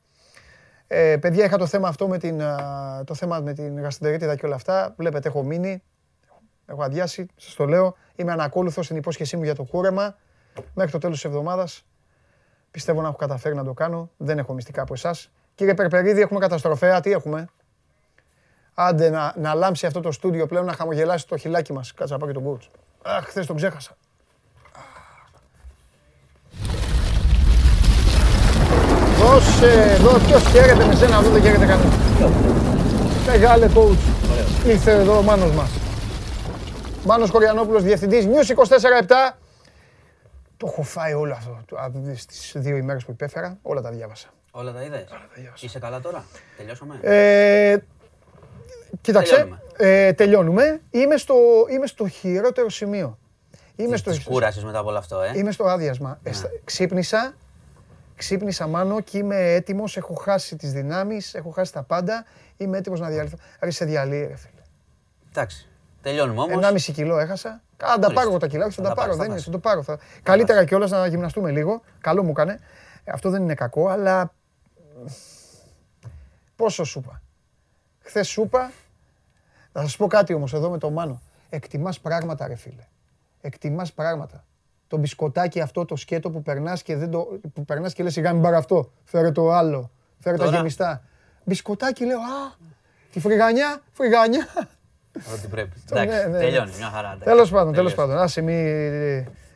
Ε, 0.87 1.17
παιδιά, 1.17 1.45
είχα 1.45 1.59
το 1.59 1.67
θέμα 1.67 1.89
αυτό 1.89 2.09
με 2.09 2.19
την, 2.19 2.43
α, 2.43 3.05
το 3.07 3.15
θέμα 3.15 3.41
με 3.41 3.53
την 3.53 3.81
γαστεντερίτιδα 3.81 4.37
και 4.37 4.47
όλα 4.47 4.55
αυτά. 4.55 4.95
Βλέπετε, 4.97 5.29
έχω 5.29 5.43
μείνει. 5.43 5.83
Έχω 6.67 6.83
αδειάσει, 6.83 7.27
σας 7.37 7.55
το 7.55 7.65
λέω. 7.65 7.97
Είμαι 8.17 8.33
ανακόλουθος 8.33 8.85
στην 8.85 8.97
υπόσχεσή 8.97 9.37
μου 9.37 9.43
για 9.43 9.55
το 9.55 9.65
κούρεμα. 9.65 10.17
Μέχρι 10.75 10.93
το 10.93 10.99
τέλος 10.99 11.17
της 11.17 11.25
εβδομάδας 11.25 11.85
πιστεύω 12.71 13.01
να 13.01 13.09
έχω 13.09 13.17
καταφέρει 13.17 13.55
να 13.55 13.65
το 13.65 13.73
κάνω. 13.73 14.11
Δεν 14.17 14.39
έχω 14.39 14.53
μυστικά 14.53 14.83
από 14.83 14.95
εσάς. 14.95 15.31
Κύριε 15.55 15.75
Περπερίδη, 15.75 16.21
έχουμε 16.21 16.41
καταστροφέα. 16.41 17.01
Τι 17.01 17.13
έχουμε; 17.13 17.49
Άντε 18.75 19.11
να, 19.11 19.35
να 19.37 19.55
λάμψει 19.55 19.87
αυτό 19.87 20.01
το 20.01 20.13
στούντιο 20.13 20.47
πλέον, 20.47 20.65
να 20.65 20.73
χαμογελάσει 20.73 21.27
το 21.29 21.37
χιλάκι 21.37 21.73
μας. 21.73 21.95
Κάτσε 21.95 22.13
να 22.13 22.19
πάω 22.19 22.29
και 22.29 22.35
τον 22.35 22.53
coach. 22.53 22.69
Αχ, 23.03 23.25
χθες 23.25 23.47
τον 23.47 23.57
ξέχασα. 23.57 23.97
Δώσε, 29.25 29.97
δώσε, 30.01 30.25
ποιος 30.27 30.43
χαίρεται 30.43 30.85
με 30.87 30.95
σένα, 30.95 31.19
εδώ 31.19 31.31
δεν 31.31 31.43
χαίρεται 31.43 31.67
κανένα. 31.67 31.91
Μεγάλε 33.27 33.69
coach. 33.75 33.99
Ήρθε 34.67 34.91
εδώ 34.93 35.19
ο 35.19 35.23
Μάνος 35.23 35.51
μας. 35.53 35.71
Μάνος 37.05 37.31
Κοριανόπουλος, 37.31 37.83
διευθυντής 37.83 38.27
News 38.27 38.51
24-7. 38.51 39.37
Το 40.57 40.67
έχω 40.71 40.83
φάει 40.83 41.13
όλο 41.15 41.33
αυτό, 41.33 41.61
το- 41.69 41.77
α, 41.77 41.91
στις 42.17 42.53
δύο 42.57 42.77
ημέρες 42.77 43.05
που 43.05 43.11
υπέφερα, 43.11 43.59
όλα 43.63 43.81
τα 43.81 43.91
διάβασα. 43.91 44.29
Όλα 44.51 44.73
τα 44.73 44.83
είδες; 44.83 45.05
Είσαι 45.61 45.79
καλά 45.79 46.01
τώρα; 46.01 46.25
Τελειώσαμε; 46.57 46.99
Ε, 47.03 47.77
κοίταξε, 49.01 49.33
Τελειώνουμε. 49.35 49.61
ε, 49.77 50.13
τελειώνουμε. 50.13 50.81
Είμαι 50.91 51.17
στο, 51.17 51.35
είμαι 51.71 51.87
στο 51.87 52.09
χειρότερο 52.09 52.71
σημείο. 52.71 53.19
Είμαι 53.77 53.97
στο, 53.97 54.11
Της 54.11 54.25
κούρασης 54.25 54.65
μετά 54.65 54.79
από 54.79 54.89
όλο 54.89 54.99
αυτό, 54.99 55.21
ε; 55.21 55.33
είμαι 55.35 55.51
στο 55.53 55.65
άδειασμα. 55.65 56.19
Εστα- 56.23 56.49
Ξύπνησα, 56.65 57.35
ξύπνησα 58.17 58.67
μάνο 58.67 59.01
και 59.01 59.19
είμαι 59.19 59.53
έτοιμος. 59.53 59.97
Έχω 59.97 60.15
χάσει 60.15 60.57
τις 60.57 60.73
δυνάμεις, 60.73 61.35
έχω 61.35 61.51
χάσει 61.51 61.73
τα 61.73 61.83
πάντα. 61.83 62.25
Είμαι 62.57 62.79
έτοιμος 62.79 63.01
να 63.01 63.09
διαλυθώ. 63.09 63.37
Ρε 63.61 63.71
σε 63.71 63.85
διαλύει 63.85 64.27
ρε 64.27 64.37
φίλε. 64.37 64.61
Εντάξει. 65.31 65.69
Τελειώνουμε 66.03 66.41
όμως. 66.41 66.55
1,5 66.89 66.93
κιλό 66.93 67.19
έχασα. 67.19 67.49
Α, 67.49 67.61
θα 67.93 67.99
τα 67.99 68.13
πάρω 68.13 68.29
εγώ 68.29 68.39
τα 68.39 68.47
κιλά, 68.47 68.65
όχι 68.67 68.75
θα 68.75 68.83
Θα 68.83 68.89
τα 68.89 68.95
τα 68.95 69.01
πάρω. 69.01 69.17
πάρεις, 69.17 69.17
Δεν 69.17 69.19
θα 69.19 69.25
είναι, 69.25 69.35
πας. 69.35 69.45
θα 69.45 69.51
το 69.51 69.59
πάρω. 69.59 69.83
θα- 69.83 70.23
Καλύτερα 70.23 70.65
κιόλας 70.65 70.91
να 70.91 71.07
γυμναστούμε 71.07 71.51
λίγο. 71.51 71.83
Καλό 72.01 72.23
μου 72.23 72.31
έκανε. 72.31 72.59
Αυτό 73.07 73.31
δεν 73.31 73.43
είναι 73.43 73.55
κακό, 73.55 73.89
αλλά 73.89 74.33
πόσο 76.57 76.85
σούπα. 76.85 77.23
Χθες 78.01 78.29
σούπα. 78.29 78.73
Θα 79.73 79.81
σας 79.83 79.97
πω 79.97 80.07
κάτι 80.07 80.35
όμως 80.35 80.53
εδώ 80.55 80.71
με 80.71 80.79
το 80.79 80.91
Μάνο. 80.91 81.21
Εκτιμάς 81.49 82.01
πράγματα 82.01 82.47
ρε 82.47 82.55
φίλε. 82.55 82.87
Εκτιμάς 83.41 83.93
πράγματα. 83.93 84.45
Το 84.89 84.97
μπισκοτάκι 84.97 85.61
αυτό 85.61 85.85
το 85.85 85.97
σκέτο 85.97 86.31
που 86.31 86.43
περνάς 86.43 86.83
και, 86.83 86.97
δεν 86.97 87.11
το, 87.11 87.27
που 87.55 87.65
περνάς 87.65 87.93
και 87.95 88.03
λες 88.03 88.13
σιγά 88.13 88.33
μην 88.33 88.43
πάρω 88.43 88.57
αυτό. 88.57 88.91
Φέρε 89.05 89.31
το 89.33 89.51
άλλο. 89.53 89.91
Φέρε 90.19 90.37
τα 90.37 90.45
Τώρα. 90.45 90.57
γεμιστά. 90.57 91.03
Μπισκοτάκι 91.45 92.05
λέω 92.05 92.19
α, 92.19 92.57
τη 93.13 93.21
φρυγανιά, 93.21 93.81
φρυγανιά. 93.93 94.47
Ό,τι 95.35 95.47
πρέπει. 95.47 95.83
Ναι, 95.93 96.01
Εντάξει. 96.03 96.27
ναι, 96.27 96.33
ναι. 96.33 96.39
Τελειώνει. 96.39 96.71
Μια 96.77 96.87
χαρά. 96.87 97.07
εντάξει. 97.09 97.25
Τέλος 97.25 97.51
πάντων, 97.51 97.73
τέλος 97.73 97.95
Τελείωσε. 97.95 98.11
πάντων. 98.13 98.25
Άσε, 98.25 98.41
μη, 98.41 98.63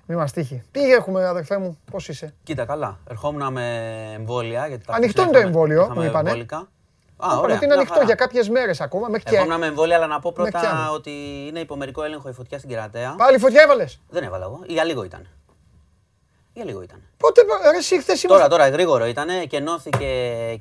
μη 0.07 0.15
μας 0.17 0.33
τύχει. 0.33 0.63
Τι 0.71 0.93
έχουμε, 0.93 1.27
αδερφέ 1.27 1.59
μου, 1.59 1.79
πώς 1.91 2.09
είσαι; 2.09 2.35
Κοίτα, 2.43 2.65
καλά. 2.65 2.99
Ερχόμουν 3.11 3.53
με 3.53 3.65
εμβόλια. 4.15 4.67
Γιατί 4.67 4.85
τα 4.87 4.95
Ανοιχτό 4.95 5.23
χθες 5.23 5.25
είναι 5.25 5.33
το 5.33 5.39
είχαμε- 5.39 5.55
εμβόλιο, 5.55 5.83
είχαμε 5.85 6.01
μου 6.01 6.07
είπανε. 6.09 6.47
Εμβόλικα. 7.21 7.27
Α, 7.27 7.27
Είπαμε 7.27 7.41
ωραία. 7.43 7.57
ότι 7.57 7.65
είναι 7.65 7.75
μια 7.75 7.75
ανοιχτό 7.75 7.95
χαρά. 7.95 8.07
για 8.07 8.15
κάποιες 8.15 8.49
μέρες 8.49 8.81
ακόμα. 8.81 9.09
Μέχρι 9.09 9.25
και... 9.31 9.37
Ερχόμουν 9.37 9.59
με 9.59 9.67
εμβόλια, 9.67 9.97
αλλά 9.97 10.07
να 10.07 10.21
πω 10.21 10.33
Μέχρι 10.37 10.53
κι 10.53 10.59
πρώτα 10.59 10.83
άλλο. 10.85 10.93
ότι 10.95 11.11
είναι 11.49 11.61
υπομερικό 11.61 12.03
έλεγχο 12.03 12.29
η 12.29 12.33
φωτιά 12.33 12.59
στην 12.59 12.71
Κερατέα. 12.71 13.15
Πάλι 13.19 13.39
φωτιά 13.39 13.63
έβαλες; 13.63 14.01
Δεν 14.11 14.23
έβαλα 14.23 14.45
εγώ. 14.45 14.61
Για 14.67 14.85
λίγο 14.85 15.05
ήταν. 15.05 15.27
Για 16.53 16.65
λίγο 16.65 16.83
ήταν. 16.83 17.03
Πότε, 17.17 17.43
ρε 17.73 17.79
εσύ 17.79 18.01
χθες 18.01 18.21
Τώρα, 18.21 18.35
ήμασταν. 18.41 18.59
τώρα, 18.59 18.69
γρήγορο 18.71 19.07
ήταν 19.07 19.29
και 19.49 19.57
ενώθηκε 19.57 20.07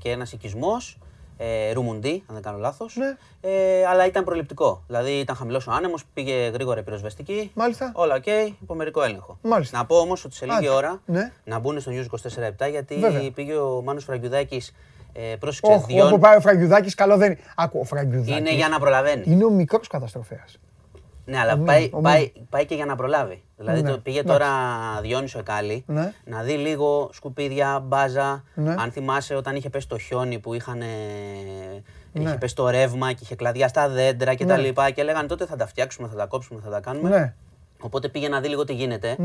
και 0.02 0.10
ένας 0.12 0.32
οικισμός. 0.32 0.98
Ε, 1.40 1.72
Ρουμουντή, 1.74 2.24
αν 2.28 2.34
δεν 2.34 2.42
κάνω 2.42 2.58
λάθος. 2.58 2.96
Ναι. 2.96 3.18
Ε, 3.42 3.86
αλλά 3.86 4.06
ήταν 4.06 4.24
προληπτικό. 4.24 4.84
Δηλαδή 4.88 5.12
ήταν 5.20 5.36
χαμηλός 5.36 5.68
ο 5.68 5.72
άνεμος, 5.72 6.04
πήγε 6.14 6.34
γρήγορα 6.34 6.80
η 6.80 6.84
πυροσβεστική. 6.84 7.52
Μάλιστα. 7.54 7.92
Όλα 7.96 8.16
οκ, 8.16 8.26
υπομερικό 8.62 9.02
έλεγχο. 9.04 9.38
Μάλιστα. 9.42 9.78
Να 9.78 9.86
πω 9.86 9.96
όμως 10.00 10.26
ότι 10.26 10.36
σε 10.36 10.46
λίγη 10.46 10.58
Άντε, 10.58 10.70
ώρα 10.70 11.02
ναι. 11.06 11.32
να 11.44 11.60
μπουν 11.60 11.80
στο 11.80 11.92
News 11.92 12.06
24-7 12.66 12.70
γιατί 12.70 12.96
Βέβαια. 13.00 13.32
πήγε 13.32 13.56
ο 13.56 13.82
Μάνος 13.86 14.04
Φραγκιουδάκης. 14.04 14.74
Ε, 15.19 15.35
πρόσεξε, 15.35 15.72
Όχι, 15.73 15.85
δυο- 15.94 16.06
όπου 16.06 16.19
πάει 16.19 16.35
ο 16.38 16.41
Φραγκιουδάκης, 16.41 16.95
καλό 16.95 17.18
δεν 17.18 17.31
είναι. 17.31 17.39
Άκου, 17.56 17.80
ο 17.80 17.84
Φραγκιουδάκης 17.84 18.38
είναι 18.38 18.53
για 18.56 18.68
να 18.68 18.80
προλαβαίνει. 18.80 19.23
είναι 19.26 19.45
ο 19.45 19.49
μικρός 19.49 19.88
καταστροφέας. 19.88 20.57
Ναι, 21.26 21.39
αλλά 21.39 21.53
Ο 21.53 21.57
πάει, 21.57 21.81
Μίνο, 21.84 21.98
ο 21.98 22.02
πάει, 22.02 22.31
πάει 22.49 22.65
και 22.65 22.76
για 22.76 22.85
να 22.85 22.95
προλάβει. 22.95 23.44
Δηλαδή 23.57 23.81
Ναι, 23.81 23.89
το 23.89 23.98
πήγε 23.98 24.19
εντάξει. 24.19 24.38
τώρα 24.39 24.56
Διόνυσο 25.02 25.39
Εκάλη 25.39 25.84
Ναι. 25.88 26.14
να 26.26 26.41
δει 26.41 26.53
λίγο 26.53 27.10
σκουπίδια, 27.14 27.80
μπάζα. 27.84 28.44
Ναι. 28.53 28.76
Αν 28.77 28.91
θυμάσαι 28.91 29.35
όταν 29.35 29.56
είχε 29.56 29.69
πέσει 29.69 29.88
το 29.88 29.98
χιόνι 29.98 30.39
που 30.39 30.53
είχαν. 30.53 30.77
Ναι. 30.77 32.23
Είχε 32.23 32.38
πέσει 32.38 32.56
το 32.56 32.69
ρεύμα 32.69 33.11
και 33.11 33.19
είχε 33.22 33.35
κλαδιά 33.35 33.68
στα 33.68 33.89
δέντρα 33.89 34.34
και 34.34 34.45
Ναι. 34.45 34.53
τα 34.53 34.57
λοιπά 34.60 34.89
και 34.91 35.03
λέγανε 35.03 35.27
τότε 35.27 35.45
θα 35.45 35.56
τα 35.56 35.68
φτιάξουμε, 35.68 36.07
θα 36.07 36.15
τα 36.15 36.26
κόψουμε, 36.26 36.60
θα 36.64 36.69
τα 36.69 36.80
κάνουμε. 36.80 37.10
Ναι, 37.10 37.34
Οπότε 37.80 38.10
πήγε 38.10 38.27
να 38.30 38.39
δει 38.39 38.48
λίγο 38.48 38.64
τι 38.64 38.73
γίνεται. 38.73 39.15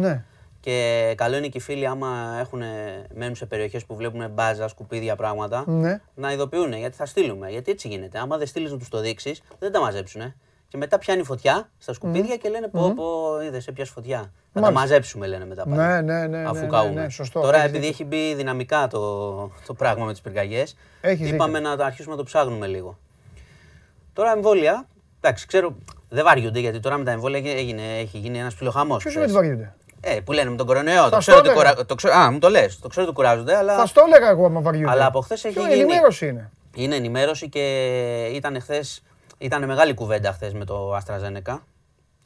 Ναι. 0.64 0.72
Και 0.76 1.14
καλό 1.16 1.36
είναι 1.36 1.46
και 1.48 1.58
οι 1.58 1.60
φίλοι, 1.60 1.86
άμα 1.86 2.36
έχουν, 2.40 2.62
μένουν 3.14 3.34
σε 3.34 3.46
περιοχές 3.46 3.84
που 3.84 3.94
βλέπουν 3.96 4.30
μπάζα, 4.30 4.68
σκουπίδια, 4.68 5.16
πράγματα, 5.16 5.64
Ναι. 5.66 6.00
να 6.14 6.32
ειδοποιούν 6.32 6.72
γιατί 6.72 6.96
θα 6.96 7.06
στείλουμε. 7.06 7.50
Γιατί 7.50 7.70
έτσι 7.70 7.88
γίνεται. 7.88 8.18
Άμα 8.18 8.36
δεν 8.36 8.46
στείλεις 8.46 8.70
να 8.70 8.78
τους 8.78 8.88
το 8.88 9.00
δείξεις, 9.00 9.42
δεν 9.58 9.72
τα 9.72 9.80
μαζέψουν. 9.80 10.34
Και 10.68 10.78
μετά 10.78 10.98
πιάνει 10.98 11.22
φωτιά 11.22 11.68
στα 11.78 11.92
σκουπίδια 11.92 12.36
και 12.36 12.48
λένε 12.48 12.68
πω, 12.68 12.92
πω, 12.96 13.42
είδε, 13.46 13.62
έπιασε 13.68 13.92
φωτιά. 13.92 14.18
Θα 14.18 14.24
τα 14.52 14.60
Μάλιστα. 14.60 14.80
μαζέψουμε, 14.80 15.26
λένε 15.26 15.46
μετά 15.46 15.62
πάλι. 15.64 15.76
Ναι, 15.76 16.00
ναι, 16.00 16.26
ναι, 16.26 16.44
Αφού 16.48 16.60
ναι, 16.60 16.66
καούμε. 16.66 17.00
ναι, 17.02 17.08
σωστό, 17.08 17.40
Τώρα, 17.40 17.56
έχεις 17.56 17.68
επειδή 17.68 17.86
δίκιο. 17.86 18.06
έχει 18.08 18.28
μπει 18.28 18.34
δυναμικά 18.34 18.86
το, 18.86 19.50
το 19.66 19.74
πράγμα 19.74 20.04
με 20.04 20.12
τις 20.12 20.20
πυρκαγιέ, 20.20 20.64
Έχεις 21.00 21.30
είπαμε 21.30 21.60
να 21.60 21.76
το 21.76 21.84
αρχίσουμε 21.84 22.10
να 22.14 22.18
το 22.20 22.24
ψάχνουμε 22.26 22.66
λίγο. 22.66 22.98
Τώρα 24.12 24.32
εμβόλια, 24.32 24.86
εντάξει, 25.20 25.46
ξέρω, 25.46 25.74
δεν 26.08 26.24
βαριούνται 26.24 26.58
γιατί 26.60 26.80
τώρα 26.80 26.96
με 26.98 27.04
τα 27.04 27.10
εμβόλια 27.10 27.52
έγινε, 27.52 27.82
έχει 27.98 28.18
γίνει 28.18 28.38
ένας 28.38 28.54
ψιλοχαμός. 28.54 29.02
Ποιος 29.02 29.14
είναι 29.14 29.24
ότι 29.24 29.32
βαριούνται; 29.32 29.74
Ε, 30.04 30.20
που 30.20 30.32
λένε 30.32 30.50
με 30.50 30.56
τον 30.56 30.66
κορονοϊό. 30.66 31.02
Το 31.02 31.08
Θα 31.10 31.18
ξέρω, 31.18 31.36
στο 31.36 31.48
ότι 31.50 31.58
έλεγα. 31.58 31.70
κουρα... 31.72 31.86
το 31.86 31.94
ξέρω, 31.94 32.14
α, 32.14 32.30
μου 32.30 32.38
το 32.38 32.48
λες. 32.48 32.78
Το 32.78 32.88
ξέρω 32.88 33.06
ότι 33.06 33.14
κουράζονται, 33.14 33.56
αλλά 33.56 33.76
Θα 33.76 33.86
στο 33.86 34.02
έλεγα 34.06 34.28
εγώ 34.30 34.44
άμα 34.46 34.60
βαριούνται. 34.60 34.90
Αλλά 34.90 35.06
από 35.06 35.20
χθες 35.20 35.44
έχει 35.44 35.54
Ποιο 35.54 35.62
γίνει. 35.68 35.80
ενημέρωση 35.80 36.26
είναι; 36.26 36.50
είναι 36.74 36.96
ενημέρωση 36.96 37.48
και 37.48 37.60
ήταν 38.34 38.60
χθε. 38.60 38.84
Ήταν 39.38 39.64
μεγάλη 39.66 39.94
κουβέντα 39.94 40.32
χθες 40.32 40.52
με 40.52 40.64
το 40.64 40.96
AstraZeneca. 40.96 41.58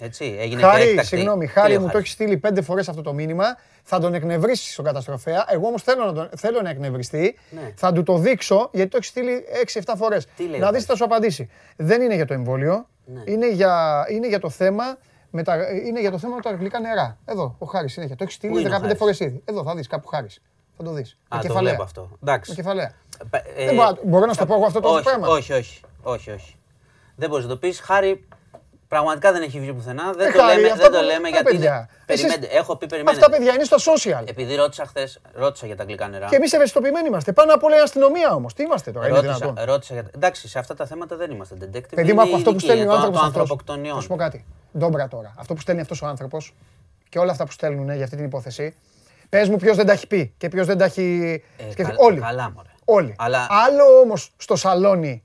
Έτσι, 0.00 0.36
έγινε 0.40 0.60
και 0.60 0.66
Χάρη, 0.66 0.82
έκτακτη. 0.82 1.06
συγγνώμη, 1.06 1.46
Τι 1.46 1.52
Χάρη 1.52 1.68
λέει 1.68 1.76
ο 1.76 1.80
μου 1.80 1.86
το 1.86 1.92
Χάρης; 1.92 2.06
έχεις 2.08 2.12
στείλει 2.24 2.36
πέντε 2.36 2.62
φορές 2.62 2.88
αυτό 2.88 3.02
το 3.02 3.12
μήνυμα. 3.12 3.44
Θα 3.82 3.98
τον 4.00 4.14
εκνευρίσεις 4.14 4.72
στον 4.72 4.84
καταστροφέα. 4.84 5.44
Εγώ 5.48 5.66
όμως 5.66 5.82
θέλω, 5.82 6.04
να 6.04 6.12
τον- 6.12 6.28
θέλω 6.36 6.62
να 6.62 6.70
εκνευριστεί. 6.70 7.38
Ναι. 7.50 7.72
Θα 7.76 7.92
του 7.92 8.02
το 8.02 8.18
δείξω 8.18 8.68
γιατί 8.72 8.90
το 8.90 8.96
έχεις 8.96 9.08
στείλει 9.08 9.44
6-7 9.62 9.92
φορές. 9.96 10.26
Τι 10.36 10.42
λέει 10.42 10.54
ο 10.54 10.58
Να 10.58 10.58
δεις 10.58 10.64
Χάρης; 10.66 10.80
τι 10.84 10.90
θα 10.90 10.96
σου 10.96 11.04
απαντήσει. 11.04 11.50
Δεν 11.76 12.02
είναι 12.02 12.14
για 12.14 12.24
το 12.26 12.34
εμβόλιο. 12.34 12.86
Ναι. 13.04 13.22
Είναι, 13.24 13.50
για, 13.50 14.04
είναι, 14.10 14.28
για 14.28 14.40
το 14.40 14.50
θέμα 14.50 14.84
με 15.36 15.42
τα, 15.42 15.56
είναι 15.86 16.00
για 16.00 16.10
το 16.10 16.18
θέμα 16.18 16.34
με 16.34 16.40
τα 16.40 16.50
γλυκά 16.52 16.80
νερά. 16.80 17.18
Εδώ, 17.24 17.54
ο 17.58 17.66
Χάρης 17.66 17.92
συνέχεια. 17.92 18.16
Το 18.16 18.24
έχεις 18.24 18.38
Πού 18.38 18.46
στείλει 18.46 18.60
είναι 18.60 18.74
ο 18.74 18.78
15 18.78 18.80
Χάρης; 18.82 18.98
φορές 18.98 19.20
ήδη. 19.20 19.42
Εδώ 19.44 19.62
θα 19.62 19.74
δεις 19.74 19.86
κάπου 19.86 20.08
Χάρης. 20.08 20.42
Θα 20.76 20.82
το 20.84 20.92
δεις. 20.92 21.18
Α, 21.28 21.38
το 21.46 21.54
βλέπω 21.54 21.82
αυτό. 21.82 22.10
Εντάξει. 22.22 22.50
Με 22.50 22.56
κεφαλαία. 22.56 22.92
Ε, 23.32 23.62
ε, 23.62 23.64
Δεν 23.66 23.74
μπορώ- 23.74 23.98
μπορώ 24.04 24.26
να 24.26 24.32
σου 24.32 24.38
το 24.38 24.46
πω 24.46 24.54
εγώ 24.54 24.64
αυτό 24.66 24.80
το 24.80 24.88
όχι, 24.88 25.02
πράγμα; 25.02 25.28
Όχι, 25.28 25.52
όχι, 25.52 25.80
όχι, 26.02 26.30
όχι. 26.30 26.56
Δεν 27.16 27.28
μπορείς 27.28 27.44
να 27.44 27.50
το 27.50 27.56
πεις. 27.56 27.80
Χάρη, 27.80 28.28
πραγματικά 28.88 29.32
δεν 29.32 29.42
έχει 29.42 29.60
βγει 29.60 29.72
πουθενά. 29.72 30.12
Δεν 30.12 30.28
Ε, 30.28 30.32
το 30.32 30.38
Χάρη, 30.38 30.54
λέμε, 30.60 30.68
αυτά 30.72 30.82
δεν 30.82 30.92
το 30.92 30.98
που- 30.98 31.04
λέμε 31.04 31.28
ε, 31.28 31.30
γιατί. 31.30 31.44
παιδιά, 31.44 31.88
εσείς- 32.06 32.26
Περιμένετε, 32.26 32.56
έχω 32.56 32.76
πει 32.76 32.86
περιμένετε. 32.86 33.24
Αυτά 33.24 33.36
παιδιά 33.36 33.52
είναι 33.54 33.64
στο 33.64 33.76
social. 33.76 34.22
Επειδή 34.28 34.54
ρώτησα 34.54 34.86
χθες, 34.86 35.20
ρώτησα 35.32 35.66
για 35.66 35.76
τα 35.76 35.84
γλυκά 35.84 36.08
νερά. 36.08 36.26
Και 36.26 36.36
εμείς 36.36 36.52
ευαισθητοποιημένοι 36.52 37.08
είμαστε. 37.08 37.32
Πάνω 37.32 37.54
απ' 37.54 37.62
όλα 37.64 37.76
η 37.76 37.80
αστυνομία 37.80 38.30
όμως. 38.34 38.54
Τι 38.54 38.62
είμαστε 38.62 38.92
τώρα, 38.92 39.06
είναι 39.08 39.16
Ρώτησα, 39.16 39.34
δυνατόν; 39.34 39.64
ρώτησα 39.64 39.94
για... 39.94 40.04
Εντάξει, 40.14 40.48
σε 40.48 40.58
αυτά 40.58 40.74
τα 40.74 40.86
θέματα 40.86 41.16
δεν 41.16 41.30
είμαστε 41.30 41.54
detective. 41.60 41.94
Παιδί 41.94 42.12
μου, 42.12 42.20
είναι 42.20 42.22
από 42.22 42.36
αυτό 42.36 42.50
που 42.50 42.56
ειδικοί, 42.56 42.64
στέλνει 42.64 42.82
ο 42.82 42.86
το- 42.86 42.92
άνθρωπος. 42.94 43.20
Το 43.20 43.26
ανθρωποκτονιών. 43.26 43.94
Θα 43.94 44.00
σου 44.00 44.08
πω 44.08 44.16
κάτι. 44.16 44.44
Ντόμπρα 44.78 45.08
τώρα. 45.08 45.34
Αυτό 45.38 45.54
που 45.54 45.60
στέλνει 45.60 45.80
αυτός 45.80 46.02
ο 46.02 46.06
άνθρωπος 46.06 46.54
και 47.08 47.18
όλα 47.18 47.30
αυτά 47.30 47.44
που 47.44 47.52
στέλνουν 47.52 47.94
για 47.94 48.04
αυτή 48.04 48.16
την 48.16 48.24
υπόθεση. 48.24 48.74
Πες 49.28 49.48
μου 49.48 49.56
ποιος 49.56 49.76
δεν 49.76 49.86
τα 49.86 49.92
έχει 49.92 50.06
πει 50.06 50.34
και 50.38 50.48
ποιος 50.48 50.66
δεν 50.66 50.78
τα 50.78 50.84
έχει 50.84 51.42
Ε, 51.56 51.70
σκεφτεί. 51.70 51.92
κα- 51.92 51.98
Όλοι. 52.04 52.20
Καλά, 52.20 52.50
μωρέ. 52.54 52.68
Όλοι. 52.84 53.14
Αλλά- 53.18 53.46
Άλλο 53.66 53.98
όμως 54.02 54.32
στο 54.36 54.56
σαλόνι. 54.56 55.24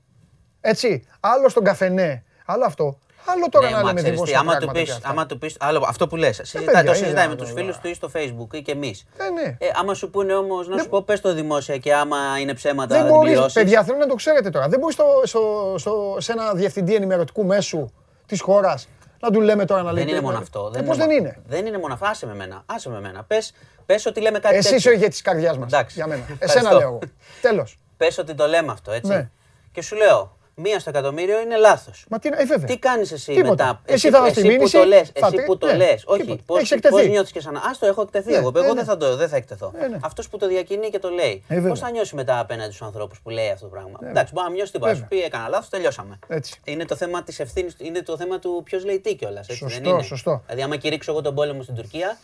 Έτσι. 0.60 1.06
Άλλο 1.20 1.48
στον 1.48 1.64
καφενέ. 1.64 2.24
Άλλο 2.46 2.64
αυτό. 2.64 2.98
Άλλο 3.24 3.48
τώρα 3.50 3.66
Ναι, 3.68 3.72
να 3.74 3.78
μα 3.80 3.86
λέμε 3.86 4.00
ξέρεις 4.00 4.10
τι, 4.20 4.24
δημόσια 4.24 4.38
άμα 4.38 4.52
του 4.52 4.56
πράγματα. 4.58 4.78
πεις, 4.80 4.88
και 4.90 4.96
αυτά. 4.96 5.08
άμα 5.08 5.26
του 5.26 5.38
πεις, 5.38 5.56
άλλο, 5.60 5.84
αυτό 5.88 6.06
που 6.06 6.16
λες, 6.16 6.36
συζητά, 6.42 6.58
παιδιά, 6.64 6.80
το 6.80 6.86
είναι 6.86 6.94
συζητάει 6.96 7.14
με 7.14 7.20
δυνατόν 7.22 7.36
τους 7.46 7.54
φίλους 7.54 7.66
τώρα. 7.76 7.80
του 7.82 7.88
ή 7.88 7.94
στο 7.94 8.10
facebook 8.14 8.54
ή 8.54 8.62
και 8.62 8.72
εμείς. 8.72 9.06
Ε, 9.16 9.30
ναι. 9.30 9.56
Ε, 9.58 9.66
άμα 9.80 9.94
σου 9.94 10.10
πούνε 10.10 10.34
όμως, 10.34 10.68
να 10.68 10.78
σου 10.78 10.88
πω, 10.88 11.02
πες 11.02 11.20
το 11.20 11.34
δημόσια 11.34 11.76
και 11.78 11.94
άμα 11.94 12.16
είναι 12.40 12.54
ψέματα 12.54 12.94
Δεν 12.94 13.04
δεν 13.04 13.12
μπορείς, 13.12 13.30
πληρώσεις. 13.32 13.52
παιδιά, 13.52 13.82
θέλω 13.84 13.98
να 13.98 14.06
το 14.06 14.14
ξέρετε 14.14 14.50
τώρα. 14.50 14.68
Δεν 14.68 14.78
μπορείς 14.78 14.94
στο, 14.94 15.04
στο, 15.24 15.74
στο, 15.78 16.16
σε 16.18 16.32
ένα 16.32 16.54
διευθυντή 16.54 16.94
ενημερωτικού 16.94 17.44
μέσου 17.44 17.92
της 18.26 18.40
χώρας 18.40 18.88
να 19.20 19.30
του 19.30 19.40
λέμε 19.40 19.64
τώρα 19.64 19.82
να 19.82 19.92
λέει. 19.92 20.04
Δεν 20.04 20.12
είναι 20.12 20.22
μόνο 20.22 20.38
αυτό. 20.38 20.72
Ε, 20.76 20.80
Πώς 20.82 20.96
δεν 20.96 21.06
μόνο- 21.06 21.18
είναι; 21.18 21.38
Δεν 21.46 21.66
είναι 21.66 21.78
μόνο 21.78 21.94
αυτό. 21.94 22.06
Άσε 22.06 22.26
με 22.26 22.34
μένα. 22.34 22.62
Άσε 22.66 22.88
με 22.88 23.00
μένα. 23.00 23.22
Πες, 23.24 23.52
πες 23.86 24.06
ότι 24.06 24.20
λέμε 24.20 24.38
κάτι 24.38 24.54
Εσύ 24.54 24.62
τέτοιο. 24.62 24.76
είσαι 24.78 24.88
ο 24.88 24.92
ηγέτης 24.92 25.12
της 25.12 25.22
καρδιάς 25.22 25.58
μας. 25.58 25.72
Εντάξει. 25.72 25.94
Για 25.96 26.06
μένα. 26.06 26.22
Ευχαριστώ. 26.38 26.58
Εσένα 26.58 26.72
λέω 26.78 26.88
εγώ. 26.88 26.98
Τέλος. 27.40 27.78
Πες 27.96 28.18
ότι 28.18 28.34
το 28.34 28.46
λέμε 28.46 28.72
αυτό, 28.72 28.92
έτσι. 28.92 29.10
Ναι. 29.12 29.28
Και 29.72 29.82
σου 29.82 29.96
λέω, 29.96 30.36
μία 30.54 30.78
στο 30.78 30.90
εκατομμύριο 30.90 31.40
είναι 31.40 31.56
λάθος. 31.56 32.04
Μα 32.10 32.18
τι, 32.18 32.28
ε, 32.32 32.44
βέβαια. 32.44 32.66
Τι 32.66 32.78
κάνεις 32.78 33.12
εσύ 33.12 33.32
Τίποτα. 33.34 33.48
μετά. 33.66 33.80
Εσύ 33.84 34.10
θα 34.10 34.20
μας 34.20 34.32
τη 34.32 34.38
εσύ 34.40 34.48
που 34.48 34.54
μήνυση, 34.54 34.76
το 34.78 34.84
λες, 34.84 35.10
θα 35.14 35.26
εσύ 35.26 35.36
τη- 35.36 35.42
που 35.42 35.58
το 35.58 35.66
ναι, 35.66 35.76
λες. 35.76 36.02
Όχι, 36.06 36.20
τίποτα. 36.20 36.42
πώς, 36.46 36.58
Έχεις 36.58 36.70
εκτεθεί. 36.70 36.94
πώς 36.94 37.06
νιώθεις 37.06 37.32
και 37.32 37.40
σαν. 37.40 37.56
Ας 37.70 37.78
το 37.78 37.86
έχω 37.86 38.02
εκτεθεί 38.02 38.30
Ναι, 38.30 38.36
εγώ. 38.36 38.50
ναι, 38.50 38.58
Εγώ 38.58 38.68
ναι. 38.68 38.74
δεν 38.74 38.84
θα, 38.84 38.96
το, 38.96 39.16
δεν 39.16 39.28
θα 39.28 39.36
εκτεθώ. 39.36 39.72
Ε, 39.80 39.86
ναι. 39.88 39.98
Αυτός 40.02 40.28
που 40.28 40.38
το 40.38 40.48
διακινεί 40.48 40.90
και 40.90 40.98
το 40.98 41.08
λέει. 41.08 41.44
Ε, 41.48 41.54
βέβαια. 41.54 41.70
πώς 41.70 41.78
θα 41.80 41.90
νιώσει 41.90 42.14
μετά 42.14 42.38
απέναντι 42.38 42.72
στους 42.72 42.86
ανθρώπους 42.86 43.20
που 43.22 43.30
λέει 43.30 43.50
αυτό 43.50 43.64
το 43.64 43.70
πράγμα; 43.70 43.98
Εντάξει, 44.02 44.32
μπορεί 44.32 44.46
να 44.48 44.54
νιώσει 44.54 44.72
τίποτα. 44.72 44.90
Βέβαια. 44.92 45.08
Σου 45.08 45.16
πει 45.16 45.22
έκανα 45.24 45.48
λάθος, 45.48 45.68
τελειώσαμε. 45.68 46.18
Έτσι. 46.28 46.60
Είναι 46.64 46.84
το 46.84 46.96
θέμα 46.96 47.22
της 47.22 47.40
ευθύνης, 47.40 47.74
είναι 47.78 48.02
το 48.02 48.16
θέμα 48.16 48.38
του 48.38 48.60
ποιος 48.64 48.84
λέει 48.84 49.00
τι 49.00 49.14
κιόλας. 49.14 49.46
έτσι, 49.48 49.56
Σωστό, 49.56 49.80
δεν 49.80 49.92
είναι; 49.92 50.02
σωστό. 50.02 50.42
Δηλαδή, 50.46 50.62
άμα 50.62 50.76
κηρύξω 50.76 51.10
εγώ 51.12 51.20
τον 51.20 51.34
πόλεμο 51.34 51.62
στην 51.62 51.74
Τουρκία, 51.74 52.18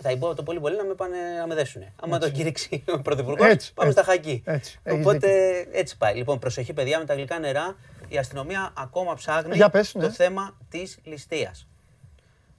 θα 0.00 0.10
υπό 0.10 0.34
το 0.34 0.42
πολύ 0.42 0.60
πολύ 0.60 0.76
να 0.76 0.84
με 0.84 0.94
πάνε 0.94 1.16
να 1.38 1.46
με 1.46 1.54
δέσουνε. 1.54 1.92
Άμα 2.02 2.18
τον 2.18 2.32
κηρύξει 2.32 2.84
ο 2.94 3.00
πρωθυπουργός, 3.00 3.48
Έτσι, 3.48 3.72
πάμε 3.74 3.88
έτσι. 3.88 4.02
στα 4.02 4.12
χακί. 4.12 4.42
Έτσι, 4.46 4.80
έχεις 4.82 5.06
Οπότε 5.06 5.28
έτσι 5.72 5.96
πάει. 5.96 6.14
Λοιπόν, 6.14 6.38
προσοχή 6.38 6.72
παιδιά 6.72 6.98
με 6.98 7.04
τα 7.04 7.14
Γλυκά 7.14 7.38
Νερά. 7.38 7.76
Η 8.08 8.18
αστυνομία 8.18 8.72
ακόμα 8.76 9.14
ψάχνει 9.14 9.56
Για 9.56 9.70
πες, 9.70 9.92
το 9.92 9.98
ναι. 9.98 10.10
θέμα 10.10 10.56
της 10.68 10.98
ληστείας. 11.02 11.68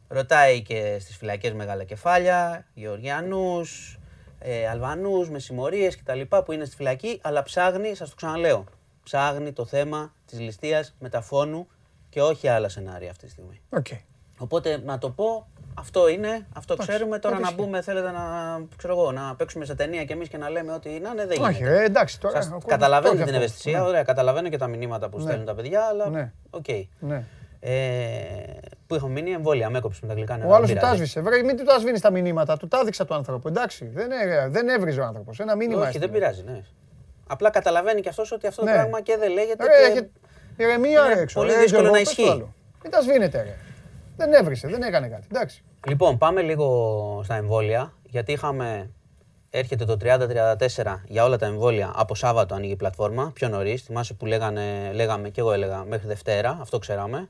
Ρωτάει 0.07 0.61
και 0.61 0.97
στις 0.99 1.17
φυλακές 1.17 1.53
μεγάλα 1.53 1.83
κεφάλια, 1.83 2.67
Γεωργιανούς, 2.73 3.99
ε, 4.39 4.67
Αλβανούς 4.67 5.29
με 5.29 5.39
συμμορίες 5.39 5.97
κτλ. 5.97 6.21
που 6.45 6.51
είναι 6.51 6.65
στη 6.65 6.75
φυλακή, 6.75 7.19
αλλά 7.23 7.43
ψάχνει, 7.43 7.95
σας 7.95 8.09
το 8.09 8.15
ξαναλέω, 8.15 8.63
ψάχνει 9.03 9.51
το 9.51 9.65
θέμα 9.65 10.13
της 10.25 10.39
ληστείας 10.39 10.95
μετά 10.99 11.27
φόνου 11.27 11.67
και 12.09 12.21
όχι 12.21 12.47
άλλα 12.47 12.69
σενάρια 12.69 13.09
αυτή 13.09 13.25
τη 13.25 13.31
στιγμή. 13.31 13.61
Οκ. 13.69 13.87
Οπότε 14.37 14.77
να 14.77 14.97
το 14.97 15.09
πω 15.09 15.47
Αυτό 15.79 16.07
είναι, 16.07 16.45
αυτό 16.55 16.75
ξέρουμε. 16.75 17.19
Τώρα 17.19 17.35
ό,τι 17.35 17.43
να 17.43 17.49
ισχύει. 17.49 17.63
μπούμε, 17.63 17.81
θέλετε 17.81 18.11
να, 18.11 18.21
ξέρω 18.77 18.93
εγώ, 18.93 19.11
να 19.11 19.35
παίξουμε 19.35 19.65
σε 19.65 19.75
ταινία 19.75 20.03
κι 20.03 20.11
εμείς 20.11 20.27
και 20.27 20.37
να 20.37 20.49
λέμε 20.49 20.73
ότι 20.73 20.89
να 20.89 21.09
είναι, 21.09 21.25
δεν 21.25 21.41
Όχι, 21.41 21.53
γίνεται. 21.53 21.77
ρε, 21.77 21.83
εντάξει 21.83 22.19
τώρα. 22.19 22.35
Σας 22.35 22.45
ο 22.45 22.51
κόσμος 22.53 22.71
καταλαβαίνω 22.71 23.13
τρώει 23.13 23.25
την 23.25 23.33
αυτό. 23.35 23.43
ευαισθησία, 23.45 23.79
Ναι. 23.79 23.85
ωραία, 23.85 24.03
καταλαβαίνω 24.03 24.49
και 24.49 24.57
τα 24.57 24.67
μηνύματα 24.67 25.09
που 25.09 25.17
Ναι. 25.17 25.23
στέλνουν 25.23 25.45
τα 25.45 25.53
παιδιά, 25.55 25.81
αλλά 25.81 26.09
Ναι. 26.09 26.31
οκ. 26.49 26.65
Ναι. 26.99 27.23
Ε, 27.59 27.71
που 28.87 28.95
έχω 28.95 29.07
μείνει 29.07 29.31
εμβόλια, 29.31 29.69
με 29.69 29.77
έκοψε 29.77 29.99
με 30.01 30.07
τα 30.07 30.13
γλυκά 30.13 30.37
νερά. 30.37 30.49
Ο 30.49 30.53
άλλος 30.55 30.67
δεν 30.67 30.75
του 30.75 30.81
τα 30.81 30.87
πειράζει. 30.91 31.03
σβήσε. 31.11 31.21
Βρε, 31.29 31.43
μην 31.43 31.57
του 31.57 31.63
τα 31.63 31.79
σβήνεις 31.79 32.01
τα 32.01 32.11
μηνύματα. 32.11 32.57
Του 32.57 32.67
τα 32.67 32.79
έδειξα 32.79 33.05
του 33.05 33.13
άνθρωπου. 33.13 33.47
Εντάξει. 33.47 33.85
Δεν, 33.93 34.11
έ- 34.11 34.47
δεν 34.49 34.67
έβριζε 34.69 34.99
ο 34.99 35.05
άνθρωπος. 35.05 35.39
Ένα 35.39 35.55
μήνυμα. 35.55 35.79
Όχι, 35.79 35.87
έστειλε. 35.87 36.05
δεν 36.05 36.13
πειράζει, 36.19 36.43
ναι. 36.43 36.61
Απλά 37.27 37.49
καταλαβαίνει 37.49 38.01
κι 38.01 38.09
αυτός 38.09 38.31
ότι 38.31 38.47
αυτό 38.47 38.61
το 38.61 38.67
Ναι. 38.67 38.73
πράγμα 38.73 39.01
και 39.01 39.17
δεν 39.17 39.31
λέγεται. 39.31 39.63
Ρε, 39.65 39.69
και... 39.71 39.91
έχετε 39.91 40.09
ηρεμία 40.57 41.05
είναι 41.05 41.13
ρε, 41.13 41.19
έξω. 41.21 41.39
πολύ 41.39 41.51
ρε, 41.53 41.59
δύσκολο 41.59 41.81
Γιώργο, 41.81 41.97
να 41.99 42.03
πες 42.03 42.15
το 42.15 42.21
ισχύει. 42.21 42.31
άλλο. 42.33 42.53
Μην 42.83 42.91
τα 42.91 43.01
σβήνετε, 43.01 43.41
ρε. 43.41 43.55
Δεν 44.15 44.33
έβρισε, 44.33 44.67
δεν 44.67 44.81
έκανε 44.81 45.07
κάτι. 45.07 45.27
Εντάξει. 45.31 45.63
Λοιπόν, 45.87 46.17
πάμε 46.17 46.41
λίγο 46.41 47.21
στα 47.23 47.35
εμβόλια. 47.35 47.93
Γιατί 48.03 48.31
είχαμε. 48.31 48.91
Έρχεται 49.49 49.85
το 49.85 49.97
30-34 50.01 51.01
για 51.05 51.23
όλα 51.23 51.37
τα 51.37 51.45
εμβόλια. 51.45 51.91
Από 51.95 52.15
Σάββατο 52.15 52.55
ανοίγει 52.55 52.71
η 52.71 52.75
πλατφόρμα. 52.75 53.31
Πιο 53.33 53.49
νωρίς. 53.49 53.81
Θυμάσαι 53.81 54.13
που 54.13 54.25
λέγανε, 54.25 54.91
λέγαμε 54.93 55.29
και 55.29 55.39
εγώ 55.39 55.51
έλεγα 55.51 55.83
μέχρι 55.83 56.07
Δευτέρα. 56.07 56.57
Αυτό 56.61 56.79
ξέραμε. 56.79 57.29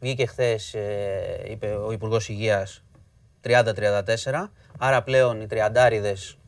Βγήκε 0.00 0.26
χθες, 0.26 0.74
είπε 1.50 1.66
ο 1.66 1.92
Υπουργός 1.92 2.28
Υγείας 2.28 2.84
30-34. 3.42 4.50
Άρα 4.78 5.02
πλέον 5.02 5.40
οι 5.40 5.46
τριαντάριδες 5.46 6.38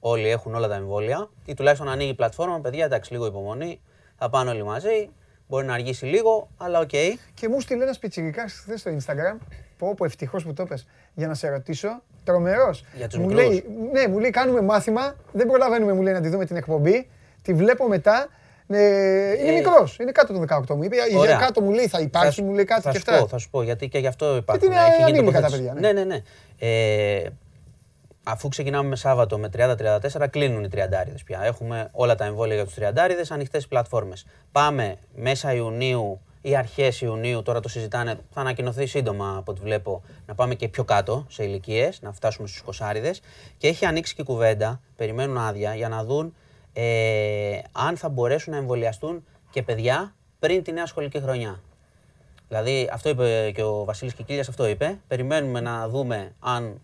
όλοι 0.00 0.28
έχουν 0.28 0.54
όλα 0.54 0.68
τα 0.68 0.74
εμβόλια. 0.74 1.30
Ή 1.44 1.54
τουλάχιστον 1.54 1.88
ανοίγει 1.88 2.10
η 2.10 2.14
πλατφόρμα. 2.14 2.60
Παιδιά, 2.60 2.84
εντάξει, 2.84 3.12
λίγο 3.12 3.26
υπομονή. 3.26 3.80
Θα 4.16 4.30
πάνε 4.30 4.50
όλοι 4.50 4.64
μαζί. 4.64 5.10
Μπορεί 5.50 5.66
να 5.66 5.74
αργήσει 5.74 6.04
λίγο, 6.04 6.48
αλλά 6.56 6.78
οκ. 6.78 6.88
Και 7.34 7.48
μου 7.48 7.60
στείλε 7.60 7.82
ένα 7.82 7.94
πιτσιρικά 8.00 8.48
χθες 8.48 8.80
στο 8.80 8.90
Instagram. 8.90 9.36
Πω, 9.78 9.94
πω 9.94 10.04
ευτυχώς 10.04 10.44
που 10.44 10.52
το 10.52 10.64
πες, 10.66 10.86
για 11.14 11.26
να 11.26 11.34
σε 11.34 11.48
ρωτήσω. 11.48 12.02
Τρομερός. 12.24 12.84
Για 12.94 13.08
τους 13.08 13.18
μου 13.18 13.26
μικρούς. 13.26 13.44
λέει, 13.46 13.64
ναι, 13.92 14.06
μου 14.08 14.18
λέει 14.18 14.30
κάνουμε 14.30 14.60
μάθημα. 14.62 15.16
Δεν 15.32 15.46
προλαβαίνουμε, 15.46 15.92
μου 15.92 16.02
λέει, 16.02 16.12
να 16.12 16.20
τη 16.20 16.28
δούμε 16.28 16.44
την 16.46 16.56
εκπομπή. 16.56 17.08
Τη 17.42 17.54
βλέπω 17.54 17.88
μετά. 17.88 18.28
Ε, 18.72 18.78
είναι 19.40 19.50
Ε, 19.50 19.54
μικρός, 19.54 19.96
είναι 20.00 20.12
κάτω 20.12 20.32
των 20.32 20.40
18 20.42 20.74
μου. 20.76 20.82
Είπε, 20.82 20.96
για 21.08 21.18
Ωραία. 21.18 21.36
κάτω 21.36 21.60
μου 21.60 21.70
λέει 21.70 21.86
θα 21.86 22.00
υπάρχει, 22.00 22.32
σου- 22.32 22.44
μου 22.44 22.52
λέει 22.54 22.64
κάτι 22.64 22.80
θα 22.82 22.90
και 22.90 22.98
σου 22.98 23.04
αυτά. 23.08 23.22
Πω, 23.22 23.28
θα 23.28 23.38
σου 23.38 23.50
πω, 23.50 23.62
γιατί 23.62 23.88
και 23.88 23.98
γι' 23.98 24.06
αυτό 24.06 24.36
υπάρχουν. 24.36 24.70
είναι 24.72 24.80
Έχει 24.80 25.02
γίνει 25.02 25.18
ανήλικα 25.18 25.40
τα 25.40 25.46
τοποθέτηση. 25.46 25.56
παιδιά, 25.72 25.80
ναι. 25.80 25.92
Ναι, 25.92 26.04
ναι, 26.04 26.14
ναι. 26.14 26.22
Ε, 26.58 27.28
αφού 28.30 28.48
ξεκινάμε 28.48 28.88
με 28.88 28.96
Σάββατο 28.96 29.38
με 29.38 29.50
30-34, 29.56 30.26
κλείνουν 30.30 30.64
οι 30.64 30.68
τριαντάριδες 30.68 31.22
πια. 31.22 31.40
Έχουμε 31.42 31.88
όλα 31.92 32.14
τα 32.14 32.24
εμβόλια 32.24 32.54
για 32.54 32.64
τους 32.64 32.74
τριαντάριδες, 32.74 33.30
ανοιχτές 33.30 33.66
πλατφόρμες. 33.66 34.26
Πάμε 34.52 34.96
μέσα 35.14 35.54
Ιουνίου 35.54 36.20
ή 36.40 36.56
αρχές 36.56 37.00
Ιουνίου, 37.00 37.42
τώρα 37.42 37.60
το 37.60 37.68
συζητάνε, 37.68 38.18
θα 38.30 38.40
ανακοινωθεί 38.40 38.86
σύντομα 38.86 39.36
από 39.36 39.50
ό,τι 39.52 39.60
βλέπω, 39.60 40.02
να 40.26 40.34
πάμε 40.34 40.54
και 40.54 40.68
πιο 40.68 40.84
κάτω 40.84 41.26
σε 41.28 41.44
ηλικίες, 41.44 42.00
να 42.02 42.12
φτάσουμε 42.12 42.48
στους 42.48 42.62
20 42.80 43.20
Και 43.58 43.68
έχει 43.68 43.84
ανοίξει 43.84 44.14
και 44.14 44.22
η 44.22 44.24
κουβέντα, 44.24 44.80
περιμένουν 44.96 45.38
άδεια 45.38 45.74
για 45.74 45.88
να 45.88 46.04
δουν 46.04 46.34
ε, 46.72 47.58
αν 47.72 47.96
θα 47.96 48.08
μπορέσουν 48.08 48.52
να 48.52 48.58
εμβολιαστούν 48.58 49.24
και 49.50 49.62
παιδιά 49.62 50.14
πριν 50.38 50.62
τη 50.62 50.72
νέα 50.72 50.86
σχολική 50.86 51.20
χρονιά. 51.20 51.60
Δηλαδή, 52.48 52.88
αυτό 52.92 53.08
είπε 53.08 53.50
και 53.54 53.62
ο 53.62 53.84
Βασίλης 53.84 54.14
Κικίλιας, 54.14 54.48
αυτό 54.48 54.66
είπε. 54.66 54.98
Περιμένουμε 55.08 55.60
να 55.60 55.88
δούμε 55.88 56.34
αν 56.40 56.80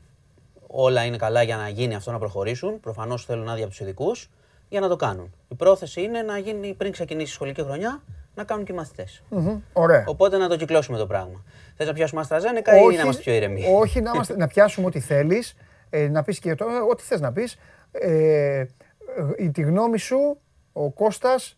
όλα 0.67 1.05
είναι 1.05 1.17
καλά 1.17 1.43
για 1.43 1.57
να 1.57 1.69
γίνει 1.69 1.95
αυτό 1.95 2.11
να 2.13 2.19
προχωρήσουν. 2.19 2.81
Προφανώς 2.81 3.25
θέλουν 3.25 3.49
άδεια 3.49 3.63
από 3.63 3.71
τους 3.71 3.81
ειδικούς 3.81 4.31
για 4.69 4.81
να 4.81 4.89
το 4.89 4.97
κάνουν. 4.97 5.35
Η 5.49 5.55
πρόθεση 5.55 6.03
είναι 6.03 6.23
να 6.23 6.39
γίνει 6.39 6.75
πριν 6.75 6.93
ξεκινήσει 6.93 7.31
η 7.31 7.35
σχολική 7.35 7.63
χρονιά 7.63 8.03
να 8.35 8.45
κάνουν 8.45 8.65
και 8.65 8.73
οι 8.73 8.75
μαθητές. 8.75 9.23
Μμμ, 9.29 9.59
Ωραία. 9.73 10.05
Οπότε 10.07 10.37
να 10.37 10.49
το 10.49 10.57
κυκλώσουμε 10.57 10.99
το 10.99 11.07
πράγμα. 11.07 11.45
Θες 11.77 11.87
να 11.87 11.93
πιάσουμε 11.93 12.25
AstraZeneca 12.29 12.93
ή 12.93 12.97
να 12.97 13.03
είμαστε 13.03 13.23
πιο 13.23 13.33
ήρεμοι. 13.35 13.65
όχι 13.75 14.01
να, 14.01 14.11
είμαστε, 14.15 14.37
να 14.37 14.47
πιάσουμε 14.47 14.87
ό,τι 14.87 15.01
θέλεις, 15.01 15.57
ε, 15.91 16.09
να 16.09 16.23
πεις 16.23 16.39
και 16.39 16.55
το, 16.55 16.65
ό,τι 16.91 17.03
θες 17.03 17.21
να 17.21 17.33
πεις. 17.33 17.57
Ε, 17.93 18.65
η, 19.39 19.51
τη 19.51 19.63
γνώμη 19.63 19.99
σου, 19.99 20.39
ο 20.73 20.91
Κώστας, 20.91 21.57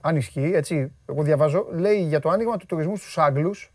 αν 0.00 0.16
ισχύει, 0.16 0.50
έτσι, 0.54 0.92
εγώ 1.06 1.22
διαβάζω, 1.22 1.66
λέει 1.72 2.02
για 2.02 2.20
το 2.20 2.28
άνοιγμα 2.28 2.56
του 2.56 2.66
τουρισμού 2.66 2.96
στους 2.96 3.18
Άγγλους, 3.18 3.72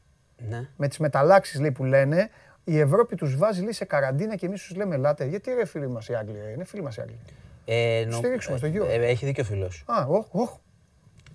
Ναι. 0.49 0.69
με 0.77 0.87
τις 0.87 0.97
μεταλλάξεις 0.97 1.59
λέει, 1.59 1.71
που 1.71 1.83
λένε, 1.83 2.29
η 2.65 2.79
Ευρώπη 2.79 3.15
τους 3.15 3.37
βάζει 3.37 3.61
λέει, 3.61 3.71
σε 3.71 3.85
καραντίνα 3.85 4.35
και 4.35 4.45
εμείς 4.45 4.63
τους 4.63 4.75
λέμε 4.75 4.95
ελάτε. 4.95 5.25
Γιατί 5.25 5.53
ρε 5.53 5.65
φίλοι 5.65 5.87
μας 5.87 6.07
οι 6.07 6.15
Άγγλοι, 6.15 6.39
ρε, 6.45 6.51
είναι 6.51 6.63
φίλοι 6.63 6.81
μας 6.81 6.95
οι 6.97 7.01
Άγγλοι. 7.01 7.19
Ε, 7.65 8.05
νο- 8.09 8.17
στηρίξουμε 8.17 8.57
στο 8.57 8.67
γύρο. 8.67 8.85
ε, 8.85 8.93
ε, 8.93 9.05
έχει 9.07 9.25
δίκιο 9.25 9.43
ο 9.43 9.45
φίλος. 9.45 9.83
Α, 9.85 10.05
όχ, 10.07 10.25
όχ. 10.31 10.51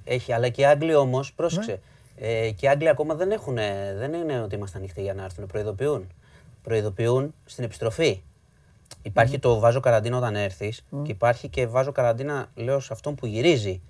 Έχει, 0.05 0.33
αλλά 0.33 0.49
και 0.49 0.61
οι 0.61 0.65
Άγγλοι 0.65 0.95
όμως, 0.95 1.33
πρόσεξε. 1.33 1.81
Ναι. 2.21 2.27
Ε, 2.29 2.51
και 2.51 2.67
οι 2.67 2.69
Άγγλοι 2.69 2.89
ακόμα 2.89 3.15
δεν, 3.15 3.31
έχουν, 3.31 3.55
δεν 3.99 4.13
είναι 4.13 4.41
ότι 4.41 4.55
είμαστε 4.55 4.79
ανοιχτοί 4.79 5.03
για 5.03 5.15
να 5.15 5.25
έρθουν. 5.25 5.47
Προειδοποιούν. 5.47 6.09
Προειδοποιούν 6.63 7.35
στην 7.45 7.65
επιστροφή. 7.65 8.23
Υπάρχει 9.03 9.39
το 9.39 9.59
βάζω 9.59 9.81
καραντίνα 9.81 10.17
όταν 10.17 10.37
έρθεις 10.37 10.85
και 11.03 11.11
υπάρχει 11.11 11.49
και 11.49 11.67
βάζω 11.67 11.93
καραντίνα, 11.93 12.51
λέω, 12.55 12.81
σε 12.81 12.93
αυτόν 12.93 13.15
που 13.15 13.27
γυρίζει 13.27 13.81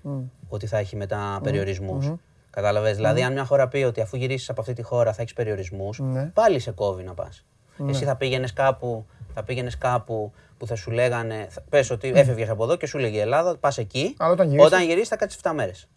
ότι 0.49 0.67
θα 0.67 0.77
έχει 0.77 0.95
μετά 0.95 1.39
περιορισμούς. 1.43 2.11
Κατάλαβες; 2.51 2.95
Δηλαδή, 2.95 3.23
αν 3.23 3.33
μια 3.33 3.45
χώρα 3.45 3.67
πει 3.67 3.77
ότι 3.83 4.01
αφού 4.01 4.17
γυρίσεις 4.17 4.49
από 4.49 4.61
αυτή 4.61 4.73
τη 4.73 4.81
χώρα 4.81 5.13
θα 5.13 5.21
έχεις 5.21 5.33
περιορισμούς, 5.33 5.99
Ναι. 5.99 6.25
πάλι 6.25 6.59
σε 6.59 6.71
κόβει 6.71 7.03
να 7.03 7.13
πας. 7.13 7.45
Εσύ 7.89 8.05
θα 8.05 8.15
πήγαινες 8.15 8.53
κάπου, 8.53 9.05
θα 9.33 9.43
πήγαινες 9.43 9.77
κάπου 9.77 10.31
που 10.57 10.67
θα 10.67 10.75
σου 10.75 10.91
λέγανε. 10.91 11.45
θα- 11.49 11.61
Πες 11.69 11.89
ότι 11.89 12.11
έφευγες 12.15 12.49
από 12.49 12.63
εδώ 12.63 12.75
και 12.75 12.85
σου 12.87 12.97
λέγε 12.97 13.17
η 13.17 13.19
Ελλάδα, 13.19 13.57
πας 13.57 13.77
εκεί. 13.77 14.15
Αλλά 14.19 14.31
όταν 14.31 14.45
γυρίσεις- 14.47 14.67
όταν 14.73 14.85
γυρίσεις 14.85 15.07
θα 15.07 15.15
κάτσεις 15.15 15.37
7 15.39 15.53
μέρες. 15.53 15.89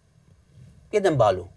Γιατί 0.91 1.09
δεν 1.09 1.17
πάλου. 1.17 1.51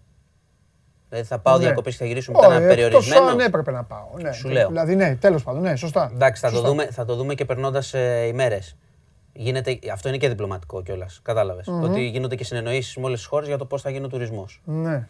Δηλαδή 1.08 1.26
θα 1.28 1.38
πάω 1.38 1.56
Ναι. 1.56 1.64
διακοπέ 1.64 1.90
και 1.90 1.96
θα 1.96 2.04
γυρίσουμε 2.04 2.36
μετά 2.36 2.48
Όχι, 2.48 2.56
ένα 2.62 2.72
εκτός 2.72 2.84
περιορισμένο. 2.84 3.26
αν 3.30 3.40
έπρεπε 3.40 3.70
να 3.70 3.84
πάω. 3.84 4.08
Ναι. 4.20 4.32
Σου 4.32 4.48
λέω. 4.48 4.68
Δηλαδή, 4.68 4.94
ναι, 4.96 5.16
τέλος 5.16 5.42
πάντων, 5.42 5.62
ναι, 5.62 5.76
σωστά. 5.76 6.10
Εντάξει, 6.14 6.40
θα 6.42 6.48
το, 6.48 6.54
Σωστά. 6.54 6.68
δούμε, 6.68 6.86
θα 6.86 7.04
το 7.04 7.14
δούμε 7.16 7.34
και 7.34 7.44
περνώντας 7.44 7.94
ε, 7.94 8.24
ημέρες. 8.26 8.76
Γίνεται, 9.40 9.78
αυτό 9.92 10.08
είναι 10.08 10.16
και 10.16 10.28
διπλωματικό 10.28 10.82
κιόλας. 10.82 11.20
Κατάλαβες. 11.22 11.66
Ότι 11.82 12.06
γίνονται 12.06 12.34
και 12.36 12.44
συνεννοήσεις 12.44 12.96
με 12.96 13.04
όλες 13.04 13.18
τις 13.18 13.28
χώρες 13.28 13.48
για 13.48 13.58
το 13.58 13.64
πώς 13.64 13.82
θα 13.82 13.90
γίνει 13.90 14.04
ο 14.04 14.08
τουρισμός. 14.08 14.60
Ναι. 14.64 15.06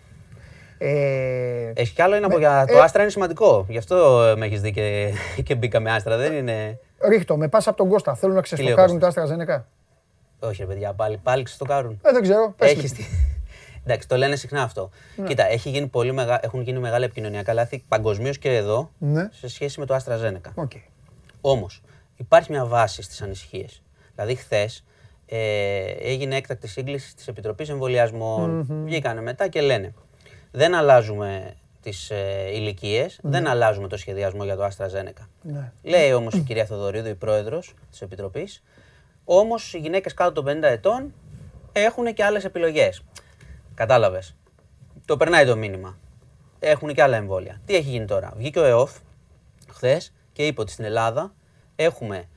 Ε, 0.78 1.72
Έχει 1.74 1.94
κι 1.94 2.02
άλλο 2.02 2.14
ένα 2.14 2.26
από 2.26 2.38
για 2.38 2.64
το 2.66 2.80
Άστρα 2.80 3.02
είναι 3.02 3.10
σημαντικό. 3.10 3.66
Γι' 3.68 3.78
αυτό 3.78 4.22
ε, 4.22 4.36
με 4.36 4.46
έχεις 4.46 4.60
δει 4.60 4.72
και, 4.72 5.12
και 5.44 5.54
μπήκα 5.54 5.80
με 5.80 5.90
Άστρα. 5.92 6.16
Δεν 6.16 6.32
είναι. 6.32 6.78
ρίχτω, 7.08 7.36
με 7.36 7.48
πάσα 7.48 7.68
από 7.70 7.78
τον 7.78 7.88
Κώστα. 7.88 8.14
Θέλουν 8.14 8.34
να 8.34 8.42
λέει 8.58 8.72
ο 8.72 8.74
ξεστοκάρουν 8.76 8.98
τα 8.98 9.12
AstraZeneca. 9.12 9.62
Όχι, 10.48 10.60
ρε 10.62 10.66
παιδιά, 10.68 10.92
πάλι, 10.92 11.16
πάλι 11.22 11.42
ξεστοκάρουν. 11.42 12.00
Ε, 12.02 12.12
δεν 12.12 12.22
ξέρω. 12.22 12.54
Πες 12.56 12.70
Έχεις 12.70 12.82
λίγο. 12.82 12.94
τη- 13.08 13.14
Εντάξει, 13.84 14.08
το 14.08 14.16
λένε 14.16 14.36
συχνά 14.36 14.62
αυτό. 14.62 14.90
Κοίτα, 15.26 15.46
έχει 15.50 15.70
γίνει 15.70 15.86
πολύ 15.86 16.12
μεγα... 16.12 16.38
έχουν 16.42 16.60
γίνει 16.60 16.78
μεγάλα 16.78 17.04
επικοινωνιακά 17.04 17.52
λάθη 17.52 17.84
παγκοσμίως 17.88 18.38
και 18.38 18.56
εδώ 18.56 18.90
Ναι. 18.98 19.28
σε 19.32 19.48
σχέση 19.48 19.80
με 19.80 19.86
το 19.86 19.96
AstraZeneca. 19.96 20.50
Οκ. 20.54 20.70
Όμως, 21.40 21.82
υπάρχει 22.16 22.52
μια 22.52 22.64
βάση 22.66 23.02
στις 23.02 23.22
ανησυχίες. 23.22 23.82
Δηλαδή, 24.20 24.36
χθες 24.36 24.84
ε, 25.26 25.90
έγινε 26.00 26.36
έκτακτη 26.36 26.68
σύγκληση 26.68 27.16
της 27.16 27.28
Επιτροπής 27.28 27.68
Εμβολιασμών. 27.68 28.66
Βγήκανε 28.84 29.20
μετά 29.20 29.48
και 29.48 29.60
λένε: 29.60 29.94
Δεν 30.50 30.74
αλλάζουμε 30.74 31.54
τις 31.82 32.10
ε, 32.10 32.50
ηλικίες, 32.52 33.18
δεν 33.22 33.46
αλλάζουμε 33.46 33.88
το 33.88 33.96
σχεδιασμό 33.96 34.44
για 34.44 34.56
το 34.56 34.64
AstraZeneca. 34.64 35.26
Ναι. 35.42 35.72
Λέει 35.82 36.12
όμως 36.12 36.34
η 36.34 36.40
κυρία 36.40 36.64
Θοδωρίδου, 36.64 37.08
η 37.08 37.14
πρόεδρος 37.14 37.74
της 37.90 38.02
Επιτροπής, 38.02 38.62
όμως 39.24 39.74
οι 39.74 39.78
γυναίκες 39.78 40.14
κάτω 40.14 40.42
των 40.42 40.58
50 40.58 40.62
ετών 40.62 41.14
έχουν 41.72 42.14
και 42.14 42.24
άλλες 42.24 42.44
επιλογές. 42.44 43.02
Κατάλαβες. 43.74 44.36
Το 45.04 45.16
περνάει 45.16 45.46
το 45.46 45.56
μήνυμα. 45.56 45.98
Έχουν 46.58 46.94
και 46.94 47.02
άλλα 47.02 47.16
εμβόλια. 47.16 47.60
Τι 47.64 47.74
έχει 47.74 47.90
γίνει 47.90 48.04
τώρα; 48.04 48.32
Βγήκε 48.36 48.58
ο 48.58 48.64
ΕΟΦ 48.64 48.96
χθες 49.72 50.12
και 50.32 50.46
είπε 50.46 50.60
ότι 50.60 50.72
στην 50.72 50.84
Ελλάδα 50.84 51.34
έχουμε 51.76 52.28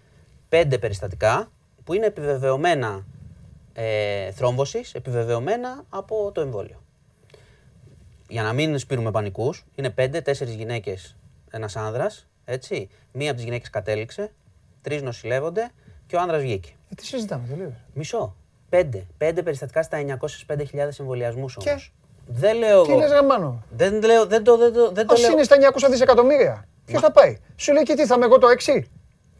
πέντε 0.49 0.77
περιστατικά 0.77 1.51
που 1.83 1.93
είναι 1.93 2.05
επιβεβαιωμένα 2.05 3.05
ε, 3.73 4.31
θρόμβωσης, 4.31 4.93
επιβεβαιωμένα 4.93 5.83
από 5.89 6.31
το 6.33 6.41
εμβόλιο. 6.41 6.83
Για 8.27 8.43
να 8.43 8.53
μην 8.53 8.77
σπείρουμε 8.79 9.11
πανικούς, 9.11 9.65
είναι 9.75 9.89
πέντε, 9.89 10.21
τέσσερις 10.21 10.53
γυναίκες, 10.53 11.15
ένας 11.51 11.75
άνδρας, 11.75 12.27
έτσι. 12.45 12.89
Μία 13.11 13.27
από 13.27 13.35
τις 13.35 13.43
γυναίκες 13.45 13.69
κατέληξε, 13.69 14.31
τρεις 14.81 15.01
νοσηλεύονται 15.01 15.69
και 16.07 16.15
ο 16.15 16.19
άνδρας 16.19 16.41
βγήκε. 16.41 16.69
Ε, 16.89 16.95
τι 16.95 17.05
συζητάμε, 17.05 17.47
τελείως. 17.47 17.73
Μισό. 17.93 18.35
Πέντε. 18.69 19.05
Πέντε 19.17 19.43
περιστατικά 19.43 19.83
στα 19.83 19.97
905.000 20.47 20.99
εμβολιασμούς 20.99 21.57
όμως. 21.57 21.73
Και; 21.73 21.89
Δεν 22.27 22.57
λέω 22.57 22.83
Τι 22.83 22.91
εγώ. 22.91 22.99
λες 22.99 23.11
γαμμένο. 23.11 23.63
Δεν, 23.69 24.03
λέω, 24.03 24.25
δεν 24.25 24.43
το, 24.43 24.57
δεν 24.57 24.73
το, 24.73 24.91
δεν 24.91 25.07
το 25.07 25.13
Ας 25.13 25.21
λέω. 25.21 25.31
είναι 25.31 25.43
στα 25.43 25.55
900 25.75 25.87
δισεκατομμύρια. 25.89 26.67
Ποιος 26.85 27.01
θα 27.01 27.11
πάει; 27.11 27.37
Σου 27.55 27.73
λέει 27.73 27.83
και 27.83 27.93
τι, 27.93 28.05
θα 28.05 28.15
είμαι 28.15 28.25
εγώ 28.25 28.37
το 28.37 28.47
6. 28.65 28.81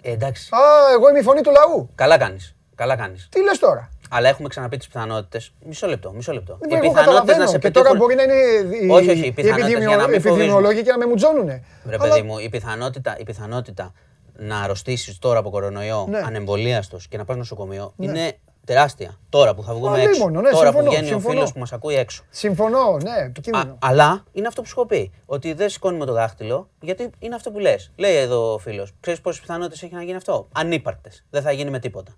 Ε, 0.02 0.12
εντάξει. 0.12 0.50
Α, 0.56 0.60
εγώ 0.94 1.10
είμαι 1.10 1.20
η 1.20 1.22
φωνή 1.22 1.42
του 1.42 1.52
λαού. 1.52 1.90
Καλά 1.96 2.18
κάνεις. 2.18 2.56
Καλά 2.76 2.96
κάνεις. 2.96 3.28
Τι 3.32 3.42
λες 3.44 3.60
τώρα; 3.60 3.90
Αλλά 4.10 4.30
έχουμε 4.30 4.48
ξαναπεί 4.48 4.78
τις 4.78 4.88
πιθανότητες. 4.88 5.54
Μισό 5.66 5.88
λεπτό, 5.88 6.12
μισό 6.12 6.34
λεπτό. 6.34 6.58
Δεν 6.60 6.84
εγώ 6.84 6.92
καταλαβαίνω. 6.94 7.58
Και 7.58 7.72
τώρα 7.72 7.96
μπορεί 7.96 8.16
να 8.16 8.24
είναι 8.24 8.34
οι- 8.34 8.90
Όχι, 8.90 9.10
όχι, 9.10 9.20
οι 9.24 9.26
οι 9.26 9.32
πιθανότητες 9.32 9.70
για 9.70 9.80
να 9.80 10.04
επιδημιο- 10.04 10.08
μην 10.08 10.16
επιδημιολόγοι 10.32 10.84
και 10.84 10.92
να 10.92 10.98
με 10.98 11.06
μουτζώνουνε. 11.06 11.64
Ρε 11.90 11.96
Αλλά- 12.00 12.14
παιδί 12.14 12.22
μου, 12.28 12.38
η 12.40 12.50
πιθανότητα, 12.50 13.16
η 13.20 13.24
πιθανότητα 13.24 13.94
να 14.38 14.60
αρρωστήσεις 14.62 15.20
τώρα 15.20 15.40
από 15.40 15.50
κορονοϊό 15.50 16.06
Ναι. 16.10 16.18
ανεμβολίαστος 16.26 17.08
και 17.08 17.18
να 17.18 17.26
πας 17.26 17.38
νοσοκομείο 17.38 17.94
είναι 17.98 18.38
Τεράστια. 18.66 19.18
Τώρα 19.30 19.56
που 19.56 19.64
θα 19.64 19.74
βγούμε 19.74 19.98
Α, 19.98 20.02
έξω. 20.02 20.12
λίμωνο, 20.12 20.42
ναι, 20.42 20.50
τώρα 20.50 20.66
συμφωνώ, 20.66 20.84
που 20.86 20.92
βγαίνει 20.92 21.08
συμφωνώ. 21.08 21.28
ο 21.28 21.32
φίλος 21.38 21.54
που 21.54 21.60
μας 21.60 21.72
ακούει 21.74 21.96
έξω. 21.96 22.24
Συμφωνώ, 22.30 22.98
ναι, 23.02 23.12
Α, 23.12 23.18
επικίνδυνο. 23.24 23.78
αλλά 23.82 24.24
είναι 24.32 24.48
αυτό 24.48 24.62
που 24.62 24.68
σου 24.68 24.74
έχω 24.78 24.88
πει. 24.88 25.12
Ότι 25.26 25.54
δεν 25.54 25.70
σηκώνουμε 25.70 26.06
το 26.06 26.14
δάχτυλο, 26.14 26.70
γιατί 26.82 27.10
είναι 27.20 27.36
αυτό 27.36 27.52
που 27.52 27.60
λες. 27.60 27.92
Λέει 27.96 28.16
εδώ 28.16 28.54
ο 28.54 28.58
φίλος. 28.58 28.94
Ξέρεις 29.00 29.22
πόσες 29.22 29.42
πιθανότητες 29.42 29.84
έχει 29.84 29.94
να 29.94 30.04
γίνει 30.04 30.16
αυτό; 30.16 30.48
Ανύπαρκτες. 30.52 31.26
Δεν 31.30 31.42
θα 31.42 31.52
γίνει 31.52 31.70
με 31.70 31.80
τίποτα. 31.80 32.12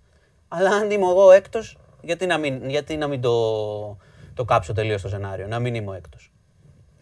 Αλλά 0.48 0.70
αν 0.70 0.90
είμαι 0.90 1.06
εγώ 1.06 1.30
έκτος, 1.30 1.78
γιατί 2.02 2.26
να 2.26 2.38
μην, 2.38 2.68
γιατί 2.68 2.96
να 2.96 3.06
μην 3.06 3.20
το, 3.20 3.96
το 4.34 4.44
κάψω 4.44 4.72
τελείως 4.72 5.02
το 5.02 5.08
σενάριο, 5.08 5.46
να 5.46 5.58
μην 5.58 5.74
είμαι 5.74 5.90
ο 5.90 5.94
έκτος; 5.94 6.32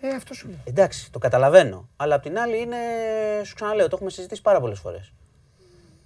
Ε, 0.00 0.08
αυτό 0.08 0.34
σου 0.34 0.48
λέω. 0.48 0.58
Εντάξει, 0.64 1.12
το 1.12 1.18
καταλαβαίνω. 1.18 1.88
Αλλά 1.96 2.14
απ' 2.14 2.22
την 2.22 2.38
άλλη 2.38 2.60
είναι, 2.60 2.76
σου 3.44 3.54
ξαναλέω, 3.54 3.88
το 3.88 3.94
έχουμε 3.96 4.10
συζητήσει 4.10 4.42
πάρα 4.42 4.60
πολλές 4.60 4.78
φορές. 4.78 5.12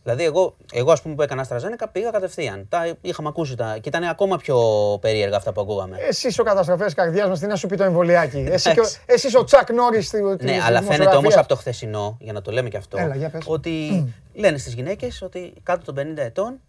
Δηλαδή, 0.07 0.25
εγώ, 0.25 0.57
εγώ 0.73 0.93
ας 0.93 1.03
πούμε 1.03 1.15
που 1.15 1.23
έκανα 1.23 1.47
AstraZeneca 1.49 1.87
πήγα 1.93 2.11
κατευθείαν. 2.11 2.67
Τα 2.69 2.97
είχαμε 3.01 3.29
ακούσει 3.29 3.57
τα. 3.57 3.79
και 3.81 3.89
ήταν 3.89 4.05
ακόμα 4.05 4.37
πιο 4.37 4.59
περίεργα 5.01 5.37
αυτά 5.37 5.53
που 5.53 5.61
ακούγαμε. 5.61 5.97
Εσύ 6.01 6.41
ο 6.41 6.43
καταστροφέα 6.43 6.91
καρδιάς 6.95 7.29
μας, 7.29 7.39
τι 7.41 7.47
να 7.47 7.57
σου 7.57 7.67
πει 7.67 7.77
το 7.77 7.85
εμβολιάκι. 7.85 8.39
Εσύ 8.51 8.73
και 8.73 8.81
ο- 8.81 8.85
Εσύ 9.07 9.27
είσαι 9.27 9.39
ο 9.39 9.45
Τσακ 9.45 9.73
Νόρις. 9.73 10.13
ναι, 10.41 10.59
αλλά 10.67 10.83
φαίνεται 10.83 11.17
όμως 11.17 11.37
από 11.37 11.49
το 11.49 11.57
χθεσινό, 11.57 12.17
για 12.21 12.33
να 12.33 12.43
το 12.43 12.51
λέμε 12.53 12.69
και 12.69 12.77
αυτό, 12.77 12.99
Έλα, 12.99 13.15
για 13.17 13.31
πες. 13.31 13.43
ότι 13.47 14.05
λένε 14.35 14.59
στις 14.59 14.75
γυναίκες 14.75 15.23
ότι 15.23 15.53
κάτω 15.63 15.85
των 15.85 15.95
50 15.95 16.23
ετών, 16.23 16.61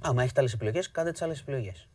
άμα 0.00 0.22
έχετε 0.22 0.40
άλλες 0.40 0.52
επιλογές, 0.52 0.90
κάντε 0.90 1.10
τις 1.12 1.22
άλλες 1.22 1.40
επιλογές. 1.40 1.88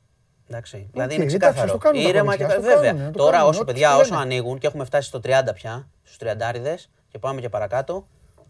Εντάξει. 0.50 0.88
δηλαδή 0.92 1.14
είναι 1.16 1.24
εντάξει, 1.24 1.38
ξεκάθαρο. 1.38 1.66
ας 1.66 1.72
το 1.72 1.78
κάνουν 1.78 2.04
τα 2.04 2.10
Ήρεμα 2.10 2.36
και 2.36 2.44
κορίτσια, 2.44 2.68
ας 2.70 2.74
το 2.74 2.82
βέβαια. 2.82 2.92
κάνουν, 3.00 3.12
το 3.12 3.18
Τώρα, 3.18 3.32
κάνουν, 3.32 3.50
όσο 3.50 3.62
ό,τι 3.62 3.72
παιδιά, 3.72 3.90
λένε. 3.90 4.02
όσο 4.02 4.16
ανοίγουν 4.16 4.58
και 4.58 4.68
έχουμε 4.68 4.86
φτάσει 4.86 5.08
στο 5.08 5.20
30 5.20 5.54
πια, 5.54 5.88
στους 6.04 6.18
30 6.18 6.90
και 7.08 7.20
πάμε 7.20 7.42
και 7.42 7.50
παρακάτω, 7.50 8.08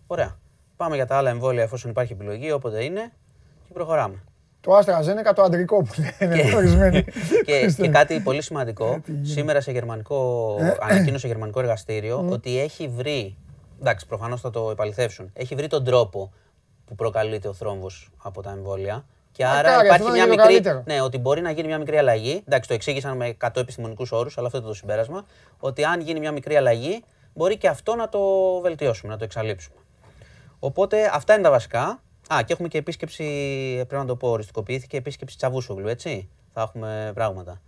ωραία. 0.08 0.38
Πάμε 0.80 0.96
για 0.96 1.06
τα 1.06 1.18
άλλα 1.18 1.30
εμβόλια 1.30 1.64
εφόσον 1.64 1.92
υπάρχει 1.92 2.14
επιλογή, 2.14 2.52
όποτε 2.52 2.84
είναι 2.84 3.12
και 3.68 3.74
προχωράμε. 3.74 4.24
Το 4.62 4.78
AstraZeneca, 4.78 5.34
το 5.36 5.42
αντρικό 5.42 5.84
που 5.84 5.94
λένε 6.20 6.56
ορισμένοι. 6.56 7.04
και, 7.46 7.74
και 7.78 7.88
κάτι 7.88 8.20
πολύ 8.20 8.42
σημαντικό. 8.42 9.02
Σήμερα 9.34 9.62
σε 9.62 9.72
γερμανικό, 9.72 10.56
ανακοίνωσε 10.80 11.28
γερμανικό 11.28 11.60
εργαστήριο 11.60 12.28
ότι 12.30 12.60
έχει 12.60 12.88
βρει. 12.88 13.38
Εντάξει, 13.80 14.06
προφανώς 14.06 14.42
θα 14.42 14.50
το 14.50 14.70
επαληθεύσουν. 14.72 15.32
Έχει 15.34 15.56
βρει 15.56 15.68
τον 15.68 15.84
τρόπο 15.84 16.34
που 16.86 16.96
προκαλείται 16.96 17.48
ο 17.48 17.54
θρόμβος 17.54 18.10
από 18.24 18.42
τα 18.42 18.52
εμβόλια. 18.52 19.06
Και 19.32 19.46
άρα 19.46 19.70
Μακάρι, 19.70 19.86
υπάρχει 19.86 20.02
αυτό 20.02 20.08
να 20.08 20.12
μια 20.12 20.24
γίνει 20.24 20.36
μικρή. 20.36 20.54
καλύτερο. 20.54 20.84
Ναι, 20.86 21.02
ότι 21.02 21.18
μπορεί 21.18 21.42
να 21.42 21.52
γίνει 21.52 21.68
μια 21.68 21.78
μικρή 21.78 21.98
αλλαγή. 21.98 22.44
Εντάξει, 22.48 22.68
το 22.68 22.74
εξήγησαν 22.74 23.18
με 23.18 23.38
100 23.42 23.50
επιστημονικούς 23.56 24.12
όρους, 24.12 24.38
αλλά 24.38 24.46
αυτό 24.46 24.58
ήταν 24.58 24.70
το 24.70 24.76
συμπέρασμα. 24.76 25.26
Ότι 25.60 25.84
αν 25.84 26.02
γίνει 26.02 26.20
μια 26.20 26.32
μικρή 26.32 26.56
αλλαγή, 26.56 27.04
μπορεί 27.34 27.58
και 27.58 27.68
αυτό 27.68 27.96
να 27.96 28.10
το 28.10 28.20
βελτιώσουμε, 28.62 29.12
να 29.12 29.18
το 29.18 29.24
εξαλείψουμε. 29.24 29.80
Οπότε 30.60 31.10
αυτά 31.14 31.34
είναι 31.34 31.44
τα 31.44 31.50
βασικά. 31.50 32.02
Α, 32.34 32.40
και 32.46 32.54
έχουμε 32.54 32.68
και 32.68 32.78
επίσκεψη, 32.78 33.24
πρέπει 33.76 33.96
να 34.02 34.06
το 34.06 34.16
πω, 34.16 34.28
οριστικοποιήθηκε 34.30 34.98
επίσκεψη 34.98 35.38
Τσαβούσογλου, 35.38 35.88
έτσι. 35.88 36.30
Θα 36.54 36.62
έχουμε 36.62 37.12
πράγματα. 37.16 37.62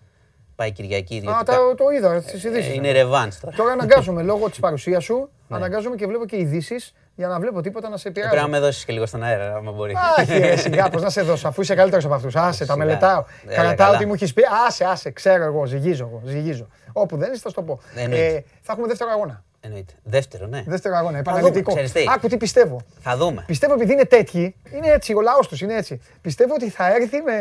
Πάει 0.56 0.68
η 0.70 0.72
Κυριακή 0.72 1.14
Α, 1.14 1.18
ιδιωτικά. 1.18 1.56
το, 1.56 1.76
το 1.76 1.90
είδα 1.90 2.22
στι 2.22 2.48
Ε, 2.48 2.50
ειδήσεις. 2.50 2.74
είναι 2.76 2.92
ρεβάνς 2.92 3.40
τώρα. 3.40 3.56
Τώρα 3.56 3.72
αναγκάζομαι 3.72 4.22
λόγω 4.24 4.50
της 4.50 4.60
παρουσίας 4.60 5.04
σου, 5.04 5.30
Ναι. 5.48 5.56
αναγκάζομαι 5.58 5.96
και 5.96 6.06
βλέπω 6.08 6.26
και 6.26 6.38
ειδήσεις 6.38 6.94
για 7.16 7.28
να 7.28 7.40
βλέπω 7.40 7.62
τίποτα 7.62 7.90
να 7.90 7.98
σε 7.98 8.08
Ε, 8.08 8.12
Πρέπει 8.12 8.28
να 8.28 8.32
επηρεάζει. 8.34 8.52
με 8.52 8.60
δώσεις 8.68 8.86
και 8.86 8.94
λίγο 8.94 9.06
στον 9.06 9.24
αέρα, 9.24 9.56
άμα 9.56 9.72
μπορεί. 9.72 9.94
Άχι, 10.18 10.38
ρε, 10.38 10.56
σιγά, 10.56 10.90
πώ 10.90 11.00
να 11.00 11.10
σε 11.10 11.22
δώσω, 11.22 11.48
αφού 11.48 11.62
είσαι 11.62 11.76
καλύτερος 11.76 12.06
από 12.06 12.14
αυτούς. 12.14 12.36
Άσε, 12.36 12.66
τα 12.66 12.74
Σιγά. 12.74 12.86
μελετάω. 12.86 13.24
Έλα, 13.46 13.54
Κρατάω 13.56 13.86
καλά. 13.88 13.98
τι 13.98 14.06
μου 14.06 14.14
έχεις 14.14 14.34
πει. 14.34 14.42
Άσε, 14.68 14.86
άσε, 14.86 15.12
ξέρω 15.12 15.44
εγώ, 15.44 15.66
ζυγίζω 15.66 16.04
εγώ. 16.12 16.22
Ζυγίζω. 16.26 16.68
Όπου 16.94 17.18
δεν 17.18 17.32
είσαι, 17.32 17.42
θα 17.42 17.50
σου 17.50 17.56
το 17.56 17.62
πω. 17.64 17.80
Εννοείται. 17.96 18.26
Ε, 18.36 18.44
θα 18.62 18.72
έχουμε 18.72 18.88
δεύτερο 18.88 19.10
αγώνα. 19.12 19.44
Εννοείται. 19.64 19.94
Δεύτερο, 20.04 20.48
ναι. 20.48 20.64
Δεύτερο 20.68 20.96
αγώνα, 20.96 21.10
δούμε, 21.10 21.20
επαναληπτικό. 21.20 21.72
ξέρεις 21.74 21.92
τι. 21.92 22.04
Άκου 22.16 22.28
τι 22.28 22.38
πιστεύω. 22.38 22.82
Θα 23.00 23.18
δούμε. 23.18 23.44
Πιστεύω 23.48 23.74
επειδή 23.74 23.94
είναι 23.94 24.06
τέτοιοι, 24.06 24.56
είναι 24.74 24.88
έτσι, 24.88 25.14
ο 25.14 25.22
λαός 25.22 25.48
τους 25.48 25.62
είναι 25.62 25.74
έτσι. 25.76 26.02
Πιστεύω 26.22 26.54
ότι 26.54 26.70
θα 26.70 26.96
έρθει 26.96 27.22
με. 27.22 27.36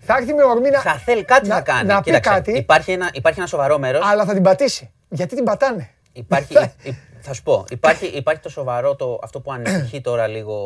Θα 0.00 0.16
έρθει 0.16 0.34
με 0.34 0.42
ορμή 0.44 0.70
να. 0.70 0.80
Θα 0.80 0.92
θέλει 0.94 1.24
κάτι 1.24 1.48
να, 1.48 1.54
να 1.54 1.60
κάνει. 1.60 1.86
Να 1.88 1.96
πει 1.96 2.02
Κοίταξε, 2.02 2.30
κάτι, 2.30 2.52
Υπάρχει 2.56 2.92
ένα, 2.92 3.10
υπάρχει 3.12 3.38
ένα 3.38 3.48
σοβαρό 3.48 3.78
μέρος. 3.78 4.02
αλλά 4.06 4.24
θα 4.24 4.32
την 4.32 4.42
πατήσει. 4.42 4.90
Γιατί 5.08 5.34
την 5.34 5.44
πατάνε; 5.44 5.90
Υπάρχει, 6.12 6.54
υ- 6.82 6.94
θα 7.20 7.32
σου 7.32 7.42
πω, 7.42 7.64
υπάρχει, 7.70 8.06
υπάρχει 8.06 8.42
το 8.42 8.48
σοβαρό, 8.48 8.94
το, 8.96 9.18
αυτό 9.22 9.40
που 9.40 9.52
ανησυχεί 9.52 10.00
τώρα 10.10 10.26
λίγο 10.26 10.56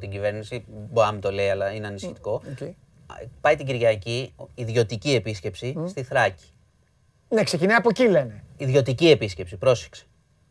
την 0.00 0.10
κυβέρνηση, 0.10 0.64
μπορεί 0.68 1.06
να 1.06 1.12
μην 1.12 1.20
το 1.20 1.32
λέει, 1.32 1.48
αλλά 1.48 1.70
είναι 1.70 1.86
ανησυχητικό. 1.86 2.32
Οκ. 2.32 2.68
Πάει 3.40 3.56
την 3.56 3.66
Κυριακή 3.66 4.34
ιδιωτική 4.54 5.14
επίσκεψη 5.14 5.74
στη 5.88 6.02
Θράκη. 6.02 6.44
Ναι, 7.28 7.42
ξεκινάει 7.42 7.76
από 7.76 7.88
εκεί 7.88 8.08
λένε. 8.08 8.42
Ιδιωτική 8.56 9.10
επίσκεψη, 9.10 9.56
πρόσεξε. 9.56 10.04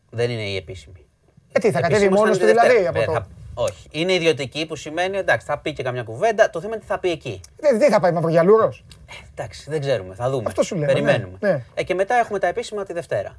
Δεν 0.10 0.30
είναι 0.30 0.42
η 0.44 0.56
επίσημη. 0.56 1.06
Ε, 1.52 1.60
τι, 1.60 1.72
θα 1.72 1.80
κατέβει 1.82 1.94
Επίσημος 2.06 2.20
μόνος 2.20 2.38
θα 2.38 2.44
του 2.44 2.50
είναι 2.50 2.60
τη 2.62 2.68
δηλαδή. 2.68 2.84
Δευτέρα. 2.84 2.90
Από 2.90 3.00
Ε, 3.02 3.06
το... 3.06 3.12
θα- 3.12 3.28
Όχι. 3.64 3.88
Είναι 3.92 4.14
ιδιωτική 4.14 4.66
που 4.66 4.76
σημαίνει 4.76 5.18
εντάξει, 5.18 5.46
θα 5.48 5.58
πει 5.58 5.74
και 5.74 5.84
καμιά 5.84 6.04
κουβέντα. 6.04 6.50
Το 6.50 6.60
θέμα 6.60 6.74
είναι 6.74 6.82
τι 6.82 6.88
θα 6.90 7.00
πει 7.00 7.12
εκεί. 7.12 7.40
Δεν, 7.60 7.80
δεν 7.80 7.92
θα 7.92 8.00
πάει 8.00 8.12
μαυρογιαλούρος. 8.12 8.84
Εντάξει, 9.32 9.70
δεν 9.70 9.80
ξέρουμε. 9.80 10.16
Θα 10.16 10.30
δούμε. 10.30 10.44
Αυτό 10.48 10.64
σου 10.64 10.76
λέω, 10.76 10.86
ναι, 10.86 10.94
Περιμένουμε. 10.94 11.38
ναι. 11.40 11.64
Ε, 11.74 11.84
και 11.84 11.94
μετά 11.94 12.16
έχουμε 12.16 12.40
τα 12.40 12.48
επίσημα 12.48 12.84
τη 12.84 12.94
Δευτέρα. 12.94 13.38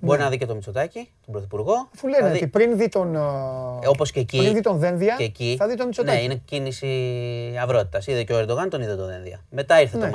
Μπορεί 0.00 0.20
να 0.20 0.28
δει 0.28 0.38
και 0.38 0.46
το 0.46 0.54
Μητσοτάκη, 0.54 1.10
τον 1.24 1.32
Πρωθυπουργό. 1.32 1.88
Αφού 1.94 2.08
λένε 2.08 2.22
Θα 2.22 2.28
δει- 2.30 2.36
ότι 2.42 2.46
πριν 2.50 2.76
δει 2.76 2.88
τον. 2.88 3.14
Ε, 3.82 3.88
όπως 3.88 4.10
και 4.10 4.20
εκεί. 4.20 4.38
Πριν 4.38 4.52
δει 4.54 4.60
τον 4.60 4.78
Δένδια, 4.78 5.14
και 5.18 5.24
εκεί, 5.24 5.54
θα 5.58 5.66
δει 5.68 5.74
τον 5.76 5.86
Μητσοτάκη. 5.86 6.16
Ναι, 6.16 6.22
είναι 6.22 6.42
κίνηση 6.44 6.88
αυρότητας. 7.62 8.06
Είδε 8.06 8.22
και 8.22 8.32
ο 8.32 8.38
Ερντογάν, 8.38 8.68
τον 8.70 8.80
είδε 8.82 8.94
τον 8.96 9.06
Δένδια. 9.06 9.44
Μετά 9.50 9.80
ήρθε 9.80 9.98
το 9.98 10.04
Ναι. 10.04 10.10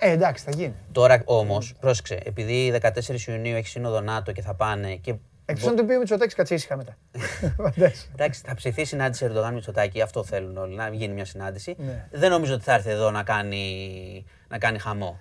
Μάτς. 0.00 0.12
Ε, 0.12 0.14
εντάξει, 0.14 0.44
θα 0.44 0.50
γίνει. 0.50 0.74
Τώρα 0.92 1.22
όμως, 1.24 1.74
πρόσεξε, 1.80 2.20
επειδή 2.24 2.80
14 2.82 3.28
Ιουνίου 3.28 3.56
έχει 3.56 3.68
σύνοδο 3.68 4.00
ΝΑΤΟ 4.00 4.32
και 4.32 4.42
θα 4.42 4.54
πάνε 4.54 4.94
και. 4.94 5.14
Εκτό 5.50 5.68
αν 5.68 5.76
το 5.76 5.84
πει 5.84 5.94
ο 5.94 5.98
Μητσοτάκης, 5.98 6.34
κάτσε 6.34 6.54
ήσυχα 6.54 6.76
μετά. 6.76 6.96
Φαντάζεσαι. 7.62 8.06
Εντάξει, 8.12 8.42
θα 8.46 8.54
ψηθεί 8.54 8.84
συνάντηση 8.84 9.24
Ερντογάν 9.24 9.54
Μητσοτάκη, 9.54 10.00
αυτό 10.00 10.24
θέλουν 10.24 10.56
όλοι, 10.56 10.74
να 10.74 10.88
γίνει 10.88 11.14
μια 11.14 11.24
συνάντηση. 11.24 11.74
Ναι. 11.78 12.06
Δεν 12.10 12.30
νομίζω 12.30 12.54
ότι 12.54 12.62
θα 12.64 12.74
έρθει 12.74 12.90
εδώ 12.90 13.10
να 13.10 13.22
κάνει, 13.22 14.24
να 14.48 14.58
κάνει 14.58 14.78
χαμό. 14.78 15.20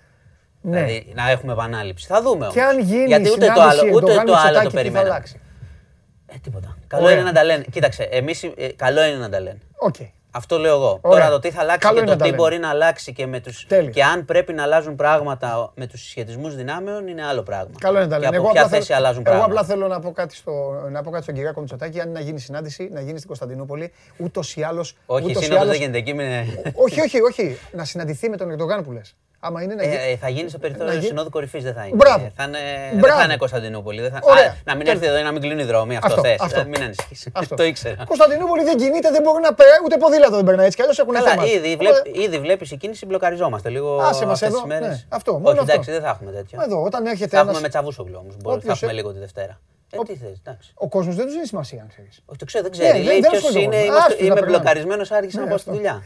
Ναι. 0.61 0.83
Δηλαδή 0.83 1.11
να 1.15 1.29
έχουμε 1.29 1.51
επανάληψη. 1.53 2.07
Θα 2.07 2.21
δούμε 2.21 2.43
όμως. 2.43 2.53
Και 2.53 2.61
αν 2.61 2.79
γίνει 2.79 3.05
Γιατί 3.05 3.29
ούτε 3.29 3.45
το 3.45 3.53
συνάντηση 3.53 3.79
άλλο, 3.79 3.95
ούτε 3.95 4.11
Ερντογάν 4.11 4.25
το 4.25 4.33
άλλο 4.33 4.41
το 4.41 4.49
Μητσοτάκη, 4.49 4.67
τι 4.67 4.75
θα 4.75 4.81
περιμέναμε. 4.81 5.09
αλλάξει; 5.09 5.39
Ε, 6.25 6.35
τίποτα. 6.41 6.77
Καλό 6.87 7.03
Ωραία. 7.03 7.15
είναι 7.15 7.23
να 7.23 7.33
τα 7.33 7.43
λένε. 7.43 7.63
Κοίταξε, 7.71 8.03
εμείς, 8.03 8.43
ε, 8.43 8.67
καλό 8.75 9.03
είναι 9.05 9.17
να 9.17 9.29
τα 9.29 9.39
λένε. 9.39 9.59
Οκ. 9.77 9.95
Αυτό 10.31 10.57
λέω 10.59 10.73
εγώ. 10.75 10.99
Ωραία. 11.01 11.17
Τώρα 11.19 11.31
το 11.31 11.39
τι 11.39 11.51
θα 11.51 11.61
αλλάξει 11.61 11.79
Καλό 11.87 11.93
και 11.93 11.99
είναι 12.01 12.09
το 12.09 12.11
να 12.13 12.17
τα 12.17 12.23
τι 12.23 12.29
λένε. 12.29 12.41
μπορεί 12.43 12.57
να 12.57 12.69
αλλάξει 12.69 13.13
και, 13.13 13.25
με 13.27 13.39
τους... 13.39 13.65
Τέλεια. 13.67 13.89
και 13.89 14.03
αν 14.03 14.25
πρέπει 14.25 14.53
να 14.53 14.63
αλλάζουν 14.63 14.95
πράγματα 14.95 15.71
με 15.75 15.87
τους 15.87 16.01
συσχετισμούς 16.01 16.55
δυνάμεων 16.55 17.07
είναι 17.07 17.25
άλλο 17.25 17.43
πράγμα. 17.43 17.71
Καλό 17.79 17.97
είναι 17.99 18.07
τα 18.07 18.15
Και 18.15 18.21
λένε. 18.21 18.35
από 18.37 18.43
Εγώ 18.45 18.51
ποια 18.53 18.61
απλά, 18.63 18.77
θέση 18.77 18.87
θέλω, 18.87 18.99
αλλάζουν 18.99 19.23
εγώ 19.25 19.35
πράγματα. 19.35 19.61
απλά 19.61 19.75
θέλω 19.75 19.87
να 19.87 19.99
πω 19.99 20.11
κάτι, 20.11 20.35
στο, 20.35 20.51
να 20.91 21.01
πω 21.03 21.09
κάτι 21.09 21.23
στον 21.23 21.35
Κυριάκο 21.35 21.59
Μητσοτάκη. 21.59 21.99
Αν 21.99 22.11
να 22.11 22.19
γίνει 22.19 22.39
συνάντηση, 22.39 22.89
να 22.93 22.99
γίνει 22.99 23.15
στην 23.15 23.27
Κωνσταντινούπολη. 23.27 23.91
Ούτως 24.17 24.55
ή 24.55 24.61
άλλω. 24.63 24.85
Όχι, 25.05 25.31
η 25.31 25.35
σύνοδος 25.35 25.67
δεν 25.67 25.75
γίνεται 25.75 25.97
εκεί. 25.97 26.13
Μην... 26.13 26.25
είναι- 26.25 26.61
όχι, 26.75 27.01
όχι, 27.01 27.21
όχι. 27.21 27.57
Να 27.71 27.85
συναντηθεί 27.85 28.29
με 28.29 28.37
τον 28.37 28.49
Ερντογάν 28.51 28.83
που 28.83 28.91
λες. 28.91 29.15
Άμα 29.39 29.61
είναι 29.63 29.75
να 29.75 29.83
γίνει. 29.83 29.95
Ε, 29.95 30.11
ε, 30.11 30.15
θα 30.17 30.29
γίνει 30.29 30.49
στο 30.49 30.57
Να 30.57 30.63
περιθώριο 30.67 30.93
γίνει- 30.93 31.05
Συνόδου 31.05 31.29
Κορυφής, 31.29 31.63
δεν 31.63 31.73
θα 31.73 31.83
είναι. 31.85 31.95
Μπράβο. 31.95 32.25
Ε, 32.25 32.31
Θα 32.35 32.43
είναι, 32.43 32.57
δεν 32.91 32.99
Μπράβο. 32.99 33.17
θα 33.19 33.23
είναι 33.23 33.37
Κωνσταντινούπολη. 33.37 34.01
Δεν 34.01 34.11
θα... 34.11 34.19
Ωραία. 34.23 34.45
Α, 34.49 34.53
να 34.65 34.75
μην 34.75 34.85
Τέλεια. 34.85 34.91
έρθει 34.91 35.05
εδώ 35.05 35.17
ή 35.17 35.23
να 35.23 35.31
μην 35.31 35.41
κλείνουν 35.41 35.59
οι 35.59 35.63
δρόμοι. 35.63 35.95
Αυτό, 35.95 36.07
Αυτό, 36.07 36.21
θες. 36.21 36.37
αυτό. 36.39 36.59
Ε, 36.59 36.63
μην 36.63 36.81
ανησυχείς. 36.83 37.27
Αυτό. 37.41 37.55
το 37.55 37.63
ήξερα. 37.63 38.03
Κωνσταντινούπολη 38.05 38.63
δεν 38.63 38.77
κινείται, 38.77 39.09
δεν 39.11 39.21
μπορεί 39.21 39.41
να 39.41 39.53
περάσει. 39.53 39.79
Ούτε 39.85 39.97
ποδήλατο 39.97 40.35
δεν 40.35 40.45
περνάει 40.45 40.65
έτσι 40.65 40.75
κι 40.77 40.81
αλλιώς 40.83 40.99
έχουν 40.99 41.13
Καλά, 41.13 41.29
θέμα. 41.29 41.45
ήδη, 41.45 41.75
βλέπει, 41.75 42.09
ήδη 42.25 42.39
βλέπεις 42.39 42.71
η 42.71 42.77
κίνηση, 42.77 43.05
μπλοκαριζόμαστε 43.05 43.69
λίγο 43.69 43.97
Άσε 44.01 44.25
μας 44.25 44.33
αυτές 44.33 44.47
εδώ, 44.49 44.57
τις 44.57 44.67
μέρες. 44.67 44.87
ναι, 44.87 45.03
αυτό, 45.09 45.31
μόνο 45.33 45.49
Όχι, 45.49 45.59
αυτό. 45.59 45.71
εντάξει, 45.71 45.91
δεν 45.91 46.01
θα 46.01 46.09
έχουμε 46.09 46.31
τέτοιο. 46.31 46.61
Εδώ, 46.63 46.83
όταν 46.83 47.05
έρχεται 47.05 47.27
Θα 47.29 47.35
έχουμε 47.37 47.49
ένας- 47.51 47.61
με 47.61 47.69
τσαβούσογλου 47.69 48.17
όμως. 48.21 48.35
Μπορεί, 48.35 48.55
θα 48.55 48.61
Όποιος 48.63 48.75
έχουμε 48.77 48.91
ε- 48.91 48.95
λίγο 48.95 49.11
τη 49.13 49.19
Δευτέρα. 49.19 49.59
Ε, 49.91 49.97
τι 50.07 50.15
θες, 50.15 50.37
εντάξει. 50.45 50.71
Ο 50.73 50.87
κόσμος 50.87 51.15
δεν 51.15 51.25
τους 51.25 51.33
δίνει 51.33 51.45
σημασία, 51.45 51.81
αν 51.81 51.87
ξέρεις. 51.87 52.21
Όχι, 52.25 52.37
το 52.39 52.45
ξέρω, 52.45 52.63
δεν 52.63 52.71
Ναι, 52.77 52.83
ξέρει. 52.83 52.97
δεν- 52.97 53.07
Λέει 53.07 53.19
δεν 53.19 53.29
ποιος 53.31 53.43
ασχολούμαι. 53.43 53.75
είναι, 53.75 53.83
Άστος 53.83 53.95
είμαστε, 53.97 54.15
να 54.19 54.25
είμαι 54.25 54.33
περνάμε. 54.33 54.57
μπλοκαρισμένος, 54.57 55.11
άρχισα 55.11 55.37
να 55.37 55.43
Ναι, 55.43 55.49
πάω 55.49 55.57
στη 55.57 55.69
αυτό. 55.69 55.81
δουλειά. 55.81 56.03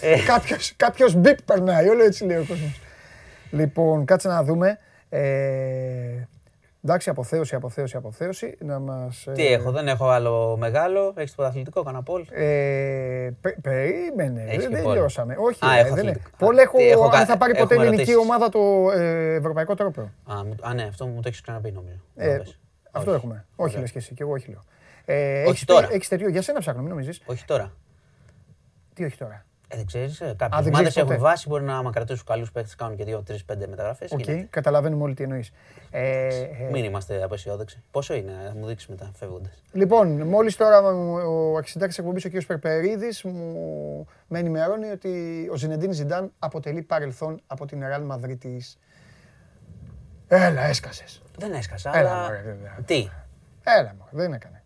Ε. 0.00 0.16
κάποιος, 0.26 0.72
κάποιος 0.76 1.14
μπιπ 1.14 1.42
περνάει, 1.42 1.88
όλο 1.88 2.02
έτσι 2.04 2.24
λέει 2.24 2.36
ο 2.36 2.44
κόσμος. 2.48 2.80
Λοιπόν, 3.50 4.04
κάτσε 4.04 4.28
να 4.28 4.42
δούμε. 4.44 4.78
Ε, 5.08 5.20
εντάξει, 6.84 7.10
αποθέωση, 7.10 7.54
αποθέωση, 7.54 7.96
αποθέωση. 7.96 8.56
Να 8.60 8.78
μας... 8.78 9.26
ε, 9.26 9.32
Τι 9.32 9.46
έχω, 9.46 9.70
δεν 9.70 9.88
έχω 9.88 10.08
άλλο 10.08 10.56
μεγάλο. 10.56 11.12
Έχεις 11.16 11.30
το 11.30 11.36
πρωταθλητικό, 11.36 11.82
κανένα 11.82 12.02
πόλ; 12.02 12.26
Ε, 12.30 13.30
πε- 13.40 13.60
περίμενε, 13.60 14.44
Έχεις 14.48 14.62
δεν 14.64 14.74
και 14.76 14.82
πόλ. 14.82 14.92
τελειώσαμε. 14.92 15.34
Όχι, 15.38 15.58
Α, 15.66 15.74
ρε, 15.74 15.80
έχω 15.80 15.94
δεν 15.94 16.02
είναι. 16.02 16.10
αθλητικό. 16.10 16.36
Πόλ 16.46 16.58
Α, 16.58 16.62
έχω, 16.62 16.76
τι, 16.76 16.88
έχω 16.88 17.04
αν 17.04 17.10
κα- 17.10 17.24
θα 17.26 17.36
πάρει 17.36 17.52
ποτέ 17.56 17.74
έχουμε 17.74 17.86
ελληνική 17.86 18.10
ερωτήσεις. 18.10 18.30
ομάδα 18.30 18.48
το 18.48 18.90
ε, 19.00 19.34
ευρωπαϊκό 19.34 19.74
τρόπο. 19.74 20.00
Α, 20.00 20.34
μου- 20.44 20.56
α, 20.60 20.74
ναι, 20.74 20.82
αυτό 20.82 21.06
μου 21.06 21.14
το 21.20 21.28
έχεις 21.28 21.40
ξαναπεί 21.40 21.70
νομίζω. 21.72 22.00
Ε, 22.16 22.26
Πες. 22.36 22.58
αυτό 22.90 23.10
Όχι. 23.10 23.18
έχουμε. 23.18 23.44
Όχι 23.56 23.68
Ωραία. 23.70 23.80
λες 23.80 23.90
και 23.90 23.98
εσύ, 23.98 24.14
και 24.14 24.22
εγώ 24.22 24.32
όχι 24.32 24.50
λέω. 24.50 24.64
Ε, 25.04 25.40
Όχι 25.40 25.48
έχεις- 25.50 25.64
τώρα. 25.64 25.88
Έχεις 25.92 26.08
τέτοιο, 26.08 26.28
για 26.28 26.42
σένα 26.42 26.58
ψάχνω, 26.60 26.80
μην 26.80 26.90
νομίζεις. 26.90 27.20
Όχι 27.26 27.44
τώρα. 27.44 27.72
Τι 29.00 29.06
όχι 29.06 29.16
τώρα; 29.16 29.44
Ε, 29.68 29.76
δεν 29.76 29.86
ξέρεις. 29.86 30.18
Κάποιες 30.18 30.36
δεν 30.38 30.50
ομάδες 30.50 30.70
ξέρεις 30.70 30.96
έχουν 30.96 31.08
ποτέ. 31.08 31.18
βάση. 31.18 31.48
Μπορεί 31.48 31.64
να 31.64 31.76
άμα 31.76 31.90
κρατήσουν 31.90 32.24
καλούς 32.26 32.52
παίκτες, 32.52 32.74
κάνουν 32.74 32.96
και 32.96 33.04
2-3-5 33.04 33.66
μεταγραφές. 33.68 34.12
Οκ, 34.12 34.24
καταλαβαίνουμε 34.50 35.02
όλοι 35.02 35.14
τι 35.14 35.22
εννοείς. 35.22 35.52
Ε, 35.90 36.26
ε, 36.26 36.48
Μην 36.72 36.84
είμαστε 36.84 37.22
απαισιόδοξοι. 37.22 37.82
Πόσο 37.90 38.14
είναι, 38.14 38.32
θα 38.46 38.54
μου 38.54 38.66
δείξεις 38.66 38.88
μετά 38.88 39.10
φεύγοντας. 39.14 39.62
Λοιπόν, 39.72 40.22
μόλις 40.22 40.56
τώρα 40.56 40.78
ο 41.26 41.56
αρχισυντάκτης 41.56 41.98
εκπομπής, 41.98 42.24
ο 42.24 42.28
κ. 42.30 42.44
Περπερίδης, 42.46 43.22
μου 43.22 44.06
με 44.28 44.38
ενημερώνει 44.38 44.90
ότι 44.90 45.10
ο 45.52 45.56
Ζινεντίν 45.56 45.92
Ζιντάν 45.92 46.32
αποτελεί 46.38 46.82
παρελθόν 46.82 47.40
από 47.46 47.66
την 47.66 47.80
Ρεάλ 47.80 48.02
Μαδρίτης. 48.02 48.78
Έλα, 50.28 50.62
έσκασες. 50.62 51.22
Δεν 51.38 51.52
έσκασα, 51.52 51.90
Έλα, 51.98 52.10
αλλά. 52.10 52.22
μωρέ, 52.22 52.42
βέβαια. 52.42 52.78
Τι, 52.84 53.08
Έλα, 53.64 53.94
μωρέ, 53.98 54.10
δεν 54.12 54.32
έκανε. 54.32 54.62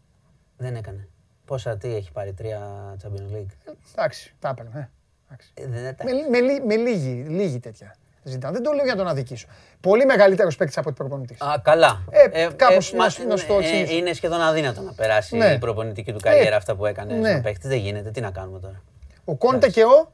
δεν 0.56 0.76
έκανε. 0.76 1.08
Πόσα 1.44 1.76
τι 1.76 1.94
έχει 1.94 2.12
πάρει, 2.12 2.32
τρία 2.32 2.60
Champions 3.02 3.36
League; 3.36 3.74
Εντάξει, 3.96 4.34
τα 4.38 4.48
έπαιρνε. 4.48 4.90
ε. 5.30 5.62
Ε, 5.62 5.66
δεν 5.66 5.78
είναι 5.78 5.92
τα- 5.92 6.04
Με, 6.04 6.10
με, 6.30 6.40
λί- 6.40 6.64
με 6.64 6.76
λίγη, 6.76 7.12
λίγη 7.28 7.58
τέτοια 7.60 7.94
ζητάνε. 8.22 8.52
Δεν 8.52 8.62
το 8.62 8.72
λέω 8.72 8.84
για 8.84 8.92
να 8.94 8.98
τον 8.98 9.08
αδικήσω. 9.08 9.46
Πολύ 9.80 10.04
μεγαλύτερος 10.04 10.56
παίκτης 10.56 10.76
από 10.78 10.88
ότι 10.88 10.98
προπονητής. 10.98 11.40
Α, 11.40 11.60
καλά. 11.62 12.04
Ε, 12.10 12.48
κάπως 12.56 12.92
να 12.92 12.98
μα- 12.98 13.08
σου- 13.08 13.26
να 13.26 13.36
σου 13.36 13.46
το 13.46 13.54
ε, 13.54 13.58
εξηγήσω. 13.58 13.94
είναι 13.96 14.12
σχεδόν 14.12 14.40
αδύνατο 14.40 14.80
να 14.80 14.92
περάσει 14.92 15.36
Ναι. 15.36 15.46
η 15.52 15.58
προπονητική 15.58 16.12
του 16.12 16.20
καριέρα 16.22 16.54
Ε, 16.54 16.56
αυτά 16.56 16.76
που 16.76 16.86
έκανε 16.86 17.14
ναι. 17.14 17.30
σαν 17.30 17.42
παίκτης. 17.42 17.68
Δεν 17.68 17.78
γίνεται. 17.78 18.10
Τι 18.10 18.20
να 18.20 18.30
κάνουμε 18.30 18.58
τώρα; 18.60 18.82
Ο 19.24 19.36
Κόντε 19.36 19.68
και 19.70 19.84
ο. 19.84 20.12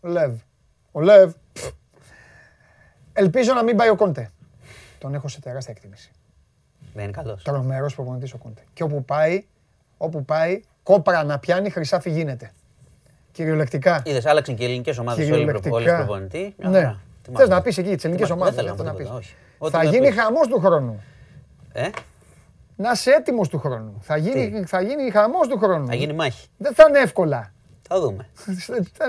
Λεβ. 0.00 0.34
Ο 0.92 1.00
Λεβ. 1.00 1.32
Ελπίζω 3.12 3.52
να 3.54 3.62
μην 3.62 3.76
πάει 3.76 3.88
ο 3.88 3.96
Κόντε. 3.96 4.30
Τον 4.98 5.14
έχω 5.14 5.28
σε 5.28 5.40
τεράστια 5.40 5.74
εκτίμηση. 5.76 6.10
Δεν 6.94 7.02
είναι 7.04 7.12
καλός. 7.12 7.42
Τρομερός 7.42 7.94
προπονητής 7.94 8.32
ο 8.32 8.38
Κόντε. 8.38 8.60
Και 8.72 8.82
όπου 8.82 9.04
πάει, 9.04 9.44
όπου 9.96 10.24
πάει, 10.24 10.60
κόπρα 10.82 11.24
να 11.24 11.38
πιάνει, 11.38 11.70
χρυσάφι 11.70 12.10
γίνεται. 12.10 12.50
Κυριολεκτικά. 13.32 14.02
Είδες, 14.04 14.26
άλλαξαν 14.26 14.54
και 14.54 14.62
οι 14.62 14.66
ελληνικές 14.66 14.98
ομάδες 14.98 15.30
όλοι 15.30 15.42
οι 15.42 15.44
προ- 15.44 15.54
όλοι 15.54 15.58
οι 15.58 15.62
Κυριολεκτικά. 15.62 15.96
προπονητή. 16.06 16.54
Μια 16.58 16.68
Ναι. 16.68 16.78
χαρά. 16.78 16.90
Τι 17.22 17.30
Θες 17.30 17.32
μάθαμε. 17.34 17.54
να 17.54 17.62
πεις 17.62 17.78
εκεί 17.78 17.94
τις 17.94 18.04
ελληνικές 18.04 18.28
μα- 18.28 18.34
ομάδες. 18.36 18.54
δεν 18.54 18.64
θέλω 18.64 18.76
να 18.76 18.82
πω 18.82 18.90
να 18.90 18.96
τίποτα, 18.96 19.18
πεις. 19.18 19.26
όχι. 19.26 19.36
Ό,τι 19.58 19.72
Θα 19.72 19.82
να 19.84 19.90
γίνει 19.90 20.08
πεις. 20.08 20.20
χαμός 20.20 20.46
του 20.48 20.60
χρόνου. 20.60 21.02
Ε, 21.72 21.88
Να 22.76 22.90
είσαι 22.90 23.10
έτοιμος 23.10 23.48
του 23.48 23.58
χρόνου. 23.58 23.98
Θα 24.00 24.16
γίνει, 24.16 24.64
θα 24.66 24.80
γίνει 24.80 25.10
χαμός 25.10 25.48
του 25.48 25.58
χρόνου. 25.58 25.86
θα 25.86 25.94
γίνει 25.94 26.12
μάχη. 26.12 26.48
Δεν 26.56 26.74
θα 26.74 26.84
είναι 26.88 26.98
εύκολα. 26.98 27.52
Θα 27.88 28.00
δούμε. 28.00 28.28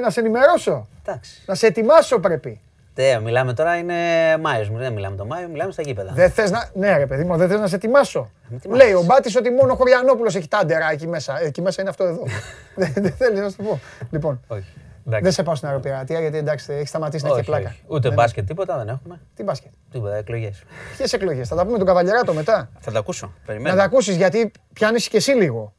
να 0.02 0.10
σε 0.10 0.20
ενημερώσω. 0.20 0.88
Εντάξει. 1.06 1.42
Να 1.46 1.56
σε 1.56 1.68
ετοιμάσω 1.68 2.20
πρέπει. 2.20 2.62
Τε, 3.00 3.20
μιλάμε 3.20 3.54
τώρα, 3.54 3.76
είναι 3.78 3.96
Μάιος. 4.42 4.70
Δεν 4.72 4.94
μιλάμε 4.94 5.16
το 5.16 5.26
Μάιο, 5.26 5.48
μιλάμε 5.48 5.72
στα 5.72 5.82
γήπεδα. 5.82 6.12
Δεν 6.14 6.32
θες 6.32 6.52
να. 6.52 6.70
Ναι, 6.74 6.98
ρε 6.98 7.06
παιδί 7.06 7.24
μου, 7.24 7.38
δεν 7.38 7.48
θες 7.50 7.60
να 7.60 7.68
σε 7.68 7.76
ετοιμάσω. 7.76 8.32
με 8.48 8.56
ετοιμάσεις. 8.56 8.84
Λέει 8.86 8.94
ο 8.94 9.02
Μπάτης 9.04 9.36
ότι 9.36 9.50
μόνο 9.50 9.72
ο 9.72 9.76
Χωριανόπουλος 9.76 10.36
έχει 10.36 10.48
τάντερα 10.48 10.92
εκεί 10.92 11.08
μέσα. 11.08 11.40
Ε, 11.42 11.46
Εκεί 11.46 11.62
μέσα 11.62 11.82
είναι 11.82 11.90
αυτό 11.90 12.04
εδώ. 12.04 12.24
Δεν 12.76 12.94
δεν 12.96 13.12
θέλεις 13.12 13.40
να 13.40 13.50
σου 13.50 13.56
το 13.56 13.64
πω. 13.64 13.80
Λοιπόν, 14.12 14.42
Όχι. 14.48 14.64
Εντάξει. 15.08 15.24
δεν 15.24 15.32
σε 15.34 15.44
πάω 15.44 15.56
στην 15.56 15.68
αεροπειρατεία 15.68 16.20
γιατί 16.20 16.38
εντάξει, 16.38 16.74
έχεις 16.74 16.90
σταματήσει 16.90 17.24
να 17.24 17.30
έχει 17.30 17.40
όχι, 17.40 17.48
πλάκα. 17.50 17.68
όχι. 17.68 17.82
Ούτε 17.88 18.12
μπάσκετ, 18.12 18.48
τίποτα 18.48 18.78
δεν 18.78 18.88
έχουμε. 18.88 19.20
Τι 19.36 19.44
μπάσκετ; 19.44 19.72
Τίποτα, 19.92 20.16
εκλογές. 20.16 20.64
Ποιες 20.98 21.14
εκλογές; 21.14 21.48
Θα 21.48 21.56
τα 21.56 21.66
πούμε 21.66 21.78
τον 21.78 21.88
Καβαλιαράτο 21.88 22.34
μετά. 22.34 22.70
Θα 22.80 22.92
τα 22.92 23.00
ακούσω. 23.00 23.26
Να 23.26 23.34
Περιμένω. 23.46 23.76
τα 23.76 23.84
ακούσεις 23.84 24.16
γιατί 24.16 24.52
πιάνεις 24.74 25.08
και 25.08 25.18
εσύ 25.18 25.32
λίγο. 25.32 25.74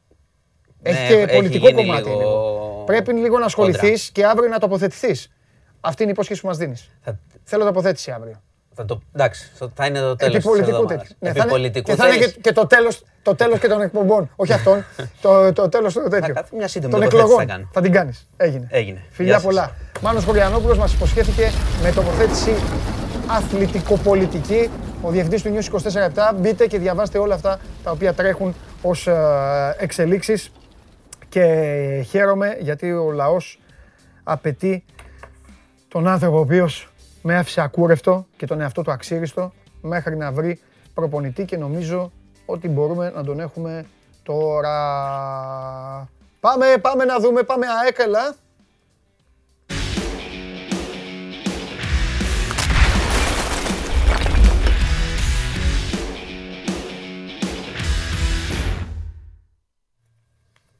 Έχει 0.81 1.01
Ναι, 1.01 1.07
και 1.07 1.13
έχει 1.21 1.35
πολιτικό 1.35 1.67
γίνει 1.67 1.81
κομμάτι. 1.85 2.07
λίγο 2.09 2.19
λίγο. 2.19 2.83
Πρέπει 2.85 3.13
λίγο 3.13 3.39
να 3.39 3.45
ασχοληθείς 3.45 4.09
και 4.11 4.25
αύριο 4.25 4.49
να 4.49 4.59
τοποθετηθείς. 4.59 5.31
Αυτή 5.81 6.01
είναι 6.01 6.11
η 6.11 6.13
υπόσχεση 6.13 6.41
που 6.41 6.47
μας 6.47 6.57
δίνεις. 6.57 6.89
Θα, 7.01 7.19
Θέλω 7.43 7.65
τοποθέτηση 7.65 8.11
αύριο. 8.11 8.41
θα 8.73 8.85
το, 8.85 9.01
εντάξει, 9.13 9.51
θα- 9.55 9.71
θα 9.75 9.85
είναι 9.85 9.99
το 9.99 10.15
τέλος. 10.15 10.35
Επιπολιτικού 10.35 10.85
τέτοιου. 10.85 11.15
Ναι, 11.19 11.27
θα 11.27 11.29
είναι- 11.29 11.39
Επιπολιτικού. 11.39 11.89
Και 11.89 11.95
θα 11.95 12.07
είναι 12.07 12.15
και, 12.15 12.21
Θέλεις- 12.23 12.37
και 12.41 12.51
το 12.51 12.67
τέλος, 12.67 13.03
το 13.21 13.35
τέλος 13.35 13.59
και 13.59 13.67
των 13.67 13.81
εκπομπών. 13.81 14.29
Όχι 14.35 14.53
αυτών. 14.53 14.85
το, 15.21 15.53
το 15.53 15.69
τέλος 15.69 15.93
του 15.93 16.07
τέτοιου. 16.09 16.33
κα- 16.33 16.45
μια 16.57 16.67
σύντομη 16.67 16.91
Των 16.93 17.01
τοποθέτηση 17.01 17.23
εκλογών. 17.23 17.47
θα 17.47 17.53
κάνω. 17.53 17.69
Θα 17.73 17.81
την 17.81 17.91
κάνεις. 17.91 18.27
Έγινε. 18.37 18.67
Έγινε. 18.69 19.01
Φιλιά 19.09 19.31
Γεια 19.31 19.39
σας. 19.39 19.43
πολλά. 19.45 19.75
Μάνος 20.01 20.23
Χωριανόπουλος 20.25 20.77
μας 20.77 20.93
υποσχέθηκε 20.93 21.51
με 21.83 21.91
τοποθέτηση 21.91 22.51
αθλητικοπολιτική. 23.27 24.69
Ο 25.01 25.09
διευθυντής 25.09 25.41
του 25.41 25.53
News 25.55 25.65
24-7. 25.65 26.33
Μπείτε 26.39 26.67
και 26.67 26.77
διαβάστε 26.79 27.17
όλα 27.17 27.35
αυτά 27.35 27.59
τα 27.83 27.91
οποία 27.91 28.13
τρέχουν 28.13 28.55
ως 28.81 29.07
ε, 29.07 29.75
εξελίξεις. 29.77 30.51
Και 31.29 31.43
χαίρομαι 32.09 32.57
γιατί 32.59 32.91
ο 32.91 33.11
λαός 33.11 33.59
απαιτεί 34.23 34.83
τον 35.91 36.07
άνθρωπο 36.07 36.37
ο 36.37 36.39
οποίος 36.39 36.89
με 37.21 37.37
άφησε 37.37 37.61
ακούρευτο 37.61 38.27
και 38.37 38.45
τον 38.45 38.61
εαυτό 38.61 38.81
του 38.81 38.91
αξίριστο 38.91 39.53
μέχρι 39.81 40.15
να 40.15 40.31
βρει 40.31 40.59
προπονητή 40.93 41.45
και 41.45 41.57
νομίζω 41.57 42.11
ότι 42.45 42.67
μπορούμε 42.67 43.09
να 43.15 43.23
τον 43.23 43.39
έχουμε 43.39 43.85
τώρα. 44.23 44.79
Πάμε, 46.39 46.65
πάμε 46.81 47.05
να 47.05 47.19
δούμε, 47.19 47.43
πάμε 47.43 47.65
αέκαλα. 47.83 48.35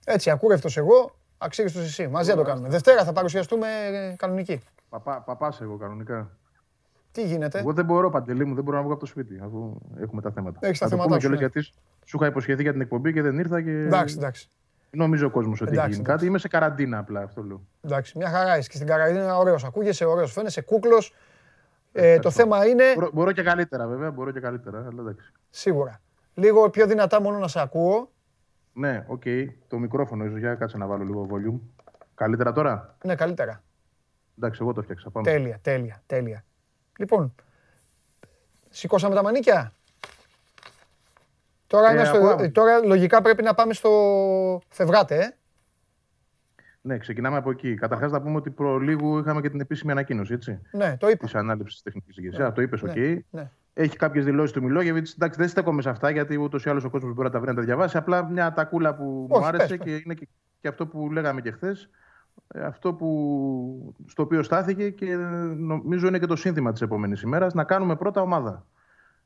Έτσι, 0.03 0.29
ακούρευτος 0.29 0.77
εγώ, 0.77 1.15
αξίριστος 1.37 1.83
εσύ. 1.83 2.07
Μαζί 2.07 2.29
θα 2.29 2.35
το 2.35 2.43
κάνουμε. 2.43 2.69
Δευτέρα 2.69 3.03
θα 3.03 3.13
παρουσιαστούμε 3.13 3.67
ε, 3.91 4.15
κανονική. 4.17 4.61
Παπά, 4.91 5.21
παπάς 5.21 5.61
εγώ 5.61 5.77
κανονικά. 5.77 6.37
Τι 7.11 7.25
γίνεται; 7.25 7.59
Εγώ 7.59 7.73
δεν 7.73 7.85
μπορώ, 7.85 8.09
Παντελή 8.09 8.45
μου, 8.45 8.55
δεν 8.55 8.63
μπορώ 8.63 8.77
να 8.77 8.83
βγω 8.83 8.91
από 8.91 8.99
το 8.99 9.05
σπίτι, 9.05 9.39
αφού 9.43 9.77
έχουμε 9.99 10.21
τα 10.21 10.31
θέματα. 10.31 10.59
Έχεις 10.61 10.79
τα 10.79 10.87
Θα 10.87 10.95
το 10.95 11.01
θέματά 11.01 11.07
πούμε 11.07 11.19
σου, 11.21 11.27
κιόλας 11.27 11.39
ναι. 11.39 11.45
γιατί 11.45 11.71
σου 12.05 12.17
είχα 12.17 12.25
υποσχεθεί 12.25 12.61
για 12.61 12.71
την 12.71 12.81
εκπομπή 12.81 13.13
και 13.13 13.21
δεν 13.21 13.37
ήρθα 13.39 13.61
και 13.61 13.69
Εντάξει, 13.71 14.15
εντάξει. 14.17 14.47
νομίζω 14.89 15.27
ο 15.27 15.29
κόσμος 15.29 15.61
ότι 15.61 15.71
Εντάξει, 15.71 15.79
έχει 15.79 15.89
γίνει 15.91 16.01
εντάξει. 16.03 16.17
κάτι. 16.17 16.25
Είμαι 16.29 16.37
σε 16.37 16.47
καραντίνα 16.47 16.97
απλά, 16.97 17.21
αυτό 17.21 17.43
λέω. 17.43 17.61
Εντάξει, 17.81 18.17
μια 18.17 18.29
χαρά 18.29 18.57
είσαι 18.57 18.69
και 18.69 18.75
στην 18.75 18.87
καραντίνα 18.87 19.37
ωραίος. 19.37 19.63
Ακούγεσαι 19.63 20.05
ωραίος, 20.05 20.31
φαίνεσαι 20.31 20.61
κούκλος. 20.61 21.13
Ε, 21.91 22.19
το 22.19 22.29
θέμα 22.29 22.65
είναι, 22.65 22.83
Μπορώ, 22.95 23.09
μπορώ 23.13 23.31
και 23.31 23.43
καλύτερα 23.43 23.87
βέβαια, 23.87 24.11
μπορώ 24.11 24.31
και 24.31 24.39
καλύτερα, 24.39 24.77
αλλά 24.77 25.01
εντάξει. 25.01 25.31
σίγουρα, 25.49 26.01
λίγο 26.33 26.69
πιο 26.69 26.87
δυνατά 26.87 27.21
μόνο 27.21 27.37
να 27.37 27.47
σε 27.47 27.61
ακούω. 27.61 28.11
Ναι, 28.73 29.05
οκ, 29.07 29.23
το 29.67 29.77
μικρόφωνο 29.77 30.25
ίσως, 30.25 30.39
για 30.39 30.55
κάτσε 30.55 30.77
να 30.77 30.87
βάλω 30.87 31.03
λίγο 31.03 31.27
volume. 31.31 31.59
Καλύτερα 32.15 32.51
τώρα; 32.51 32.97
Ναι, 33.05 33.15
καλύτερα. 33.15 33.63
Εντάξει, 34.41 34.59
εγώ 34.63 34.73
το 34.73 34.81
'φτιαξα. 34.81 35.09
Πάμε. 35.09 35.31
Τέλεια, 35.31 35.59
τέλεια, 35.61 36.03
τέλεια. 36.05 36.43
Λοιπόν, 36.97 37.35
σηκώσαμε 38.69 39.15
τα 39.15 39.23
μανίκια. 39.23 39.73
Τώρα, 41.67 41.89
Ε, 41.89 41.93
είναι 41.93 42.03
στο, 42.03 42.17
ακούω. 42.17 42.51
τώρα 42.51 42.85
λογικά 42.85 43.21
πρέπει 43.21 43.43
να 43.43 43.53
πάμε 43.53 43.73
στο 43.73 43.89
φευγάτοι, 44.69 45.17
ε. 45.17 45.29
Ναι, 46.81 46.97
ξεκινάμε 46.97 47.37
από 47.37 47.49
εκεί. 47.51 47.73
Καταρχάς 47.75 48.11
να 48.11 48.21
πούμε 48.21 48.35
ότι 48.35 48.49
προ 48.51 48.77
λίγου 48.79 49.17
είχαμε 49.17 49.41
και 49.41 49.49
την 49.49 49.59
επίσημη 49.59 49.91
ανακοίνωση, 49.91 50.33
έτσι. 50.33 50.61
Ναι, 50.71 50.97
το 50.97 51.09
είπα. 51.09 51.25
Της 51.25 51.35
ανάληψης 51.35 51.77
τη 51.77 51.83
τεχνική 51.83 52.21
ηγεσία. 52.21 52.51
Το 52.51 52.61
είπες, 52.61 52.81
οκ. 52.83 52.95
ναι. 53.29 53.51
Έχει 53.73 53.95
κάποιες 53.95 54.25
δηλώσεις 54.25 54.51
του 54.51 54.63
Μιλόγεβιτς. 54.63 55.13
Εντάξει, 55.13 55.39
δεν 55.39 55.47
στέκομαι 55.49 55.81
σε 55.81 55.89
αυτά 55.89 56.09
γιατί 56.09 56.37
ούτως 56.37 56.65
ή 56.65 56.69
άλλως 56.69 56.83
ο 56.83 56.89
κόσμος 56.89 57.13
μπορεί 57.13 57.27
να 57.27 57.33
τα 57.33 57.39
βρει 57.39 57.49
να 57.49 57.55
τα 57.55 57.61
διαβάσει. 57.61 57.97
Απλά 57.97 58.23
μια 58.29 58.53
τακούλα 58.53 58.95
που 58.95 59.27
Όχι, 59.29 59.41
μου 59.41 59.47
άρεσε 59.47 59.67
πες, 59.67 59.77
πες. 59.77 59.85
και 59.85 60.01
είναι 60.05 60.13
και, 60.13 60.27
και 60.61 60.67
αυτό 60.67 60.87
που 60.87 61.11
λέγαμε 61.11 61.41
και 61.41 61.51
χθες. 61.51 61.89
Αυτό 62.63 62.93
που, 62.93 63.95
στο 64.07 64.23
οποίο 64.23 64.43
στάθηκε 64.43 64.89
και 64.89 65.15
νομίζω 65.65 66.07
είναι 66.07 66.19
και 66.19 66.25
το 66.25 66.35
σύνθημα 66.35 66.71
της 66.71 66.81
επόμενης 66.81 67.21
ημέρας. 67.21 67.53
Να 67.53 67.63
κάνουμε 67.63 67.95
πρώτα 67.95 68.21
ομάδα. 68.21 68.65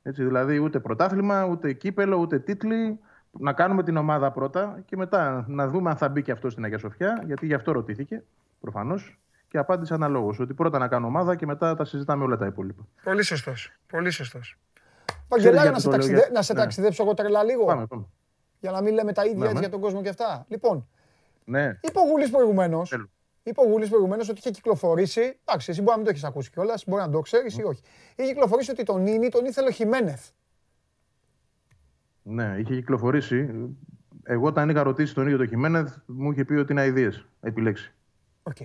Έτσι, 0.04 0.24
δηλαδή 0.24 0.58
ούτε 0.58 0.80
πρωτάθλημα, 0.80 1.46
ούτε 1.46 1.74
κύπελο, 1.74 2.18
ούτε 2.18 2.40
τίτλοι. 2.40 3.00
Να 3.40 3.54
κάνουμε 3.54 3.84
την 3.84 3.98
ομάδα 3.98 4.32
πρώτα 4.32 4.82
και 4.86 4.98
μετά 4.98 5.46
να 5.48 5.68
δούμε 5.68 5.90
αν 5.90 5.96
θα 5.96 6.10
μπει 6.10 6.22
και 6.22 6.32
αυτό 6.32 6.50
στην 6.50 6.64
Αγία 6.64 6.78
Σοφιά, 6.78 7.24
γιατί 7.26 7.46
γι' 7.46 7.54
αυτό 7.54 7.72
ρωτήθηκε 7.72 8.24
προφανώς. 8.60 9.20
Και 9.48 9.58
απάντησε 9.58 9.94
αναλόγως. 9.94 10.40
Ότι 10.40 10.54
πρώτα 10.54 10.78
να 10.78 10.88
κάνω 10.88 11.08
ομάδα 11.08 11.36
και 11.36 11.46
μετά 11.46 11.76
τα 11.76 11.86
συζητάμε 11.86 12.24
όλα 12.24 12.38
τα 12.38 12.46
υπόλοιπα. 12.46 12.88
Πολύ 13.04 13.24
σωστός, 13.24 13.72
πολύ 13.88 14.10
σωστός. 14.10 14.58
Βαγγελάρα, 15.28 15.62
γιατί 15.62 15.74
να 15.74 15.80
σε, 15.80 15.86
το 15.86 15.90
λέω, 15.90 16.00
ταξιδε... 16.00 16.18
γιατί- 16.18 16.34
να 16.34 16.42
σε 16.42 16.54
ναι. 16.54 16.60
ταξιδέψω 16.60 17.04
εγώ 17.04 17.14
τρελά 17.14 17.44
λίγο. 17.44 17.66
Πάμε, 17.66 17.86
πάμε. 17.86 18.06
Για 18.60 18.72
να 18.72 18.82
μην 18.82 18.94
λέμε 18.94 19.14
τα 19.14 19.26
ίδια 19.26 19.38
Ναι, 19.38 19.44
έτσι 19.44 19.56
ναι. 19.56 19.60
για 19.60 19.70
τον 19.70 19.80
κόσμο 19.80 20.02
και 20.02 20.10
αυτά. 20.10 20.46
Λοιπόν, 20.48 20.88
Ναι, 21.48 21.78
είπε 21.82 22.00
ο 22.00 22.04
Γουλής 22.10 22.30
προηγουμένως, 22.30 22.90
Θέλω. 22.90 23.10
είπε 23.44 23.62
ο 23.62 23.64
Γουλής 23.64 23.90
προηγουμένως 23.90 24.30
ότι 24.30 24.40
είχε 24.40 24.52
κυκλοφορήσει, 24.52 25.40
εντάξει, 25.46 25.72
εσύ 25.72 25.80
μπορεί 25.82 25.90
να 25.92 25.96
μην 25.96 26.06
το 26.06 26.10
έχεις 26.12 26.24
ακούσει 26.24 26.50
κιόλας, 26.50 26.84
μπορεί 26.88 27.02
να 27.02 27.10
το 27.10 27.20
ξέρεις 27.20 27.58
ή 27.58 27.64
όχι. 27.64 27.82
Είχε 28.16 28.28
κυκλοφορήσει 28.32 28.72
ότι 28.72 28.84
τον 28.84 29.02
Νίνη 29.02 29.30
τον 29.30 29.46
ήθελε 29.46 29.68
ο 29.68 29.72
Χιμένεθ. 29.72 30.30
ναι, 32.24 32.56
είχε 32.60 32.76
κυκλοφορήσει. 32.76 33.50
Εγώ 34.24 34.48
όταν 34.48 34.70
είχα 34.70 34.84
ρωτήσει 34.84 35.14
τον 35.14 35.26
ίδιο 35.26 35.38
το 35.38 35.46
Χιμένεθ, 35.48 35.96
μου 36.06 36.32
είχε 36.32 36.46
πει 36.46 36.54
ότι 36.54 36.72
είναι 36.72 36.82
αειδίε. 36.82 37.10
Επιλέξει. 37.42 37.94
Οκ. 38.44 38.56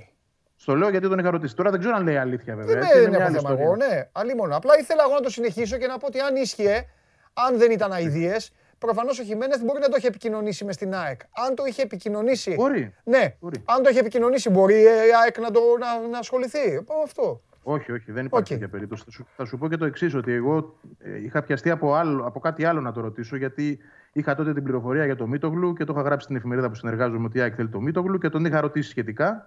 Στο 0.57 0.75
λέω 0.77 0.89
γιατί 0.91 1.09
τον 1.09 1.19
είχα 1.19 1.31
ρωτήσει. 1.31 1.55
Τώρα 1.57 1.71
δεν 1.71 1.81
ξέρω 1.81 1.95
αν 1.97 2.03
λέει 2.03 2.17
αλήθεια 2.17 2.57
βέβαια. 2.57 2.75
Δεν 2.75 2.83
έτσι, 2.83 2.99
είναι 2.99 3.09
με- 3.11 3.17
μια 3.17 3.27
δεν 3.27 3.35
έχω 3.35 3.47
άλλη 3.47 3.57
θέμα 3.57 3.61
εγώ, 3.63 3.73
ιστορία. 3.75 3.95
ναι. 3.97 4.09
Άλλη 4.13 4.35
μόνο. 4.35 4.57
Απλά 4.57 4.79
ήθελα 4.79 5.03
εγώ 5.07 5.15
να 5.15 5.21
το 5.21 5.31
συνεχίσω 5.31 5.77
και 5.79 5.87
να 5.87 5.99
πω 5.99 6.07
ότι 6.07 6.19
αν 6.21 6.37
ίσχυε, 6.37 6.85
αν 7.33 7.59
δεν 7.59 7.71
ήταν 7.71 7.93
αηδίες, 7.93 8.53
προφανώς 8.81 9.19
ο 9.19 9.23
Χιμένεθ 9.23 9.63
μπορεί 9.65 9.81
να 9.81 9.89
το 9.89 9.95
είχε 9.99 10.07
επικοινωνήσει 10.07 10.65
μες 10.65 10.75
στην 10.75 10.95
ΑΕΚ. 10.95 11.21
Αν 11.47 11.55
το 11.55 11.65
είχε 11.65 11.83
επικοινωνήσει. 11.83 12.55
Μπορεί. 12.55 12.95
Ναι, 13.05 13.35
Μπορεί. 13.41 13.63
αν 13.65 13.83
το 13.83 13.89
είχε 13.91 13.99
επικοινωνήσει, 13.99 14.51
μπορεί 14.51 14.75
η 14.81 14.87
ΑΕΚ 15.25 15.39
να, 15.39 15.51
το, 15.51 15.61
να, 15.81 16.09
να 16.09 16.19
ασχοληθεί. 16.19 16.59
Ε, 16.75 16.81
Αυτό. 17.05 17.43
Όχι, 17.63 17.93
όχι, 17.93 18.13
δεν 18.13 18.25
υπάρχει 18.25 18.53
Οκ. 18.53 18.59
τέτοια 18.59 18.69
περίπτωση. 18.69 19.03
Θα 19.05 19.11
σου, 19.11 19.27
θα 19.37 19.45
σου 19.45 19.59
πω 19.59 19.69
και 19.69 19.77
το 19.77 19.85
εξής, 19.85 20.15
ότι 20.15 20.33
εγώ 20.33 20.79
ε, 20.99 21.23
είχα 21.25 21.43
πιαστεί 21.43 21.71
από, 21.71 21.95
άλλο, 21.95 22.27
από 22.27 22.41
κάτι 22.41 22.65
άλλο 22.65 22.81
να 22.81 22.93
το 22.93 23.01
ρωτήσω, 23.01 23.37
γιατί 23.37 23.79
είχα 24.13 24.35
τότε 24.35 24.53
την 24.55 24.63
πληροφορία 24.63 25.05
για 25.05 25.17
το 25.17 25.27
Μίτογλου 25.27 25.73
και 25.73 25.85
το 25.85 25.93
είχα 25.93 26.03
γράψει 26.03 26.25
στην 26.25 26.37
εφημερίδα 26.37 26.69
που 26.69 26.75
συνεργάζομαι 26.75 27.27
ότι 27.27 27.39
η 27.39 27.41
ΑΕΚ 27.41 27.53
θέλει 27.57 27.69
το 27.69 27.81
Μίτογλου 27.81 28.19
και 28.19 28.29
τον 28.29 28.45
είχα 28.45 28.61
ρωτήσει 28.61 28.91
σχετικά. 28.91 29.47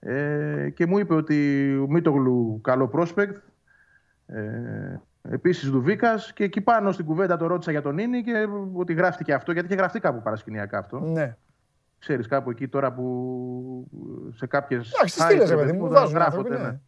Ε, 0.00 0.68
και 0.74 0.86
μου 0.86 0.98
είπε 0.98 1.14
ότι 1.14 1.68
ο 1.76 1.86
Μίτογλου 1.88 2.60
καλό 2.62 2.90
prospect. 2.94 3.34
Ε, 4.26 5.00
Επίσης 5.30 5.70
Δουβίκας 5.70 6.32
και 6.32 6.44
εκεί 6.44 6.60
πάνω 6.60 6.92
στην 6.92 7.04
κουβέντα 7.04 7.36
το 7.36 7.46
ρώτησα 7.46 7.70
για 7.70 7.82
τον 7.82 7.94
Νίνη 7.94 8.22
και 8.22 8.46
ότι 8.72 8.92
γράφτηκε 8.92 9.32
αυτό, 9.32 9.52
γιατί 9.52 9.66
είχε 9.66 9.76
γραφτεί 9.76 10.00
κάπου 10.00 10.22
παρασκηνιακά 10.22 10.78
αυτό. 10.78 10.98
Ναι. 10.98 11.36
Ξέρεις 11.98 12.26
κάπου 12.26 12.50
εκεί 12.50 12.68
τώρα 12.68 12.92
που 12.92 13.86
σε 14.34 14.46
κάποιες. 14.46 14.92
Εντάξει, 14.92 15.14
τις 15.14 15.24
στείλες, 15.24 15.50
ρε 15.50 15.56
παιδί 15.56 15.72
μου, 15.72 15.88
βάζουν 15.88 16.22
άνθρωποι, 16.22 16.50
ναι. 16.50 16.78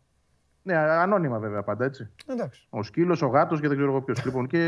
Ναι, 0.67 0.77
ανώνυμα 0.77 1.39
βέβαια 1.39 1.63
πάντα 1.63 1.85
έτσι. 1.85 2.11
Εντάξει. 2.27 2.67
Ο 2.71 2.83
σκύλος, 2.83 3.23
ο 3.23 3.27
γάτος 3.27 3.61
και 3.61 3.69
δεν 3.69 3.77
ξέρω 3.77 3.91
εγώ 3.91 4.03
ποιος. 4.03 4.25
λοιπόν, 4.25 4.47
και 4.47 4.59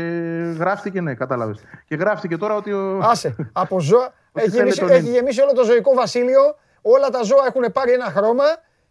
γράφτηκε, 0.57 1.01
ναι, 1.01 1.13
κατάλαβες. 1.13 1.59
Και 1.85 1.95
γράφτηκε 1.95 2.37
τώρα 2.37 2.55
ότι. 2.55 2.71
Ο... 2.71 2.99
Άσε, 3.03 3.35
από 3.51 3.79
ζώα. 3.79 4.13
Ότι 4.31 4.45
έχει, 4.45 4.49
θέλει 4.49 4.61
γεμίσει, 4.61 4.79
τον 4.79 4.89
έχει 4.89 5.01
Νίνη. 5.01 5.15
γεμίσει 5.15 5.41
όλο 5.41 5.53
το 5.53 5.63
ζωικό 5.63 5.93
βασίλειο 5.93 6.41
Όλα 6.81 7.09
τα 7.09 7.23
ζώα 7.23 7.45
έχουν 7.47 7.71
πάρει 7.71 7.91
ένα 7.91 8.05
χρώμα 8.05 8.43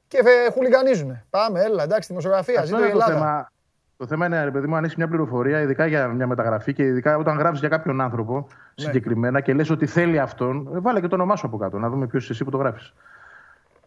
και 0.09 0.19
ε, 0.19 0.51
χουλιγανίζουν. 0.51 1.23
Πάμε, 1.31 1.61
έλα, 1.61 1.83
εντάξει, 1.83 2.09
δημοσιογραφία. 2.09 2.61
Αυτό 2.61 2.67
Ζήτω 2.67 2.89
η 2.89 2.91
είναι 2.91 3.05
το 3.05 3.11
Ελλάδα. 3.11 3.53
Θέμα. 3.97 3.99
Το 3.99 4.07
θέμα 4.07 4.27
είναι, 4.27 4.45
ρε 4.45 4.51
παιδί 4.51 4.67
μου, 4.67 4.77
αν 4.77 4.85
έχεις 4.85 4.97
μια 4.97 5.09
πληροφορία, 5.09 5.61
ειδικά 5.61 5.87
για 5.87 6.09
μια 6.09 6.27
μεταγραφή 6.27 6.73
και 6.73 6.83
ειδικά 6.85 7.17
όταν 7.17 7.37
γράφει 7.39 7.59
για 7.59 7.69
κάποιον 7.69 8.01
άνθρωπο 8.01 8.35
Ναι. 8.35 8.45
συγκεκριμένα 8.75 9.41
και 9.41 9.55
λες 9.55 9.71
ότι 9.71 9.87
θέλει 9.87 10.19
αυτόν, 10.19 10.69
ε, 10.75 10.79
βάλε 10.81 11.01
και 11.01 11.07
το 11.09 11.15
όνομά 11.15 11.37
σου 11.37 11.47
από 11.47 11.57
κάτω, 11.57 11.79
να 11.79 11.89
δούμε 11.89 12.07
ποιος 12.07 12.23
είσαι 12.23 12.33
εσύ 12.33 12.45
που 12.45 12.51
το 12.51 12.57
γράφεις. 12.57 12.95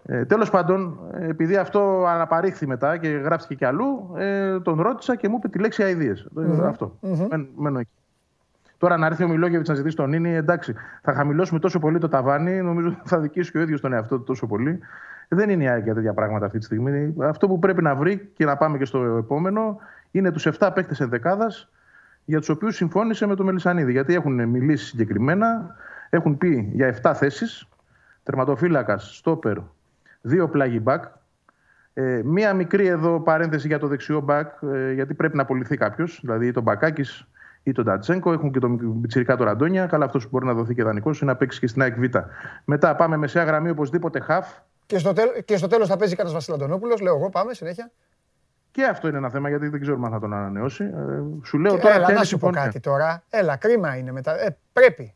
Ε, 0.06 0.26
Τέλος 0.26 0.50
πάντων, 0.50 1.00
ε, 1.14 1.30
επειδή 1.30 1.56
αυτό 1.56 2.06
αναπαρήχθη 2.08 2.68
μετά 2.68 2.98
και 2.98 3.08
γράφτηκε 3.08 3.56
κι 3.56 3.66
αλλού, 3.66 4.14
ε, 4.18 4.60
τον 4.60 4.82
ρώτησα 4.82 5.16
και 5.16 5.30
μου 5.30 5.36
είπε 5.38 5.48
τη 5.48 5.60
λέξη 5.60 5.84
αειδίε. 5.84 6.14
Αυτό. 6.64 6.96
Μεν- 7.30 7.48
μένω 7.56 7.80
εκεί. 7.80 7.90
Τώρα 8.78 8.98
να 8.98 9.06
έρθει 9.06 9.24
ο 9.24 9.28
Μιλόγεβιτ 9.28 9.68
να 9.68 9.74
ζητήσει 9.74 9.96
τον 9.96 10.10
Νίνη, 10.10 10.34
εντάξει, 10.36 10.74
θα 11.02 11.14
χαμηλώσουμε 11.14 11.60
τόσο 11.60 11.80
πολύ 11.80 11.98
το 12.00 12.08
ταβάνι, 12.08 12.62
νομίζω 12.62 12.96
θα 13.04 13.20
δικήσει 13.20 13.52
και 13.52 13.58
ο 13.58 13.62
ίδιος 13.62 13.82
τον 13.82 13.94
εαυτό 13.94 14.18
του 14.18 14.24
τόσο 14.24 14.48
πολύ. 14.48 14.80
Δεν 15.28 15.50
είναι 15.50 15.64
η 15.64 15.68
ΑΕΚ 15.68 15.84
για 15.84 15.94
τέτοια 15.94 16.14
πράγματα 16.14 16.46
αυτή 16.46 16.58
τη 16.58 16.66
στιγμή. 16.66 17.16
Αυτό 17.22 17.48
που 17.48 17.60
πρέπει 17.60 17.82
να 17.82 17.96
βρει 17.96 18.30
και 18.34 18.46
να 18.46 18.58
πάμε 18.58 18.78
και 18.78 18.86
στο 18.86 19.00
επόμενο 19.04 19.78
είναι 20.12 20.32
τους 20.32 20.46
7 20.46 20.72
παίκτες 20.74 21.00
ενδεκάδας 21.00 21.70
για 22.30 22.40
τους 22.40 22.50
οποίους 22.50 22.76
συμφώνησε 22.76 23.26
με 23.26 23.36
τον 23.36 23.46
Μελισανίδη. 23.46 23.92
Γιατί 23.92 24.14
έχουν 24.14 24.48
μιλήσει 24.48 24.86
συγκεκριμένα, 24.86 25.76
έχουν 26.10 26.38
πει 26.38 26.72
για 26.74 26.88
7 26.88 27.14
θέσεις. 27.16 27.68
Τερματοφύλακας, 28.24 29.18
στόπερ, 29.18 29.58
δύο 30.22 30.50
πλάγι 30.50 30.80
μπακ. 30.80 31.04
Ε, 31.94 32.22
μία 32.24 32.54
μικρή 32.54 32.88
εδώ 32.88 33.20
παρένθεση 33.20 33.68
για 33.68 33.80
το 33.80 33.88
δεξιό 33.88 34.20
μπακ, 34.20 34.52
ε, 34.74 34.92
γιατί 34.92 35.14
πρέπει 35.14 35.36
να 35.36 35.42
απολυθεί 35.42 35.78
κάποιος. 35.78 36.20
Δηλαδή 36.22 36.48
ή 36.48 36.52
τον 36.52 36.64
Μπακάκης 36.64 37.28
ή 37.64 37.72
τον 37.72 37.86
Τατσέγκο. 37.86 38.32
Έχουν 38.32 38.52
και 38.52 38.60
τον 38.60 39.02
Πιτσυρικά 39.02 39.36
τον 39.36 39.46
Ραντόνια. 39.46 39.86
Καλά, 39.86 40.06
αυτός 40.06 40.24
που 40.24 40.30
μπορεί 40.32 40.46
να 40.46 40.54
δοθεί 40.54 40.74
και 40.74 40.84
δανεικός 40.84 41.22
είναι 41.22 41.32
να 41.32 41.38
παίξει 41.38 41.60
και 41.60 41.68
στην 41.68 41.82
ΑΕΚ 41.82 42.00
Β. 42.00 42.16
Μετά 42.66 42.96
πάμε 42.96 43.18
μεσαία 43.18 43.44
γραμμή 43.44 43.70
οπωσδήποτε 43.70 44.20
χαφ. 44.20 44.48
Και 44.86 44.98
στο, 44.98 45.14
τέλ, 45.14 45.28
και 45.46 45.58
στο 45.58 45.68
τέλος 45.68 45.88
θα 45.88 45.98
παίζει 45.98 46.16
κανένα 46.16 46.36
Βασίλη 46.36 46.56
Αντωνόπουλο. 46.56 46.96
Λέω 47.02 47.16
εγώ, 47.16 47.30
πάμε 47.30 47.54
συνέχεια. 47.54 47.92
Και 48.80 48.86
αυτό 48.86 49.08
είναι 49.08 49.18
ένα 49.18 49.30
θέμα 49.30 49.50
γιατί 49.50 49.68
δεν 49.68 49.82
ξέρουμε 49.82 50.06
αν 50.06 50.12
θα 50.12 50.20
τον 50.20 50.34
ανανεώσει. 50.34 50.84
Ε, 50.84 51.22
σου 51.44 51.58
λέω 51.58 51.76
Και 51.76 51.82
τώρα 51.82 51.94
έλα, 51.96 52.06
ποια 52.06 52.08
να 52.08 52.12
είναι 52.14 52.22
η 52.22 52.26
σου 52.26 52.38
πω 52.38 52.46
συμφωνία. 52.46 52.66
κάτι 52.66 52.80
τώρα. 52.80 53.24
Έλα, 53.30 53.56
κρίμα 53.56 53.96
είναι 53.98 54.12
μετά. 54.12 54.40
Ε, 54.46 54.58
πρέπει. 54.74 55.14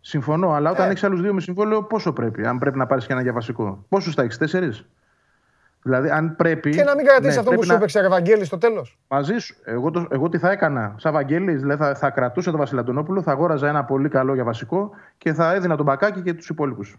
Συμφωνώ, 0.00 0.50
αλλά 0.52 0.70
όταν 0.70 0.86
Ε. 0.86 0.90
έχεις 0.90 1.04
άλλους 1.04 1.20
δύο 1.20 1.34
με 1.34 1.40
συμβόλαιο, 1.40 1.82
πόσο 1.82 2.12
πρέπει, 2.12 2.46
αν 2.46 2.58
πρέπει 2.58 2.78
να 2.78 2.86
πάρεις 2.86 3.06
και 3.06 3.12
ένα 3.12 3.22
για 3.22 3.32
βασικό; 3.32 3.84
Πόσους 3.88 4.14
θα 4.14 4.22
έχεις, 4.22 4.38
τέσσερις; 4.38 4.86
Δηλαδή, 5.82 6.10
αν 6.10 6.36
πρέπει. 6.36 6.70
Και 6.70 6.82
να 6.82 6.94
μην 6.94 7.04
κρατήσεις 7.04 7.34
ναι, 7.34 7.38
αυτό 7.40 7.42
που 7.42 7.48
πρέπει 7.50 7.62
σου 7.64 7.70
να- 7.70 7.76
έπαιξε 7.76 7.98
Ευαγγέλη 8.00 8.44
στο 8.44 8.58
τέλος. 8.58 8.98
Μαζί 9.08 9.38
σου. 9.38 9.56
Εγώ, 9.64 9.90
το, 9.90 10.06
εγώ 10.10 10.28
τι 10.28 10.38
θα 10.38 10.50
έκανα; 10.50 10.94
Σαν 10.98 11.12
Βαγγέλης, 11.12 11.60
δηλαδή 11.60 11.82
θα, 11.82 11.94
θα 11.94 12.10
κρατούσα 12.10 12.50
τον 12.50 12.60
Βασιλατονόπουλο, 12.60 13.22
θα 13.22 13.32
αγόραζα 13.32 13.68
ένα 13.68 13.84
πολύ 13.84 14.08
καλό 14.08 14.34
για 14.34 14.44
βασικό 14.44 14.90
και 15.18 15.32
θα 15.32 15.52
έδινα 15.54 15.76
τον 15.76 15.84
μπακάκι 15.84 16.20
και 16.22 16.34
τους 16.34 16.48
υπόλοιπους. 16.48 16.98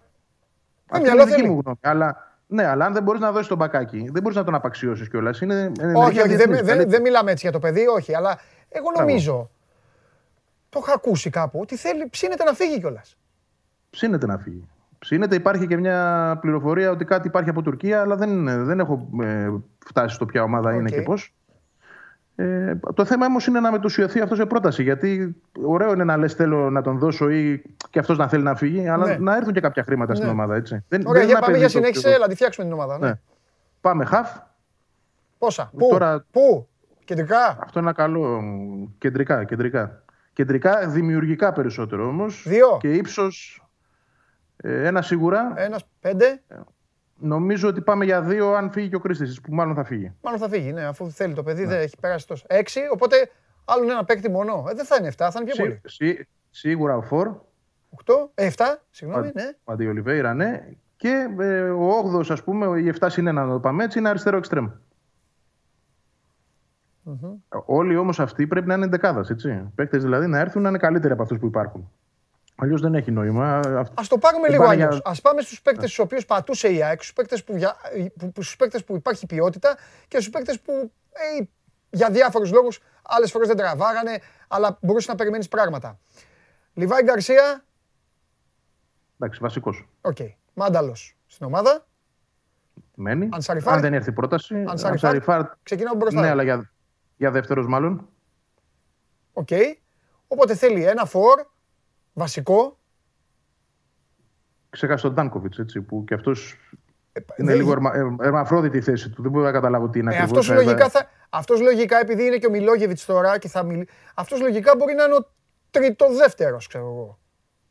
Αυτή 0.90 1.04
μυαλό 1.06 1.22
είναι 1.22 1.30
δική 1.30 1.42
θέλει. 1.42 1.54
μου 1.54 1.62
γνώμη. 1.64 1.78
Αλλά, 1.82 2.31
ναι, 2.54 2.66
αλλά 2.66 2.86
αν 2.86 2.94
δεν 2.94 3.04
μπορείς 3.04 3.22
να 3.22 3.32
δώσεις 3.32 3.48
τον 3.48 3.58
μπακάκι, 3.58 4.10
δεν 4.12 4.22
μπορείς 4.22 4.38
να 4.38 4.44
τον 4.44 4.56
απαξιώσεις 4.56 5.10
κιόλας. 5.10 5.42
Είναι, 5.42 5.54
είναι 5.54 5.94
Όχι, 5.94 5.98
ενέργεια 5.98 6.24
όχι, 6.24 6.36
δεν, 6.36 6.38
διεθνής, 6.38 6.58
δεν, 6.58 6.66
καλύτερη. 6.66 6.90
δεν 6.90 7.02
μιλάμε 7.02 7.32
έτσι 7.32 7.44
για 7.44 7.52
το 7.52 7.60
παιδί, 7.60 7.88
όχι. 7.88 8.16
Αλλά 8.16 8.40
εγώ 8.70 8.92
νομίζω. 9.00 9.50
Το 10.70 10.80
έχω 10.84 10.92
ακούσει 10.96 11.30
κάπου 11.30 11.60
ότι 11.60 11.76
θέλει, 11.76 12.10
ψήνεται 12.10 12.44
να 12.44 12.54
φύγει 12.54 12.80
κιόλας. 12.80 13.18
Ψήνεται 13.90 14.26
να 14.26 14.38
φύγει. 14.38 14.68
Ψήνεται, 15.00 15.36
υπάρχει 15.36 15.68
και 15.68 15.78
μια 15.78 16.38
πληροφορία 16.42 16.92
ότι 16.92 17.06
κάτι 17.06 17.28
υπάρχει 17.28 17.50
από 17.50 17.62
Τουρκία, 17.62 18.02
αλλά 18.02 18.16
δεν, 18.16 18.66
δεν 18.66 18.80
έχω 18.80 19.10
ε, 19.22 19.50
φτάσει 19.86 20.16
στο 20.16 20.26
ποια 20.26 20.44
ομάδα 20.44 20.74
είναι 20.74 20.90
Οκ. 20.90 20.96
και 20.96 21.02
πώς. 21.02 21.34
Ε, 22.36 22.76
το 22.96 23.06
θέμα 23.06 23.26
όμως 23.26 23.48
είναι 23.48 23.60
να 23.60 23.72
μετουσιωθεί 23.72 24.20
αυτός 24.22 24.38
σε 24.38 24.46
πρόταση. 24.46 24.84
Γιατί 24.84 25.36
ωραίο 25.64 25.94
είναι 25.94 26.04
να 26.04 26.18
λες: 26.18 26.34
Θέλω 26.34 26.70
να 26.70 26.82
τον 26.82 26.98
δώσω 26.98 27.30
ή 27.30 27.62
και 27.90 28.00
αυτός 28.00 28.18
να 28.18 28.28
θέλει 28.28 28.44
να 28.44 28.56
φύγει, 28.56 28.88
αλλά 28.88 29.06
Ναι. 29.06 29.18
να 29.18 29.36
έρθουν 29.36 29.54
και 29.54 29.60
κάποια 29.60 29.84
χρήματα 29.84 30.14
στην 30.16 30.26
Ναι. 30.26 30.32
ομάδα. 30.34 30.56
Έτσι. 30.56 30.84
Δεν, 30.88 31.02
Ωραία, 31.06 31.20
δεν 31.22 31.30
για 31.30 31.38
είναι 31.38 31.46
πάμε 31.46 31.58
για 31.58 31.66
απαιτητικό 31.68 31.70
συνέχιση, 31.86 32.04
και 32.04 32.14
έλα, 32.14 32.28
τη 32.28 32.36
φτιάξουμε 32.36 32.66
την 32.66 32.76
ομάδα. 32.76 32.98
Ναι. 32.98 33.08
Ναι. 33.08 33.14
Πάμε 33.82 34.06
χαφ. 34.06 34.38
Πόσα, 35.38 35.72
πού, 35.78 35.88
Τώρα- 35.90 36.26
πού, 36.32 36.68
κεντρικά, 37.06 37.46
Αυτό 37.48 37.80
είναι 37.80 37.88
ένα 37.90 37.94
καλό. 37.94 38.42
μ, 38.42 38.86
Κεντρικά, 38.98 39.44
κεντρικά. 39.44 40.04
Κεντρικά, 40.34 40.88
δημιουργικά 40.88 41.54
περισσότερο 41.54 42.08
όμως. 42.08 42.44
Δύο. 42.48 42.78
Και 42.80 42.94
ύψος. 42.94 43.66
Ε, 44.58 44.88
ένα 44.88 45.02
σίγουρα. 45.02 45.54
ένας, 45.56 45.86
πέντε. 46.00 46.42
Νομίζω 47.24 47.68
ότι 47.68 47.82
πάμε 47.82 48.06
για 48.06 48.22
δύο 48.22 48.54
αν 48.54 48.72
φύγει 48.72 48.90
και 48.90 48.96
ο 48.96 49.00
Κρίστης, 49.00 49.42
που 49.42 49.54
μάλλον 49.54 49.76
θα 49.76 49.84
φύγει. 49.84 50.14
Μάλλον 50.22 50.40
θα 50.40 50.50
φύγει, 50.50 50.72
ναι, 50.74 50.84
αφού 50.86 51.12
θέλει 51.12 51.34
το 51.34 51.44
παιδί, 51.44 51.66
δεν 51.66 51.80
έχει 51.80 51.96
περάσει 52.00 52.28
τόσο. 52.28 52.46
Έξι, 52.48 52.80
οπότε 52.94 53.16
άλλον 53.66 53.90
ένα 53.90 54.06
παίκτη 54.06 54.30
μόνο. 54.30 54.66
Ε, 54.70 54.74
δεν 54.74 54.86
θα 54.86 54.96
είναι 55.00 55.08
εφτά, 55.08 55.32
θα 55.32 55.40
είναι 55.42 55.52
πιο 55.52 55.56
Σί- 55.56 55.64
πολύ. 55.64 55.82
σί- 55.86 56.28
σίγουρα 56.50 56.98
ο 56.98 57.02
Φορ, 57.02 57.36
Οκτώ, 57.90 58.32
ε, 58.36 58.46
εφτά, 58.46 58.82
συγγνώμη, 58.90 59.28
ο 59.28 59.32
ναι. 59.34 59.52
Αντί 59.64 59.88
Ολιβέηρα, 59.88 60.34
ναι. 60.34 60.68
Και 60.96 61.28
ε, 61.40 61.70
ο 61.70 61.90
8ο, 61.90 62.32
ας 62.32 62.44
πούμε, 62.44 62.80
η 62.82 62.88
7 63.00 63.10
συν 63.10 63.28
1 63.28 63.34
να 63.34 63.48
το 63.48 63.60
πάμε 63.60 63.84
έτσι, 63.84 64.00
είναι 64.00 64.10
αριστερό 64.10 64.38
εξτρέμ. 64.38 64.70
Όλοι 67.66 67.96
όμως 67.98 68.20
αυτοί 68.20 68.48
πρέπει 68.48 68.68
να 68.68 68.74
είναι 68.74 68.88
δεκάδα, 68.88 69.26
έτσι. 69.30 69.72
Παίκτες 69.76 70.04
δηλαδή 70.04 70.28
να 70.28 70.40
έρθουν 70.40 70.62
να 70.62 70.70
είναι 70.70 70.78
καλύτεροι 70.78 71.14
από 71.14 71.22
αυτούς 71.22 71.38
που 71.40 71.46
υπάρχουν. 71.46 71.92
Αλλιώς 72.56 72.82
δεν 72.82 72.96
έχει 72.96 73.12
νόημα. 73.12 73.58
Αυτ- 73.58 74.00
Α 74.00 74.04
το 74.08 74.18
πάρουμε 74.18 74.42
δεν 74.42 74.52
λίγο 74.52 74.64
πάνε 74.64 74.76
για- 74.76 74.86
αλλιώ. 74.88 75.02
Α 75.04 75.12
πάμε 75.22 75.42
στους 75.42 75.62
παίκτες 75.62 75.92
στους 75.92 76.00
οποίους 76.06 76.26
πατούσε 76.26 76.74
η 76.74 76.84
ΑΕΚ, 76.84 77.00
στους 77.02 77.14
παίκτες 77.14 77.44
που, 77.44 77.56
για- 77.58 77.76
που, 78.18 78.32
που, 78.32 78.42
στους 78.42 78.56
παίκτες 78.56 78.84
που 78.84 78.96
υπάρχει 78.96 79.26
ποιότητα 79.26 79.78
και 80.08 80.18
στους 80.20 80.30
παίκτες 80.30 80.60
που 80.60 80.92
ε, 81.40 81.44
για 81.90 82.10
διάφορους 82.10 82.52
λόγους 82.52 82.80
άλλες 83.02 83.32
φορές 83.32 83.48
δεν 83.48 83.58
τραβάγανε, 83.58 84.20
αλλά 84.48 84.78
μπορούσες 84.82 85.08
να 85.10 85.16
περιμένεις 85.16 85.48
πράγματα. 85.48 86.00
Λιβάη 86.74 87.02
Γκαρσία, 87.04 87.66
Εντάξει, 89.20 89.40
βασικός. 89.42 89.88
οκ. 90.02 90.18
Μάνταλος 90.54 91.18
στην 91.28 91.46
ομάδα. 91.46 91.86
Μένει. 92.96 93.30
Ανσαριφάρ. 93.32 93.74
Αν 93.74 93.82
δεν 93.82 93.94
έρθει 93.94 94.12
πρόταση. 94.12 94.56
Ανσαριφάρ. 94.56 94.92
Ανσαριφάρ, 94.92 95.46
Ξεκινάμε 95.64 95.96
μπροστά. 95.98 96.22
Ναι, 96.22 96.30
αλλά 96.30 96.44
για, 96.44 96.72
για 97.18 97.32
δεύτερος 97.32 97.68
μάλλον. 97.68 98.10
Οκ. 99.34 99.48
Οπότε 100.28 100.56
θέλει 100.56 100.84
ένα 100.86 101.06
φορ, 101.06 101.46
βασικό. 102.22 102.78
Ξέχασα 104.70 105.02
τον 105.08 105.14
Τάνκοβιτς, 105.14 105.60
έτσι, 105.60 105.82
που 105.82 106.04
και 106.04 106.14
αυτός 106.14 106.58
είναι 107.36 107.52
δεν- 107.52 107.56
λίγο 107.56 107.72
ερμα, 107.72 107.92
ε, 107.96 108.26
ερμαφρόδιτη 108.26 108.78
η 108.78 108.82
θέση 108.82 109.10
του. 109.10 109.22
Δεν 109.22 109.32
μπορώ 109.32 109.46
να 109.46 109.52
καταλάβω 109.52 109.90
τι 109.90 110.00
είναι 110.00 110.12
Ε, 110.14 110.18
ακριβώς. 110.18 110.50
αυτός, 110.50 110.64
λογικά 110.66 110.90
θα, 110.90 111.10
αυτός 111.30 111.62
λογικά, 111.62 112.00
επειδή 112.00 112.26
είναι 112.26 112.38
και 112.38 112.46
ο 112.48 112.50
Μιλόγεβιτς 112.50 113.06
τώρα 113.06 113.38
και 113.38 113.48
θα 113.48 113.64
μιλ... 113.64 113.88
αυτός 114.16 114.42
λογικά 114.42 114.72
μπορεί 114.78 114.94
να 114.94 115.04
είναι 115.04 115.14
ο 115.16 115.32
τρίτο-δεύτερος, 115.72 116.68
ξέρω 116.68 116.86
εγώ. 116.86 117.20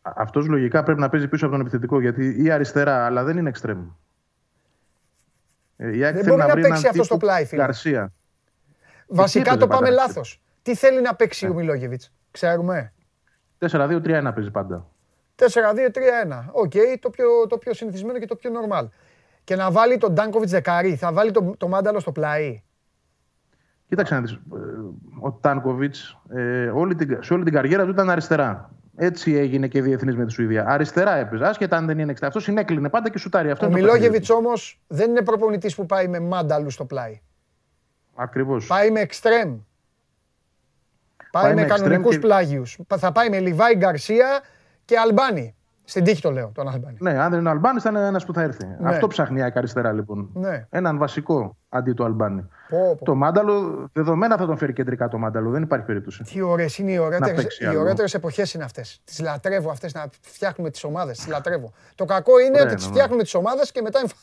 Αυτός 0.02 0.46
λογικά 0.46 0.82
πρέπει 0.82 1.00
να 1.00 1.08
παίζει 1.08 1.28
πίσω 1.28 1.44
από 1.44 1.54
τον 1.54 1.62
επιθετικό 1.62 2.00
γιατί 2.00 2.42
ή 2.42 2.50
αριστερά, 2.50 3.04
αλλά 3.06 3.24
δεν 3.24 3.36
είναι 3.36 3.48
εξτρέμ. 3.48 3.86
Ε, 5.76 5.96
η 5.96 6.04
ΑΕΚ 6.04 6.14
Δεν 6.14 6.24
θέλει 6.24 6.36
μπορεί 6.36 6.46
να 6.48 6.52
βρει 6.52 6.62
παίξει 6.62 6.78
έναν 6.78 6.90
αυτό 6.90 7.04
στο 7.04 7.14
τύπο 7.14 7.16
πλάι, 7.26 7.44
φίλε. 7.46 7.62
Γκαρσία. 7.62 8.12
Βασικά 9.06 9.40
έπαιζε 9.40 9.56
το 9.56 9.66
πάμε 9.66 9.88
πάντα, 9.88 10.02
λάθος. 10.02 10.42
Τι 10.62 10.74
θέλει 10.74 11.00
να 11.00 11.14
παίξει 11.14 11.46
ο 11.48 11.54
Μιλόγεβιτς, 11.54 12.12
ξέρουμε. 12.30 12.92
4-2-3-1 13.68 14.30
παίζεις 14.34 14.50
πάντα. 14.50 14.86
4-2-3-1. 15.36 15.46
Οκ, 16.52 16.72
το, 17.00 17.10
πιο, 17.10 17.26
το 17.48 17.58
πιο 17.58 17.74
συνηθισμένο 17.74 18.18
και 18.18 18.26
το 18.26 18.36
πιο 18.36 18.50
normal. 18.50 18.88
Και 19.44 19.56
να 19.56 19.70
βάλει 19.70 19.96
τον 19.98 20.12
Τάνκοβιτς 20.12 20.50
δεκάρι, 20.50 20.96
θα 20.96 21.12
βάλει 21.12 21.30
το, 21.30 21.54
το 21.58 21.68
Μάνταλο 21.68 22.00
στο 22.00 22.12
πλάι. 22.12 22.62
Κοίταξε 23.88 24.14
να 24.14 24.20
δεις, 24.20 24.32
ε, 24.32 24.38
ο 25.20 25.32
Τάνκοβιτς 25.32 25.94
ε, 26.28 26.66
όλη 26.68 26.94
την, 26.94 27.18
σε 27.22 27.32
όλη 27.34 27.44
την 27.44 27.52
καριέρα 27.52 27.84
του 27.84 27.90
ήταν 27.90 28.10
αριστερά. 28.10 28.70
Έτσι 28.96 29.34
έγινε 29.34 29.68
και 29.68 29.82
διεθνής 29.82 30.16
με 30.16 30.26
τη 30.26 30.32
Σουηδία. 30.32 30.64
Αριστερά 30.68 31.14
έπαιζε. 31.16 31.44
Άσχετα 31.44 31.76
αν 31.76 31.86
δεν 31.86 31.98
είναι 31.98 32.10
εξτρέμ. 32.10 32.28
Αυτός 32.28 32.44
συνέκλεινε 32.44 32.88
πάντα 32.88 33.10
και 33.10 33.18
σουτάρει. 33.18 33.50
Αυτό 33.50 33.66
Ο 33.66 33.68
είναι 33.68 33.78
το 33.78 33.84
παιχνίδι 33.84 34.02
Μιλόγεβιτς 34.02 34.28
του. 34.28 34.36
όμως 34.38 34.80
δεν 34.86 35.10
είναι 35.10 35.22
προπονητής 35.22 35.74
που 35.74 35.86
πάει 35.86 36.08
με 36.08 36.20
μάνταλου 36.20 36.70
στο 36.70 36.84
πλάι. 36.84 37.20
Ακριβώς. 38.14 38.66
Πάει 38.66 38.90
με 38.90 39.00
εξτρέμ. 39.00 39.58
Πάει, 41.30 41.42
Πάει 41.42 41.54
με 41.54 41.60
με 41.60 41.66
εξτρέμ 41.66 41.82
κανονικούς 41.86 42.14
και- 42.14 42.20
πλάγιους. 42.20 42.78
Πα- 42.86 42.98
Θα 42.98 43.12
πάει 43.12 43.28
με 43.30 43.38
Λιβάη 43.38 43.74
Γκαρσία 43.76 44.40
και 44.84 44.96
Αλμπάνι. 44.98 45.54
Στην 45.84 46.04
τύχη 46.04 46.20
το 46.22 46.30
λέω, 46.30 46.50
τον 46.54 46.68
Αλμπάνι. 46.68 46.96
Ναι, 47.00 47.18
αν 47.18 47.30
δεν 47.30 47.38
είναι 47.38 47.48
ο 47.48 47.52
Αλμπάνης, 47.52 47.82
θα 47.82 47.88
είναι 47.90 48.06
ένας 48.06 48.24
που 48.24 48.32
θα 48.32 48.42
έρθει. 48.42 48.66
Ναι. 48.80 48.88
Αυτό 48.88 49.06
ψάχνει 49.06 49.38
η 49.38 49.42
ΑΕΚ 49.42 49.56
αριστερά 49.56 49.92
λοιπόν. 49.92 50.30
Ναι. 50.34 50.66
Έναν 50.70 50.98
βασικό 50.98 51.56
αντί 51.68 51.92
του 51.92 52.04
Αλμπάνη. 52.04 52.48
Πω, 52.68 52.96
πω. 52.98 53.04
Το 53.04 53.14
Μάνταλο, 53.14 53.88
δεδομένα 53.92 54.36
θα 54.36 54.46
τον 54.46 54.56
φέρει 54.56 54.72
κεντρικά 54.72 55.08
το 55.08 55.18
Μάνταλο, 55.18 55.50
δεν 55.50 55.62
υπάρχει 55.62 55.84
περίπτωση. 55.86 56.22
Τι 56.22 56.40
ωραίες 56.40 56.78
είναι 56.78 56.90
οι 56.92 56.98
ωραίτερες, 56.98 57.34
παίξει 57.42 57.64
οι 57.64 57.66
άλλο. 57.66 57.80
ωραίτερες 57.80 58.14
εποχές 58.14 58.54
είναι 58.54 58.64
αυτές. 58.64 59.00
Τις 59.04 59.20
λατρεύω 59.20 59.70
αυτές 59.70 59.94
να 59.94 60.04
φτιάχνουμε 60.20 60.70
τις 60.70 60.84
ομάδες. 60.84 61.16
Τις 61.16 61.26
λατρεύω. 61.28 61.72
Το 61.94 62.04
κακό 62.04 62.38
είναι 62.38 62.48
Ωραία, 62.50 62.62
ότι 62.62 62.74
τις 62.74 62.82
ναι, 62.84 62.88
ναι. 62.90 62.94
φτιάχνουμε 62.96 63.22
τις 63.22 63.34
ομάδες 63.34 63.72
και 63.72 63.82
μετά 63.82 63.98
εμφ- 63.98 64.16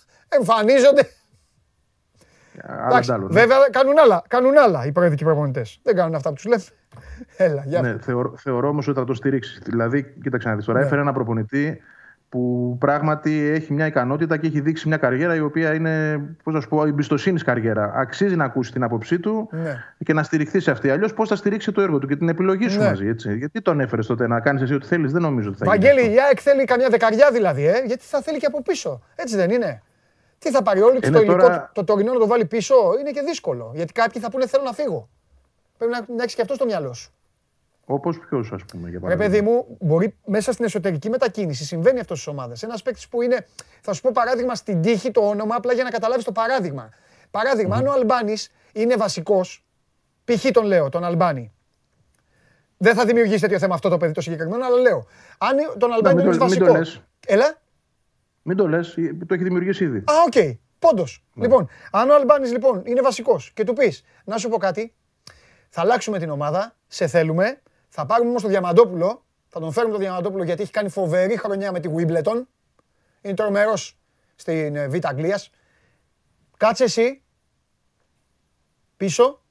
εμφανίζονται. 2.61 2.83
Άλλο 2.83 2.91
Εντάξει, 2.91 3.11
αντάλλο, 3.11 3.27
ναι. 3.27 3.39
βέβαια 3.39 3.57
κάνουν 3.71 3.99
άλλα, 3.99 4.23
κάνουν 4.27 4.57
άλλα 4.57 4.85
οι 4.85 4.91
προεδρικοί 4.91 5.23
προπονητές. 5.23 5.79
Δεν 5.83 5.95
κάνουν 5.95 6.15
αυτά 6.15 6.29
που 6.29 6.35
τους 6.35 6.45
λέμε. 6.45 6.63
Έλα, 7.47 7.63
γεια. 7.65 7.81
Ναι, 7.81 7.97
θεωρώ, 8.01 8.33
θεωρώ 8.37 8.67
όμως 8.69 8.87
ότι 8.87 8.99
θα 8.99 9.05
το 9.05 9.13
στηρίξεις. 9.13 9.61
Δηλαδή, 9.65 10.13
κοίταξε 10.23 10.49
να 10.49 10.55
δεις 10.55 10.65
τώρα, 10.65 10.79
Ναι. 10.79 10.85
έφερε 10.85 11.01
ένα 11.01 11.13
προπονητή 11.13 11.81
που 12.29 12.75
πράγματι 12.79 13.39
έχει 13.47 13.73
μια 13.73 13.85
ικανότητα 13.85 14.37
και 14.37 14.47
έχει 14.47 14.59
δείξει 14.59 14.87
μια 14.87 14.97
καριέρα 14.97 15.35
η 15.35 15.39
οποία 15.39 15.73
είναι, 15.73 16.19
πώς 16.43 16.53
να 16.53 16.59
σου 16.61 16.67
πω, 16.67 16.85
εμπιστοσύνης 16.85 17.43
καριέρα. 17.43 17.91
Αξίζει 17.95 18.35
να 18.35 18.43
ακούσει 18.45 18.71
την 18.71 18.83
άποψή 18.83 19.19
του 19.19 19.49
Ναι. 19.51 19.83
και 20.05 20.13
να 20.13 20.23
στηριχθεί 20.23 20.59
σε 20.59 20.71
αυτή. 20.71 20.89
Αλλιώς 20.89 21.13
πώς 21.13 21.29
θα 21.29 21.35
στηρίξει 21.35 21.71
το 21.71 21.81
έργο 21.81 21.99
του 21.99 22.07
και 22.07 22.15
την 22.15 22.29
επιλογή 22.29 22.67
σου 22.69 22.79
Ναι. 22.79 22.85
μαζί. 22.85 23.07
Έτσι. 23.07 23.37
Γιατί 23.37 23.61
τον 23.61 23.79
έφερες 23.79 24.05
τότε 24.07 24.27
να 24.27 24.39
κάνεις 24.39 24.61
εσύ 24.61 24.73
ό,τι 24.73 24.85
θέλεις, 24.87 25.11
δεν 25.11 25.21
νομίζω 25.21 25.49
ότι 25.49 25.57
θα 25.57 25.65
γίνει. 25.65 25.77
Βαγγέλη, 25.77 25.99
αυτό. 26.07 26.13
η 26.13 26.19
ΑΕΚ 26.27 26.39
θέλει 26.41 26.63
καμιά 26.65 26.89
δεκαριά 26.89 27.31
δηλαδή, 27.31 27.67
ε, 27.67 27.81
γιατί 27.85 28.03
θα 28.03 28.21
θέλει 28.21 28.37
και 28.37 28.45
από 28.45 28.61
πίσω. 28.61 29.01
Έτσι 29.15 29.35
δεν 29.35 29.49
είναι. 29.49 29.81
Τι 30.39 30.51
θα 30.51 30.61
πάρει 30.61 30.81
όλοι 30.81 30.99
Είναι 31.03 31.09
το 31.09 31.19
υλικό, 31.21 31.37
τώρα- 31.37 31.71
το 31.73 31.83
τωρινό 31.83 32.13
να 32.13 32.19
το 32.19 32.27
βάλει 32.27 32.45
πίσω, 32.45 32.75
είναι 32.99 33.11
και 33.11 33.21
δύσκολο. 33.21 33.71
Γιατί 33.75 33.93
κάποιοι 33.93 34.21
θα 34.21 34.29
πούνε 34.31 34.47
θέλω 34.47 34.63
να 34.63 34.73
φύγω. 34.73 35.09
Πρέπει 35.77 35.91
να, 35.93 36.05
να 36.15 36.23
έχεις 36.23 36.35
και 36.35 36.41
αυτό 36.41 36.53
στο 36.53 36.65
μυαλό 36.65 36.93
σου. 36.93 37.11
Όπως 37.85 38.19
ποιος, 38.19 38.51
ας 38.51 38.61
πούμε, 38.71 38.89
για 38.89 38.99
Ρε 38.99 39.05
παράδειγμα. 39.05 39.31
παιδί 39.33 39.41
μου, 39.49 39.77
μπορεί 39.79 40.15
μέσα 40.25 40.51
στην 40.51 40.65
εσωτερική 40.65 41.09
μετακίνηση, 41.09 41.65
συμβαίνει 41.65 41.99
αυτό 41.99 42.15
στις 42.15 42.27
ομάδες. 42.27 42.63
Ένας 42.63 42.81
παίκτης 42.81 43.07
που 43.07 43.21
είναι, 43.21 43.47
θα 43.81 43.93
σου 43.93 44.01
πω 44.01 44.09
παράδειγμα 44.13 44.55
στην 44.55 44.81
τύχη 44.81 45.11
το 45.11 45.21
όνομα, 45.21 45.55
απλά 45.55 45.73
για 45.73 45.83
να 45.83 45.89
καταλάβεις 45.89 46.23
το 46.25 46.31
παράδειγμα. 46.31 46.89
Παράδειγμα, 47.31 47.75
αν 47.75 47.87
ο 47.87 47.91
Αλμπάνης 47.91 48.51
είναι 48.73 48.95
βασικός, 48.95 49.65
π.χ. 50.25 50.51
τον 50.51 50.65
λέω, 50.65 50.89
τον 50.89 51.03
Αλμπάνη. 51.03 51.51
Δεν 52.77 52.95
θα 52.95 53.05
δημιουργήσει 53.05 53.39
τέτοιο 53.41 53.59
θέμα 53.59 53.73
αυτό 53.73 53.89
το 53.89 53.97
παιδί 53.97 54.13
το 54.13 54.21
συγκεκριμένο, 54.21 54.65
αλλά 54.65 54.77
λέω. 54.79 55.05
Αν 55.37 55.57
τον 55.77 55.91
Αλμπάνη 55.93 56.15
μην 56.15 56.25
είναι 56.25 56.37
το- 56.37 56.45
μην 56.45 56.57
το 56.59 56.65
βασικό. 56.65 56.77
λες. 56.79 57.01
Έλα. 57.27 57.57
Μην 58.47 58.57
το 58.57 58.67
λες, 58.67 58.93
το 59.27 59.33
έχει 59.33 59.43
δημιουργήσει 59.43 59.83
ήδη. 59.83 59.97
Α, 59.97 60.13
οκ. 60.25 60.57
Πόντος. 60.79 61.23
Λοιπόν, 61.35 61.69
αν 61.91 62.09
ο 62.09 62.15
Αλμπάνης 62.15 62.51
λοιπόν 62.51 62.81
είναι 62.85 63.01
βασικός 63.01 63.51
και 63.53 63.63
του 63.63 63.73
πεις, 63.73 64.03
να 64.25 64.37
σου 64.37 64.49
πω 64.49 64.57
κάτι, 64.57 64.93
θα 65.69 65.81
αλλάξουμε 65.81 66.19
την 66.19 66.29
ομάδα, 66.29 66.75
σε 66.87 67.07
θέλουμε, 67.07 67.61
θα 67.87 68.05
πάρουμε 68.05 68.29
όμως 68.29 68.41
τον 68.41 68.51
Διαμαντόπουλο, 68.51 69.25
θα 69.47 69.59
τον 69.59 69.71
φέρουμε 69.71 69.91
τον 69.93 70.01
Διαμαντόπουλο 70.01 70.43
γιατί 70.43 70.61
έχει 70.61 70.71
κάνει 70.71 70.89
φοβερή 70.89 71.37
χρονιά 71.37 71.71
με 71.71 71.79
τη 71.79 71.89
Wimbledon. 71.95 72.41
Είναι 73.21 73.33
τρομερός 73.33 73.97
στην 74.35 74.75
ε, 74.75 74.87
Β' 74.87 75.05
Αγγλίας. 75.05 75.49
Κάτσε 76.57 76.83
εσύ 76.83 77.23
πίσω. 78.97 79.41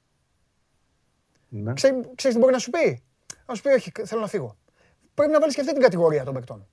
Ναι. 1.49 1.73
Ξέρει, 1.73 2.11
ξέρεις 2.15 2.35
τι 2.35 2.41
μπορεί 2.41 2.53
να 2.53 2.59
σου 2.59 2.69
πει; 2.69 3.03
Να 3.45 3.55
σου 3.55 3.61
πει, 3.61 3.69
Όχι, 3.69 3.91
θέλω 4.05 4.21
να 4.21 4.27
φύγω. 4.27 4.57
Πρέπει 5.13 5.31
να 5.31 5.39
βάλεις 5.39 5.55
και 5.55 5.61
αυτή 5.61 5.73
την 5.73 5.81
κατηγορία 5.81 6.23
των 6.23 6.33
παικτών. 6.33 6.67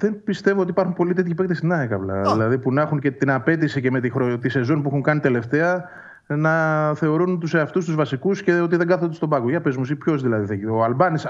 Δεν 0.00 0.22
πιστεύω 0.24 0.60
ότι 0.60 0.70
υπάρχουν 0.70 0.94
πολλοί 0.94 1.14
τέτοιοι 1.14 1.34
παίκτες 1.34 1.56
στην 1.56 1.72
ΑΕΚ 1.72 1.92
απλά. 1.92 2.20
Δηλαδή 2.20 2.58
που 2.58 2.72
να 2.72 2.82
έχουν 2.82 3.00
και 3.00 3.10
την 3.10 3.30
απέτηση 3.30 3.80
και 3.80 3.90
με 3.90 4.00
τη, 4.00 4.10
χρο... 4.10 4.38
τη 4.38 4.48
σεζόν 4.48 4.82
που 4.82 4.88
έχουν 4.88 5.02
κάνει 5.02 5.20
τελευταία 5.20 5.84
να 6.26 6.94
θεωρούν 6.94 7.40
τους 7.40 7.54
εαυτούς 7.54 7.84
τους 7.84 7.94
βασικούς 7.94 8.42
και 8.42 8.52
ότι 8.52 8.76
δεν 8.76 8.86
κάθονται 8.86 9.14
στον 9.14 9.28
πάγκο. 9.28 9.48
Για 9.48 9.60
πες 9.60 9.76
μου, 9.76 9.84
ποιος 9.98 10.22
δηλαδή 10.22 10.46
θα 10.46 10.52
έχει. 10.52 10.66
Ο 10.66 10.84
Αλμπάνης, 10.84 11.26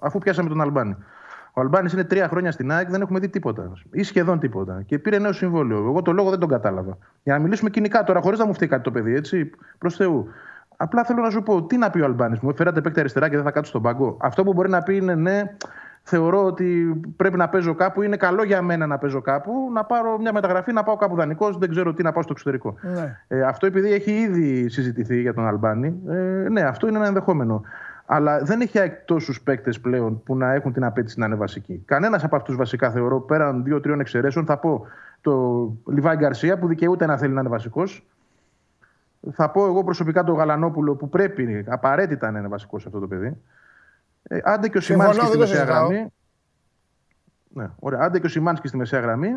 αφού 0.00 0.18
πιάσαμε 0.18 0.48
τον 0.48 0.60
Αλμπάνη. 0.60 0.96
Ο 1.52 1.60
Αλμπάνης 1.60 1.92
είναι 1.92 2.04
τρία 2.04 2.28
χρόνια 2.28 2.52
στην 2.52 2.72
ΑΕΚ, 2.72 2.90
δεν 2.90 3.00
έχουμε 3.00 3.18
δει 3.18 3.28
τίποτα. 3.28 3.72
ή 3.90 4.02
σχεδόν 4.02 4.38
τίποτα. 4.38 4.82
Και 4.86 4.98
πήρε 4.98 5.18
νέο 5.18 5.32
συμβόλαιο. 5.32 5.78
Εγώ 5.78 6.02
το 6.02 6.12
λόγο 6.12 6.30
δεν 6.30 6.38
τον 6.38 6.48
κατάλαβα. 6.48 6.98
Για 7.22 7.34
να 7.34 7.40
μιλήσουμε 7.40 7.70
κοινικά 7.70 8.04
τώρα, 8.04 8.20
χωρίς 8.20 8.38
να 8.38 8.46
μου 8.46 8.54
φταίει 8.54 8.68
κάτι 8.68 8.82
το 8.82 8.90
παιδί, 8.90 9.14
έτσι, 9.14 9.50
προς 9.78 9.96
Θεού. 9.96 10.28
Απλά 10.76 11.04
θέλω 11.04 11.22
να 11.22 11.30
σου 11.30 11.42
πω, 11.42 11.62
τι 11.62 11.76
να 11.76 11.90
πει 11.90 12.00
ο 12.00 12.04
Αλμπάνης. 12.04 12.40
Μου 12.40 12.50
έφερατε 12.50 12.80
παίκτη 12.80 13.00
αριστερά 13.00 13.28
και 13.28 13.34
δεν 13.34 13.44
θα 13.44 13.50
κάτσω 13.50 13.70
στον 13.70 13.82
πάγκο. 13.82 14.16
Αυτό 14.20 14.44
που 14.44 14.52
μπορεί 14.52 14.68
να 14.68 14.82
πει 14.82 14.96
είναι 14.96 15.14
ναι, 15.14 15.42
θεωρώ 16.02 16.44
ότι 16.44 17.00
πρέπει 17.16 17.36
να 17.36 17.48
παίζω 17.48 17.74
κάπου. 17.74 18.02
Είναι 18.02 18.16
καλό 18.16 18.44
για 18.44 18.62
μένα 18.62 18.86
να 18.86 18.98
παίζω 18.98 19.20
κάπου. 19.20 19.52
Να 19.72 19.84
πάρω 19.84 20.18
μια 20.18 20.32
μεταγραφή, 20.32 20.72
να 20.72 20.82
πάω 20.82 20.96
κάπου 20.96 21.14
δανεικός. 21.14 21.58
Δεν 21.58 21.70
ξέρω 21.70 21.94
τι 21.94 22.02
να 22.02 22.12
πάω 22.12 22.22
στο 22.22 22.32
εξωτερικό. 22.32 22.74
Ναι. 22.80 23.18
Ε, 23.28 23.42
αυτό 23.42 23.66
επειδή 23.66 23.92
έχει 23.92 24.10
ήδη 24.10 24.68
συζητηθεί 24.68 25.20
για 25.20 25.34
τον 25.34 25.46
Αλμπάνη. 25.46 26.00
Ε, 26.08 26.48
ναι, 26.48 26.60
αυτό 26.60 26.88
είναι 26.88 26.96
ένα 26.96 27.06
ενδεχόμενο. 27.06 27.62
Αλλά 28.06 28.38
δεν 28.42 28.60
έχει 28.60 28.78
τόσους 29.04 29.42
παίκτες 29.42 29.80
πλέον 29.80 30.22
που 30.22 30.36
να 30.36 30.52
έχουν 30.52 30.72
την 30.72 30.84
απέτηση 30.84 31.18
να 31.18 31.26
είναι 31.26 31.34
βασικοί. 31.34 31.82
Κανένας 31.84 32.24
από 32.24 32.36
αυτούς 32.36 32.56
βασικά 32.56 32.90
θεωρώ, 32.90 33.20
πέραν 33.20 33.64
δύο-τριών 33.64 34.00
εξαιρέσεων, 34.00 34.44
θα 34.44 34.56
πω 34.56 34.86
το 35.20 35.62
Λιβάη 35.86 36.16
Γκαρσία 36.16 36.58
που 36.58 36.66
δικαιούται 36.66 37.06
να 37.06 37.16
θέλει 37.16 37.32
να 37.32 37.40
είναι 37.40 37.48
βασικός. 37.48 38.06
Θα 39.32 39.50
πω 39.50 39.66
εγώ 39.66 39.84
προσωπικά 39.84 40.24
τον 40.24 40.34
Γαλανόπουλο 40.34 40.94
που 40.94 41.08
πρέπει 41.08 41.64
απαραίτητα 41.68 42.30
να 42.30 42.38
είναι 42.38 42.48
βασικός 42.48 42.82
σε 42.82 42.88
αυτό 42.88 43.00
το 43.00 43.06
παιδί. 43.06 43.36
Ε, 44.22 44.38
άντε 44.42 44.68
και 44.68 44.78
ο 44.78 44.80
Συμφωνώ, 44.80 45.12
Σιμάνσκι 45.12 45.26
στη 45.26 45.38
δεν 45.38 45.46
το 45.46 45.52
μεσαία 45.52 45.66
συζητάω. 45.66 45.88
γραμμή. 45.88 46.12
Ναι, 47.48 47.70
ωραία. 47.78 48.00
Άντε 48.00 48.18
και 48.20 48.26
ο 48.26 48.28
Σιμάνσκι 48.28 48.68
στη 48.68 48.76
μεσαία 48.76 49.00
γραμμή. 49.00 49.36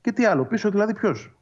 Και 0.00 0.12
τι 0.12 0.24
άλλο, 0.24 0.44
πίσω 0.44 0.70
δηλαδή 0.70 0.94
ποιος; 0.94 1.34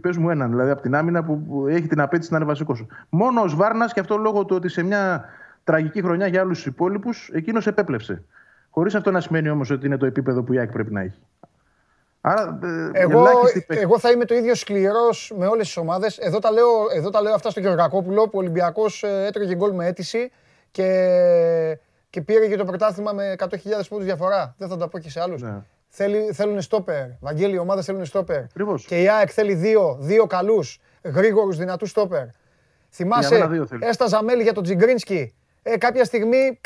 Πες 0.00 0.16
μου 0.16 0.30
έναν, 0.30 0.50
δηλαδή 0.50 0.70
από 0.70 0.82
την 0.82 0.94
άμυνα 0.94 1.24
που, 1.24 1.42
που 1.42 1.66
έχει 1.66 1.86
την 1.86 2.00
απέτηση 2.00 2.30
να 2.32 2.36
είναι 2.36 2.46
βασικός. 2.46 2.86
Μόνο 3.08 3.40
ο 3.40 3.48
Βάρνα 3.48 3.86
και 3.86 4.00
αυτό 4.00 4.16
λόγω 4.16 4.44
του 4.44 4.56
ότι 4.56 4.68
σε 4.68 4.82
μια 4.82 5.24
τραγική 5.64 6.02
χρονιά 6.02 6.26
για 6.26 6.40
άλλους 6.40 6.62
του 6.62 6.68
υπόλοιπους 6.68 7.30
εκείνος 7.32 7.66
επέπλεψε. 7.66 8.22
Χωρίς 8.70 8.94
αυτό 8.94 9.10
να 9.10 9.20
σημαίνει 9.20 9.48
όμως 9.48 9.70
ότι 9.70 9.86
είναι 9.86 9.96
το 9.96 10.06
επίπεδο 10.06 10.42
που 10.42 10.52
η 10.52 10.58
ΑΕΚ 10.58 10.70
πρέπει 10.70 10.92
να 10.92 11.00
έχει. 11.00 11.22
Άρα, 12.20 12.58
ε, 12.62 12.90
Εγώ, 12.92 13.18
ελάχιστοι 13.18 13.58
παίκτες. 13.58 13.82
εγώ 13.82 13.98
θα 13.98 14.10
είμαι 14.10 14.24
το 14.24 14.34
ίδιο 14.34 14.54
σκληρός 14.54 15.32
με 15.36 15.46
όλες 15.46 15.66
τις 15.66 15.76
ομάδες. 15.76 16.18
Εδώ, 16.18 16.38
τα 16.38 16.50
λέω, 16.50 16.68
εδώ 16.94 17.10
τα 17.10 17.20
λέω 17.22 17.34
αυτά 17.34 17.50
στο 17.50 17.60
Γεωργακόπουλο 17.60 18.22
που 18.22 18.30
ο 18.34 18.38
Ολυμπιακός 18.38 19.02
έτρωγε 19.02 19.54
γκολ 19.54 19.74
με 19.74 19.86
αίτηση 19.86 20.30
και, 20.76 21.78
και 22.10 22.20
πήρε 22.20 22.48
και 22.48 22.56
το 22.56 22.64
πρωτάθλημα 22.64 23.12
με 23.12 23.34
100.000 23.38 23.46
πόντους 23.88 24.04
διαφορά. 24.04 24.54
Δεν 24.58 24.68
θα 24.68 24.76
τα 24.76 24.88
πω 24.88 24.98
και 24.98 25.10
σε 25.10 25.20
άλλους. 25.20 25.42
Ναι. 25.42 25.62
Θέλει, 25.88 26.32
θέλουν 26.32 26.60
στόπερ. 26.60 27.06
Βαγγέλη, 27.20 27.54
οι 27.54 27.58
ομάδε 27.58 27.82
θέλουν 27.82 28.04
στόπερ. 28.04 28.42
Ακριβώς. 28.42 28.84
Και 28.84 29.02
η 29.02 29.08
ΑΕΚ 29.08 29.28
θέλει 29.32 29.54
δύο, 29.54 29.96
δύο 30.00 30.26
καλούς, 30.26 30.80
γρήγορους, 31.02 31.56
δυνατούς 31.56 31.90
στόπερ. 31.90 32.24
Θυμάσαι, 32.90 33.34
μένα 33.34 33.46
δύο 33.46 33.66
θέλει. 33.66 33.86
έσταζα 33.86 34.22
μέλη 34.22 34.42
για 34.42 34.52
τον 34.52 34.62
Τζιγκρίνσκι. 34.62 35.34
Ε, 35.62 35.76
κάποια 35.76 36.04
στιγμή 36.04 36.60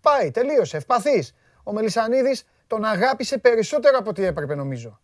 πάει, 0.00 0.30
τελείωσε, 0.30 0.76
ευπαθή. 0.76 1.24
Ο 1.62 1.72
Μελισανίδης 1.72 2.44
τον 2.66 2.84
αγάπησε 2.84 3.38
περισσότερο 3.38 3.98
από 3.98 4.10
ό,τι 4.10 4.24
έπρεπε, 4.24 4.54
νομίζω. 4.54 5.00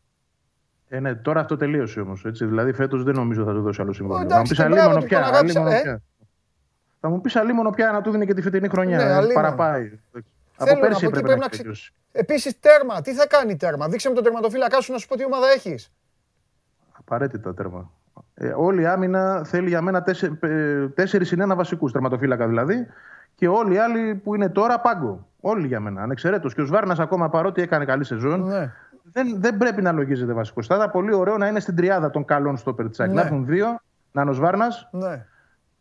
Ε, 0.88 1.00
ναι, 1.00 1.14
τώρα 1.14 1.40
αυτό 1.40 1.56
τελείωσε 1.56 2.00
όμως. 2.00 2.22
Δηλαδή 2.26 2.72
φέτος 2.72 3.02
δεν 3.02 3.14
νομίζω 3.14 3.44
θα 3.44 3.52
του 3.52 3.62
δώσει 3.62 3.80
άλλο 3.80 3.92
συμβόλαιο. 3.92 4.26
Ω, 4.26 4.28
Θα 4.28 4.34
μου 4.34 4.40
εντάξει, 4.40 4.54
πει 4.54 4.62
και 4.62 4.68
μπράβο 4.68 4.88
αλίμονο 4.88 5.00
του, 5.00 5.06
πια. 5.06 5.18
τον 5.18 5.28
αγάπησε, 5.28 5.58
αλίμονο 5.58 5.76
ε. 5.76 5.82
πια. 5.82 6.02
Θα 7.04 7.12
μου 7.12 7.20
πεις 7.20 7.36
αλίμονο 7.36 7.70
πια 7.70 7.90
να 7.92 8.00
του 8.00 8.10
δίνει 8.10 8.26
και 8.26 8.34
τη 8.34 8.42
φετινή 8.42 8.68
χρονιά. 8.68 8.96
Ναι, 8.96 9.02
ε, 9.02 9.06
αλίμονο. 9.12 9.34
παραπάει. 9.34 9.98
Από 10.56 10.66
Θέλω 10.66 10.80
να 10.80 10.86
πέρσι 10.86 11.00
πω, 11.00 11.06
εκεί 11.06 11.18
έπρεπε 11.18 11.20
πρέπει 11.26 11.28
να 11.28 11.36
να 11.36 11.44
έχει 11.44 11.48
ξε- 11.50 11.62
τελειώσει. 11.62 11.92
Επίσης, 12.12 12.60
τέρμα. 12.60 13.00
Τι 13.00 13.14
θα 13.14 13.26
κάνει 13.26 13.56
τέρμα; 13.56 13.88
Δείξε 13.88 14.08
με 14.08 14.14
τον 14.14 14.24
τερματοφύλακά 14.24 14.80
σου 14.80 14.92
να 14.92 14.98
σου 14.98 15.06
πω 15.08 15.16
τι 15.16 15.24
ομάδα 15.24 15.46
έχεις. 15.56 15.92
Απαραίτητα 16.98 17.54
τέρμα. 17.54 17.90
Ε, 18.34 18.52
όλη 18.56 18.82
η 18.82 18.86
άμυνα 18.86 19.44
θέλει 19.44 19.68
για 19.68 19.80
μένα 19.80 20.02
τέσσερι, 20.02 20.38
ε, 20.42 20.88
τέσσερις 20.88 21.30
είναι 21.32 21.42
ένα 21.42 21.54
βασικούς, 21.54 21.92
τερματοφύλακα 21.92 22.46
δηλαδή. 22.46 22.86
Και 23.34 23.48
όλοι 23.48 23.74
οι 23.74 23.78
άλλοι 23.78 24.14
που 24.14 24.34
είναι 24.34 24.48
τώρα 24.48 24.80
πάγκο. 24.80 25.26
Όλοι 25.40 25.66
για 25.66 25.80
μένα. 25.80 26.02
Ανεξαιρέτως. 26.02 26.54
Και 26.54 26.60
ο 26.60 26.64
Σβάρνας 26.64 26.98
ακόμα 26.98 27.28
παρότι 27.28 27.62
έκανε 27.62 27.84
καλή 27.84 28.04
σεζόν, 28.04 28.40
Ναι. 28.44 28.72
δεν, 29.12 29.40
δεν 29.40 29.56
πρέπει 29.56 29.82
να 29.82 29.92
λογίζεται 29.92 30.32
βασικός. 30.32 30.66
Θα 30.66 30.74
ήταν 30.74 30.90
πολύ 30.90 31.14
ωραίο 31.14 31.36
να 31.38 31.46
είναι 31.46 31.60
στην 31.60 31.76
τριάδα 31.76 32.10
των 32.10 32.24
καλών 32.24 32.56
στο 32.56 32.72
Περτσάκ. 32.74 33.08
Ναι. 33.08 33.14
Να 33.14 33.20
έχουν 33.20 33.46
δύο, 33.46 33.78
να 34.12 34.20
είναι 34.22 34.30
ο 34.30 34.34
Σβάρνας. 34.34 34.88
Ναι. 34.92 35.26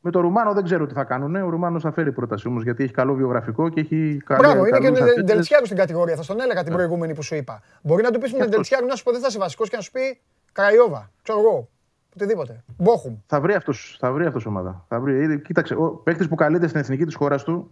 Με 0.06 0.12
τον 0.12 0.22
Ρουμάνο 0.22 0.54
δεν 0.54 0.64
ξέρω 0.64 0.86
τι 0.86 0.94
θα 0.94 1.04
κάνουν. 1.04 1.36
Ο 1.36 1.50
Ρουμάνος 1.50 1.82
θα 1.82 1.92
φέρει 1.92 2.12
πρόταση 2.12 2.48
όμως 2.48 2.64
γιατί 2.64 2.84
έχει 2.84 2.94
καλό 2.94 3.14
βιογραφικό 3.14 3.70
και 3.70 3.80
έχει 3.80 4.22
καλή. 4.26 4.40
Μπράβο, 4.40 4.66
είναι 4.66 4.80
και 4.80 4.88
ο 4.88 5.24
Ντελτσιάρου 5.24 5.66
στην 5.66 5.78
κατηγορία. 5.78 6.16
Θα 6.16 6.24
στον 6.24 6.42
έλεγα 6.42 6.64
την 6.64 6.74
προηγούμενη 6.74 7.14
που 7.14 7.22
σου 7.24 7.36
είπα. 7.36 7.62
Μπορεί 7.82 8.04
να 8.04 8.12
του 8.12 8.20
πεις 8.20 8.34
με 8.34 8.40
τον 8.40 8.50
Ντελτσιάρου 8.50 8.86
να 8.86 8.96
σου 8.96 9.04
πω 9.04 9.12
δεν 9.12 9.22
θα 9.22 9.28
είσαι 9.28 9.38
βασικός 9.40 9.70
και 9.70 9.76
να 9.76 9.82
σου 9.82 9.92
πει 9.92 10.20
Κραϊόβα. 10.52 11.12
Ξέρω 11.24 11.40
εγώ. 11.40 11.70
Οτιδήποτε. 12.16 12.64
Μπόχουμ. 12.78 13.18
Θα 13.28 13.42
βρει 13.42 13.54
αυτός 13.54 13.98
θα 14.00 14.12
βρει 14.12 14.26
αυτός 14.26 14.46
ομάδα. 14.46 14.86
Θα 14.88 15.00
βρει. 15.00 15.32
Ε, 15.32 15.36
Κοίταξε, 15.38 15.74
ο 15.74 15.90
παίκτης 15.90 16.28
που 16.28 16.36
καλείται 16.36 16.68
στην 16.68 16.80
εθνική 16.80 17.06
της 17.06 17.16
χώρας 17.16 17.44
του 17.44 17.72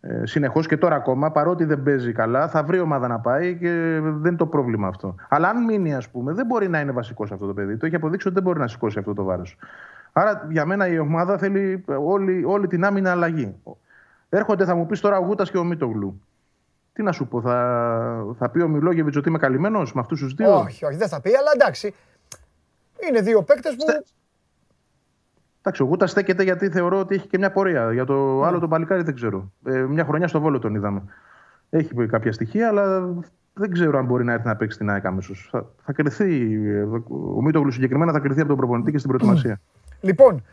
ε, 0.00 0.26
συνεχώς 0.26 0.66
και 0.66 0.76
τώρα 0.76 0.94
ακόμα, 0.94 1.30
παρότι 1.30 1.64
δεν 1.64 1.82
παίζει 1.82 2.12
καλά, 2.12 2.48
θα 2.48 2.62
βρει 2.62 2.80
ομάδα 2.80 3.08
να 3.08 3.18
πάει 3.18 3.56
και 3.56 3.70
δεν 4.02 4.26
είναι 4.26 4.36
το 4.36 4.46
πρόβλημα 4.46 4.88
αυτό. 4.88 5.14
Αλλά 5.28 5.48
αν 5.48 5.64
μείνει, 5.64 5.94
ας 5.94 6.08
πούμε, 6.08 6.32
δεν 6.32 6.46
μπορεί 6.46 6.68
να 6.68 6.80
είναι 6.80 6.92
βασικός 6.92 7.32
αυτό 7.32 7.46
το 7.46 7.54
παιδί. 7.54 7.76
Το 7.76 7.86
έχει 7.86 7.94
αποδείξει 7.94 8.26
ότι 8.26 8.36
δεν 8.36 8.44
μπορεί 8.44 8.58
να 8.58 8.68
σηκώσει 8.68 8.98
αυτό 8.98 9.14
το 9.14 9.24
βάρος. 9.24 9.56
Άρα 10.12 10.46
για 10.50 10.66
μένα 10.66 10.88
η 10.88 10.98
ομάδα 10.98 11.38
θέλει 11.38 11.84
όλη, 11.86 12.44
όλη 12.44 12.66
την 12.66 12.84
άμυνα 12.84 13.10
αλλαγή. 13.10 13.54
Έρχονται, 14.28 14.64
θα 14.64 14.74
μου 14.74 14.86
πεις 14.86 15.00
τώρα 15.00 15.18
ο 15.18 15.24
Γούτας 15.24 15.50
και 15.50 15.58
ο 15.58 15.64
Μίτογλου. 15.64 16.22
Τι 16.92 17.02
να 17.02 17.12
σου 17.12 17.26
πω, 17.26 17.40
θα, 17.40 18.24
θα 18.38 18.48
πει 18.48 18.60
ο 18.60 18.68
Μιλόγεβιτς 18.68 19.16
ότι 19.16 19.28
είμαι 19.28 19.38
καλυμμένος 19.38 19.94
με 19.94 20.00
αυτούς 20.00 20.20
τους 20.20 20.34
δύο; 20.34 20.58
Όχι, 20.58 20.84
όχι, 20.84 20.96
δεν 20.96 21.08
θα 21.08 21.20
πει, 21.20 21.36
αλλά 21.36 21.50
εντάξει. 21.54 21.94
Είναι 23.08 23.20
δύο 23.20 23.42
παίκτες 23.42 23.76
που. 23.76 23.84
Εντάξει, 25.64 25.82
ο 25.82 25.86
Γούτα 25.86 26.06
στέκεται 26.06 26.42
γιατί 26.42 26.68
θεωρώ 26.68 26.98
ότι 26.98 27.14
έχει 27.14 27.26
και 27.26 27.38
μια 27.38 27.52
πορεία. 27.52 27.92
Για 27.92 28.04
το 28.04 28.42
άλλο 28.42 28.58
τον 28.58 28.68
παλικάρι 28.68 29.02
δεν 29.02 29.14
ξέρω. 29.14 29.52
Ε, 29.64 29.78
μια 29.78 30.04
χρονιά 30.04 30.28
στο 30.28 30.40
Βόλο 30.40 30.58
τον 30.58 30.74
είδαμε. 30.74 31.02
Έχει 31.70 32.06
κάποια 32.06 32.32
στοιχεία, 32.32 32.68
αλλά 32.68 33.14
δεν 33.54 33.70
ξέρω 33.70 33.98
αν 33.98 34.04
μπορεί 34.04 34.24
να 34.24 34.32
έρθει 34.32 34.46
να 34.46 34.56
παίξει 34.56 34.78
την 34.78 34.90
ΑΕΚ 34.90 35.06
αμέσως. 35.06 35.48
Θα, 35.50 35.66
θα 35.84 35.92
κρυθεί. 35.92 36.54
ε, 36.66 36.82
Ο 37.36 37.42
Μίτογλου 37.42 37.70
συγκεκριμένα 37.70 38.12
θα 38.12 38.18
κρυθεί 38.18 38.38
από 38.38 38.48
τον 38.48 38.56
προπονητή 38.56 38.90
και 38.90 38.98
στην 38.98 39.10
προετοιμασία. 39.10 39.60
Λοιπόν, 40.00 40.44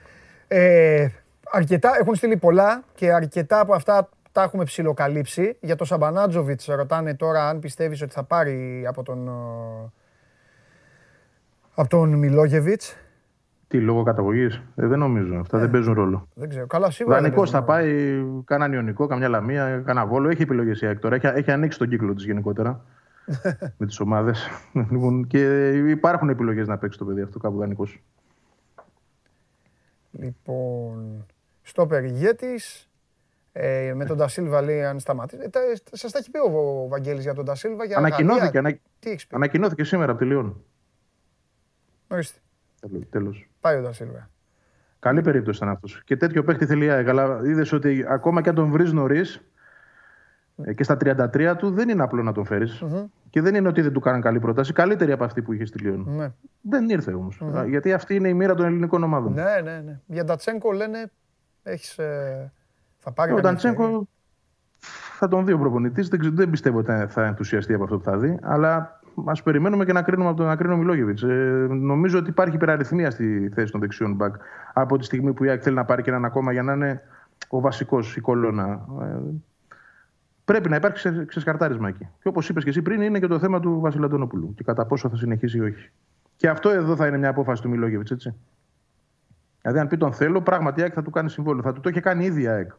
ε, 0.47 1.07
αρκετά, 1.51 1.91
έχουν 1.99 2.15
στείλει 2.15 2.37
πολλά 2.37 2.83
και 2.95 3.13
αρκετά 3.13 3.59
από 3.59 3.73
αυτά 3.73 4.09
τα 4.31 4.43
έχουμε 4.43 4.63
ψηλοκαλύψει. 4.63 5.57
Για 5.61 5.75
τον 5.75 5.87
Σαμπανάτζοβιτς 5.87 6.65
ρωτάνε 6.65 7.13
τώρα 7.15 7.49
αν 7.49 7.59
πιστεύεις 7.59 8.01
ότι 8.01 8.13
θα 8.13 8.23
πάρει 8.23 8.85
από 8.87 9.03
τον, 9.03 9.27
ε, 9.27 9.91
από 11.75 11.89
τον 11.89 12.13
Μιλόγεβιτς. 12.13 12.95
Τι, 13.69 13.79
λόγω 13.81 14.03
καταγωγής; 14.03 14.61
Ε, 14.75 14.87
δεν 14.87 14.99
νομίζω. 14.99 15.39
Αυτά 15.39 15.57
δεν 15.57 15.69
παίζουν 15.71 15.93
ρόλο. 15.93 16.27
Δεν 16.33 16.49
ξέρω. 16.49 16.67
Καλά, 16.67 16.91
σίγουρα. 16.91 17.15
δεν 17.15 17.23
Δανεικός 17.23 17.51
παίζουν 17.51 17.67
θα 17.67 17.73
ρόλο. 17.75 17.87
πάει, 17.89 18.43
κάνα 18.45 18.75
Ιωνικό, 18.75 19.07
καμιά 19.07 19.27
Λαμία, 19.29 19.81
κάνα 19.85 20.05
Βόλο. 20.05 20.29
Έχει 20.29 20.41
επιλογές 20.41 20.81
η 20.81 20.85
ΑΕΚ 20.85 20.99
τώρα. 20.99 21.15
Έχει, 21.15 21.25
έχει 21.27 21.51
ανοίξει 21.51 21.77
τον 21.77 21.89
κύκλο 21.89 22.13
της 22.13 22.25
γενικότερα 22.25 22.85
με 23.77 23.85
τις 23.85 23.99
ομάδες. 23.99 24.47
λοιπόν, 24.91 25.27
και 25.27 25.69
υπάρχουν 25.71 26.29
επιλογές 26.29 26.67
να 26.67 26.77
παίξει 26.77 26.97
το 26.97 27.05
παιδί 27.05 27.21
αυτό 27.21 27.39
κάπου 27.39 27.57
δανεικός. 27.57 28.01
Λοιπόν, 30.11 31.25
στο 31.61 31.85
Περιγέτης, 31.87 32.89
ε, 33.51 33.93
με 33.95 34.05
τον 34.05 34.17
Τασίλβα 34.17 34.61
λέει 34.61 34.83
αν 34.83 34.99
σταματήσει. 34.99 35.41
Ε, 35.45 35.47
τα- 35.49 35.59
σας 35.91 36.11
τα 36.11 36.17
έχει 36.17 36.31
πει 36.31 36.37
ο 36.39 36.87
Βαγγέλης 36.87 37.23
για 37.23 37.33
τον 37.33 37.45
Τασίλβα. 37.45 37.85
Για 37.85 37.97
Ανακοινώθηκε, 37.97 38.45
Γαλλία. 38.45 38.59
ανα... 38.59 38.77
Τι 38.99 39.09
έχεις 39.09 39.27
πει; 39.27 39.35
ανακοινώθηκε 39.35 39.83
σήμερα 39.83 40.11
από 40.11 40.19
τη 40.19 40.25
Λιόν. 40.25 40.63
Ορίστε, 42.07 42.39
Τέλος. 43.09 43.48
Πάει 43.59 43.77
ο 43.77 43.81
Τασίλβα. 43.83 44.29
Καλή 44.99 45.21
περίπτωση 45.21 45.57
ήταν 45.57 45.69
αυτός. 45.73 46.01
Και 46.05 46.17
τέτοιο 46.17 46.43
παίχτη 46.43 46.65
θέλει 46.65 46.85
η 46.85 46.89
ΑΕΚ. 46.89 47.07
Αλλά 47.09 47.39
είδες 47.43 47.71
ότι 47.71 48.05
ακόμα 48.09 48.41
και 48.41 48.49
αν 48.49 48.55
τον 48.55 48.71
βρεις 48.71 48.93
νωρίς 48.93 49.41
και 50.75 50.83
στα 50.83 50.97
33 51.33 51.55
του 51.57 51.71
δεν 51.71 51.89
είναι 51.89 52.03
απλό 52.03 52.23
να 52.23 52.31
τον 52.31 52.45
φερει 52.45 52.67
Και 53.29 53.41
δεν 53.41 53.55
είναι 53.55 53.67
ότι 53.67 53.81
δεν 53.81 53.93
του 53.93 53.99
κάναν 53.99 54.21
καλή 54.21 54.39
πρόταση. 54.39 54.73
Καλύτερη 54.73 55.11
από 55.11 55.23
αυτή 55.23 55.41
που 55.41 55.53
είχε 55.53 55.65
στη 55.65 55.79
Λιόν. 55.79 56.05
Ναι. 56.07 56.31
Δεν 56.61 56.89
ήρθε 56.89 57.13
όμως. 57.13 57.41
Γιατί 57.67 57.93
αυτή 57.93 58.15
είναι 58.15 58.27
η 58.27 58.33
μοίρα 58.33 58.55
των 58.55 58.65
ελληνικών 58.65 59.03
ομάδων. 59.03 59.33
ναι, 59.33 59.61
ναι, 59.63 59.81
ναι. 59.85 59.99
Για 60.05 60.23
Ντατσένκο 60.23 60.71
λένε 60.71 61.11
έχεις, 61.63 61.97
ε, 61.97 62.51
θα 62.97 63.11
πάρει 63.11 63.31
Ο 63.31 63.35
καμία 63.35 63.49
Νταντσέγκο 63.49 63.83
ευκαιρία. 63.83 64.07
θα 65.17 65.27
τον 65.27 65.45
δει 65.45 65.51
ο 65.53 65.57
προπονητής. 65.59 66.07
Δεν, 66.07 66.19
ξέρω- 66.19 66.35
δεν 66.35 66.49
πιστεύω 66.49 66.77
ότι 66.77 66.91
θα 67.07 67.25
ενθουσιαστεί 67.25 67.73
από 67.73 67.83
αυτό 67.83 67.97
που 67.97 68.03
θα 68.03 68.17
δει. 68.17 68.37
Αλλά 68.41 68.98
ας 69.25 69.43
περιμένουμε 69.43 69.85
και 69.85 69.93
να 69.93 70.01
κρίνουμε 70.01 70.29
από 70.29 70.37
τον 70.37 70.49
Ακρίνο 70.49 70.77
Μιλόγεβιτς. 70.77 71.23
Ε, 71.23 71.67
νομίζω 71.69 72.17
ότι 72.17 72.29
υπάρχει 72.29 72.55
υπεραριθμία 72.55 73.11
στη 73.11 73.49
θέση 73.53 73.71
των 73.71 73.79
δεξιών 73.81 74.13
μπακ 74.13 74.35
από 74.73 74.97
τη 74.97 75.05
στιγμή 75.05 75.33
που 75.33 75.43
η 75.43 75.49
ΑΕΚ 75.49 75.59
θέλει 75.63 75.75
να 75.75 75.85
πάρει 75.85 76.01
και 76.01 76.09
έναν 76.09 76.25
ακόμα 76.25 76.51
για 76.51 76.63
να 76.63 76.73
είναι 76.73 77.01
ο 77.47 77.59
βασικός, 77.59 78.15
η 78.15 78.21
κολόνα. 78.21 78.85
Ε, 79.01 79.17
πρέπει 80.45 80.69
να 80.69 80.75
υπάρξει 80.75 81.09
ξε- 81.09 81.25
ξεσκαρτάρισμα 81.27 81.87
εκεί. 81.87 82.07
Και 82.21 82.27
όπως 82.27 82.49
είπες 82.49 82.63
και 82.63 82.69
εσύ 82.69 82.81
πριν, 82.81 83.01
είναι 83.01 83.19
και 83.19 83.27
το 83.27 83.39
θέμα 83.39 83.59
του 83.59 83.79
Βασίλη 83.79 84.05
Αντωνόπουλου. 84.05 84.53
Και 84.53 84.63
κατά 84.63 84.85
πόσο 84.85 85.09
θα 85.09 85.15
συνεχίσει 85.15 85.57
ή 85.57 85.61
όχι. 85.61 85.89
Και 86.35 86.49
αυτό 86.49 86.69
εδώ 86.69 86.95
θα 86.95 87.07
είναι 87.07 87.17
μια 87.17 87.29
απόφαση 87.29 87.61
του 87.61 87.69
Μιλόγεβιτς, 87.69 88.11
έτσι. 88.11 88.35
Δηλαδή, 89.61 89.79
αν 89.79 89.87
πει 89.87 89.97
τον 89.97 90.13
θέλω, 90.13 90.41
πράγματι 90.41 90.79
η 90.79 90.83
ΑΕΚ 90.83 90.91
θα 90.95 91.01
του 91.01 91.09
κάνει 91.11 91.29
συμβόλαιο. 91.29 91.61
Θα 91.63 91.73
του 91.73 91.79
το 91.79 91.89
είχε 91.89 91.99
κάνει 91.99 92.25
ήδη 92.25 92.41
η 92.41 92.47
ΑΕΚ. 92.47 92.71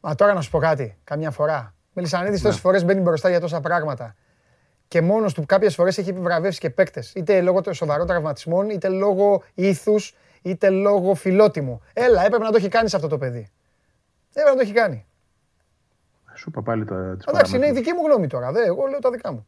Μα 0.00 0.14
τώρα 0.14 0.34
να 0.34 0.40
σου 0.40 0.50
πω 0.50 0.58
κάτι, 0.58 0.96
καμιά 1.04 1.30
φορά. 1.30 1.74
Μελισανίδης 1.92 2.42
Ναι. 2.42 2.46
τόσες 2.46 2.60
φορές 2.60 2.84
μπαίνει 2.84 3.00
μπροστά 3.00 3.28
για 3.28 3.40
τόσα 3.40 3.60
πράγματα. 3.60 4.14
Και 4.92 5.00
μόνος 5.02 5.34
του 5.34 5.46
κάποιες 5.46 5.74
φορές 5.74 5.98
έχει 5.98 6.10
επιβραβεύσει 6.10 6.60
και 6.60 6.70
παίκτες. 6.70 7.12
Είτε 7.16 7.40
λόγω 7.40 7.60
των 7.60 7.74
σοβαρών 7.74 8.06
τραυματισμών, 8.06 8.70
είτε 8.70 8.88
λόγω 8.88 9.42
ήθους, 9.54 10.14
είτε 10.42 10.70
λόγω 10.70 11.14
φιλότιμου. 11.14 11.82
Έλα, 11.92 12.24
έπρεπε 12.24 12.44
να 12.44 12.50
το 12.50 12.56
έχει 12.56 12.68
κάνει 12.68 12.88
σε 12.88 12.96
αυτό 12.96 13.08
το 13.08 13.18
παιδί. 13.18 13.50
Έπρεπε 14.28 14.48
να 14.50 14.54
το 14.56 14.60
έχει 14.62 14.72
κάνει. 14.72 15.06
Σου 16.34 16.44
είπα 16.48 16.62
πάλι 16.62 16.84
τα 16.84 17.14
τις 17.16 17.26
Εντάξει, 17.26 17.56
είναι 17.56 17.64
η 17.64 17.68
παραμέτρους. 17.68 17.78
δική 17.78 17.92
μου 17.92 18.06
γνώμη 18.06 18.26
τώρα. 18.26 18.52
Δε, 18.52 18.64
εγώ 18.64 18.86
λέω 18.86 18.98
τα 18.98 19.10
δικά 19.10 19.32
μου. 19.32 19.46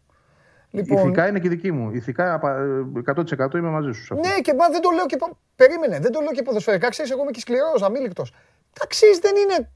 Λοιπόν, 0.71 0.99
Ηθικά 0.99 1.29
είναι 1.29 1.39
και 1.39 1.49
δική 1.49 1.73
μου. 1.73 1.91
Ηθικά 1.93 2.35
απα- 2.35 2.57
ε, 2.59 2.85
100% 3.05 3.59
είμαι 3.59 3.69
μαζί 3.69 3.93
σου. 3.93 4.05
σε 4.05 4.15
αυτό. 4.15 4.29
ναι, 4.29 4.41
και 4.41 4.55
μα 4.55 4.69
δεν 4.69 4.81
το 4.81 4.91
λέω 4.91 5.07
και. 5.07 5.17
πο- 5.17 5.39
Περίμενε, 5.57 5.99
δεν 5.99 6.13
το 6.13 6.21
λέω 6.21 6.33
και 6.33 6.43
ποδοσφαιρικά. 6.43 6.89
Ξέρεις, 6.89 7.11
εγώ 7.11 7.23
είμαι 7.23 7.31
και 7.31 7.41
σκληρός, 7.41 7.83
αμήλικτος. 7.83 8.33
Ταξί 8.81 9.07
δεν 9.21 9.33
είναι, 9.37 9.71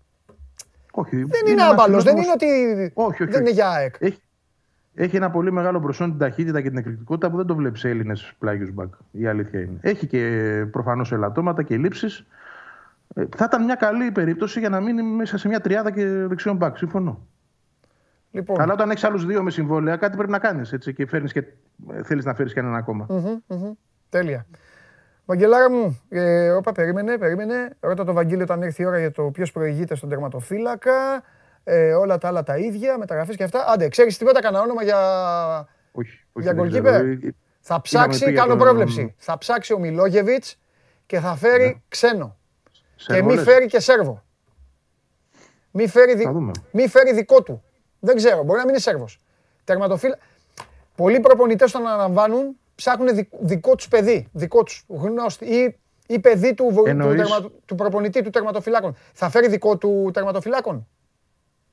Όχι, 0.93 1.17
δεν 1.25 1.47
είναι 1.47 1.63
άμπαλο. 1.63 2.03
Δεν 2.03 2.17
είναι 2.17 2.31
ότι. 2.35 2.47
Όχι, 2.95 3.23
όχι, 3.23 3.25
δεν 3.33 3.41
είναι 3.41 3.51
όχι. 3.51 3.53
για 3.53 3.69
ΑΕΚ. 3.71 3.95
Έχει, 3.99 4.23
έχει 5.01 5.17
ένα 5.17 5.31
πολύ 5.31 5.53
μεγάλο 5.53 5.81
προσόν 5.81 6.11
την 6.11 6.19
ταχύτητα 6.19 6.61
και 6.61 6.69
την 6.69 6.79
εκρηκτικότητα 6.79 7.31
που 7.31 7.37
δεν 7.37 7.47
το 7.47 7.55
βλέπεις 7.55 7.81
σε 7.81 7.89
Έλληνες 7.89 8.33
πλάγιους 8.39 8.73
μπακ. 8.73 8.95
Η 9.11 9.27
αλήθεια 9.27 9.61
είναι. 9.61 9.79
Έχει 9.81 10.07
και 10.07 10.65
προφανώς 10.71 11.13
ελαττώματα 11.13 11.63
και 11.63 11.77
λήψει. 11.77 12.07
θα 13.37 13.45
ήταν 13.45 13.65
μια 13.65 13.75
καλή 13.75 14.11
περίπτωση 14.11 14.59
για 14.59 14.69
να 14.69 14.81
μείνει 14.81 15.03
μέσα 15.03 15.39
σε 15.39 15.49
μια 15.49 15.61
τριάδα 15.61 15.91
και 15.91 16.05
δεξιόν 16.07 16.57
μπακ. 16.57 16.77
Συμφωνώ. 16.77 17.27
Λοιπόν, 18.31 18.61
Αλλά 18.61 18.73
όταν 18.73 18.91
έχεις 18.91 19.05
άλλους 19.05 19.27
δύο 19.27 19.43
με 19.43 19.51
συμβόλαια, 19.51 19.97
κάτι 19.97 20.17
πρέπει 20.17 20.31
να 20.31 20.39
κάνεις. 20.39 20.75
Και 20.95 21.07
φέρνεις 21.07 21.33
και 21.33 21.45
θέλεις 22.03 22.25
να 22.25 22.35
φέρεις 22.35 22.53
και 22.53 22.61
έναν 22.61 22.75
ακόμα. 22.75 23.07
Τέλεια. 24.09 24.47
Βαγγελάρα 25.25 25.71
μου, 25.71 26.01
ε, 26.09 26.51
όπα, 26.51 26.73
περίμενε, 26.73 27.19
περίμενε. 27.19 27.77
Ρώτα 27.81 28.05
το 28.05 28.13
Βαγγέλη 28.13 28.43
όταν 28.43 28.63
έρθει 28.63 28.83
η 28.83 28.87
ώρα 28.87 28.99
για 28.99 29.11
το 29.11 29.23
ποιος 29.23 29.53
προηγείται 29.53 29.95
στον 29.95 30.09
τερματοφύλακα. 30.09 31.23
Ε, 31.71 31.93
όλα 31.95 32.19
τα 32.19 32.29
άλλα 32.29 32.43
τα 32.43 32.57
ίδια, 32.57 32.99
μεταγραφές 32.99 33.37
και 33.37 33.43
αυτά. 33.45 33.65
Άντε, 33.69 33.89
ξέρεις 33.89 34.19
τίποτα, 34.19 34.41
κανένα 34.41 34.63
όνομα 34.63 34.83
για. 34.83 34.99
Όχι, 35.93 36.25
όχι. 36.33 36.47
Για 36.47 36.55
δεν 36.55 36.65
goalkeeper. 36.65 36.83
ξέρω. 36.85 37.07
Ε, 37.09 37.19
Θα 37.61 37.81
ψάξει, 37.81 38.25
πει 38.25 38.31
για 38.31 38.41
κάνω 38.41 38.55
τον- 38.55 38.59
πρόβλεψη. 38.65 39.15
Θα 39.19 39.39
ψάξει 39.39 39.73
ο 39.73 39.79
Μιλόγεβιτς 39.79 40.59
και 41.07 41.19
θα 41.21 41.35
φέρει 41.37 41.83
ξένο. 41.89 42.37
Και 42.97 43.13
μη 43.13 43.17
Σερβόλες. 43.17 43.43
φέρει 43.45 43.67
και 43.67 43.81
Σέρβο. 43.81 44.23
Μη 45.71 45.89
φέρει, 45.89 46.15
δι... 46.15 46.23
Θα 46.23 46.33
δούμε. 46.33 46.51
μη 46.71 46.89
φέρει 46.89 47.13
δικό 47.13 47.43
του. 47.43 47.63
Δεν 48.01 48.17
ξέρω, 48.17 48.37
μπορεί 48.43 48.59
να 48.59 48.65
μην 48.65 48.69
είναι 48.69 48.79
Σέρβος. 48.79 49.19
Τερματοφύλα. 49.65 50.19
Πολλοί 50.97 51.21
προπονητές 51.21 51.73
τον 51.73 51.87
αναλαμβάνουν, 51.87 52.57
ψάχνουν 52.75 53.15
δι- 53.15 53.29
δικό 53.41 53.75
τους 53.75 53.89
παιδί, 53.89 54.29
δικό 54.33 54.63
τους 54.63 54.85
γνώστη 54.89 55.45
ή, 55.45 55.79
ή 56.07 56.19
παιδί 56.19 56.55
του, 56.55 56.69
βο- 56.73 56.83
του, 56.83 56.89
Εννοείς- 56.89 57.23
τερμα- 57.29 57.51
του 57.65 57.75
προπονητή 57.75 58.23
του 58.23 58.31
τερματοφυλάκων. 58.31 58.97
Θα 59.13 59.29
φέρει 59.29 59.49
δικό 59.49 59.77
του 59.79 60.11
τερματοφυλάκων; 60.13 60.89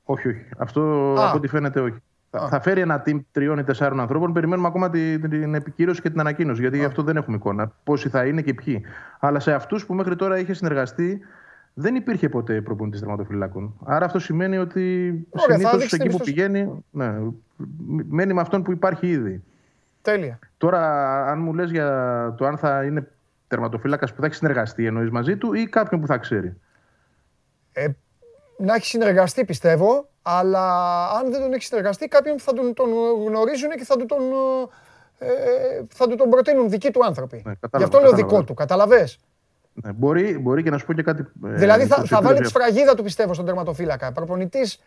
Όχι, 0.08 0.28
όχι. 0.28 0.44
Αυτό 0.58 0.80
Α. 1.18 1.28
από 1.28 1.36
ό,τι 1.36 1.48
φαίνεται 1.48 1.80
όχι. 1.80 1.96
Θα, 2.30 2.48
θα 2.48 2.60
φέρει 2.60 2.80
ένα 2.80 3.02
team 3.06 3.18
τριών 3.32 3.58
ή 3.58 3.64
τεσσάρων 3.64 4.00
ανθρώπων. 4.00 4.32
Περιμένουμε 4.32 4.68
ακόμα 4.68 4.90
την, 4.90 5.30
την 5.30 5.54
επικύρωση 5.54 6.00
και 6.00 6.10
την 6.10 6.20
ανακοίνωση. 6.20 6.60
Γιατί 6.60 6.78
γι' 6.78 6.84
αυτό 6.84 7.02
δεν 7.02 7.16
έχουμε 7.16 7.36
εικόνα. 7.36 7.72
Πόσοι 7.84 8.08
θα 8.08 8.26
είναι 8.26 8.42
και 8.42 8.54
ποιοι. 8.54 8.82
Αλλά 9.20 9.40
σε 9.40 9.52
αυτούς 9.52 9.86
που 9.86 9.94
μέχρι 9.94 10.16
τώρα 10.16 10.38
είχε 10.38 10.52
συνεργαστεί, 10.52 11.20
δεν 11.74 11.94
υπήρχε 11.94 12.28
ποτέ 12.28 12.60
προπονητής 12.60 13.00
τερματοφυλάκων. 13.00 13.74
Άρα 13.84 14.04
αυτό 14.04 14.18
σημαίνει 14.18 14.58
ότι 14.58 15.10
Ωραία, 15.30 15.46
θα 15.46 15.52
συνήθως 15.52 15.78
δείξει 15.78 15.96
την 15.96 16.06
εκεί 16.06 16.16
που 16.16 16.22
εμπιστοσύνη. 16.22 16.50
πηγαίνει. 16.52 16.84
Ναι, 16.90 17.14
μένει 18.08 18.32
με 18.32 18.40
αυτόν 18.40 18.62
που 18.62 18.72
υπάρχει 18.72 19.08
ήδη. 19.08 19.42
Τέλεια. 20.02 20.38
Τώρα, 20.56 20.80
αν 21.30 21.38
μου 21.42 21.54
λες 21.54 21.70
για 21.70 21.88
το 22.36 22.46
αν 22.46 22.58
θα 22.58 22.84
είναι 22.84 23.08
τερματοφύλακας 23.48 24.14
που 24.14 24.20
θα 24.20 24.26
έχει 24.26 24.34
συνεργαστεί 24.34 24.86
εννοείς 24.86 25.10
μαζί 25.10 25.36
του 25.36 25.52
ή 25.54 25.66
κάποιον 25.66 26.00
που 26.00 26.06
θα 26.06 26.16
ξέρει; 26.18 26.56
Ε, 27.72 27.86
να 28.58 28.74
έχει 28.74 28.86
συνεργαστεί 28.86 29.44
πιστεύω, 29.44 30.08
αλλά 30.22 30.64
αν 31.10 31.30
δεν 31.30 31.40
τον 31.40 31.52
έχει 31.52 31.62
συνεργαστεί, 31.64 32.08
κάποιον 32.08 32.36
που 32.36 32.42
θα 32.42 32.52
τον, 32.52 32.74
τον 32.74 32.88
γνωρίζουν 33.26 33.70
και 33.70 33.84
θα 33.84 33.96
του 33.96 34.06
τον, 34.06 34.20
ε, 35.18 35.28
θα 35.94 36.06
του 36.08 36.16
τον 36.16 36.30
προτείνουν 36.30 36.70
δικοί 36.70 36.90
του 36.90 37.04
άνθρωποι. 37.04 37.42
Ναι, 37.46 37.54
κατάλαβα, 37.60 37.78
Γι' 37.78 37.84
αυτό 37.84 37.98
λέω 37.98 38.10
κατάλαβα. 38.10 38.28
δικό 38.28 38.44
του, 38.44 38.54
καταλαβες; 38.54 39.18
Ναι, 39.72 39.92
μπορεί, 39.92 40.38
μπορεί 40.38 40.62
και 40.62 40.70
να 40.70 40.78
σου 40.78 40.86
πω 40.86 40.92
και 40.92 41.02
κάτι. 41.02 41.22
ε, 41.46 41.48
δηλαδή 41.54 41.86
θα, 41.86 41.96
προς 41.96 42.08
θα 42.08 42.16
βάλει 42.22 42.38
τη 42.38 42.44
επίλογη. 42.46 42.48
σφραγίδα 42.68 42.94
του 42.94 43.02
πιστεύω 43.02 43.34
στον 43.34 43.46
τερματοφύλακα. 43.46 44.12
Προπονητής 44.12 44.80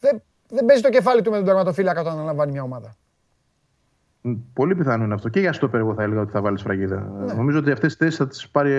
δεν, 0.00 0.22
δεν 0.48 0.64
παίζει 0.64 0.82
το 0.82 0.88
κεφάλι 0.88 1.22
του 1.22 1.30
με 1.30 1.36
τον 1.36 1.46
τερματοφύλακα 1.46 2.00
όταν 2.00 2.12
αναλαμβάνει 2.12 2.52
μια 2.52 2.62
ομάδα. 2.62 2.94
Μ, 4.20 4.32
Πολύ 4.52 4.74
πιθανό 4.74 5.04
είναι 5.04 5.14
αυτό. 5.14 5.28
Και 5.28 5.40
για 5.40 5.52
στόπερ, 5.52 5.80
εγώ 5.80 5.94
θα 5.94 6.02
έλεγα 6.02 6.20
ότι 6.20 6.32
θα 6.32 6.40
βάλει 6.40 6.58
σφραγίδα. 6.58 7.12
Ναι. 7.26 7.32
Νομίζω 7.32 7.58
ότι 7.58 7.70
αυτές 7.70 7.96
τι 7.96 8.04
θέσεις 8.04 8.18
θα 8.18 8.26
τις 8.26 8.48
πάρει 8.48 8.72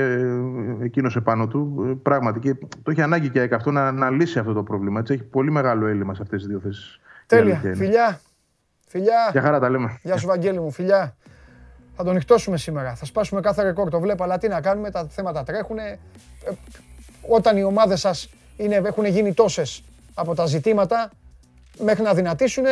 εκείνος 0.82 1.16
επάνω 1.16 1.48
του. 1.48 1.86
Ε, 1.90 1.94
Πράγματι. 2.02 2.40
Και 2.40 2.56
το 2.84 2.92
έχει 2.92 3.02
ανάγκη 3.02 3.30
και 3.30 3.50
αυτό 3.52 3.72
να, 3.72 3.92
να 3.92 4.10
λύσει 4.10 4.40
αυτό 4.40 4.54
το 4.54 4.64
πρόβλημα. 4.64 5.00
Έτσι, 5.00 5.14
έχει 5.14 5.24
πολύ 5.24 5.52
μεγάλο 5.52 5.88
έλλειμμα 5.88 6.14
σε 6.14 6.22
αυτές 6.22 6.40
τις 6.40 6.48
δύο 6.50 6.60
θέσεις. 6.60 7.00
Τέλεια. 7.26 7.56
Φιλιά. 7.76 8.20
Φιλιά. 8.88 9.30
Για 9.32 9.42
χαρά 9.42 9.60
τα 9.60 9.70
λέμε. 9.70 10.00
Γεια 10.02 10.18
σου 10.18 10.28
Βαγγέλη 10.28 10.60
μου, 10.60 10.72
φιλιά. 10.72 11.16
Θα 11.96 12.04
τον 12.04 12.14
νυχτώσουμε 12.14 12.58
σήμερα. 12.58 12.96
Θα 12.96 13.06
σπάσουμε 13.06 13.42
κάθε 13.42 13.64
ρεκόρ. 13.64 13.90
Το 13.90 14.00
βλέπω, 14.00 14.24
αλλά 14.24 14.38
τι 14.38 14.48
να 14.48 14.62
κάνουμε, 14.62 14.92
τα 14.92 15.08
θέματα 15.10 15.44
τρέχουν. 15.44 15.78
όταν 17.30 17.58
οι 17.58 17.64
ομάδες 17.64 18.00
σας 18.00 18.30
έχουν 18.84 19.06
γίνει 19.06 19.34
τόσες 19.34 19.84
από 20.14 20.36
τα 20.36 20.46
ζητήματα, 20.46 21.10
μέχρι 21.84 22.04
να 22.04 22.14
δυνατήσουν. 22.14 22.64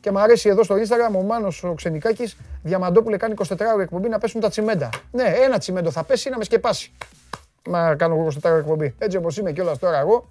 Και 0.00 0.10
μου 0.10 0.18
αρέσει 0.18 0.48
εδώ 0.48 0.62
στο 0.62 0.74
Instagram 0.74 1.14
ο 1.16 1.22
Μάνος 1.22 1.64
ο 1.64 1.74
Ξενικάκης, 1.74 2.36
Διαμαντόπουλε 2.62 3.16
κάνει 3.16 3.34
24 3.48 3.56
ώρε 3.74 3.82
εκπομπή 3.82 4.08
να 4.08 4.18
πέσουν 4.18 4.40
τα 4.40 4.48
τσιμέντα. 4.48 4.88
Ναι, 5.12 5.24
ένα 5.24 5.58
τσιμέντο 5.58 5.90
θα 5.90 6.04
πέσει 6.04 6.30
να 6.30 6.38
με 6.38 6.44
σκεπάσει. 6.44 6.92
Μα 7.68 7.94
κάνω 7.94 8.14
εγώ 8.14 8.26
24 8.26 8.50
ώρε 8.50 8.58
εκπομπή. 8.58 8.94
Έτσι 8.98 9.16
όπως 9.16 9.36
είμαι 9.36 9.52
κιόλας 9.52 9.78
τώρα 9.78 9.98
εγώ. 9.98 10.30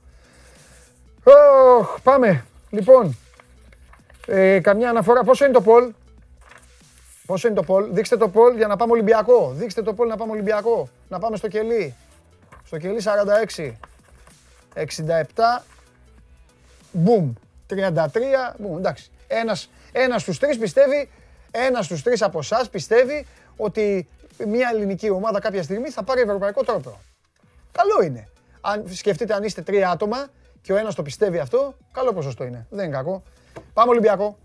Ωχ, 1.80 2.00
πάμε. 2.04 2.46
Λοιπόν, 2.70 3.18
ε, 4.28 4.60
καμιά 4.60 4.90
αναφορά. 4.90 5.24
Πόσο 5.24 5.46
είναι 5.46 5.54
το 5.54 5.62
Πολ. 5.62 5.92
Πόσο 7.26 7.48
είναι 7.48 7.56
το 7.56 7.64
Πολ. 7.64 7.88
Δείξτε 7.92 8.18
το 8.18 8.30
Πολ 8.30 8.56
για 8.56 8.68
να 8.68 8.76
πάμε 8.76 8.92
Ολυμπιακό. 8.92 9.52
Δείξτε 9.56 9.82
το 9.82 9.94
Πολ 9.94 10.08
να 10.08 10.18
πάμε 10.18 10.32
Ολυμπιακό. 10.32 10.90
Να 11.10 11.20
πάμε 11.20 11.38
στο 11.38 11.48
κελί. 11.48 11.96
Στο 12.66 12.78
κελί 12.78 13.02
46. 13.56 13.72
67. 14.74 15.64
Μπουμ. 16.92 17.34
33. 17.70 18.56
Μπουμ. 18.58 18.78
Εντάξει. 18.78 19.12
Ένας, 19.27 19.69
ένας 19.91 20.22
στους 20.22 20.39
τρεις 20.39 20.57
πιστεύει, 20.57 21.10
ένας 21.52 21.85
στους 21.85 22.02
τρεις 22.02 22.22
από 22.22 22.39
εσάς 22.39 22.69
πιστεύει 22.69 23.26
ότι 23.57 24.07
μια 24.47 24.69
ελληνική 24.73 25.10
ομάδα 25.10 25.39
κάποια 25.39 25.64
στιγμή 25.64 25.89
θα 25.89 26.03
πάρει 26.03 26.22
ευρωπαϊκό 26.22 26.64
τρόπο. 26.64 26.99
Καλό 27.72 28.02
είναι. 28.03 28.30
Αν 28.61 28.85
σκεφτείτε 28.93 29.34
αν 29.34 29.43
είστε 29.43 29.61
τρία 29.61 29.89
άτομα 29.89 30.27
και 30.61 30.73
ο 30.73 30.77
ένας 30.77 30.95
το 30.95 31.02
πιστεύει 31.02 31.39
αυτό, 31.39 31.76
καλό 31.91 32.14
ποσοστό 32.14 32.43
είναι. 32.43 32.68
Δεν 32.69 32.85
είναι 32.85 32.95
κακό. 32.95 33.23
Πάμε 33.73 33.89
Ολυμπιακό. 33.89 34.38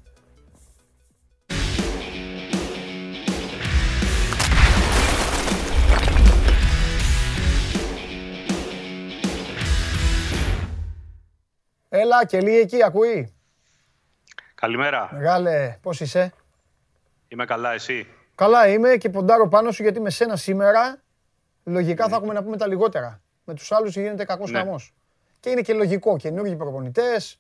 Έλα, 11.89 12.24
κελί 12.24 12.59
εκεί, 12.59 12.82
ακούει. 12.82 13.35
Καλημέρα. 14.61 15.09
Μεγάλε, 15.12 15.78
πώς 15.82 16.01
είσαι; 16.01 16.32
Είμαι 17.28 17.45
καλά, 17.45 17.73
εσύ; 17.73 18.07
Καλά 18.35 18.69
είμαι 18.69 18.97
και 18.97 19.11
ποντάρω 19.11 19.49
πάνω 19.49 19.70
σου 19.70 19.82
γιατί 19.82 20.01
με 20.01 20.11
σένα 20.11 20.37
σήμερα 20.37 21.03
λογικά 21.65 22.09
θα 22.09 22.16
έχουμε 22.16 22.32
να 22.32 22.43
πούμε 22.43 22.57
τα 22.57 22.66
λιγότερα. 22.66 23.20
Με 23.45 23.55
τους 23.55 23.73
άλλους 23.73 23.97
γίνεται 23.97 24.24
κακός 24.24 24.51
Ναι. 24.51 24.59
χαμός. 24.59 24.95
Και 25.41 25.51
είναι 25.51 25.61
και 25.61 25.73
λογικό. 25.74 26.16
Καινούργιοι 26.16 26.57
προπονητές. 26.57 27.39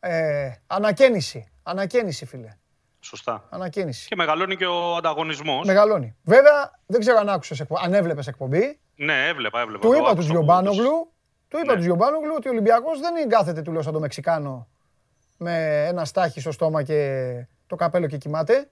Ε, 0.00 0.50
ανακαίνιση. 0.66 1.48
Ανακαίνιση, 1.62 2.26
φίλε. 2.26 2.56
Σωστά. 3.00 3.44
Ανακαίνιση. 3.50 4.08
Και 4.08 4.16
μεγαλώνει 4.16 4.56
και 4.56 4.66
ο 4.66 4.96
ανταγωνισμός. 4.96 5.66
Μεγαλώνει. 5.66 6.16
Βέβαια, 6.22 6.80
δεν 6.86 7.00
ξέρω 7.00 7.18
αν 7.18 7.28
άκουσες, 7.28 7.60
εκπο- 7.60 7.78
αν 7.84 7.94
έβλεπες 7.94 8.26
εκπομπή. 8.26 8.78
Ναι, 8.96 9.26
έβλεπα, 9.26 9.60
έβλεπα. 9.60 9.80
Του 9.82 9.88
Το 9.88 9.94
είπα 9.94 10.02
τους 10.04 10.12
άκουσα 10.12 10.30
Γιωμπάνογλου, 10.30 11.12
του 11.48 11.58
είπα 11.58 11.70
Ναι. 11.72 11.76
τους 11.76 11.84
Γιωμπάνογλου 11.84 12.34
ότι 12.36 12.48
ο 12.48 12.50
Ολυμπιακός 12.50 13.00
δεν 13.00 13.16
είναι 13.16 13.26
κάθεται 13.26 13.62
του 13.62 13.72
λέω 13.72 13.82
σαν 13.82 13.92
το 13.92 14.00
Μεξικάνο 14.00 14.68
με 15.40 15.86
ένα 15.86 16.04
στάχι 16.04 16.40
στο 16.40 16.52
στόμα 16.52 16.82
και 16.82 17.22
το 17.66 17.76
καπέλο 17.76 18.06
και 18.06 18.16
κοιμάται. 18.16 18.68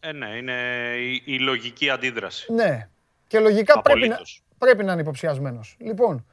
Ε, 0.00 0.12
ναι, 0.12 0.26
είναι 0.36 0.52
η, 0.98 1.22
η 1.24 1.38
λογική 1.38 1.90
αντίδραση. 1.90 2.52
Ναι. 2.52 2.88
Και 3.26 3.38
λογικά 3.38 3.80
πρέπει 3.80 3.98
να, 4.00 4.04
Απολύτως. 4.06 4.42
πρέπει 4.58 4.84
να 4.84 4.92
είναι 4.92 5.00
υποψιασμένος. 5.00 5.76
Λοιπόν, 5.78 6.26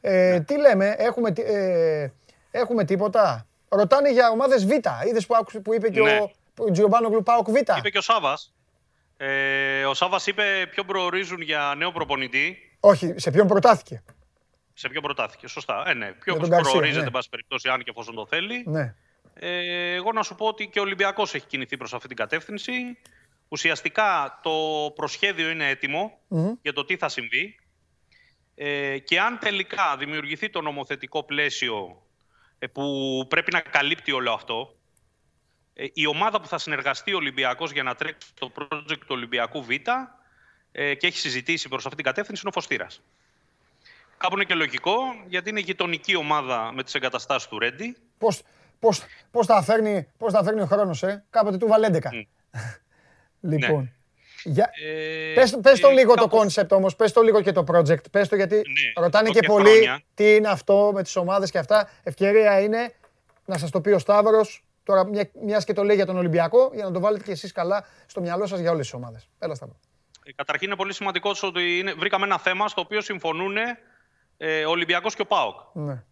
ε, 0.00 0.40
τι 0.40 0.58
λέμε, 0.58 0.94
έχουμε, 0.98 1.32
τι- 1.32 1.42
ε, 1.42 2.12
έχουμε 2.50 2.84
τίποτα; 2.84 3.46
Ρωτάνε 3.68 4.12
για 4.12 4.28
ομάδες 4.30 4.66
Β. 4.66 4.70
Είδες 5.08 5.26
που, 5.26 5.34
άκουσες, 5.36 5.60
που 5.62 5.74
είπε 5.74 5.90
και 5.90 6.00
Ναι. 6.00 6.18
ο, 6.20 6.30
ο 6.58 6.72
Γιωμπάνογλου 6.72 7.22
Πάοκ 7.22 7.50
Β; 7.50 7.56
Είπε 7.56 7.90
και 7.90 7.98
ο 7.98 8.00
Σάβας. 8.00 8.54
Ε, 9.16 9.84
ο 9.84 9.94
Σάβας 9.94 10.26
είπε 10.26 10.42
ποιο 10.70 10.84
προορίζουν 10.84 11.40
για 11.40 11.74
νέο 11.76 11.92
προπονητή; 11.92 12.56
Όχι, 12.80 13.14
σε 13.16 13.30
ποιον 13.30 13.46
προτάθηκε. 13.46 14.02
Σε 14.74 14.88
ποιο 14.88 15.00
προτάθηκε. 15.00 15.46
Σωστά. 15.48 15.82
Ε, 15.86 15.94
ναι. 15.94 16.06
Ποιο 16.06 16.32
Για 16.32 16.40
τον 16.40 16.50
Γκαρσία, 16.50 16.70
προορίζεται, 16.70 17.00
ναι. 17.00 17.06
εν 17.06 17.12
πάση 17.12 17.28
περιπτώσει, 17.28 17.68
αν 17.68 17.78
και 17.82 17.90
εφόσον 17.90 18.14
το 18.14 18.26
θέλει. 18.26 18.62
Ναι. 18.66 18.94
Ε, 19.38 19.94
εγώ 19.94 20.12
να 20.12 20.22
σου 20.22 20.34
πω 20.34 20.46
ότι 20.46 20.68
και 20.68 20.78
ο 20.78 20.82
Ολυμπιακός 20.82 21.34
έχει 21.34 21.46
κινηθεί 21.46 21.76
προς 21.76 21.94
αυτή 21.94 22.08
την 22.08 22.16
κατεύθυνση. 22.16 22.98
Ουσιαστικά 23.48 24.40
το 24.42 24.52
προσχέδιο 24.94 25.50
είναι 25.50 25.68
έτοιμο 25.68 26.18
Μμμ. 26.28 26.52
για 26.62 26.72
το 26.72 26.84
τι 26.84 26.96
θα 26.96 27.08
συμβεί. 27.08 27.58
Ε, 28.54 28.98
και 28.98 29.20
αν 29.20 29.38
τελικά 29.38 29.96
δημιουργηθεί 29.98 30.50
το 30.50 30.60
νομοθετικό 30.60 31.22
πλαίσιο 31.22 32.02
ε, 32.58 32.66
που 32.66 33.26
πρέπει 33.28 33.52
να 33.52 33.60
καλύπτει 33.60 34.12
όλο 34.12 34.32
αυτό, 34.32 34.76
ε, 35.74 35.86
η 35.92 36.06
ομάδα 36.06 36.40
που 36.40 36.46
θα 36.48 36.58
συνεργαστεί 36.58 37.12
ο 37.12 37.16
Ολυμπιακός 37.16 37.70
για 37.70 37.82
να 37.82 37.94
τρέξει 37.94 38.28
το 38.34 38.52
project 38.58 38.98
του 38.98 39.06
Ολυμπιακού 39.08 39.64
Β 39.64 39.70
ε, 40.72 40.94
και 40.94 41.06
έχει 41.06 41.18
συζητήσει 41.18 41.68
προς 41.68 41.84
αυτή 41.84 41.96
την 41.96 42.04
κατεύθυνση 42.04 42.40
είναι 42.44 42.52
ο 42.54 42.60
Φωστήρας. 42.60 43.02
Κάπου 44.16 44.34
είναι 44.34 44.44
και 44.44 44.54
λογικό, 44.54 44.96
γιατί 45.26 45.50
είναι 45.50 45.60
γειτονική 45.60 46.16
ομάδα 46.16 46.72
με 46.72 46.82
τις 46.82 46.94
εγκαταστάσεις 46.94 47.48
του 47.48 47.58
Ρέντι. 47.58 47.96
Πώς, 48.18 48.42
πώς, 48.78 49.02
πώς, 49.30 49.46
τα 49.46 49.62
φέρνει, 49.62 50.08
πώς 50.18 50.32
τα 50.32 50.42
φέρνει 50.44 50.60
ο 50.60 50.66
χρόνος, 50.66 51.02
ε; 51.02 51.24
Κάποτε 51.30 51.56
του 51.56 51.66
βάλε 51.66 51.86
11. 51.92 52.00
λοιπόν. 53.40 53.90
Για, 54.44 54.70
Ε, 54.84 55.32
πες, 55.34 55.58
πες 55.62 55.80
το 55.80 55.88
ε, 55.88 55.92
λίγο 55.92 56.14
το 56.14 56.20
κάπως- 56.28 56.58
concept 56.58 56.68
όμως, 56.70 56.96
πες 56.96 57.12
το 57.12 57.22
λίγο 57.22 57.40
και 57.42 57.52
το 57.52 57.64
project. 57.72 58.10
Πες 58.10 58.28
το 58.28 58.36
γιατί 58.36 58.54
Ναι, 58.56 59.02
ρωτάνε 59.02 59.24
εδώ 59.28 59.32
και 59.34 59.40
και 59.40 59.46
πολλοί 59.46 59.68
χρόνια. 59.70 60.00
τι 60.14 60.34
είναι 60.34 60.48
αυτό 60.48 60.90
με 60.94 61.02
τις 61.02 61.16
ομάδες 61.16 61.50
και 61.50 61.58
αυτά. 61.58 61.88
Ευκαιρία 62.02 62.60
είναι 62.60 62.94
να 63.44 63.58
σας 63.58 63.70
το 63.70 63.80
πει 63.80 63.90
ο 63.90 63.98
Σταύρος, 63.98 64.64
τώρα 64.82 65.06
μια, 65.06 65.30
μιας 65.42 65.64
και 65.64 65.72
το 65.72 65.82
λέει 65.84 65.96
για 65.96 66.06
τον 66.06 66.16
Ολυμπιακό, 66.16 66.70
για 66.74 66.84
να 66.84 66.90
το 66.90 67.00
βάλετε 67.00 67.24
και 67.24 67.30
εσείς 67.32 67.52
καλά 67.52 67.84
στο 68.06 68.20
μυαλό 68.20 68.46
σας 68.46 68.60
για 68.60 68.70
όλες 68.70 68.84
τις 68.84 68.94
ομάδες. 68.94 69.28
Έλα 69.38 69.54
Σταύρο. 69.54 69.76
Ε, 70.24 70.32
Καταρχήν 70.32 70.66
είναι 70.66 70.76
πολύ 70.76 70.94
σημαντικό 70.94 71.30
ότι 71.42 71.78
είναι, 71.78 71.92
βρήκαμε 71.92 72.24
ένα 72.26 72.38
θέμα 72.38 72.68
στο 72.68 72.80
οποίο 72.80 73.00
συμφωνούν 73.00 73.56
ε, 74.36 74.64
ο 74.64 74.70
Ολυμπιακός 74.70 75.14
και 75.14 75.22
ο 75.22 75.26
ΠΑΟΚ. 75.26 75.60
Ναι. 75.72 76.02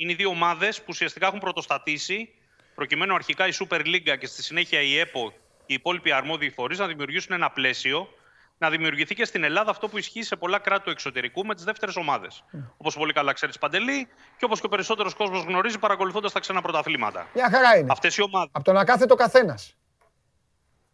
Είναι 0.00 0.12
οι 0.12 0.14
δύο 0.14 0.28
ομάδες 0.28 0.78
που 0.78 0.84
ουσιαστικά 0.88 1.26
έχουν 1.26 1.38
πρωτοστατήσει 1.38 2.28
προκειμένου 2.74 3.14
αρχικά 3.14 3.46
η 3.46 3.50
Super 3.54 3.80
League 3.80 4.18
και 4.18 4.26
στη 4.26 4.42
συνέχεια 4.42 4.80
η 4.80 4.98
ΕΠΟ 4.98 5.30
και 5.66 5.72
οι 5.72 5.74
υπόλοιποι 5.74 6.12
αρμόδιοι 6.12 6.50
φορείς 6.50 6.78
να 6.78 6.86
δημιουργήσουν 6.86 7.34
ένα 7.34 7.50
πλαίσιο 7.50 8.08
να 8.58 8.70
δημιουργηθεί 8.70 9.14
και 9.14 9.24
στην 9.24 9.44
Ελλάδα 9.44 9.70
αυτό 9.70 9.88
που 9.88 9.98
ισχύει 9.98 10.22
σε 10.22 10.36
πολλά 10.36 10.58
κράτη 10.58 10.84
του 10.84 10.90
εξωτερικού 10.90 11.46
με 11.46 11.54
τις 11.54 11.64
δεύτερες 11.64 11.96
ομάδες. 11.96 12.44
Όπως 12.76 12.96
πολύ 12.96 13.12
καλά 13.12 13.32
ξέρεις 13.32 13.58
Παντελή 13.58 14.08
και 14.36 14.44
όπως 14.44 14.60
και 14.60 14.66
ο 14.66 14.68
περισσότερος 14.68 15.14
κόσμος 15.14 15.44
γνωρίζει 15.44 15.78
παρακολουθώντας 15.78 16.32
τα 16.32 16.40
ξένα 16.40 16.62
πρωταθλήματα. 16.62 17.26
Μια 17.34 17.50
χαρά 17.50 17.76
είναι. 17.76 17.88
Αυτές 17.90 18.16
οι 18.16 18.22
ομάδε. 18.22 18.48
Από 18.52 18.64
το 18.64 18.72
να 18.72 18.84
κάθεται 18.84 19.12
ο 19.12 19.16
καθένας 19.16 19.76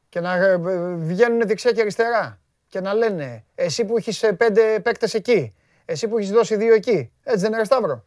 και 0.08 0.20
να 0.20 0.34
ε, 0.34 0.52
ε, 0.52 0.58
βγαίνουν 0.94 1.46
δεξιά 1.46 1.72
και 1.72 1.80
αριστερά 1.80 2.40
και 2.68 2.80
να 2.80 2.94
λένε 2.94 3.44
εσύ 3.54 3.84
που 3.84 3.96
έχεις 3.96 4.22
ε, 4.22 4.32
πέντε 4.32 4.80
παίκτες 4.80 5.14
εκεί, 5.14 5.54
εσύ 5.84 6.08
που 6.08 6.18
έχεις 6.18 6.30
δώσει 6.30 6.56
δύο 6.56 6.74
εκεί. 6.74 7.12
Έτσι 7.22 7.40
δεν 7.40 7.52
είναι 7.52 7.64
Σταύρο. 7.64 8.04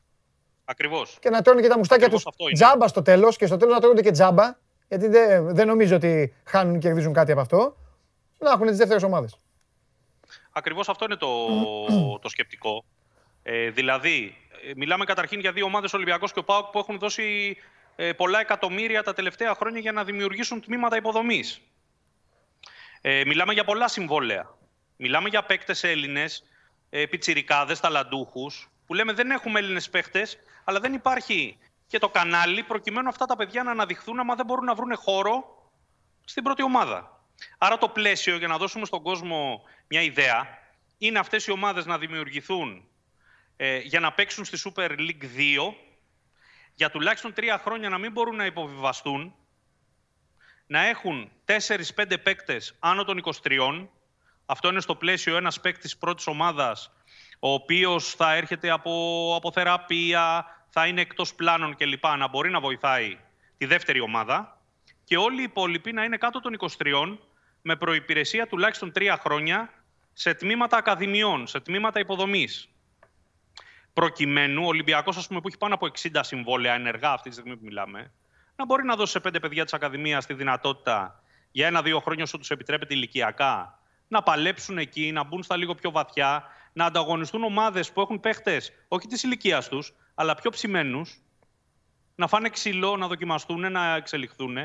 Ακριβώς. 0.70 1.18
Και 1.22 1.30
να 1.30 1.42
τρώνε 1.42 1.62
και 1.62 1.68
τα 1.68 1.78
μουστάκια 1.78 2.06
Ακριβώς 2.06 2.24
τους 2.24 2.32
αυτό 2.34 2.44
είναι. 2.50 2.54
τζάμπα 2.58 2.88
στο 2.88 3.02
τέλος 3.02 3.38
και 3.38 3.46
στο 3.46 3.58
τέλος 3.58 3.74
να 3.74 3.80
τρώνε 3.82 4.02
και 4.02 4.12
τζάμπα 4.12 4.56
γιατί 4.88 5.08
δεν, 5.08 5.56
δεν 5.56 5.68
νομίζω 5.68 5.96
ότι 5.96 6.36
χάνουν 6.46 6.74
και 6.74 6.80
κερδίζουν 6.80 7.14
κάτι 7.14 7.32
από 7.32 7.42
αυτό. 7.42 7.78
Να 8.40 8.52
έχουν 8.52 8.68
τις 8.68 8.78
δεύτερες 8.78 9.04
ομάδες. 9.04 9.38
Ακριβώς 10.52 10.90
αυτό 10.90 11.06
είναι 11.06 11.16
το, 11.16 11.28
το 12.22 12.30
σκεπτικό. 12.30 12.84
Ε, 13.44 13.70
δηλαδή, 13.70 14.38
ε, 14.68 14.72
μιλάμε 14.76 15.06
καταρχήν 15.06 15.40
για 15.40 15.52
δύο 15.52 15.66
ομάδες, 15.66 15.94
Ολυμπιακός 15.94 16.34
και 16.34 16.40
ο 16.40 16.44
ΠΑΟΚ, 16.44 16.66
που 16.66 16.80
έχουν 16.80 16.98
δώσει 17.00 17.58
ε, 17.96 18.14
πολλά 18.14 18.40
εκατομμύρια 18.40 19.04
τα 19.04 19.14
τελευταία 19.14 19.54
χρόνια 19.56 19.80
για 19.80 19.92
να 19.92 20.04
δημιουργήσουν 20.04 20.62
τμήματα 20.62 20.96
υποδομής. 20.96 21.62
Ε, 23.02 23.24
μιλάμε 23.26 23.54
για 23.54 23.64
πολλά 23.64 23.88
συμβόλαια. 23.88 24.56
Μιλάμε 24.98 25.30
για 25.30 25.44
παίκτες 25.44 25.84
Έλληνες, 25.84 26.44
ε, 26.90 27.06
πιτσιρικάδες, 27.06 27.80
ταλαντούχους, 27.80 28.70
που 28.86 28.94
λέμε 28.94 29.14
δεν 29.14 29.32
έχουμε 29.32 29.60
Έλληνες 29.60 29.90
παίκτες, 29.90 30.38
αλλά 30.70 30.80
δεν 30.80 30.94
υπάρχει 30.94 31.58
και 31.88 32.00
το 32.00 32.10
κανάλι 32.10 32.64
προκειμένου 32.64 33.10
αυτά 33.10 33.26
τα 33.26 33.36
παιδιά 33.36 33.64
να 33.64 33.72
αναδειχθούν 33.72 34.20
άμα 34.20 34.36
δεν 34.36 34.46
μπορούν 34.46 34.66
να 34.66 34.76
βρουν 34.76 34.96
χώρο 34.96 35.44
στην 36.26 36.44
πρώτη 36.44 36.64
ομάδα. 36.64 37.22
Άρα 37.58 37.78
το 37.78 37.90
πλαίσιο, 37.90 38.38
για 38.38 38.48
να 38.48 38.58
δώσουμε 38.58 38.86
στον 38.86 39.02
κόσμο 39.02 39.64
μια 39.88 40.02
ιδέα, 40.02 40.48
είναι 40.98 41.20
αυτές 41.20 41.46
οι 41.46 41.52
ομάδες 41.52 41.86
να 41.86 41.98
δημιουργηθούν 41.98 42.88
ε, 43.56 43.78
για 43.78 44.00
να 44.00 44.14
παίξουν 44.14 44.46
στη 44.46 44.58
Super 44.64 44.90
League 44.90 45.24
2, 45.24 45.74
για 46.74 46.90
τουλάχιστον 46.90 47.34
τρία 47.34 47.58
χρόνια 47.58 47.90
να 47.90 47.98
μην 47.98 48.12
μπορούν 48.12 48.36
να 48.36 48.46
υποβιβαστούν, 48.46 49.36
να 50.68 50.86
έχουν 50.86 51.32
4-5 51.46 52.14
παίκτες 52.24 52.76
άνω 52.80 53.04
των 53.04 53.24
23, 53.44 53.88
αυτό 54.46 54.70
είναι 54.70 54.82
στο 54.82 54.96
πλαίσιο 54.96 55.36
ένας 55.38 55.60
παίκτης 55.60 55.98
πρώτης 55.98 56.28
ομάδας, 56.28 56.92
ο 57.40 57.54
οποίος 57.54 58.14
θα 58.14 58.34
έρχεται 58.34 58.70
από, 58.70 59.34
από 59.38 59.52
θεραπεία, 59.52 60.46
θα 60.70 60.88
είναι 60.88 61.02
εκτός 61.02 61.36
πλάνων 61.36 61.76
κλπ. 61.76 62.06
να 62.18 62.28
μπορεί 62.28 62.50
να 62.50 62.60
βοηθάει 62.60 63.18
τη 63.58 63.66
δεύτερη 63.66 64.00
ομάδα 64.00 64.62
και 65.04 65.18
όλοι 65.18 65.40
οι 65.40 65.44
υπόλοιποι 65.44 65.94
να 65.94 66.04
είναι 66.04 66.18
κάτω 66.18 66.40
των 66.40 66.58
23 66.60 67.18
με 67.62 67.76
προϋπηρεσία 67.76 68.48
τουλάχιστον 68.48 68.92
τρία 68.92 69.18
χρόνια 69.18 69.74
σε 70.14 70.34
τμήματα 70.34 70.78
ακαδημιών, 70.78 71.48
σε 71.48 71.60
τμήματα 71.60 72.00
υποδομής. 72.00 72.70
Προκειμένου 73.94 74.64
ο 74.64 74.68
Ολυμπιακός, 74.68 75.18
ας 75.18 75.28
πούμε, 75.28 75.42
που 75.42 75.48
έχει 75.48 75.58
πάνω 75.58 75.74
από 75.74 75.88
60 75.88 76.20
συμβόλαια 76.22 76.74
ενεργά 76.74 77.12
αυτή 77.12 77.30
τη 77.30 77.36
στιγμή 77.36 77.58
που 77.58 77.66
μιλάμε, 77.66 78.12
να 78.56 78.66
μπορεί 78.66 78.86
να 78.86 78.96
δώσει 78.96 79.12
σε 79.12 79.20
πέντε 79.20 79.40
παιδιά 79.40 79.64
της 79.64 79.74
Ακαδημίας 79.74 80.26
τη 80.26 80.34
δυνατότητα 80.34 81.24
για 81.52 81.68
ένα-δύο 81.68 82.00
χρόνια 82.00 82.24
όσο 82.24 82.38
τους 82.38 82.52
επιτρέπεται 82.52 82.94
ηλικιακά 82.94 83.80
να 84.08 84.24
παλέψουν 84.24 84.78
εκεί, 84.78 85.12
να 85.12 85.24
μπουν 85.24 85.44
στα 85.44 85.56
λίγο 85.56 85.76
πιο 85.76 85.92
βαθιά, 85.92 86.44
να 86.78 86.86
ανταγωνιστούν 86.86 87.44
ομάδες 87.44 87.92
που 87.92 88.02
έχουν 88.02 88.20
παίχτες 88.20 88.72
όχι 88.88 89.08
της 89.08 89.24
ηλικίας 89.24 89.70
τους, 89.70 89.94
αλλά 90.16 90.36
πιο 90.36 90.50
ψημένους, 90.50 91.22
να 92.16 92.28
φάνε 92.28 92.50
ξύλο, 92.50 92.98
να 92.98 93.08
δοκιμαστούν, 93.08 93.72
να 93.72 93.96
εξελιχθούν, 93.96 94.58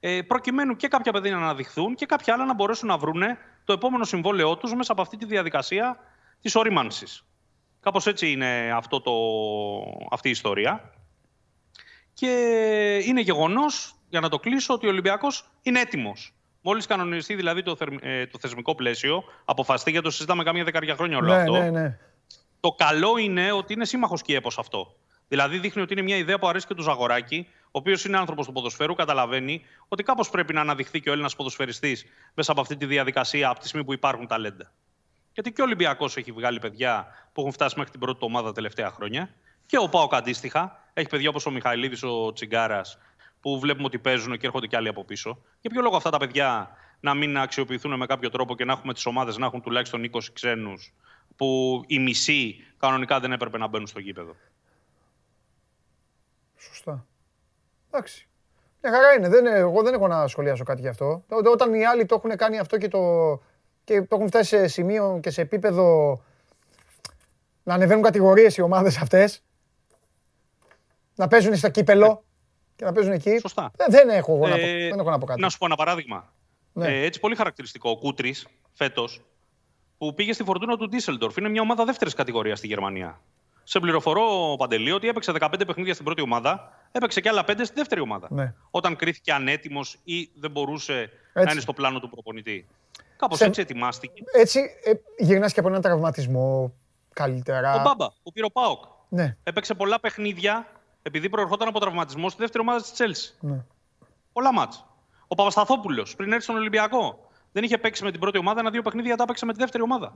ε, 0.00 0.22
προκειμένου 0.22 0.76
και 0.76 0.88
κάποια 0.88 1.12
παιδιά 1.12 1.30
να 1.30 1.36
αναδειχθούν 1.36 1.94
και 1.94 2.06
κάποια 2.06 2.34
άλλα 2.34 2.44
να 2.44 2.54
μπορέσουν 2.54 2.88
να 2.88 2.98
βρούνε 2.98 3.38
το 3.64 3.72
επόμενο 3.72 4.04
συμβόλαιό 4.04 4.56
τους 4.56 4.74
μέσα 4.74 4.92
από 4.92 5.02
αυτή 5.02 5.16
τη 5.16 5.24
διαδικασία 5.24 5.98
της 6.40 6.54
ορίμανσης. 6.54 7.24
Κάπως 7.80 8.06
έτσι 8.06 8.30
είναι 8.30 8.72
αυτό 8.74 9.00
το, 9.00 9.12
αυτή 10.10 10.28
η 10.28 10.30
ιστορία. 10.30 10.94
Και 12.12 12.30
είναι 13.04 13.20
γεγονός, 13.20 13.94
για 14.08 14.20
να 14.20 14.28
το 14.28 14.38
κλείσω, 14.38 14.74
ότι 14.74 14.86
ο 14.86 14.88
Ολυμπιακός 14.88 15.50
είναι 15.62 15.80
έτοιμος. 15.80 16.34
Μόλις 16.62 16.86
κανονιστεί 16.86 17.34
δηλαδή 17.34 17.62
το, 17.62 17.76
θερμ- 17.76 18.04
ε, 18.04 18.26
το 18.26 18.38
θεσμικό 18.38 18.74
πλαίσιο, 18.74 19.24
αποφασιστεί 19.44 19.90
για 19.90 20.02
το 20.02 20.10
συζητάμε 20.10 20.42
καμία 20.44 20.64
δεκαετία 20.64 20.94
χρόνια 20.94 21.16
όλο 21.16 21.26
Ναι, 21.26 21.40
αυτό. 21.40 21.52
ναι, 21.52 21.70
ναι. 21.70 21.98
Το 22.60 22.72
καλό 22.72 23.16
είναι 23.16 23.52
ότι 23.52 23.72
είναι 23.72 23.84
σύμμαχος 23.84 24.22
και 24.22 24.36
έπος 24.36 24.58
αυτό. 24.58 24.94
Δηλαδή 25.28 25.58
δείχνει 25.58 25.82
ότι 25.82 25.92
είναι 25.92 26.02
μια 26.02 26.16
ιδέα 26.16 26.38
που 26.38 26.48
αρέσει 26.48 26.66
και 26.66 26.74
του 26.74 26.82
Ζαγοράκη, 26.82 27.48
ο 27.64 27.68
οποίος 27.70 28.04
είναι 28.04 28.16
άνθρωπος 28.18 28.46
του 28.46 28.52
ποδοσφαίρου, 28.52 28.94
καταλαβαίνει 28.94 29.64
ότι 29.88 30.02
κάπως 30.02 30.30
πρέπει 30.30 30.52
να 30.52 30.60
αναδειχθεί 30.60 31.00
και 31.00 31.08
ο 31.08 31.12
Έλληνας 31.12 31.36
ποδοσφαιριστής 31.36 32.04
μέσα 32.34 32.52
από 32.52 32.60
αυτή 32.60 32.76
τη 32.76 32.86
διαδικασία 32.86 33.48
από 33.48 33.60
τη 33.60 33.66
στιγμή 33.68 33.86
που 33.86 33.92
υπάρχουν 33.92 34.26
ταλέντα. 34.26 34.72
Γιατί 35.32 35.52
και 35.52 35.60
ο 35.60 35.64
Ολυμπιακός 35.64 36.16
έχει 36.16 36.32
βγάλει 36.32 36.58
παιδιά 36.58 37.06
που 37.32 37.40
έχουν 37.40 37.52
φτάσει 37.52 37.74
μέχρι 37.76 37.90
την 37.90 38.00
πρώτη 38.00 38.18
του 38.18 38.26
ομάδα 38.28 38.46
τα 38.46 38.52
τελευταία 38.52 38.90
χρόνια. 38.90 39.34
Και 39.66 39.78
ο 39.78 39.88
Πάοκ 39.88 40.14
αντίστοιχα. 40.14 40.80
Έχει 40.94 41.08
παιδιά 41.08 41.28
όπως 41.28 41.46
ο 41.46 41.50
Μιχαηλίδης, 41.50 42.02
ο 42.02 42.32
Τσιγκάρας, 42.32 42.98
που 43.42 43.58
βλέπουμε 43.60 43.86
ότι 43.86 43.98
παίζουν 43.98 44.38
και 44.38 44.46
έρχονται 44.46 44.66
και 44.66 44.76
άλλοι 44.76 44.88
από 44.88 45.04
πίσω. 45.04 45.42
Για 45.60 45.70
ποιο 45.70 45.82
λόγο 45.82 45.96
αυτά 45.96 46.10
τα 46.10 46.18
παιδιά 46.18 46.70
να 47.00 47.14
μην 47.14 47.38
αξιοποιηθούν 47.38 47.96
με 47.96 48.06
κάποιο 48.06 48.30
τρόπο 48.30 48.54
και 48.56 48.64
να 48.64 48.72
έχουμε 48.72 48.92
τις 48.92 49.06
ομάδες 49.06 49.36
να 49.36 49.46
έχουν 49.46 49.62
τουλάχιστον 49.62 50.10
20 50.12 50.20
ξένους, 50.32 50.94
που 51.36 51.80
οι 51.86 51.98
μισοί 51.98 52.56
κανονικά 52.78 53.20
δεν 53.20 53.32
έπρεπε 53.32 53.58
να 53.58 53.66
μπαίνουν 53.66 53.86
στο 53.86 54.00
γήπεδο; 54.00 54.36
Σωστά. 56.56 57.06
Εντάξει. 57.90 58.28
Μια 58.82 58.92
χαρά 58.92 59.12
είναι. 59.12 59.28
Δεν, 59.28 59.46
εγώ 59.46 59.82
δεν 59.82 59.94
έχω 59.94 60.08
να 60.08 60.26
σχολιάσω 60.28 60.64
κάτι 60.64 60.80
γι' 60.80 60.88
αυτό. 60.88 61.24
Ό- 61.28 61.50
Όταν 61.50 61.74
οι 61.74 61.84
άλλοι 61.86 62.06
το 62.06 62.14
έχουν 62.14 62.36
κάνει 62.36 62.58
αυτό 62.58 62.78
και 62.78 62.88
το, 62.88 62.98
και 63.84 64.02
το 64.02 64.14
έχουν 64.16 64.26
φτάσει 64.26 64.48
σε 64.48 64.66
σημείο 64.66 65.18
και 65.22 65.30
σε 65.30 65.40
επίπεδο 65.40 66.20
να 67.62 67.74
ανεβαίνουν 67.74 68.02
κατηγορίες 68.02 68.56
οι 68.56 68.60
ομάδες 68.60 68.96
αυτές, 68.98 69.42
να 71.14 71.28
παίζουν 71.28 71.56
στο 71.56 71.70
κύπελο 71.70 72.24
και 72.82 72.88
να 72.88 72.94
παίζουν 72.94 73.12
εκεί. 73.12 73.38
Σωστά. 73.40 73.70
Δεν, 73.76 73.90
δεν 73.90 74.08
έχω 74.08 74.34
εγώ 74.34 74.48
να 74.48 74.54
πω, 74.56 74.66
Ε, 74.66 74.88
δεν 74.88 74.98
έχω 74.98 75.10
να 75.10 75.18
πω 75.18 75.26
κάτι. 75.26 75.40
Να 75.40 75.48
σου 75.48 75.58
πω 75.58 75.64
ένα 75.66 75.76
παράδειγμα. 75.76 76.32
Ναι. 76.72 76.86
Ε, 76.88 77.04
έτσι 77.04 77.20
πολύ 77.20 77.34
χαρακτηριστικό. 77.36 77.90
Ο 77.90 77.98
Κούτρης 77.98 78.46
φέτος 78.72 79.20
που 79.98 80.14
πήγε 80.14 80.32
στη 80.32 80.44
φορτούνα 80.44 80.76
του 80.76 80.88
Ντίσσελντορφ. 80.88 81.36
Είναι 81.36 81.48
μια 81.48 81.60
ομάδα 81.60 81.84
δεύτερης 81.84 82.14
κατηγορίας 82.14 82.58
στη 82.58 82.66
Γερμανία. 82.66 83.20
Σε 83.64 83.80
πληροφορώ, 83.80 84.54
Παντελή, 84.58 84.92
ότι 84.92 85.08
έπαιξε 85.08 85.32
15 85.40 85.48
παιχνίδια 85.66 85.92
στην 85.92 86.04
πρώτη 86.04 86.22
ομάδα, 86.22 86.72
έπαιξε 86.92 87.20
και 87.20 87.28
άλλα 87.28 87.44
5 87.46 87.64
στη 87.64 87.74
δεύτερη 87.74 88.00
ομάδα. 88.00 88.26
Ναι. 88.30 88.54
Όταν 88.70 88.96
κρίθηκε 88.96 89.32
ανέτοιμος 89.32 89.98
ή 90.04 90.30
δεν 90.34 90.50
μπορούσε 90.50 90.92
Έτσι. 91.00 91.10
να 91.46 91.50
είναι 91.52 91.60
στο 91.60 91.72
πλάνο 91.72 92.00
του 92.00 92.10
προπονητή. 92.10 92.66
Κάπως 93.16 93.38
Σε- 93.38 93.44
έτσι 93.44 93.60
ετοιμάστηκε. 93.60 94.22
Έτσι 94.32 94.60
ε, 94.84 94.92
γυρνάς 95.24 95.52
και 95.52 95.60
από 95.60 95.68
έναν 95.68 95.80
τραυματισμό 95.80 96.72
καλύτερα. 97.12 97.74
Ο 97.74 97.82
Μπάμπα, 97.82 98.08
που 98.22 98.32
πήρε 98.32 98.46
ο 98.46 98.50
Πάοκ. 98.50 98.84
Ναι, 99.08 99.36
Έπαιξε 99.42 99.74
πολλά 99.74 100.00
παιχνίδια 100.00 100.66
επειδή 101.02 101.28
προερχόταν 101.28 101.68
από 101.68 101.80
τραυματισμό 101.80 102.28
στη 102.28 102.40
δεύτερη 102.40 102.62
ομάδα 102.62 102.80
της 102.80 102.92
Τσέλσης. 102.92 103.38
ναι. 103.40 103.64
Πολλά 104.32 104.52
μάτς. 104.52 104.86
Ο 105.26 105.34
Παπασταθόπουλος 105.34 106.16
πριν 106.16 106.32
έρθει 106.32 106.42
στον 106.42 106.56
Ολυμπιακό 106.56 107.30
δεν 107.52 107.64
είχε 107.64 107.78
παίξει 107.78 108.04
με 108.04 108.10
την 108.10 108.20
πρώτη 108.20 108.38
ομάδα, 108.38 108.60
ένα-δύο 108.60 108.82
παιχνίδια 108.82 109.16
τα 109.16 109.22
έπαιξε 109.22 109.44
με 109.46 109.52
τη 109.52 109.58
δεύτερη 109.58 109.82
ομάδα. 109.82 110.12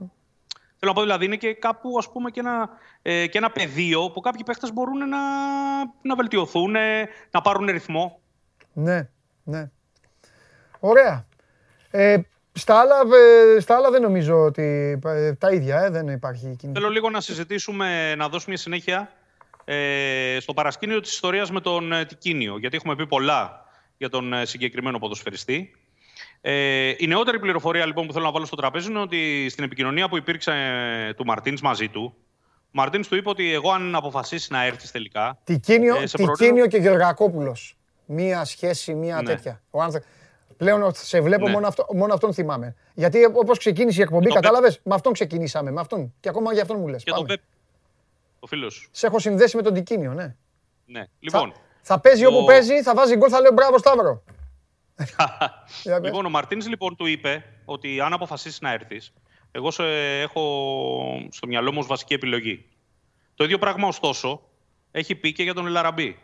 Θέλω 0.79 0.91
να 0.91 0.93
πω 0.93 1.01
δηλαδή 1.01 1.25
είναι 1.25 1.35
και 1.35 1.53
κάπου 1.53 1.95
ας 1.97 2.11
πούμε 2.11 2.29
και 2.31 2.39
ένα, 2.39 2.69
ε, 3.01 3.27
και 3.27 3.37
ένα 3.37 3.51
πεδίο 3.51 4.11
που 4.11 4.19
κάποιοι 4.19 4.43
παίχτες 4.43 4.73
μπορούν 4.73 4.97
να, 4.97 5.17
να 6.01 6.15
βελτιωθούν, 6.15 6.75
ε, 6.75 7.09
να 7.31 7.41
πάρουν 7.41 7.65
ρυθμό. 7.65 8.19
Ναι, 8.73 9.09
ναι. 9.43 9.69
Ωραία. 10.79 11.27
Ε, 11.91 12.19
στα, 12.53 12.79
άλλα, 12.79 12.95
ε, 13.55 13.59
στα 13.59 13.75
άλλα 13.75 13.89
δεν 13.89 14.01
νομίζω 14.01 14.43
ότι 14.43 14.99
ε, 15.05 15.33
τα 15.33 15.51
ίδια, 15.51 15.81
ε, 15.81 15.89
δεν 15.89 16.07
υπάρχει 16.07 16.41
κίνηση. 16.41 16.79
Θέλω 16.79 16.89
λίγο 16.89 17.09
να 17.09 17.21
συζητήσουμε, 17.21 18.15
να 18.15 18.29
δώσουμε 18.29 18.45
μια 18.47 18.57
συνέχεια 18.57 19.11
ε, 19.69 20.37
στο 20.39 20.53
παρασκήνιο 20.53 20.99
της 20.99 21.11
ιστορίας 21.11 21.51
με 21.51 21.61
τον 21.61 21.91
ε, 21.91 22.05
Τικίνιο, 22.05 22.57
γιατί 22.57 22.75
έχουμε 22.75 22.95
πει 22.95 23.07
πολλά 23.07 23.65
για 23.97 24.09
τον 24.09 24.33
ε, 24.33 24.45
συγκεκριμένο 24.45 24.99
ποδοσφαιριστή. 24.99 25.71
Ε, 26.41 26.93
η 26.97 27.07
νεότερη 27.07 27.39
πληροφορία 27.39 27.85
λοιπόν 27.85 28.07
που 28.07 28.13
θέλω 28.13 28.25
να 28.25 28.31
βάλω 28.31 28.45
στο 28.45 28.55
τραπέζι 28.55 28.89
είναι 28.89 28.99
ότι 28.99 29.47
στην 29.49 29.63
επικοινωνία 29.63 30.09
που 30.09 30.17
υπήρξε 30.17 30.51
ε, 31.09 31.13
του 31.13 31.25
Μαρτίνς 31.25 31.61
μαζί 31.61 31.87
του, 31.89 32.15
ο 32.65 32.69
Μαρτίνς 32.71 33.07
του 33.07 33.15
είπε 33.15 33.29
ότι 33.29 33.53
εγώ 33.53 33.71
αν 33.71 33.95
αποφασίσει 33.95 34.51
να 34.51 34.63
έρθεις 34.65 34.91
τελικά, 34.91 35.37
Τικίνιο, 35.43 35.95
ε, 35.95 36.05
σε 36.07 36.17
Τικίνιο 36.17 36.33
προτείνω- 36.35 36.67
και 36.67 36.77
Γεωργακόπουλος. 36.77 37.77
Μία 38.05 38.45
σχέση, 38.45 38.93
μία 38.93 39.15
Ναι. 39.15 39.23
τέτοια. 39.23 39.61
Ο 39.71 39.81
άνθρω... 39.81 40.01
Πλέον 40.57 40.91
σε 40.95 41.21
βλέπω 41.21 41.45
Ναι. 41.45 41.51
μόνο, 41.51 41.67
αυτό, 41.67 41.85
μόνο 41.93 42.13
αυτόν 42.13 42.33
θυμάμαι. 42.33 42.75
Γιατί 42.93 43.25
όπως 43.33 43.57
ξεκίνησε 43.57 43.99
η 43.99 44.03
εκπομπή, 44.03 44.25
Και 44.25 44.33
τον 44.33 44.41
κατάλαβες, 44.41 44.79
με 44.83 44.93
αυτόν 44.95 45.13
ξεκινήσαμε. 45.13 45.71
Με 45.71 45.79
αυτόν. 45.79 46.13
Και 46.19 46.29
ακόμα 46.29 46.53
για 46.53 46.61
αυτόν 46.61 46.77
μου 46.79 46.87
λες. 46.87 47.03
και 47.03 47.11
Πάμε. 47.11 47.27
τον 47.27 47.35
Πέπ, 47.37 47.45
ο 48.47 48.49
φίλος 48.49 48.73
σου. 48.73 48.89
Σε 48.91 49.07
έχω 49.07 49.19
συνδέσει 49.19 49.55
με 49.55 49.61
τον 49.61 49.73
Τικίνιο, 49.73 50.13
ναι. 50.13 50.35
Ναι. 50.85 51.03
Λοιπόν, 51.19 51.51
θα, 51.51 51.59
θα 51.81 51.99
παίζει 51.99 52.23
το- 52.23 52.29
όπου 52.35 52.45
παίζει, 52.45 52.81
θα 52.81 52.93
βάζει 52.95 53.15
γκολ, 53.15 53.29
θα 53.31 53.41
λέω 53.41 53.51
μπράβο 53.51 53.77
Σταύρο. 53.77 54.23
Για 55.83 55.95
πες. 56.01 56.09
λοιπόν, 56.09 56.25
ο 56.25 56.29
Μαρτίνς 56.29 56.67
λοιπόν 56.67 56.95
του 56.95 57.05
είπε 57.05 57.43
ότι 57.65 58.01
αν 58.01 58.13
αποφασίσεις 58.13 58.61
να 58.61 58.71
έρθεις, 58.73 59.13
εγώ 59.51 59.71
σε 59.71 59.83
έχω 60.21 60.41
στο 61.31 61.47
μυαλό 61.47 61.71
μου 61.71 61.79
ως 61.79 61.87
βασική 61.87 62.13
επιλογή. 62.13 62.65
Το 63.35 63.43
ίδιο 63.43 63.57
πράγμα 63.57 63.87
ωστόσο 63.87 64.41
έχει 64.91 65.15
πει 65.15 65.33
και 65.33 65.43
για 65.43 65.53
τον 65.53 65.67
Ελαραμπή. 65.67 66.19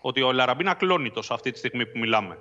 Ότι 0.00 0.22
ο 0.22 0.28
Ελαραμπή 0.30 0.60
είναι 0.62 0.70
ακλόνητος 0.70 1.30
αυτή 1.30 1.50
τη 1.50 1.58
στιγμή 1.58 1.86
που 1.86 1.98
μιλάμε. 1.98 2.38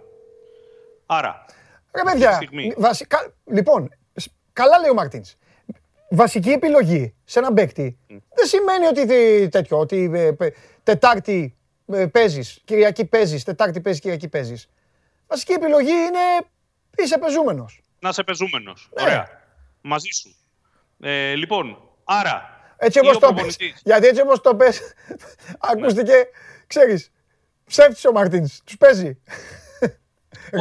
Άρα, 1.05 1.45
Ρε 1.91 2.01
παιδιά, 2.03 2.33
στιγμή. 2.33 2.73
βασικά, 2.77 3.33
λοιπόν, 3.45 3.89
σ- 4.13 4.31
καλά 4.53 4.79
λέει 4.79 4.89
ο 4.89 4.93
Μαρτίνς. 4.93 5.35
Βασική 6.15 6.49
επιλογή 6.49 7.13
σε 7.23 7.39
έναν 7.39 7.53
παίκτη 7.53 7.97
δεν 8.07 8.45
σημαίνει 8.47 8.85
ότι 8.85 9.05
τι- 9.05 9.49
τέτοιο, 9.49 9.79
ότι 9.79 10.11
ε, 10.13 10.31
πε- 10.31 10.55
Τετάρτη 10.83 11.55
ε, 11.93 12.05
παίζεις, 12.05 12.61
Κυριακή 12.65 13.05
παίζεις, 13.05 13.43
Τετάρτη 13.43 13.81
παίζεις, 13.81 14.01
Κυριακή 14.01 14.27
παίζεις. 14.27 14.67
Βασική 15.27 15.51
επιλογή 15.53 15.91
είναι 15.91 16.47
είσαι 16.97 17.17
παιζούμενος. 17.17 17.81
να 17.99 18.09
είσαι 18.09 18.23
παιζούμενος. 18.23 18.89
Ναι. 18.95 19.03
Ωραία. 19.03 19.29
Μαζί 19.81 20.09
σου. 20.13 20.35
Ε, 20.99 21.33
λοιπόν, 21.35 21.77
άρα, 22.03 22.49
Έτσι 22.77 22.99
ή 22.99 23.01
όπως 23.01 23.15
ο 23.15 23.19
το 23.19 23.25
πες, 23.27 23.35
προπονητής- 23.35 23.81
γιατί 23.83 24.07
έτσι 24.07 24.21
όπως 24.21 24.41
το 24.41 24.55
πες, 24.55 24.81
ακούστηκε, 25.71 26.13
ξέρεις, 26.67 27.11
ψεύτης 27.65 28.05
ο 28.05 28.11
Μαρτίνς, 28.11 28.61
τους 28.63 28.77
παίζει. 28.77 29.17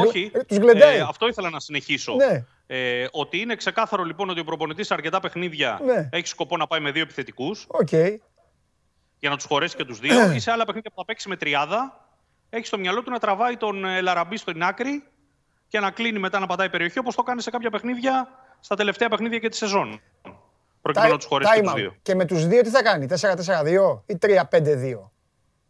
Όχι. 0.07 0.31
Ε, 0.33 0.39
Τους 0.43 0.57
γλεντάει. 0.57 0.97
Ε, 0.97 1.01
αυτό 1.01 1.27
ήθελα 1.27 1.49
να 1.49 1.59
συνεχίσω. 1.59 2.15
Ναι. 2.15 2.45
Ε, 2.67 3.05
ότι 3.11 3.39
είναι 3.39 3.55
ξεκάθαρο 3.55 4.03
λοιπόν 4.03 4.29
ότι 4.29 4.39
ο 4.39 4.43
προπονητής 4.43 4.87
σε 4.87 4.93
αρκετά 4.93 5.19
παιχνίδια 5.19 5.79
Ναι. 5.85 6.09
έχει 6.11 6.27
σκοπό 6.27 6.57
να 6.57 6.67
πάει 6.67 6.79
με 6.79 6.91
δύο 6.91 7.01
επιθετικούς 7.01 7.65
Οκ. 7.67 7.91
για 9.19 9.29
να 9.29 9.35
τους 9.35 9.45
χωρέσει 9.45 9.75
και 9.75 9.85
τους 9.85 9.99
δύο. 9.99 10.31
ή 10.31 10.39
σε 10.39 10.51
άλλα 10.51 10.65
παιχνίδια 10.65 10.89
που 10.89 10.95
θα 10.97 11.05
παίξει 11.05 11.29
με 11.29 11.35
τριάδα, 11.35 12.07
έχει 12.49 12.65
στο 12.65 12.77
μυαλό 12.77 13.03
του 13.03 13.11
να 13.11 13.19
τραβάει 13.19 13.57
τον 13.57 13.85
ε, 13.85 14.01
Λαραμπή 14.01 14.37
στην 14.37 14.63
άκρη 14.63 15.03
και 15.67 15.79
να 15.79 15.91
κλείνει 15.91 16.19
μετά 16.19 16.39
να 16.39 16.45
πατάει 16.45 16.69
περιοχή 16.69 16.99
όπως 16.99 17.15
το 17.15 17.23
κάνει 17.23 17.41
σε 17.41 17.49
κάποια 17.51 17.69
παιχνίδια 17.69 18.27
στα 18.59 18.75
τελευταία 18.75 19.09
παιχνίδια 19.09 19.39
και 19.39 19.49
τη 19.49 19.55
σεζόν. 19.55 20.01
Προκειμένου 20.81 21.11
να 21.11 21.17
τους 21.17 21.27
χωρέσει 21.27 21.53
και 21.53 21.59
Time 21.59 21.63
τους 21.63 21.71
out. 21.71 21.75
δύο. 21.75 21.95
Και 22.01 22.15
με 22.15 22.25
τους 22.25 22.47
δύο 22.47 22.61
τι 22.61 22.69
θα 22.69 22.83
κάνει, 22.83 23.07
4-4-2 23.09 24.03
ή 24.05 24.17
3-5-2. 24.21 25.11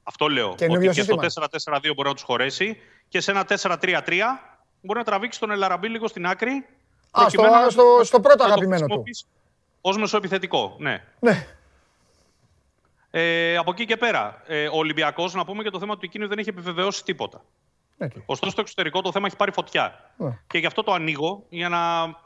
Αυτό 0.04 0.28
λέω. 0.28 0.56
Καινούριο 0.56 0.90
ότι 0.90 1.00
και 1.00 1.04
στο 1.04 1.20
σύστημα. 1.22 1.48
4-4-2 1.80 1.92
μπορεί 1.96 2.08
να 2.08 2.14
τους 2.14 2.24
χωρέσει 2.24 2.78
και 3.08 3.20
σε 3.20 3.32
ένα 3.32 3.46
4-3-3 3.48 3.80
μπορεί 4.82 5.00
να 5.00 5.06
τραβήξει 5.06 5.40
τον 5.40 5.52
Ελαραμπή 5.52 5.90
λίγο 5.90 6.08
στην 6.08 6.26
άκρη. 6.26 6.66
Α, 7.22 7.30
στο- 7.30 7.44
στο- 7.70 8.00
στο 8.04 8.20
πρώτο 8.20 8.44
αγαπημένο 8.44 8.88
του. 8.88 9.04
Ω 9.82 10.00
μεσοεπιθετικό, 10.00 10.76
ναι. 10.80 11.04
Ναι. 11.20 11.48
Ε, 13.12 13.58
από 13.58 13.72
εκεί 13.72 13.86
και 13.86 13.98
πέρα, 13.98 14.42
ε, 14.48 14.68
ο 14.68 14.78
Ολυμπιακός, 14.78 15.34
να 15.34 15.46
πούμε 15.46 15.64
και 15.64 15.70
το 15.70 15.80
θέμα 15.80 15.94
του 15.94 16.06
εκείνου 16.06 16.28
δεν 16.28 16.38
έχει 16.38 16.50
επιβεβαιώσει 16.50 17.04
τίποτα. 17.04 17.44
Οκ. 17.98 18.12
Ωστόσο, 18.26 18.52
στο 18.52 18.62
εξωτερικό 18.62 19.02
το 19.02 19.12
θέμα 19.12 19.28
έχει 19.28 19.36
πάρει 19.36 19.52
φωτιά. 19.52 20.12
Ναι. 20.18 20.38
Και 20.48 20.58
γι' 20.58 20.66
αυτό 20.66 20.84
το 20.84 20.94
ανοίγω 20.94 21.46
για 21.50 21.70
να 21.70 21.80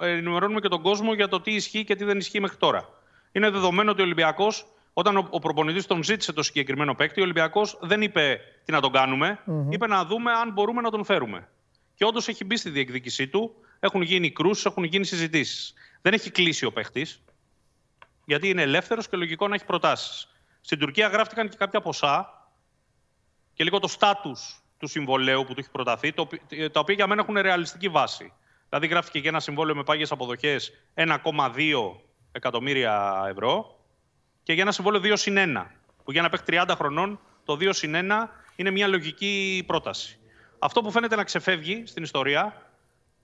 ενημερώνουμε 0.07 0.59
και 0.59 0.67
τον 0.67 0.81
κόσμο 0.81 1.13
για 1.13 1.27
το 1.27 1.41
τι 1.41 1.51
ισχύει 1.53 1.83
και 1.83 1.95
τι 1.95 2.03
δεν 2.03 2.17
ισχύει 2.17 2.39
μέχρι 2.39 2.57
τώρα. 2.57 2.89
Είναι 3.31 3.49
δεδομένο 3.49 3.91
ότι 3.91 4.01
ο 4.01 4.03
Ολυμπιακός, 4.03 4.65
όταν 4.93 5.17
ο, 5.17 5.27
ο 5.29 5.39
προπονητής 5.39 5.85
τον 5.85 6.03
ζήτησε 6.03 6.33
το 6.33 6.43
συγκεκριμένο 6.43 6.95
παίκτη, 6.95 7.19
ο 7.19 7.23
Ολυμπιακός 7.23 7.77
δεν 7.81 8.01
είπε 8.01 8.39
τι 8.65 8.71
να 8.71 8.81
τον 8.81 8.91
κανουμε 8.91 9.39
είπε 9.69 9.87
να 9.87 10.05
δούμε 10.05 10.31
αν 10.31 10.51
μπορούμε 10.51 10.81
να 10.81 10.89
τον 10.89 11.03
φέρουμε. 11.05 11.47
Και 11.95 12.05
όντως 12.05 12.27
έχει 12.27 12.45
μπει 12.45 12.57
στη 12.57 12.69
διεκδίκησή 12.69 13.27
του, 13.27 13.55
έχουν 13.79 14.01
γίνει 14.01 14.31
κρούσεις, 14.31 14.65
έχουν 14.65 14.83
γίνει 14.83 15.05
συζητήσεις. 15.05 15.73
Δεν 16.01 16.13
έχει 16.13 16.31
κλείσει 16.31 16.65
ο 16.65 16.71
παίκτη, 16.71 17.07
γιατί 18.25 18.49
είναι 18.49 18.61
ελεύθερος 18.61 19.09
και 19.09 19.17
λογικό 19.17 19.47
να 19.47 19.55
έχει 19.55 19.65
προτάσεις. 19.65 20.27
Στην 20.61 20.79
Τουρκία 20.79 21.07
γράφτηκαν 21.07 21.49
και 21.49 21.57
κάποια 21.57 21.81
ποσά 21.81 22.47
και 23.53 23.63
λίγο 23.63 23.79
το 23.79 23.87
στάτους 23.87 24.61
του 24.77 24.87
συμβολέου 24.87 25.43
που 25.43 25.53
του 25.53 25.59
έχει 25.59 25.71
προταθεί, 25.71 26.13
το, 26.13 26.21
οποι- 26.21 26.71
τα 26.71 26.79
οποία 26.79 26.95
για 26.95 27.07
μένα 27.07 27.21
έχουν 27.21 27.37
ρεαλιστική 27.37 27.89
βάση. 27.89 28.33
Δηλαδή 28.69 28.87
γράφτηκε 28.87 29.19
και 29.19 29.27
ένα 29.27 29.39
συμβόλαιο 29.39 29.75
με 29.75 29.83
πάγιες 29.83 30.11
αποδοχές 30.11 30.71
1,2 30.93 32.01
εκατομμύρια 32.31 33.25
ευρώ 33.29 33.79
και 34.43 34.53
για 34.53 34.61
ένα 34.61 34.71
συμβόλαιο 34.71 35.01
2 35.03 35.13
συν 35.17 35.35
1, 35.37 35.65
που 36.03 36.11
για 36.11 36.19
ένα 36.19 36.29
παίχτη 36.29 36.57
30 36.67 36.73
χρονών 36.75 37.19
το 37.45 37.53
2 37.53 37.69
συν 37.73 37.93
1 37.95 38.27
είναι 38.55 38.71
μια 38.71 38.87
λογική 38.87 39.63
πρόταση. 39.67 40.19
Αυτό 40.59 40.81
που 40.81 40.91
φαίνεται 40.91 41.15
να 41.15 41.23
ξεφεύγει 41.23 41.83
στην 41.85 42.03
ιστορία 42.03 42.66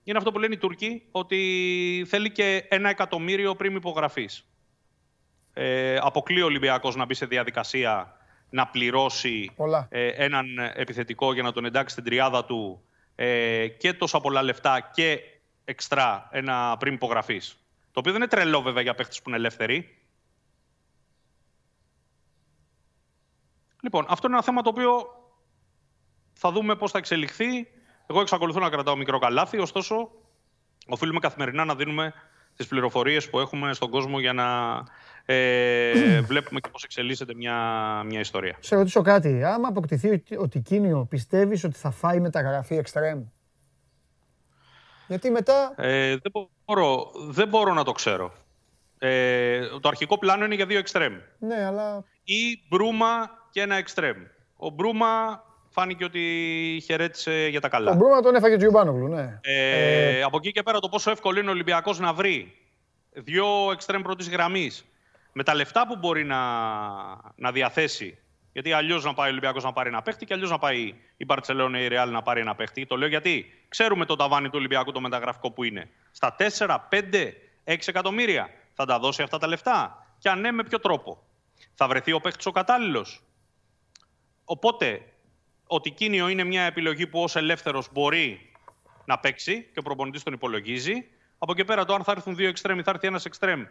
είναι 0.04 0.18
αυτό 0.18 0.32
που 0.32 0.38
λένε 0.38 0.54
οι 0.54 0.58
Τούρκοι, 0.58 1.02
ότι 1.10 2.04
θέλει 2.08 2.30
και 2.30 2.66
ένα 2.68 2.88
εκατομμύριο 2.88 3.54
πριν 3.54 3.76
υπογραφής 3.76 4.48
ε, 5.52 5.96
αποκλεί 5.96 6.42
ο 6.42 6.44
Ολυμπιακός 6.44 6.96
να 6.96 7.04
μπει 7.04 7.14
σε 7.14 7.26
διαδικασία 7.26 8.16
να 8.50 8.66
πληρώσει 8.66 9.50
Πολλά. 9.56 9.86
ε, 9.90 10.08
έναν 10.08 10.58
επιθετικό 10.58 11.32
για 11.32 11.42
να 11.42 11.52
τον 11.52 11.64
εντάξει 11.64 11.92
στην 11.92 12.04
τριάδα 12.04 12.44
του 12.44 12.84
ε, 13.14 13.68
και 13.68 13.92
τόσα 13.92 14.20
πολλά 14.20 14.42
λεφτά 14.42 14.90
και 14.92 15.20
εξτρά 15.64 16.28
ένα 16.32 16.76
πριν 16.78 16.94
υπογραφής. 16.94 17.56
Το 17.92 18.00
οποίο 18.00 18.12
δεν 18.12 18.20
είναι 18.20 18.30
τρελό 18.30 18.62
βέβαια 18.62 18.82
για 18.82 18.94
παίχτες 18.94 19.22
που 19.22 19.28
είναι 19.28 19.38
ελεύθεροι. 19.38 19.98
Λοιπόν, 23.80 24.06
αυτό 24.08 24.26
είναι 24.26 24.36
ένα 24.36 24.44
θέμα 24.44 24.62
το 24.62 24.68
οποίο 24.68 25.06
θα 26.32 26.52
δούμε 26.52 26.76
πώς 26.76 26.90
θα 26.90 26.98
εξελιχθεί. 26.98 27.68
Εγώ 28.06 28.20
εξακολουθώ 28.20 28.60
να 28.60 28.68
κρατάω 28.70 28.96
μικρό 28.96 29.18
καλάθι, 29.18 29.58
ωστόσο 29.58 30.10
οφείλουμε 30.86 31.18
καθημερινά 31.18 31.64
να 31.64 31.74
δίνουμε 31.74 32.12
τις 32.56 32.66
πληροφορίες 32.66 33.30
που 33.30 33.40
έχουμε 33.40 33.72
στον 33.72 33.90
κόσμο 33.90 34.18
για 34.20 34.32
να 34.32 34.78
ε, 35.24 36.20
βλέπουμε 36.30 36.60
και 36.60 36.68
πώς 36.68 36.84
εξελίσσεται 36.84 37.34
μια, 37.34 37.56
μια 38.06 38.20
ιστορία. 38.20 38.56
Σε 38.60 38.76
ρωτήσω 38.76 39.02
κάτι. 39.02 39.44
Άμα 39.44 39.68
αποκτηθεί 39.68 40.10
ο- 40.10 40.22
ο 40.42 40.48
Τικίνιο, 40.48 41.06
πιστεύεις 41.10 41.64
ότι 41.64 41.78
θα 41.78 41.90
φάει 41.90 42.20
μεταγραφή 42.20 42.76
εξτρέμ. 42.76 43.22
Γιατί 45.08 45.30
μετά... 45.30 45.74
Ε, 45.76 46.08
δεν, 46.16 46.32
μπορώ, 46.64 47.10
δεν 47.28 47.48
μπορώ 47.48 47.72
να 47.74 47.84
το 47.84 47.92
ξέρω. 47.92 48.32
Ε, 48.98 49.66
το 49.80 49.88
αρχικό 49.88 50.18
πλάνο 50.18 50.44
είναι 50.44 50.54
για 50.54 50.66
δύο 50.66 50.78
εξτρέμ. 50.78 51.14
Ναι, 51.38 51.64
αλλά... 51.66 52.04
Ή 52.24 52.60
Μπρούμα 52.68 53.30
και 53.50 53.60
ένα 53.60 53.74
εξτρέμ. 53.74 54.16
Ο 54.56 54.68
Μπρούμα 54.70 55.42
φάνηκε 55.74 56.04
ότι 56.04 56.22
χαιρέτησε 56.84 57.46
για 57.50 57.60
τα 57.60 57.68
καλά. 57.68 57.90
Τον 57.90 57.96
Μπρούμα 57.96 58.20
τον 58.20 58.34
έφαγε 58.34 58.54
ο 58.54 58.56
Τζιουμπάνογλου, 58.56 59.08
ναι. 59.08 59.38
Ε, 59.42 60.22
Από 60.22 60.36
εκεί 60.36 60.52
και 60.52 60.62
πέρα 60.62 60.78
το 60.78 60.88
πόσο 60.88 61.10
εύκολο 61.10 61.38
είναι 61.38 61.48
ο 61.48 61.52
Ολυμπιακός 61.52 61.98
να 61.98 62.12
βρει 62.12 62.56
δύο 63.12 63.46
εξτρέμ 63.72 64.02
πρώτης 64.02 64.28
γραμμής 64.28 64.84
με 65.32 65.42
τα 65.42 65.54
λεφτά 65.54 65.86
που 65.86 65.96
μπορεί 65.96 66.24
να, 66.24 66.38
να 67.36 67.52
διαθέσει. 67.52 68.18
Γιατί 68.52 68.72
αλλιώς 68.72 69.04
να 69.04 69.14
πάει 69.14 69.26
ο 69.28 69.30
Ολυμπιακός 69.30 69.64
να 69.64 69.72
πάρει 69.72 69.88
ένα 69.88 70.02
παίχτη 70.02 70.24
και 70.26 70.34
αλλιώς 70.34 70.50
να 70.50 70.58
πάει 70.58 70.94
η 71.16 71.24
Μπαρσελόνα 71.24 71.78
ή 71.80 71.84
η 71.84 71.88
Ρεάλ 71.88 72.10
να 72.10 72.22
πάρει 72.22 72.40
ένα 72.40 72.54
παίχτη. 72.54 72.86
Το 72.86 72.96
λέω 72.96 73.08
γιατί 73.08 73.46
ξέρουμε 73.68 74.04
το 74.04 74.16
ταβάνι 74.16 74.46
του 74.46 74.54
Ολυμπιακού 74.56 74.92
το 74.92 75.00
μεταγραφικό 75.00 75.50
που 75.50 75.64
είναι. 75.64 75.88
Στα 76.10 76.36
4, 76.38 76.76
5, 76.90 77.32
6 77.64 77.76
εκατομμύρια 77.86 78.50
θα 78.74 78.84
τα 78.84 78.98
δώσει 78.98 79.22
αυτά 79.22 79.38
τα 79.38 79.46
λεφτά; 79.46 80.06
Και 80.18 80.28
αν 80.28 80.40
ναι, 80.40 80.52
με 80.52 80.62
ποιο 80.62 80.80
τρόπο; 80.80 81.22
Θα 81.74 81.88
βρεθεί 81.88 82.12
ο 82.12 82.20
παίχτης 82.20 82.46
ο 82.46 82.50
κατάλληλος; 82.50 83.22
Οπότε, 84.44 85.00
ο 85.66 85.80
Τικίνιο 85.80 86.28
είναι 86.28 86.44
μια 86.44 86.62
επιλογή 86.62 87.06
που 87.06 87.22
ως 87.22 87.36
ελεύθερος 87.36 87.88
μπορεί 87.92 88.52
να 89.04 89.18
παίξει 89.18 89.62
και 89.72 89.78
ο 89.78 89.82
προπονητής 89.82 90.22
τον 90.22 90.32
υπολογίζει. 90.32 91.06
Από 91.38 91.52
εκεί 91.52 91.64
πέρα, 91.64 91.84
το 91.84 91.94
αν 91.94 92.04
θα 92.04 92.12
έρθουν 92.12 92.36
δύο 92.36 92.48
εξτρέμ 92.48 92.78
ή 92.78 92.82
θα 92.82 92.90
έρθει 92.90 93.06
ένας 93.06 93.24
εξτρέμ 93.24 93.64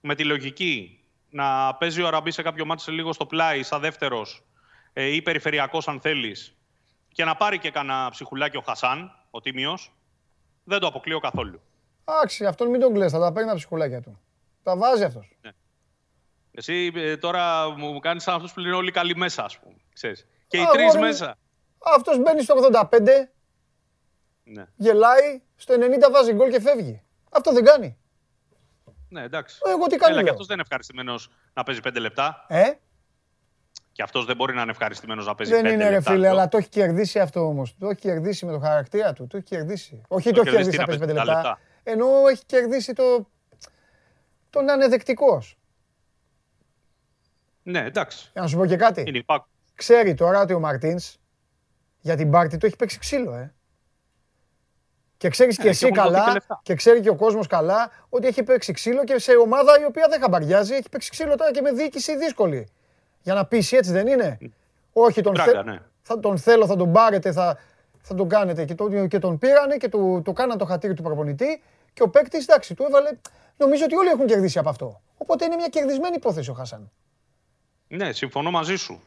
με 0.00 0.14
τη 0.14 0.24
λογική 0.24 1.04
να 1.30 1.74
παίζει 1.74 2.02
ο 2.02 2.06
Αραμπή 2.06 2.30
σε 2.30 2.42
κάποιο 2.42 2.64
μάτι 2.64 2.82
σε 2.82 2.90
λίγο 2.90 3.12
στο 3.12 3.26
πλάι, 3.26 3.62
σαν 3.62 3.80
δεύτερος 3.80 4.42
ε, 4.92 5.04
ή 5.04 5.22
περιφερειακός, 5.22 5.88
αν 5.88 6.00
θέλεις, 6.00 6.56
και 7.12 7.24
να 7.24 7.36
πάρει 7.36 7.58
και 7.58 7.70
κανένα 7.70 8.10
ψυχουλάκι 8.10 8.56
ο 8.56 8.60
Χασάν, 8.60 9.10
ο 9.30 9.40
Τίμιος, 9.40 9.92
δεν 10.64 10.78
το 10.78 10.86
αποκλείω 10.86 11.18
καθόλου. 11.18 11.60
Εντάξει, 12.04 12.46
αυτόν 12.46 12.70
μην 12.70 12.80
τον 12.80 12.94
κλαις, 12.94 13.12
θα 13.12 13.18
τα 13.18 13.32
παίρνει 13.32 13.48
τα 13.48 13.56
ψυχουλάκια 13.56 14.00
του. 14.00 14.20
Τα 14.62 14.76
βάζει 14.76 15.04
αυτός. 15.04 15.36
Εσύ 16.52 16.92
ε, 16.94 17.16
τώρα 17.16 17.70
μου 17.70 17.98
κάνεις 17.98 18.22
σαν 18.22 18.34
αυτούς 18.34 18.52
που 18.52 18.60
λένε 18.60 18.74
όλοι 18.74 18.90
καλοί 18.90 19.16
μέσα, 19.16 19.44
ας 19.44 19.58
πούμε. 19.58 19.76
Ξέρεις. 19.92 20.26
Και 20.50 20.56
οι 20.58 20.62
Α, 20.62 20.66
τρεις 20.70 20.82
αγόρι 20.84 20.98
μου. 20.98 21.04
μέσα. 21.04 21.36
Αυτός 21.96 22.18
μπαίνει 22.18 22.42
στο 22.42 22.54
85, 22.54 23.32
Ναι. 24.44 24.64
γελάει, 24.76 25.42
στο 25.56 25.74
90 25.74 26.10
βάζει 26.10 26.32
γκολ 26.32 26.50
και 26.50 26.60
φεύγει. 26.60 27.02
Αυτό 27.30 27.52
δεν 27.52 27.64
κάνει. 27.64 27.98
ναι, 29.08 29.22
εντάξει. 29.22 29.58
Εγώ 29.66 29.86
τι 29.86 29.96
κάνω. 29.96 30.12
Έλα, 30.12 30.16
και 30.18 30.22
λέω. 30.24 30.30
αυτός 30.32 30.46
δεν 30.46 30.54
είναι 30.54 30.62
ευχαριστημένος 30.62 31.30
να 31.54 31.62
παίζει 31.62 31.80
πέντε 31.80 31.98
λεπτά. 31.98 32.44
Ε, 32.48 32.70
Και 33.92 34.02
αυτός 34.02 34.24
δεν 34.24 34.36
μπορεί 34.36 34.54
να 34.54 34.62
είναι 34.62 34.70
ευχαριστημένος 34.70 35.26
να 35.26 35.34
παίζει 35.34 35.52
δεν 35.52 35.62
πέντε 35.62 35.74
είναι 35.74 35.84
ρε 35.84 35.90
λεπτά. 35.90 36.10
φίλε, 36.10 36.24
Το- 36.26 36.30
αλλά 36.32 36.48
το 36.48 36.56
έχει 36.56 36.68
κερδίσει 36.68 37.18
αυτό 37.20 37.40
όμως. 37.46 37.76
Το 37.78 37.86
έχει 37.88 38.00
κερδίσει 38.00 38.46
με 38.46 38.52
το 38.52 38.58
χαρακτήρα 38.58 39.12
του. 39.12 39.26
Το 39.26 39.36
έχει 39.36 39.46
κερδίσει. 39.46 40.02
Όχι 40.08 40.30
το 40.30 40.40
έχει 40.40 40.50
κερδίσει 40.50 40.70
κερδίσει 40.70 40.78
να 40.78 40.84
τι, 40.84 40.98
παίζει 40.98 41.14
να 41.14 41.22
5 41.22 41.26
παίζει 41.26 41.40
λεπτά. 41.40 41.48
λεπτά. 41.48 41.60
Ενώ 41.92 42.28
έχει 42.30 42.44
κερδίσει 42.46 42.92
το. 42.92 43.28
το 44.50 44.62
να 44.62 44.72
είναι 44.72 44.88
δεκτικό. 44.88 45.42
Ναι, 47.62 47.84
εντάξει. 47.84 48.30
Για 48.32 48.42
να 48.42 48.48
σου 48.48 48.56
πω 48.56 48.66
και 48.66 48.76
κάτι. 48.76 49.04
Είναι 49.06 49.18
υπάκου. 49.18 49.48
Ξέρει 49.80 50.14
τώρα 50.14 50.40
ότι 50.40 50.52
ο 50.52 50.58
Μαρτίνς 50.58 51.16
για 52.00 52.16
την 52.16 52.30
πάρτι 52.30 52.56
του 52.56 52.66
έχει 52.66 52.76
παίξει 52.76 52.98
ξύλο, 52.98 53.34
ε. 53.34 53.54
Και 55.16 55.28
ξέρεις 55.28 55.56
και 55.56 55.62
και 55.62 55.68
εσύ 55.68 55.86
έχουν 55.86 55.96
δοθεί 55.96 56.08
και 56.10 56.16
καλά, 56.16 56.32
λεφτά. 56.32 56.60
και 56.62 56.74
ξέρει 56.74 57.00
και 57.00 57.08
ο 57.08 57.14
κόσμος 57.14 57.46
καλά, 57.46 57.90
ότι 58.08 58.26
έχει 58.26 58.42
παίξει 58.42 58.72
ξύλο 58.72 59.04
και 59.04 59.18
σε 59.18 59.32
ομάδα 59.32 59.80
η 59.80 59.84
οποία 59.84 60.06
δεν 60.10 60.20
χαμπαριάζει, 60.20 60.74
έχει 60.74 60.88
παίξει 60.90 61.10
ξύλο 61.10 61.36
τώρα 61.36 61.50
και 61.50 61.60
με 61.60 61.72
διοίκηση 61.72 62.16
δύσκολη. 62.16 62.68
Για 63.22 63.34
να 63.34 63.46
πείσει 63.46 63.76
έτσι 63.76 63.92
δεν 63.92 64.06
είναι; 64.06 64.38
Όχι, 64.92 65.20
τον, 65.20 65.34
Τράγκα, 65.34 65.62
ναι. 65.62 65.78
θα 66.02 66.20
τον 66.20 66.38
θέλω, 66.38 66.66
θα 66.66 66.76
τον 66.76 66.92
πάρετε, 66.92 67.32
θα, 67.32 67.58
θα 68.00 68.14
τον 68.14 68.28
κάνετε. 68.28 68.64
Και, 68.64 68.74
το, 68.74 69.06
και 69.06 69.18
τον 69.18 69.38
πήρανε 69.38 69.76
και 69.76 69.88
του, 69.88 70.22
το 70.24 70.32
κάναν 70.32 70.58
το 70.58 70.64
χατήρι 70.64 70.94
του 70.94 71.02
προπονητή. 71.02 71.62
Και 71.92 72.02
ο 72.02 72.08
παίκτης, 72.08 72.46
εντάξει, 72.46 72.74
του 72.74 72.84
έβαλε. 72.88 73.10
Νομίζω 73.56 73.84
ότι 73.84 73.96
όλοι 73.96 74.08
έχουν 74.08 74.26
κερδίσει 74.26 74.58
από 74.58 74.68
αυτό. 74.68 75.00
Οπότε 75.16 75.44
είναι 75.44 75.56
μια 75.56 75.68
κερδισμένη 75.68 76.16
υπόθεση 76.16 76.50
ο 76.50 76.54
Χάσαν. 76.54 76.90
Ναι, 77.88 78.12
συμφωνώ 78.12 78.50
μαζί 78.50 78.76
σου. 78.76 79.00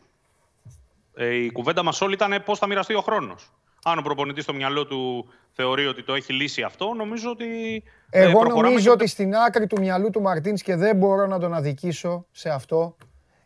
Ε, 1.15 1.33
η 1.35 1.51
κουβέντα 1.51 1.83
μας 1.83 2.01
όλοι 2.01 2.13
ήταν 2.13 2.41
πώς 2.45 2.59
θα 2.59 2.67
μοιραστεί 2.67 2.93
ο 2.93 3.01
χρόνος. 3.01 3.51
Αν 3.83 3.97
ο 3.97 4.01
προπονητής 4.01 4.43
στο 4.43 4.53
μυαλό 4.53 4.85
του 4.85 5.29
θεωρεί 5.51 5.85
ότι 5.87 6.03
το 6.03 6.13
έχει 6.13 6.33
λύσει 6.33 6.61
αυτό, 6.61 6.93
νομίζω 6.93 7.29
ότι. 7.29 7.83
ε, 8.09 8.21
Εγώ 8.21 8.31
προχωράμε 8.31 8.61
νομίζω 8.63 8.83
και- 8.85 8.91
ότι 8.91 9.07
στην 9.07 9.35
άκρη 9.35 9.67
του 9.67 9.79
μυαλού 9.79 10.09
του 10.09 10.21
Μαρτίνς 10.21 10.61
και 10.61 10.75
δεν 10.75 10.95
μπορώ 10.95 11.27
να 11.27 11.39
τον 11.39 11.53
αδικήσω 11.53 12.25
σε 12.31 12.49
αυτό, 12.49 12.95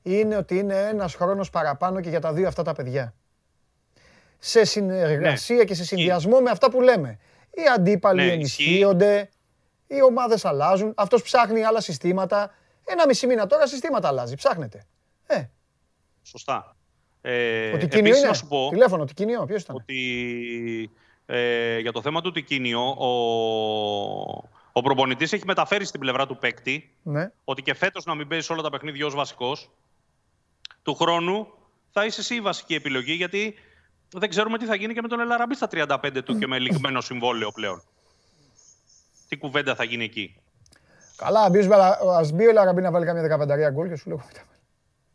είναι 0.01 0.35
ότι 0.35 0.57
είναι 0.57 0.75
ένας 0.79 1.15
χρόνος 1.15 1.49
παραπάνω 1.49 1.99
και 2.01 2.09
για 2.09 2.19
τα 2.19 2.33
δύο 2.33 2.47
αυτά 2.47 2.63
τα 2.63 2.73
παιδιά. 2.73 3.13
Σε 4.39 4.63
συνεργασία 4.65 5.63
και 5.63 5.73
σε 5.73 5.83
συνδυασμό 5.85 6.39
με 6.39 6.49
αυτά 6.49 6.69
που 6.71 6.81
λέμε. 6.81 7.19
Οι 7.49 7.61
αντίπαλοι 7.75 8.21
Ναι, 8.25 8.31
ενισχύονται, 8.31 9.29
οι 9.87 10.01
ομάδες 10.01 10.45
αλλάζουν, 10.45 10.93
αυτός 10.97 11.21
ψάχνει 11.21 11.63
άλλα 11.63 11.81
συστήματα. 11.81 12.53
Ένα 12.85 13.05
μισή 13.07 13.27
μήνα 13.27 13.47
τώρα 13.47 13.67
συστήματα 13.67 14.07
αλλάζει, 14.07 14.35
ψάχνετε. 14.35 14.85
Ε, 15.27 15.43
Σωστά. 16.23 16.75
Ε, 17.21 17.73
ο 17.73 17.77
Τικίνιο 17.77 17.99
επίσης 17.99 18.19
είναι. 18.19 18.27
να 18.27 18.33
σου 18.33 18.47
πω 18.47 18.67
Τηλέφωνο, 18.71 19.05
Τικίνιο, 19.05 19.45
ποιος 19.45 19.61
ήταν; 19.61 19.75
ότι 19.75 20.89
ε, 21.25 21.79
για 21.79 21.91
το 21.91 22.01
θέμα 22.01 22.21
του 22.21 22.31
Τικίνιο, 22.31 22.81
ο, 22.97 23.07
ο 24.71 24.81
προπονητής 24.81 25.33
έχει 25.33 25.43
μεταφέρει 25.45 25.85
στην 25.85 25.99
πλευρά 25.99 26.27
του 26.27 26.37
παίκτη 26.37 26.89
Ναι. 27.03 27.31
ότι 27.43 27.61
και 27.61 27.73
φέτος 27.73 28.05
να 28.05 28.15
μην 28.15 28.27
παίζει 28.27 28.51
όλα 28.53 28.61
τα 28.61 28.69
παιχνίδια 28.69 29.05
ως 29.05 29.15
βασικός, 29.15 29.69
του 30.83 30.95
χρόνου 30.95 31.47
θα 31.91 32.05
είσαι 32.05 32.21
εσύ 32.21 32.35
η 32.35 32.41
βασική 32.41 32.73
επιλογή, 32.75 33.13
γιατί 33.13 33.55
δεν 34.13 34.29
ξέρουμε 34.29 34.57
τι 34.57 34.65
θα 34.65 34.75
γίνει 34.75 34.93
και 34.93 35.01
με 35.01 35.07
τον 35.07 35.19
Ελαραμπή 35.19 35.55
στα 35.55 35.67
35 35.71 36.21
του 36.25 36.37
και 36.37 36.47
με 36.47 36.59
λιγμένο 36.59 37.01
συμβόλαιο 37.01 37.51
πλέον. 37.51 37.81
Τι 39.27 39.37
κουβέντα 39.37 39.75
θα 39.75 39.83
γίνει 39.83 40.03
εκεί. 40.03 40.35
Καλά, 41.15 41.41
ας 41.41 41.49
μπει 41.51 41.59
ο 41.59 41.67
Λαρα- 41.67 41.99
ας 42.17 42.31
μπει 42.31 42.47
ο 42.47 42.51
Λαραμπή 42.51 42.81
να 42.81 42.91
βάλει 42.91 43.05
καμιά 43.05 43.21
δεκαπενταρία 43.21 43.69
γκολ 43.69 43.89
και 43.89 43.95
σου 43.95 44.09
λέω. 44.09 44.25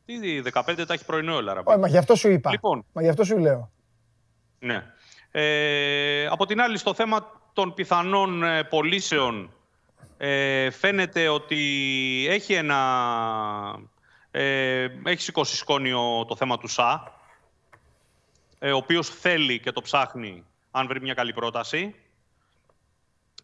Τι 0.05 0.43
15 0.53 0.85
τα 0.87 0.95
έχει 0.95 1.05
πρωινό 1.05 1.35
ο 1.35 1.39
Ελαραμπή. 1.39 1.71
Όχι, 1.71 1.79
μα 1.79 1.89
γι' 1.89 1.97
αυτό 1.97 2.15
σου 2.15 2.31
είπα. 2.31 2.51
Λοιπόν. 2.51 2.85
Μα 2.93 3.03
γι' 3.03 3.09
αυτό 3.09 3.25
σου 3.25 3.39
λέω. 3.39 3.71
Ναι. 4.59 4.85
Ε, 5.31 6.27
από 6.27 6.47
την 6.47 6.61
άλλη, 6.61 6.79
στο 6.79 6.95
θέμα 6.95 7.41
των 7.53 7.75
πιθανών 7.75 8.43
ε, 8.43 8.65
πωλήσεων, 8.65 9.53
ε, 10.17 10.71
φαίνεται 10.71 11.29
ότι 11.29 11.57
έχει 12.29 12.55
ένα... 12.55 12.79
Ε, 14.31 14.89
έχει 15.05 15.23
σηκώσει 15.23 15.57
σκόνιο 15.57 16.25
το 16.29 16.37
θέμα 16.37 16.59
του 16.59 16.69
ΣΑ, 16.69 17.13
ε, 18.59 18.73
ο 18.73 18.77
οποίος 18.77 19.09
θέλει 19.09 19.61
και 19.61 19.73
το 19.73 19.81
ψάχνει 19.81 20.45
αν 20.71 20.87
βρει 20.87 21.01
μια 21.01 21.15
καλή 21.15 21.33
πρόταση. 21.33 21.95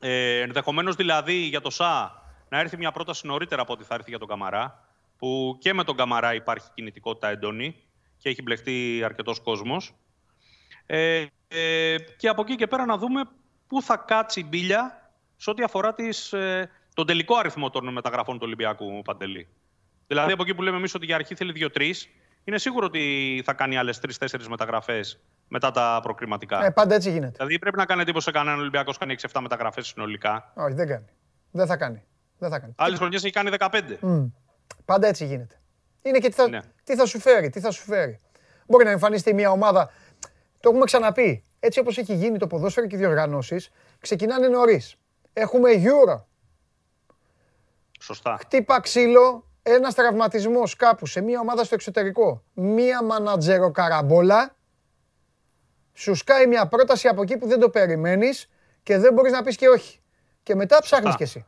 Ε, 0.01 0.40
ενδεχομένως 0.40 0.94
δηλαδή 0.94 1.32
για 1.35 1.60
το 1.60 1.70
ΣΑ 1.70 2.22
να 2.48 2.59
έρθει 2.59 2.76
μια 2.76 2.93
πρόταση 2.93 3.26
νωρίτερα 3.26 3.62
από 3.62 3.72
ό,τι 3.72 3.85
θα 3.85 3.94
έρθει 3.94 4.10
για 4.10 4.18
τον 4.18 4.28
Καμαρά, 4.28 4.88
που 5.19 5.57
και 5.61 5.74
με 5.74 5.85
τον 5.85 5.97
Καμαρά 5.97 6.35
υπάρχει 6.35 6.69
κινητικότητα 6.74 7.28
έντονη 7.28 7.77
και 8.16 8.28
έχει 8.28 8.43
μπλεχτεί 8.43 9.03
αρκετός 9.05 9.40
κόσμος. 9.40 9.95
Ε, 10.86 11.27
ε, 11.49 11.97
και 12.16 12.28
από 12.28 12.43
εκεί 12.43 12.55
και 12.55 12.66
πέρα 12.66 12.85
να 12.85 12.97
δούμε 12.97 13.24
πού 13.66 13.82
θα 13.82 13.97
κάτσει 13.97 14.40
η 14.40 14.47
μπίλια 14.49 15.11
σε 15.36 15.51
ό,τι 15.51 15.62
αφορά 15.62 15.95
τις, 15.95 16.32
ε, 16.32 16.70
τον 16.95 17.07
τελικό 17.07 17.36
αριθμό 17.36 17.70
των 17.70 17.93
μεταγραφών 17.93 18.35
του 18.35 18.43
Ολυμπιακού 18.45 19.03
Παντελή. 19.03 19.49
Δηλαδή 20.07 20.32
από 20.32 20.43
εκεί 20.43 20.55
που 20.55 20.62
λέμε 20.62 20.77
εμείς 20.77 20.95
ότι 20.95 21.07
για 21.07 21.15
αρχή 21.15 21.35
θέλει 21.35 21.53
2-3, 21.53 21.93
είναι 22.45 22.59
σίγουρο 22.59 22.86
ότι 22.86 23.43
θα 23.45 23.53
κάνει 23.53 23.77
άλλες 23.77 24.01
3-4 24.01 24.49
μεταγραφές 24.49 25.20
μετά 25.49 25.70
τα 25.70 26.01
προκριματικά. 26.03 26.65
Ε, 26.65 26.70
πάντα 26.70 26.95
έτσι 26.95 27.11
γίνεται. 27.11 27.32
Δηλαδή 27.36 27.59
πρέπει 27.59 27.77
να 27.77 27.85
κάνει 27.85 28.01
εντύπωση 28.01 28.24
σε 28.24 28.31
κανέναν 28.31 28.59
Ολυμπιακός 28.59 28.99
κάνει 28.99 29.15
6-7 29.32 29.40
μεταγραφές 29.40 29.86
συνολικά. 29.86 30.53
Όχι, 30.55 30.74
δεν 30.74 30.89
κάνει. 30.89 31.07
Δεν 31.51 31.66
θα 31.66 31.77
κάνει. 31.77 32.03
Δεν 32.39 32.51
θα 32.51 32.59
κάνει. 32.59 32.73
Άλλες 32.77 32.99
χρονιές 32.99 33.24
έχει 33.24 33.32
κάνει 33.32 33.51
15. 33.59 33.99
Μμ. 34.01 34.27
Πάντα 34.85 35.07
έτσι 35.07 35.24
γίνεται. 35.24 35.61
Είναι 36.03 36.19
και 36.19 36.28
τι 36.28 36.35
θα, 36.35 36.49
Ναι. 36.49 36.61
τι 36.85 36.97
θα 36.97 37.07
σου 37.07 37.19
φέρει, 37.19 37.51
τι 37.51 37.61
θα 37.61 37.70
σου 37.70 37.82
φέρει. 37.85 38.20
Μπορεί 38.66 38.85
να 38.85 38.90
εμφανιστεί 38.90 39.35
μια 39.35 39.51
ομάδα. 39.51 39.90
Το 40.61 40.69
έχουμε 40.69 40.85
ξαναπεί. 40.85 41.43
Έτσι 41.61 41.78
όπως 41.78 41.99
έχει 41.99 42.15
γίνει 42.15 42.39
το 42.39 42.47
ποδόσφαιρο 42.47 42.86
και 42.86 42.97
οι 42.97 42.99
διοργανώσεις, 42.99 43.70
ξεκινάνε 44.01 44.49
νωρίς. 44.49 44.97
Έχουμε 45.32 45.70
Euro. 45.74 46.20
Σωστά. 48.01 48.36
Χτύπα 48.40 48.81
ξύλο, 48.81 49.45
ένας 49.62 49.95
τραυματισμός 49.95 50.77
κάπου 50.77 51.07
σε 51.07 51.20
μια 51.20 51.40
ομάδα 51.40 51.65
στο 51.65 51.74
εξωτερικό. 51.74 52.43
Μια 52.55 53.05
μανατζερο 53.05 53.70
καραμπόλα. 53.70 54.57
Σου 55.93 56.15
σκάει 56.15 56.47
μια 56.47 56.66
πρόταση 56.69 57.09
από 57.09 57.23
εκεί 57.23 57.36
που 57.36 57.47
δεν 57.47 57.61
το 57.61 57.70
περιμένεις 57.70 58.49
και 58.82 58.99
δεν 58.99 59.12
μπορείς 59.12 59.32
να 59.32 59.43
πεις 59.43 59.57
και 59.57 59.69
όχι. 59.69 60.01
Και 60.43 60.55
μετά 60.55 60.78
ψάχνεις 60.81 61.16
κι 61.16 61.23
εσύ. 61.23 61.47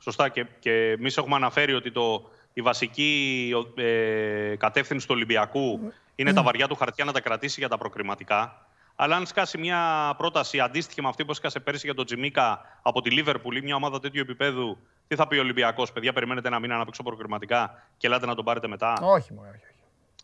Σωστά. 0.00 0.28
Και, 0.28 0.46
και 0.58 0.90
εμείς 0.90 1.16
έχουμε 1.16 1.36
αναφέρει 1.36 1.74
ότι 1.74 1.92
το, 1.92 2.30
η 2.52 2.62
βασική 2.62 3.52
ε, 3.74 4.56
κατεύθυνση 4.56 5.06
του 5.06 5.14
Ολυμπιακού 5.16 5.92
είναι 6.14 6.32
τα 6.32 6.42
βαριά 6.42 6.68
του 6.68 6.74
χαρτιά 6.74 7.04
να 7.04 7.12
τα 7.12 7.20
κρατήσει 7.20 7.60
για 7.60 7.68
τα 7.68 7.78
προκριματικά. 7.78 8.64
Αλλά 8.96 9.16
αν 9.16 9.26
σκάσει 9.26 9.58
μια 9.58 10.14
πρόταση 10.16 10.60
αντίστοιχη 10.60 11.02
με 11.02 11.08
αυτή 11.08 11.24
που 11.24 11.30
έσκασε 11.30 11.60
πέρσι 11.60 11.86
για 11.86 11.94
τον 11.94 12.04
Τζιμίκα 12.04 12.60
από 12.82 13.00
τη 13.00 13.10
Λίβερπουλ 13.10 13.56
ή 13.56 13.62
μια 13.62 13.74
ομάδα 13.74 14.00
τέτοιου 14.00 14.20
επίπεδου, 14.20 14.78
τι 15.08 15.14
θα 15.14 15.26
πει 15.26 15.36
ο 15.36 15.40
Ολυμπιακός, 15.40 15.92
παιδιά, 15.92 16.12
περιμένετε 16.12 16.48
ένα 16.48 16.58
μήνα 16.58 16.76
να 16.76 16.84
παίξω 16.84 17.02
προκριματικά 17.02 17.86
και 17.96 18.06
ελάτε 18.06 18.26
να 18.26 18.34
τον 18.34 18.44
πάρετε 18.44 18.68
μετά; 18.68 18.98
Όχι, 19.02 19.32
μωρέ, 19.32 19.48
όχι. 19.48 19.64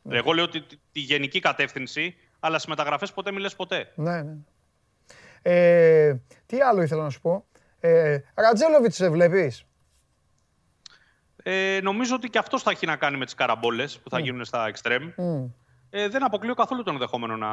όχι. 0.02 0.16
Εγώ 0.16 0.32
λέω 0.32 0.48
τη, 0.48 0.60
τη, 0.60 0.76
τη 0.92 1.00
γενική 1.00 1.40
κατεύθυνση, 1.40 2.16
αλλά 2.40 2.56
στις 2.56 2.68
μεταγραφές 2.68 3.12
ποτέ 3.12 3.32
μιλέ 3.32 3.48
ποτέ. 3.48 3.92
Ναι, 3.94 4.22
ναι. 4.22 4.34
Ε, 5.42 6.20
τι 6.46 6.60
άλλο 6.60 6.82
ήθελα 6.82 7.02
να 7.02 7.10
σου 7.10 7.20
πω; 7.20 7.44
Ε, 7.86 8.24
Ρατζέλοβιτς 8.34 8.96
σε 8.96 9.08
βλέπεις; 9.08 9.64
Ε, 11.42 11.78
νομίζω 11.82 12.14
ότι 12.14 12.28
και 12.28 12.38
αυτός 12.38 12.62
θα 12.62 12.70
έχει 12.70 12.86
να 12.86 12.96
κάνει 12.96 13.16
με 13.16 13.24
τις 13.24 13.34
καραμπόλες 13.34 13.98
που 13.98 14.10
θα 14.10 14.18
γίνουν 14.18 14.44
στα 14.44 14.66
εξτρέμ. 14.66 15.10
Ε, 15.90 16.08
δεν 16.08 16.24
αποκλείω 16.24 16.54
καθόλου 16.54 16.82
τον 16.82 16.92
ενδεχόμενο 16.92 17.36
να, 17.36 17.48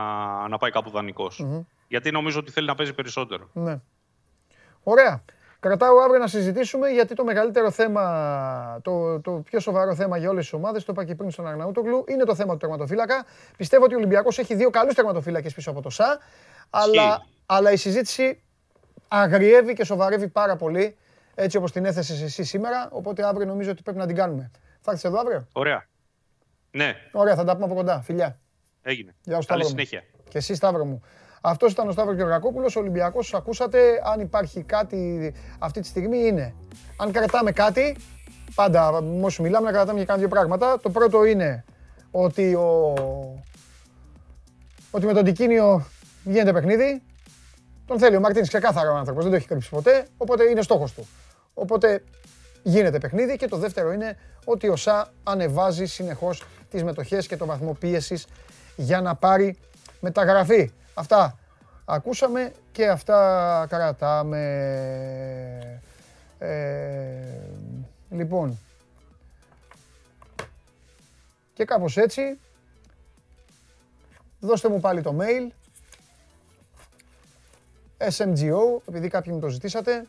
να 0.48 0.58
πάει 0.58 0.72
κάπου 0.72 0.90
δανεικός. 0.90 1.46
Γιατί 1.88 2.12
νομίζω 2.12 2.40
ότι 2.40 2.52
θέλει 2.52 2.68
να 2.68 2.76
παίζει 2.76 2.94
περισσότερο. 2.94 3.50
Ναι. 3.54 3.80
Ωραία. 4.84 5.24
Κρατάω 5.60 6.00
αύριο 6.00 6.20
να 6.20 6.28
συζητήσουμε 6.28 6.90
γιατί 6.90 7.16
το 7.16 7.24
μεγαλύτερο 7.24 7.72
θέμα, 7.72 8.80
το, 8.82 9.20
το 9.22 9.32
πιο 9.32 9.60
σοβαρό 9.60 9.96
θέμα 9.96 10.18
για 10.18 10.30
όλες 10.30 10.44
τις 10.44 10.54
ομάδες, 10.54 10.84
το 10.84 10.92
είπα 10.92 11.06
και 11.06 11.16
πριν 11.16 11.32
στον 11.32 11.48
Αρναούτογλου, 11.48 12.04
είναι 12.08 12.24
το 12.24 12.36
θέμα 12.36 12.52
του 12.52 12.58
τερματοφύλακα. 12.58 13.26
Πιστεύω 13.58 13.84
ότι 13.84 13.94
ο 13.94 13.98
Ολυμπιακός 13.98 14.38
έχει 14.38 14.56
δύο 14.56 14.70
καλούς 14.70 14.94
τερματοφύλακες 14.94 15.54
πίσω 15.54 15.72
από 15.72 15.82
το 15.82 15.90
ΣΑ, 15.90 16.20
αλλά, 16.70 17.26
αλλά 17.46 17.72
η 17.72 17.78
συζήτηση 17.78 18.43
αγριεύει 19.22 19.74
και 19.74 19.84
σοβαρεύει 19.84 20.28
πάρα 20.28 20.56
πολύ 20.56 20.96
έτσι 21.36 21.58
όπως 21.58 21.72
την 21.72 21.86
έθεσες 21.86 22.22
εσύ 22.22 22.44
σήμερα. 22.44 22.88
Οπότε 22.92 23.26
αύριο 23.26 23.46
νομίζω 23.46 23.72
ότι 23.72 23.82
πρέπει 23.82 23.98
να 23.98 24.06
την 24.06 24.16
κάνουμε. 24.16 24.52
Θα 24.82 24.92
έρθεις 24.92 25.04
εδώ 25.06 25.20
αύριο; 25.20 25.48
Ωραία. 25.54 25.86
Ναι, 26.72 26.94
Ωραία, 27.12 27.36
θα 27.36 27.44
τα 27.44 27.54
πούμε 27.54 27.66
από 27.66 27.74
κοντά. 27.76 28.02
Φιλιά. 28.02 28.40
έγινε. 28.82 29.16
Γεια 29.24 29.42
σου, 29.42 29.48
Καλή 29.48 29.64
Σταύρο 29.64 29.64
μου. 29.64 29.70
συνέχεια. 29.70 30.04
Και 30.30 30.38
εσύ, 30.38 30.56
Σταύρο 30.56 30.86
μου. 30.86 31.02
Αυτός 31.42 31.72
ήταν 31.72 31.88
ο 31.88 31.92
Σταύρος 31.92 32.16
Γεωργακόπουλος. 32.16 32.76
Ο 32.76 32.80
Ολυμπιακός, 32.80 33.34
ακούσατε. 33.34 34.02
Αν 34.14 34.20
υπάρχει 34.20 34.62
κάτι 34.64 35.34
αυτή 35.60 35.82
τη 35.82 35.88
στιγμή 35.88 36.18
είναι. 36.18 36.54
Αν 36.98 37.12
κρατάμε 37.12 37.52
κάτι, 37.52 37.98
πάντα 38.56 39.02
με 39.02 39.26
όσου 39.26 39.42
μιλάμε 39.42 39.66
να 39.66 39.72
κρατάμε 39.72 40.00
και 40.00 40.06
κάνα 40.06 40.20
δύο 40.20 40.28
πράγματα. 40.28 40.80
Το 40.80 40.90
πρώτο 40.90 41.26
είναι 41.26 41.64
ότι, 42.12 42.54
ο... 42.56 42.94
ότι 44.92 45.06
με 45.06 45.14
τον 45.14 45.24
Τικίνιο 45.24 45.86
γίνεται 46.24 46.54
παιχνίδι. 46.54 47.02
Τον 47.94 48.02
θέλει 48.02 48.16
ο 48.16 48.20
Μαρτίνης 48.20 48.48
ξεκάθαρα 48.48 48.92
ο 48.92 48.96
άνθρωπος, 48.96 49.24
δεν 49.24 49.32
το 49.32 49.38
έχει 49.38 49.48
κρύψει 49.48 49.70
ποτέ. 49.70 50.08
Οπότε 50.18 50.44
είναι 50.44 50.62
στόχος 50.62 50.94
του. 50.94 51.08
Οπότε 51.54 52.04
γίνεται 52.64 52.98
παιχνίδι. 52.98 53.36
Και 53.36 53.48
το 53.48 53.58
δεύτερο 53.58 53.92
είναι 53.92 54.18
ότι 54.46 54.68
ο 54.68 54.76
ΣΑ 54.76 55.12
ανεβάζει 55.24 55.86
συνεχώς 55.86 56.46
τις 56.70 56.84
μετοχές 56.84 57.28
και 57.28 57.38
το 57.38 57.46
βαθμό 57.46 57.74
πίεσης 57.74 58.28
για 58.76 59.02
να 59.02 59.16
πάρει 59.16 59.58
μεταγραφή. 60.00 60.72
Αυτά 60.94 61.38
ακούσαμε 61.86 62.52
και 62.72 62.88
αυτά 62.88 63.66
κρατάμε. 63.70 64.42
Ε, 66.40 66.50
λοιπόν, 68.10 68.60
και 71.54 71.66
κάπως 71.66 71.98
έτσι, 71.98 72.40
δώστε 74.40 74.70
μου 74.70 74.80
πάλι 74.80 75.02
το 75.02 75.18
mail, 75.20 75.52
SMGO, 78.12 78.82
επειδή 78.88 79.08
κάποιοι 79.08 79.32
μου 79.36 79.40
το 79.40 79.48
ζητήσατε, 79.48 80.06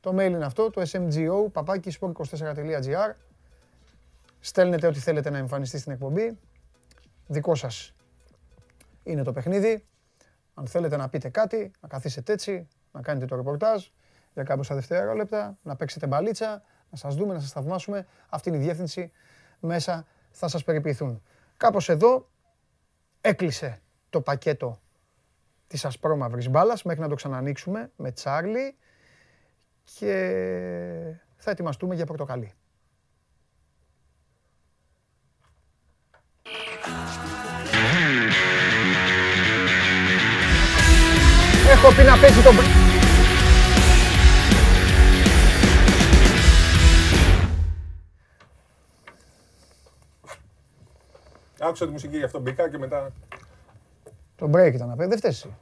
το 0.00 0.10
mail 0.10 0.30
είναι 0.30 0.44
αυτό, 0.44 0.70
το 0.70 0.82
SMGO, 0.92 1.52
παπάκι 1.52 1.92
sport24.gr, 2.00 3.14
στέλνετε 4.40 4.86
ό,τι 4.86 4.98
θέλετε 4.98 5.30
να 5.30 5.38
εμφανιστεί 5.38 5.78
στην 5.78 5.92
εκπομπή, 5.92 6.38
δικό 7.26 7.54
σας 7.54 7.94
είναι 9.02 9.22
το 9.22 9.32
παιχνίδι. 9.32 9.84
Αν 10.54 10.66
θέλετε 10.66 10.96
να 10.96 11.08
πείτε 11.08 11.28
κάτι, 11.28 11.70
να 11.80 11.88
καθίσετε 11.88 12.32
έτσι, 12.32 12.68
να 12.92 13.02
κάνετε 13.02 13.26
το 13.26 13.36
ρεπορτάζ 13.36 13.86
για 14.34 14.42
κάπως 14.42 14.68
δευτερόλεπτα, 14.68 15.58
να 15.62 15.76
παίξετε 15.76 16.06
μπαλίτσα, 16.06 16.62
να 16.90 16.96
σας 16.96 17.14
δούμε, 17.14 17.34
να 17.34 17.40
σας 17.40 17.50
θαυμάσουμε. 17.50 18.06
Αυτή 18.28 18.48
είναι 18.48 18.58
η 18.58 18.60
διεύθυνση. 18.60 19.10
Μέσα 19.60 20.06
θα 20.30 20.48
σας 20.48 20.64
περιποιηθούν. 20.64 21.22
Κάπως 21.56 21.88
εδώ 21.88 22.28
έκλεισε 23.20 23.80
το 24.10 24.20
πακέτο 24.20 24.80
της 25.70 25.84
ασπρόμαυρης 25.84 26.48
μπάλας 26.48 26.82
μέχρι 26.82 27.00
να 27.00 27.08
το 27.08 27.14
ξανανοίξουμε 27.14 27.90
με 27.96 28.12
Τσάρλι 28.12 28.76
και 29.82 30.14
θα 31.36 31.50
ετοιμαστούμε 31.50 31.94
για 31.94 32.06
πορτοκαλί. 32.06 32.52
Έχω 41.70 41.94
πει 41.96 42.02
να 42.02 42.18
παίζει 42.18 42.42
τον... 42.42 42.54
Άκουσα 51.60 51.86
τη 51.86 51.92
μουσική 51.92 52.16
γι' 52.16 52.24
αυτό 52.24 52.38
μπήκα 52.40 52.70
και 52.70 52.78
μετά. 52.78 53.12
Το 54.40 54.50
break 54.52 54.72
ήταν 54.74 54.88
να 54.88 54.96
παίζει, 54.96 55.10
δεν 55.10 55.18
φταίει 55.18 55.30
εσύ. 55.30 55.54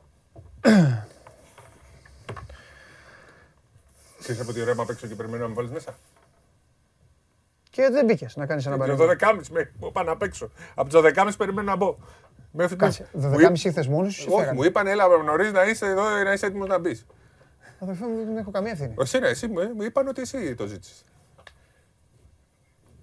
Ξέρεις 4.19 4.41
από 4.41 4.53
τι 4.53 4.61
ωραία 4.61 4.75
απ' 4.79 4.91
έξω 4.91 5.07
και 5.07 5.15
περιμένω 5.15 5.43
να 5.43 5.49
με 5.49 5.55
βάλεις 5.55 5.71
μέσα; 5.71 5.95
Και 7.71 7.89
δεν 7.91 8.05
μπήκες 8.05 8.37
να 8.37 8.47
κάνεις 8.47 8.67
ένα 8.67 8.77
Το 8.77 8.97
μπαλίτσα. 8.97 9.31
12.30 9.33 9.41
με 9.51 9.73
μου 9.81 9.87
είπαν 9.87 10.09
απ' 10.09 10.23
έξω. 10.23 10.51
Από 10.75 10.91
το 10.91 10.99
12.30 11.05 11.31
περιμένω 11.39 11.71
να 11.71 11.77
μπω. 11.77 11.97
Μέχρι 12.53 12.77
Κάτσε, 12.77 13.09
μου 13.13 13.31
12.30 13.35 13.41
είπ- 13.51 13.65
ήρθες 13.65 13.87
μόνος 13.87 14.15
σου, 14.15 14.21
σε 14.21 14.29
Όχι, 14.29 14.39
φέρανε; 14.39 14.57
μου 14.57 14.65
είπαν 14.65 14.87
έλα 14.87 15.07
νωρίς 15.25 15.53
να 15.53 15.65
είσαι 15.65 15.87
εδώ, 15.87 16.09
να 16.25 16.33
είσαι 16.33 16.47
έτοιμος 16.47 16.69
να 16.69 16.79
μπεις. 16.79 17.07
Αδερφέ 17.79 18.07
μου 18.07 18.25
δεν 18.25 18.37
έχω 18.37 18.51
καμία 18.51 18.71
ευθύνη. 18.73 18.95
Εσύ 18.99 19.19
ναι, 19.19 19.29
εσύ 19.29 19.47
μου 19.47 19.73
μου 19.75 19.83
είπαν 19.83 20.09
ότι 20.09 20.21
εσύ 20.21 20.55
το 20.55 20.67
ζήτησες. 20.67 21.05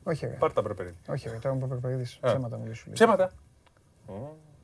Όχι 0.04 0.26
ρε, 0.26 0.32
Πάρ 0.32 0.54
τα 0.54 0.62
προπερίδι. 0.62 0.96
όχι 1.08 1.30
ρε, 1.30 1.38
τώρα 1.38 1.56
μου 1.56 1.68
προπερίδεις 1.68 2.20
ψέματα 2.22 2.58
μου 2.58 2.74
σου 2.74 2.84
λέει. 2.86 2.94
Ψέματα. 2.94 3.32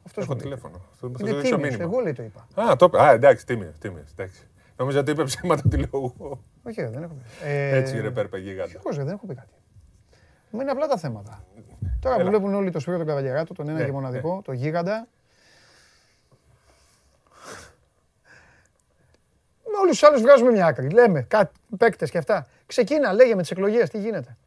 Αυτός 0.05 0.23
Έχω 0.23 0.33
μου 0.33 0.39
λέει. 0.39 0.49
τηλέφωνο. 0.49 0.77
Θα- 0.77 0.85
θα 0.99 1.07
Είναι 1.07 1.17
του 1.17 1.25
δείξω 1.25 1.41
τίμιος, 1.41 1.61
μήνυμα. 1.61 1.83
εγώ 1.83 1.99
λέει 1.99 2.13
το 2.13 2.23
είπα. 2.23 2.47
Α, 2.61 2.75
το 2.75 2.85
είπε. 2.85 3.01
Α, 3.01 3.11
εντάξει, 3.11 3.45
τίμιος, 3.45 3.77
τίμιος. 3.79 4.11
Εντάξει. 4.11 4.41
Νόμιζα 4.77 4.99
ότι 4.99 5.11
είπε 5.11 5.23
ψέματα 5.23 5.61
τη 5.69 5.77
λόγου. 5.77 6.39
Όχι 6.63 6.81
ρε, 6.81 6.89
δεν 6.89 7.03
έχω 7.03 7.13
πει. 7.13 7.47
Ε, 7.47 7.77
Έτσι, 7.77 7.99
ρε 8.01 8.11
πέρπε 8.11 8.37
γίγαντα. 8.37 8.63
Ευτυχώς 8.63 8.95
ρε, 8.97 9.03
δεν 9.03 9.13
έχω 9.13 9.25
πει 9.25 9.35
κάτι. 9.35 9.53
Μου 10.49 10.61
είναι 10.61 10.71
απλά 10.71 10.87
τα 10.87 10.97
θέματα. 10.97 11.43
Τώρα 11.99 12.15
που 12.15 12.21
Έλα. 12.21 12.29
βλέπουν 12.29 12.53
όλοι 12.53 12.71
το 12.71 12.79
Σπύρο 12.79 12.97
τον 12.97 13.05
Καβαλιαράτο, 13.07 13.53
τον 13.53 13.69
ένα 13.69 13.77
Ναι, 13.79 13.85
και 13.85 13.91
μοναδικό, 13.91 14.41
το 14.45 14.51
γίγαντα. 14.51 15.07
Με 19.63 19.77
όλους 19.81 19.99
τους 19.99 20.03
άλλους 20.09 20.21
βγάζουμε 20.21 20.51
μια 20.51 20.65
άκρη. 20.65 20.89
Λέμε 20.89 21.21
κάτι, 21.21 21.59
παίκτες 21.77 22.09
και 22.11 22.17
αυτά. 22.17 22.47
Ξεκίνα, 22.65 23.13
λέγε 23.13 23.35
με 23.35 23.41
τις 23.41 23.51
εκλογές, 23.51 23.89
τι 23.89 23.99
γίνεται. 23.99 24.37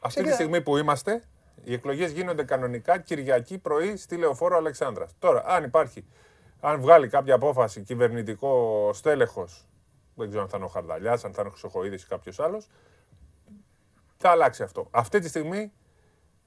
Αυτή 0.00 0.20
τη 0.22 0.26
Ξεκινά. 0.28 0.34
στιγμή 0.34 0.60
που 0.62 0.76
είμαστε, 0.76 1.22
οι 1.64 1.72
εκλογές 1.72 2.10
γίνονται 2.10 2.44
κανονικά 2.44 2.98
Κυριακή 2.98 3.58
πρωί 3.58 3.96
στη 3.96 4.16
Λεωφόρο 4.16 4.56
Αλεξάνδρας. 4.56 5.14
Τώρα, 5.18 5.42
αν 5.46 5.64
υπάρχει, 5.64 6.06
αν 6.60 6.80
βγάλει 6.80 7.08
κάποια 7.08 7.34
απόφαση 7.34 7.82
κυβερνητικό 7.82 8.90
στέλεχος, 8.92 9.68
δεν 10.14 10.28
ξέρω 10.28 10.42
αν 10.42 10.48
θα 10.48 10.56
είναι 10.56 10.66
ο 10.66 10.68
Χαρδαλιάς, 10.68 11.24
αν 11.24 11.32
θα 11.32 11.40
είναι 11.40 11.48
ο 11.48 11.52
Χρυσοχοίδης 11.52 12.02
ή 12.02 12.06
κάποιος 12.06 12.40
άλλος, 12.40 12.68
θα 14.16 14.30
αλλάξει 14.30 14.62
αυτό. 14.62 14.88
Αυτή 14.90 15.18
τη 15.18 15.28
στιγμή, 15.28 15.72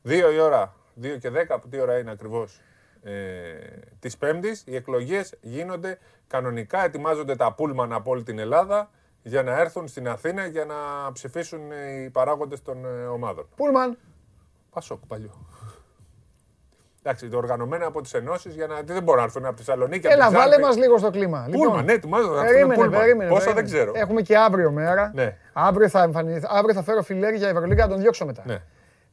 2 0.03 0.31
η 0.33 0.39
ώρα, 0.39 0.75
2 1.01 1.17
και 1.19 1.29
10, 1.29 1.45
από 1.49 1.67
τι 1.67 1.79
ώρα 1.79 1.97
είναι 1.97 2.11
ακριβώς 2.11 2.61
ε, 3.03 3.13
της 3.99 4.17
Πέμπτης, 4.17 4.63
οι 4.65 4.75
εκλογές 4.75 5.33
γίνονται 5.41 5.99
κανονικά. 6.27 6.83
Ετοιμάζονται 6.83 7.35
τα 7.35 7.53
πούλμαν 7.53 7.93
από 7.93 8.11
όλη 8.11 8.23
την 8.23 8.39
Ελλάδα 8.39 8.89
για 9.21 9.43
να 9.43 9.59
έρθουν 9.59 9.87
στην 9.87 10.07
Αθήνα 10.07 10.45
για 10.45 10.65
να 10.65 10.75
ψηφίσουν 11.11 11.71
ε, 11.71 12.03
οι 12.03 12.09
παράγοντες 12.09 12.61
των 12.61 12.85
ε, 12.85 13.05
ομάδων. 13.05 13.47
Πούλμαν, 13.55 13.97
Πασόκ 14.75 14.99
παλιό. 15.07 15.47
Εντάξει, 17.03 17.27
το 17.29 17.37
οργανωμένο 17.37 17.87
από 17.87 18.01
τις 18.01 18.13
ενώσεις 18.13 18.53
για 18.55 18.67
να. 18.67 18.81
Δεν 18.81 19.03
μπορούν 19.03 19.19
να 19.19 19.25
έρθουν 19.25 19.45
από 19.45 19.55
τη 19.55 19.63
Θεσσαλονίκη. 19.63 20.07
έλα 20.07 20.23
από 20.25 20.33
τη 20.33 20.39
βάλε 20.39 20.49
Ζάλπη. 20.51 20.65
μας 20.67 20.77
λίγο 20.77 20.97
στο 20.97 21.09
κλίμα. 21.11 21.45
Λοιπόν, 21.49 21.67
Πούλμαν, 21.67 21.85
ναι, 21.85 21.91
ετοιμάζονται 21.93 22.29
να 22.35 22.39
έρθουν 22.39 22.53
Περίμενε, 22.53 22.81
πούλμαν. 22.83 22.99
περίμενε. 23.01 23.29
Πόσα 23.29 23.43
περίμενε. 23.45 23.67
δεν 23.67 23.77
ξέρω. 23.79 23.91
Έχουμε 23.95 24.21
και 24.21 24.37
αύριο 24.37 24.71
μέρα. 24.71 25.11
Ναι. 25.13 25.37
Αύριο 25.53 25.89
θα, 25.89 26.01
εμφανιθ- 26.03 26.45
αύριο 26.49 26.73
θα 26.73 26.83
φέρω 26.83 27.01
φιλέρι 27.01 27.37
για 27.37 27.49
Ευρωλίγκα 27.49 27.83
να 27.83 27.89
τον 27.89 27.99
διώξω 28.01 28.25
μετά. 28.25 28.43
Ναι. 28.45 28.61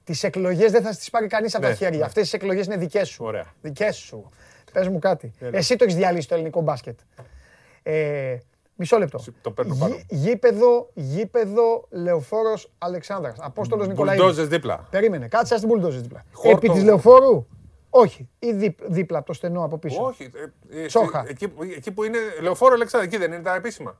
Τις 0.04 0.22
εκλογές 0.24 0.70
δεν 0.72 0.82
θα 0.82 0.90
τι 0.90 1.06
πάρει 1.10 1.26
κανείς 1.26 1.54
από 1.54 1.62
τα 1.62 1.68
Ναι, 1.68 1.74
χέρια. 1.74 1.98
ναι. 1.98 2.04
Αυτές 2.04 2.22
τις 2.22 2.32
εκλογές 2.32 2.66
είναι 2.66 2.76
δικές 2.76 3.08
σου. 3.08 3.24
Ωραία. 3.24 3.44
Δικές 3.60 3.96
σου. 3.96 4.30
Πες 4.72 4.88
μου 4.88 4.98
κάτι. 4.98 5.32
Έλα. 5.40 5.56
Εσύ 5.58 5.76
το 5.76 5.84
έχεις 5.84 5.96
διαλύσει 5.96 6.28
το 6.28 6.34
ελληνικό 6.34 6.60
μπάσκετ. 6.60 6.98
Ε, 7.82 8.36
μισό 8.82 8.98
λεπτό. 8.98 9.24
Το 9.42 9.50
παίρνω 9.50 9.74
πάνω. 9.74 9.94
Γη- 9.94 10.04
γήπεδο, 10.08 10.90
γήπεδο 10.94 11.86
Λεωφόρος 11.90 12.70
Αλεξάνδρας. 12.78 13.36
Απόστολος 13.40 13.88
Νικολαίδης. 13.88 14.20
Μπουλντόζες 14.20 14.48
δίπλα. 14.48 14.86
Περίμενε, 14.90 15.28
κάτσε 15.28 15.56
στην 15.56 15.68
μπουλντόζες 15.68 16.00
δίπλα. 16.02 16.24
Χόρτο. 16.32 16.56
Επί 16.56 16.68
της 16.68 16.82
Λεωφόρου; 16.84 17.46
Όχι. 17.90 18.28
Ή 18.38 18.52
δίπ- 18.52 18.80
δίπλα 18.88 19.18
από 19.18 19.26
το 19.26 19.32
στενό 19.32 19.64
από 19.64 19.78
πίσω; 19.78 20.02
Όχι. 20.04 20.30
ε, 20.70 20.82
ε, 20.82 20.86
Τσόχα. 20.86 21.24
Εκεί, 21.28 21.48
που- 21.48 21.62
εκεί 21.62 21.92
που 21.92 22.04
είναι 22.04 22.18
λεωφόρο 22.40 22.74
Αλεξάνδρα, 22.74 23.08
εκεί 23.08 23.18
δεν 23.18 23.32
είναι 23.32 23.42
τα 23.42 23.54
επίσημα. 23.54 23.98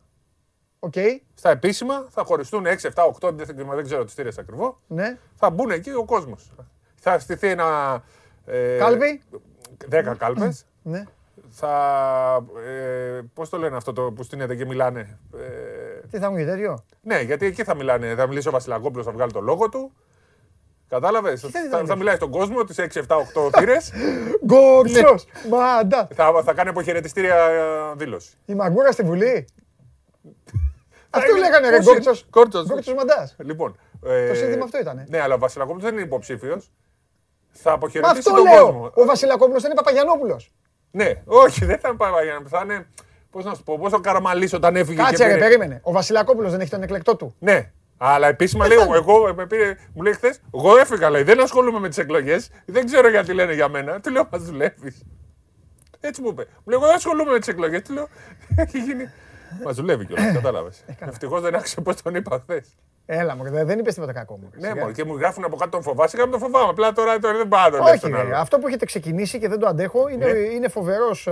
Οκ. 0.79 0.95
Στα 1.35 1.51
επίσημα 1.51 2.07
θα 2.09 2.25
χωριστούν 2.25 2.67
6, 2.67 2.89
7, 2.89 3.05
8, 3.07 3.33
δεν, 3.33 3.47
ξέρω- 3.57 3.75
δεν 3.75 3.85
ξέρω 3.85 4.05
τις 4.05 4.15
θύρες 4.15 4.39
ακριβώς. 4.39 4.75
Ναι. 4.87 5.19
Θα 5.35 5.51
μπουν 5.51 5.71
εκεί 5.71 5.91
ο 5.91 6.05
κόσμος. 6.05 6.51
Θα 6.95 7.19
στηθεί 7.19 7.49
ένα. 7.49 8.03
Ε, 8.47 8.77
Κάλπη. 8.79 9.23
10 9.89 10.15
κάλπες. 10.19 10.65
Ναι. 10.83 11.05
Θα. 11.53 12.45
Ε, 12.67 13.21
Πώς 13.35 13.49
το 13.49 13.59
λένε 13.59 13.77
αυτό 13.77 13.93
το 13.93 14.03
που 14.13 14.23
στείνεται 14.23 14.55
και 14.55 14.67
μιλάνε. 14.67 15.19
Ε, 15.37 16.07
Τι 16.11 16.19
θα 16.19 16.31
μου 16.31 16.37
γίνει 16.37 16.51
τέτοιο; 16.51 16.85
ναι, 17.01 17.21
γιατί 17.21 17.47
εκεί 17.47 17.65
θα 17.65 17.75
μιλάνε. 17.75 18.15
Θα 18.15 18.27
μιλήσει 18.27 18.49
ο 18.49 18.51
Βασιλακόπουλος, 18.51 19.05
θα 19.07 19.13
βγάλει 19.13 19.33
το 19.33 19.41
λόγο 19.41 19.69
του. 19.69 19.93
Κατάλαβες; 20.89 21.41
Θα, 21.41 21.49
δεν 21.53 21.71
θα, 21.71 21.81
ήταν 21.85 21.99
μιλάει 21.99 22.17
στον 22.17 22.31
κόσμο, 22.31 22.65
τις 22.65 22.77
6, 22.79 23.01
7, 23.07 23.17
8 23.17 23.51
θύρες. 23.59 23.93
Γκόρτσο! 24.47 25.15
Μάντα! 25.51 26.09
θα, 26.15 26.43
θα 26.45 26.53
κάνει 26.53 26.69
αποχαιρετιστήρια 26.69 27.37
ε, 27.37 27.95
δήλωση. 27.97 28.31
Η 28.45 28.55
μαγκούρα 28.55 28.93
στη 28.93 29.03
Βουλή. 29.03 29.47
Αυτό 31.11 31.31
είναι- 31.31 31.39
λέγανε 31.41 31.69
ρε 31.71 31.77
πώς 31.77 31.85
είναι; 31.87 31.95
Γκόρτσος. 31.95 32.27
Γκόρτσος. 32.31 32.67
Γκόρτσος 32.67 32.95
Μαντάς. 32.95 33.37
Λοιπόν, 33.39 33.77
ε, 34.07 34.29
Το 34.29 34.35
σύνθημα 34.35 34.65
αυτό 34.65 34.79
ήτανε. 34.79 35.07
Ναι, 35.09 35.21
αλλά 35.21 35.35
ο 35.35 35.39
Βασιλακόπουλος 35.39 35.85
δεν 35.85 35.93
είναι 35.95 36.03
υποψήφιος. 36.03 36.73
Θα 37.51 37.69
Μα 37.71 37.77
αποχαιρετήσει 37.77 38.19
αυτό 38.19 38.35
τον 38.35 38.45
λέω. 38.53 38.65
κόσμο. 38.65 38.91
Ο 38.95 39.05
Βασιλακόπουλος 39.05 39.63
δεν 39.63 39.71
είναι 39.71 39.81
Παπαγιανόπουλος. 39.81 40.53
Ναι, 40.95 41.11
όχι, 41.25 41.65
δεν 41.65 41.79
θα 41.79 41.89
είναι 41.89 41.97
Παπαγιάννη. 41.97 42.49
Θα 42.49 42.61
είναι. 42.65 42.87
Πώς 43.31 43.45
να 43.45 43.55
σου 43.55 43.63
πω, 43.63 43.79
πώ 43.79 43.97
ο 43.97 44.01
Καραμαλής 44.01 44.53
όταν 44.53 44.77
έφυγε. 44.77 44.97
Κάτσε 44.99 45.15
και 45.17 45.23
ρε, 45.23 45.29
πήρε- 45.29 45.41
περίμενε. 45.45 45.81
Ο 45.83 45.93
Βασιλακόπουλος 45.93 46.51
δεν 46.51 46.61
έχει 46.61 46.71
τον 46.71 46.83
εκλεκτό 46.83 47.17
του. 47.17 47.35
Ναι. 47.39 47.71
Αλλά 47.97 48.29
επίσημα 48.29 48.67
λέει, 48.67 48.79
εγώ, 48.95 49.29
ε, 49.29 49.33
με 49.33 49.47
πήρε, 49.47 49.77
μου 49.95 50.03
λέει 50.03 50.13
χθες, 50.13 50.41
εγώ 50.55 50.77
έφυγα, 50.79 51.11
λέει, 51.11 51.23
δεν 51.23 51.41
ασχολούμαι 51.41 51.79
με 51.79 51.89
τις 51.89 51.99
εκλογές, 51.99 52.51
δεν 52.67 52.87
ξέρω 52.87 53.09
γιατί 53.09 53.33
λένε 53.33 53.55
για 53.55 53.69
μένα. 53.69 54.01
Του 54.01 54.11
λέω, 54.11 54.29
μα 54.33 54.39
δουλεύεις. 54.39 55.03
Έτσι 56.01 56.23
μου 56.23 56.29
είπε. 56.29 56.43
Μου 56.49 56.63
λέει, 56.65 56.79
εγώ 56.79 56.87
δεν 56.87 56.95
ασχολούμαι 56.97 57.31
με 57.33 57.39
τις 57.39 57.49
εκλογές. 57.49 57.83
Του 57.83 57.93
λέω, 57.93 58.09
έχει 58.57 58.79
γίνει. 58.79 59.11
Μα 59.65 59.73
δουλεύει 59.73 60.07
κιόλας, 60.07 60.33
κατάλαβες. 60.33 60.85
Ευτυχώς 60.99 61.41
δεν 61.41 61.55
άκουσε 61.55 61.81
πώς 61.81 62.03
τον 62.03 62.15
είπα 62.15 62.39
χθες. 62.43 62.75
Έλα 63.07 63.37
μου, 63.37 63.45
δεν 63.51 63.79
είπε 63.79 63.93
τίποτα 63.93 64.13
κακό 64.13 64.37
μου. 64.37 64.51
Ναι, 64.55 64.69
Σιγά. 64.69 64.81
μόνο 64.81 64.93
και 64.93 65.05
μου 65.05 65.17
γράφουν 65.17 65.45
από 65.45 65.57
κάτω 65.57 65.71
τον 65.71 65.83
φοβάσαι, 65.83 66.17
και 66.17 66.23
τον 66.31 66.39
φοβάμαι. 66.41 66.69
Απλά 66.71 66.93
τώρα, 66.93 67.19
τώρα 67.19 67.37
δεν 67.37 67.49
πάω 67.49 67.65
να 67.65 67.71
το 67.71 67.77
λέω 67.77 67.85
Όχι, 67.87 67.97
στον 67.97 68.11
ρε, 68.13 68.19
άλλο. 68.19 68.37
αυτό 68.37 68.59
που 68.59 68.67
έχετε 68.67 68.85
ξεκινήσει 68.85 69.39
και 69.39 69.49
δεν 69.49 69.59
το 69.59 69.67
αντέχω 69.67 70.09
είναι, 70.09 70.27
Ναι. 70.27 70.39
είναι 70.39 70.69
φοβερός 70.69 71.29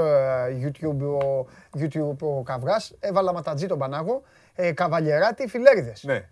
YouTube, 0.63 1.01
ο, 1.23 1.47
YouTube 1.79 2.17
ο 2.21 2.43
Καυγάς. 2.43 2.95
Έβαλα 3.01 3.33
ματατζή 3.33 3.67
τον 3.67 3.79
Πανάγο. 3.79 4.23
Ε, 4.55 4.73
καβαλιεράτη, 4.73 5.47
φιλέριδε. 5.49 5.93
Ναι. 6.03 6.25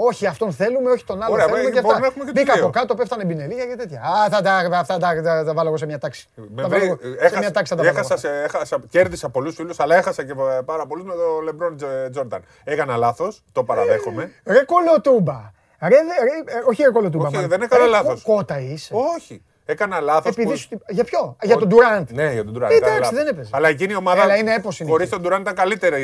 Όχι, 0.00 0.26
αυτόν 0.26 0.52
θέλουμε, 0.52 0.90
όχι 0.90 1.04
τον 1.04 1.22
άλλο 1.22 1.32
Ωραία, 1.32 1.44
θέλουμε 1.44 1.62
μα, 1.64 1.70
και 1.70 1.78
αυτά. 1.78 1.88
μπορούμε 1.88 2.00
να 2.00 2.06
έχουμε 2.06 2.24
και 2.24 2.30
τους 2.32 2.40
Μπήκα 2.42 2.54
δύο. 2.54 2.62
από 2.64 2.72
κάτω, 2.72 2.94
πέφτανε 2.94 3.24
μπινελίγια 3.24 3.66
και 3.66 3.76
τέτοια. 3.76 4.00
Α, 4.00 4.28
θα 4.30 4.42
τα, 4.42 4.78
αυτά 4.78 4.98
τα, 4.98 5.22
τα, 5.22 5.44
τα 5.44 5.54
βάλω 5.54 5.68
εγώ 5.68 5.76
σε 5.76 5.86
μια 5.86 5.98
τάξη. 5.98 6.28
Με 6.34 6.62
Τα 6.62 6.68
βάλω 6.68 6.84
βρει- 6.98 7.16
εγώ 7.20 7.28
σε 7.28 7.38
μια 7.38 7.50
τάξη 7.50 7.74
θα 7.74 7.82
τα 7.82 7.86
βάλω. 7.86 7.98
έχασα, 7.98 8.28
εγώ. 8.28 8.36
σε- 8.36 8.42
έχασα, 8.44 8.78
κέρδισα 8.88 9.28
πολλούς 9.28 9.54
φίλους, 9.54 9.80
αλλά 9.80 9.96
έχασα 9.96 10.24
και 10.24 10.34
πάρα 10.64 10.86
πολλούς 10.86 11.04
με 11.04 11.12
τον 11.14 11.44
Λεμπρόν 11.44 11.76
Τζόρνταν. 12.10 12.42
Έκανα 12.64 12.96
λάθος, 12.96 13.42
το 13.52 13.64
παραδέχομαι. 13.64 14.30
Ρε 14.44 14.64
κολοτούμπα. 14.64 15.52
Ρε, 15.80 15.88
δε- 15.88 15.94
ρε, 15.96 16.58
ε, 16.58 16.62
όχι 16.68 16.82
ρε 16.82 16.90
κολοτούμπα. 16.90 17.24
Όχι, 17.26 17.34
μάλλον. 17.34 17.50
δεν 17.50 17.62
έκανα 17.62 17.84
Ρε, 17.84 17.90
λάθος. 17.90 18.22
κο- 18.22 18.34
Κότα 18.34 18.60
είσαι. 18.60 18.94
Όχι. 19.16 19.42
Έκανα 19.64 20.00
λάθος. 20.00 20.36
Επειδή 20.36 20.56
σου... 20.56 20.68
Για 20.88 21.04
ποιο; 21.04 21.36
Για 21.42 21.56
τον 21.56 21.68
Ντουράντ. 21.68 22.10
Ναι, 22.10 22.32
για 22.32 22.44
τον 22.44 22.52
Ντουράντ. 22.52 22.70
Ε, 22.70 22.74
ήταν 22.74 22.88
εντάξει, 22.88 23.02
λάθος. 23.12 23.18
δεν 23.24 23.34
έπαιζε. 23.34 23.50
Αλλά 23.52 23.68
εκείνη 23.68 23.92
η 23.92 23.96
ομάδα. 23.96 24.22
Έλα, 24.22 24.36
είναι 24.36 24.54
έπος 24.54 24.80
είναι 24.80 24.90
Χωρίς 24.90 25.06
εκεί. 25.06 25.14
τον 25.14 25.22
Ντουράντ 25.22 25.40
ήταν 25.40 25.54
καλύτερη 25.54 26.02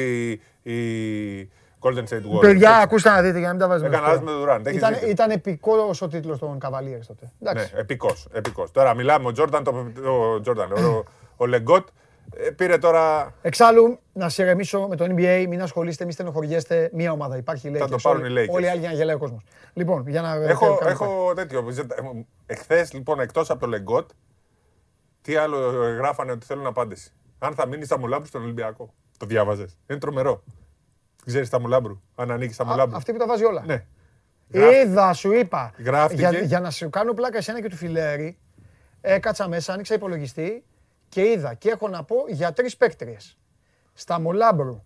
η, 0.62 0.72
η 0.72 1.50
Golden 1.84 2.04
State 2.08 2.36
Warriors. 2.36 2.40
Παιδιά, 2.40 2.76
ακούστε 2.76 3.08
να 3.10 3.22
δείτε 3.22 3.38
για 3.38 3.46
να 3.46 3.52
μην 3.52 3.62
τα 3.62 3.68
βάζουμε. 3.68 3.88
Έκανα 3.88 4.06
στο- 4.06 4.12
λάθος 4.14 4.28
με 4.28 4.46
τον 4.46 4.54
Durant, 4.54 4.66
έχεις 4.66 4.78
Ήταν, 4.78 4.92
δίκιο. 4.94 5.08
ήταν 5.08 5.30
επικός 5.30 6.02
ο 6.02 6.08
τίτλος 6.08 6.38
των 6.38 6.58
Cavaliers 6.62 7.04
τότε. 7.06 7.32
Εντάξει. 7.42 7.70
Ναι, 7.74 7.80
επικός. 7.80 8.28
Επικός. 8.32 8.70
Τώρα 8.70 8.94
μιλάμε, 8.94 9.26
ο 9.28 9.32
Τζόρνταν, 9.32 9.64
το, 9.64 9.70
ο, 10.10 10.40
Τζόρνταν, 10.40 10.72
ο, 10.72 11.04
ο 11.36 11.46
Λεγκότ 11.46 11.88
ε, 12.36 12.50
πήρε 12.50 12.78
τώρα. 12.78 13.34
Εξάλλου, 13.42 13.98
να 14.12 14.28
σε 14.28 14.42
ηρεμήσω 14.42 14.86
με 14.88 14.96
το 14.96 15.04
NBA, 15.04 15.44
μην 15.48 15.62
ασχολείστε, 15.62 16.04
μην 16.04 16.12
στενοχωριέστε. 16.12 16.90
Μία 16.92 17.12
ομάδα 17.12 17.36
υπάρχει, 17.36 17.68
λέει. 17.68 17.84
το 17.90 17.96
πάρουν 18.02 18.24
οι 18.24 18.28
Lakers. 18.38 18.48
Όλοι 18.54 18.64
οι 18.64 18.68
άλλοι 18.68 18.80
για 18.80 18.88
να 18.88 18.94
γελάει 18.94 19.14
ο 19.14 19.18
κόσμος. 19.18 19.42
Λοιπόν, 19.72 20.08
για 20.08 20.22
να. 20.22 20.34
Έχω, 20.34 20.66
κάνουμε 20.66 20.90
έχω 20.90 21.32
τέτοιο. 21.34 21.64
Εχθές, 22.46 22.92
λοιπόν, 22.92 23.20
εκτός 23.20 23.50
από 23.50 23.60
το 23.60 23.66
Λεγκότ, 23.66 24.10
τι 25.22 25.36
άλλο 25.36 25.58
γράφανε 25.96 26.32
ότι 26.32 26.46
θέλουν 26.46 26.66
απάντηση. 26.66 27.12
Αν 27.38 27.54
θα 27.54 27.66
μείνει 27.66 27.84
στα 27.84 27.98
Μουλάμπρου 27.98 28.26
στον 28.26 28.42
Ολυμπιακό. 28.42 28.94
Το 29.18 29.26
διάβαζες. 29.26 29.78
Είναι 29.86 29.98
τρομερό. 29.98 30.42
Ξέρεις 31.26 31.48
τα 31.50 31.60
Μουλάμπρου. 31.60 32.00
Αν 32.14 32.30
ανήκει 32.30 32.52
στα 32.52 32.62
Α, 32.62 32.66
Μουλάμπρου. 32.66 32.96
Αυτή 32.96 33.12
που 33.12 33.18
τα 33.18 33.26
βάζει 33.26 33.44
όλα. 33.44 33.62
Ναι. 33.66 33.84
Γράφ- 34.50 34.74
Είδα, 34.74 35.12
σου 35.12 35.32
είπα. 35.32 35.72
Γράφτηκε. 35.78 36.20
Για, 36.20 36.30
για 36.40 36.60
να 36.60 36.70
σου 36.70 36.90
κάνω 36.90 37.12
πλάκα 37.12 37.36
εσένα 37.38 37.60
και 37.60 37.68
του 37.68 37.76
φιλέρι, 37.76 38.38
έκατσα 39.00 39.48
μέσα, 39.48 39.72
άνοιξα 39.72 39.94
υπολογιστή 39.94 40.64
και 41.08 41.22
είδα 41.22 41.54
και 41.54 41.70
έχω 41.70 41.88
να 41.88 42.04
πω 42.04 42.16
για 42.28 42.52
τρεις 42.52 42.76
παίκτριες. 42.76 43.38
Στα 43.92 44.20
Μολάμπρου. 44.20 44.84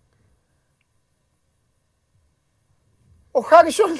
Ο 3.31 3.39
Χάρισον. 3.41 3.99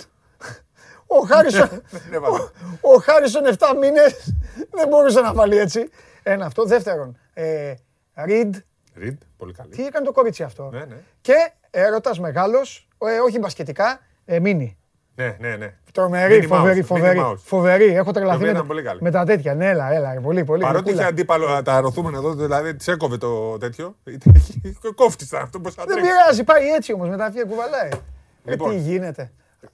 Ο 1.07 1.19
Χάρισον. 1.25 1.69
Δεν 1.91 2.13
έβαζε. 2.13 2.51
Ο 2.81 2.97
Χάρισον 3.01 3.43
7 3.57 3.75
μήνες 3.79 4.33
δεν 4.71 4.87
μπορούσε 4.87 5.21
να 5.21 5.33
βάλει 5.33 5.57
έτσι. 5.57 5.89
Ένα 6.23 6.45
αυτό. 6.45 6.63
Δεύτερον, 6.65 7.17
ε, 7.33 7.73
Ριντ. 8.13 8.55
Ριντ, 8.99 9.21
πολύ 9.37 9.53
καλή. 9.53 9.69
Τι 9.69 9.85
έκανε 9.85 10.05
το 10.05 10.11
κορίτσι 10.11 10.43
αυτό; 10.43 10.69
Ναι, 10.73 10.79
ναι. 10.79 10.95
Και 11.21 11.33
έρωτας 11.71 12.19
μεγάλος, 12.19 12.87
ε, 12.97 13.19
όχι 13.19 13.39
μπασκετικά, 13.39 13.99
ε, 14.25 14.39
μίνι. 14.39 14.77
Ναι, 15.15 15.35
ναι, 15.39 15.55
ναι. 15.55 15.73
Τρομερή, 15.93 16.39
Minnie 16.43 16.47
φοβερή, 16.47 16.79
Mouse, 16.81 16.85
φοβερή. 16.85 17.19
Minnie 17.21 17.31
Mouse. 17.31 17.37
Φοβερή, 17.37 17.85
έχω 17.95 18.11
τρελαθεί 18.11 18.35
οποία 18.35 18.45
με, 18.45 18.51
ήταν 18.51 18.61
τα- 18.61 18.67
πολύ 18.67 18.83
καλή. 18.83 19.01
με 19.01 19.11
τα 19.11 19.23
τέτοια. 19.25 19.55
Ναι, 19.55 19.69
έλα, 19.69 19.91
έλα, 19.93 20.19
πολύ, 20.21 20.43
πολύ. 20.43 20.61
Παρότι 20.61 20.83
είχε 20.91 21.01
γλυκούλα. 21.03 21.07
αντίπαλο 21.07 21.61
τα 21.63 21.73
αρωθούμενα 21.73 22.17
εδώ, 22.17 22.33
δηλαδή 22.33 22.75
της 22.75 22.87
έκοβε 22.87 23.17
το 23.17 23.57
τέτοιο. 23.57 23.95
Κόφτη 24.95 25.23
ήταν 25.23 25.41
αυτό 25.45 25.59
που 25.59 25.71
θα 25.71 25.83
Δεν 25.85 25.95
τρέξει. 25.95 26.11
πειράζει, 26.11 26.43
πάει 26.43 26.67
έτσι 26.69 26.93
όμως, 26.93 27.09
με 27.09 27.17
τα 27.17 27.25
αυτιά 27.25 27.43
κουβαλάει. 27.43 27.89
Ε, 28.45 28.51
Λοιπόν. 28.51 28.69
τι 28.69 28.77
γίνεται. 28.77 29.31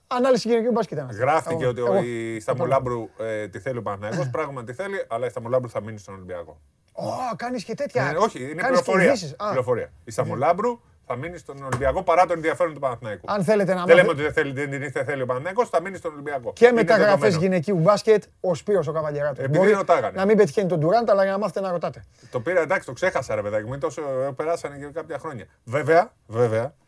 Ανάλυση 0.07 0.47
γυναικείου 0.47 0.71
μπάσκετ 0.71 0.97
ήταν. 0.97 1.09
αυτό. 1.09 1.21
Γράφτηκε 1.21 1.61
Εγώ- 1.63 1.69
ότι 1.71 1.79
εγώ. 1.81 1.93
ο- 1.97 2.03
η 2.03 2.39
Σταμολάμπρου 2.39 3.09
ε, 3.19 3.47
τη 3.47 3.59
θέλει 3.59 3.77
ο 3.77 3.81
Παναγιώ. 3.81 4.29
Πράγματι 4.31 4.73
θέλει, 4.73 5.05
αλλά 5.07 5.25
η 5.25 5.29
Σταμολάμπρου 5.29 5.69
θα 5.69 5.81
μείνει 5.81 5.97
στον 5.97 6.13
Ολυμπιακό. 6.13 6.59
Ω, 6.97 7.35
κάνεις 7.35 7.63
και 7.63 7.73
τέτοια. 7.75 8.03
Ναι, 8.03 8.17
όχι, 8.17 8.37
είναι 8.43 8.53
κάνεις 8.53 8.61
και 8.61 8.83
πληροφορία. 8.83 9.05
ειδήσεις. 9.05 9.35
Α, 9.37 9.47
πληροφορία. 9.47 9.89
Η 10.03 10.11
Σταμολάμπρου 10.11 10.79
θα 11.07 11.15
μείνεις 11.15 11.39
στον 11.39 11.63
Ολυμπιακό 11.63 12.03
παρά 12.03 12.25
τον 12.25 12.35
ενδιαφέρον 12.35 12.73
του 12.73 12.79
Παναθηναϊκού. 12.79 13.25
Αν 13.31 13.43
θέλετε 13.43 13.73
να 13.73 13.83
Δεν 13.85 13.95
λέμε 13.95 14.07
μάθετε 14.07 14.23
ότι 14.27 14.33
δεν 14.33 14.53
θέλει, 14.53 14.67
δεν, 14.79 14.91
δεν 14.91 15.05
θέλει 15.05 15.21
ο 15.21 15.25
Παναθηναϊκός, 15.25 15.69
θα 15.69 15.81
μείνεις 15.81 15.99
στον 15.99 16.11
Ολυμπιακό. 16.13 16.53
και 16.53 16.65
Είναι 16.65 16.73
μεταγραφές 16.73 17.17
δεδομένο. 17.19 17.41
γυναικείου 17.41 17.77
μπάσκετ, 17.79 18.23
ο 18.39 18.55
Σπύρος 18.55 18.87
ο 18.87 18.91
Καβαλιαράτος. 18.91 19.43
Επειδή 19.43 19.57
Μπορεί 19.57 19.71
ρωτάγανε. 19.71 20.17
να 20.19 20.25
μην 20.25 20.37
πετυχαίνει 20.37 20.67
τον 20.67 20.79
Ντουράντ, 20.79 21.09
αλλά 21.09 21.23
για 21.23 21.31
να 21.31 21.37
μάθετε 21.37 21.61
να 21.61 21.71
ρωτάτε. 21.71 22.03
Το 22.31 22.39
πήρα, 22.39 22.61
εντάξει, 22.61 22.85
το 22.85 22.93
ξέχασα 22.93 23.35
ρε 23.35 23.41
παιδάκι 23.41 23.65
μου, 23.65 23.77
τόσο 23.77 24.01
ε, 24.01 24.31
περάσανε 24.35 24.77
και 24.77 24.85
κάποια 24.93 25.17
χρόνια. 25.19 25.45
Βέβαια, 25.63 26.11
βέβαια, 26.27 26.63
η 26.63 26.65
Golden 26.65 26.73
State. 26.73 26.84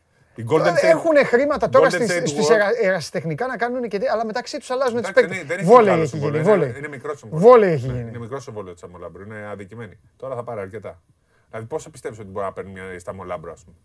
Έχουν 0.82 1.16
χρήματα 1.26 1.70
τώρα 1.70 1.88
Golden 1.88 1.92
στις, 1.92 2.12
State 2.18 2.28
στις 2.28 2.48
War-ερα- 2.50 2.72
ερασιτεχνικά 2.82 3.48
να 3.48 3.58
κάνουν 3.58 3.88
και 3.88 3.98
τέ- 4.00 4.10
αλλά 4.12 4.26
μεταξύ 4.26 4.58
τους 4.58 4.70
αλλάζουν 4.70 5.00
τις 5.02 5.10
Εντάξει, 5.10 5.28
παίκτες. 5.28 5.38
δεν- 5.38 5.48
δεν 5.48 5.58
έχει 5.58 5.68
Βόλεϊ 5.68 5.84
μεγάλο 5.86 6.02
έχει 6.04 6.18
γίνει, 6.18 6.22
συμβόλαιο, 6.24 6.44
βόλεϊ. 6.54 6.70
Είναι, 6.70 6.78
είναι 6.78 6.88
μικρό 6.88 7.16
συμβόλαιο. 7.16 7.48
Βόλεϊ 7.50 7.72
έχει 7.74 7.88
Ναι, 7.88 7.94
γίνει. 7.94 8.10
Είναι 8.10 8.20
μικρό 8.20 8.40
συμβόλαιο 8.40 8.74
της 8.74 8.82
Σταμολάμπρου, 8.82 9.24
είναι 9.24 9.48
αδικημένη. 9.52 10.00
Τώρα 10.18 10.36
θα 10.36 10.44
πάρει 10.44 10.60
αρκετά. 10.60 11.02
Δηλαδή, 11.50 11.68
πόσο 11.68 11.90
πιστεύεις 11.90 12.20
ότι 12.20 12.28
μπορεί 12.30 12.46
να 12.46 12.54
παίρνει 12.54 12.72
μια 12.72 13.00
Σταμολάμπρου, 13.00 13.52
ας 13.52 13.64
πούμε; 13.64 13.76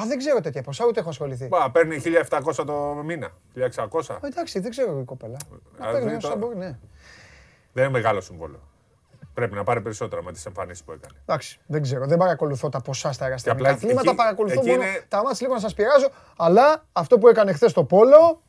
Α, 0.00 0.02
δεν 0.08 0.18
ξέρω 0.18 0.40
τέτοια 0.40 0.62
ποσά, 0.62 0.84
ούτε 0.86 1.00
έχω 1.00 1.08
ασχοληθεί. 1.08 1.46
Μπα, 1.46 1.70
παίρνει 1.70 2.00
1.700 2.00 2.64
το 2.64 3.02
μήνα, 3.04 3.30
1.600. 3.54 4.18
Ε, 4.22 4.26
Εντάξει, 4.26 4.60
δεν 4.60 4.70
ξέρω 4.70 4.98
η 5.00 5.04
κοπέλα. 5.04 5.36
Να 5.78 5.88
Α, 5.88 5.92
παίρνει 5.92 6.08
δει 6.10 6.16
όσα 6.16 6.26
τώρα. 6.28 6.36
μπορεί, 6.40 6.56
ναι. 6.56 6.78
Δεν 7.72 7.84
είναι 7.84 7.92
μεγάλο 7.92 8.20
συμβόλαιο. 8.20 8.60
Πρέπει 9.34 9.54
να 9.54 9.64
πάρει 9.64 9.80
περισσότερα 9.80 10.22
με 10.22 10.32
τις 10.32 10.46
εμφανίσεις 10.46 10.84
που 10.84 10.92
έκανε. 10.92 11.18
Εντάξει, 11.22 11.60
δεν 11.66 11.82
ξέρω. 11.82 12.06
Δεν 12.06 12.18
παρακολουθώ 12.18 12.68
τα 12.68 12.80
ποσά 12.80 13.12
στα 13.12 13.24
εργαστικά 13.24 13.52
απλά 13.54 13.68
αθλήματα. 13.70 14.00
εκεί- 14.08 14.16
Παρακολουθώ 14.16 14.60
εκεί 14.60 14.70
μόνο 14.70 14.82
είναι- 14.82 15.04
τα 15.08 15.16
μάτια 15.22 15.38
λίγο 15.40 15.54
να 15.54 15.60
σας 15.60 15.74
πειράζω. 15.74 16.08
Αλλά 16.36 16.84
αυτό 16.92 17.18
που 17.18 17.28
έκανε 17.28 17.52
χθες 17.52 17.72
το 17.72 17.84
Πόλο. 17.84 18.42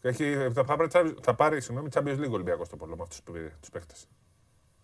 Έχει, 0.00 0.36
θα, 0.54 0.64
πάρει, 0.64 0.88
Champions- 0.92 1.14
θα 1.22 1.34
πάρει 1.34 1.60
συγγνώμη, 1.60 1.88
Champions 1.94 2.24
League 2.26 2.30
Ολυμπιακός 2.32 2.66
στο 2.66 2.76
πόλο 2.76 2.96
με 2.96 3.02
αυτούς 3.02 3.22
του 3.22 3.32
παίχτε. 3.72 3.94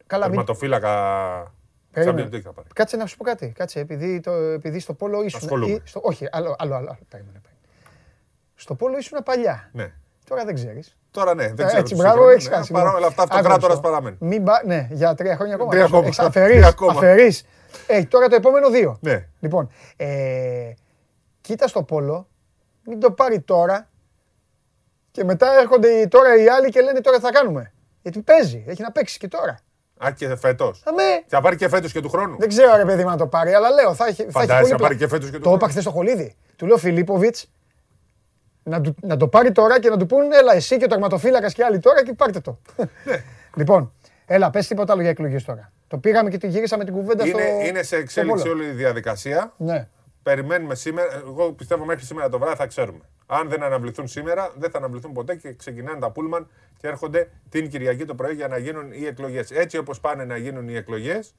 Καλά, 0.06 0.24
μην... 0.24 0.34
Τερματοφύλακα. 0.34 1.54
Περίμενε. 1.90 2.22
Champions 2.28 2.34
League 2.34 2.40
θα 2.40 2.52
πάρει. 2.52 2.68
Κάτσε 2.74 2.96
να 2.96 3.06
σου 3.06 3.16
πω 3.16 3.24
κάτι. 3.24 3.52
Κάτσε, 3.56 3.80
επειδή, 3.80 4.20
το, 4.20 4.30
επειδή 4.32 4.78
στο 4.78 4.94
Πόλο 4.94 5.22
ήσουν. 5.22 5.40
Ασχολούμαι. 5.42 5.72
ή- 5.72 5.80
στο, 5.84 6.00
όχι, 6.02 6.28
άλλο, 6.30 6.54
άλλο, 6.58 6.74
άλλο. 6.74 6.88
άλλο. 6.90 6.98
Περίμενε, 7.08 7.38
περίμενε. 7.42 7.66
Στο 8.54 8.74
Πόλο 8.74 8.98
ήσουν 8.98 9.22
παλιά. 9.22 9.70
Ναι. 9.72 9.92
Τώρα 10.26 10.44
δεν 10.44 10.54
ξέρεις. 10.54 10.96
Τώρα 11.12 11.34
ναι, 11.34 11.52
δεν 11.52 11.66
ξέρω. 11.66 11.80
Έτσι, 11.80 11.94
τους 11.94 12.02
μπράβο, 12.02 12.14
σύγχρονους, 12.16 12.34
έχεις 12.34 12.48
ναι, 12.48 12.56
χάσει. 12.56 12.72
Παρά 12.72 12.92
όλα 12.94 13.06
αυτά, 13.06 13.22
αυτοκράτορας 13.22 13.80
παραμένει. 13.80 14.16
Μην 14.20 14.44
πα... 14.44 14.62
Ναι, 14.66 14.88
για 14.90 15.14
τρία 15.14 15.36
χρόνια 15.36 15.54
ακόμα. 15.54 15.70
Τρία 15.70 15.84
ακόμα. 15.84 16.08
Αφαιρεί. 16.18 16.52
Τρία 16.56 16.66
ακόμα. 16.66 16.92
Αφαιρείς. 16.92 17.44
Ε, 17.86 18.02
τώρα 18.04 18.28
το 18.28 18.34
επόμενο 18.34 18.70
δύο. 18.70 18.98
Ναι. 19.00 19.26
Λοιπόν, 19.40 19.70
ε, 19.96 20.06
κοίτα 21.40 21.66
στο 21.68 21.82
Πόλο, 21.82 22.28
μην 22.86 23.00
το 23.00 23.10
πάρει 23.10 23.40
τώρα 23.40 23.88
και 25.10 25.24
μετά 25.24 25.58
έρχονται 25.60 25.88
οι- 25.88 26.08
τώρα 26.08 26.36
οι 26.42 26.48
άλλοι 26.48 26.68
και 26.68 26.80
λένε 26.80 27.00
τώρα 27.00 27.16
τι 27.16 27.22
θα 27.22 27.30
κάνουμε. 27.32 27.72
Γιατί 28.02 28.20
παίζει, 28.20 28.64
έχει 28.66 28.82
να 28.82 28.92
παίξει 28.92 29.18
και 29.18 29.28
τώρα. 29.28 29.58
Α, 30.06 30.10
και 30.10 30.36
φέτος. 30.36 30.82
Αμέ, 30.86 31.02
Θα 31.26 31.40
πάρει 31.40 31.56
και 31.56 31.68
φέτος 31.68 31.92
και 31.92 32.00
του 32.00 32.08
χρόνου. 32.08 32.36
δεν 32.38 32.48
ξέρω 32.48 32.76
ρε 32.76 32.84
παιδί 32.84 33.02
μου 33.04 33.08
να 33.10 33.16
το 33.16 33.26
πάρει, 33.26 33.52
αλλά 33.54 33.70
λέω 33.70 33.94
θα 33.94 34.06
έχει, 34.06 34.16
θα 34.16 34.22
έχει 34.22 34.30
Φαντάζεσαι 34.32 34.60
πολύ 34.60 34.70
να 34.70 34.76
πλα- 34.76 34.86
πάρει 34.88 34.98
και 34.98 35.08
φέτος 35.08 35.30
και 35.30 35.36
του 35.36 35.42
Το 35.42 35.48
είπα 35.48 35.56
χρόνου. 35.58 35.70
χθες 35.70 35.82
στο 35.82 35.92
Χολίδι. 35.92 36.34
Του 36.56 36.66
λέω 36.66 36.76
Φιλίπποβιτς 36.76 37.50
να, 38.62 38.80
του- 38.80 38.96
να 39.02 39.16
το 39.16 39.28
πάρει 39.28 39.52
τώρα 39.52 39.80
και 39.80 39.88
να 39.88 39.96
του 39.96 40.06
πούν 40.06 40.32
έλα 40.32 40.54
εσύ 40.54 40.76
και 40.76 40.84
ο 40.84 40.88
τερματοφύλακας 40.88 41.54
και 41.54 41.64
άλλοι 41.64 41.78
τώρα 41.78 42.04
και 42.04 42.12
πάρτε 42.12 42.40
το. 42.40 42.58
Ναι. 43.04 43.22
λοιπόν, 43.56 43.92
έλα 44.26 44.50
πες 44.50 44.66
τίποτα 44.66 44.92
άλλο 44.92 45.00
για 45.00 45.10
εκλογές 45.10 45.44
τώρα. 45.44 45.72
Το 45.88 45.98
πήγαμε 45.98 46.30
και 46.30 46.38
τη 46.38 46.46
γύρισαμε 46.48 46.84
την 46.84 46.92
κουβέντα 46.94 47.26
στο 47.26 47.38
Είναι, 47.38 47.66
είναι 47.66 47.78
σε 47.78 47.84
στο 47.84 47.96
εξέλιξη 47.96 48.48
Βόλο. 48.48 48.60
όλη 48.60 48.70
η 48.70 48.72
διαδικασία. 48.72 49.52
Ναι. 49.56 49.88
Περιμένουμε 50.22 50.74
σήμερα. 50.74 51.08
Εγώ 51.26 51.52
πιστεύω 51.52 51.84
μέχρι 51.84 52.04
σήμερα 52.04 52.28
το 52.28 52.38
βράδυ 52.38 52.56
θα 52.56 52.66
ξέρουμε. 52.66 53.00
Αν 53.26 53.48
δεν 53.48 53.62
αναβληθούν 53.62 54.08
σήμερα, 54.08 54.52
δεν 54.58 54.70
θα 54.70 54.78
αναβληθούν 54.78 55.12
ποτέ 55.12 55.34
και 55.34 55.52
ξεκινάνε 55.54 55.98
τα 55.98 56.10
πούλμαν 56.10 56.48
και 56.80 56.86
έρχονται 56.88 57.28
την 57.48 57.68
Κυριακή 57.68 58.04
το 58.04 58.14
πρωί 58.14 58.34
για 58.34 58.48
να 58.48 58.58
γίνουν 58.58 58.92
οι 58.92 59.06
εκλογές. 59.06 59.50
Έτσι 59.50 59.76
όπως 59.76 60.00
πάνε 60.00 60.24
να 60.24 60.36
γίνουν 60.36 60.68
οι 60.68 60.74
εκλογές, 60.76 61.34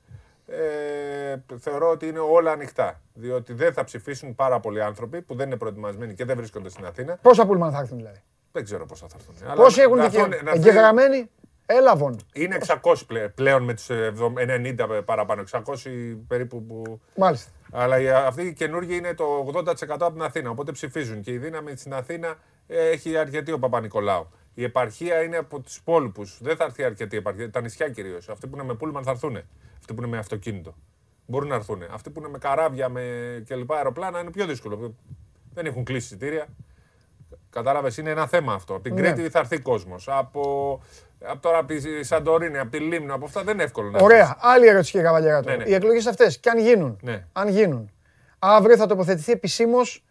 ε, 0.62 1.58
θεωρώ 1.60 1.90
ότι 1.90 2.08
είναι 2.08 2.20
όλα 2.20 2.52
ανοιχτά. 2.52 3.02
Διότι 3.14 3.54
δεν 3.54 3.74
θα 3.74 3.84
ψηφίσουν 3.84 4.36
πάρα 4.36 4.60
πολλοί 4.60 4.82
άνθρωποι 4.84 5.22
που 5.22 5.36
δεν 5.36 5.48
είναι 5.48 5.58
προετοιμασμένοι 5.58 6.14
και 6.14 6.26
δεν 6.26 6.36
βρίσκονται 6.38 6.70
στην 6.70 6.86
Αθήνα. 6.86 7.18
Πόσα 7.22 7.46
πούλμαν 7.46 7.72
θα 7.72 7.80
έρθουν 7.80 7.98
δηλαδή; 7.98 8.20
Δεν 8.52 8.64
ξέρω 8.64 8.86
πόσα 8.86 9.08
θα 9.10 9.16
έρθουν. 9.20 9.36
Αλλά 9.46 9.54
Πόσοι 9.64 9.82
έχουν 9.82 9.98
να 9.98 10.04
δικαίωμα; 10.04 10.26
έρθουν- 10.28 10.44
να 10.46 10.50
έρθουν- 10.52 10.68
Εγγεγραμμένοι, 10.68 11.30
έλαβον. 11.66 12.20
Είναι 12.34 12.56
600 12.56 13.06
πλέ- 13.08 13.30
πλέον 13.30 13.64
με 13.64 13.74
τους 13.74 13.90
ε, 13.90 14.14
90 14.38 15.02
παραπάνω. 15.06 15.42
600 15.42 16.18
περίπου 16.28 16.64
που 16.66 17.02
Μάλιστα. 17.16 17.52
Αλλά 17.72 18.00
οι- 18.00 18.10
αυτοί 18.10 18.42
οι 18.42 18.54
καινούργοι 18.54 18.96
είναι 18.96 19.14
το 19.14 19.24
80% 19.54 20.06
από 20.06 20.12
την 20.14 20.22
Αθήνα. 20.22 20.50
Οπότε 20.50 20.72
ψηφίζουν. 20.72 21.22
Και 21.22 21.32
η 21.32 21.38
δύναμη 21.38 21.76
στην 21.76 21.94
Αθήνα 21.94 22.36
ε, 22.68 22.90
έχει 22.90 23.18
αρκετή 23.18 23.52
ο 23.52 23.60
Παπα-Νικολάου. 23.60 24.30
Η 24.54 24.64
επαρχία 24.64 25.22
είναι 25.22 25.38
από 25.38 25.60
τους 25.60 25.78
υπόλοιπους. 25.78 26.38
Δεν 26.42 26.56
θα 26.56 26.64
έρθει 26.64 26.84
αρκετή 26.84 27.18
επαρχία. 27.18 27.50
Τα 27.52 27.62
νησιά 27.62 27.90
κυρίως. 27.90 28.30
Αυτοί 28.30 28.48
που 28.48 28.56
είναι 28.56 28.64
με 28.66 28.74
πούλμαν 28.74 29.04
θα 29.04 29.12
έρθουν. 29.12 29.38
Αυτοί 29.80 29.94
που 29.94 30.02
είναι 30.02 30.12
με 30.12 30.18
αυτοκίνητο. 30.18 30.76
Μπορούν 31.26 31.48
να 31.48 31.56
έρθουν. 31.56 31.84
Αυτοί 31.92 32.10
που 32.10 32.20
είναι 32.20 32.30
με 32.30 32.38
καράβια 32.38 32.90
με 32.90 33.04
κλπ. 33.48 33.72
αεροπλάνα 33.72 34.20
είναι 34.20 34.32
πιο 34.32 34.46
δύσκολο. 34.46 34.96
Δεν 35.54 35.66
έχουν 35.66 35.84
κλείσει 35.84 36.06
εισιτήρια. 36.06 36.46
Κατάλαβες, 37.50 37.98
είναι 37.98 38.10
ένα 38.10 38.28
θέμα 38.28 38.54
αυτό. 38.54 38.74
Από 38.74 38.84
την 38.84 38.94
Ναι. 38.94 39.02
Κρήτη 39.12 39.30
θα 39.30 39.40
έρθει 39.40 39.60
κόσμος. 39.60 40.08
Από, 40.08 40.82
από 41.26 41.40
τώρα 41.42 41.58
από 41.58 41.68
τη 41.68 42.04
Σαντορίνη, 42.04 42.58
από 42.58 42.72
τη 42.72 42.80
Λίμνο, 42.80 43.14
από 43.16 43.26
αυτά 43.26 43.44
δεν 43.44 43.54
είναι 43.54 43.64
εύκολο 43.64 43.90
να 43.90 44.00
Ωραία. 44.00 44.38
Άλλη 44.40 44.68
ερώτηση, 44.68 44.92
κύριε 44.92 45.06
Καβαλιαράτο. 45.06 45.50
Ναι, 45.50 45.56
ναι. 45.56 45.64
Οι 45.70 45.74
εκλογές 45.74 46.06
αυτές, 46.06 46.38
και 46.40 46.50
αν 46.50 46.60
γίνουν, 46.60 46.98
Ναι. 47.02 47.26
αν 47.34 47.48
γίνουν, 47.48 47.92
αύριο 48.40 48.78
θα 48.78 48.86
τοποθετηθεί 48.86 49.32
επισήμως 49.32 50.04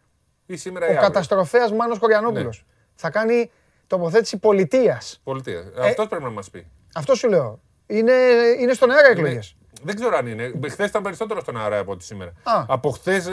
Ή 0.47 0.57
σήμερα 0.57 0.87
ή 0.87 0.89
ο 0.89 0.93
αύριο. 0.93 1.09
καταστροφέας 1.09 1.73
Μάνος 1.73 1.99
Κοριανόπουλος. 1.99 2.65
Ναι. 2.67 2.73
Θα 2.95 3.11
κάνει 3.11 3.51
τοποθέτηση 3.97 4.39
πολιτείας. 4.39 5.21
Πολιτείας. 5.25 5.65
Ε, 5.77 5.89
Αυτός 5.89 6.07
πρέπει 6.09 6.23
να 6.25 6.31
μας 6.31 6.51
πει. 6.51 6.67
Αυτό 6.95 7.15
σου 7.15 7.29
λέω. 7.29 7.61
Είναι, 7.87 8.13
είναι 8.61 8.73
στον 8.73 8.91
αέρα 8.91 9.09
οι 9.09 9.11
εκλογές. 9.11 9.57
Ναι. 9.59 9.81
Δεν 9.85 9.95
ξέρω 9.95 10.17
αν 10.17 10.27
είναι. 10.27 10.53
Χθες 10.71 10.89
ήταν 10.89 11.03
περισσότερο 11.03 11.41
στον 11.41 11.61
αέρα 11.61 11.79
από 11.79 11.93
ό,τι 11.93 12.05
σήμερα. 12.05 12.31
Α. 12.43 12.65
Από 12.69 12.91
χθες 12.91 13.29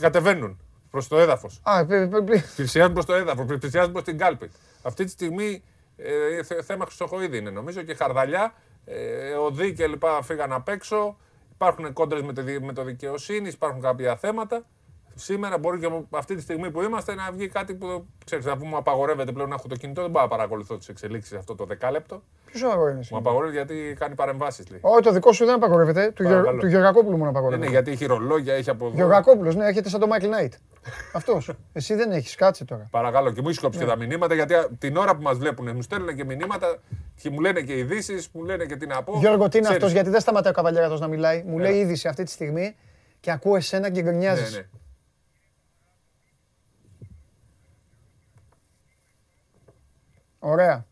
κατεβαίνουν 0.00 0.60
προς 0.90 1.08
το 1.08 1.18
έδαφος. 1.18 1.60
Α, 1.62 1.86
πε- 1.86 2.08
πε- 2.10 2.22
πε- 2.22 2.44
Πλησιάζουν 2.56 2.92
προς 2.92 3.04
το 3.04 3.14
έδαφος, 3.14 3.46
πλησιάζουν 3.58 3.92
προς 3.92 4.04
την 4.04 4.18
κάλπη. 4.18 4.50
Αυτή 4.82 5.04
τη 5.04 5.10
στιγμή 5.10 5.62
ε, 5.96 6.42
θε- 6.42 6.62
θέμα 6.64 6.84
Χρυσοχοίδη 6.84 7.36
είναι 7.38 7.50
νομίζω 7.50 7.82
και 7.82 7.94
Χαρδαλιά, 7.94 8.54
ε, 8.84 9.32
οδοί 9.32 9.72
και 9.72 9.86
λοιπά 9.86 10.22
φύγαν 10.22 10.52
απ' 10.52 10.68
έξω. 10.68 11.16
Υπάρχουν 11.52 11.92
κόντρες 11.92 12.22
με, 12.22 12.32
το 12.32 12.42
δι- 12.42 12.62
με 12.64 12.72
το 12.72 12.84
δικαιοσύνη, 12.84 13.48
υπάρχουν 13.48 13.80
κάποια 13.80 14.16
θέματα. 14.16 14.64
Σήμερα 15.14 15.58
μπορεί 15.58 15.78
και 15.78 15.86
από 15.86 16.06
αυτή 16.10 16.34
τη 16.34 16.40
στιγμή 16.42 16.70
που 16.70 16.82
είμαστε 16.82 17.14
να 17.14 17.30
βγει 17.32 17.48
κάτι 17.48 17.74
που 17.74 18.06
ξέρεις, 18.24 18.44
να 18.44 18.56
πούμε 18.56 18.76
απαγορεύεται 18.76 19.32
πλέον 19.32 19.48
να 19.48 19.54
έχω 19.54 19.68
το 19.68 19.76
κινητό. 19.76 20.02
Δεν 20.02 20.10
πάω 20.10 20.22
να 20.22 20.28
παρακολουθώ 20.28 20.76
τις 20.78 20.88
εξελίξεις 20.88 21.38
αυτό 21.38 21.54
το 21.54 21.64
δεκάλεπτο. 21.64 22.22
Ποιος 22.46 22.72
αγόρευε. 22.72 23.00
Μου 23.10 23.16
απαγορεύει 23.16 23.52
γιατί 23.54 23.96
κάνει 23.98 24.14
παρεμβάσεις. 24.14 24.70
Λέει. 24.70 24.80
Όχι, 24.82 25.02
το 25.02 25.12
δικό 25.12 25.32
σου 25.32 25.44
δεν 25.44 25.54
απαγορεύεται. 25.54 26.10
Του, 26.10 26.22
Γεω... 26.22 26.30
Παρακαλώ. 26.32 26.58
του 26.60 26.66
Γεωργακόπουλου 26.66 27.16
μόνο 27.16 27.24
Ναι, 27.24 27.30
απαγορεύεται. 27.30 27.66
ναι, 27.66 27.72
γιατί 27.72 27.90
έχει 27.90 28.06
ρολόγια, 28.06 28.54
έχει 28.54 28.70
από 28.70 28.86
εδώ. 28.86 28.94
Γεωργακόπουλος, 28.94 29.54
ναι, 29.56 29.66
έρχεται 29.66 29.88
σαν 29.88 30.00
το 30.00 30.06
Michael 30.12 30.24
Knight. 30.26 30.52
Αυτός. 31.12 31.50
Εσύ 31.72 31.94
δεν 31.94 32.10
έχεις, 32.12 32.34
κάτσε 32.34 32.64
τώρα. 32.64 32.88
Παρακαλώ, 32.90 33.32
και 33.32 33.42
μου 33.42 33.48
έχει 33.48 33.58
κόψει 33.60 33.78
Ναι. 33.78 33.84
και 33.84 33.90
τα 33.90 33.96
μηνύματα 33.96 34.34
γιατί 34.34 34.54
α, 34.54 34.68
την 34.78 34.96
ώρα 34.96 35.16
που 35.16 35.22
μας 35.22 35.38
βλέπουν 35.38 35.70
μου 35.74 35.82
στέλνουν 35.82 36.14
και 36.16 36.24
μηνύματα 36.24 36.78
και 37.22 37.30
μου 37.30 37.40
λένε 37.40 37.60
και 37.60 37.78
ειδήσεις, 37.78 38.28
μου 38.32 38.44
λένε 38.44 38.64
και 38.64 38.76
τι 38.76 38.86
να 38.86 39.02
πω. 39.02 39.18
Γιώργο, 39.18 39.48
τι 39.48 39.56
είναι 39.58 39.66
Ξέρεις. 39.66 39.70
αυτός, 39.82 39.92
γιατί 39.92 40.10
δεν 40.10 40.20
σταματάει 40.20 40.52
ο 40.52 40.54
Καβαλιαράτο 40.54 40.98
να 40.98 41.06
μιλάει. 41.06 41.42
Μου 41.46 41.58
λέει 41.58 41.74
είδηση 41.78 42.08
αυτή 42.08 42.24
τη 42.24 42.30
στιγμή 42.30 42.76
και 43.20 43.30
ακούω 43.30 43.56
εσένα 43.56 43.90
και 43.90 44.02
γκρινιάζεις. 44.02 44.52
Ναι, 44.52 44.58
ναι. 44.58 44.66
Ωραία. 50.44 50.86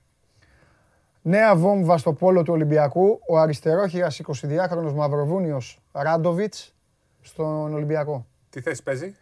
Νέα 1.23 1.57
βόμβα 1.57 1.99
στο 1.99 2.13
πόλο 2.13 2.43
του 2.43 2.53
Ολυμπιακού. 2.53 3.21
Ο 3.29 3.39
αριστερόχειρας 3.39 4.21
22χρονος 4.27 4.93
Μαυροβούνιος 4.95 5.79
Ράντοβιτς 5.93 6.75
στον 7.21 7.75
Ολυμπιακό. 7.75 8.27
Τι 8.51 8.61
θέση 8.61 8.83
παίζει; 8.83 9.17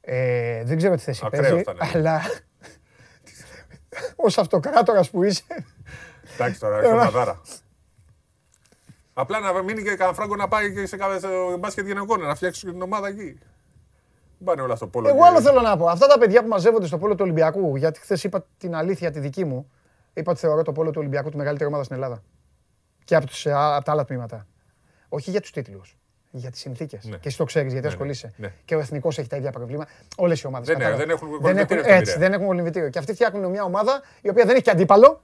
Ε, 0.00 0.64
δεν 0.64 0.76
ξέρω 0.76 0.94
τι 0.94 1.02
θέση 1.02 1.22
Ακραίος 1.26 1.48
παίζει, 1.48 1.62
θα 1.62 1.72
είναι. 1.72 1.90
αλλά 1.94 2.20
ως 4.26 4.38
αυτοκράτορας 4.38 5.10
που 5.10 5.22
είσαι, 5.22 5.44
Εντάξει 6.34 6.60
τώρα, 6.60 6.78
έχει 6.78 6.92
ομαδάρα. 6.92 7.40
Απλά 9.12 9.40
να 9.40 9.62
μείνει 9.62 9.82
και 9.82 9.94
κανένα 9.94 10.16
φράγκο 10.16 10.36
να 10.36 10.48
πάει 10.48 10.72
και 10.72 10.86
σε 10.86 10.96
κάθε 10.96 11.18
στο 11.18 11.56
μπάσκετ 11.58 11.86
γυναικών, 11.86 12.20
να 12.20 12.34
φτιάξει 12.34 12.66
την 12.66 12.82
ομάδα 12.82 13.08
εκεί. 13.08 13.38
Δεν 14.44 14.54
πάνε 14.54 14.62
όλα 14.62 14.76
στο 14.76 14.86
πόλο. 14.86 15.08
Εγώ 15.08 15.16
και- 15.18 15.24
άλλο 15.24 15.40
θέλω 15.40 15.60
να 15.60 15.76
πω. 15.76 15.86
Αυτά 15.86 16.06
τα 16.06 16.18
παιδιά 16.18 16.42
που 16.42 16.48
μαζεύονται 16.48 16.86
στο 16.86 16.98
πόλο 16.98 17.12
του 17.14 17.20
Ολυμπιακού, 17.22 17.76
γιατί 17.76 18.00
χθες 18.00 18.24
είπα 18.24 18.46
την 18.58 18.74
αλήθεια 18.74 19.10
τη 19.10 19.18
δική 19.20 19.44
μου, 19.44 19.70
είπα 20.14 20.30
ότι 20.30 20.40
θεωρώ 20.40 20.62
το 20.62 20.72
πόλο 20.72 20.90
του 20.90 20.96
Ολυμπιακού 20.98 21.30
τη 21.30 21.36
μεγαλύτερη 21.36 21.68
ομάδα 21.68 21.84
στην 21.84 21.96
Ελλάδα. 21.96 22.22
Και 23.04 23.14
από, 23.16 23.26
τους, 23.26 23.46
α, 23.46 23.76
από 23.76 23.84
τα 23.84 23.92
άλλα 23.92 24.04
τμήματα. 24.04 24.46
Όχι 25.08 25.30
για 25.30 25.40
τους 25.40 25.50
τίτλους. 25.50 25.96
Για 26.34 26.50
τις 26.50 26.60
συνθήκες. 26.60 27.04
Ναι. 27.04 27.16
Και 27.16 27.28
εσύ 27.28 27.36
το 27.36 27.44
ξέρεις 27.44 27.72
γιατί 27.72 27.86
Ναι, 27.86 27.92
ναι, 27.92 27.94
ασχολείσαι. 27.94 28.32
ναι. 28.36 28.52
Και 28.64 28.74
ο 28.74 28.78
εθνικός 28.78 29.18
έχει 29.18 29.28
τα 29.28 29.36
ίδια 29.36 29.50
προβλήματα. 29.50 29.90
Όλες 30.16 30.40
οι 30.40 30.46
ομάδες. 30.46 30.66
Δεν- 30.76 30.96
δεν 30.96 31.10
έχουν 31.10 31.28
δεν 31.30 31.40
κολυμβητήριο 31.40 31.82
έχουν, 31.82 31.84
στην 31.84 31.94
έτσι, 31.94 32.12
Πειραιά. 32.12 32.18
δεν 32.18 32.32
έχουν 32.32 32.46
κολυμβητήριο. 32.46 32.88
Και 32.88 32.98
αυτοί 32.98 33.12
φτιάχνουν 33.14 33.50
μια 33.50 33.62
ομάδα 33.64 34.02
η 34.20 34.28
οποία 34.28 34.44
δεν 34.44 34.54
έχει 34.54 34.64
και 34.64 34.70
αντίπαλο 34.70 35.22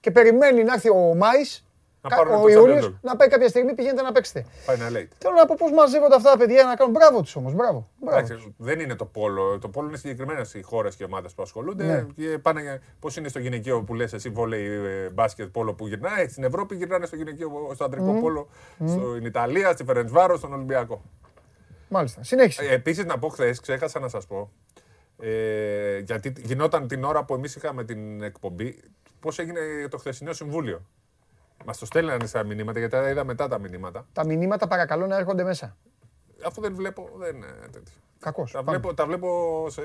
και 0.00 0.10
περιμένει 0.10 0.62
να 0.64 0.72
έρθει 0.72 0.90
ο 0.90 1.14
Μάης, 1.14 1.64
Να 2.02 2.16
πάρουν 2.16 2.34
ο 2.34 2.40
το 2.40 2.48
Ιούλιος, 2.48 2.84
Champions 2.84 2.88
League. 2.88 2.98
να 3.02 3.16
πάει 3.16 3.28
κάποια 3.28 3.48
στιγμή 3.48 3.74
πηγαίνετε 3.74 4.02
να 4.02 4.12
παίξετε. 4.12 4.46
Final 4.66 4.96
eight. 4.96 5.08
Θέλω 5.18 5.34
να 5.34 5.46
πω 5.46 5.54
πώς 5.58 5.72
μαζεύονται 5.72 6.14
αυτά 6.14 6.30
τα 6.30 6.36
παιδιά 6.36 6.64
να 6.64 6.74
κάνουν. 6.74 6.92
Μπράβο 6.92 7.20
τους 7.22 7.36
όμως. 7.36 7.54
Μπράβο. 7.54 7.88
μπράβο 7.98 8.20
τους. 8.20 8.30
Εντάξει, 8.30 8.54
δεν 8.56 8.80
είναι 8.80 8.94
το 8.94 9.04
πόλο. 9.04 9.58
Το 9.58 9.68
πόλο 9.68 9.88
είναι 9.88 9.96
συγκεκριμένες 9.96 10.54
οι 10.54 10.62
χώρες 10.62 10.96
και 10.96 11.04
ομάδες 11.04 11.32
που 11.32 11.42
ασχολούνται. 11.42 11.84
Ναι. 11.84 12.06
Και 12.16 12.38
πάνε. 12.38 12.82
Πώς 12.98 13.16
είναι 13.16 13.28
στο 13.28 13.38
γυναικείο 13.38 13.82
που 13.82 13.94
λες 13.94 14.12
εσύ 14.12 14.28
βόλεϊ, 14.28 14.64
ε, 14.64 15.10
μπάσκετ, 15.10 15.48
πόλο 15.48 15.74
που 15.74 15.86
γυρνάει. 15.86 16.28
Στην 16.28 16.44
Ευρώπη 16.44 16.76
γυρνάνε 16.76 17.06
στο 17.06 17.16
γυναικείο, 17.16 17.70
στο 17.74 17.84
αντρικό 17.84 18.12
πόλο. 18.20 18.48
Στην 18.86 19.24
Ιταλία, 19.24 19.72
στη 19.72 19.84
Φερεντσβάρο, 19.84 20.36
στον 20.36 20.52
Ολυμπιακό. 20.52 21.02
Μάλιστα. 21.88 22.22
Συνέχισε. 22.22 22.64
Επίσης, 22.64 23.04
να 23.04 23.18
πω 23.18 23.28
χθες, 23.28 23.60
ξέχασα 23.60 24.00
να 24.00 24.08
σας 24.08 24.26
πω. 24.26 24.50
Ε, 25.22 25.98
γιατί 25.98 26.32
γινόταν 26.36 26.88
την 26.88 27.04
ώρα 27.04 27.24
που 27.24 27.34
εμείς 27.34 27.56
είχαμε 27.56 27.84
την 27.84 28.22
εκπομπή, 28.22 28.80
πώς 29.20 29.38
έγινε 29.38 29.60
το 29.90 29.98
χθεσινό 29.98 30.32
συμβούλιο. 30.32 30.86
Μας 31.64 31.78
το 31.78 31.86
στέλνανε 31.86 32.26
στα 32.26 32.44
μηνύματα, 32.44 32.78
γιατί 32.78 32.94
τα 32.96 33.10
είδα 33.10 33.24
μετά 33.24 33.48
τα 33.48 33.58
μηνύματα. 33.58 34.06
Τα 34.12 34.24
μηνύματα 34.26 34.66
παρακαλώ 34.66 35.06
να 35.06 35.16
έρχονται 35.16 35.44
μέσα. 35.44 35.76
Αφού 36.44 36.60
δεν 36.60 36.74
βλέπω, 36.74 37.08
δεν 37.16 37.36
είναι 37.36 37.46
τέτοιο. 37.72 37.92
Κακός. 38.20 38.52
Τα 38.52 38.62
βλέπω, 38.62 38.94
τα 38.94 39.06
βλέπω 39.06 39.66
σε, 39.70 39.82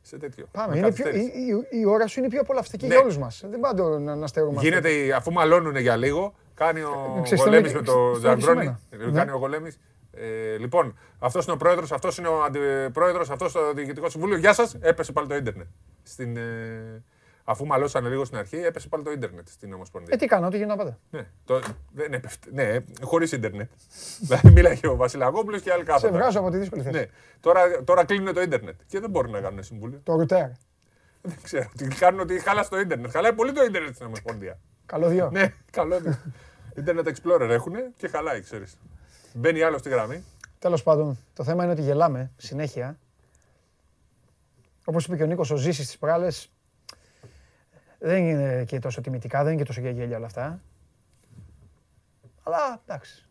σε 0.00 0.16
τέτοιο. 0.18 0.46
Πάμε. 0.52 0.72
Με 0.72 0.78
Είναι 0.78 0.92
πιο, 0.92 1.08
η, 1.08 1.12
καθυστέρηση. 1.12 1.40
η- 1.72 1.78
η 1.80 1.84
ώρα 1.86 2.06
σου 2.06 2.18
είναι 2.18 2.28
πιο 2.28 2.40
απολαυστική 2.40 2.86
Ναι. 2.86 2.94
για 2.94 3.02
όλους 3.02 3.18
μας. 3.18 3.44
Δεν 3.50 3.60
πάντο 3.60 3.98
να, 3.98 4.14
να 4.14 4.26
στερούμε. 4.26 4.52
αυτό. 4.56 4.68
Γίνεται, 4.68 4.90
η- 4.90 5.12
αφού 5.12 5.32
μαλώνουν 5.32 5.76
για 5.76 5.96
λίγο, 5.96 6.34
κάνει 6.54 6.80
ο 6.82 7.20
ξέρεις, 7.22 7.44
Γολέμης 7.44 7.70
θέλω 7.72 7.82
με 7.82 7.86
και- 7.86 7.92
το 7.92 8.18
θέλω 8.20 8.34
και 8.34 8.40
Τζαγκρόνι. 8.40 8.64
σε 8.90 8.96
μένα. 8.96 9.12
Κάνει 9.12 9.30
Ναι. 9.30 9.32
ο 9.32 9.38
Γολέμης. 9.38 9.78
Ε, 10.12 10.56
λοιπόν, 10.58 10.98
αυτός 11.18 11.44
είναι 11.44 11.54
ο 11.54 11.56
πρόεδρος, 11.56 11.92
αυτός 11.92 12.18
είναι 12.18 12.28
ο 12.28 12.42
αντιπρόεδρος, 12.42 13.30
αυτός 13.30 13.52
το 13.52 13.72
διοικητικό 13.72 14.08
συμβούλιο. 14.10 14.36
Γεια 14.36 14.52
σας, 14.54 14.74
έπεσε 14.80 15.12
πάλι 15.12 15.26
το 15.28 15.34
ίντερνετ. 15.36 15.66
Στην, 16.02 16.36
ε, 16.36 17.02
αφού 17.44 17.66
μαλώσανε 17.66 18.08
λίγο 18.08 18.24
στην 18.24 18.38
αρχή, 18.38 18.56
έπεσε 18.56 18.88
πάλι 18.88 19.04
το 19.04 19.10
ίντερνετ 19.10 19.48
στην 19.48 19.72
Ομοσπονδία. 19.72 20.14
Ε, 20.14 20.16
τι 20.16 20.26
κάνω, 20.26 20.48
τι 20.48 20.56
γίνω 20.56 20.76
πάντα. 20.76 20.98
Ναι, 21.10 21.26
το, 21.44 21.60
δεν 21.92 22.12
έπεφτε. 22.12 22.48
Ναι, 22.52 22.76
χωρίς 23.02 23.32
ίντερνετ. 23.32 23.70
δηλαδή, 24.20 24.50
μίλαγε 24.50 24.88
ο 24.88 24.96
Βασιλαγόπουλος 24.96 25.60
και 25.62 25.72
άλλοι 25.72 25.80
Σε 25.84 25.86
κάθονταν. 25.90 26.18
βγάζω 26.18 26.38
από 26.40 26.50
τη 26.50 26.56
δύσκολη 26.58 26.82
θέση. 26.82 26.96
Ναι. 26.96 27.06
Τώρα, 27.40 27.84
τώρα 27.84 28.04
κλείνουν 28.04 28.34
το 28.34 28.40
ίντερνετ 28.40 28.80
και 28.86 29.00
δεν 29.00 29.10
μπορούν 29.10 29.30
να 29.30 29.40
κάνουν 29.40 29.62
συμβούλιο. 29.62 30.00
Το 30.02 30.14
ρουτέρ. 30.14 30.48
Δεν 31.22 31.36
ξέρω. 31.42 31.68
Τι 31.76 31.86
κάνουν 31.88 32.20
ότι 32.20 32.38
χάλασε 32.38 32.70
το 32.70 32.78
ίντερνετ. 32.80 33.10
Χαλάει 33.10 33.32
πολύ 33.32 33.52
το 33.52 33.64
ίντερνετ 33.64 33.94
στην 33.94 34.06
Ομοσπονδία. 34.06 34.58
Καλό 34.86 35.08
δυο. 35.08 35.30
ναι, 35.30 35.52
καλό. 35.70 35.96
Internet 36.84 37.04
Explorer 37.06 37.48
έχουν 37.50 37.74
και 37.96 38.08
χαλάει, 38.08 38.40
ξέρεις. 38.40 38.78
Μπαίνει 39.34 39.62
άλλο 39.62 39.78
στη 39.78 39.88
γραμμή. 39.88 40.24
Τέλος 40.58 40.82
πάντων, 40.82 41.18
το 41.34 41.44
θέμα 41.44 41.62
είναι 41.64 41.72
ότι 41.72 41.82
γελάμε 41.82 42.30
συνέχεια. 42.36 42.98
Όπως 44.84 45.06
είπε 45.06 45.16
και 45.16 45.22
ο 45.22 45.26
Νίκος, 45.26 45.50
ο 45.50 45.56
Ζήσης 45.56 45.90
τι 45.90 45.96
προάλλε. 45.98 46.28
Δεν 48.06 48.26
είναι 48.26 48.64
και 48.64 48.78
τόσο 48.78 49.00
τιμητικά, 49.00 49.42
δεν 49.42 49.52
είναι 49.52 49.60
και 49.60 49.66
τόσο 49.66 49.80
για 49.80 49.90
γέλια 49.90 50.16
όλα 50.16 50.26
αυτά. 50.26 50.60
Αλλά 52.42 52.82
εντάξει. 52.86 53.26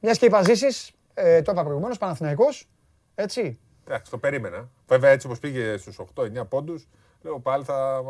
Μιας 0.00 0.18
και 0.18 0.26
είπα 0.26 0.42
Ζήσης, 0.42 0.92
ε, 1.14 1.42
το 1.42 1.52
είπα 1.52 1.62
προηγουμένως, 1.62 1.98
Παναθηναϊκός, 1.98 2.68
έτσι. 3.14 3.58
Εντάξει, 3.86 4.10
το 4.10 4.18
περίμενα. 4.18 4.68
Βέβαια, 4.86 5.10
έτσι 5.10 5.26
όπως 5.26 5.38
πήγε 5.38 5.76
στους 5.76 5.98
8-9 5.98 6.44
πόντους, 6.48 6.88
λέω 7.22 7.38
πάλι 7.40 7.64
θα, 7.64 8.02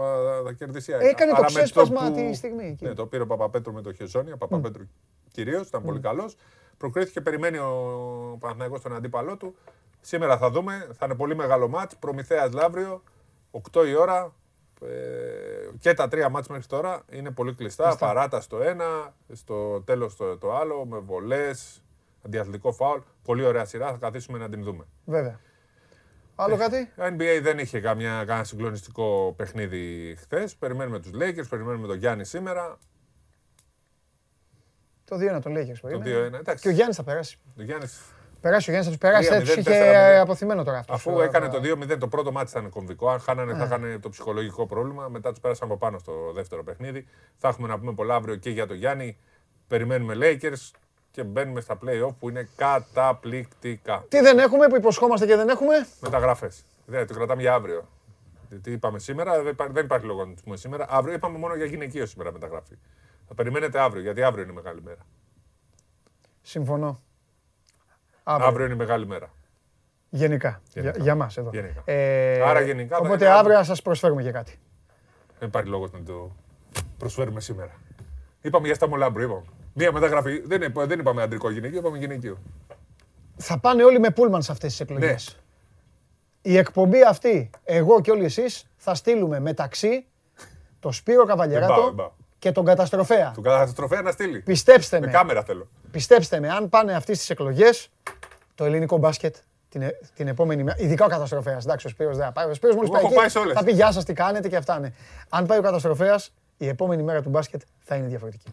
θα 0.44 0.52
κερδίσει. 0.52 0.90
η 0.90 0.94
ΑΕΚ. 0.94 1.04
Έκανε 1.10 1.30
το 1.30 1.36
Αλλά 1.36 1.46
με 1.52 1.58
ξέσπασμα 1.58 2.06
που- 2.08 2.14
τη 2.14 2.34
στιγμή 2.34 2.64
εκεί. 2.64 2.84
Ναι, 2.84 2.94
το 2.94 3.06
πήρε 3.06 3.22
ο 3.22 3.26
Παπαπέτρου 3.26 3.72
με 3.72 3.82
το 3.82 3.92
Χεζόνια. 3.92 4.34
Ο 4.34 4.36
Παπαπέτρου 4.36 4.82
κυρίως 5.30 5.68
ήταν 5.68 5.82
πολύ 5.82 6.00
καλός. 6.00 6.36
Προκρίθηκε, 6.76 7.20
περιμένει 7.20 7.58
ο 7.58 8.36
Παναθηναϊκός 8.40 8.80
τον 8.80 8.94
αντίπαλό 8.94 9.36
του. 9.36 9.54
Σήμερα 10.00 10.38
θα 10.38 10.50
δούμε. 10.50 10.88
Θα 10.92 11.04
είναι 11.06 11.14
πολύ 11.14 11.36
μεγάλο 11.36 11.68
μάτς. 11.68 11.96
Προμηθέας 11.96 12.52
Λαύριο, 12.52 13.02
8 13.50 13.84
η 13.86 13.94
ώρα. 13.94 14.34
Ε, 14.82 15.51
και 15.78 15.94
τα 15.94 16.08
τρία 16.08 16.28
μάτς 16.28 16.48
μέχρι 16.48 16.66
τώρα 16.66 17.02
είναι 17.10 17.30
πολύ 17.30 17.54
κλειστά. 17.54 17.96
Παράτα 17.96 18.40
στο 18.40 18.62
ένα, 18.62 19.14
στο 19.32 19.82
τέλος 19.82 20.16
το, 20.16 20.38
το 20.38 20.54
άλλο, 20.54 20.84
με 20.84 20.98
βολές, 20.98 21.82
αντιαθλητικό 22.26 22.72
φάουλ. 22.72 23.00
Πολύ 23.22 23.44
ωραία 23.44 23.64
σειρά, 23.64 23.90
θα 23.90 23.96
καθίσουμε 23.96 24.38
να 24.38 24.48
την 24.48 24.62
δούμε. 24.62 24.84
Βέβαια. 25.04 25.40
Άλλο 26.34 26.56
κάτι; 26.56 26.92
NBA 26.96 27.40
δεν 27.42 27.58
είχε 27.58 27.80
καμιά, 27.80 28.24
κανένα 28.24 28.44
συγκλονιστικό 28.44 29.34
παιχνίδι 29.36 30.14
χθες. 30.18 30.56
Περιμένουμε 30.56 31.00
τους 31.00 31.10
Lakers, 31.14 31.48
περιμένουμε 31.48 31.86
τον 31.86 31.96
Γιάννη 31.96 32.24
σήμερα. 32.24 32.78
Το 35.04 35.16
2-1 35.16 35.40
τον 35.42 35.56
Lakers. 35.56 35.78
Το 35.80 35.88
περίμενε. 35.88 36.36
2-1. 36.36 36.40
Εντάξει. 36.40 36.62
Και 36.62 36.68
ο 36.68 36.72
Γιάννης 36.72 36.96
θα 36.96 37.02
περάσει. 37.02 37.38
Ο 37.58 37.62
Γιάννης, 37.62 38.00
Περάσει 38.42 38.70
ο 38.70 38.72
Γιάννης, 38.72 38.84
θα 38.84 38.90
τους 38.90 38.98
περάσει. 38.98 39.28
3-0, 39.28 39.32
Θα 39.32 39.40
τους 39.40 39.56
είχε 39.56 40.16
4-0. 40.18 40.20
αποθυμένο 40.20 40.64
τώρα 40.64 40.78
αυτός. 40.78 40.96
αφού 40.96 41.20
έκανε 41.20 41.48
το 41.48 41.60
2-0, 41.60 41.98
το 41.98 42.08
πρώτο 42.08 42.32
μάτι 42.32 42.50
ήταν 42.50 42.68
κομβικό. 42.70 43.08
Αν 43.10 43.20
χάνανε, 43.20 43.54
θα 43.54 43.64
είχαν 43.64 44.00
το 44.00 44.08
ψυχολογικό 44.08 44.66
πρόβλημα. 44.66 45.08
Μετά 45.08 45.30
τους 45.30 45.40
πέρασαν 45.40 45.68
από 45.68 45.78
πάνω 45.78 45.98
στο 45.98 46.12
δεύτερο 46.34 46.64
παιχνίδι. 46.64 47.06
Θα 47.36 47.48
έχουμε 47.48 47.68
να 47.68 47.78
πούμε 47.78 47.92
πολλά 47.92 48.14
αύριο 48.14 48.36
και 48.36 48.50
για 48.50 48.66
τον 48.66 48.76
Γιάννη. 48.76 49.16
Περιμένουμε 49.68 50.14
Lakers. 50.20 50.70
και 51.10 51.22
μπαίνουμε 51.24 51.60
στα 51.60 51.78
play-off 51.84 52.14
που 52.18 52.28
είναι 52.28 52.48
καταπληκτικά. 52.56 54.04
Τι 54.08 54.20
δεν 54.20 54.38
έχουμε 54.38 54.66
που 54.66 54.76
υποσχόμαστε 54.76 55.26
και 55.26 55.36
δεν 55.36 55.48
έχουμε; 55.48 55.86
Μεταγραφές. 56.00 56.64
Δεν 56.86 57.06
το 57.06 57.14
κρατάμε 57.14 57.42
για 57.42 57.54
αύριο. 57.54 57.88
Τι 58.62 58.72
είπαμε 58.72 58.98
σήμερα, 58.98 59.42
δεν 59.42 59.52
υπά- 59.52 59.70
δεν 59.72 59.84
υπάρχει 59.84 60.06
λόγο 60.06 60.24
να 60.24 60.34
το 60.34 60.40
πούμε 60.44 60.56
σήμερα. 60.56 60.86
Αύριο 60.90 61.14
είπαμε 61.14 61.38
μόνο 61.38 61.54
για 61.54 61.64
γυναικείο 61.66 62.06
σήμερα 62.06 62.32
μεταγραφή. 62.32 62.74
Θα 63.28 63.34
περιμένετε 63.34 63.80
αύριο, 63.80 64.02
γιατί 64.02 64.22
αύριο 64.22 64.42
είναι 64.42 64.52
η 64.52 64.54
μεγάλη 64.54 64.82
μέρα. 64.82 65.00
Συμφωνώ. 66.42 67.00
Αύριο. 68.22 68.46
Αύριο 68.48 68.64
είναι 68.64 68.74
η 68.74 68.76
μεγάλη 68.76 69.06
μέρα. 69.06 69.30
Γενικά. 70.10 70.60
Γενικά. 70.72 70.92
Για, 70.94 71.02
για 71.04 71.14
μας 71.14 71.36
εδώ. 71.36 71.50
Γενικά. 71.52 71.82
Ε, 71.84 72.40
Άρα 72.42 72.60
γενικά 72.60 72.96
θα 72.96 73.02
Οπότε 73.02 73.14
είναι 73.14 73.24
αύριο 73.24 73.38
αύριο. 73.38 73.56
θα 73.56 73.64
σας 73.64 73.82
προσφέρουμε 73.82 74.22
και 74.22 74.30
κάτι. 74.30 74.58
Δεν 75.38 75.48
υπάρχει 75.48 75.68
λόγος 75.70 75.92
να 75.92 76.02
το 76.02 76.32
προσφέρουμε 76.98 77.40
σήμερα. 77.40 77.70
Είπαμε 78.40 78.66
για 78.66 78.74
Σταμολάμπρο, 78.74 79.22
είπαμε. 79.22 79.42
Μία 79.74 79.92
μεταγραφή. 79.92 80.40
Δεν, 80.46 80.62
είπα- 80.62 80.86
δεν 80.86 80.98
είπαμε 80.98 81.22
αντρικό 81.22 81.50
γυναικείο, 81.50 81.78
είπαμε 81.78 81.98
γυναικείο. 81.98 82.38
Θα 83.36 83.58
πάνε 83.58 83.84
όλοι 83.84 83.98
με 83.98 84.10
πούλμαν 84.10 84.42
σε 84.42 84.52
αυτές 84.52 84.70
τις 84.70 84.80
εκλογές. 84.80 85.36
Η 86.42 86.56
εκπομπή 86.56 87.02
αυτή, 87.04 87.50
εγώ 87.64 88.00
και 88.00 88.10
όλοι 88.10 88.24
εσείς, 88.24 88.66
θα 88.76 88.94
στείλουμε 88.94 89.40
μεταξύ 89.40 90.06
το 90.80 90.92
Σπύρο 90.92 91.16
Δεν 91.24 91.26
πάω, 91.26 91.36
Καβαλιαράτο 91.36 91.84
δεν 91.84 91.94
πάω. 91.94 92.10
Και 92.42 92.52
τον 92.52 92.64
καταστροφέα. 92.64 93.30
Του 93.34 93.40
καταστροφέα 93.42 94.02
να 94.02 94.10
στείλει. 94.10 94.40
Πιστέψτε 94.40 95.00
Με 95.00 95.06
με, 95.06 95.12
κάμερα 95.12 95.42
θέλω. 95.42 95.68
πιστέψτε 95.90 96.40
με, 96.40 96.48
αν 96.48 96.68
πάνε 96.68 96.92
αυτές 96.92 97.18
τις 97.18 97.30
εκλογές, 97.30 97.88
το 98.54 98.64
ελληνικό 98.64 98.96
μπάσκετ 98.96 99.36
την, 99.68 99.82
ε- 99.82 99.98
την 100.14 100.28
επόμενη 100.28 100.62
μέρα, 100.62 100.76
ειδικά 100.80 101.04
ο 101.04 101.08
καταστροφέας, 101.08 101.64
εντάξει 101.64 101.86
ο 101.86 101.90
Σπύρος 101.90 102.16
δεν 102.16 102.26
θα 102.26 102.32
πάει, 102.32 102.50
ο 102.50 102.54
Σπύρος 102.54 102.74
μόλις 102.76 102.90
Εγώ 102.90 102.98
πάει 102.98 103.04
έχω 103.04 103.12
εκεί, 103.12 103.20
πάει 103.20 103.28
σε 103.30 103.38
όλες. 103.38 103.56
θα 103.56 103.64
πει 103.64 103.72
γεια 103.72 103.92
σας 103.92 104.04
τι 104.04 104.12
κάνετε 104.12 104.48
και 104.48 104.56
αυτά 104.56 104.76
είναι. 104.78 104.92
Αν 105.28 105.46
πάει 105.46 105.58
ο 105.58 105.62
καταστροφέας, 105.62 106.32
η 106.56 106.68
επόμενη 106.68 107.02
μέρα 107.02 107.22
του 107.22 107.28
μπάσκετ 107.28 107.60
θα 107.84 107.94
είναι 107.94 108.06
διαφορετική. 108.06 108.46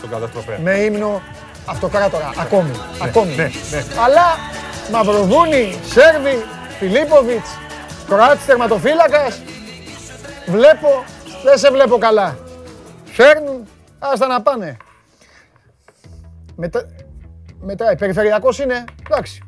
Τον 0.00 0.10
καταστροφέα. 0.10 0.58
με 0.58 0.72
ύμνο 0.78 1.22
αυτοκράτορα. 1.66 2.30
Ακόμη. 2.38 2.70
ακόμη. 3.02 3.34
ναι, 3.36 3.50
Αλλά 4.04 4.24
Μαυροβούνι, 4.92 5.78
Σέρβι, 5.84 6.44
Φιλίπποβιτς, 6.78 7.48
Κροάτης 8.08 8.44
τερματοφύλακας. 8.46 9.40
Βλέπω, 10.46 11.04
δεν 11.44 11.58
σε 11.58 11.70
βλέπω 11.70 11.98
καλά. 11.98 12.38
Φέρνουν, 13.20 13.66
άστα 13.98 14.26
να 14.26 14.42
πάνε. 14.42 14.76
Μετα... 16.56 16.86
Μετράει. 17.60 17.96
Περιφερειακός 17.96 18.58
είναι, 18.58 18.84
εντάξει. 19.06 19.42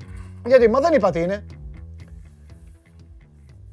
Γιατί, 0.46 0.68
μα 0.68 0.80
δεν 0.80 0.92
είπα 0.92 1.10
τι 1.10 1.20
είναι. 1.20 1.46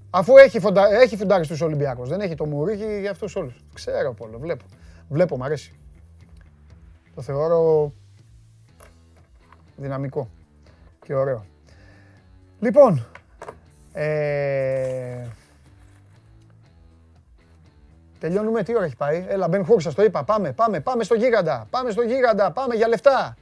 Αφού 0.09 0.37
έχει, 0.37 0.59
φοντα... 0.59 0.87
έχει 1.01 1.17
φουντάρει 1.17 1.43
στους 1.43 1.61
Ολυμπιακούς, 1.61 2.09
δεν 2.09 2.19
έχει 2.19 2.35
το 2.35 2.45
Μουρίκι 2.45 2.99
για 2.99 3.11
αυτούς 3.11 3.35
όλους. 3.35 3.65
Ξέρω 3.73 4.13
Πόλο, 4.13 4.39
βλέπω. 4.39 4.65
Βλέπω, 5.09 5.37
μ' 5.37 5.43
αρέσει. 5.43 5.75
Το 7.15 7.21
θεωρώ 7.21 7.93
δυναμικό 9.75 10.29
και 11.05 11.13
ωραίο. 11.13 11.45
Λοιπόν, 12.59 13.05
ε... 13.93 15.27
τελειώνουμε, 18.19 18.63
τι 18.63 18.75
ώρα 18.75 18.85
έχει 18.85 18.95
πάει; 18.95 19.25
Έλα, 19.27 19.47
Μπεν 19.47 19.65
Χούρ, 19.65 19.81
σας 19.81 19.93
το 19.93 20.03
είπα. 20.03 20.23
Πάμε, 20.23 20.51
πάμε, 20.51 20.79
πάμε 20.79 21.03
στο 21.03 21.15
γίγαντα. 21.15 21.67
Πάμε 21.69 21.91
στο 21.91 22.01
γίγαντα, 22.01 22.51
πάμε 22.51 22.75
για 22.75 22.87
λεφτά. 22.87 23.37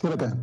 Χαίρετε. 0.00 0.36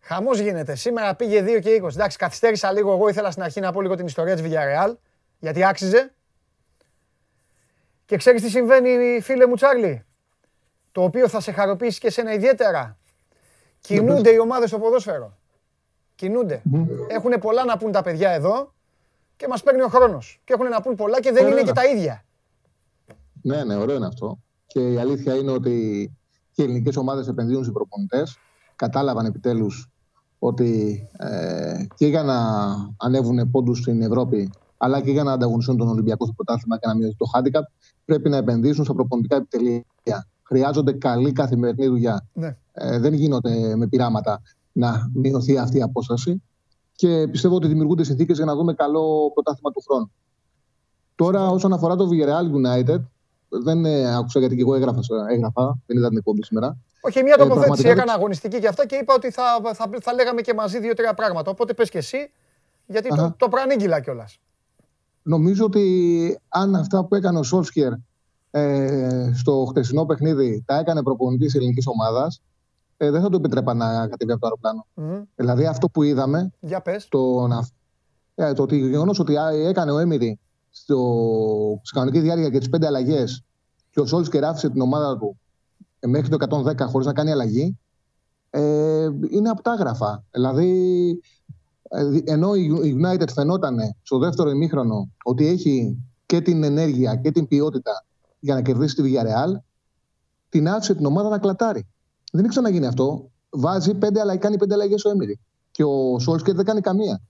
Χαμός 0.00 0.38
γίνεται. 0.38 0.74
Σήμερα 0.74 1.14
πήγε 1.14 1.42
2 1.42 1.60
και 1.60 1.82
20. 1.82 1.88
Εντάξει, 1.94 2.18
καθυστέρησα 2.18 2.72
λίγο. 2.72 2.92
Εγώ 2.92 3.08
ήθελα 3.08 3.30
στην 3.30 3.42
αρχή 3.42 3.60
να 3.60 3.72
πω 3.72 3.80
λίγο 3.80 3.94
την 3.94 4.06
ιστορία 4.06 4.36
της 4.36 4.44
Villarreal, 4.46 4.94
γιατί 5.38 5.64
άξιζε. 5.64 6.12
Και 8.04 8.16
ξέρεις 8.16 8.42
τι 8.42 8.50
συμβαίνει, 8.50 9.20
φίλε 9.20 9.46
μου 9.46 9.54
Τσάρλι; 9.54 10.04
Το 10.92 11.02
οποίο 11.02 11.28
θα 11.28 11.40
σε 11.40 11.52
χαροποιήσει 11.52 12.00
και 12.00 12.06
εσένα 12.06 12.32
ιδιαίτερα. 12.32 12.96
Κινούνται 13.80 14.30
οι 14.30 14.38
ομάδες 14.38 14.68
στο 14.68 14.78
ποδόσφαιρο. 14.78 15.37
Κινούνται. 16.18 16.62
Έχουν 17.08 17.32
πολλά 17.40 17.64
να 17.64 17.76
πούν 17.76 17.92
τα 17.92 18.02
παιδιά 18.02 18.30
εδώ 18.30 18.72
και 19.36 19.46
μας 19.48 19.62
παίρνει 19.62 19.82
ο 19.82 19.88
χρόνος. 19.88 20.40
Και 20.44 20.52
έχουν 20.52 20.68
να 20.68 20.82
πούν 20.82 20.94
πολλά 20.94 21.20
και 21.20 21.32
δεν 21.32 21.44
Ωραία. 21.44 21.58
είναι 21.58 21.66
και 21.66 21.72
τα 21.72 21.84
ίδια. 21.84 22.24
Ναι, 23.42 23.64
ναι, 23.64 23.76
ωραίο 23.76 23.96
είναι 23.96 24.06
αυτό. 24.06 24.38
Και 24.66 24.92
η 24.92 24.98
αλήθεια 24.98 25.34
είναι 25.34 25.50
ότι 25.50 26.10
και 26.52 26.62
οι 26.62 26.64
ελληνικές 26.64 26.96
ομάδες 26.96 27.28
επενδύουν 27.28 27.64
σε 27.64 27.70
προπονητές. 27.70 28.38
Κατάλαβαν 28.76 29.26
επιτέλους 29.26 29.90
ότι 30.38 31.02
ε, 31.18 31.86
και 31.94 32.06
για 32.06 32.22
να 32.22 32.36
ανέβουν 32.96 33.50
πόντους 33.50 33.78
στην 33.78 34.02
Ευρώπη, 34.02 34.50
αλλά 34.76 35.00
και 35.00 35.10
για 35.10 35.22
να 35.22 35.32
ανταγωνιστούν 35.32 35.76
τον 35.76 35.88
Ολυμπιακό 35.88 36.24
στο 36.24 36.34
πρωτάθλημα 36.34 36.78
και 36.78 36.86
να 36.86 36.94
μειωθεί 36.96 37.16
το 37.16 37.26
handicap, 37.34 37.62
πρέπει 38.04 38.28
να 38.28 38.36
επενδύσουν 38.36 38.84
στα 38.84 38.94
προπονητικά 38.94 39.36
επιτελεία. 39.36 40.26
Χρειάζονται 40.42 40.92
καλή 40.92 41.32
καθημερινή 41.32 41.86
δουλειά. 41.86 42.26
Ναι. 42.32 42.56
Ε, 42.72 42.98
δεν 42.98 43.12
γίνονται 43.12 43.76
με 43.76 43.86
πειράματα 43.86 44.42
να 44.78 45.10
μειωθεί 45.14 45.58
αυτή 45.58 45.78
η 45.78 45.82
απόσταση. 45.82 46.42
Και 46.92 47.28
πιστεύω 47.30 47.54
ότι 47.54 47.66
δημιουργούνται 47.66 48.04
συνθήκες 48.04 48.36
για 48.36 48.46
να 48.46 48.54
δούμε 48.54 48.74
καλό 48.74 49.30
πρωτάθλημα 49.34 49.70
του 49.70 49.82
χρόνου. 49.88 50.12
Τώρα, 51.14 51.48
όσον 51.48 51.72
αφορά 51.72 51.96
το 51.96 52.08
Villarreal 52.10 52.46
United, 52.58 53.00
δεν 53.48 53.84
ε, 53.84 54.16
άκουσα 54.16 54.38
γιατί 54.38 54.54
και 54.54 54.60
εγώ 54.60 54.74
έγραφα, 54.74 55.00
έγραφα 55.30 55.78
δεν 55.86 55.96
είδα 55.96 56.08
την 56.08 56.16
εκπομπή 56.16 56.44
σήμερα. 56.44 56.76
Όχι, 57.00 57.22
μια 57.22 57.36
τοποθέτηση 57.36 57.58
πραγματικά 57.58 57.88
έκανα 57.88 58.04
δεν- 58.04 58.16
αγωνιστική 58.16 58.58
και 58.58 58.68
αυτά 58.68 58.86
και 58.86 58.96
είπα 58.96 59.14
ότι 59.14 59.30
θα, 59.30 59.42
θα, 59.74 59.90
θα 60.00 60.12
λέγαμε 60.12 60.40
και 60.40 60.54
μαζί 60.54 60.80
δύο-τρία 60.80 61.14
πράγματα. 61.14 61.50
Οπότε 61.50 61.74
πες 61.74 61.90
και 61.90 61.98
εσύ, 61.98 62.30
γιατί 62.86 63.08
το, 63.08 63.14
Αχα. 63.14 63.34
το 63.38 63.48
προανήγγειλα 63.48 64.00
κιόλας. 64.00 64.38
Νομίζω 65.22 65.64
ότι 65.64 66.38
αν 66.48 66.74
αυτά 66.74 67.04
που 67.04 67.14
έκανε 67.14 67.38
ο 67.38 67.42
Σόλσκερ 67.42 67.92
ε, 68.50 69.32
στο 69.34 69.66
χτεσινό 69.68 70.04
παιχνίδι 70.04 70.62
τα 70.66 70.78
έκανε 70.78 71.02
προπονητής 71.02 71.54
ελληνικής 71.54 71.86
ομάδας, 71.86 72.42
ε, 73.00 73.10
δεν 73.10 73.20
θα 73.22 73.28
του 73.28 73.36
επιτρέπα 73.36 73.74
να 73.74 74.08
κατέβει 74.08 74.32
από 74.32 74.40
το 74.40 74.46
αεροπλάνο. 74.46 74.86
Δηλαδή 75.36 75.66
αυτό 75.66 75.88
που 75.88 76.02
είδαμε, 76.02 76.50
Για 76.60 76.80
πες. 76.80 77.08
το, 77.08 77.46
να, 77.46 77.66
ε, 78.34 78.52
το 78.52 78.62
ότι 78.62 78.76
γεγονός 78.88 79.18
ότι 79.18 79.36
α, 79.36 79.48
έκανε 79.50 79.90
ο 79.90 79.98
Έμιρη 79.98 80.38
στο, 80.70 80.96
στη 81.82 81.94
κανονική 81.94 82.20
διάρκεια 82.20 82.50
και 82.50 82.58
τις 82.58 82.68
πέντε 82.68 82.86
αλλαγές 82.86 83.42
και 83.90 84.00
ο 84.00 84.06
Σόλσκερ 84.06 84.44
άφησε 84.44 84.70
την 84.70 84.80
ομάδα 84.80 85.18
του 85.18 85.38
ε, 86.00 86.06
μέχρι 86.06 86.28
το 86.28 86.62
110 86.66 86.76
χωρίς 86.88 87.06
να 87.06 87.12
κάνει 87.12 87.30
αλλαγή, 87.30 87.78
ε, 88.50 89.08
είναι 89.30 89.48
απτάγραφα. 89.48 90.24
Δηλαδή, 90.30 90.70
ε, 91.88 92.04
δι- 92.04 92.28
ενώ 92.30 92.54
η 92.54 92.64
η 92.82 92.96
United 93.04 93.28
φαινόταν 93.34 93.76
στο 94.02 94.18
δεύτερο 94.18 94.50
ημίχρονο 94.50 95.08
ότι 95.24 95.46
έχει 95.46 95.96
και 96.26 96.40
την 96.40 96.62
ενέργεια 96.64 97.14
και 97.16 97.30
την 97.30 97.46
ποιότητα 97.48 98.04
για 98.38 98.54
να 98.54 98.62
κερδίσει 98.62 98.94
τη 98.94 99.02
Villarreal, 99.04 99.52
την 100.48 100.68
άφησε 100.68 100.94
την 100.94 101.06
ομάδα 101.06 101.28
να 101.28 101.38
κλατάρει. 101.38 101.86
Δεν 102.32 102.40
έχει 102.40 102.48
ξαναγίνει 102.48 102.86
αυτό. 102.86 103.30
Βάζει 103.50 103.94
πέντε 103.94 104.20
αλλαγέ, 104.20 104.38
κάνει 104.38 104.58
πέντε 104.58 104.74
αλλαγές 104.74 105.04
ο 105.04 105.10
Έμιρη. 105.10 105.38
Και 105.70 105.84
ο 105.84 106.18
Σόλσκερ 106.18 106.54
δεν 106.54 106.64
κάνει 106.64 106.80
καμία. 106.80 107.20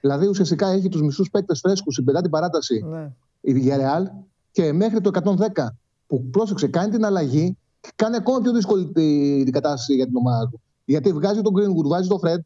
Δηλαδή 0.00 0.26
ουσιαστικά 0.26 0.68
έχει 0.68 0.88
τους 0.88 1.02
μισούς 1.02 1.30
παίκτες 1.30 1.60
φρέσκους 1.60 1.92
στην 1.94 2.04
πεντάτη 2.04 2.28
παράταση 2.28 2.84
Ναι. 2.88 3.10
η 3.40 3.52
Villarreal 3.56 4.02
και 4.50 4.72
μέχρι 4.72 5.00
το 5.00 5.08
110 5.08 5.66
που 6.06 6.24
πρόσεξε, 6.30 6.66
κάνει 6.68 6.90
την 6.90 7.04
αλλαγή 7.04 7.56
και 7.80 7.88
κάνει 7.96 8.16
ακόμα 8.16 8.40
πιο 8.40 8.52
δύσκολη 8.52 8.86
τη- 8.92 9.42
την 9.44 9.52
κατάσταση 9.52 9.94
για 9.94 10.04
την 10.06 10.16
ομάδα 10.16 10.48
του. 10.48 10.60
Γιατί 10.84 11.12
βγάζει 11.12 11.40
τον 11.40 11.52
Greenwood, 11.56 11.88
βάζει 11.88 12.08
τον 12.08 12.18
Fred 12.24 12.38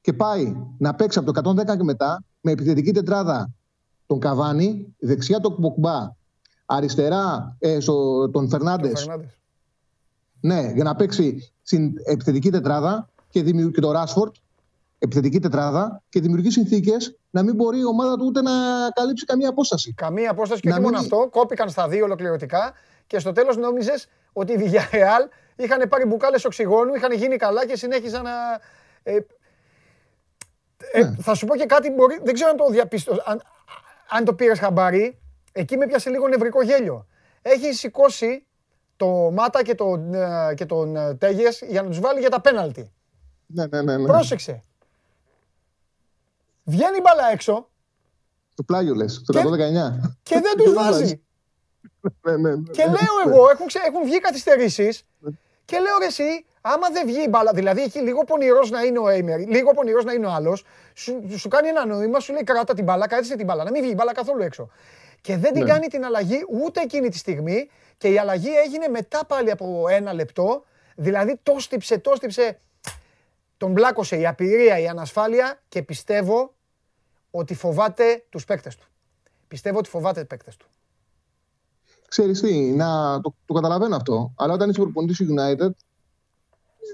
και 0.00 0.12
πάει 0.12 0.56
να 0.78 0.94
παίξει 0.94 1.18
από 1.18 1.32
το 1.32 1.50
110 1.50 1.76
και 1.76 1.82
μετά 1.84 2.24
με 2.40 2.50
επιθετική 2.50 2.92
τετράδα 2.92 3.50
τον 4.06 4.18
Καβάνη, 4.18 4.94
δεξιά 4.98 5.40
τον 5.40 5.56
Ποκμπά, 5.60 6.08
αριστερά 6.66 7.56
ε, 7.58 7.80
στο, 7.80 8.30
τον 8.30 8.48
Φερνάντε. 8.48 8.92
Φερνάντες. 10.40 10.66
Ναι, 10.68 10.72
για 10.74 10.84
να 10.84 10.94
παίξει 10.94 11.52
στην 11.62 11.92
επιθετική 12.04 12.50
τετράδα 12.50 13.08
και, 13.28 13.42
δημιου... 13.42 13.70
και 13.70 13.80
το 13.80 13.90
Ράσφορντ, 13.90 14.34
επιθετική 14.98 15.38
τετράδα 15.40 16.02
και 16.08 16.20
δημιουργεί 16.20 16.50
συνθήκες 16.50 17.18
να 17.30 17.42
μην 17.42 17.54
μπορεί 17.54 17.78
η 17.78 17.84
ομάδα 17.84 18.16
του 18.16 18.24
ούτε 18.26 18.42
να 18.42 18.50
καλύψει 18.94 19.24
καμία 19.24 19.48
απόσταση. 19.48 19.92
Καμία 19.96 20.30
απόσταση 20.30 20.60
και 20.60 20.68
Να 20.68 20.74
όχι 20.74 20.84
μόνο 20.84 20.96
μην- 20.96 21.04
αυτό. 21.12 21.28
Κόπηκαν 21.30 21.68
στα 21.68 21.88
δύο 21.88 22.04
ολοκληρωτικά 22.04 22.72
και 23.06 23.18
στο 23.18 23.32
τέλος 23.32 23.56
νόμιζες 23.56 24.08
ότι 24.32 24.52
η 24.52 24.56
Villarreal 24.60 25.28
είχαν 25.56 25.88
πάρει 25.88 26.04
μπουκάλες 26.04 26.44
οξυγόνου, 26.44 26.94
είχαν 26.94 27.12
γίνει 27.12 27.36
καλά 27.36 27.66
και 27.66 27.76
συνέχιζαν 27.76 28.22
να. 28.22 28.30
Ε, 29.02 29.16
ε, 30.92 31.02
Ναι. 31.04 31.14
Θα 31.20 31.34
σου 31.34 31.46
πω 31.46 31.56
και 31.56 31.66
κάτι, 31.66 31.90
μπορεί, 31.90 32.20
δεν 32.24 32.34
ξέρω 32.34 32.50
αν 32.50 32.56
το 32.56 32.66
διαπίστω, 32.70 33.22
αν, 33.24 33.42
αν 34.10 34.24
το 34.24 34.34
πήρες 34.34 34.58
χαμπάρι. 34.58 35.18
Εκεί 35.52 35.76
με 35.76 35.86
πιάσε 35.86 36.10
λίγο 36.10 36.28
νευρικό 36.28 36.62
γέλιο. 36.62 37.06
Έχει 37.42 37.72
σηκώσει 37.72 38.46
το 39.00 39.30
Μάτα 39.32 39.62
και 39.62 39.74
τον, 39.74 40.14
ε, 40.14 40.54
και 40.56 40.66
τον 40.66 40.96
ε, 40.96 41.14
Τέγες 41.14 41.62
για 41.68 41.82
να 41.82 41.88
τους 41.88 42.00
βάλει 42.00 42.20
για 42.20 42.30
τα 42.30 42.40
πέναλτι. 42.40 42.92
Ναι, 43.46 43.66
ναι, 43.66 43.82
ναι. 43.82 43.96
ναι. 43.96 44.06
Πρόσεξε. 44.06 44.62
Βγαίνει 46.64 46.96
η 46.96 47.00
μπάλα 47.02 47.30
έξω 47.32 47.68
Το 48.54 48.62
πλάγιο 48.62 48.94
λες, 48.94 49.22
το 49.26 49.32
Και- 49.32 49.38
119. 49.38 50.16
και 50.22 50.40
δεν 50.40 50.56
τους 50.64 50.72
βάζει. 50.78 51.20
Ναι, 52.22 52.36
ναι, 52.36 52.54
ναι. 52.56 52.70
Και 52.70 52.84
λέω 52.84 53.32
εγώ, 53.32 53.50
έχουν, 53.50 53.66
ξε- 53.66 53.84
έχουν 53.86 54.04
βγει 54.04 54.18
καθυστερήσεις 54.20 55.04
Και 55.64 55.78
λέω 55.78 55.98
ρε 55.98 56.06
εσύ, 56.06 56.44
άμα 56.60 56.88
δεν 56.92 57.06
βγει 57.06 57.22
η 57.22 57.26
μπάλα, 57.30 57.52
δηλαδή 57.52 57.82
έχει 57.82 57.98
λίγο 57.98 58.24
πονηρός 58.24 58.70
να 58.70 58.82
είναι 58.82 58.98
ο 58.98 59.08
Έιμερ, 59.08 59.38
λίγο 59.48 59.70
πονηρός 59.70 60.04
να 60.04 60.12
είναι 60.12 60.26
ο 60.26 60.30
άλλος, 60.30 60.64
σου, 60.94 61.22
σου 61.38 61.48
κάνει 61.48 61.68
ένα 61.68 61.86
νόημα, 61.86 62.20
σου 62.20 62.32
λέει 62.32 62.42
κράτα 62.44 62.74
την 62.74 62.84
μπάλα, 62.84 63.06
κράτησε 63.08 63.36
την 63.36 63.46
μπάλα, 63.46 63.64
να 63.64 63.70
μην 63.70 63.82
βγει 63.82 63.90
η 63.90 63.94
μπάλα 63.96 64.12
καθόλου 64.12 64.42
έξω. 64.42 64.70
Και 65.20 65.36
δεν 65.36 65.52
την 65.52 65.62
Ναι. 65.62 65.70
κάνει 65.70 65.86
την 65.86 66.04
αλλαγή 66.04 66.44
ούτε 66.62 66.80
εκείνη 66.80 67.08
τη 67.08 67.18
στιγμή 67.18 67.70
και 68.00 68.08
η 68.08 68.18
αλλαγή 68.18 68.48
έγινε 68.64 68.88
μετά 68.88 69.26
πάλι 69.26 69.50
από 69.50 69.88
ένα 69.88 70.12
λεπτό. 70.12 70.64
Δηλαδή 70.96 71.40
το 71.42 71.54
στύψε, 71.58 71.98
το 71.98 72.12
στύψε, 72.16 72.58
τον 73.56 73.72
μπλάκωσε 73.72 74.16
η 74.16 74.26
απειρία, 74.26 74.78
η 74.78 74.88
ανασφάλεια 74.88 75.62
και 75.68 75.82
πιστεύω 75.82 76.54
ότι 77.30 77.54
φοβάται 77.54 78.24
τους 78.28 78.44
παίκτες 78.44 78.76
του. 78.76 78.86
Πιστεύω 79.48 79.78
ότι 79.78 79.88
φοβάται 79.88 80.18
τους 80.20 80.28
παίκτες 80.28 80.56
του. 80.56 80.66
Ξέρεις 82.08 82.40
τι, 82.40 82.72
να, 82.72 83.20
το, 83.20 83.34
το 83.46 83.54
καταλαβαίνω 83.54 83.96
αυτό. 83.96 84.32
Αλλά 84.36 84.52
όταν 84.52 84.70
είσαι 84.70 84.80
προπονητής 84.80 85.16
του 85.16 85.34
United, 85.34 85.70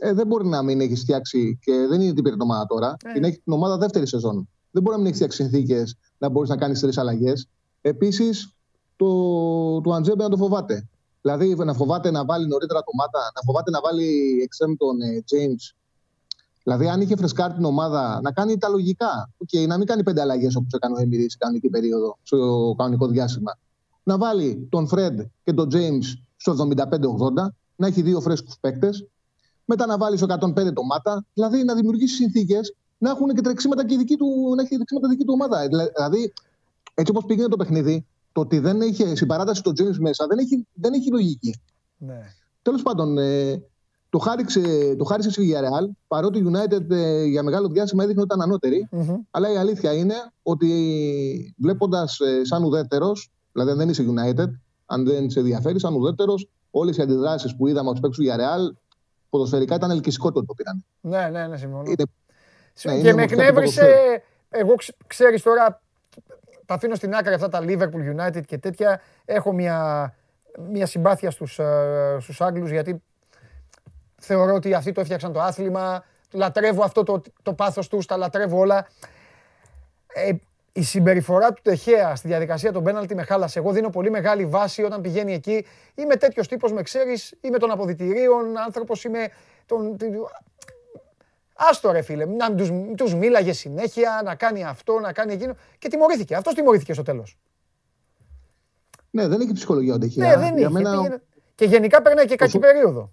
ε, 0.01 0.13
δεν 0.13 0.27
μπορεί 0.27 0.47
να 0.47 0.63
μην 0.63 0.81
έχεις 0.81 1.01
φτιάξει 1.01 1.59
και 1.63 1.73
δεν 1.73 2.01
είναι 2.01 2.13
την 2.13 2.23
πήρε 2.23 2.35
την 2.35 2.43
ομάδα 2.43 2.67
τώρα. 2.67 2.97
Ε. 3.05 3.13
Την 3.13 3.25
έχει 3.25 3.41
την 3.45 3.53
ομάδα 3.53 3.77
δεύτερη 3.77 4.07
σεζόν. 4.07 4.49
Δεν 4.71 4.83
μπορεί 4.83 4.97
να 4.97 5.03
μην 5.03 5.07
έχεις 5.07 5.17
φτιάξει 5.17 5.43
συνθήκες 5.43 5.97
να 6.19 6.29
μπορείς 6.29 6.49
να 6.49 6.57
κάνεις 6.57 6.81
τρεις 6.81 6.99
αλλαγές. 6.99 7.49
Επίσης, 7.81 8.57
το, 8.97 9.81
το 9.81 9.93
Αντζέμπε 9.93 10.23
να 10.23 10.29
το 10.29 10.37
φοβάται. 10.37 10.89
Δηλαδή 11.27 11.55
να 11.55 11.75
φοβάται 11.75 12.11
να 12.11 12.25
βάλει 12.25 12.47
νωρίτερα 12.47 12.81
το 12.81 12.91
Μάτα, 12.95 13.19
να 13.35 13.41
φοβάται 13.45 13.71
να 13.71 13.81
βάλει 13.81 14.41
εξέμ 14.43 14.77
τον 14.77 15.01
ε, 15.01 15.25
James. 15.31 15.75
Δηλαδή, 16.63 16.89
αν 16.89 17.01
είχε 17.01 17.17
φρεσκάρει 17.17 17.55
την 17.55 17.65
ομάδα, 17.65 18.21
να 18.23 18.33
κάνει 18.33 18.59
τα 18.59 18.69
λογικά. 18.69 19.31
Okay, 19.45 19.67
να 19.67 19.77
μην 19.77 19.87
κάνει 19.87 20.03
πέντε 20.03 20.21
αλλαγές 20.21 20.57
όπως 20.57 20.73
έκανε 20.73 20.95
ο 20.95 21.01
Έμιρη 21.01 21.29
στην 21.29 21.39
κανονική 21.39 21.69
περίοδο, 21.69 22.19
στο 22.23 22.75
κανονικό 22.79 23.07
διάστημα. 23.07 23.59
Να 24.03 24.19
βάλει 24.19 24.67
τον 24.71 24.89
Φρεντ 24.89 25.21
και 25.45 25.53
τον 25.53 25.69
James 25.73 26.05
στο 26.37 26.69
75-80, 26.77 27.53
να 27.77 27.87
έχει 27.87 28.03
δύο 28.03 28.21
φρέσκους 28.21 28.57
παίκτες. 28.61 29.07
Μετά 29.65 29.87
να 29.87 29.99
βάλει 29.99 30.17
στο 30.17 30.27
105 30.41 30.73
το 30.73 30.83
Μάτα. 30.83 31.25
Δηλαδή 31.35 31.65
να 31.65 31.75
δημιουργήσει 31.75 32.15
συνθήκες 32.15 32.75
να 32.99 33.11
έχουν 33.11 33.35
και 33.35 33.41
τρεξίματα 33.41 33.87
και 33.87 33.95
η 33.95 33.97
δική 33.97 34.17
του, 34.17 34.55
να 34.57 34.63
έχει 34.63 34.75
τρεξίματα 34.75 35.09
δική 35.09 35.25
του 35.25 35.33
ομάδα. 35.33 35.69
Δηλαδή, 35.69 36.33
έτσι 36.95 37.13
όπως 37.13 37.25
πήγαινε 37.25 37.49
το 37.49 37.57
παιχνίδι, 37.57 38.07
το 38.37 38.43
ότι 38.43 38.59
δεν 38.59 38.81
είχε 38.81 39.15
συμπαράταση 39.17 39.63
τον 39.63 39.73
James 39.79 39.97
μέσα 39.99 40.27
δεν 40.27 40.39
έχει, 40.39 40.67
δεν 40.73 40.93
έχει 40.93 41.11
λογική. 41.11 41.55
Ναι. 41.97 42.21
Τέλος 42.63 42.83
πάντων, 42.83 43.19
ε, 43.19 43.63
το 44.11 44.19
χάριξε, 44.19 44.95
το 44.99 45.05
χάρισε 45.05 45.31
στη 45.31 45.43
Villarreal, 45.55 45.89
παρότι 46.07 46.39
η 46.39 46.47
United 46.53 46.91
ε, 46.91 47.25
για 47.25 47.43
μεγάλο 47.43 47.69
διάστημα 47.69 48.03
έδειχνε 48.03 48.23
ότι 48.23 48.35
ήταν 48.35 48.47
ανώτερη. 48.49 48.89
Μμμ. 48.91 49.15
Αλλά 49.31 49.53
η 49.53 49.57
αλήθεια 49.57 49.93
είναι 49.93 50.15
ότι 50.43 51.55
βλέποντας 51.59 52.19
ε, 52.21 52.45
σαν 52.45 52.65
ουδέτερος, 52.65 53.31
δηλαδή 53.53 53.71
αν 53.71 53.77
δεν 53.77 53.89
είσαι 53.89 54.05
United, 54.09 54.51
αν 54.87 55.05
δεν 55.05 55.31
σε 55.31 55.39
ενδιαφέρει, 55.39 55.81
σαν 55.81 55.95
ουδέτερος, 55.95 56.49
όλες 56.71 56.97
οι 56.97 57.03
αντιδράσεις 57.03 57.57
που 57.57 57.67
είδαμε 57.67 57.91
από 57.91 58.01
του 58.01 58.01
παίκτες 58.01 58.19
του 58.19 58.25
Villarreal, 58.25 58.77
ποδοσφαιρικά 59.31 59.75
ήταν 59.75 59.91
ελκυστικό 59.91 60.33
το 60.33 60.39
ότι 60.39 60.47
το 60.47 60.55
πήραν. 60.55 60.85
Ναι, 61.01 61.39
ναι, 61.39 61.47
ναι, 61.47 61.57
συμφωνώ. 61.57 61.83
Είναι- 61.87 62.05
Σου- 62.75 62.89
ναι, 62.89 62.95
και 62.95 63.01
είναι 63.01 63.13
με 63.13 63.21
μορφή 63.21 63.35
του 63.35 63.41
εκνεύρισε, 63.41 63.81
ποδοσφαίρου. 63.81 64.21
εγώ 64.49 64.75
ξ- 64.75 64.97
ξέρεις 65.07 65.43
τώρα, 65.43 65.83
τα 66.67 66.75
αφήνω 66.75 66.95
στην 66.95 67.15
άκρη 67.15 67.35
αυτά 67.35 67.49
τα 67.49 67.61
Liverpool 67.63 68.17
United 68.17 68.45
και 68.47 68.59
τέτοια. 68.59 69.01
Έχω 69.25 69.53
μια, 69.53 70.15
μια 70.71 70.87
συμπάθεια 70.87 71.31
στους, 71.31 71.59
ε, 71.59 72.17
στους 72.21 72.41
Άγγλους 72.41 72.71
γιατί 72.71 73.03
θεωρώ 74.21 74.55
ότι 74.55 74.75
αυτοί 74.75 74.93
το 74.93 75.01
έφτιαξαν 75.01 75.33
το 75.33 75.41
άθλημα. 75.41 76.05
Λατρεύω 76.33 76.83
αυτό 76.83 77.03
το, 77.03 77.23
το 77.43 77.53
πάθος 77.53 77.89
τους, 77.89 78.07
τα 78.07 78.17
λατρεύω 78.17 78.59
όλα. 78.59 78.87
Ε, 80.15 80.33
η 80.73 80.83
συμπεριφορά 80.83 81.53
του 81.53 81.63
Τεχέα 81.63 82.17
στη 82.17 82.29
διαδικασία 82.29 82.73
των 82.73 82.85
πέναλτι 82.85 83.15
με 83.15 83.23
χάλασε. 83.23 83.59
Εγώ 83.59 83.73
δίνω 83.73 83.91
πολύ 83.91 84.11
μεγάλη 84.11 84.47
βάση 84.47 84.83
όταν 84.83 85.01
πηγαίνει 85.01 85.33
εκεί. 85.33 85.67
Είμαι 85.95 86.17
τέτοιος 86.17 86.49
τύπος, 86.49 86.73
με 86.73 86.83
ξέρεις, 86.83 87.35
είμαι 87.41 87.59
των 87.59 87.71
αποδητηρίων, 87.71 88.59
άνθρωπος, 88.59 89.05
είμαι 89.05 89.29
τον. 89.67 89.97
Άστο 91.57 91.91
ρε 91.91 92.03
φίλε, 92.03 92.25
να 92.25 92.55
τους, 92.55 92.71
τους 92.97 93.15
μίλαγε 93.15 93.53
συνέχεια, 93.53 94.21
να 94.25 94.35
κάνει 94.35 94.65
αυτό, 94.65 94.99
να 94.99 95.13
κάνει 95.13 95.33
εκείνο 95.33 95.55
και 95.79 95.89
τιμωρήθηκε. 95.89 96.35
Αυτός 96.35 96.55
τιμωρήθηκε 96.55 96.93
στο 96.93 97.03
τέλος. 97.03 97.39
Ναι, 99.11 99.29
δεν 99.29 99.41
έχει 99.41 99.53
ψυχολογία 99.53 99.95
ο 99.95 99.99
Ντεχεία. 99.99 100.27
Ναι, 100.29 100.37
δεν 100.37 100.57
Για 100.57 100.69
είχε. 100.69 100.69
μένα, 100.71 100.91
πήγαινε- 100.97 101.23
Και 101.55 101.65
γενικά 101.65 102.03
περνάει 102.03 102.27
και 102.27 102.37
κακή 102.37 102.57
Όσο- 102.57 102.67
περίοδο. 102.67 103.13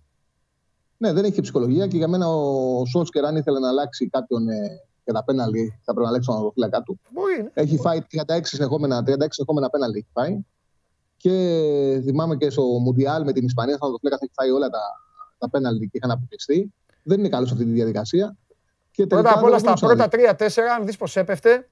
Ναι, 0.98 1.14
δεν 1.14 1.26
έχει 1.26 1.42
ψυχολογία 1.42 1.88
και 1.88 1.98
για 1.98 2.08
μένα 2.08 2.28
ο 2.28 2.86
Σόλσκερ, 2.86 3.26
αν 3.26 3.36
ήθελε 3.36 3.60
να 3.60 3.68
αλλάξει 3.68 4.10
κάποιον 4.10 4.50
ε, 4.50 4.82
για 5.04 5.14
τα 5.14 5.24
πέναλτι, 5.24 5.70
θα 5.84 5.84
πρέπει 5.94 6.02
να 6.02 6.08
αλλάξει 6.08 6.28
τον 6.28 6.38
αγροφύλακα 6.38 6.82
του. 6.82 7.00
Μπορεί, 7.10 7.42
ναι. 7.44 7.50
Έχει 7.54 7.78
φάει 7.78 8.02
36 8.12 8.40
συνεχόμενα, 8.44 9.04
36 9.04 9.34
συνεχόμενα 9.34 9.70
πέναλτι. 9.70 9.98
Έχει 9.98 10.08
φάει. 10.14 10.40
Και 11.18 11.32
θυμάμαι 12.06 12.36
και 12.36 12.50
στο 12.50 12.62
Μουντιάλ 12.64 13.24
με 13.24 13.32
την 13.34 13.46
Ισπανία, 13.46 13.78
θα 13.78 13.90
το 13.92 13.98
φλέκα, 14.00 14.18
έχει 14.22 14.32
φάει 14.36 14.50
όλα 14.50 14.70
τα, 14.70 14.80
τα 15.38 15.50
πέναλτι 15.50 15.86
και 15.86 15.98
είχαν 15.98 16.12
αποκλειστεί. 16.12 16.74
Δεν 17.04 17.20
είναι 17.20 17.30
καλός 17.30 17.48
σε 17.48 17.54
αυτή 17.54 17.66
τη 17.66 17.72
διαδικασία. 17.72 18.36
Και 18.92 19.08
Πρώτα 19.08 19.22
τελικά 19.24 19.40
απ' 19.40 19.46
όλα 19.46 19.58
δεν 19.58 19.60
στα 19.76 19.88
μπορούσε 19.88 19.96
να 20.02 20.08
πρώτα 20.10 20.36
3-4, 20.38 20.60
αν 20.80 20.86
δεις 20.86 20.98
πως 20.98 21.16
έπεφτε, 21.16 21.70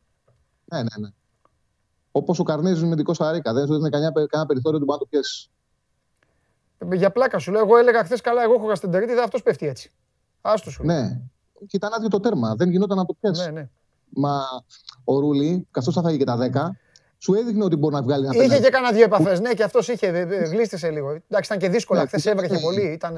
Ναι, 0.66 0.78
ναι, 0.78 0.90
ναι. 1.00 1.10
Όπως 2.12 2.40
ο 2.40 2.44
Καρνέζη 2.44 2.86
με 2.86 2.96
την 2.96 3.06
Κώστα 3.06 3.32
Ρίκα. 3.32 3.54
Δεν 3.54 3.66
σου 3.68 3.76
δίνει 3.76 3.90
κανένα, 3.90 4.12
κανένα 4.12 4.46
περιθώριο 4.48 4.80
του 4.80 4.86
να 4.86 4.98
το 4.98 5.06
πιέσεις. 5.06 5.50
για 6.94 7.12
πλάκα 7.12 7.40
σου 7.40 7.52
λέω, 7.52 7.62
εγώ 7.62 7.78
έλεγα 7.78 8.04
χθες 8.04 8.22
καλά, 8.22 8.44
εγώ 8.44 8.54
έχω 8.54 8.66
γαστεντερίτιδα, 8.68 9.24
αυτός 9.24 9.44
πέφτει 9.44 9.68
έτσι. 9.68 9.92
Άστο 10.42 10.72
σου. 10.72 10.84
λέω. 10.84 10.96
Ναι. 10.96 11.20
Και 11.68 11.76
ήταν 11.78 11.94
άδειο 11.94 12.08
το 12.10 12.20
τέρμα. 12.20 12.56
Δεν 12.56 12.70
γινόταν 12.70 12.98
να 12.98 13.06
το 13.06 13.14
πιέσεις. 13.20 13.46
ναι, 13.46 13.52
ναι. 13.52 13.70
Μα 14.10 14.42
ο 15.04 15.20
Ρούλι, 15.20 15.68
καθώς 15.72 15.94
θα 15.94 16.02
φάγει 16.02 16.18
και 16.18 16.24
τα 16.24 16.38
10, 16.38 16.70
σου 17.18 17.34
έδειχνε 17.34 17.64
ότι 17.64 17.76
μπορεί 17.76 17.94
να 17.96 18.02
βγάλει 18.02 18.24
ένα 18.26 18.34
Είχε 18.34 18.44
πέναλτι. 18.44 18.64
και 18.64 18.70
κανένα 18.72 18.94
δύο 18.94 19.04
επαφές, 19.04 19.40
ναι, 19.40 19.54
και 19.54 19.64
αυτός 19.64 19.88
είχε, 19.88 20.12
δε- 20.12 20.26
δε- 20.26 20.48
γλίστησε 20.48 20.90
λίγο. 20.92 21.10
Εντάξει, 21.10 21.54
ήταν 21.54 21.58
και 21.58 21.70
δύσκολα, 21.70 22.02
Ναι, 22.02 22.08
χθες 22.08 22.24
και- 22.24 22.30
έβρεχε 22.30 22.54
ναι. 22.54 22.60
πολύ, 22.62 22.82
ήταν... 22.92 23.16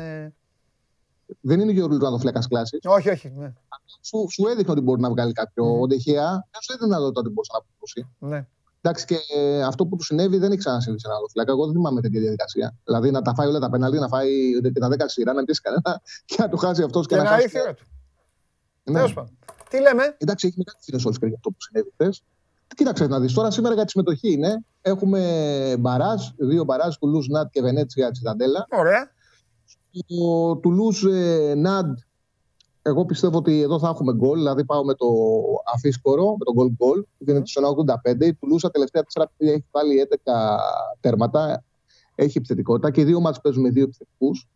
ε, 1.27 1.34
Δεν 1.42 1.60
είναι 1.60 1.74
και 1.74 1.82
ο 1.82 1.85
Ρούλι 1.85 2.00
να 2.00 2.10
το 2.10 2.18
φλέκας 2.18 2.48
κλάσης. 2.48 2.80
Όχι, 2.84 3.10
όχι, 3.10 3.30
ναι. 3.30 3.53
Σου, 4.02 4.26
σου 4.32 4.48
έδειχνε 4.48 4.72
ότι 4.72 4.82
μπορεί 4.82 5.02
να 5.02 5.10
βγάλει 5.10 5.32
κάποιο. 5.32 5.80
Ο 5.82 5.88
Ντεχεία 5.88 6.48
δεν 6.52 6.61
σου 6.61 6.72
έδινε 6.74 6.88
δυνατότητα 6.88 7.19
ότι 7.19 7.30
μπορούσε 7.30 7.52
να 7.53 7.60
αποδώσει. 7.60 8.16
ναι. 8.38 8.48
Εντάξει, 8.85 9.06
και 9.06 9.18
ε, 9.35 9.64
αυτό 9.64 9.85
που 9.85 9.95
του 9.95 10.03
συνέβη 10.03 10.38
δεν 10.38 10.50
έχει 10.52 10.60
ξανασυμβεί 10.60 11.00
σε 11.00 11.08
ένα 11.08 11.16
άλλο 11.16 11.27
φλέκα. 11.32 11.52
Εγώ 11.52 11.66
δεν 11.66 11.74
θυμάμαι 11.74 12.02
τέτοια 12.02 12.19
διαδικασία. 12.19 12.76
Δηλαδή 12.84 13.11
να 13.11 13.22
τα 13.22 13.34
φάει 13.34 13.48
όλα 13.48 13.60
τα 13.60 13.69
πέναλτι, 13.69 14.00
να 14.00 14.08
φάει 14.08 14.61
και 14.61 14.80
τα 14.80 14.88
10 14.90 14.95
σειρά, 15.06 15.32
να 15.32 15.38
μην 15.38 15.45
πιέσει 15.45 15.61
κανένα 15.61 16.02
και 16.26 16.35
να 16.40 16.50
το 16.50 16.58
χάσει 16.58 16.84
αυτός 16.84 17.08
και, 17.08 17.16
Και 17.16 17.22
να 17.22 17.27
να 17.27 17.30
χάσει. 17.35 17.43
ήρθε 17.43 17.58
η 17.58 17.61
ώρα 17.61 17.74
του. 17.74 17.84
Ναι. 18.84 18.93
Τέλος 18.93 19.14
πάντων. 19.14 19.38
Τι 19.69 19.80
λέμε, 19.82 20.16
Εντάξει, 20.18 20.48
έχει 20.48 20.58
μεγάλη 20.58 20.77
ευθύνη 20.80 20.98
ο 20.98 21.00
Σόλσκερ 21.00 21.27
για 21.27 21.38
αυτό 21.38 21.50
που 21.50 21.56
συνέβη 21.60 21.92
χθες. 21.93 22.24
Κοίταξε 22.76 23.08
να 23.08 23.19
δεις 23.19 23.34
τώρα 23.34 23.52
σήμερα 23.52 23.74
για 23.74 23.84
τη 23.84 23.90
συμμετοχή 23.92 24.32
είναι. 24.32 24.64
Έχουμε 24.82 25.22
μπαράζ, 25.80 26.22
δύο 26.38 26.64
μπαράζ, 26.64 26.95
Τουλού 26.95 27.24
Νατ 27.30 27.50
και 27.52 27.61
Βενέτσια 27.61 28.11
Τσιταντέλα. 28.11 28.66
ωραία. 28.69 29.11
Το 30.08 30.56
Τουλού 30.56 30.92
Ναντ, 31.56 31.98
εγώ 32.82 33.06
πιστεύω 33.06 33.38
ότι 33.38 33.62
εδώ 33.62 33.80
θα 33.80 33.90
έχουμε 33.90 34.14
γκολ. 34.14 34.38
Δηλαδή 34.38 34.66
πάω 34.66 34.84
με 34.84 34.94
το 34.94 35.08
αφίσκορο, 35.74 36.32
με 36.38 36.46
το 36.46 36.54
γκολ 36.54 36.72
γκολ, 36.72 37.02
που 37.18 37.30
είναι 37.30 37.42
στο 37.44 37.76
85. 38.06 38.26
Η 38.26 38.34
Τουλού 38.34 38.60
στα 38.60 38.70
τελευταία 38.72 39.02
4 39.02 39.24
παιχνίδια 39.28 39.54
έχει 39.54 39.68
βάλει 39.72 40.08
11 40.26 40.58
τέρματα. 41.00 41.64
Έχει 42.16 42.38
επιθετικότητα 42.38 42.92
και 42.92 43.02
οι 43.02 43.04
δύο 43.04 43.20
μάτς 43.20 43.42
παίζουν 43.42 43.62
με 43.62 43.70
δύο 43.70 43.84
επιθετικούς. 43.84 44.48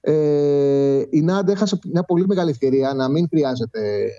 Ε, 0.00 1.02
η 1.10 1.20
Ναντ 1.20 1.48
έχασε 1.48 1.78
μια 1.92 2.02
πολύ 2.02 2.26
μεγάλη 2.26 2.50
ευκαιρία 2.50 2.94
να 2.94 3.08
μην 3.08 3.28
χρειάζεται 3.28 4.10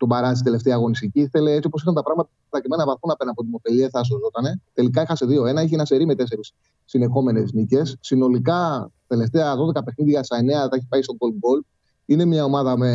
τον 0.00 0.08
Μπαράζ 0.08 0.32
στην 0.32 0.44
τελευταία 0.44 0.74
αγωνιστική. 0.74 1.20
Ήθελε 1.20 1.50
έτσι 1.50 1.66
όπως 1.66 1.82
είχαν 1.82 1.94
τα 1.94 2.02
πράγματα 2.02 2.30
και 2.50 2.68
με 2.68 2.74
ένα 2.74 2.84
βαθμό 2.84 3.12
απέναντι 3.12 3.36
από 3.38 3.42
την 3.42 3.50
Μοπελίε 3.50 3.88
θα 3.88 4.04
σωζότανε. 4.04 4.60
Τελικά 4.72 5.00
έχασε 5.00 5.26
2-1, 5.26 5.64
είχε 5.64 5.74
ένα 5.74 5.84
σερί 5.84 6.06
με 6.06 6.14
τέσσερις 6.14 6.52
συνεχόμενες 6.84 7.52
νίκες. 7.52 7.96
Συνολικά, 8.00 8.90
τελευταία 9.06 9.54
12 9.56 9.84
παιχνίδια 9.84 10.22
στα 10.22 10.36
9 10.38 10.68
τα 10.68 10.76
έχει 10.76 10.86
πάει 10.88 11.02
στο 11.02 11.14
goal 11.18 11.32
goal. 11.32 11.60
Είναι 12.06 12.24
μια 12.24 12.44
ομάδα 12.44 12.76
με 12.78 12.90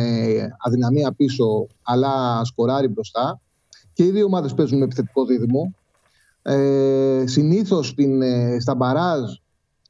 αδυναμία 0.58 1.12
πίσω, 1.12 1.66
αλλά 1.82 2.44
σκοράρει 2.44 2.88
μπροστά. 2.88 3.40
Και 3.92 4.04
οι 4.04 4.10
δύο 4.10 4.24
ομάδες 4.24 4.54
παίζουν 4.54 4.78
με 4.78 4.84
επιθετικό 4.84 5.24
δίδυμο. 5.24 5.74
Ε, 6.42 7.24
Συνήθως 7.26 7.94
στα 8.58 8.74
μπαράζ 8.74 9.22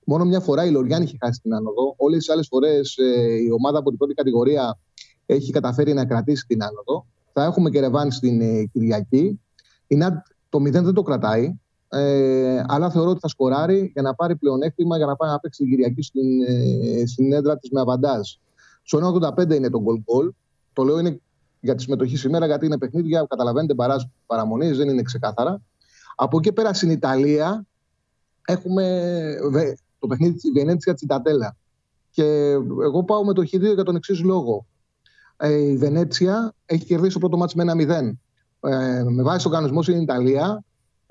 μόνο 0.05 0.25
μια 0.25 0.41
φορά 0.41 0.65
η 0.65 0.71
Λοριάν 0.71 1.03
είχε 1.03 1.17
χάσει 1.21 1.41
την 1.41 1.55
άνοδο. 1.55 1.95
Όλες 1.97 2.19
τις 2.19 2.29
άλλες 2.29 2.47
φορές 2.47 2.97
ε, 2.97 3.35
η 3.47 3.51
ομάδα 3.51 3.79
από 3.79 3.89
την 3.89 3.99
πρώτη 3.99 4.15
κατηγορία 4.15 4.79
έχει 5.27 5.53
καταφέρει 5.53 5.93
να 5.93 6.05
κρατήσει 6.05 6.45
την 6.47 6.63
άνοδο. 6.63 7.07
Θα 7.33 7.45
έχουμε 7.45 7.71
και 7.71 7.81
ρεβάν 7.81 8.13
στην 8.13 8.41
ε, 8.41 8.65
Κυριακή. 8.65 9.41
Η 9.87 9.97
ΝΑΤ 9.97 10.27
το 10.49 10.59
0 10.59 10.71
δεν 10.71 10.93
το 10.93 11.03
κρατάει, 11.03 11.59
ε, 11.89 12.63
αλλά 12.67 12.91
θεωρώ 12.91 13.11
ότι 13.11 13.21
θα 13.21 13.29
σκοράρει 13.29 13.91
για 13.93 14.03
να 14.03 14.15
πάρει 14.15 14.37
πλεονέκτημα 14.37 14.97
για 14.97 15.07
να 15.07 15.17
πάει 15.17 15.31
να 15.31 15.39
παίξει 15.39 15.63
την 15.63 15.71
Κυριακή 15.71 16.03
στην, 16.03 16.43
ε, 16.47 17.07
στην 17.07 17.33
έδρα 17.33 17.59
της 17.59 17.71
με 17.71 17.81
αβαντάζ. 17.81 18.31
Στο 18.83 18.99
1,85 18.99 19.55
είναι 19.55 19.71
το 19.71 19.83
goal 19.87 19.99
goal. 19.99 20.29
Το 20.73 20.85
λέω 20.85 20.99
είναι 20.99 21.21
για 21.61 21.75
τη 21.75 21.83
συμμετοχή 21.83 22.17
σήμερα, 22.17 22.47
γιατί 22.47 22.67
είναι 22.67 22.79
παιχνίδια, 22.79 23.27
καταλαβαίνετε, 23.29 23.75
παράς 23.75 24.09
παραμονής, 24.27 24.77
δεν 24.77 24.89
είναι 24.89 25.03
ξεκάθαρα. 25.03 25.61
Από 26.17 26.39
εκεί 26.39 26.53
πέρα 26.53 26.73
στην 26.73 26.91
Ιταλία 26.91 27.67
έχουμε 28.47 29.13
βε- 29.51 29.79
το 29.99 30.07
παιχνίδι 30.07 30.35
της 30.35 30.51
Βενέτσια 30.55 30.95
Τσιτατέλα. 30.95 31.57
Και 32.11 32.25
εγώ 32.83 33.05
πάω 33.05 33.25
με 33.25 33.33
το 33.33 33.43
Χ2 33.43 33.75
για 33.75 33.85
τον 33.85 33.97
εξής 33.97 34.23
λόγο. 34.23 34.67
Ε, 35.37 35.53
η 35.53 35.77
Βενέτσια 35.77 36.55
έχει 36.67 36.85
κερδίσει 36.85 37.13
το 37.13 37.19
πρώτο 37.19 37.37
μάτς 37.37 37.55
με 37.55 37.63
ένα 37.63 37.75
0. 37.75 38.19
Ε, 38.61 39.03
με 39.03 39.23
βάση 39.23 39.43
τον 39.43 39.53
κανονισμό 39.53 39.83
στην 39.83 40.01
Ιταλία, 40.01 40.65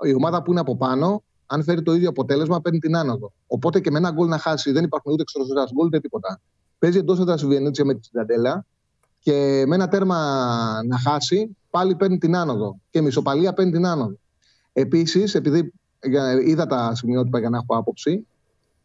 η 0.04 0.14
ομάδα 0.14 0.42
που 0.44 0.52
είναι 0.52 0.60
από 0.60 0.78
πάνω, 0.78 1.24
αν 1.46 1.64
φέρει 1.64 1.82
το 1.82 1.94
ίδιο 1.94 2.10
αποτέλεσμα, 2.10 2.62
παίρνει 2.62 2.80
την 2.80 2.96
άνοδο. 2.96 3.34
Οπότε 3.48 3.80
και 3.80 3.92
με 3.92 3.98
ένα 3.98 4.12
γκολ 4.12 4.28
να 4.28 4.38
χάσει, 4.38 4.72
δεν 4.72 4.84
υπάρχουν 4.84 5.12
ούτε 5.14 5.22
εξωτερικά 5.22 5.64
γκολ 5.74 5.86
ούτε 5.86 6.00
τίποτα. 6.00 6.42
Παίζει 6.80 6.98
εντός 6.98 7.20
έδρας 7.20 7.42
η 7.42 7.46
Βενέτσια 7.48 7.86
με 7.86 7.94
τη 7.94 8.00
Τσιταντέλα 8.00 8.66
και 9.20 9.64
με 9.68 9.76
ένα 9.76 9.88
τέρμα 9.88 10.18
να 10.88 11.00
χάσει, 11.00 11.58
πάλι 11.70 11.96
παίρνει 11.96 12.18
την 12.18 12.36
άνοδο. 12.36 12.80
Και 12.90 13.02
με 13.02 13.08
ισοπαλία 13.08 13.54
παίρνει 13.54 13.72
την 13.72 13.86
άνοδο. 13.86 14.18
Επίσης, 14.74 15.36
επειδή 15.36 15.74
για- 16.04 16.42
είδα 16.42 16.66
τα 16.66 16.96
σημειότυπα 16.96 17.40
για 17.40 17.50
να 17.50 17.58
έχω 17.58 17.78
άποψη, 17.80 18.28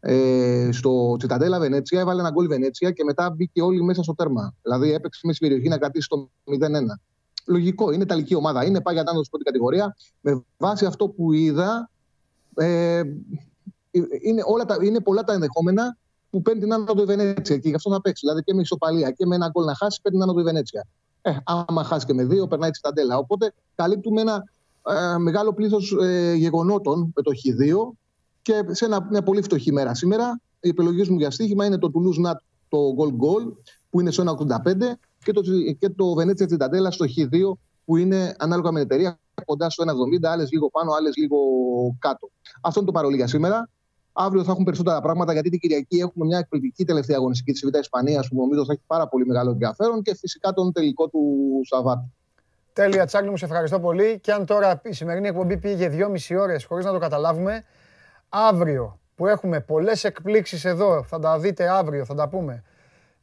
ε, 0.03 0.69
στο 0.71 1.15
Τσιταντέλα 1.17 1.59
Βενέτσια 1.59 1.99
έβαλε 1.99 2.19
ένα 2.19 2.29
γκολ 2.29 2.45
η 2.45 2.47
Βενέτσια 2.47 2.91
και 2.91 3.03
μετά 3.03 3.29
μπήκε 3.29 3.61
όλοι 3.61 3.83
μέσα 3.83 4.03
στο 4.03 4.13
τέρμα. 4.13 4.55
Δηλαδή 4.61 4.93
έπαιξε 4.93 5.19
μέσα 5.23 5.35
στην 5.35 5.47
περιοχή 5.47 5.69
να 5.69 5.77
κρατήσει 5.77 6.07
το 6.07 6.29
0-1. 6.45 6.55
Λογικό, 7.45 7.91
είναι 7.91 8.03
Ιταλική 8.03 8.35
ομάδα. 8.35 8.65
Είναι 8.65 8.81
πάει 8.81 8.93
για 8.93 9.03
την 9.03 9.11
άνοδο 9.11 9.25
στην 9.25 9.29
πρώτη 9.29 9.43
κατηγορία. 9.43 9.95
Με 10.21 10.43
βάση 10.57 10.85
αυτό 10.85 11.09
που 11.09 11.33
είδα, 11.33 11.89
ε, 12.55 13.01
είναι, 14.21 14.41
όλα 14.45 14.65
τα, 14.65 14.77
είναι 14.81 14.99
πολλά 14.99 15.23
τα 15.23 15.33
ενδεχόμενα 15.33 15.97
που 16.29 16.41
παίρνει 16.41 16.61
την 16.61 16.73
άνοδο 16.73 17.01
η 17.01 17.05
Βενέτσια 17.05 17.57
και 17.57 17.69
γι' 17.69 17.75
αυτό 17.75 17.91
θα 17.91 18.01
παίξει. 18.01 18.25
Δηλαδή 18.25 18.43
και 18.43 18.53
με 18.53 18.61
ισοπαλία 18.61 19.11
και 19.11 19.25
με 19.25 19.35
ένα 19.35 19.47
γκολ 19.47 19.65
να 19.65 19.75
χάσει, 19.75 19.99
παίρνει 20.01 20.17
την 20.17 20.27
άνοδο 20.27 20.41
η 20.41 20.43
Βενέτσια. 20.51 20.87
Ε, 21.21 21.37
άμα 21.43 21.83
χάσει 21.83 22.05
και 22.05 22.13
με 22.13 22.25
δύο, 22.25 22.47
περνάει 22.47 22.69
τη 22.69 22.79
Τσιταντέλα. 22.79 23.17
Οπότε 23.17 23.53
καλύπτουμε 23.75 24.21
ένα 24.21 24.43
ε, 24.87 25.17
μεγάλο 25.17 25.53
πλήθος 25.53 25.97
ε, 26.01 26.33
γεγονότων 26.33 27.11
με 27.15 27.21
το 27.21 27.31
Χ2 27.31 27.95
και 28.41 28.63
σε 28.67 28.85
ένα, 28.85 29.07
μια 29.09 29.21
πολύ 29.23 29.41
φτωχή 29.41 29.71
μέρα 29.71 29.93
σήμερα. 29.93 30.41
Οι 30.59 30.69
επιλογές 30.69 31.09
μου 31.09 31.17
για 31.17 31.31
στοίχημα 31.31 31.65
είναι 31.65 31.77
το 31.77 31.91
Toulouse 31.93 32.27
Nat 32.27 32.35
το 32.67 32.77
goal 32.97 33.09
goal 33.09 33.53
που 33.89 33.99
είναι 33.99 34.11
στο 34.11 34.23
1,85 34.23 34.57
και 35.23 35.31
το, 35.31 35.41
και 35.79 35.89
το 35.89 36.13
Βενέτσια 36.13 36.45
Τσιταντέλα 36.45 36.91
στο 36.91 37.05
Χ2 37.05 37.51
που 37.85 37.97
είναι 37.97 38.35
ανάλογα 38.37 38.71
με 38.71 38.79
την 38.79 38.91
εταιρεία 38.91 39.19
κοντά 39.45 39.69
στο 39.69 39.83
1,70, 39.87 40.27
άλλες 40.27 40.51
λίγο 40.51 40.69
πάνω, 40.69 40.91
άλλες 40.93 41.15
λίγο 41.15 41.37
κάτω. 41.99 42.31
Αυτό 42.61 42.79
είναι 42.79 42.89
το 42.89 42.93
παρολί 42.95 43.15
για 43.15 43.27
σήμερα. 43.27 43.69
Αύριο 44.13 44.43
θα 44.43 44.49
έχουμε 44.49 44.65
περισσότερα 44.65 45.01
πράγματα 45.01 45.33
γιατί 45.33 45.49
την 45.49 45.59
Κυριακή 45.59 45.97
έχουμε 45.97 46.25
μια 46.25 46.37
εκπληκτική 46.37 46.85
τελευταία 46.85 47.17
αγωνιστική 47.17 47.51
της 47.51 47.65
Β' 47.65 47.79
Ισπανίας 47.79 48.27
που 48.27 48.35
νομίζω 48.35 48.65
θα 48.65 48.73
έχει 48.73 48.83
πάρα 48.87 49.07
πολύ 49.07 49.25
μεγάλο 49.25 49.51
ενδιαφέρον 49.51 50.01
και 50.01 50.15
φυσικά 50.15 50.53
τον 50.53 50.71
τελικό 50.71 51.09
του 51.09 51.21
Σαββάτου. 51.63 52.13
Τέλεια, 52.73 53.05
Τσάκλι 53.05 53.29
μου, 53.29 53.37
σε 53.37 53.45
ευχαριστώ 53.45 53.79
πολύ. 53.79 54.19
Και 54.19 54.31
αν 54.31 54.45
τώρα 54.45 54.81
η 54.83 54.93
σημερινή 54.93 55.27
εκπομπή 55.27 55.57
πήγε 55.57 55.87
δυόμιση 55.87 56.35
ώρες 56.35 56.65
χωρίς 56.65 56.85
να 56.85 56.91
το 56.91 56.97
καταλάβουμε, 56.97 57.63
αύριο 58.33 58.99
που 59.15 59.27
έχουμε 59.27 59.59
πολλές 59.59 60.03
εκπλήξεις 60.03 60.65
εδώ, 60.65 61.03
θα 61.03 61.19
τα 61.19 61.39
δείτε 61.39 61.69
αύριο, 61.69 62.05
θα 62.05 62.15
τα 62.15 62.27
πούμε. 62.27 62.63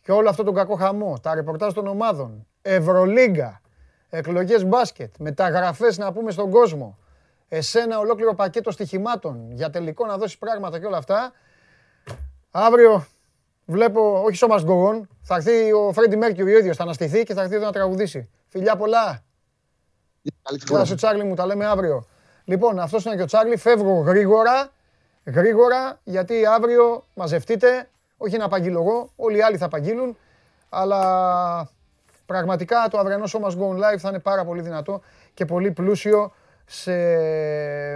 Και 0.02 0.12
όλο 0.12 0.28
αυτό 0.28 0.42
τον 0.42 0.54
κακό 0.54 0.74
χαμό, 0.74 1.18
τα 1.22 1.34
ρεπορτάζ 1.34 1.72
των 1.72 1.86
ομάδων, 1.86 2.46
Ευρωλίγκα, 2.62 3.60
εκλογές 4.08 4.64
μπάσκετ, 4.64 5.14
μεταγραφέ 5.18 5.92
να 5.96 6.12
πούμε 6.12 6.30
στον 6.30 6.50
κόσμο, 6.50 6.98
εσένα 7.48 7.98
ολόκληρο 7.98 8.34
πακέτο 8.34 8.70
στοιχημάτων 8.70 9.52
για 9.52 9.70
τελικό 9.70 10.06
να 10.06 10.16
δώσεις 10.16 10.38
πράγματα 10.38 10.78
και 10.78 10.86
όλα 10.86 10.96
αυτά. 10.96 11.32
Αύριο 12.50 13.06
βλέπω, 13.64 14.22
όχι 14.22 14.36
σώμα 14.36 14.60
γκογόν, 14.60 15.08
θα 15.22 15.34
έρθει 15.34 15.72
ο 15.72 15.92
Φρέντι 15.92 16.16
Μέρκιουρ 16.16 16.48
ο 16.48 16.58
ίδιος, 16.58 16.76
θα 16.76 16.82
αναστηθεί 16.82 17.22
και 17.22 17.34
θα 17.34 17.42
έρθει 17.42 17.54
εδώ 17.54 17.64
να 17.64 17.72
τραγουδήσει. 17.72 18.28
Φιλιά 18.48 18.76
πολλά. 18.76 19.22
Καλή 20.42 20.60
Γεια 20.68 20.84
σου 20.84 20.94
Τσάρλι 20.94 21.24
μου, 21.24 21.34
τα 21.34 21.46
λέμε 21.46 21.66
αύριο. 21.66 22.06
Λοιπόν, 22.44 22.78
αυτός 22.78 23.04
είναι 23.04 23.16
και 23.16 23.22
ο 23.22 23.26
Τσάρλι, 23.26 23.56
φεύγω 23.56 24.00
γρήγορα, 24.00 24.72
γρήγορα, 25.34 26.00
γιατί 26.04 26.46
αύριο 26.46 27.04
μαζευτείτε, 27.14 27.88
όχι 28.16 28.36
να 28.36 28.44
απαγγείλω 28.44 28.80
εγώ, 28.80 29.12
όλοι 29.16 29.36
οι 29.36 29.42
άλλοι 29.42 29.56
θα 29.56 29.64
απαγγείλουν, 29.64 30.16
αλλά 30.68 31.70
πραγματικά 32.26 32.86
το 32.90 32.98
αυριανό 32.98 33.24
Show 33.24 33.40
Must 33.40 33.58
Go 33.58 33.68
On 33.68 33.76
Live 33.76 33.98
θα 33.98 34.08
είναι 34.08 34.18
πάρα 34.18 34.44
πολύ 34.44 34.62
δυνατό 34.62 35.00
και 35.34 35.44
πολύ 35.44 35.70
πλούσιο 35.70 36.32
σε, 36.66 36.92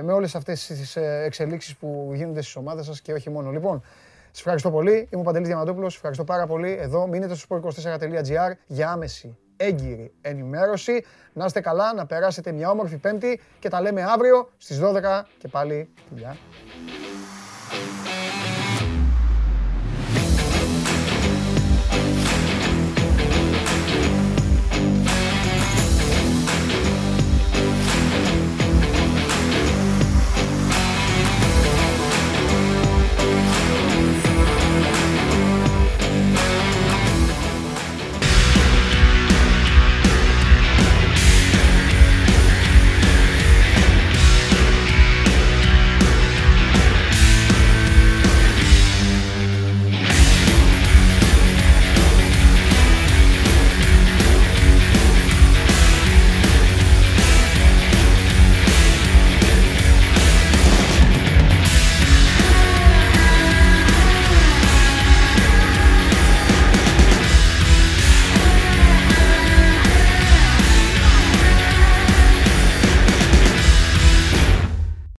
με 0.02 0.12
όλες 0.12 0.34
αυτές 0.34 0.66
τις 0.66 0.96
ε, 0.96 1.22
εξελίξεις 1.24 1.76
που 1.76 2.10
γίνονται 2.14 2.42
στις 2.42 2.56
ομάδες 2.56 2.86
σας 2.86 3.00
και 3.00 3.12
όχι 3.12 3.30
μόνο. 3.30 3.50
Λοιπόν, 3.50 3.82
σας 4.30 4.38
ευχαριστώ 4.38 4.70
πολύ. 4.70 5.08
Είμαι 5.10 5.20
ο 5.20 5.24
Παντελής 5.24 5.48
Διαμαντόπουλος. 5.48 5.86
Σας 5.86 5.96
ευχαριστώ 5.96 6.24
πάρα 6.24 6.46
πολύ. 6.46 6.76
Εδώ 6.80 7.06
μείνετε 7.06 7.34
στο 7.34 7.60
sport24.gr 7.62 8.52
για 8.66 8.90
άμεση 8.90 9.36
έγκυρη 9.56 10.12
ενημέρωση. 10.20 11.04
Να 11.32 11.44
είστε 11.44 11.60
καλά, 11.60 11.94
να 11.94 12.06
περάσετε 12.06 12.52
μια 12.52 12.70
όμορφη 12.70 12.96
πέμπτη 12.96 13.40
και 13.58 13.68
τα 13.68 13.80
λέμε 13.80 14.02
αύριο 14.02 14.50
στις 14.56 14.80
12 14.82 15.22
και 15.38 15.48
πάλι 15.48 15.90
φιλιά. 16.08 16.36